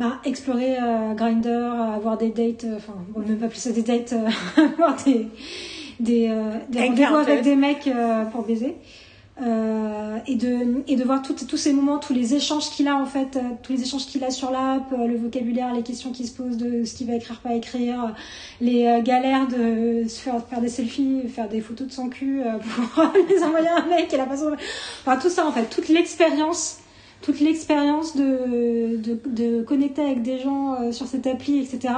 Euh, 0.00 0.04
bah, 0.04 0.18
explorer 0.24 0.76
euh, 0.78 1.14
Grinder, 1.14 1.70
avoir 1.94 2.16
des 2.18 2.30
dates, 2.30 2.64
euh, 2.64 2.76
enfin, 2.76 2.94
on 3.14 3.20
ne 3.20 3.34
pas 3.36 3.48
plus 3.48 3.58
ça 3.58 3.70
des 3.72 3.82
dates, 3.82 4.12
euh, 4.14 4.62
avoir 4.78 4.96
des, 5.04 5.28
des, 6.00 6.28
euh, 6.28 6.52
des 6.70 6.78
rendez-vous 6.88 7.14
avec 7.16 7.42
des 7.42 7.56
mecs 7.56 7.86
euh, 7.86 8.24
pour 8.26 8.42
baiser. 8.44 8.76
Euh, 9.40 10.18
et, 10.26 10.34
de, 10.36 10.82
et 10.86 10.94
de 10.94 11.04
voir 11.04 11.22
tout- 11.22 11.34
tous 11.34 11.56
ces 11.56 11.72
moments, 11.72 11.98
tous 11.98 12.12
les 12.12 12.34
échanges 12.34 12.68
qu'il 12.70 12.86
a 12.86 12.94
en 12.96 13.06
fait, 13.06 13.36
euh, 13.36 13.40
tous 13.62 13.72
les 13.72 13.82
échanges 13.82 14.04
qu'il 14.06 14.22
a 14.24 14.30
sur 14.30 14.50
l'app, 14.50 14.92
euh, 14.92 15.06
le 15.06 15.16
vocabulaire, 15.16 15.72
les 15.74 15.82
questions 15.82 16.12
qu'il 16.12 16.26
se 16.26 16.32
pose 16.36 16.58
de 16.58 16.84
ce 16.84 16.94
qu'il 16.94 17.06
va 17.06 17.14
écrire, 17.14 17.40
pas 17.40 17.54
écrire, 17.54 18.04
euh, 18.04 18.08
les 18.60 18.86
euh, 18.86 19.00
galères 19.00 19.48
de 19.48 20.06
se 20.06 20.20
faire, 20.20 20.34
faire 20.46 20.60
des 20.60 20.68
selfies, 20.68 21.22
faire 21.28 21.48
des 21.48 21.62
photos 21.62 21.86
de 21.88 21.92
son 21.92 22.08
cul 22.10 22.42
euh, 22.42 22.58
pour 22.94 23.04
les 23.30 23.42
envoyer 23.42 23.68
à 23.68 23.78
un 23.82 23.86
mec 23.86 24.12
et 24.12 24.16
la 24.18 24.26
façon. 24.26 24.50
Enfin, 25.00 25.16
tout 25.16 25.30
ça 25.30 25.46
en 25.46 25.50
fait, 25.50 25.64
toute 25.64 25.88
l'expérience 25.88 26.78
toute 27.22 27.40
l'expérience 27.40 28.16
de, 28.16 28.96
de, 28.96 29.18
de 29.26 29.62
connecter 29.62 30.02
avec 30.02 30.22
des 30.22 30.38
gens 30.40 30.74
euh, 30.74 30.92
sur 30.92 31.06
cette 31.06 31.26
appli, 31.26 31.60
etc. 31.60 31.94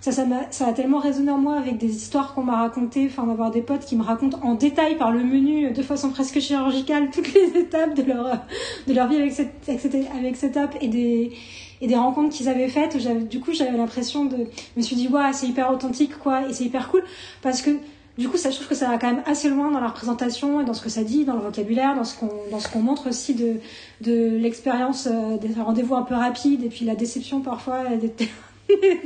Ça, 0.00 0.12
ça, 0.12 0.24
m'a- 0.26 0.46
ça 0.52 0.68
a 0.68 0.72
tellement 0.72 0.98
résonné 0.98 1.30
en 1.32 1.38
moi 1.38 1.56
avec 1.56 1.76
des 1.78 1.88
histoires 1.96 2.34
qu'on 2.34 2.44
m'a 2.44 2.58
racontées, 2.58 3.06
enfin 3.10 3.26
d'avoir 3.26 3.50
des 3.50 3.62
potes 3.62 3.84
qui 3.84 3.96
me 3.96 4.02
racontent 4.04 4.38
en 4.44 4.54
détail 4.54 4.96
par 4.96 5.10
le 5.10 5.24
menu, 5.24 5.72
de 5.72 5.82
façon 5.82 6.10
presque 6.10 6.38
chirurgicale, 6.38 7.10
toutes 7.12 7.34
les 7.34 7.58
étapes 7.58 7.94
de 7.94 8.02
leur, 8.02 8.38
de 8.86 8.92
leur 8.94 9.08
vie 9.08 9.16
avec 9.16 9.32
cette, 9.32 9.50
avec 9.66 9.80
cette, 9.80 9.96
avec 10.16 10.36
cette 10.36 10.56
app 10.56 10.76
et 10.80 10.86
des, 10.88 11.32
et 11.80 11.86
des 11.88 11.96
rencontres 11.96 12.34
qu'ils 12.36 12.48
avaient 12.48 12.68
faites. 12.68 12.96
Du 13.28 13.40
coup, 13.40 13.52
j'avais 13.52 13.76
l'impression 13.76 14.24
de, 14.26 14.36
je 14.36 14.78
me 14.80 14.82
suis 14.82 14.94
dit, 14.96 15.08
ouais, 15.08 15.32
c'est 15.32 15.46
hyper 15.46 15.72
authentique, 15.72 16.16
quoi, 16.18 16.46
et 16.48 16.52
c'est 16.52 16.64
hyper 16.64 16.90
cool, 16.90 17.02
parce 17.42 17.60
que 17.62 17.70
du 18.18 18.28
coup, 18.28 18.36
ça, 18.36 18.50
je 18.50 18.56
trouve 18.56 18.66
que 18.68 18.74
ça 18.74 18.88
va 18.88 18.98
quand 18.98 19.06
même 19.06 19.22
assez 19.26 19.48
loin 19.48 19.70
dans 19.70 19.78
la 19.78 19.86
représentation 19.88 20.60
et 20.60 20.64
dans 20.64 20.74
ce 20.74 20.82
que 20.82 20.88
ça 20.88 21.04
dit, 21.04 21.24
dans 21.24 21.34
le 21.34 21.40
vocabulaire, 21.40 21.94
dans 21.94 22.02
ce 22.04 22.18
qu'on, 22.18 22.30
dans 22.50 22.58
ce 22.58 22.68
qu'on 22.68 22.80
montre 22.80 23.08
aussi 23.08 23.34
de, 23.34 23.60
de 24.00 24.36
l'expérience 24.36 25.06
euh, 25.06 25.36
des 25.38 25.48
rendez-vous 25.60 25.94
un 25.94 26.02
peu 26.02 26.14
rapides 26.14 26.64
et 26.64 26.68
puis 26.68 26.84
la 26.84 26.96
déception 26.96 27.40
parfois 27.40 27.84
des, 27.96 28.12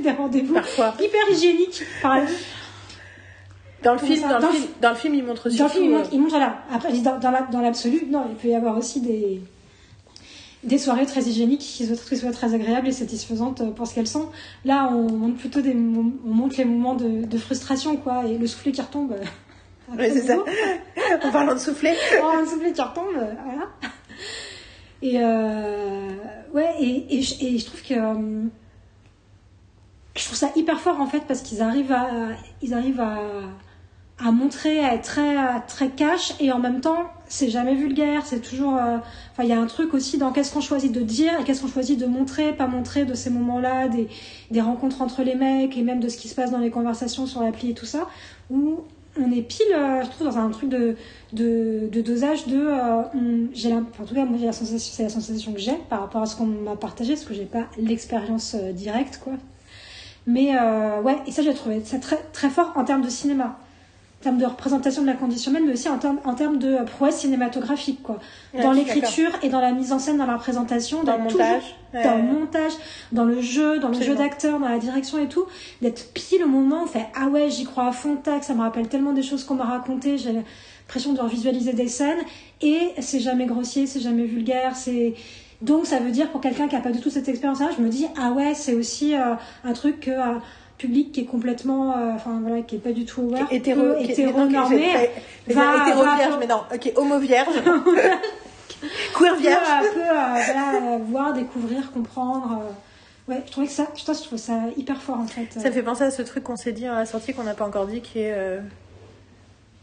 des 0.02 0.10
rendez-vous 0.16 0.55
Parfois. 0.55 0.94
hyper 0.98 1.30
hygiéniques. 1.30 1.82
Par 2.01 2.16
exemple. 2.16 2.39
Dans 3.82 3.93
le 3.93 3.98
film, 3.98 4.20
ça 4.20 4.28
dans, 4.28 4.40
Dans 4.40 4.47
le 4.48 4.52
film, 4.55 4.66
dans 4.80 4.90
le 4.90 4.94
film, 4.97 5.14
il 5.14 5.24
montre 5.24 5.43
Dans 5.44 5.51
le 5.51 5.56
surtout... 5.56 5.72
film, 5.72 5.84
il 5.84 5.94
euh, 5.94 5.98
montre, 5.98 6.10
il 6.12 6.20
montre. 6.20 6.36
Après, 6.72 6.93
dans, 6.98 7.18
dans 7.51 7.60
l'absolu, 7.60 8.06
non, 8.09 8.24
il 8.30 8.36
peut 8.36 8.48
y 8.48 8.55
avoir 8.55 8.78
aussi 8.78 9.01
des, 9.01 9.43
des 10.64 10.78
soirées 10.78 11.06
très 11.06 11.22
hygiéniques 11.22 11.60
qui 11.60 11.86
soient, 11.86 11.97
qui 11.97 12.16
soient 12.16 12.30
très 12.32 12.55
agréables 12.55 12.86
et 12.89 12.93
satisfaisantes 12.93 13.74
pour 13.74 13.86
ce 13.86 13.94
qu'elles 13.94 14.06
sont. 14.06 14.28
Là, 14.64 14.89
on 14.93 15.10
montre 15.12 15.36
plutôt 15.39 15.60
des, 15.60 15.74
on 15.74 16.12
montre 16.34 16.55
les 16.59 16.64
moments 16.64 16.94
de, 16.94 17.24
de 17.24 17.39
frustration, 17.39 17.97
quoi, 17.97 18.26
et 18.26 18.39
le 18.39 18.47
soufflet 18.47 18.70
qui 18.72 18.80
retombe. 18.80 19.12
euh, 19.12 19.24
Ouais, 19.97 20.10
c'est 20.10 20.22
ça. 20.22 20.36
en 21.24 21.30
parlant 21.32 21.55
de 21.55 21.59
souffler. 21.59 21.93
Oh, 22.22 22.26
un 22.40 22.47
soufflet 22.47 22.72
qui 22.72 22.80
retombe, 22.80 23.16
euh, 23.16 23.32
voilà. 23.44 23.68
Et 25.02 25.18
euh, 25.20 26.09
ouais, 26.55 26.70
et, 26.80 27.18
et, 27.18 27.22
je- 27.22 27.44
et 27.44 27.59
je 27.59 27.66
trouve 27.66 27.82
que 27.82 27.94
euh, 27.94 28.44
je 30.16 30.24
trouve 30.24 30.36
ça 30.39 30.51
hyper 30.55 30.78
fort 30.80 31.01
en 31.01 31.06
fait 31.06 31.22
parce 31.26 31.40
qu'ils 31.43 31.60
arrivent 31.60 31.90
à 31.93 32.06
ils 32.62 32.72
arrivent 32.72 33.01
à, 33.01 33.18
à 34.24 34.31
montrer 34.31 34.85
à 34.85 34.94
être 34.94 35.03
très 35.03 35.36
très 35.66 35.89
cash 35.89 36.35
et 36.40 36.53
en 36.53 36.59
même 36.59 36.81
temps 36.81 37.11
c'est 37.27 37.49
jamais 37.49 37.74
vulgaire 37.74 38.24
c'est 38.24 38.40
toujours 38.40 38.77
euh, 38.77 38.99
il 39.40 39.47
y 39.47 39.53
a 39.53 39.61
un 39.61 39.66
truc 39.66 39.94
aussi 39.94 40.19
dans 40.19 40.32
qu'est-ce 40.32 40.53
qu'on 40.53 40.61
choisit 40.61 40.93
de 40.93 41.01
dire 41.01 41.32
et 41.40 41.44
qu'est-ce 41.44 41.62
qu'on 41.62 41.69
choisit 41.69 41.99
de 41.99 42.07
montrer 42.07 42.53
pas 42.53 42.66
montrer 42.66 43.05
de 43.05 43.15
ces 43.15 43.31
moments 43.31 43.59
là 43.59 43.89
des, 43.89 44.09
des 44.51 44.61
rencontres 44.61 45.03
entre 45.03 45.23
les 45.23 45.35
mecs 45.35 45.77
et 45.77 45.82
même 45.82 46.01
de 46.01 46.09
ce 46.09 46.16
qui 46.16 46.28
se 46.28 46.35
passe 46.35 46.51
dans 46.51 46.59
les 46.59 46.70
conversations 46.70 47.27
sur 47.27 47.43
l'appli 47.43 47.70
et 47.70 47.74
tout 47.74 47.86
ça 47.86 48.07
où 48.51 48.81
on 49.19 49.32
est 49.32 49.43
pile 49.43 49.66
euh, 49.74 50.03
je 50.05 50.11
trouve 50.11 50.28
dans 50.28 50.39
un 50.39 50.51
truc 50.51 50.69
de 50.69 50.94
de, 51.32 51.89
dosage 52.03 52.47
de 52.47 52.59
euh, 52.59 53.47
j'ai 53.55 53.74
en 53.74 53.82
tout 53.82 54.15
cas 54.15 54.24
moi 54.24 54.39
j'ai 54.39 54.47
la 54.47 54.53
sensation 54.53 54.93
c'est 54.94 55.03
la 55.03 55.09
sensation 55.09 55.53
que 55.53 55.61
j'ai 55.61 55.77
par 55.89 56.01
rapport 56.01 56.23
à 56.23 56.27
ce 56.27 56.36
qu'on 56.36 56.47
m'a 56.47 56.77
partagé 56.77 57.15
parce 57.15 57.24
que 57.24 57.35
j'ai 57.35 57.44
pas 57.44 57.65
l'expérience 57.78 58.55
directe 58.55 59.20
quoi. 59.23 59.32
Mais 60.24 60.53
ouais, 61.03 61.16
et 61.27 61.32
ça 61.32 61.43
j'ai 61.43 61.53
trouvé 61.53 61.82
ça 61.85 61.99
très, 61.99 62.19
très 62.32 62.49
fort 62.49 62.73
en 62.77 62.85
termes 62.85 63.03
de 63.03 63.09
cinéma, 63.09 63.59
termes 64.23 64.39
de 64.39 64.47
représentation 64.47 65.03
de 65.03 65.07
la 65.07 65.12
condition 65.15 65.51
humaine, 65.51 65.65
mais 65.66 65.73
aussi 65.74 65.89
en 65.89 65.99
termes, 65.99 66.19
en 66.24 66.35
termes 66.35 66.59
de 66.59 66.78
prouesse 66.85 67.16
cinématographique, 67.19 68.03
quoi. 68.03 68.19
Ouais, 68.55 68.62
dans 68.62 68.73
l'écriture 68.73 69.31
et 69.43 69.49
dans 69.51 69.61
la 69.61 69.73
mise 69.73 69.93
en 69.93 69.99
scène, 69.99 70.16
dans 70.16 70.27
la 70.27 70.36
représentation, 70.36 71.03
Dans 71.03 71.16
le 71.16 71.24
montage. 71.24 71.62
toujours- 71.93 72.03
dans 72.05 72.16
le 72.16 72.23
montage, 72.23 72.73
dans 73.12 73.24
le 73.24 73.40
jeu, 73.43 73.78
dans 73.78 73.89
le 73.89 74.01
jeu 74.01 74.15
d'acteur, 74.15 74.59
dans 74.59 74.69
la 74.69 74.78
direction 74.78 75.19
et 75.19 75.28
tout, 75.28 75.44
d'être 75.82 76.12
pile 76.15 76.43
au 76.43 76.49
moment 76.49 76.81
où 76.81 76.85
on 76.85 76.86
fait 76.86 77.07
ah 77.15 77.27
ouais 77.28 77.51
j'y 77.51 77.65
crois 77.65 77.89
à 77.89 77.93
fond, 77.93 78.16
tac, 78.16 78.44
ça 78.44 78.55
me 78.55 78.61
rappelle 78.61 78.89
tellement 78.89 79.12
des 79.12 79.23
choses 79.23 79.44
qu'on 79.44 79.57
m'a 79.57 79.65
racontées, 79.65 80.16
j'ai 80.16 80.32
l'impression 80.32 81.12
de 81.12 81.20
revisualiser 81.20 81.74
des 81.74 81.89
scènes 81.89 82.20
et 82.62 82.93
c'est 83.01 83.20
jamais 83.20 83.44
grossier, 83.44 83.86
c'est 83.86 84.01
jamais 84.01 84.24
vulgaire, 84.24 84.74
c'est 84.74 85.12
donc 85.61 85.86
ça 85.86 85.99
veut 85.99 86.11
dire 86.11 86.31
pour 86.31 86.40
quelqu'un 86.40 86.66
qui 86.66 86.77
a 86.77 86.81
pas 86.81 86.90
du 86.90 87.01
tout 87.01 87.11
cette 87.11 87.28
expérience-là, 87.28 87.69
je 87.77 87.82
me 87.82 87.89
dis 87.90 88.07
ah 88.19 88.31
ouais 88.32 88.55
c'est 88.55 88.74
aussi 88.74 89.15
euh, 89.15 89.35
un 89.65 89.73
truc 89.74 90.01
que 90.01 90.11
euh, 90.11 90.39
public 90.82 91.12
qui 91.12 91.20
est 91.20 91.24
complètement, 91.24 91.92
euh, 91.96 92.10
enfin 92.14 92.38
voilà, 92.42 92.62
qui 92.62 92.76
est 92.76 92.78
pas 92.78 92.92
du 92.92 93.04
tout 93.04 93.22
aware, 93.22 93.48
Qui 93.48 93.54
est 93.54 93.59
hétéro, 93.59 93.80
peut 93.80 93.96
qui 94.04 94.12
hétéronormé, 94.12 94.82
est- 94.90 95.10
je 95.48 95.54
va- 95.54 95.82
hétéro 95.88 96.04
va- 96.04 96.16
vierge, 96.16 96.34
mais 96.38 96.46
non, 96.46 96.62
ok, 96.74 96.92
homo 96.96 97.18
vierge, 97.18 97.54
queer 99.14 99.34
peut, 99.34 99.40
vierge. 99.40 99.62
euh, 99.68 99.92
peut, 99.94 100.00
euh, 100.00 100.12
voilà, 100.12 100.94
euh, 100.94 100.98
voir, 101.09 101.32
découvrir, 101.32 101.92
comprendre. 101.92 102.60
euh. 102.62 103.32
Ouais, 103.32 103.40
je 103.46 103.52
trouvais 103.52 103.66
que 103.68 103.72
ça, 103.72 103.86
je 103.96 104.04
trouve 104.04 104.38
ça 104.38 104.59
hyper 104.76 105.00
fort 105.00 105.18
en 105.20 105.26
fait. 105.26 105.46
Ça 105.52 105.68
me 105.68 105.72
fait 105.72 105.82
penser 105.82 106.02
à 106.04 106.10
ce 106.10 106.22
truc 106.22 106.42
qu'on 106.42 106.56
s'est 106.56 106.72
dit 106.72 106.86
à 106.86 106.94
la 106.96 107.06
sortie 107.06 107.32
qu'on 107.32 107.44
n'a 107.44 107.54
pas 107.54 107.64
encore 107.64 107.86
dit, 107.86 108.00
qui 108.00 108.18
est 108.18 108.32
euh, 108.34 108.60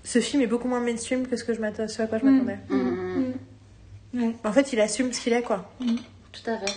ce 0.03 0.19
film 0.19 0.41
est 0.41 0.47
beaucoup 0.47 0.67
moins 0.67 0.81
mainstream 0.81 1.25
que 1.25 1.37
ce 1.37 1.43
que 1.45 1.53
je 1.53 1.59
ce 1.87 2.01
à 2.01 2.07
quoi 2.07 2.17
je 2.19 2.25
Mm. 2.25 2.29
m'attendais. 2.31 2.59
Mm. 2.69 3.33
Ouais. 4.21 4.35
En 4.43 4.51
fait, 4.51 4.73
il 4.73 4.81
assume 4.81 5.13
ce 5.13 5.21
qu'il 5.21 5.31
est, 5.33 5.41
quoi. 5.43 5.71
Tout 5.79 6.49
à 6.51 6.57
fait. 6.57 6.73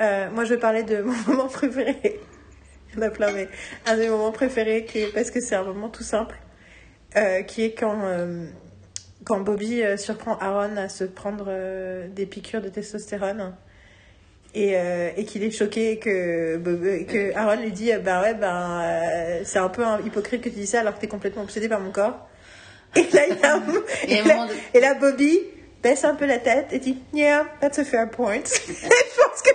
Euh, 0.00 0.28
moi, 0.34 0.44
je 0.44 0.52
vais 0.54 0.60
parler 0.60 0.82
de 0.82 1.00
mon 1.02 1.14
moment 1.28 1.46
préféré. 1.48 2.20
Il 2.96 3.00
y 3.00 3.04
en 3.04 3.06
a 3.06 3.10
plein, 3.10 3.32
mais 3.32 3.48
un 3.86 3.96
des 3.96 4.08
moments 4.08 4.32
préférés, 4.32 4.84
qui 4.84 5.00
est- 5.00 5.12
parce 5.12 5.30
que 5.30 5.40
c'est 5.40 5.54
un 5.56 5.64
moment 5.64 5.88
tout 5.88 6.02
simple, 6.04 6.36
euh, 7.16 7.42
qui 7.42 7.62
est 7.64 7.72
quand, 7.72 7.98
euh, 8.04 8.44
quand 9.24 9.40
Bobby 9.40 9.82
euh, 9.82 9.96
surprend 9.96 10.36
Aaron 10.38 10.76
à 10.76 10.88
se 10.88 11.04
prendre 11.04 11.46
euh, 11.48 12.06
des 12.08 12.26
piqûres 12.26 12.60
de 12.62 12.68
testostérone. 12.68 13.54
Et, 14.56 14.76
euh, 14.76 15.10
et 15.16 15.24
qu'il 15.24 15.42
est 15.42 15.50
choqué 15.50 15.98
que, 15.98 16.58
Bob- 16.58 16.84
euh, 16.84 17.02
que 17.04 17.34
Aaron 17.34 17.60
lui 17.60 17.72
dit 17.72 17.90
Bah 18.04 18.22
ouais, 18.22 18.34
ben, 18.34 18.80
euh, 18.82 19.40
c'est 19.44 19.58
un 19.58 19.68
peu 19.68 19.84
un 19.84 19.98
hypocrite 20.06 20.42
que 20.42 20.48
tu 20.48 20.54
dis 20.54 20.66
ça 20.68 20.78
alors 20.80 20.94
que 20.94 21.00
t'es 21.00 21.08
complètement 21.08 21.42
obsédé 21.42 21.68
par 21.68 21.80
mon 21.80 21.90
corps. 21.90 22.28
Et 22.94 23.02
là, 23.12 23.22
il 23.28 23.36
y 23.36 23.42
a 23.44 23.56
un- 23.56 23.62
Et 24.08 24.12
et 24.18 24.22
là- 24.22 24.46
de- 24.46 24.76
et 24.78 24.80
là, 24.80 24.94
Bobby 24.94 25.40
baisse 25.84 26.02
un 26.04 26.14
peu 26.14 26.24
la 26.24 26.38
tête 26.38 26.72
et 26.72 26.78
dit 26.78 26.98
Yeah, 27.12 27.46
that's 27.60 27.78
a 27.78 27.84
fair 27.84 28.10
point. 28.10 28.42
je 28.44 29.22
pense 29.22 29.42
que 29.42 29.50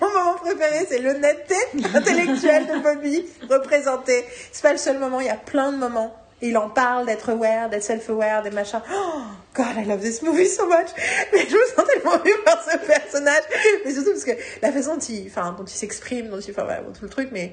mon 0.00 0.08
moment 0.08 0.34
préféré, 0.34 0.84
c'est 0.88 0.98
l'honnêteté 0.98 1.54
intellectuelle 1.94 2.66
de 2.66 2.80
Bobby 2.80 3.24
représentée. 3.48 4.24
C'est 4.50 4.62
pas 4.62 4.72
le 4.72 4.78
seul 4.78 4.98
moment, 4.98 5.20
il 5.20 5.26
y 5.26 5.30
a 5.30 5.36
plein 5.36 5.72
de 5.72 5.78
moments. 5.78 6.14
Et 6.42 6.48
il 6.48 6.58
en 6.58 6.68
parle 6.68 7.06
d'être 7.06 7.30
aware, 7.30 7.70
d'être 7.70 7.84
self-aware, 7.84 8.42
des 8.42 8.50
machins. 8.50 8.82
Oh, 8.92 9.22
God, 9.54 9.76
I 9.76 9.84
love 9.84 10.00
this 10.00 10.22
movie 10.22 10.48
so 10.48 10.66
much. 10.66 10.88
Mais 11.32 11.46
je 11.48 11.54
me 11.54 11.64
sens 11.76 11.86
tellement 11.86 12.18
vue 12.18 12.34
par 12.44 12.60
ce 12.64 12.76
personnage. 12.78 13.44
Mais 13.84 13.92
surtout 13.92 14.10
parce 14.10 14.24
que 14.24 14.32
la 14.60 14.72
façon 14.72 14.96
dont 14.96 15.00
il, 15.08 15.28
enfin, 15.28 15.54
dont 15.56 15.64
il 15.64 15.70
s'exprime, 15.70 16.28
dont 16.30 16.40
il, 16.40 16.50
enfin, 16.50 16.64
voilà, 16.64 16.80
tout 16.80 17.04
le 17.04 17.08
truc, 17.08 17.28
mais 17.30 17.52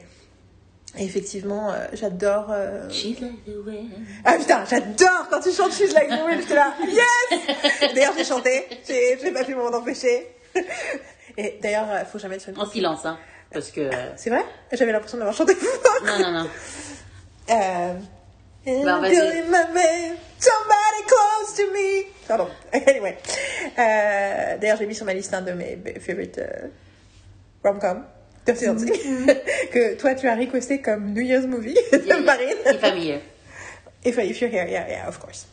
effectivement, 0.98 1.72
euh, 1.72 1.88
j'adore. 1.94 2.48
euh, 2.52 2.90
She's 2.90 3.20
like 3.20 3.46
the 3.46 3.66
wind. 3.66 3.92
Ah 4.26 4.34
putain, 4.38 4.64
j'adore 4.70 5.28
quand 5.30 5.40
tu 5.42 5.52
chantes 5.52 5.74
She's 5.74 5.94
Like 5.94 6.10
the 6.10 6.26
Wind, 6.26 6.42
j'étais 6.42 6.56
là, 6.56 6.74
yes 6.88 7.94
D'ailleurs, 7.96 8.14
j'ai 8.18 8.24
chanté, 8.24 8.66
j'ai 8.88 9.32
pas 9.32 9.44
pu 9.44 9.56
m'en 9.56 9.68
empêcher. 9.68 10.28
Et 11.38 11.60
d'ailleurs, 11.62 11.90
euh, 11.92 12.04
faut 12.06 12.18
jamais 12.20 12.36
être 12.36 12.42
sur 12.42 12.52
une... 12.54 12.60
En 12.60 12.66
silence, 12.66 13.06
hein. 13.06 13.18
Parce 13.52 13.72
que. 13.72 13.90
C'est 14.16 14.30
vrai? 14.30 14.44
J'avais 14.72 14.92
l'impression 14.92 15.18
d'avoir 15.18 15.36
chanté 15.36 15.56
fort. 15.56 16.06
Non, 16.06 16.20
non, 16.20 16.32
non. 16.44 16.50
Euh... 17.50 17.94
Bah, 18.66 19.00
my 19.02 19.12
man, 19.52 20.18
Somebody 20.38 21.04
close 21.08 21.56
to 21.56 21.64
me. 21.74 22.04
Pardon. 22.28 22.48
Anyway. 22.74 23.18
Euh, 23.78 24.58
D'ailleurs, 24.60 24.78
j'ai 24.78 24.86
mis 24.86 24.94
sur 24.94 25.06
ma 25.06 25.14
liste 25.14 25.34
un 25.34 25.42
de 25.42 25.52
mes 25.54 25.78
favorite 26.00 26.40
rom-com. 27.64 28.04
Dirty 28.54 28.66
Dancing. 28.66 28.92
que 29.72 29.96
toi, 29.96 30.16
tu 30.16 30.28
as 30.28 30.36
requesté 30.36 30.82
comme 30.82 31.14
New 31.14 31.22
Year's 31.22 31.46
movie, 31.46 31.78
Marine. 32.26 32.58
C'est 32.66 32.80
familier. 32.80 33.22
If, 34.04 34.18
if 34.18 34.42
you're 34.42 34.50
here, 34.50 34.68
yeah, 34.68 34.88
yeah, 34.88 35.08
of 35.08 35.20
course. 35.20 35.46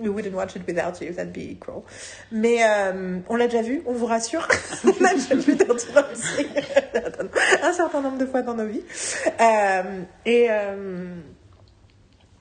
We 0.00 0.08
wouldn't 0.08 0.34
watch 0.34 0.56
it 0.56 0.66
without 0.66 1.00
you, 1.00 1.12
that'd 1.12 1.32
be 1.32 1.56
cruel. 1.60 1.84
Mais 2.30 2.64
euh, 2.64 3.20
on 3.28 3.36
l'a 3.36 3.46
déjà 3.46 3.62
vu, 3.62 3.82
on 3.86 3.92
vous 3.92 4.06
rassure. 4.06 4.48
on 4.84 5.04
a 5.04 5.14
déjà 5.14 5.34
vu 5.34 5.54
Dirty 5.54 5.92
Dancing 5.94 6.46
un 7.62 7.72
certain 7.72 8.00
nombre 8.00 8.18
de 8.18 8.26
fois 8.26 8.42
dans 8.42 8.54
nos 8.54 8.66
vies. 8.66 8.82
Euh, 9.40 10.02
et 10.24 10.46
euh, 10.50 11.14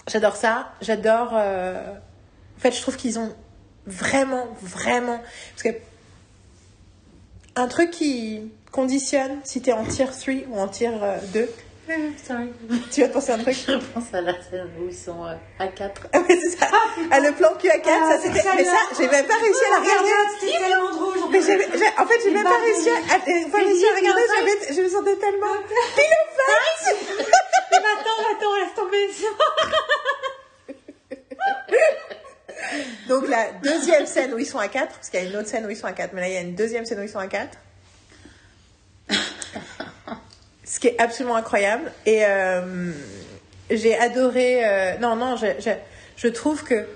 j'adore 0.08 0.38
ça. 0.38 0.74
J'adore. 0.82 1.34
en 1.34 2.60
fait, 2.60 2.72
je 2.72 2.82
trouve 2.82 2.96
qu'ils 2.96 3.20
ont 3.20 3.36
vraiment, 3.86 4.48
vraiment. 4.62 5.22
Parce 5.54 5.64
que 5.64 5.80
un 7.56 7.68
truc 7.68 7.92
qui 7.92 8.52
conditionne 8.72 9.40
si 9.44 9.62
t'es 9.62 9.72
en 9.74 9.84
tier 9.86 10.06
3 10.06 10.34
ou 10.50 10.60
en 10.60 10.68
tier 10.68 10.90
euh, 11.02 11.18
2, 11.34 11.50
Sorry. 12.26 12.48
tu 12.92 13.02
vas 13.02 13.08
te 13.10 13.14
penser 13.14 13.32
à 13.34 13.36
un 13.36 13.40
truc? 13.40 13.54
Je 13.68 13.74
pense 13.94 14.14
à 14.14 14.22
la 14.22 14.32
scène 14.34 14.70
où 14.80 14.88
ils 14.88 14.96
sont 14.96 15.26
euh, 15.26 15.34
à 15.60 15.68
4. 15.68 16.08
Ah 16.14 16.20
oui, 16.28 16.40
c'est 16.42 16.58
ça. 16.58 16.68
Ah, 17.12 17.20
le 17.20 17.34
plan 17.34 17.50
cul 17.60 17.70
à 17.70 17.80
4, 17.80 17.90
Ah, 17.90 18.12
ça 18.14 18.20
c'était. 18.22 18.42
Mais 18.56 18.64
ça, 18.64 18.78
j'ai 18.98 19.08
même 19.10 19.26
pas 19.26 19.36
réussi 19.36 19.62
à 19.68 19.72
la 19.72 19.80
regarder. 19.82 20.10
C'était 20.40 20.58
tellement 20.60 20.90
drôle. 20.92 21.20
j'en 21.20 21.28
Mais 21.30 21.42
j'ai- 21.42 21.66
en 22.02 22.06
fait, 22.06 22.20
j'ai 22.24 22.32
même 22.32 22.44
pas 22.44 22.50
Bah, 22.52 22.56
réussi 22.64 22.90
à, 22.90 22.94
à- 22.96 23.20
pas 23.20 23.26
réussi 23.58 23.86
à 23.86 23.96
regarder. 24.00 24.22
J'avais, 24.38 24.58
je 24.74 24.82
me 24.82 24.88
sentais 24.90 25.18
tellement. 25.18 25.48
Pile. 25.96 26.16
Mais 27.72 27.78
attends, 27.78 28.24
attends, 28.32 28.56
laisse 28.56 28.74
tomber. 28.76 29.08
Donc 33.10 33.28
la 33.28 33.52
deuxième 33.64 34.06
scène 34.06 34.34
où 34.34 34.38
ils 34.40 34.46
sont 34.46 34.60
à 34.60 34.70
4, 34.70 34.96
parce 34.96 35.10
qu'il 35.10 35.22
y 35.22 35.26
a 35.26 35.30
une 35.30 35.36
autre 35.36 35.50
scène 35.50 35.66
où 35.66 35.70
ils 35.70 35.76
sont 35.76 35.88
à 35.88 35.92
4, 35.92 36.14
mais 36.14 36.22
là 36.22 36.28
il 36.30 36.34
y 36.34 36.38
a 36.38 36.42
une 36.42 36.56
deuxième 36.56 36.86
scène 36.86 37.00
où 37.00 37.04
ils 37.04 37.10
sont 37.10 37.20
à 37.20 37.28
4. 37.28 37.58
Ce 40.64 40.80
qui 40.80 40.88
est 40.88 41.02
absolument 41.02 41.36
incroyable. 41.36 41.92
Et 42.06 42.26
euh, 42.26 42.92
j'ai 43.70 43.98
adoré. 43.98 44.66
euh, 44.66 44.98
non, 45.00 45.16
non, 45.16 45.36
je, 45.36 45.48
je, 45.60 45.72
je 46.16 46.28
trouve 46.28 46.64
que 46.64 46.88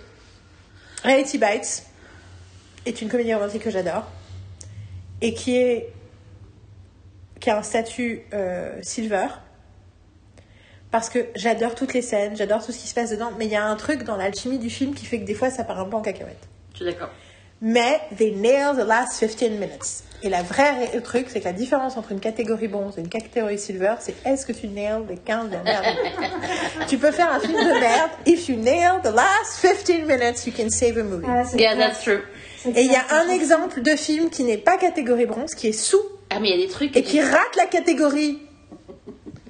Reality 1.03 1.37
Bites 1.37 1.83
est 2.85 3.01
une 3.01 3.09
comédie 3.09 3.33
romantique 3.33 3.63
que 3.63 3.71
j'adore. 3.71 4.05
Et 5.21 5.33
qui 5.33 5.57
est. 5.57 5.93
qui 7.39 7.49
a 7.49 7.57
un 7.57 7.63
statut 7.63 8.21
euh, 8.33 8.77
silver. 8.81 9.27
Parce 10.91 11.09
que 11.09 11.19
j'adore 11.35 11.75
toutes 11.75 11.93
les 11.93 12.01
scènes, 12.01 12.37
j'adore 12.37 12.65
tout 12.65 12.71
ce 12.71 12.77
qui 12.79 12.87
se 12.87 12.93
passe 12.93 13.09
dedans, 13.09 13.33
mais 13.37 13.45
il 13.45 13.51
y 13.51 13.55
a 13.57 13.65
un 13.65 13.75
truc 13.75 14.03
dans 14.03 14.15
l'alchimie 14.15 14.59
du 14.59 14.69
film 14.69 14.93
qui 14.93 15.05
fait 15.05 15.19
que 15.19 15.25
des 15.25 15.33
fois 15.33 15.49
ça 15.49 15.65
part 15.65 15.79
un 15.81 15.85
peu 15.85 15.97
en 15.97 16.01
cacahuète. 16.01 16.47
Je 16.71 16.77
suis 16.77 16.85
d'accord. 16.85 17.09
Mais 17.61 17.99
they 18.17 18.31
nail 18.31 18.75
the 18.77 18.87
last 18.87 19.19
15 19.19 19.59
minutes. 19.59 20.03
Et 20.23 20.29
la 20.29 20.41
vraie 20.41 20.89
le 20.93 21.01
truc, 21.01 21.27
c'est 21.29 21.39
que 21.39 21.45
la 21.45 21.53
différence 21.53 21.97
entre 21.97 22.11
une 22.11 22.19
catégorie 22.19 22.67
bronze 22.67 22.97
et 22.97 23.01
une 23.01 23.09
catégorie 23.09 23.59
silver, 23.59 23.95
c'est 23.99 24.15
est-ce 24.25 24.45
que 24.45 24.53
tu 24.53 24.67
nails 24.67 25.03
les 25.07 25.17
15 25.17 25.49
dernières 25.49 25.81
minutes? 25.81 26.31
tu 26.87 26.97
peux 26.97 27.11
faire 27.11 27.31
un 27.33 27.39
film 27.39 27.53
de 27.53 27.79
merde. 27.79 28.09
If 28.25 28.49
you 28.49 28.55
nail 28.55 29.01
the 29.03 29.13
last 29.13 29.57
15 29.61 30.05
minutes, 30.07 30.45
you 30.47 30.53
can 30.55 30.69
save 30.69 30.97
a 30.97 31.03
movie. 31.03 31.25
Ah, 31.29 31.43
Yeah, 31.55 31.75
that's 31.75 32.01
true. 32.03 32.21
Et 32.65 32.81
il 32.81 32.91
y 32.91 32.95
a 32.95 33.03
un 33.21 33.29
exemple 33.29 33.81
de 33.83 33.91
film 33.95 34.29
qui 34.31 34.43
n'est 34.43 34.57
pas 34.57 34.77
catégorie 34.77 35.27
bronze, 35.27 35.53
qui 35.53 35.67
est 35.67 35.71
sous 35.79 36.01
Ah, 36.31 36.39
mais 36.39 36.49
il 36.49 36.59
y 36.59 36.63
a 36.63 36.65
des 36.65 36.71
trucs. 36.71 36.97
et 36.97 37.03
qui 37.03 37.21
rate 37.21 37.55
la 37.57 37.65
catégorie, 37.67 38.39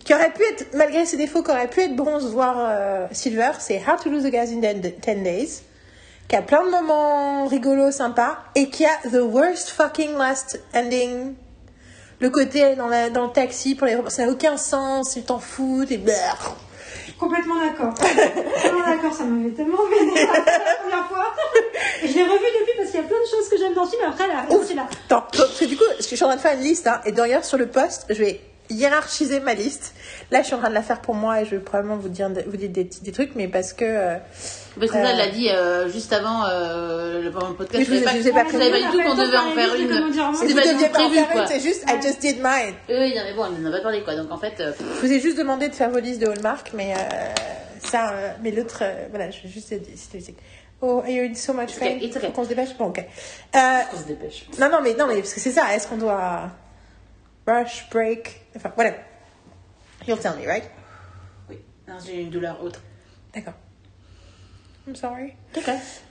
qui 0.03 0.13
aurait 0.13 0.33
pu 0.33 0.43
être, 0.43 0.65
malgré 0.73 1.05
ses 1.05 1.15
défauts, 1.15 1.41
qui 1.41 1.51
aurait 1.51 1.69
pu 1.69 1.79
être 1.81 1.95
bronze, 1.95 2.25
voire 2.29 2.57
euh, 2.59 3.07
silver, 3.13 3.51
c'est 3.59 3.77
How 3.87 3.95
to 4.03 4.09
Lose 4.09 4.25
a 4.25 4.29
Guy 4.29 4.37
in 4.39 4.59
10 4.59 5.23
Days, 5.23 5.61
qui 6.27 6.35
a 6.35 6.41
plein 6.41 6.63
de 6.65 6.71
moments 6.71 7.47
rigolos, 7.47 7.91
sympas, 7.91 8.37
et 8.55 8.69
qui 8.69 8.85
a 8.85 8.89
the 9.11 9.21
worst 9.21 9.69
fucking 9.69 10.17
last 10.17 10.59
ending. 10.73 11.35
Le 12.19 12.29
côté 12.29 12.75
dans, 12.75 12.87
la- 12.87 13.09
dans 13.09 13.25
le 13.27 13.31
taxi, 13.31 13.75
pour 13.75 13.87
les, 13.87 13.97
ça 14.07 14.25
n'a 14.25 14.31
aucun 14.31 14.57
sens, 14.57 15.15
ils 15.15 15.23
t'en 15.23 15.39
foutent, 15.39 15.91
et. 15.91 16.01
Complètement 17.19 17.55
d'accord. 17.59 17.93
Complètement 17.93 18.85
d'accord, 18.85 19.13
ça 19.13 19.23
m'avait 19.23 19.53
tellement 19.53 19.77
vénéré 19.89 20.25
la 20.25 20.41
première 20.81 21.07
fois. 21.07 21.33
Et 22.03 22.07
je 22.07 22.13
l'ai 22.13 22.23
revu 22.23 22.33
depuis 22.59 22.73
parce 22.77 22.89
qu'il 22.91 22.99
y 22.99 23.03
a 23.03 23.07
plein 23.07 23.17
de 23.19 23.29
choses 23.29 23.49
que 23.49 23.57
j'aime 23.57 23.73
dans 23.73 23.85
ce 23.85 23.91
film. 23.91 24.01
Après, 24.09 24.27
là, 24.27 24.45
c'est 24.67 24.73
là. 24.73 24.87
Attends, 25.05 25.23
parce 25.31 25.59
que 25.59 25.65
du 25.65 25.77
coup, 25.77 25.83
je 25.97 26.03
suis 26.03 26.21
en 26.23 26.27
train 26.27 26.35
de 26.37 26.41
faire 26.41 26.53
une 26.53 26.61
liste, 26.63 26.87
hein, 26.87 26.99
et 27.05 27.11
d'ailleurs 27.11 27.45
sur 27.45 27.57
le 27.57 27.67
post, 27.67 28.05
je 28.09 28.15
vais 28.15 28.41
hiérarchiser 28.69 29.39
ma 29.39 29.53
liste. 29.53 29.93
Là, 30.31 30.41
je 30.41 30.47
suis 30.47 30.55
en 30.55 30.59
train 30.59 30.69
de 30.69 30.73
la 30.73 30.81
faire 30.81 31.01
pour 31.01 31.15
moi 31.15 31.41
et 31.41 31.45
je 31.45 31.51
vais 31.51 31.59
probablement 31.59 31.97
vous 31.97 32.09
dire, 32.09 32.29
vous 32.47 32.57
dire 32.57 32.69
des, 32.69 32.83
des 32.83 33.11
trucs, 33.11 33.35
mais 33.35 33.47
parce 33.47 33.73
que 33.73 33.85
euh, 33.85 34.15
Parce 34.79 34.91
que 34.91 34.97
ça, 34.97 35.03
Euh. 35.03 35.07
elle 35.11 35.17
l'a 35.17 35.27
dit 35.29 35.49
euh, 35.49 35.89
juste 35.89 36.11
avant 36.13 36.45
euh, 36.47 37.21
le 37.21 37.31
podcast. 37.31 37.73
Mais 37.73 37.85
je 37.85 37.93
je 37.93 38.19
vous 38.21 38.27
ai 38.27 38.31
pas 38.31 38.43
pas 38.43 38.49
prévenu. 38.49 38.81
du 38.85 38.91
tout 38.91 39.01
qu'on 39.03 39.15
devait 39.15 39.37
en 39.37 39.49
fait 39.51 39.55
faire 39.55 39.71
un 39.73 39.77
une. 39.77 40.33
C'était 40.35 40.53
pas 40.53 40.61
du 40.67 40.73
tout 40.73 40.79
pas 40.79 40.87
en 40.87 40.89
prévu, 41.09 41.15
faire 41.15 41.29
quoi. 41.29 41.41
une, 41.41 41.47
c'est 41.47 41.59
juste 41.59 41.83
I 41.87 42.01
just 42.01 42.19
did 42.21 42.37
mine. 42.37 42.73
Oui, 42.89 43.13
non, 43.15 43.21
mais 43.25 43.33
bon, 43.35 43.43
on 43.43 43.65
en 43.65 43.69
a 43.69 43.71
pas 43.77 43.81
parlé, 43.83 44.03
quoi. 44.03 44.15
Donc 44.15 44.31
en 44.31 44.37
fait, 44.37 44.53
euh, 44.59 44.71
Je 45.01 45.05
vous 45.07 45.11
ai 45.13 45.19
juste 45.19 45.37
demandé 45.37 45.67
de 45.69 45.73
faire 45.75 45.89
vos 45.89 45.99
listes 45.99 46.21
de 46.21 46.27
Hallmark, 46.27 46.71
mais 46.73 46.93
euh, 46.93 46.97
ça, 47.83 48.11
euh, 48.13 48.31
mais 48.41 48.51
l'autre, 48.51 48.79
euh, 48.81 49.05
voilà, 49.11 49.29
je 49.31 49.43
vais 49.43 49.49
juste 49.49 49.67
citer. 49.95 50.35
Oh, 50.81 50.99
are 50.99 51.07
you 51.09 51.23
in 51.23 51.35
so 51.35 51.53
much 51.53 51.69
it's 51.77 52.15
okay. 52.17 52.27
Faut 52.27 52.31
qu'on 52.33 52.43
se 52.43 52.49
dépêche 52.49 52.75
Bon, 52.77 52.87
ok. 52.87 52.99
Euh, 52.99 53.59
on 53.93 53.97
se 53.97 54.03
dépêche. 54.07 54.45
non, 54.59 54.69
non, 54.69 54.79
mais, 54.83 54.93
non, 54.93 55.07
mais 55.07 55.15
parce 55.15 55.33
que 55.33 55.39
c'est 55.39 55.51
ça, 55.51 55.73
est-ce 55.73 55.87
qu'on 55.87 55.95
doit 55.97 56.49
rush, 57.47 57.89
break, 57.91 58.41
enfin, 58.55 58.71
whatever. 58.77 58.97
You'll 60.07 60.19
tell 60.19 60.35
me, 60.35 60.45
right? 60.47 60.63
Oui, 61.49 61.57
non, 61.87 61.95
j'ai 62.05 62.21
une 62.21 62.29
douleur 62.29 62.61
autre. 62.63 62.81
D'accord. 63.33 63.53
I'm 64.87 64.95
sorry. 64.95 65.33
Ok. 65.57 65.69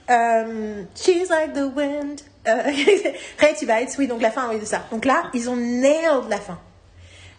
Euh, 0.09 0.83
she's 0.95 1.29
like 1.29 1.53
the 1.53 1.65
wind. 1.75 2.21
Euh, 2.47 2.61
Reality 3.39 3.65
Bites, 3.65 3.95
oui, 3.97 4.07
donc 4.07 4.21
la 4.21 4.31
fin, 4.31 4.49
oui, 4.49 4.59
de 4.59 4.65
ça. 4.65 4.83
Donc 4.91 5.05
là, 5.05 5.29
ils 5.33 5.49
ont 5.49 5.55
nailed 5.55 6.29
la 6.29 6.37
fin. 6.39 6.59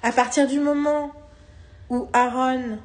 À 0.03 0.13
partir 0.13 0.47
du 0.47 0.59
moment 0.61 1.13
où 1.91 2.09
Aaron, 2.13 2.79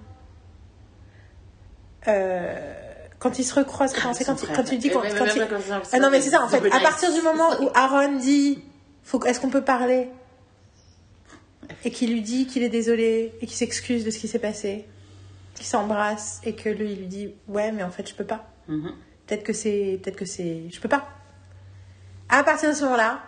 euh, 2.07 2.73
quand 3.19 3.39
il 3.39 3.43
se 3.43 3.53
recroise, 3.53 3.93
c'est 4.13 4.25
quand, 4.25 4.41
il- 4.43 4.47
quand 4.55 4.63
tu 4.63 4.77
dis 4.77 4.89
quand, 4.89 5.01
mais- 5.01 5.09
quand 5.17 5.25
il- 5.35 5.47
Ah 5.93 5.99
non, 5.99 6.09
mais 6.09 6.21
c'est 6.21 6.31
ça, 6.31 6.43
en 6.43 6.47
fait. 6.49 6.57
À 6.71 6.79
partir 6.79 7.13
du 7.13 7.21
moment 7.21 7.49
où 7.61 7.69
Aaron 7.73 8.17
dit, 8.17 8.63
faut, 9.03 9.23
est-ce 9.25 9.39
qu'on 9.39 9.49
peut 9.49 9.63
parler? 9.63 10.09
Et 11.83 11.91
qu'il 11.91 12.11
lui 12.11 12.21
dit 12.21 12.45
qu'il 12.47 12.63
est 12.63 12.69
désolé 12.69 13.33
et 13.41 13.45
qu'il 13.47 13.55
s'excuse 13.55 14.05
de 14.05 14.11
ce 14.11 14.19
qui 14.19 14.27
s'est 14.27 14.39
passé, 14.39 14.85
qu'il 15.55 15.65
s'embrasse 15.65 16.39
et 16.45 16.53
que 16.53 16.69
lui, 16.69 16.91
il 16.93 16.99
lui 16.99 17.07
dit, 17.07 17.33
ouais, 17.47 17.71
mais 17.71 17.83
en 17.83 17.89
fait, 17.91 18.07
je 18.07 18.13
peux 18.13 18.23
pas. 18.25 18.45
Mhm. 18.67 18.93
Peut-être 19.27 19.43
que 19.43 19.53
c'est. 19.53 19.99
Peut-être 20.03 20.17
que 20.17 20.25
c'est. 20.25 20.63
Je 20.71 20.79
peux 20.79 20.89
pas. 20.89 21.07
À 22.29 22.43
partir 22.43 22.69
de 22.69 22.75
ce 22.75 22.83
moment-là, 22.83 23.19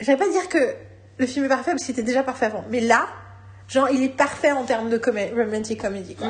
je 0.00 0.06
vais 0.06 0.16
pas 0.16 0.28
dire 0.28 0.48
que 0.48 0.74
le 1.18 1.26
film 1.26 1.44
est 1.44 1.48
parfait 1.48 1.72
parce 1.72 1.84
qu'il 1.84 1.92
était 1.92 2.02
déjà 2.02 2.22
parfait 2.22 2.46
avant. 2.46 2.64
Mais 2.70 2.80
là, 2.80 3.08
genre, 3.68 3.88
il 3.90 4.02
est 4.02 4.08
parfait 4.16 4.52
en 4.52 4.64
termes 4.64 4.90
de 4.90 4.98
comé- 4.98 5.30
romantic 5.34 5.80
comedy, 5.80 6.14
quoi. 6.14 6.28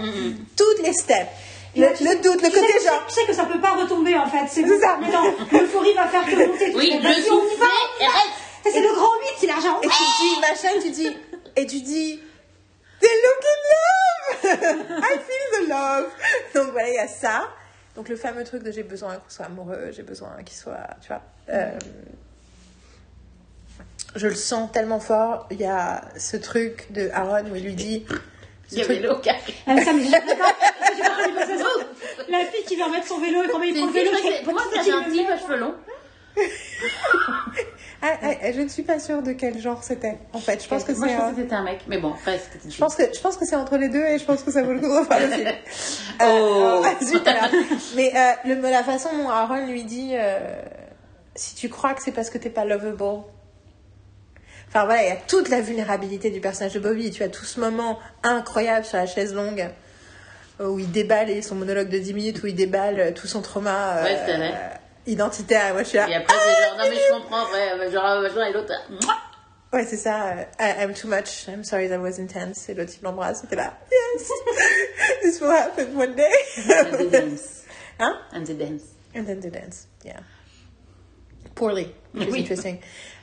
Toutes 0.56 0.84
les 0.86 0.92
steps. 0.92 1.28
Le, 1.76 1.82
sais- 1.94 2.16
doute, 2.16 2.42
le 2.42 2.50
sais 2.50 2.60
côté 2.60 2.72
que- 2.72 2.84
genre. 2.84 3.04
Tu 3.08 3.14
sais 3.14 3.26
que 3.26 3.32
ça 3.32 3.44
peut 3.44 3.60
pas 3.60 3.74
retomber 3.76 4.16
en 4.16 4.26
fait. 4.26 4.46
C'est 4.48 4.66
C'est 4.66 4.80
ça. 4.80 4.98
Mais 5.00 5.10
non, 5.12 5.34
l'euphorie 5.52 5.94
va 5.94 6.06
faire 6.08 6.24
que 6.26 6.34
monter. 6.46 6.72
Oui, 6.74 6.90
le 7.00 7.08
Ça, 7.12 8.70
C'est 8.72 8.80
le 8.82 8.92
grand 8.94 9.06
8, 9.06 9.26
c'est 9.38 9.46
l'argent. 9.46 9.80
Et 9.82 9.86
tu 9.86 9.92
dis, 9.92 10.40
machin, 10.40 10.80
tu 10.82 10.90
dis. 10.90 11.16
Et 11.56 11.66
tu 11.66 11.80
dis. 11.80 12.20
They 13.00 13.08
look 13.24 13.44
in 13.44 13.60
love! 13.72 15.02
I 15.02 15.18
feel 15.18 15.64
the 15.64 15.68
love! 15.68 16.10
Donc 16.54 16.72
voilà, 16.72 16.88
il 16.88 16.94
y 16.94 16.98
a 16.98 17.08
ça. 17.08 17.48
Donc 17.96 18.08
le 18.08 18.16
fameux 18.16 18.44
truc 18.44 18.62
de 18.62 18.70
j'ai 18.70 18.82
besoin 18.82 19.16
qu'on 19.16 19.30
soit 19.30 19.46
amoureux, 19.46 19.90
j'ai 19.92 20.02
besoin 20.02 20.30
qu'il 20.44 20.56
soit. 20.56 20.86
Tu 21.00 21.08
vois. 21.08 21.22
euh, 21.48 21.78
je 24.16 24.26
le 24.26 24.34
sens 24.34 24.70
tellement 24.72 25.00
fort. 25.00 25.46
Il 25.50 25.60
y 25.60 25.64
a 25.64 26.04
ce 26.18 26.36
truc 26.36 26.92
de 26.92 27.10
Aaron 27.12 27.46
où 27.50 27.56
il 27.56 27.64
lui 27.64 27.74
dit. 27.74 28.04
Il 28.72 28.78
y 28.78 28.82
avait 28.82 29.00
l'eau 29.00 29.18
qui. 29.18 29.30
Ah, 29.30 29.76
ça, 29.78 29.92
pas 29.92 30.54
passer 31.34 31.58
ça. 31.58 31.64
La 32.28 32.44
fille 32.46 32.64
qui 32.66 32.76
va 32.76 32.84
remettre 32.84 33.06
son 33.08 33.18
vélo 33.18 33.42
et 33.42 33.48
comment 33.48 33.64
il 33.64 33.74
prend 33.74 33.86
le 33.86 33.92
vélo. 33.92 34.10
Pour 34.44 34.52
moi, 34.52 34.62
c'est 34.72 34.92
un 34.92 35.10
type 35.10 35.28
à 35.28 35.38
cheveux 35.38 35.56
longs. 35.56 35.74
I 38.02 38.06
Ah, 38.06 38.16
ah, 38.42 38.52
je 38.52 38.60
ne 38.62 38.68
suis 38.68 38.82
pas 38.82 38.98
sûre 38.98 39.22
de 39.22 39.32
quel 39.32 39.58
genre 39.58 39.82
c'était. 39.82 40.16
En 40.32 40.38
fait, 40.38 40.62
je 40.62 40.68
pense 40.68 40.84
que 40.84 40.94
c'est. 40.94 41.12
un- 41.12 41.34
c'était 41.36 41.54
un 41.54 41.62
mec. 41.62 41.80
Mais 41.86 41.98
bon, 41.98 42.14
une 42.26 42.70
Je 42.70 42.78
pense 42.78 42.94
que 42.96 43.02
je 43.14 43.20
pense 43.20 43.36
que 43.36 43.44
c'est 43.44 43.56
entre 43.56 43.76
les 43.76 43.88
deux 43.88 44.04
et 44.04 44.18
je 44.18 44.24
pense 44.24 44.42
que 44.42 44.50
ça 44.50 44.62
vaut 44.62 44.72
le 44.72 44.80
coup 44.80 44.86
de 44.88 44.98
refaire 45.00 45.20
le 45.20 45.28
film. 45.32 45.48
Oh. 46.22 46.82
Euh, 46.84 47.04
zut, 47.04 47.26
alors. 47.28 47.50
Mais 47.96 48.12
euh, 48.16 48.32
le, 48.54 48.60
la 48.62 48.82
façon 48.82 49.08
dont 49.16 49.28
Aaron 49.28 49.66
lui 49.66 49.84
dit, 49.84 50.12
euh, 50.14 50.38
si 51.34 51.54
tu 51.54 51.68
crois 51.68 51.92
que 51.94 52.02
c'est 52.02 52.12
parce 52.12 52.30
que 52.30 52.38
t'es 52.38 52.50
pas 52.50 52.64
lovable. 52.64 53.02
Enfin 54.68 54.84
voilà, 54.84 55.02
il 55.02 55.08
y 55.08 55.12
a 55.12 55.16
toute 55.16 55.48
la 55.48 55.60
vulnérabilité 55.60 56.30
du 56.30 56.40
personnage 56.40 56.72
de 56.74 56.80
Bobby. 56.80 57.10
Tu 57.10 57.22
as 57.22 57.28
tout 57.28 57.44
ce 57.44 57.58
moment 57.60 57.98
incroyable 58.22 58.84
sur 58.86 58.96
la 58.98 59.06
chaise 59.06 59.34
longue 59.34 59.68
euh, 60.60 60.68
où 60.68 60.78
il 60.78 60.90
déballe 60.90 61.28
et 61.28 61.42
son 61.42 61.54
monologue 61.56 61.88
de 61.88 61.98
10 61.98 62.14
minutes 62.14 62.42
où 62.42 62.46
il 62.46 62.54
déballe 62.54 63.12
tout 63.14 63.26
son 63.26 63.42
trauma 63.42 64.02
Ouais, 64.04 64.16
c'était 64.20 64.36
vrai. 64.36 64.54
Identitaire. 65.06 65.68
Et 65.68 65.72
moi 65.72 65.82
je 65.82 65.88
suis 65.88 65.98
là. 65.98 66.08
Et 66.08 66.14
après, 66.14 66.34
c'est 66.36 66.64
genre, 66.68 66.76
non, 66.78 66.84
mais 66.90 66.96
je 66.96 67.12
comprends, 67.12 67.52
ouais, 67.52 67.90
genre, 67.90 68.04
euh, 68.06 68.22
machin, 68.22 68.44
et 68.46 68.52
l'autre, 68.52 68.72
mouah. 68.90 69.16
Ouais, 69.72 69.86
c'est 69.86 69.96
ça. 69.96 70.30
euh, 70.32 70.44
I'm 70.60 70.92
too 70.94 71.06
much. 71.08 71.46
I'm 71.46 71.62
sorry 71.62 71.88
that 71.88 71.98
was 72.00 72.18
intense. 72.20 72.68
Et 72.68 72.74
l'autre, 72.74 72.92
il 73.00 73.04
l'embrasse. 73.04 73.42
C'était 73.42 73.54
là. 73.56 73.78
Yes. 73.90 74.28
This 75.22 75.40
will 75.40 75.50
happen 75.52 75.94
one 75.96 76.16
day. 76.16 76.32
And 76.68 76.96
the 76.96 77.10
dance. 77.10 77.64
Hein? 78.00 78.16
And 78.32 78.44
the 78.46 78.54
dance. 78.54 78.82
And 79.14 79.24
then 79.26 79.40
the 79.40 79.50
dance. 79.50 79.86
Yeah. 80.04 80.20
Poorly. 81.54 81.94
Which 82.14 82.28
is 82.28 82.32
Oui. 82.32 82.40
interesting. 82.40 82.78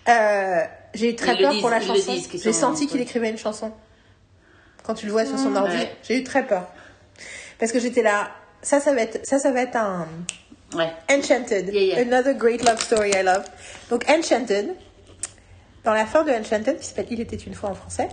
Euh, 0.07 0.63
j'ai 0.93 1.09
eu 1.09 1.15
très 1.15 1.33
Ils 1.35 1.41
peur 1.41 1.51
disent- 1.51 1.61
pour 1.61 1.69
la 1.69 1.81
chanson. 1.81 2.13
J'ai 2.33 2.53
senti 2.53 2.87
qu'il 2.87 3.01
écrivait 3.01 3.29
une 3.29 3.37
chanson. 3.37 3.73
Quand 4.83 4.93
tu 4.93 5.05
le 5.05 5.11
vois 5.11 5.25
sur 5.25 5.37
son 5.37 5.53
ordi, 5.55 5.75
Ouais. 5.75 5.95
j'ai 6.03 6.17
eu 6.19 6.23
très 6.23 6.45
peur. 6.47 6.67
Parce 7.59 7.71
que 7.73 7.79
j'étais 7.79 8.03
là. 8.03 8.31
Ça, 8.61 8.79
ça 8.79 8.93
va 8.93 9.01
être, 9.01 9.25
ça, 9.25 9.37
ça 9.39 9.51
va 9.51 9.61
être 9.63 9.75
un, 9.75 10.07
Ouais. 10.75 10.91
Enchanted. 11.09 11.69
Yeah, 11.73 11.81
yeah. 11.95 12.01
Another 12.01 12.33
great 12.33 12.63
love 12.63 12.81
story 12.81 13.11
I 13.15 13.23
love. 13.23 13.45
Donc 13.89 14.03
Enchanted. 14.09 14.75
Dans 15.83 15.93
la 15.93 16.05
fin 16.05 16.23
de 16.23 16.31
Enchanted, 16.31 16.79
qui 16.79 16.85
s'appelle 16.85 17.07
Il 17.09 17.21
était 17.21 17.37
une 17.37 17.53
fois 17.53 17.69
en 17.69 17.75
français. 17.75 18.09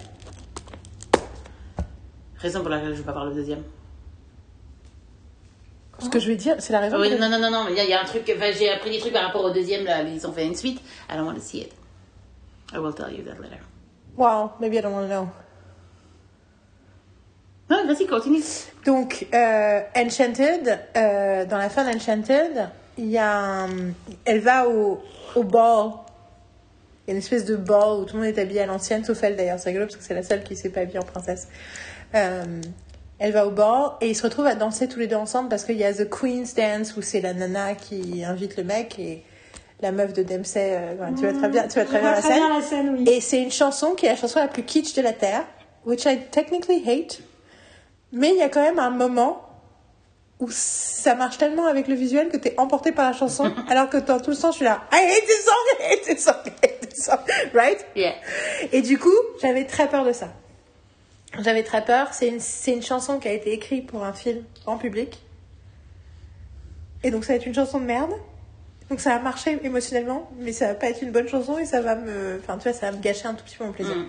Raison 2.39 2.61
pour 2.61 2.69
laquelle 2.69 2.91
je 2.93 2.99
veux 2.99 3.05
pas 3.05 3.13
parler 3.13 3.31
le 3.31 3.37
deuxième. 3.37 3.63
Ce 5.99 6.09
que 6.09 6.19
je 6.19 6.29
vais 6.29 6.37
dire, 6.37 6.57
c'est 6.59 6.73
la 6.73 6.81
raison. 6.81 7.01
Oui, 7.01 7.09
pour 7.11 7.19
non, 7.21 7.29
non, 7.31 7.39
non, 7.39 7.51
non, 7.51 7.65
mais 7.65 7.73
il 7.73 7.77
y, 7.77 7.81
a- 7.81 7.85
il 7.85 7.91
y 7.91 7.95
a 7.95 8.01
un 8.01 8.05
truc, 8.05 8.31
enfin, 8.37 8.51
j'ai 8.53 8.69
appris 8.71 8.91
des 8.91 8.99
trucs 8.99 9.13
par 9.13 9.25
rapport 9.25 9.45
au 9.45 9.51
deuxième, 9.51 9.85
là, 9.85 10.03
ils 10.03 10.27
ont 10.27 10.33
fait 10.33 10.45
une 10.45 10.55
suite. 10.55 10.81
I 11.11 11.17
don't 11.17 11.25
want 11.27 11.35
to 11.37 11.41
see 11.41 11.61
it. 11.61 11.73
I 12.75 12.79
will 12.79 12.93
tell 12.95 13.11
you 13.13 13.23
that 13.25 13.41
later. 13.41 13.61
Wow, 14.17 14.53
maybe 14.61 14.77
I 14.77 14.83
don't 14.83 14.93
want 14.93 15.03
to 15.03 15.09
know. 15.09 15.29
Non, 17.71 17.87
vas-y, 17.87 18.07
continue. 18.07 18.43
Donc, 18.85 19.27
euh, 19.33 19.81
Enchanted, 19.97 20.79
euh, 20.97 21.45
dans 21.47 21.57
la 21.59 21.71
fin 21.71 21.85
d'Enchanted, 21.91 22.69
il 22.99 23.07
y 23.11 23.19
a 23.19 23.63
un- 23.65 23.93
elle 24.27 24.41
va 24.41 24.69
au, 24.69 25.01
au 25.35 25.43
ball. 25.43 25.93
Il 27.07 27.09
y 27.09 27.11
a 27.11 27.13
une 27.15 27.19
espèce 27.19 27.45
de 27.47 27.57
ball 27.57 28.01
où 28.01 28.05
tout 28.05 28.17
le 28.17 28.23
monde 28.25 28.37
est 28.37 28.41
habillé 28.41 28.61
à 28.61 28.67
l'ancienne, 28.67 29.05
sauf 29.05 29.23
elle 29.23 29.37
d'ailleurs. 29.37 29.59
C'est 29.59 29.71
rigolo 29.71 29.87
parce 29.87 29.97
que 29.97 30.05
c'est 30.05 30.15
la 30.15 30.23
seule 30.23 30.43
qui 30.43 30.57
s'est 30.57 30.69
pas 30.71 30.81
habillée 30.81 30.99
en 30.99 31.05
princesse. 31.05 31.49
Euh, 32.15 32.45
elle 33.19 33.33
va 33.33 33.47
au 33.47 33.51
ball 33.51 33.93
et 34.01 34.09
ils 34.11 34.15
se 34.15 34.23
retrouvent 34.23 34.47
à 34.47 34.55
danser 34.55 34.89
tous 34.89 34.99
les 34.99 35.07
deux 35.07 35.17
ensemble 35.17 35.49
parce 35.49 35.65
qu'il 35.65 35.77
y 35.77 35.85
a 35.85 35.93
The 35.93 36.09
Queen's 36.09 36.55
Dance 36.55 36.97
où 36.97 37.03
c'est 37.03 37.21
la 37.21 37.33
nana 37.35 37.75
qui 37.75 38.25
invite 38.25 38.57
le 38.57 38.65
mec 38.65 38.99
et 38.99 39.23
la 39.81 39.91
meuf 39.93 40.13
de 40.13 40.23
Dempsey. 40.23 40.79
tu 41.17 41.27
vois 41.27 41.33
très 41.39 41.49
bien, 41.49 41.67
tu 41.69 41.75
vois 41.75 41.85
très 41.85 42.01
la 42.03 42.21
scène. 42.21 42.33
bien 42.37 42.57
la 42.59 42.63
scène, 42.63 42.91
oui. 42.99 43.05
Et 43.11 43.21
c'est 43.21 43.41
une 43.43 43.51
chanson 43.51 43.93
qui 43.95 44.07
est 44.07 44.11
la 44.11 44.17
chanson 44.17 44.39
la 44.39 44.49
plus 44.49 44.63
kitsch 44.65 44.95
de 44.95 45.03
la 45.03 45.13
Terre, 45.13 45.45
which 45.87 46.05
I 46.07 46.19
technically 46.31 46.83
hate. 46.87 47.21
Mais 48.15 48.31
il 48.31 48.37
y 48.37 48.43
a 48.43 48.49
quand 48.49 48.63
même 48.63 48.79
un 48.79 48.91
moment 48.91 49.43
où 50.41 50.49
ça 50.51 51.15
marche 51.15 51.37
tellement 51.39 51.67
avec 51.67 51.87
le 51.89 51.95
visuel 51.95 52.29
que 52.29 52.37
t'es 52.37 52.55
emporté 52.59 52.93
par 52.93 53.11
la 53.11 53.17
chanson, 53.17 53.53
alors 53.69 53.91
que 53.91 53.99
dans 53.99 54.21
tout 54.21 54.31
le 54.31 54.37
temps, 54.37 54.51
je 54.53 54.57
suis 54.57 54.65
là, 54.65 54.83
I 54.93 54.97
hate 54.97 55.27
this 55.27 55.45
song, 55.45 55.55
I 55.81 55.93
hate 55.93 56.03
this 56.03 56.25
song, 56.25 56.35
I 56.47 56.67
hate 56.67 56.89
this 56.89 57.05
song, 57.05 57.19
right? 57.53 57.85
Yeah. 57.95 58.15
Et 58.73 58.83
du 58.83 58.99
coup, 58.99 59.15
j'avais 59.43 59.67
très 59.67 59.89
peur 59.89 60.05
de 60.05 60.13
ça. 60.13 60.33
J'avais 61.41 61.65
très 61.65 61.85
peur. 61.85 62.13
C'est 62.13 62.29
une, 62.29 62.41
c'est 62.41 62.73
une 62.73 62.83
chanson 62.83 63.19
qui 63.19 63.29
a 63.29 63.33
été 63.33 63.53
écrite 63.53 63.87
pour 63.87 64.05
un 64.05 64.13
film 64.13 64.45
en 64.67 64.79
public. 64.79 65.21
Et 67.03 67.11
donc, 67.11 67.25
ça 67.25 67.33
va 67.33 67.37
être 67.37 67.47
une 67.47 67.55
chanson 67.55 67.81
de 67.81 67.85
merde. 67.85 68.13
Donc, 68.91 69.01
ça 69.01 69.11
va 69.11 69.19
marcher 69.19 69.59
émotionnellement, 69.63 70.31
mais 70.39 70.53
ça 70.53 70.69
va 70.69 70.75
pas 70.75 70.89
être 70.89 71.03
une 71.03 71.11
bonne 71.11 71.29
chanson 71.29 71.59
et 71.59 71.65
ça 71.65 71.81
va 71.81 71.97
me, 71.97 72.39
enfin, 72.41 72.57
tu 72.59 72.65
vois, 72.69 72.73
ça 72.73 72.91
va 72.91 72.97
me 72.97 73.03
gâcher 73.03 73.27
un 73.27 73.35
tout 73.35 73.45
petit 73.45 73.57
peu 73.57 73.65
mon 73.65 73.73
plaisir. 73.73 73.97
Mm. 73.97 74.07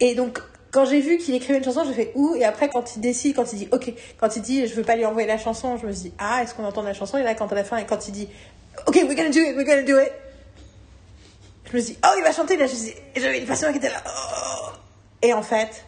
Et 0.00 0.14
donc, 0.14 0.40
quand 0.70 0.84
j'ai 0.84 1.00
vu 1.00 1.18
qu'il 1.18 1.34
écrivait 1.34 1.58
une 1.58 1.64
chanson, 1.64 1.84
j'ai 1.84 1.94
fait 1.94 2.12
ouh. 2.14 2.34
Et 2.36 2.44
après, 2.44 2.68
quand 2.68 2.96
il 2.96 3.00
décide, 3.00 3.34
quand 3.36 3.52
il 3.52 3.58
dit 3.58 3.68
ok, 3.72 3.92
quand 4.18 4.36
il 4.36 4.42
dit 4.42 4.66
je 4.66 4.74
veux 4.74 4.82
pas 4.84 4.96
lui 4.96 5.04
envoyer 5.06 5.26
la 5.26 5.38
chanson, 5.38 5.76
je 5.76 5.86
me 5.86 5.92
dit 5.92 6.12
ah, 6.18 6.42
est-ce 6.42 6.54
qu'on 6.54 6.64
entend 6.64 6.82
la 6.82 6.94
chanson? 6.94 7.18
Et 7.18 7.22
là, 7.22 7.34
quand 7.34 7.50
à 7.50 7.54
la 7.54 7.64
fin, 7.64 7.76
et 7.78 7.86
quand 7.86 8.06
il 8.08 8.12
dit 8.12 8.28
ok, 8.86 8.94
we're 9.06 9.14
gonna 9.16 9.30
do 9.30 9.40
it, 9.40 9.56
we're 9.56 9.64
gonna 9.66 9.82
do 9.82 9.98
it, 9.98 10.12
je 11.70 11.76
me 11.76 11.82
dit 11.82 11.96
oh, 12.04 12.08
il 12.18 12.22
va 12.22 12.32
chanter. 12.32 12.56
Là, 12.56 12.66
je 12.66 12.72
me 12.74 12.88
et 12.88 13.20
j'avais 13.20 13.38
une 13.40 13.46
passion 13.46 13.70
qui 13.72 13.78
était 13.78 13.88
là. 13.90 14.02
oh. 14.06 14.70
Et 15.22 15.32
en 15.34 15.42
fait, 15.42 15.84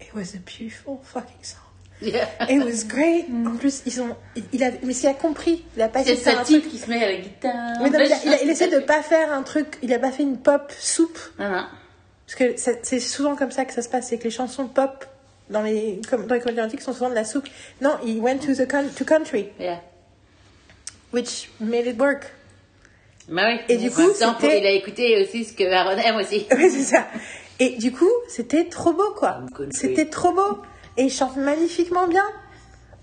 it 0.00 0.08
was 0.14 0.34
a 0.34 0.38
beautiful 0.38 0.98
fucking 1.02 1.42
song. 1.42 1.58
Yeah. 2.02 2.26
It 2.48 2.64
was 2.64 2.84
great. 2.88 3.26
En 3.46 3.56
plus, 3.58 3.82
ils 3.84 4.00
ont, 4.00 4.16
il- 4.54 4.64
a, 4.64 4.70
mais 4.82 4.94
s'il 4.94 5.08
a 5.10 5.12
compris, 5.12 5.66
il 5.76 5.82
a 5.82 5.88
pas 5.90 6.02
C'est 6.02 6.12
essayé 6.12 6.16
de 6.16 6.22
faire 6.22 6.34
sa 6.36 6.40
un 6.40 6.44
truc. 6.44 6.62
type 6.62 6.70
qui 6.70 6.78
se 6.78 6.88
met 6.88 7.04
à 7.04 7.08
la 7.12 7.16
guitare. 7.18 7.52
Mais 7.82 7.90
non, 7.90 7.98
mais 7.98 8.06
il, 8.06 8.12
a, 8.14 8.16
il 8.24 8.32
a- 8.32 8.42
il 8.42 8.48
essaie 8.50 8.68
de 8.68 8.78
pas 8.78 9.02
faire 9.02 9.30
un 9.32 9.42
truc, 9.42 9.76
il 9.82 9.92
a 9.92 9.98
pas 9.98 10.10
fait 10.10 10.22
une 10.22 10.38
pop 10.38 10.72
soupe. 10.78 11.18
Non. 11.38 11.66
Parce 12.30 12.54
que 12.54 12.76
c'est 12.84 13.00
souvent 13.00 13.34
comme 13.34 13.50
ça 13.50 13.64
que 13.64 13.72
ça 13.72 13.82
se 13.82 13.88
passe, 13.88 14.08
c'est 14.08 14.18
que 14.18 14.24
les 14.24 14.30
chansons 14.30 14.68
pop 14.68 15.04
dans 15.48 15.62
les, 15.62 16.00
comme, 16.08 16.26
dans 16.26 16.36
les 16.36 16.40
comédies 16.40 16.60
romantiques 16.60 16.80
sont 16.80 16.92
souvent 16.92 17.10
de 17.10 17.14
la 17.14 17.24
soupe. 17.24 17.48
Non, 17.80 17.96
il 18.06 18.20
went 18.20 18.38
to 18.38 18.54
the 18.54 18.68
to 18.68 19.04
country, 19.04 19.48
Yeah. 19.58 19.80
which 21.12 21.50
made 21.58 21.86
it 21.86 21.98
work. 21.98 22.26
Bah 23.28 23.42
oui. 23.46 23.60
Et 23.68 23.78
du 23.78 23.90
coup, 23.90 24.12
il 24.42 24.66
a 24.66 24.70
écouté 24.70 25.20
aussi 25.20 25.44
ce 25.44 25.52
que 25.54 25.64
Aaron 25.64 25.98
aime 25.98 26.16
aussi. 26.16 26.46
Oui, 26.56 26.70
c'est 26.70 26.94
ça. 26.94 27.08
Et 27.58 27.70
du 27.70 27.90
coup, 27.90 28.10
c'était 28.28 28.66
trop 28.66 28.92
beau, 28.92 29.12
quoi. 29.16 29.40
C'était 29.72 30.06
trop 30.06 30.32
beau. 30.32 30.58
Et 30.96 31.04
il 31.04 31.10
chante 31.10 31.36
magnifiquement 31.36 32.06
bien. 32.06 32.24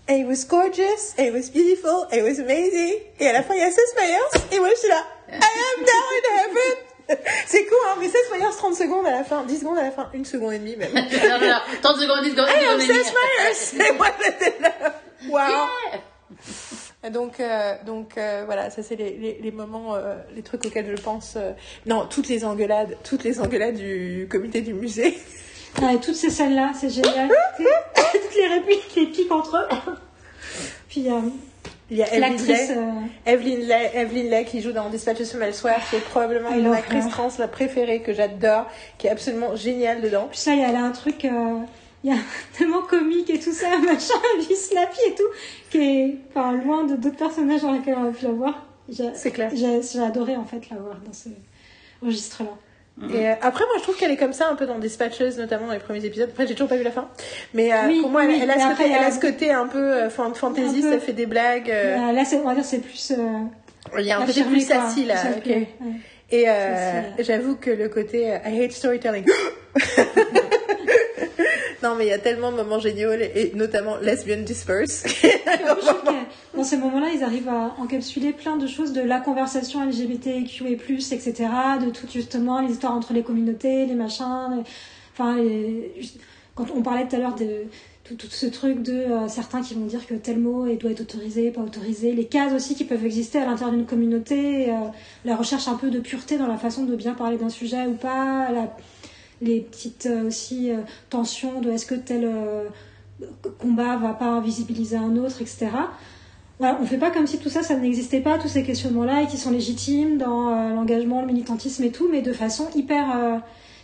Et 0.08 0.20
it 0.20 0.26
was 0.26 0.45
gorgeous, 0.48 1.16
and 1.20 1.24
it 1.26 1.34
was 1.34 1.49
beautiful, 1.52 2.08
and 2.12 2.16
it 2.16 2.24
was 2.24 2.40
amazing. 2.40 2.94
Et 3.20 3.28
à 3.28 3.34
la 3.34 3.44
fin, 3.44 3.56
il 3.56 3.60
y 3.60 3.64
a 3.64 3.72
Seth 3.72 3.94
Meyers, 3.98 4.48
et 4.54 4.60
moi, 4.60 4.70
je 4.74 4.80
suis 4.80 4.88
là. 4.88 5.04
I 5.30 5.36
am 5.36 5.84
now 5.84 5.88
in 6.16 6.40
heaven. 6.40 6.87
C'est 7.48 7.66
cool, 7.66 7.78
hein, 7.88 7.96
mais 8.00 8.08
Seth 8.08 8.30
Meyers, 8.32 8.56
30 8.58 8.76
secondes 8.76 9.06
à 9.08 9.12
la 9.12 9.24
fin, 9.24 9.44
10 9.44 9.60
secondes 9.60 9.78
à 9.78 9.84
la 9.84 9.92
fin, 9.92 10.10
une 10.14 10.26
seconde 10.26 10.54
et 10.54 10.60
demie 10.60 10.76
même. 10.76 10.92
non, 10.94 11.02
non, 11.02 11.48
non. 11.48 11.60
30 11.82 11.98
secondes, 11.98 12.24
10 12.24 12.32
secondes, 12.32 12.48
I 12.50 12.60
10 12.60 12.66
am 12.68 12.80
secondes. 12.82 13.82
et. 13.82 13.88
Et 13.90 13.92
moi, 13.98 14.08
j'étais 14.24 14.56
là. 14.62 14.72
Wow. 15.30 15.38
Yeah. 15.38 15.68
Et 17.06 17.10
Donc, 17.10 17.40
euh, 17.40 17.74
donc 17.86 18.18
euh, 18.18 18.44
voilà, 18.46 18.70
ça 18.70 18.84
c'est 18.84 18.96
les, 18.96 19.12
les, 19.18 19.40
les 19.42 19.52
moments, 19.52 19.96
euh, 19.96 20.16
les 20.36 20.42
trucs 20.42 20.66
auxquels 20.66 20.94
je 20.96 21.02
pense. 21.02 21.36
euh, 21.38 21.54
Non, 21.86 22.06
toutes 22.06 22.28
les 22.28 22.44
engueulades, 22.44 22.98
toutes 23.04 23.24
les 23.24 23.40
engueulades 23.40 23.76
du 23.76 24.28
comité 24.30 24.62
du 24.62 24.74
musée. 24.74 25.18
Ah, 25.82 25.94
et 25.94 26.00
toutes 26.00 26.16
ces 26.16 26.30
scènes-là, 26.32 26.72
c'est 26.80 26.90
génial. 26.90 27.30
toutes 28.12 28.36
les 28.36 28.48
répliques, 28.48 28.94
les 28.96 29.06
piques 29.08 29.32
entre 29.32 29.56
eux. 29.58 29.94
Puis 30.90 31.10
euh, 31.10 31.20
Il 31.90 31.98
y 31.98 32.04
a 32.04 32.08
Evelyn 32.14 32.30
l'actrice. 32.30 32.70
Lay, 32.70 32.78
euh, 32.78 32.92
Evelyn 33.26 33.66
Lay, 33.66 33.92
Evelyn 33.94 34.30
Lay 34.30 34.46
qui 34.46 34.62
joue 34.62 34.74
dans 34.74 34.90
Dispatches 34.90 35.28
from 35.30 35.42
Elsewhere, 35.42 35.80
qui 35.90 35.96
est 35.96 36.02
probablement 36.02 36.52
mon 36.52 36.74
actrice 36.74 37.08
trans 37.10 37.30
la 37.40 37.48
préférée 37.48 38.02
que 38.02 38.14
j'adore, 38.14 38.68
qui 38.98 39.08
est 39.08 39.10
absolument 39.10 39.56
géniale 39.56 40.02
dedans. 40.02 40.28
Puis 40.30 40.40
ça, 40.40 40.54
il 40.54 40.60
y 40.60 40.66
a 40.66 40.72
là 40.72 40.84
un 40.84 40.92
truc, 40.92 41.24
euh, 41.24 41.60
il 42.04 42.12
y 42.12 42.14
a 42.14 42.20
tellement 42.58 42.82
comique 42.82 43.30
et 43.30 43.40
tout 43.40 43.54
ça, 43.54 43.70
machin, 43.86 44.20
et 44.38 44.44
puis 44.44 44.56
Snappy 44.56 45.00
et 45.08 45.16
tout, 45.16 45.30
qui 45.70 45.78
est 45.78 46.18
enfin, 46.30 46.52
loin 46.54 46.84
de 46.84 46.96
d'autres 46.96 47.18
personnages 47.18 47.62
dans 47.62 47.72
lesquels 47.72 47.96
on 47.98 48.10
a 48.10 48.12
pu 48.12 48.26
la 48.26 48.32
voir. 48.32 48.66
C'est 49.16 49.32
clair. 49.32 49.52
j'ai 49.54 50.00
adoré 50.00 50.36
en 50.38 50.46
fait 50.46 50.70
la 50.70 50.78
voir 50.78 50.98
dans 51.06 51.14
ce 51.14 51.30
registre-là. 52.02 52.52
Et 53.14 53.30
euh, 53.30 53.34
après, 53.41 53.64
moi, 53.65 53.76
je 53.78 53.84
trouve 53.84 53.95
qu'elle 53.95 54.10
est 54.11 54.18
comme 54.18 54.34
ça 54.34 54.49
un 54.49 54.56
peu 54.56 54.65
dans 54.65 54.80
Dispatches, 54.80 55.19
notamment 55.38 55.68
dans 55.68 55.74
les 55.74 55.80
premiers 55.80 56.03
épisodes. 56.03 56.30
Après, 56.32 56.48
j'ai 56.48 56.53
toujours 56.56 56.69
pas 56.69 56.78
vu 56.78 56.84
la 56.84 56.91
fin. 56.91 57.07
Mais 57.53 57.72
euh, 57.72 57.88
Oui, 57.88 58.02
pour 58.02 58.10
moi, 58.10 58.24
elle, 58.24 58.30
oui, 58.32 58.40
elle 58.41 58.49
a, 58.49 58.56
ce 58.56 58.60
après, 58.65 58.84
côté, 58.86 58.95
elle 58.98 59.03
a 59.03 59.07
un- 59.07 59.11
ce 59.11 59.19
côté 59.19 59.52
un 59.52 59.68
peu 59.68 59.78
euh, 59.78 60.10
fan- 60.10 60.34
fantasy, 60.34 60.80
Un 60.80 60.82
peu. 60.82 60.91
ça 60.94 60.99
fait 60.99 61.14
des 61.14 61.28
blagues. 61.28 61.69
euh, 61.69 61.95
Euh, 61.95 62.11
là, 62.11 62.24
on 62.34 62.48
va 62.48 62.56
dire 62.56 62.65
c'est 62.65 62.80
plus. 62.80 63.11
euh, 63.11 63.98
il 63.99 64.06
y 64.06 64.11
a 64.11 64.19
un 64.19 64.26
côté 64.26 64.44
plus 64.44 64.61
sassy, 64.61 65.06
là. 65.06 65.15
Ça 65.18 65.30
me 65.30 65.36
ok. 65.36 65.41
plaît, 65.44 65.68
ouais. 65.82 65.91
Et 66.32 66.49
euh, 66.49 67.02
j'avoue 67.19 67.56
que 67.56 67.69
le 67.69 67.88
côté 67.88 68.36
I 68.45 68.64
hate 68.64 68.72
storytelling. 68.72 69.26
non, 71.84 71.95
mais 71.95 72.06
il 72.06 72.10
y 72.10 72.14
a 72.14 72.18
tellement 72.20 72.52
de 72.52 72.58
moments 72.58 72.80
géniaux, 72.80 73.12
et 73.14 73.52
notamment 73.56 73.98
Lesbian 73.98 74.41
Disperse. 74.44 75.04
Que 75.04 75.28
dans 76.58 76.64
ces 76.64 76.78
moments-là, 76.78 77.08
ils 77.16 77.24
arrivent 77.24 77.49
à 77.49 77.76
encapsuler 77.80 78.34
plein 78.34 78.58
de 78.58 78.68
choses 78.68 78.94
de 78.94 79.02
la 79.02 79.20
conversation 79.20 79.84
LGBTQ 79.86 80.68
et 80.70 80.76
plus, 80.76 81.12
etc. 81.12 81.34
De 81.84 81.90
tout 81.91 82.08
justement 82.12 82.62
les 82.62 82.72
histoires 82.74 82.94
entre 82.95 83.14
les 83.14 83.24
communautés, 83.24 83.86
les 83.86 83.94
machins. 83.95 84.56
les- 84.58 84.64
Enfin, 85.14 85.36
les- 85.38 85.91
quand 86.56 86.66
on 86.76 86.82
parlait 86.82 87.08
tout 87.08 87.16
à 87.16 87.20
l'heure 87.20 87.36
de 87.36 87.64
tout, 88.04 88.16
tout 88.16 88.28
ce 88.30 88.45
truc 88.45 88.82
de 88.84 88.94
euh, 88.94 89.28
certains 89.28 89.62
qui 89.62 89.74
vont 89.74 89.86
dire 89.86 90.06
que 90.08 90.14
tel 90.14 90.40
mot 90.40 90.66
doit 90.76 90.91
être 90.91 91.02
autorisé, 91.02 91.52
pas 91.52 91.62
autorisé, 91.62 92.14
les 92.14 92.26
cases 92.26 92.54
aussi 92.54 92.74
qui 92.76 92.84
peuvent 92.86 93.06
exister 93.06 93.40
à 93.40 93.45
l'intérieur 93.45 93.76
d'une 93.76 93.86
communauté, 93.86 94.70
euh, 94.70 94.74
la 95.26 95.36
recherche 95.36 95.68
un 95.68 95.74
peu 95.76 95.90
de 95.90 95.99
pureté 95.99 96.38
dans 96.38 96.48
la 96.48 96.58
façon 96.58 96.84
de 96.86 96.95
bien 96.95 97.14
parler 97.14 97.38
d'un 97.38 97.49
sujet 97.49 97.86
ou 97.88 97.94
pas, 97.94 98.49
la- 98.52 98.76
les 99.42 99.62
petites 99.62 100.08
euh, 100.08 100.28
aussi 100.28 100.72
euh, 100.72 100.78
tensions 101.10 101.62
de 101.62 101.72
est-ce 101.72 101.86
que 101.86 101.96
tel 101.96 102.26
euh, 102.26 102.66
combat 103.60 103.98
va 103.98 104.14
pas 104.14 104.26
invisibiliser 104.26 104.98
un 104.98 105.16
autre, 105.18 105.42
etc. 105.42 105.68
Voilà, 106.60 106.80
on 106.82 106.86
fait 106.86 106.98
pas 106.98 107.12
comme 107.12 107.28
si 107.28 107.38
tout 107.38 107.50
ça, 107.50 107.62
ça 107.62 107.76
n'existait 107.76 108.20
pas, 108.20 108.40
tous 108.40 108.48
ces 108.48 108.64
questionnements-là, 108.64 109.22
et 109.22 109.28
qui 109.28 109.38
sont 109.38 109.52
légitimes 109.52 110.18
dans 110.18 110.50
euh, 110.50 110.70
l'engagement, 110.74 111.22
le 111.22 111.28
militantisme 111.28 111.84
et 111.84 111.92
tout, 111.92 112.10
mais 112.12 112.22
de 112.24 112.34
façon 112.34 112.68
hyper, 112.74 113.16
euh, 113.16 113.38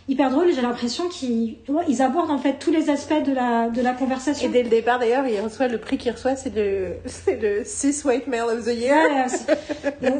hyper 0.08 0.30
drôle. 0.30 0.52
J'ai 0.52 0.60
l'impression 0.60 1.08
qu'ils 1.08 1.56
ouais, 1.68 1.84
ils 1.88 2.02
abordent 2.02 2.32
en 2.32 2.38
fait 2.38 2.54
tous 2.58 2.72
les 2.72 2.90
aspects 2.90 3.22
de 3.24 3.32
la, 3.32 3.68
de 3.70 3.80
la 3.80 3.92
Et 3.92 3.96
conversation. 3.96 4.50
dès 4.50 4.64
le 4.64 4.70
départ, 4.70 4.98
d'ailleurs, 4.98 5.24
il 5.26 5.40
reçoit 5.40 5.68
le 5.68 5.78
prix 5.78 5.98
qu'il 5.98 6.10
reçoit, 6.10 6.34
c'est 6.34 6.52
le, 6.54 6.96
le 7.40 7.62
Cis 7.64 8.02
White 8.04 8.26
Male 8.26 8.58
of 8.58 8.64
the 8.64 8.74
Year. 8.76 8.96
Ouais, 9.08 10.10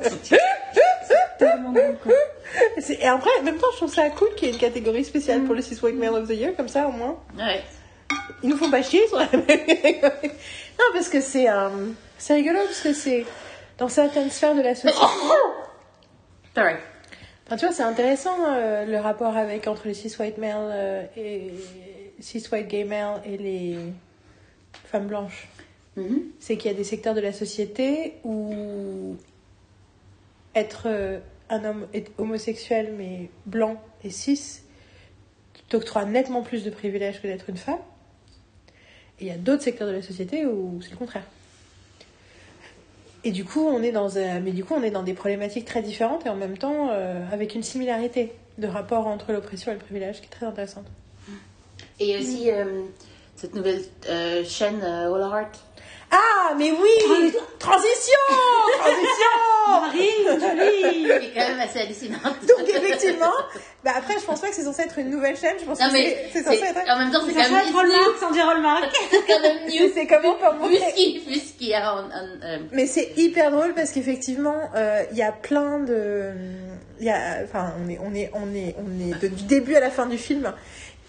tellement 1.38 1.72
drôle, 1.72 1.96
quoi. 2.02 2.12
Et 2.88 3.06
après, 3.06 3.30
en 3.40 3.42
même 3.42 3.58
temps, 3.58 3.66
je 3.72 3.76
trouve 3.78 3.92
ça 3.92 4.10
cool 4.10 4.28
qu'il 4.36 4.48
y 4.48 4.50
ait 4.50 4.54
une 4.54 4.60
catégorie 4.60 5.04
spéciale 5.04 5.42
pour 5.44 5.54
le 5.54 5.62
Cis 5.62 5.78
White 5.82 5.96
Male 5.96 6.14
of 6.14 6.28
the 6.28 6.32
Year, 6.32 6.54
comme 6.56 6.68
ça, 6.68 6.86
au 6.86 6.92
moins. 6.92 7.18
Ouais. 7.36 7.62
Ils 8.42 8.48
nous 8.48 8.56
font 8.56 8.70
pas 8.70 8.82
chier 8.82 9.06
sur 9.08 9.18
la. 9.18 9.26
Non, 10.76 10.86
parce 10.92 11.08
que 11.08 11.20
c'est 11.20 11.48
euh, 11.48 11.68
c'est 12.18 12.34
rigolo, 12.34 12.58
parce 12.64 12.80
que 12.80 12.92
c'est 12.92 13.24
dans 13.78 13.88
certaines 13.88 14.30
sphères 14.30 14.56
de 14.56 14.62
la 14.62 14.74
société. 14.74 14.98
Sorry. 16.54 16.74
Enfin, 17.46 17.56
tu 17.56 17.66
vois, 17.66 17.74
c'est 17.74 17.82
intéressant 17.82 18.36
euh, 18.46 18.84
le 18.84 18.98
rapport 18.98 19.36
avec 19.36 19.68
entre 19.68 19.86
les 19.86 19.94
cis 19.94 20.12
white 20.18 20.38
males 20.38 20.70
euh, 20.72 21.04
et 21.16 21.52
cis 22.18 22.42
white 22.50 22.68
gay 22.68 22.84
males 22.84 23.20
et 23.24 23.36
les 23.36 23.76
femmes 24.86 25.06
blanches. 25.06 25.48
Mhm. 25.96 26.22
C'est 26.40 26.56
qu'il 26.56 26.70
y 26.70 26.74
a 26.74 26.76
des 26.76 26.84
secteurs 26.84 27.14
de 27.14 27.20
la 27.20 27.32
société 27.32 28.14
où 28.24 29.16
être 30.54 30.84
euh, 30.86 31.18
un 31.50 31.64
homme 31.64 31.86
homosexuel 32.18 32.94
mais 32.96 33.30
blanc 33.46 33.80
et 34.02 34.10
cis 34.10 34.60
t'octroie 35.68 36.04
nettement 36.04 36.42
plus 36.42 36.64
de 36.64 36.70
privilèges 36.70 37.20
que 37.20 37.26
d'être 37.26 37.48
une 37.48 37.56
femme. 37.56 37.78
Et 39.20 39.24
il 39.24 39.28
y 39.28 39.30
a 39.30 39.36
d'autres 39.36 39.62
secteurs 39.62 39.88
de 39.88 39.92
la 39.92 40.02
société 40.02 40.46
où 40.46 40.80
c'est 40.82 40.90
le 40.90 40.96
contraire. 40.96 41.24
Et 43.22 43.30
du 43.30 43.44
coup, 43.44 43.66
on 43.66 43.82
est 43.82 43.92
dans 43.92 44.10
mais 44.42 44.52
du 44.52 44.64
coup, 44.64 44.74
on 44.74 44.82
est 44.82 44.90
dans 44.90 45.02
des 45.02 45.14
problématiques 45.14 45.64
très 45.64 45.80
différentes 45.82 46.26
et 46.26 46.28
en 46.28 46.36
même 46.36 46.58
temps 46.58 46.90
euh, 46.90 47.24
avec 47.32 47.54
une 47.54 47.62
similarité 47.62 48.32
de 48.58 48.66
rapport 48.66 49.06
entre 49.06 49.32
l'oppression 49.32 49.72
et 49.72 49.74
le 49.74 49.80
privilège 49.80 50.20
qui 50.20 50.26
est 50.26 50.30
très 50.30 50.46
intéressante. 50.46 50.86
Et 51.98 52.18
aussi 52.18 52.50
euh, 52.50 52.82
cette 53.34 53.54
nouvelle 53.54 53.82
chaîne 54.44 54.82
All 54.82 55.20
Heart. 55.20 55.64
Ah, 56.16 56.54
mais 56.56 56.70
oui 56.70 57.32
Transition 57.58 58.14
Transition 58.78 59.32
Marie, 59.66 60.10
Julie 60.28 61.04
qui 61.04 61.26
est 61.26 61.32
quand 61.34 61.48
même 61.48 61.60
assez 61.60 61.80
hallucinante. 61.80 62.22
Donc 62.46 62.68
effectivement, 62.68 63.32
bah 63.82 63.92
après 63.96 64.18
je 64.20 64.24
pense 64.24 64.40
pas 64.40 64.48
que 64.48 64.54
c'est 64.54 64.62
censé 64.64 64.82
être 64.82 64.98
une 64.98 65.08
nouvelle 65.10 65.36
chaîne, 65.36 65.56
je 65.58 65.64
pense 65.64 65.80
non 65.80 65.88
que 65.88 65.92
mais 65.94 66.28
c'est 66.32 66.38
c'est 66.38 66.44
censé 66.44 66.58
c'est- 66.58 66.66
être... 66.66 66.90
en 66.90 66.98
même 66.98 67.10
temps 67.10 67.20
c'est 67.26 67.32
quand 67.32 67.50
même 67.50 67.54
Hallmark 67.54 68.18
sans 68.20 68.30
dire 68.30 68.48
Hallmark. 68.48 68.90
c'est 69.10 69.26
quand 69.26 69.40
même 69.40 69.56
C'est- 69.66 69.72
new. 69.80 69.90
C'est 69.94 70.06
comment 70.06 70.34
pour 70.34 70.52
montrer 70.54 70.76
en, 71.94 71.98
euh, 72.44 72.58
Mais 72.72 72.86
c'est 72.86 73.12
hyper 73.16 73.50
drôle 73.50 73.72
parce 73.74 73.90
qu'effectivement, 73.92 74.68
euh, 74.76 75.02
il 75.12 75.16
y 75.18 75.22
a 75.22 75.32
plein 75.32 75.78
de, 75.80 76.30
il 77.00 77.06
y 77.06 77.10
a, 77.10 77.38
enfin, 77.44 77.72
on 77.84 77.88
est, 77.88 77.98
on 78.04 78.14
est, 78.14 78.30
on 78.34 78.54
est, 78.54 78.76
on 78.78 79.00
est 79.00 79.18
de- 79.20 79.28
du 79.28 79.44
début 79.44 79.74
à 79.74 79.80
la 79.80 79.90
fin 79.90 80.06
du 80.06 80.18
film. 80.18 80.52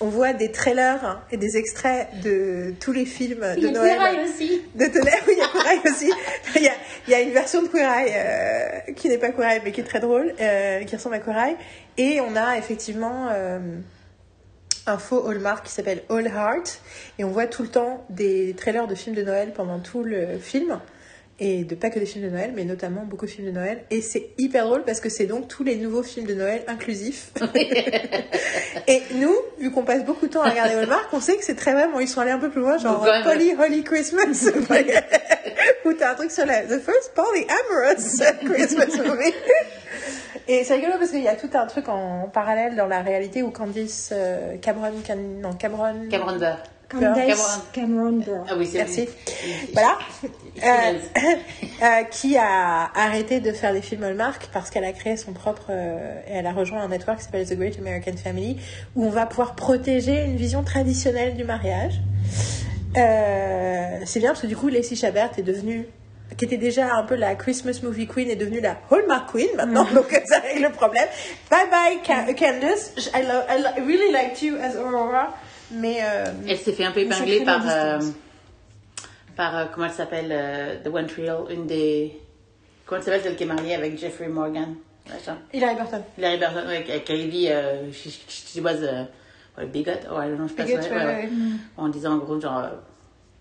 On 0.01 0.07
voit 0.07 0.33
des 0.33 0.51
trailers 0.51 1.21
et 1.31 1.37
des 1.37 1.55
extraits 1.57 2.09
de 2.21 2.73
tous 2.79 2.91
les 2.91 3.05
films 3.05 3.45
Il 3.55 3.63
de 3.63 3.67
y 3.67 3.69
a 3.69 3.71
Noël. 3.71 3.97
Queer 3.97 4.07
Eye 4.07 4.29
aussi. 4.29 4.61
De 4.75 4.85
Tonnerre, 4.87 5.23
oui, 5.27 5.35
il 5.37 5.39
y 5.39 5.41
a 5.41 5.47
Queer 5.47 5.67
Eye 5.67 5.81
aussi. 5.89 6.11
Il 6.55 6.63
y 6.63 6.67
a, 6.67 6.73
il 7.07 7.11
y 7.11 7.13
a 7.13 7.21
une 7.21 7.31
version 7.31 7.61
de 7.61 7.67
Queer 7.67 7.89
Eye 7.89 8.11
euh, 8.13 8.93
qui 8.93 9.07
n'est 9.07 9.17
pas 9.17 9.29
Queer 9.29 9.47
Eye 9.49 9.61
mais 9.63 9.71
qui 9.71 9.81
est 9.81 9.85
très 9.85 10.01
drôle, 10.01 10.33
euh, 10.39 10.83
qui 10.83 10.95
ressemble 10.95 11.15
à 11.15 11.19
Queer 11.19 11.37
Eye. 11.37 11.55
Et 11.97 12.19
on 12.19 12.35
a 12.35 12.57
effectivement 12.57 13.29
euh, 13.31 13.59
un 14.85 14.97
faux 14.97 15.29
Hallmark 15.29 15.65
qui 15.65 15.71
s'appelle 15.71 16.03
All 16.09 16.27
Heart. 16.27 16.81
Et 17.17 17.23
on 17.23 17.29
voit 17.29 17.47
tout 17.47 17.63
le 17.63 17.69
temps 17.69 18.05
des 18.09 18.53
trailers 18.55 18.87
de 18.87 18.95
films 18.95 19.15
de 19.15 19.23
Noël 19.23 19.53
pendant 19.53 19.79
tout 19.79 20.03
le 20.03 20.37
film. 20.39 20.79
Et 21.37 21.65
de 21.65 21.75
pas 21.75 21.89
que 21.89 21.99
des 21.99 22.05
films 22.05 22.23
de 22.25 22.29
Noël, 22.29 22.53
mais 22.55 22.63
notamment 22.63 23.01
beaucoup 23.03 23.25
de 23.25 23.29
films 23.31 23.47
de 23.47 23.51
Noël. 23.51 23.83
Et 23.91 24.01
c'est 24.01 24.29
hyper 24.37 24.65
drôle 24.67 24.83
parce 24.83 25.01
que 25.01 25.09
c'est 25.09 25.25
donc 25.25 25.49
tous 25.49 25.65
les 25.65 25.75
nouveaux 25.75 26.01
films 26.03 26.25
de 26.27 26.33
Noël 26.33 26.63
inclusifs. 26.67 27.31
et 28.87 29.01
nous, 29.15 29.35
vu 29.59 29.69
qu'on 29.71 29.83
passe 29.83 30.05
beaucoup 30.05 30.27
de 30.27 30.31
temps 30.31 30.43
à 30.43 30.49
regarder 30.49 30.75
Hallmark, 30.75 31.07
on 31.11 31.19
sait 31.19 31.35
que 31.35 31.43
c'est 31.43 31.55
très 31.55 31.73
vrai. 31.73 31.87
Bon, 31.91 31.99
ils 31.99 32.07
sont 32.07 32.21
allés 32.21 32.31
un 32.31 32.39
peu 32.39 32.49
plus 32.49 32.61
loin, 32.61 32.77
genre 32.77 33.01
ouais, 33.03 33.21
Polly 33.23 33.53
Holy 33.59 33.83
Christmas. 33.83 34.49
Où 35.85 35.93
t'as 35.93 36.11
un 36.11 36.15
truc 36.15 36.31
sur 36.31 36.45
la 36.45 36.61
The 36.61 36.79
First 36.79 37.11
Polly 37.13 37.45
Amorous 37.49 38.53
Christmas 38.53 39.03
Movie. 39.05 39.33
Et 40.47 40.63
c'est 40.63 40.75
rigolo 40.75 40.93
parce 40.99 41.09
qu'il 41.11 41.21
y 41.23 41.27
a 41.27 41.35
tout 41.35 41.49
un 41.53 41.65
truc 41.65 41.89
en 41.89 42.29
parallèle 42.31 42.75
dans 42.75 42.87
la 42.87 43.01
réalité 43.01 43.41
où 43.43 43.49
Candice 43.51 44.11
euh, 44.13 44.57
Cameron, 44.61 44.93
Cam- 45.03 45.39
non 45.41 45.53
Cameron, 45.53 46.07
Cameron 46.09 46.37
Burr. 46.37 46.57
Candace 46.89 47.61
Cameron 47.73 48.13
Burr. 48.19 48.45
Ah 48.49 48.53
oui, 48.57 48.67
c'est 48.71 48.77
Merci. 48.79 49.01
lui. 49.01 49.09
Voilà. 49.73 49.97
Euh, 50.63 50.99
euh, 51.83 52.03
qui 52.11 52.37
a 52.37 52.89
arrêté 52.95 53.39
de 53.39 53.51
faire 53.51 53.73
des 53.73 53.81
films 53.81 54.03
Hallmark 54.03 54.49
parce 54.53 54.69
qu'elle 54.69 54.85
a 54.85 54.93
créé 54.93 55.17
son 55.17 55.33
propre 55.33 55.65
euh, 55.69 56.21
et 56.27 56.33
elle 56.33 56.47
a 56.47 56.53
rejoint 56.53 56.81
un 56.81 56.87
network 56.89 57.19
qui 57.19 57.25
s'appelle 57.25 57.47
The 57.47 57.55
Great 57.57 57.77
American 57.79 58.15
Family 58.21 58.57
où 58.95 59.05
on 59.05 59.09
va 59.09 59.25
pouvoir 59.25 59.55
protéger 59.55 60.23
une 60.23 60.35
vision 60.37 60.63
traditionnelle 60.63 61.35
du 61.35 61.43
mariage. 61.43 61.99
Euh, 62.97 63.99
c'est 64.05 64.19
bien 64.19 64.29
parce 64.29 64.41
que 64.41 64.47
du 64.47 64.55
coup 64.55 64.69
Lacey 64.69 64.95
Chabert 64.95 65.31
est 65.37 65.41
devenue 65.43 65.85
qui 66.37 66.45
était 66.45 66.57
déjà 66.57 66.95
un 66.95 67.03
peu 67.03 67.15
la 67.15 67.35
Christmas 67.35 67.79
movie 67.83 68.07
queen 68.07 68.29
est 68.29 68.35
devenue 68.35 68.61
la 68.61 68.77
Hallmark 68.89 69.31
queen 69.31 69.47
maintenant 69.57 69.85
donc 69.93 70.13
euh, 70.13 70.19
ça 70.25 70.39
règle 70.39 70.63
le 70.63 70.69
problème. 70.71 71.07
Bye 71.51 71.69
bye 71.69 71.99
Ca- 72.05 72.33
Candace. 72.33 72.93
I, 73.13 73.23
love, 73.23 73.43
I 73.49 73.61
lo- 73.61 73.69
I 73.77 73.85
really 73.85 74.11
liked 74.13 74.41
you 74.41 74.55
as 74.57 74.75
Aurora 74.77 75.33
mais 75.71 75.99
euh, 76.01 76.25
Elle 76.47 76.57
s'est 76.57 76.73
fait 76.73 76.85
un 76.85 76.91
peu 76.91 77.01
épingler 77.01 77.43
par, 77.43 77.61
euh, 77.67 77.99
par 79.35 79.57
euh, 79.57 79.65
comment 79.73 79.87
elle 79.87 79.93
s'appelle, 79.93 80.81
The 80.83 80.87
One 80.87 81.07
Trio, 81.07 81.49
une 81.49 81.67
des. 81.67 82.19
Comment 82.85 82.99
elle 82.99 83.05
s'appelle 83.05 83.21
celle 83.21 83.35
qui 83.35 83.43
est 83.43 83.47
mariée 83.47 83.75
avec 83.75 83.97
Jeffrey 83.97 84.27
Morgan. 84.27 84.75
Hilary 85.53 85.75
Burton. 85.75 86.03
Larry 86.17 86.37
Burton, 86.37 87.29
dit 87.29 87.47
euh, 87.49 87.91
she, 87.91 88.59
was 88.59 88.83
a, 88.83 89.65
bigot, 89.65 89.91
oh, 90.09 90.19
I 90.19 90.29
don't 90.29 90.37
know, 90.37 90.47
je 90.47 90.65
sais 90.65 90.89
pas 90.89 91.05
ouais. 91.05 91.29
En 91.77 91.89
disant 91.89 92.13
en 92.13 92.17
gros, 92.17 92.39
genre. 92.39 92.69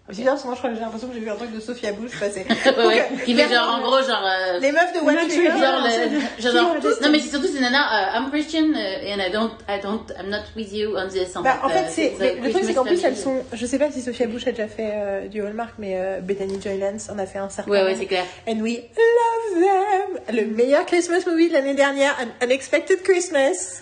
Euh, 0.07 0.13
C'est 0.13 0.19
bizarre, 0.19 0.35
parce 0.35 0.43
que 0.43 0.47
moi 0.49 0.55
je 0.55 0.59
crois 0.61 0.71
que 0.71 0.77
j'ai 0.77 0.83
l'impression 0.83 1.09
que 1.09 1.15
j'ai 1.15 1.21
vu 1.21 1.31
un 1.31 1.37
truc 1.37 1.53
de 1.55 1.61
Sophia 1.61 1.93
Bush 1.93 2.19
passer. 2.21 2.45
ouais, 2.67 2.87
ouais, 2.87 3.09
Donc, 3.11 3.25
qui 3.25 3.35
fait 3.35 3.49
genre 3.55 3.69
en 3.75 3.81
gros, 3.81 4.03
genre. 4.03 4.23
euh, 4.25 4.59
Les 4.61 4.71
meufs 4.73 4.93
de 4.93 4.99
One 4.99 5.15
meufs 5.15 5.29
Tree 5.29 5.37
de- 5.39 5.43
Hill, 5.45 5.51
genre, 5.51 5.81
non, 5.81 5.87
c'est 5.91 6.05
le- 6.09 6.11
de- 6.11 6.43
genre, 6.43 6.53
genre, 6.53 6.79
Qui 6.81 6.87
ont 6.87 6.91
non 7.03 7.11
mais 7.11 7.21
c'est 7.21 7.29
surtout 7.31 7.47
c'est 7.47 7.61
nana 7.61 7.79
uh, 7.79 8.17
I'm 8.19 8.31
Christian 8.31 8.71
uh, 8.75 9.13
and 9.13 9.21
I 9.21 9.31
don't 9.33 9.53
I 9.69 9.81
don't 9.83 10.05
I'm 10.19 10.29
not 10.29 10.43
with 10.57 10.73
you 10.73 10.95
on 10.97 11.09
this 11.09 11.33
Bah, 11.43 11.59
en 11.63 11.69
but, 11.69 11.73
fait, 11.75 11.83
uh, 11.85 11.91
c'est, 11.91 12.09
the 12.11 12.21
mais 12.21 12.35
le 12.49 12.51
truc, 12.51 12.65
c'est 12.67 12.75
qu'en 12.75 12.85
plus, 12.85 13.03
elles 13.03 13.17
sont. 13.17 13.43
Je 13.53 13.65
sais 13.67 13.79
pas 13.79 13.91
si 13.91 14.03
Sophia 14.03 14.27
Bush 14.27 14.47
a 14.47 14.51
déjà 14.51 14.69
fait 14.69 14.91
euh, 14.95 15.27
du 15.29 15.41
Hallmark, 15.43 15.75
mais 15.79 15.95
euh, 15.97 16.21
Bethany 16.21 16.61
Joy 16.63 16.79
Lance 16.79 17.09
en 17.11 17.19
a 17.19 17.27
fait 17.27 17.39
un 17.39 17.49
certain. 17.49 17.71
ouais 17.71 17.79
ouais 17.79 17.85
nombre. 17.93 17.97
c'est 18.01 18.07
clair 18.07 18.25
And 18.47 18.61
we 18.61 18.81
love 18.97 19.63
them! 19.63 20.37
Le 20.37 20.45
meilleur 20.55 20.85
Christmas 20.87 21.21
movie 21.27 21.49
de 21.49 21.55
l'année 21.55 21.75
dernière, 21.75 22.15
An 22.21 22.45
Unexpected 22.45 23.03
Christmas. 23.03 23.81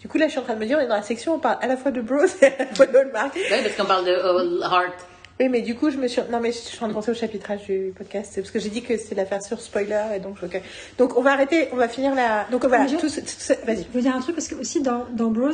Du 0.00 0.08
coup, 0.08 0.18
là, 0.18 0.26
je 0.26 0.30
suis 0.32 0.40
en 0.40 0.44
train 0.44 0.54
de 0.54 0.60
me 0.60 0.66
dire, 0.66 0.78
on 0.78 0.80
est 0.80 0.86
dans 0.86 0.94
la 0.94 1.02
section, 1.02 1.34
on 1.34 1.38
parle 1.38 1.58
à 1.60 1.66
la 1.66 1.76
fois 1.76 1.90
de 1.90 2.00
Bros 2.00 2.18
et 2.40 2.44
à 2.46 2.52
la 2.60 2.66
fois 2.74 2.86
de 2.86 2.96
Hallmark. 2.96 3.34
ouais 3.34 3.62
parce 3.62 3.74
qu'on 3.74 3.84
parle 3.84 4.04
de 4.04 4.12
All 4.12 4.60
Heart 4.62 4.94
Oui, 5.40 5.48
mais 5.48 5.60
du 5.62 5.74
coup, 5.74 5.90
je 5.90 5.96
me 5.96 6.06
suis. 6.08 6.22
Non, 6.30 6.38
mais 6.40 6.52
je 6.52 6.58
suis 6.58 6.76
en 6.76 6.78
train 6.80 6.88
de 6.88 6.92
penser 6.94 7.10
au 7.10 7.14
chapitrage 7.14 7.64
du 7.64 7.92
podcast. 7.96 8.30
C'est 8.34 8.40
parce 8.42 8.52
que 8.52 8.60
j'ai 8.60 8.68
dit 8.70 8.82
que 8.82 8.96
c'était 8.96 9.16
l'affaire 9.16 9.42
sur 9.42 9.60
spoiler, 9.60 10.04
et 10.16 10.20
donc, 10.20 10.36
ok. 10.42 10.60
Donc, 10.98 11.16
on 11.16 11.22
va 11.22 11.32
arrêter, 11.32 11.68
on 11.72 11.76
va 11.76 11.88
finir 11.88 12.14
la. 12.14 12.46
Donc, 12.50 12.64
voilà, 12.64 12.84
Mais 12.84 12.90
je- 12.90 12.96
tout, 12.96 13.08
tout 13.08 13.66
Vas-y. 13.66 13.82
Je 13.84 13.88
veux 13.92 14.00
dire 14.02 14.14
un 14.14 14.20
truc 14.20 14.34
parce 14.36 14.46
que 14.48 14.54
aussi 14.54 14.80
dans, 14.82 15.06
dans 15.12 15.30
Bros, 15.30 15.50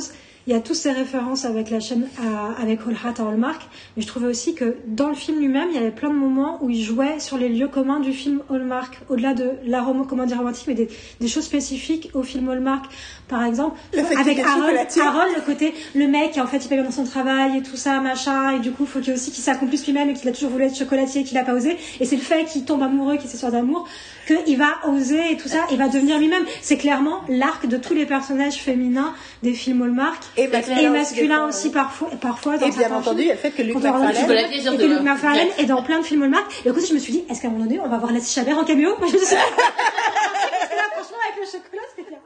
il 0.46 0.52
y 0.52 0.56
a 0.56 0.60
toutes 0.60 0.76
ces 0.76 0.92
références 0.92 1.44
avec 1.44 1.70
la 1.70 1.80
chaîne 1.80 2.06
à- 2.22 2.60
avec 2.60 2.80
All 2.86 2.94
Hat 3.02 3.22
à 3.22 3.28
Hallmark, 3.28 3.62
mais 3.96 4.02
je 4.02 4.06
trouvais 4.06 4.26
aussi 4.26 4.54
que 4.54 4.76
dans 4.86 5.08
le 5.08 5.14
film 5.14 5.38
lui-même, 5.38 5.68
il 5.70 5.74
y 5.76 5.78
avait 5.78 5.90
plein 5.90 6.10
de 6.10 6.14
moments 6.14 6.58
où 6.62 6.68
il 6.70 6.82
jouait 6.82 7.18
sur 7.18 7.38
les 7.38 7.48
lieux 7.48 7.68
communs 7.68 8.00
du 8.00 8.12
film 8.12 8.40
Hallmark, 8.50 9.00
au-delà 9.08 9.32
de 9.34 9.52
l'arôme 9.64 10.06
comment 10.06 10.26
dire 10.26 10.38
romantique, 10.38 10.66
mais 10.68 10.74
des, 10.74 10.88
des 11.20 11.28
choses 11.28 11.44
spécifiques 11.44 12.10
au 12.14 12.22
film 12.22 12.48
Hallmark. 12.48 12.84
Par 13.28 13.42
exemple, 13.44 13.78
avec 14.20 14.38
Harold, 14.38 15.32
le 15.34 15.40
côté 15.40 15.72
le 15.94 16.06
mec, 16.08 16.36
en 16.36 16.46
fait, 16.46 16.58
il 16.58 16.68
paye 16.68 16.76
bien 16.78 16.84
dans 16.84 16.90
son 16.90 17.04
travail 17.04 17.56
et 17.58 17.62
tout 17.62 17.76
ça, 17.76 18.00
machin, 18.00 18.50
et 18.56 18.58
du 18.60 18.70
coup, 18.70 18.84
faut 18.84 19.00
qu'il 19.00 19.14
aussi 19.14 19.30
qu'il 19.30 19.42
s'accomplisse 19.42 19.86
lui-même 19.86 20.10
et 20.10 20.12
qu'il 20.14 20.28
a 20.28 20.32
toujours 20.32 20.50
voulu 20.50 20.64
être 20.64 20.76
chocolatier 20.76 21.22
et 21.22 21.24
qu'il 21.24 21.38
a 21.38 21.44
pas 21.44 21.54
osé. 21.54 21.78
Et 22.00 22.04
c'est 22.04 22.16
le 22.16 22.22
fait 22.22 22.44
qu'il 22.44 22.64
tombe 22.66 22.82
amoureux, 22.82 23.16
qu'il 23.16 23.30
s'est 23.30 23.44
d'amour, 23.50 23.88
qu'il 24.26 24.58
va 24.58 24.78
oser 24.86 25.32
et 25.32 25.36
tout 25.36 25.48
ça, 25.48 25.66
il 25.70 25.78
va 25.78 25.88
devenir 25.88 26.18
lui-même. 26.18 26.44
C'est 26.62 26.76
clairement 26.76 27.22
l'arc 27.28 27.66
de 27.66 27.76
tous 27.76 27.94
les 27.94 28.06
personnages 28.06 28.56
féminins 28.56 29.14
des 29.42 29.52
films 29.52 29.82
Hallmark 29.82 30.22
Et 30.36 30.48
masculin 30.48 30.78
et 30.78 30.88
aussi, 30.88 30.98
masculin 30.98 31.28
des 31.28 31.34
fois, 31.34 31.46
aussi 31.48 31.66
ouais. 31.66 31.72
parfois, 31.72 32.10
parfois 32.20 32.58
dans 32.58 32.66
Et 32.66 32.70
bien 32.70 32.92
entendu, 32.92 33.22
il 33.22 33.28
y 33.28 33.30
a 33.30 33.34
le 33.34 33.40
fait 33.40 33.50
que 33.50 33.62
Luc 33.62 33.76
McFarlane. 33.76 35.48
Est 35.58 35.66
dans 35.66 35.82
plein 35.82 36.00
de 36.00 36.04
films 36.04 36.22
Hallmark. 36.22 36.62
Et 36.64 36.70
au 36.70 36.74
côté, 36.74 36.86
je 36.86 36.94
me 36.94 36.98
suis 36.98 37.12
dit, 37.12 37.24
est-ce 37.30 37.42
qu'à 37.42 37.48
un 37.48 37.50
moment 37.50 37.64
donné, 37.64 37.80
on 37.80 37.88
va 37.88 37.98
voir 37.98 38.12
Lacey 38.12 38.32
Chabert 38.34 38.58
en 38.58 38.64
caméo? 38.64 38.96
Moi, 38.98 39.08
je 39.08 39.14
me 39.14 39.18
suis 39.18 39.28
dit, 39.28 39.34
Parce 39.34 40.70
que 40.70 40.76
là, 40.76 40.82
franchement, 40.94 41.18
avec 41.28 41.44
le 41.44 41.50
chocolat, 41.50 41.82
c'était 41.94 42.10
bien. 42.10 42.18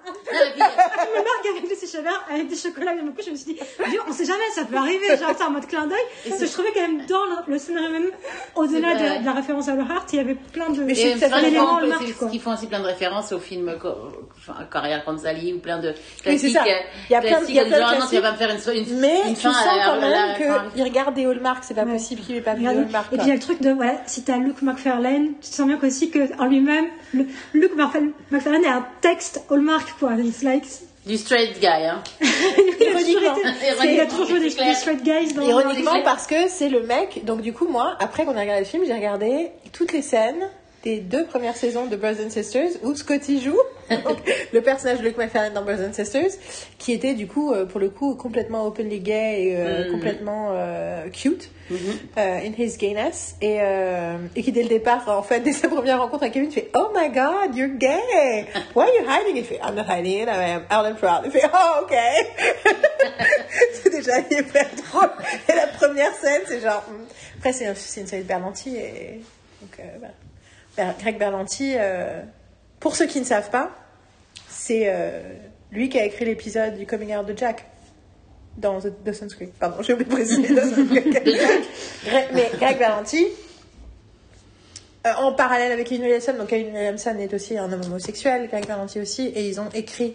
Qui 2.03 2.35
avec 2.35 2.49
des 2.49 2.57
chocolats 2.57 2.95
dans 2.97 3.05
mon 3.05 3.13
cou, 3.13 3.21
je 3.25 3.31
me 3.31 3.37
suis 3.37 3.55
dit, 3.55 3.61
Dieu, 3.91 4.01
on 4.09 4.13
sait 4.13 4.25
jamais, 4.25 4.43
ça 4.55 4.65
peut 4.65 4.77
arriver, 4.77 5.07
genre 5.19 5.37
ça 5.37 5.47
en 5.47 5.51
mode 5.51 5.67
clin 5.67 5.87
d'œil. 5.87 5.99
Et 6.27 6.31
je 6.31 6.51
trouvais 6.53 6.69
quand 6.75 6.81
même 6.83 7.05
dans 7.07 7.25
le, 7.25 7.53
le 7.53 7.59
scénario 7.59 7.91
même, 7.91 8.11
au-delà 8.55 8.95
de, 8.95 9.21
de 9.21 9.27
la 9.27 9.33
référence 9.33 9.69
à 9.69 9.75
le 9.75 9.83
Heart, 9.83 10.13
il 10.13 10.17
y 10.17 10.21
avait 10.21 10.35
plein 10.35 10.71
de 10.71 10.83
Mais 10.83 10.93
Et 10.93 11.17
c'est 11.17 11.29
d'éléments. 11.41 11.79
Ils 12.33 12.41
font 12.41 12.53
aussi 12.55 12.67
plein 12.67 12.81
de 12.81 12.87
références 12.87 13.33
aux 13.33 13.39
films 13.39 13.77
co- 13.81 13.89
enfin, 14.39 14.65
Carrière 14.73 15.05
contre 15.05 15.21
Sally 15.23 15.53
ou 15.55 15.59
plein 15.59 15.79
de 15.79 15.89
Oui, 15.89 15.95
c'est 16.17 16.23
classiques. 16.51 16.53
ça. 16.57 16.63
euh, 16.65 16.73
Il 17.09 17.13
y 17.13 17.17
a 17.17 17.21
plein 17.21 17.31
de- 17.31 17.35
classiques 17.37 17.49
il 17.51 17.55
y 17.57 17.61
a 17.61 17.65
plein 17.65 17.77
de 17.79 17.83
non, 17.83 17.89
tu 17.89 17.95
vas 17.95 17.97
classiques. 17.97 18.23
pas 18.23 18.33
me 18.33 18.37
faire 18.37 18.75
une, 18.75 18.83
une, 18.89 19.01
Mais 19.01 19.21
une 19.29 19.35
tu 19.35 19.41
fin 19.43 19.53
sens 19.53 19.67
à 19.67 19.77
la- 19.77 19.85
quand 19.87 20.01
même 20.01 20.65
qu'il 20.75 20.83
regarde 20.85 21.15
des 21.15 21.25
Hallmark, 21.27 21.65
c'est 21.65 21.75
pas 21.75 21.85
Ouais. 21.85 21.93
possible 21.93 22.21
qu'il 22.23 22.37
ait 22.37 22.41
pas 22.41 22.55
vu. 22.55 22.67
Hallmark. 22.67 23.13
Et 23.13 23.17
puis 23.17 23.27
il 23.27 23.29
y 23.29 23.33
a 23.33 23.35
le 23.35 23.41
truc 23.41 23.61
de, 23.61 23.71
voilà, 23.71 24.01
si 24.07 24.23
t'as 24.25 24.37
Luke 24.39 24.63
McFarlane, 24.63 25.35
tu 25.41 25.51
te 25.51 25.55
sens 25.55 25.67
bien 25.67 25.77
qu'aussi 25.77 26.11
que 26.11 26.19
en 26.41 26.47
lui-même, 26.47 26.87
Luke 27.55 27.75
McFarlane 27.77 28.65
est 28.65 28.69
un 28.69 28.87
texte 29.01 29.43
Hallmark, 29.51 29.95
quoi. 29.99 30.13
It's 30.19 30.43
like, 30.43 30.65
du 31.07 31.17
straight 31.17 31.59
guy. 31.61 31.67
Hein. 31.67 32.03
il 32.21 32.27
a 32.27 32.93
toujours 32.99 33.23
Ironiquement. 33.23 33.37
été- 33.37 33.95
il 33.95 34.01
a 34.01 34.07
toujours 34.07 34.27
joué 34.27 34.41
des, 34.41 34.51
straight 34.51 35.03
guys 35.03 35.33
dans 35.35 35.43
Ironiquement, 35.43 36.03
parce 36.05 36.27
que 36.27 36.49
c'est 36.49 36.69
le 36.69 36.83
mec. 36.83 37.25
Donc, 37.25 37.41
du 37.41 37.53
coup, 37.53 37.67
moi, 37.67 37.97
après 38.01 38.25
qu'on 38.25 38.37
a 38.37 38.41
regardé 38.41 38.61
le 38.61 38.67
film, 38.67 38.85
j'ai 38.87 38.95
regardé 38.95 39.51
toutes 39.73 39.93
les 39.93 40.03
scènes 40.03 40.49
des 40.85 40.99
deux 41.01 41.25
premières 41.27 41.57
saisons 41.57 41.87
de 41.87 41.97
Brothers 41.97 42.27
and 42.27 42.31
Sisters 42.31 42.71
où 42.85 42.95
Scotty 42.95 43.41
joue 43.43 43.59
le 44.53 44.61
personnage 44.61 44.99
de 44.99 45.05
Luke 45.05 45.17
McFarlane 45.19 45.53
dans 45.55 45.63
Brothers 45.63 45.89
and 45.89 45.93
Sisters, 45.93 46.31
qui 46.79 46.93
était 46.93 47.15
du 47.15 47.27
coup, 47.27 47.53
euh, 47.53 47.65
pour 47.67 47.81
le 47.81 47.91
coup, 47.91 48.15
complètement 48.15 48.65
openly 48.67 49.01
gay 49.01 49.43
et 49.45 49.57
euh, 49.57 49.85
Mhm. 49.87 49.91
complètement 49.91 50.51
euh, 50.53 51.09
cute 51.09 51.51
euh, 51.71 51.75
in 52.17 52.53
his 52.57 52.77
gayness 52.79 53.35
et, 53.43 53.59
euh, 53.61 54.17
et 54.37 54.43
qui 54.43 54.53
dès 54.53 54.63
le 54.63 54.69
départ, 54.69 55.09
en 55.09 55.23
fait, 55.23 55.41
dès 55.45 55.53
sa 55.53 55.69
première 55.69 55.99
rencontre 56.01 56.23
avec 56.23 56.35
Kevin, 56.35 56.51
fait 56.53 56.71
Oh 56.77 56.89
my 56.95 57.09
God, 57.09 57.57
you're 57.57 57.77
gay. 57.77 58.47
Why 58.75 58.85
are 58.85 58.95
you 59.01 59.05
hiding? 59.09 59.37
Il 59.37 59.45
fait 59.45 59.59
I'm 59.63 59.75
not 59.75 59.85
hiding 59.89 60.23
it, 60.23 60.29
I 60.29 60.53
am 60.53 60.63
out 60.71 60.87
and 60.87 60.95
proud. 60.95 61.23
Il 61.25 61.31
fait 61.33 61.43
Oh 61.53 61.83
ok. 61.83 61.95
c'est 63.83 63.91
déjà 63.91 64.19
hyper 64.31 64.67
drôle. 64.91 65.11
Et 65.49 65.55
la 65.57 65.67
première 65.67 66.15
scène, 66.15 66.43
c'est 66.47 66.61
genre. 66.61 66.85
hmm. 66.89 67.05
Après, 67.39 67.53
c'est 67.53 67.67
un- 67.67 67.75
c'est 67.75 68.01
une 68.03 68.07
série 68.07 68.23
de 68.23 68.29
Berlanti 68.29 68.77
et 68.77 69.21
donc. 69.61 69.77
Ber- 70.01 70.09
Greg 71.01 71.19
Berlanti. 71.19 71.75
euh, 71.77 72.23
pour 72.81 72.97
ceux 72.97 73.07
qui 73.07 73.21
ne 73.21 73.25
savent 73.25 73.51
pas, 73.51 73.71
c'est 74.49 74.85
euh, 74.87 75.21
lui 75.73 75.89
qui 75.89 75.99
a 75.99 76.05
écrit 76.05 76.25
l'épisode 76.25 76.77
du 76.77 76.87
coming 76.87 77.17
out 77.17 77.27
de 77.27 77.37
Jack 77.37 77.65
dans 78.57 78.81
The 78.81 78.93
Dawson's 79.05 79.35
Creek. 79.35 79.53
Pardon, 79.59 79.83
j'ai 79.83 79.93
oublié 79.93 80.09
de 80.09 80.15
préciser 80.15 80.55
Dawson's 80.55 80.89
Creek. 80.89 81.07
Mais 82.35 82.51
Greg 82.59 82.79
Berlanti, 82.79 83.27
euh, 85.07 85.13
en 85.19 85.33
parallèle 85.33 85.73
avec 85.73 85.89
Kevin 85.89 86.05
Williamson, 86.05 86.35
donc 86.35 86.49
Kevin 86.49 86.75
Williamson 86.75 87.17
est 87.19 87.33
aussi 87.35 87.57
un 87.57 87.73
homme 87.73 87.83
homosexuel, 87.85 88.49
Greg 88.49 88.67
Berlanti 88.67 89.01
aussi, 89.01 89.27
et 89.27 89.49
ils 89.49 89.61
ont 89.61 89.69
écrit 89.75 90.15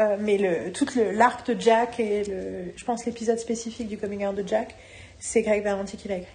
euh, 0.00 0.16
mais 0.18 0.38
le, 0.38 0.72
tout 0.72 0.86
l'arc 1.12 1.46
de 1.46 1.60
Jack 1.60 2.00
et 2.00 2.24
le, 2.24 2.72
je 2.74 2.84
pense 2.84 3.06
l'épisode 3.06 3.38
spécifique 3.38 3.86
du 3.86 3.96
coming 3.96 4.26
out 4.26 4.34
de 4.34 4.46
Jack, 4.46 4.74
c'est 5.20 5.42
Greg 5.42 5.62
Berlanti 5.62 5.96
qui 5.96 6.08
l'a 6.08 6.16
écrit. 6.16 6.32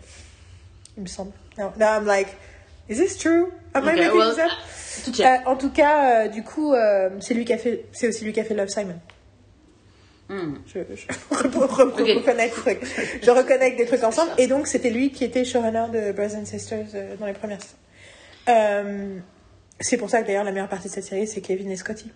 Il 0.98 1.04
me 1.04 1.08
semble. 1.08 1.32
Now, 1.58 1.74
now 1.78 1.98
I'm 1.98 2.06
like, 2.06 2.30
is 2.90 2.98
this 2.98 3.18
true? 3.18 3.52
Am 3.74 3.88
I 3.88 3.96
making 3.96 4.20
this 4.20 4.38
up? 4.40 4.52
Euh, 5.22 5.24
en 5.46 5.56
tout 5.56 5.70
cas, 5.72 6.26
euh, 6.26 6.28
du 6.28 6.44
coup, 6.44 6.74
euh, 6.74 7.10
c'est 7.22 7.34
lui 7.34 7.46
qui 7.46 7.54
a 7.54 7.58
fait, 7.58 7.86
c'est 7.94 8.10
aussi 8.10 8.26
lui 8.26 8.34
qui 8.34 8.42
a 8.42 8.44
fait 8.44 8.54
Love 8.54 8.68
Simon. 8.68 9.00
Hmm. 10.28 10.56
Je, 10.68 10.80
je 10.94 11.08
re- 11.36 11.50
re- 11.50 11.84
Ok. 11.84 12.00
reconnais 12.18 12.48
des 12.50 12.52
trucs. 12.54 12.82
Je 13.24 13.32
reconnais 13.32 13.72
que 13.72 13.78
des 13.78 13.86
trucs 13.86 14.04
ensemble. 14.04 14.32
Et 14.38 14.48
donc, 14.48 14.68
c'était 14.68 14.90
lui 14.90 15.12
qui 15.12 15.24
était 15.24 15.46
showrunner 15.46 15.86
de 15.94 16.12
Brothers 16.12 16.40
and 16.42 16.46
Sisters 16.46 16.86
euh, 16.96 17.16
dans 17.16 17.26
les 17.28 17.34
premières 17.34 17.60
c'est 19.80 19.96
pour 19.98 20.10
ça 20.10 20.22
que 20.22 20.28
d'ailleurs, 20.28 20.44
la 20.44 20.52
meilleure 20.52 20.68
partie 20.68 20.90
de 20.90 20.94
cette 20.94 21.06
série, 21.06 21.28
c'est 21.28 21.40
Kevin 21.40 21.72
et 21.72 21.78
Scotty. 21.78 22.12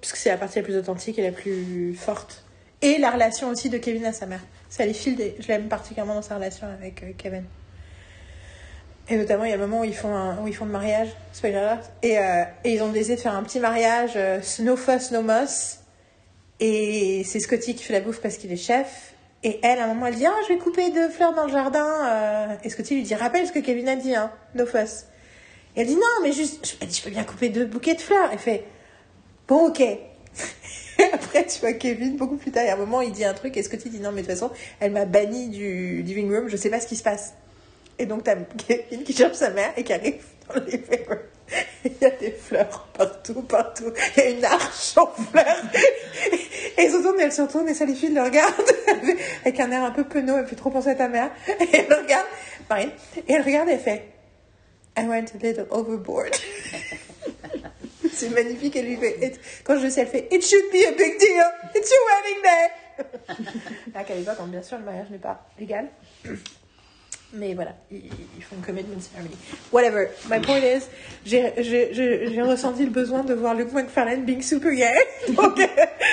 Parce 0.00 0.12
que 0.12 0.18
c'est 0.18 0.30
la 0.30 0.36
partie 0.38 0.58
la 0.58 0.64
plus 0.64 0.76
authentique 0.76 1.18
et 1.18 1.22
la 1.22 1.30
plus 1.32 1.94
forte. 1.94 2.44
Et 2.80 2.98
la 2.98 3.10
relation 3.10 3.48
aussi 3.50 3.70
de 3.70 3.78
Kevin 3.78 4.04
à 4.06 4.12
sa 4.12 4.26
mère. 4.26 4.40
Ça 4.68 4.84
les 4.84 4.94
file. 4.94 5.34
Je 5.38 5.46
l'aime 5.46 5.68
particulièrement 5.68 6.14
dans 6.16 6.22
sa 6.22 6.34
relation 6.34 6.66
avec 6.66 7.16
Kevin. 7.16 7.44
Et 9.12 9.18
notamment, 9.18 9.44
il 9.44 9.50
y 9.50 9.52
a 9.52 9.56
le 9.56 9.66
moment 9.66 9.80
où 9.80 9.84
ils 9.84 9.94
font, 9.94 10.38
où 10.42 10.48
ils 10.48 10.54
font 10.54 10.64
le 10.64 10.70
mariage, 10.70 11.08
spoiler 11.34 11.56
alert, 11.56 11.92
et, 12.02 12.18
euh, 12.18 12.44
et 12.64 12.72
ils 12.72 12.82
ont 12.82 12.90
décidé 12.90 13.16
de 13.16 13.20
faire 13.20 13.34
un 13.34 13.42
petit 13.42 13.60
mariage, 13.60 14.12
euh, 14.16 14.40
no 14.60 14.74
fuss, 14.74 15.10
no 15.10 15.20
muss. 15.20 15.80
Et 16.60 17.22
c'est 17.26 17.38
Scotty 17.38 17.74
qui 17.74 17.84
fait 17.84 17.92
la 17.92 18.00
bouffe 18.00 18.22
parce 18.22 18.38
qu'il 18.38 18.50
est 18.50 18.56
chef. 18.56 19.12
Et 19.44 19.60
elle, 19.62 19.80
à 19.80 19.84
un 19.84 19.88
moment, 19.88 20.06
elle 20.06 20.14
dit 20.14 20.24
Ah, 20.24 20.32
je 20.48 20.54
vais 20.54 20.58
couper 20.58 20.90
deux 20.92 21.10
fleurs 21.10 21.34
dans 21.34 21.44
le 21.44 21.52
jardin. 21.52 21.86
euh. 22.06 22.54
Et 22.64 22.70
Scotty 22.70 22.94
lui 22.94 23.02
dit 23.02 23.14
Rappelle 23.14 23.46
ce 23.46 23.52
que 23.52 23.58
Kevin 23.58 23.86
a 23.90 23.96
dit, 23.96 24.14
hein, 24.14 24.32
no 24.54 24.64
fuss. 24.64 25.04
Et 25.76 25.82
elle 25.82 25.88
dit 25.88 25.96
Non, 25.96 26.22
mais 26.22 26.32
juste, 26.32 26.78
elle 26.80 26.90
Je 26.90 27.02
peux 27.02 27.10
bien 27.10 27.24
couper 27.24 27.50
deux 27.50 27.66
bouquets 27.66 27.94
de 27.94 28.00
fleurs. 28.00 28.30
Elle 28.32 28.38
fait 28.38 28.64
Bon, 29.46 29.68
ok. 29.68 29.82
Après, 31.12 31.44
tu 31.44 31.60
vois 31.60 31.74
Kevin, 31.74 32.16
beaucoup 32.16 32.36
plus 32.36 32.50
tard, 32.50 32.62
il 32.62 32.68
y 32.68 32.70
a 32.70 32.74
un 32.74 32.78
moment, 32.78 33.02
il 33.02 33.12
dit 33.12 33.26
un 33.26 33.34
truc 33.34 33.58
et 33.58 33.62
Scotty 33.62 33.90
dit 33.90 34.00
Non, 34.00 34.10
mais 34.10 34.22
de 34.22 34.26
toute 34.26 34.38
façon, 34.38 34.50
elle 34.80 34.92
m'a 34.92 35.04
banni 35.04 35.50
du 35.50 36.00
living 36.00 36.34
room, 36.34 36.48
je 36.48 36.56
sais 36.56 36.70
pas 36.70 36.80
ce 36.80 36.86
qui 36.86 36.96
se 36.96 37.02
passe. 37.02 37.34
Et 37.98 38.06
donc, 38.06 38.24
t'as 38.24 38.36
Kevin 38.36 39.04
qui 39.04 39.12
cherche 39.12 39.36
sa 39.36 39.50
mère 39.50 39.72
et 39.76 39.84
qui 39.84 39.92
arrive 39.92 40.22
dans 40.48 40.54
le 40.60 40.66
living. 40.66 40.98
Il 41.84 41.92
y 42.00 42.04
a 42.06 42.10
des 42.10 42.30
fleurs 42.32 42.88
partout, 42.96 43.42
partout. 43.42 43.92
Il 44.16 44.22
y 44.22 44.26
a 44.26 44.30
une 44.30 44.44
arche 44.44 44.96
en 44.96 45.06
fleurs. 45.06 45.62
Et 46.78 46.84
ils 46.84 46.90
se 46.90 46.96
retournent, 46.96 47.20
et 47.20 47.24
elle 47.24 47.32
se 47.32 47.42
retourne 47.42 47.68
et 47.68 47.74
Sally 47.74 47.94
Field 47.94 48.14
le 48.14 48.22
regarde 48.22 48.54
avec 49.42 49.60
un 49.60 49.70
air 49.70 49.84
un 49.84 49.90
peu 49.90 50.04
penaud. 50.04 50.38
Elle 50.38 50.46
fait 50.46 50.56
trop 50.56 50.70
penser 50.70 50.88
à 50.90 50.94
ta 50.94 51.08
mère. 51.08 51.30
Et 51.60 51.68
elle 51.76 51.88
le 51.88 51.96
regarde, 51.96 52.26
Marine, 52.70 52.90
et 53.28 53.32
elle 53.34 53.42
regarde 53.42 53.68
et 53.68 53.72
elle 53.72 53.80
fait 53.80 54.08
I 54.96 55.02
went 55.06 55.26
a 55.34 55.38
little 55.46 55.66
overboard. 55.70 56.34
C'est 58.12 58.28
magnifique. 58.30 58.76
Elle 58.76 58.86
lui 58.86 58.96
fait, 58.96 59.18
It- 59.26 59.40
quand 59.64 59.76
je 59.78 59.84
le 59.84 59.90
sais, 59.90 60.02
elle 60.02 60.08
fait 60.08 60.28
It 60.30 60.42
should 60.44 60.70
be 60.72 60.86
a 60.86 60.92
big 60.92 61.18
deal. 61.18 61.44
It's 61.74 61.90
your 61.90 62.00
wedding 62.08 62.42
day. 62.42 63.94
À 63.94 64.04
qu'à 64.04 64.14
l'époque, 64.14 64.36
bien 64.48 64.62
sûr, 64.62 64.78
le 64.78 64.84
mariage 64.84 65.10
n'est 65.10 65.18
pas 65.18 65.46
légal. 65.58 65.88
Mais 67.34 67.54
voilà, 67.54 67.74
ils, 67.90 68.02
font 68.42 68.56
une 68.56 68.62
commitment 68.62 69.00
ceremony. 69.00 69.34
Whatever. 69.72 70.08
My 70.28 70.38
point 70.40 70.58
is, 70.58 70.82
j'ai 71.24 72.42
ressenti 72.42 72.84
le 72.84 72.90
besoin 72.90 73.24
de 73.24 73.32
voir 73.32 73.54
Luke 73.54 73.72
McFarlane 73.72 74.24
being 74.24 74.42
super 74.42 74.72
gay. 74.72 74.92
Donc, 75.28 75.58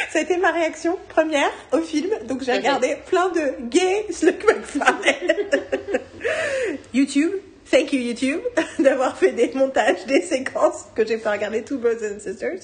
ça 0.09 0.19
a 0.19 0.21
été 0.21 0.37
ma 0.37 0.51
réaction 0.51 0.97
première 1.09 1.51
au 1.73 1.79
film. 1.79 2.09
Donc, 2.25 2.43
j'ai 2.43 2.53
regardé 2.53 2.95
plein 3.05 3.29
de 3.29 3.67
gays 3.69 4.05
Luke 4.21 4.45
McFarlane. 4.47 5.59
YouTube. 6.93 7.31
Thank 7.69 7.93
you, 7.93 7.99
YouTube, 7.99 8.41
d'avoir 8.79 9.15
fait 9.15 9.31
des 9.31 9.51
montages, 9.53 10.03
des 10.07 10.21
séquences 10.21 10.87
que 10.95 11.05
j'ai 11.05 11.17
pas 11.17 11.33
regardé 11.33 11.63
tout 11.63 11.77
Brothers 11.77 12.15
and 12.15 12.19
Sisters. 12.19 12.61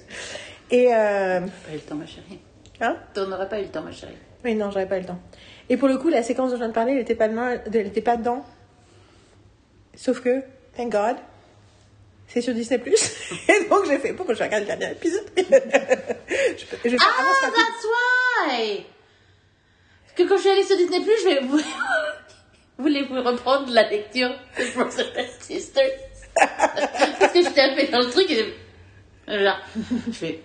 Et, 0.72 0.88
euh, 0.96 1.42
Pas 1.42 1.72
eu 1.72 1.76
le 1.76 1.80
temps, 1.80 1.96
ma 1.96 2.08
chérie. 2.08 2.40
hein? 2.82 2.98
T'en 3.14 3.32
aurais 3.32 3.48
pas 3.48 3.60
eu 3.60 3.64
le 3.64 3.70
temps, 3.70 3.84
ma 3.84 3.92
chérie. 3.92 4.16
Oui, 4.44 4.56
non, 4.56 4.72
j'aurais 4.72 4.88
pas 4.88 4.98
eu 4.98 5.02
le 5.02 5.06
temps. 5.06 5.20
Et 5.70 5.78
pour 5.78 5.88
le 5.88 5.98
coup, 5.98 6.10
la 6.10 6.24
séquence 6.24 6.52
dont 6.52 6.58
je 6.58 6.62
viens 6.62 6.70
de 6.70 6.74
parler, 6.74 6.94
elle 6.94 7.00
était 7.00 7.16
pas, 7.16 7.28
dedans, 7.28 7.58
elle 7.74 7.88
était 7.88 8.02
pas 8.02 8.18
dedans. 8.18 8.46
Sauf 9.96 10.22
que, 10.22 10.42
thank 10.76 10.92
God, 10.92 11.16
c'est 12.28 12.42
sur 12.42 12.54
Disney+. 12.54 12.80
Et 13.48 13.70
donc, 13.70 13.86
j'ai 13.88 13.98
fait, 13.98 14.14
bon, 14.14 14.26
je 14.30 14.34
vais 14.34 14.46
regarder 14.46 14.66
le 14.66 14.78
dernier 14.78 14.92
épisode. 14.92 15.26
je, 15.38 16.66
peux- 16.66 16.90
je 16.90 16.96
Ah, 17.00 17.50
that's 17.56 17.86
why! 17.86 18.86
Parce 20.06 20.16
que 20.16 20.24
quand 20.24 20.38
je 20.38 20.42
suis 20.42 20.50
allée 20.50 20.64
sur 20.64 20.78
Disney+, 20.78 21.00
je 21.00 21.30
vais... 21.30 21.42
Voulez-vous 22.78 23.22
reprendre 23.22 23.72
la 23.72 23.90
lecture 23.90 24.30
de 24.60 24.74
Brothers 24.76 25.14
and 25.18 25.42
Sisters 25.42 25.90
Parce 26.36 27.32
que 27.32 27.60
un 27.60 27.76
peu 27.76 27.92
dans 27.92 28.00
le 28.00 28.10
truc 28.10 28.30
et 28.30 28.54
je... 29.28 29.44
Genre, 29.44 29.60
je 30.08 30.12
fais... 30.12 30.42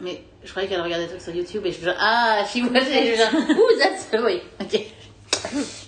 Mais 0.00 0.22
je 0.44 0.50
croyais 0.50 0.68
qu'elle 0.68 0.80
regardait 0.80 1.04
des 1.04 1.10
trucs 1.10 1.22
sur 1.22 1.34
YouTube 1.34 1.64
et 1.66 1.72
je 1.72 1.78
fais 1.78 1.86
genre, 1.86 1.96
ah, 2.00 2.42
she 2.46 2.56
was... 2.62 2.68
Et 2.80 2.82
je 2.82 3.12
fais 3.12 3.16
genre, 3.16 3.34
ouh, 3.50 3.78
that's... 3.78 4.08
Oui, 4.24 4.40
ok. 4.60 4.80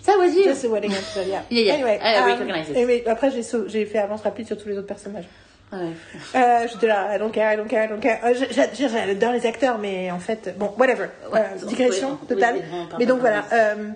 Ça 0.03 0.17
was 0.19 0.29
you. 0.35 0.45
Just 0.45 0.63
the 0.63 0.69
wedding 0.69 0.93
episode, 0.93 1.27
yeah. 1.29 1.43
Yeah, 1.51 1.63
yeah. 1.63 1.75
Anyway, 1.75 1.99
I 2.03 2.17
um, 2.19 2.25
recognize 2.27 2.69
it. 2.71 2.77
anyway, 2.77 3.03
après, 3.07 3.31
j'ai 3.31 3.43
sau- 3.43 3.69
j'ai 3.69 3.85
fait 3.87 3.99
avance 3.99 4.23
rapide 4.23 4.47
sur 4.47 4.57
tous 4.57 4.69
les 4.69 4.79
autres 4.79 4.87
personnages. 4.87 5.27
Ouais. 5.73 5.89
Euh, 6.35 6.67
J'étais 6.71 6.87
là, 6.87 7.15
I 7.15 7.19
don't 7.19 7.31
care, 7.33 7.53
I 7.55 7.57
don't 7.57 7.67
care, 7.69 7.85
I 7.85 7.89
don't 7.89 8.01
care. 8.01 8.19
Euh, 8.25 8.35
j'a- 8.35 8.71
j'a- 8.75 8.89
J'adore 8.89 9.33
les 9.33 9.47
acteurs, 9.47 9.79
mais 9.79 10.11
en 10.11 10.19
fait, 10.19 10.55
bon, 10.59 10.73
whatever. 10.79 11.07
Ouais, 11.33 11.41
Euh, 11.41 11.67
digression 11.67 12.19
oui, 12.23 12.29
totale. 12.29 12.57
oui, 12.57 12.63
on 12.73 12.87
parle 12.87 12.99
mais 13.01 13.07
donc 13.07 13.21
voilà. 13.21 13.45
euh, 13.53 13.89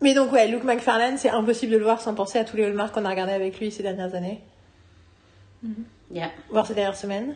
mais 0.00 0.14
donc 0.14 0.32
ouais, 0.32 0.46
Luke 0.48 0.64
McFarlane, 0.64 1.16
c'est 1.18 1.30
impossible 1.30 1.72
de 1.72 1.78
le 1.78 1.84
voir 1.84 2.00
sans 2.00 2.14
penser 2.14 2.38
à 2.38 2.44
tous 2.44 2.56
les 2.56 2.64
Hallmark 2.64 2.94
qu'on 2.94 3.04
a 3.04 3.10
regardé 3.10 3.32
avec 3.32 3.58
lui 3.60 3.70
ces 3.70 3.82
dernières 3.82 4.14
années, 4.14 4.40
Yeah. 6.12 6.30
voire 6.50 6.66
ces 6.66 6.74
dernières 6.74 6.96
semaines. 6.96 7.34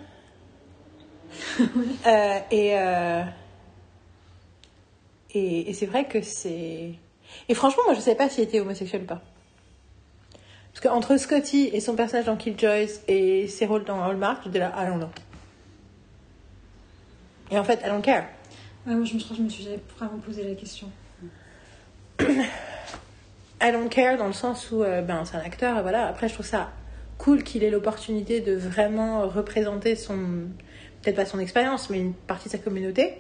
Euh, 2.07 2.39
et 2.51 2.79
euh, 2.79 3.23
et, 5.35 5.71
et 5.71 5.75
c'est 5.75 5.87
vrai 5.87 6.07
que 6.07 6.23
c'est. 6.23 6.93
Et 7.49 7.55
franchement, 7.55 7.83
moi, 7.87 7.95
je 7.95 8.01
sais 8.01 8.15
pas 8.15 8.29
s'il 8.29 8.45
était 8.45 8.61
homosexuel 8.61 9.03
ou 9.03 9.07
pas. 9.07 9.23
Parce 10.73 10.81
qu'entre 10.81 11.17
Scotty 11.17 11.71
et 11.73 11.81
son 11.81 11.95
personnage 11.95 12.27
dans 12.27 12.37
Killjoys 12.37 13.01
et 13.09 13.49
ses 13.49 13.67
rôles 13.67 13.85
dans 13.85 14.03
Hallmark, 14.03 14.43
j'étais 14.45 14.61
là, 14.61 14.73
I 14.77 14.87
don't 14.87 14.99
know. 14.99 15.11
Et 17.51 17.59
en 17.59 17.65
fait, 17.65 17.81
I 17.85 17.89
don't 17.89 18.03
care. 18.03 18.25
Ouais, 18.87 18.95
moi, 18.95 19.05
je 19.05 19.15
me, 19.15 19.21
crois 19.21 19.31
que 19.31 19.37
je 19.37 19.43
me 19.43 19.49
suis 19.49 19.65
jamais 19.65 19.81
vraiment 19.99 20.19
posé 20.19 20.45
la 20.45 20.55
question. 20.55 20.89
I 22.21 23.73
don't 23.73 23.89
care 23.91 24.17
dans 24.17 24.27
le 24.27 24.33
sens 24.33 24.71
où, 24.71 24.83
euh, 24.83 25.03
ben, 25.03 25.25
c'est 25.25 25.37
un 25.37 25.41
acteur, 25.41 25.79
et 25.79 25.83
voilà. 25.83 26.07
Après, 26.07 26.29
je 26.29 26.35
trouve 26.35 26.47
ça 26.47 26.71
cool 27.19 27.43
qu'il 27.43 27.63
ait 27.65 27.71
l'opportunité 27.71 28.41
de 28.41 28.55
vraiment 28.55 29.29
représenter 29.29 29.97
son, 29.97 30.49
peut-être 31.03 31.17
pas 31.17 31.27
son 31.27 31.39
expérience, 31.39 31.91
mais 31.91 31.99
une 31.99 32.15
partie 32.15 32.49
de 32.49 32.53
sa 32.53 32.59
communauté. 32.59 33.15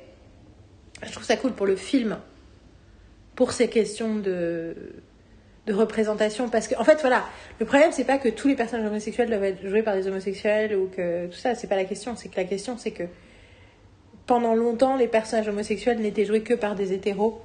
Je 1.02 1.12
trouve 1.12 1.24
ça 1.24 1.36
cool 1.36 1.52
pour 1.52 1.66
le 1.66 1.76
film, 1.76 2.18
pour 3.34 3.52
ces 3.52 3.68
questions 3.68 4.16
de, 4.16 4.76
de 5.66 5.72
représentation, 5.72 6.48
parce 6.48 6.68
que, 6.68 6.74
en 6.76 6.84
fait, 6.84 7.00
voilà, 7.00 7.24
le 7.58 7.66
problème, 7.66 7.90
c'est 7.92 8.04
pas 8.04 8.18
que 8.18 8.28
tous 8.28 8.48
les 8.48 8.56
personnages 8.56 8.86
homosexuels 8.86 9.28
doivent 9.28 9.44
être 9.44 9.66
joués 9.66 9.82
par 9.82 9.94
des 9.94 10.06
homosexuels 10.06 10.76
ou 10.76 10.88
que 10.88 11.26
tout 11.26 11.38
ça, 11.38 11.54
c'est 11.54 11.68
pas 11.68 11.76
la 11.76 11.84
question, 11.84 12.16
c'est 12.16 12.28
que 12.28 12.36
la 12.36 12.44
question, 12.44 12.76
c'est 12.76 12.90
que 12.90 13.04
pendant 14.26 14.54
longtemps, 14.54 14.96
les 14.96 15.08
personnages 15.08 15.48
homosexuels 15.48 15.98
n'étaient 15.98 16.24
joués 16.24 16.42
que 16.42 16.54
par 16.54 16.74
des 16.74 16.92
hétéros. 16.92 17.40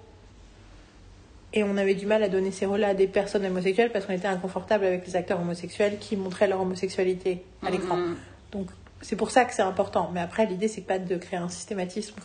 Et 1.54 1.64
on 1.64 1.78
avait 1.78 1.96
du 1.96 2.06
mal 2.06 2.22
à 2.22 2.30
donner 2.30 2.52
ces 2.52 2.66
rôles-là 2.66 2.90
à 2.90 2.94
des 2.94 3.08
personnes 3.08 3.46
homosexuelles 3.46 3.92
parce 3.92 4.06
qu'on 4.06 4.14
était 4.14 4.28
inconfortable 4.28 4.86
avec 4.86 5.08
les 5.08 5.16
acteurs 5.16 5.40
homosexuels 5.40 5.98
qui 6.00 6.18
montraient 6.18 6.48
leur 6.48 6.62
homosexualité 6.62 7.42
à 7.66 7.72
l'écran. 7.72 7.96
Mhm. 7.96 8.16
Donc 8.52 8.68
c'est 9.06 9.16
pour 9.16 9.30
ça 9.30 9.46
que 9.46 9.54
c'est 9.54 9.62
important. 9.62 10.10
Mais 10.12 10.20
après, 10.20 10.48
l'idée, 10.48 10.68
c'est 10.68 10.82
pas 10.82 10.98
de 10.98 11.16
créer 11.18 11.38
un 11.38 11.48
systématisme. 11.48 12.16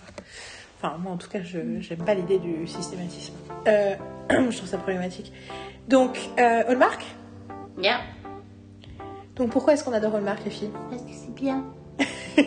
Enfin, 0.78 0.96
moi, 0.96 1.12
en 1.12 1.18
tout 1.18 1.28
cas, 1.28 1.42
je 1.42 1.78
j'aime 1.80 2.02
pas 2.02 2.14
l'idée 2.14 2.38
du 2.38 2.66
systématisme. 2.66 3.34
Euh, 3.68 3.94
je 4.30 4.56
trouve 4.56 4.68
ça 4.68 4.78
problématique. 4.78 5.30
Donc, 5.88 6.18
euh, 6.38 6.62
Hallmark? 6.66 7.04
Yeah. 7.78 8.00
Donc 9.36 9.50
pourquoi 9.50 9.74
est-ce 9.74 9.84
qu'on 9.84 9.92
adore 9.92 10.14
Hallmark, 10.14 10.42
les 10.44 10.50
filles? 10.50 10.70
Parce 10.88 11.02
que 11.02 11.12
c'est 11.12 11.34
bien. 11.34 11.66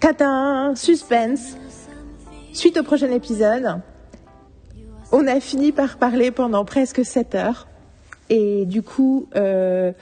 Tatin, 0.00 0.74
suspense. 0.74 1.58
Suite 2.54 2.78
au 2.78 2.82
prochain 2.82 3.10
épisode, 3.10 3.82
on 5.10 5.26
a 5.26 5.40
fini 5.40 5.72
par 5.72 5.98
parler 5.98 6.30
pendant 6.30 6.64
presque 6.64 7.04
7 7.04 7.34
heures. 7.34 7.68
Et 8.34 8.64
du 8.64 8.80
coup, 8.80 9.28
euh, 9.36 9.92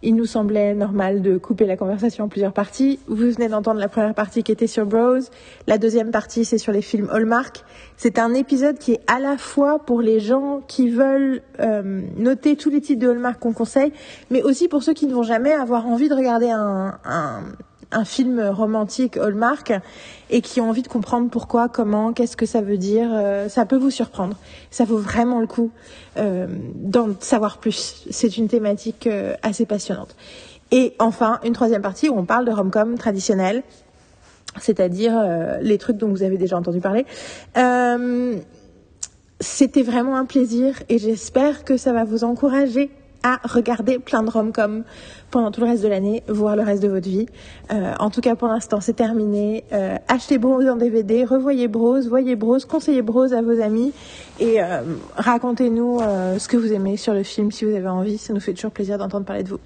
il 0.00 0.14
nous 0.14 0.26
semblait 0.26 0.74
normal 0.74 1.22
de 1.22 1.38
couper 1.38 1.66
la 1.66 1.76
conversation 1.76 2.26
en 2.26 2.28
plusieurs 2.28 2.52
parties. 2.52 3.00
Vous 3.08 3.16
venez 3.16 3.48
d'entendre 3.48 3.80
la 3.80 3.88
première 3.88 4.14
partie 4.14 4.44
qui 4.44 4.52
était 4.52 4.68
sur 4.68 4.86
Bros. 4.86 5.18
La 5.66 5.76
deuxième 5.76 6.12
partie, 6.12 6.44
c'est 6.44 6.56
sur 6.56 6.70
les 6.70 6.82
films 6.82 7.10
Hallmark. 7.10 7.64
C'est 7.96 8.20
un 8.20 8.32
épisode 8.32 8.78
qui 8.78 8.92
est 8.92 9.00
à 9.12 9.18
la 9.18 9.36
fois 9.36 9.80
pour 9.80 10.02
les 10.02 10.20
gens 10.20 10.60
qui 10.68 10.88
veulent 10.88 11.42
euh, 11.58 12.02
noter 12.16 12.54
tous 12.54 12.70
les 12.70 12.80
titres 12.80 13.04
de 13.04 13.10
Hallmark 13.10 13.40
qu'on 13.40 13.52
conseille, 13.52 13.92
mais 14.30 14.40
aussi 14.40 14.68
pour 14.68 14.84
ceux 14.84 14.92
qui 14.92 15.08
ne 15.08 15.12
vont 15.12 15.24
jamais 15.24 15.52
avoir 15.52 15.88
envie 15.88 16.08
de 16.08 16.14
regarder 16.14 16.50
un, 16.50 16.96
un, 17.04 17.40
un 17.94 18.04
film 18.04 18.40
romantique 18.40 19.16
Hallmark 19.16 19.72
et 20.30 20.40
qui 20.40 20.60
ont 20.60 20.68
envie 20.68 20.82
de 20.82 20.88
comprendre 20.88 21.30
pourquoi, 21.30 21.68
comment, 21.68 22.12
qu'est-ce 22.12 22.36
que 22.36 22.46
ça 22.46 22.60
veut 22.60 22.76
dire. 22.76 23.08
euh, 23.12 23.48
ça 23.48 23.64
peut 23.64 23.76
vous 23.76 23.90
surprendre. 23.90 24.36
Ça 24.70 24.84
vaut 24.84 24.98
vraiment 24.98 25.40
le 25.40 25.46
coup 25.46 25.70
euh, 26.16 26.46
d'en 26.74 27.08
savoir 27.20 27.58
plus. 27.58 28.04
C'est 28.10 28.36
une 28.36 28.48
thématique 28.48 29.06
euh, 29.06 29.34
assez 29.42 29.64
passionnante. 29.64 30.16
Et 30.70 30.94
enfin, 30.98 31.40
une 31.44 31.52
troisième 31.52 31.82
partie 31.82 32.08
où 32.08 32.18
on 32.18 32.24
parle 32.24 32.44
de 32.44 32.50
rom-com 32.50 32.98
traditionnel, 32.98 33.62
c'est-à-dire 34.60 35.16
euh, 35.16 35.58
les 35.60 35.78
trucs 35.78 35.96
dont 35.96 36.08
vous 36.08 36.22
avez 36.22 36.36
déjà 36.36 36.56
entendu 36.56 36.80
parler. 36.80 37.06
Euh, 37.56 38.36
c'était 39.40 39.82
vraiment 39.82 40.16
un 40.16 40.24
plaisir 40.24 40.82
et 40.88 40.98
j'espère 40.98 41.64
que 41.64 41.76
ça 41.76 41.92
va 41.92 42.04
vous 42.04 42.24
encourager 42.24 42.90
à 43.24 43.40
regarder 43.42 43.98
plein 43.98 44.22
de 44.22 44.30
rom-com 44.30 44.84
pendant 45.30 45.50
tout 45.50 45.62
le 45.62 45.66
reste 45.66 45.82
de 45.82 45.88
l'année, 45.88 46.22
voire 46.28 46.54
le 46.54 46.62
reste 46.62 46.82
de 46.82 46.88
votre 46.88 47.08
vie. 47.08 47.26
Euh, 47.72 47.94
en 47.98 48.10
tout 48.10 48.20
cas, 48.20 48.36
pour 48.36 48.48
l'instant, 48.48 48.80
c'est 48.80 48.92
terminé. 48.92 49.64
Euh, 49.72 49.96
achetez 50.06 50.38
Bros 50.38 50.62
en 50.62 50.76
DVD, 50.76 51.24
revoyez 51.24 51.66
Bros, 51.66 52.00
voyez 52.02 52.36
Bros, 52.36 52.58
conseillez 52.68 53.02
Bros 53.02 53.32
à 53.32 53.42
vos 53.42 53.60
amis 53.60 53.92
et 54.38 54.62
euh, 54.62 54.82
racontez-nous 55.16 56.00
euh, 56.00 56.38
ce 56.38 56.48
que 56.48 56.56
vous 56.56 56.72
aimez 56.72 56.96
sur 56.96 57.14
le 57.14 57.22
film 57.22 57.50
si 57.50 57.64
vous 57.64 57.74
avez 57.74 57.88
envie. 57.88 58.18
Ça 58.18 58.32
nous 58.34 58.40
fait 58.40 58.52
toujours 58.52 58.70
plaisir 58.70 58.98
d'entendre 58.98 59.24
parler 59.24 59.42
de 59.42 59.48
vous. 59.48 59.60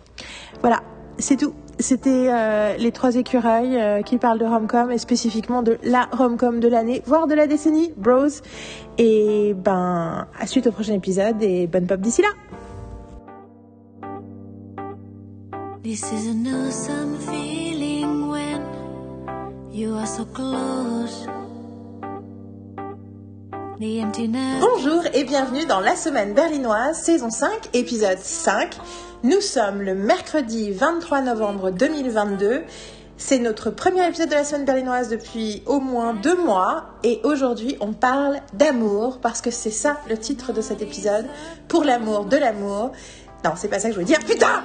Voilà, 0.62 0.80
c'est 1.18 1.36
tout. 1.36 1.52
C'était 1.80 2.28
euh, 2.28 2.76
les 2.76 2.90
trois 2.90 3.14
écureuils 3.14 3.76
euh, 3.76 4.02
qui 4.02 4.18
parlent 4.18 4.38
de 4.38 4.44
rom-com 4.44 4.90
et 4.90 4.98
spécifiquement 4.98 5.62
de 5.62 5.78
la 5.84 6.08
rom-com 6.10 6.58
de 6.60 6.68
l'année, 6.68 7.02
voire 7.06 7.26
de 7.26 7.34
la 7.34 7.46
décennie, 7.46 7.92
Bros. 7.96 8.28
Et 8.98 9.54
ben, 9.56 10.26
à 10.38 10.46
suite 10.46 10.66
au 10.66 10.72
prochain 10.72 10.94
épisode 10.94 11.40
et 11.42 11.66
bonne 11.66 11.86
pop 11.86 12.00
d'ici 12.00 12.22
là. 12.22 12.28
This 15.88 16.04
is 16.12 16.26
feeling 17.30 18.28
when 18.28 18.60
you 19.72 19.94
are 19.94 20.06
so 20.06 20.26
close. 20.26 21.26
Bonjour 23.80 25.02
et 25.14 25.24
bienvenue 25.24 25.64
dans 25.64 25.80
La 25.80 25.96
Semaine 25.96 26.34
Berlinoise, 26.34 27.00
saison 27.00 27.30
5, 27.30 27.70
épisode 27.72 28.18
5. 28.18 28.76
Nous 29.22 29.40
sommes 29.40 29.80
le 29.80 29.94
mercredi 29.94 30.72
23 30.72 31.22
novembre 31.22 31.70
2022. 31.70 32.64
C'est 33.16 33.38
notre 33.38 33.70
premier 33.70 34.06
épisode 34.06 34.28
de 34.28 34.34
la 34.34 34.44
Semaine 34.44 34.66
Berlinoise 34.66 35.08
depuis 35.08 35.62
au 35.64 35.80
moins 35.80 36.12
deux 36.12 36.36
mois. 36.36 36.84
Et 37.02 37.20
aujourd'hui, 37.24 37.78
on 37.80 37.94
parle 37.94 38.40
d'amour, 38.52 39.20
parce 39.20 39.40
que 39.40 39.50
c'est 39.50 39.70
ça 39.70 39.96
le 40.08 40.18
titre 40.18 40.52
de 40.52 40.60
cet 40.60 40.82
épisode. 40.82 41.24
Pour 41.66 41.82
l'amour, 41.82 42.26
de 42.26 42.36
l'amour. 42.36 42.92
Non, 43.44 43.52
c'est 43.56 43.68
pas 43.68 43.78
ça 43.78 43.88
que 43.88 43.94
je 43.94 44.00
voulais 44.00 44.06
dire. 44.06 44.18
Putain 44.26 44.62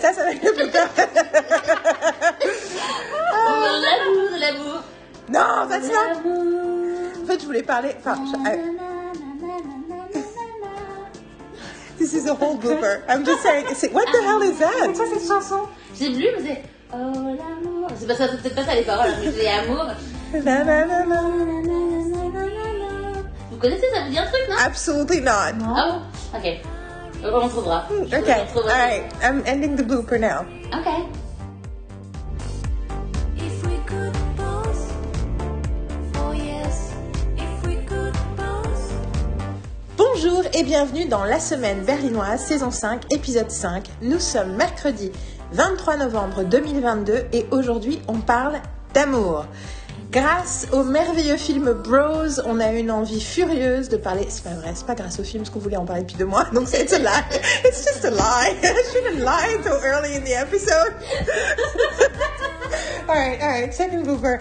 Ça, 0.00 0.12
ça 0.12 0.22
va 0.24 0.32
être 0.32 0.44
le 0.44 0.52
plus 0.54 0.70
peur. 0.70 0.88
Oh, 3.32 3.66
l'amour, 3.82 4.30
l'amour. 4.38 4.82
Non, 5.28 5.68
pas 5.68 5.80
ça. 5.80 6.12
En 7.22 7.26
fait, 7.26 7.40
je 7.40 7.44
voulais 7.46 7.62
parler... 7.62 7.96
Enfin, 7.98 8.16
je- 8.24 8.80
This 11.98 12.12
is 12.14 12.26
a 12.28 12.32
whole 12.34 12.56
blooper. 12.56 13.02
I'm 13.08 13.24
just 13.26 13.42
saying, 13.42 13.66
c'est- 13.74 13.92
what 13.92 14.06
the 14.06 14.22
hell 14.24 14.42
is 14.42 14.58
that? 14.58 14.94
Ça, 14.94 15.04
cette 15.12 15.26
chanson. 15.28 15.68
J'ai 15.98 16.10
plus, 16.14 16.28
mais 16.38 16.48
c'est. 16.48 16.62
Oh 16.94 16.96
l'amour. 16.96 17.88
C'est 17.98 18.06
pas 18.06 18.14
ça, 18.16 18.26
c'est 18.30 18.40
peut-être 18.40 18.54
pas 18.56 18.64
ça 18.64 18.74
les 18.74 18.84
paroles, 18.84 19.10
mais 19.22 19.30
c'est 19.32 19.48
amour. 19.50 19.84
Vous 23.50 23.56
connaissez, 23.58 23.86
ça 23.92 24.00
vous 24.04 24.10
dit 24.10 24.18
un 24.18 24.24
truc, 24.24 24.40
non 24.48 24.56
Absolutely 24.64 25.20
not. 25.20 25.30
Ah 25.76 25.88
bon 26.32 26.38
Ok. 26.38 26.46
Euh, 27.24 27.30
On 27.34 27.48
trouvera. 27.48 27.84
Okay, 27.90 28.16
On 28.42 28.46
trouvera. 28.46 28.72
alright. 28.72 29.04
I'm 29.22 29.42
ending 29.46 29.76
the 29.76 29.82
blooper 29.82 30.18
now. 30.18 30.46
Ok. 30.72 30.88
If 33.36 33.62
we 33.66 33.76
could 33.86 34.12
pause 34.36 34.92
for 36.14 36.34
yes, 36.34 36.92
if 37.36 37.66
we 37.66 37.76
could 37.86 38.14
pause. 38.36 38.92
Bonjour 39.96 40.42
et 40.54 40.62
bienvenue 40.62 41.06
dans 41.06 41.24
La 41.24 41.40
Semaine 41.40 41.84
Berlinoise, 41.84 42.40
saison 42.40 42.70
5, 42.70 43.02
épisode 43.12 43.50
5. 43.50 43.84
Nous 44.02 44.18
sommes 44.20 44.54
mercredi 44.56 45.10
23 45.52 45.96
novembre 45.98 46.42
2022 46.44 47.26
et 47.32 47.46
aujourd'hui 47.50 48.00
on 48.08 48.20
parle 48.20 48.60
d'amour. 48.94 49.44
Grâce 50.10 50.66
au 50.72 50.82
merveilleux 50.82 51.36
film 51.36 51.72
Bros, 51.72 52.40
on 52.44 52.58
a 52.58 52.72
une 52.72 52.90
envie 52.90 53.20
furieuse 53.20 53.88
de 53.88 53.96
parler. 53.96 54.26
C'est 54.28 54.42
pas 54.42 54.54
vrai, 54.54 54.72
c'est 54.74 54.84
pas 54.84 54.96
grâce 54.96 55.20
au 55.20 55.22
film, 55.22 55.44
parce 55.44 55.50
qu'on 55.50 55.60
voulait 55.60 55.76
en 55.76 55.84
parler 55.84 56.02
depuis 56.02 56.16
deux 56.16 56.24
mois, 56.24 56.46
donc 56.52 56.66
c'est 56.66 56.92
a 56.92 56.98
lie. 56.98 57.08
It's 57.64 57.84
just 57.84 58.04
a 58.04 58.10
lie. 58.10 58.56
I 58.60 58.74
shouldn't 58.92 59.20
lie 59.20 59.62
so 59.62 59.70
early 59.84 60.16
in 60.16 60.24
the 60.24 60.32
episode. 60.32 60.94
second 63.72 64.02
blooper. 64.02 64.40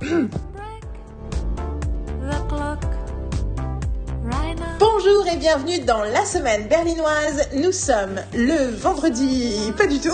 The 0.00 0.28
clock 2.48 2.84
right 4.24 4.58
now. 4.58 4.76
Bonjour 4.78 5.26
et 5.32 5.36
bienvenue 5.38 5.78
dans 5.86 6.02
la 6.02 6.26
semaine 6.26 6.68
berlinoise. 6.68 7.48
Nous 7.54 7.72
sommes 7.72 8.20
le 8.34 8.76
vendredi, 8.76 9.72
pas 9.78 9.86
du 9.86 9.98
tout. 9.98 10.10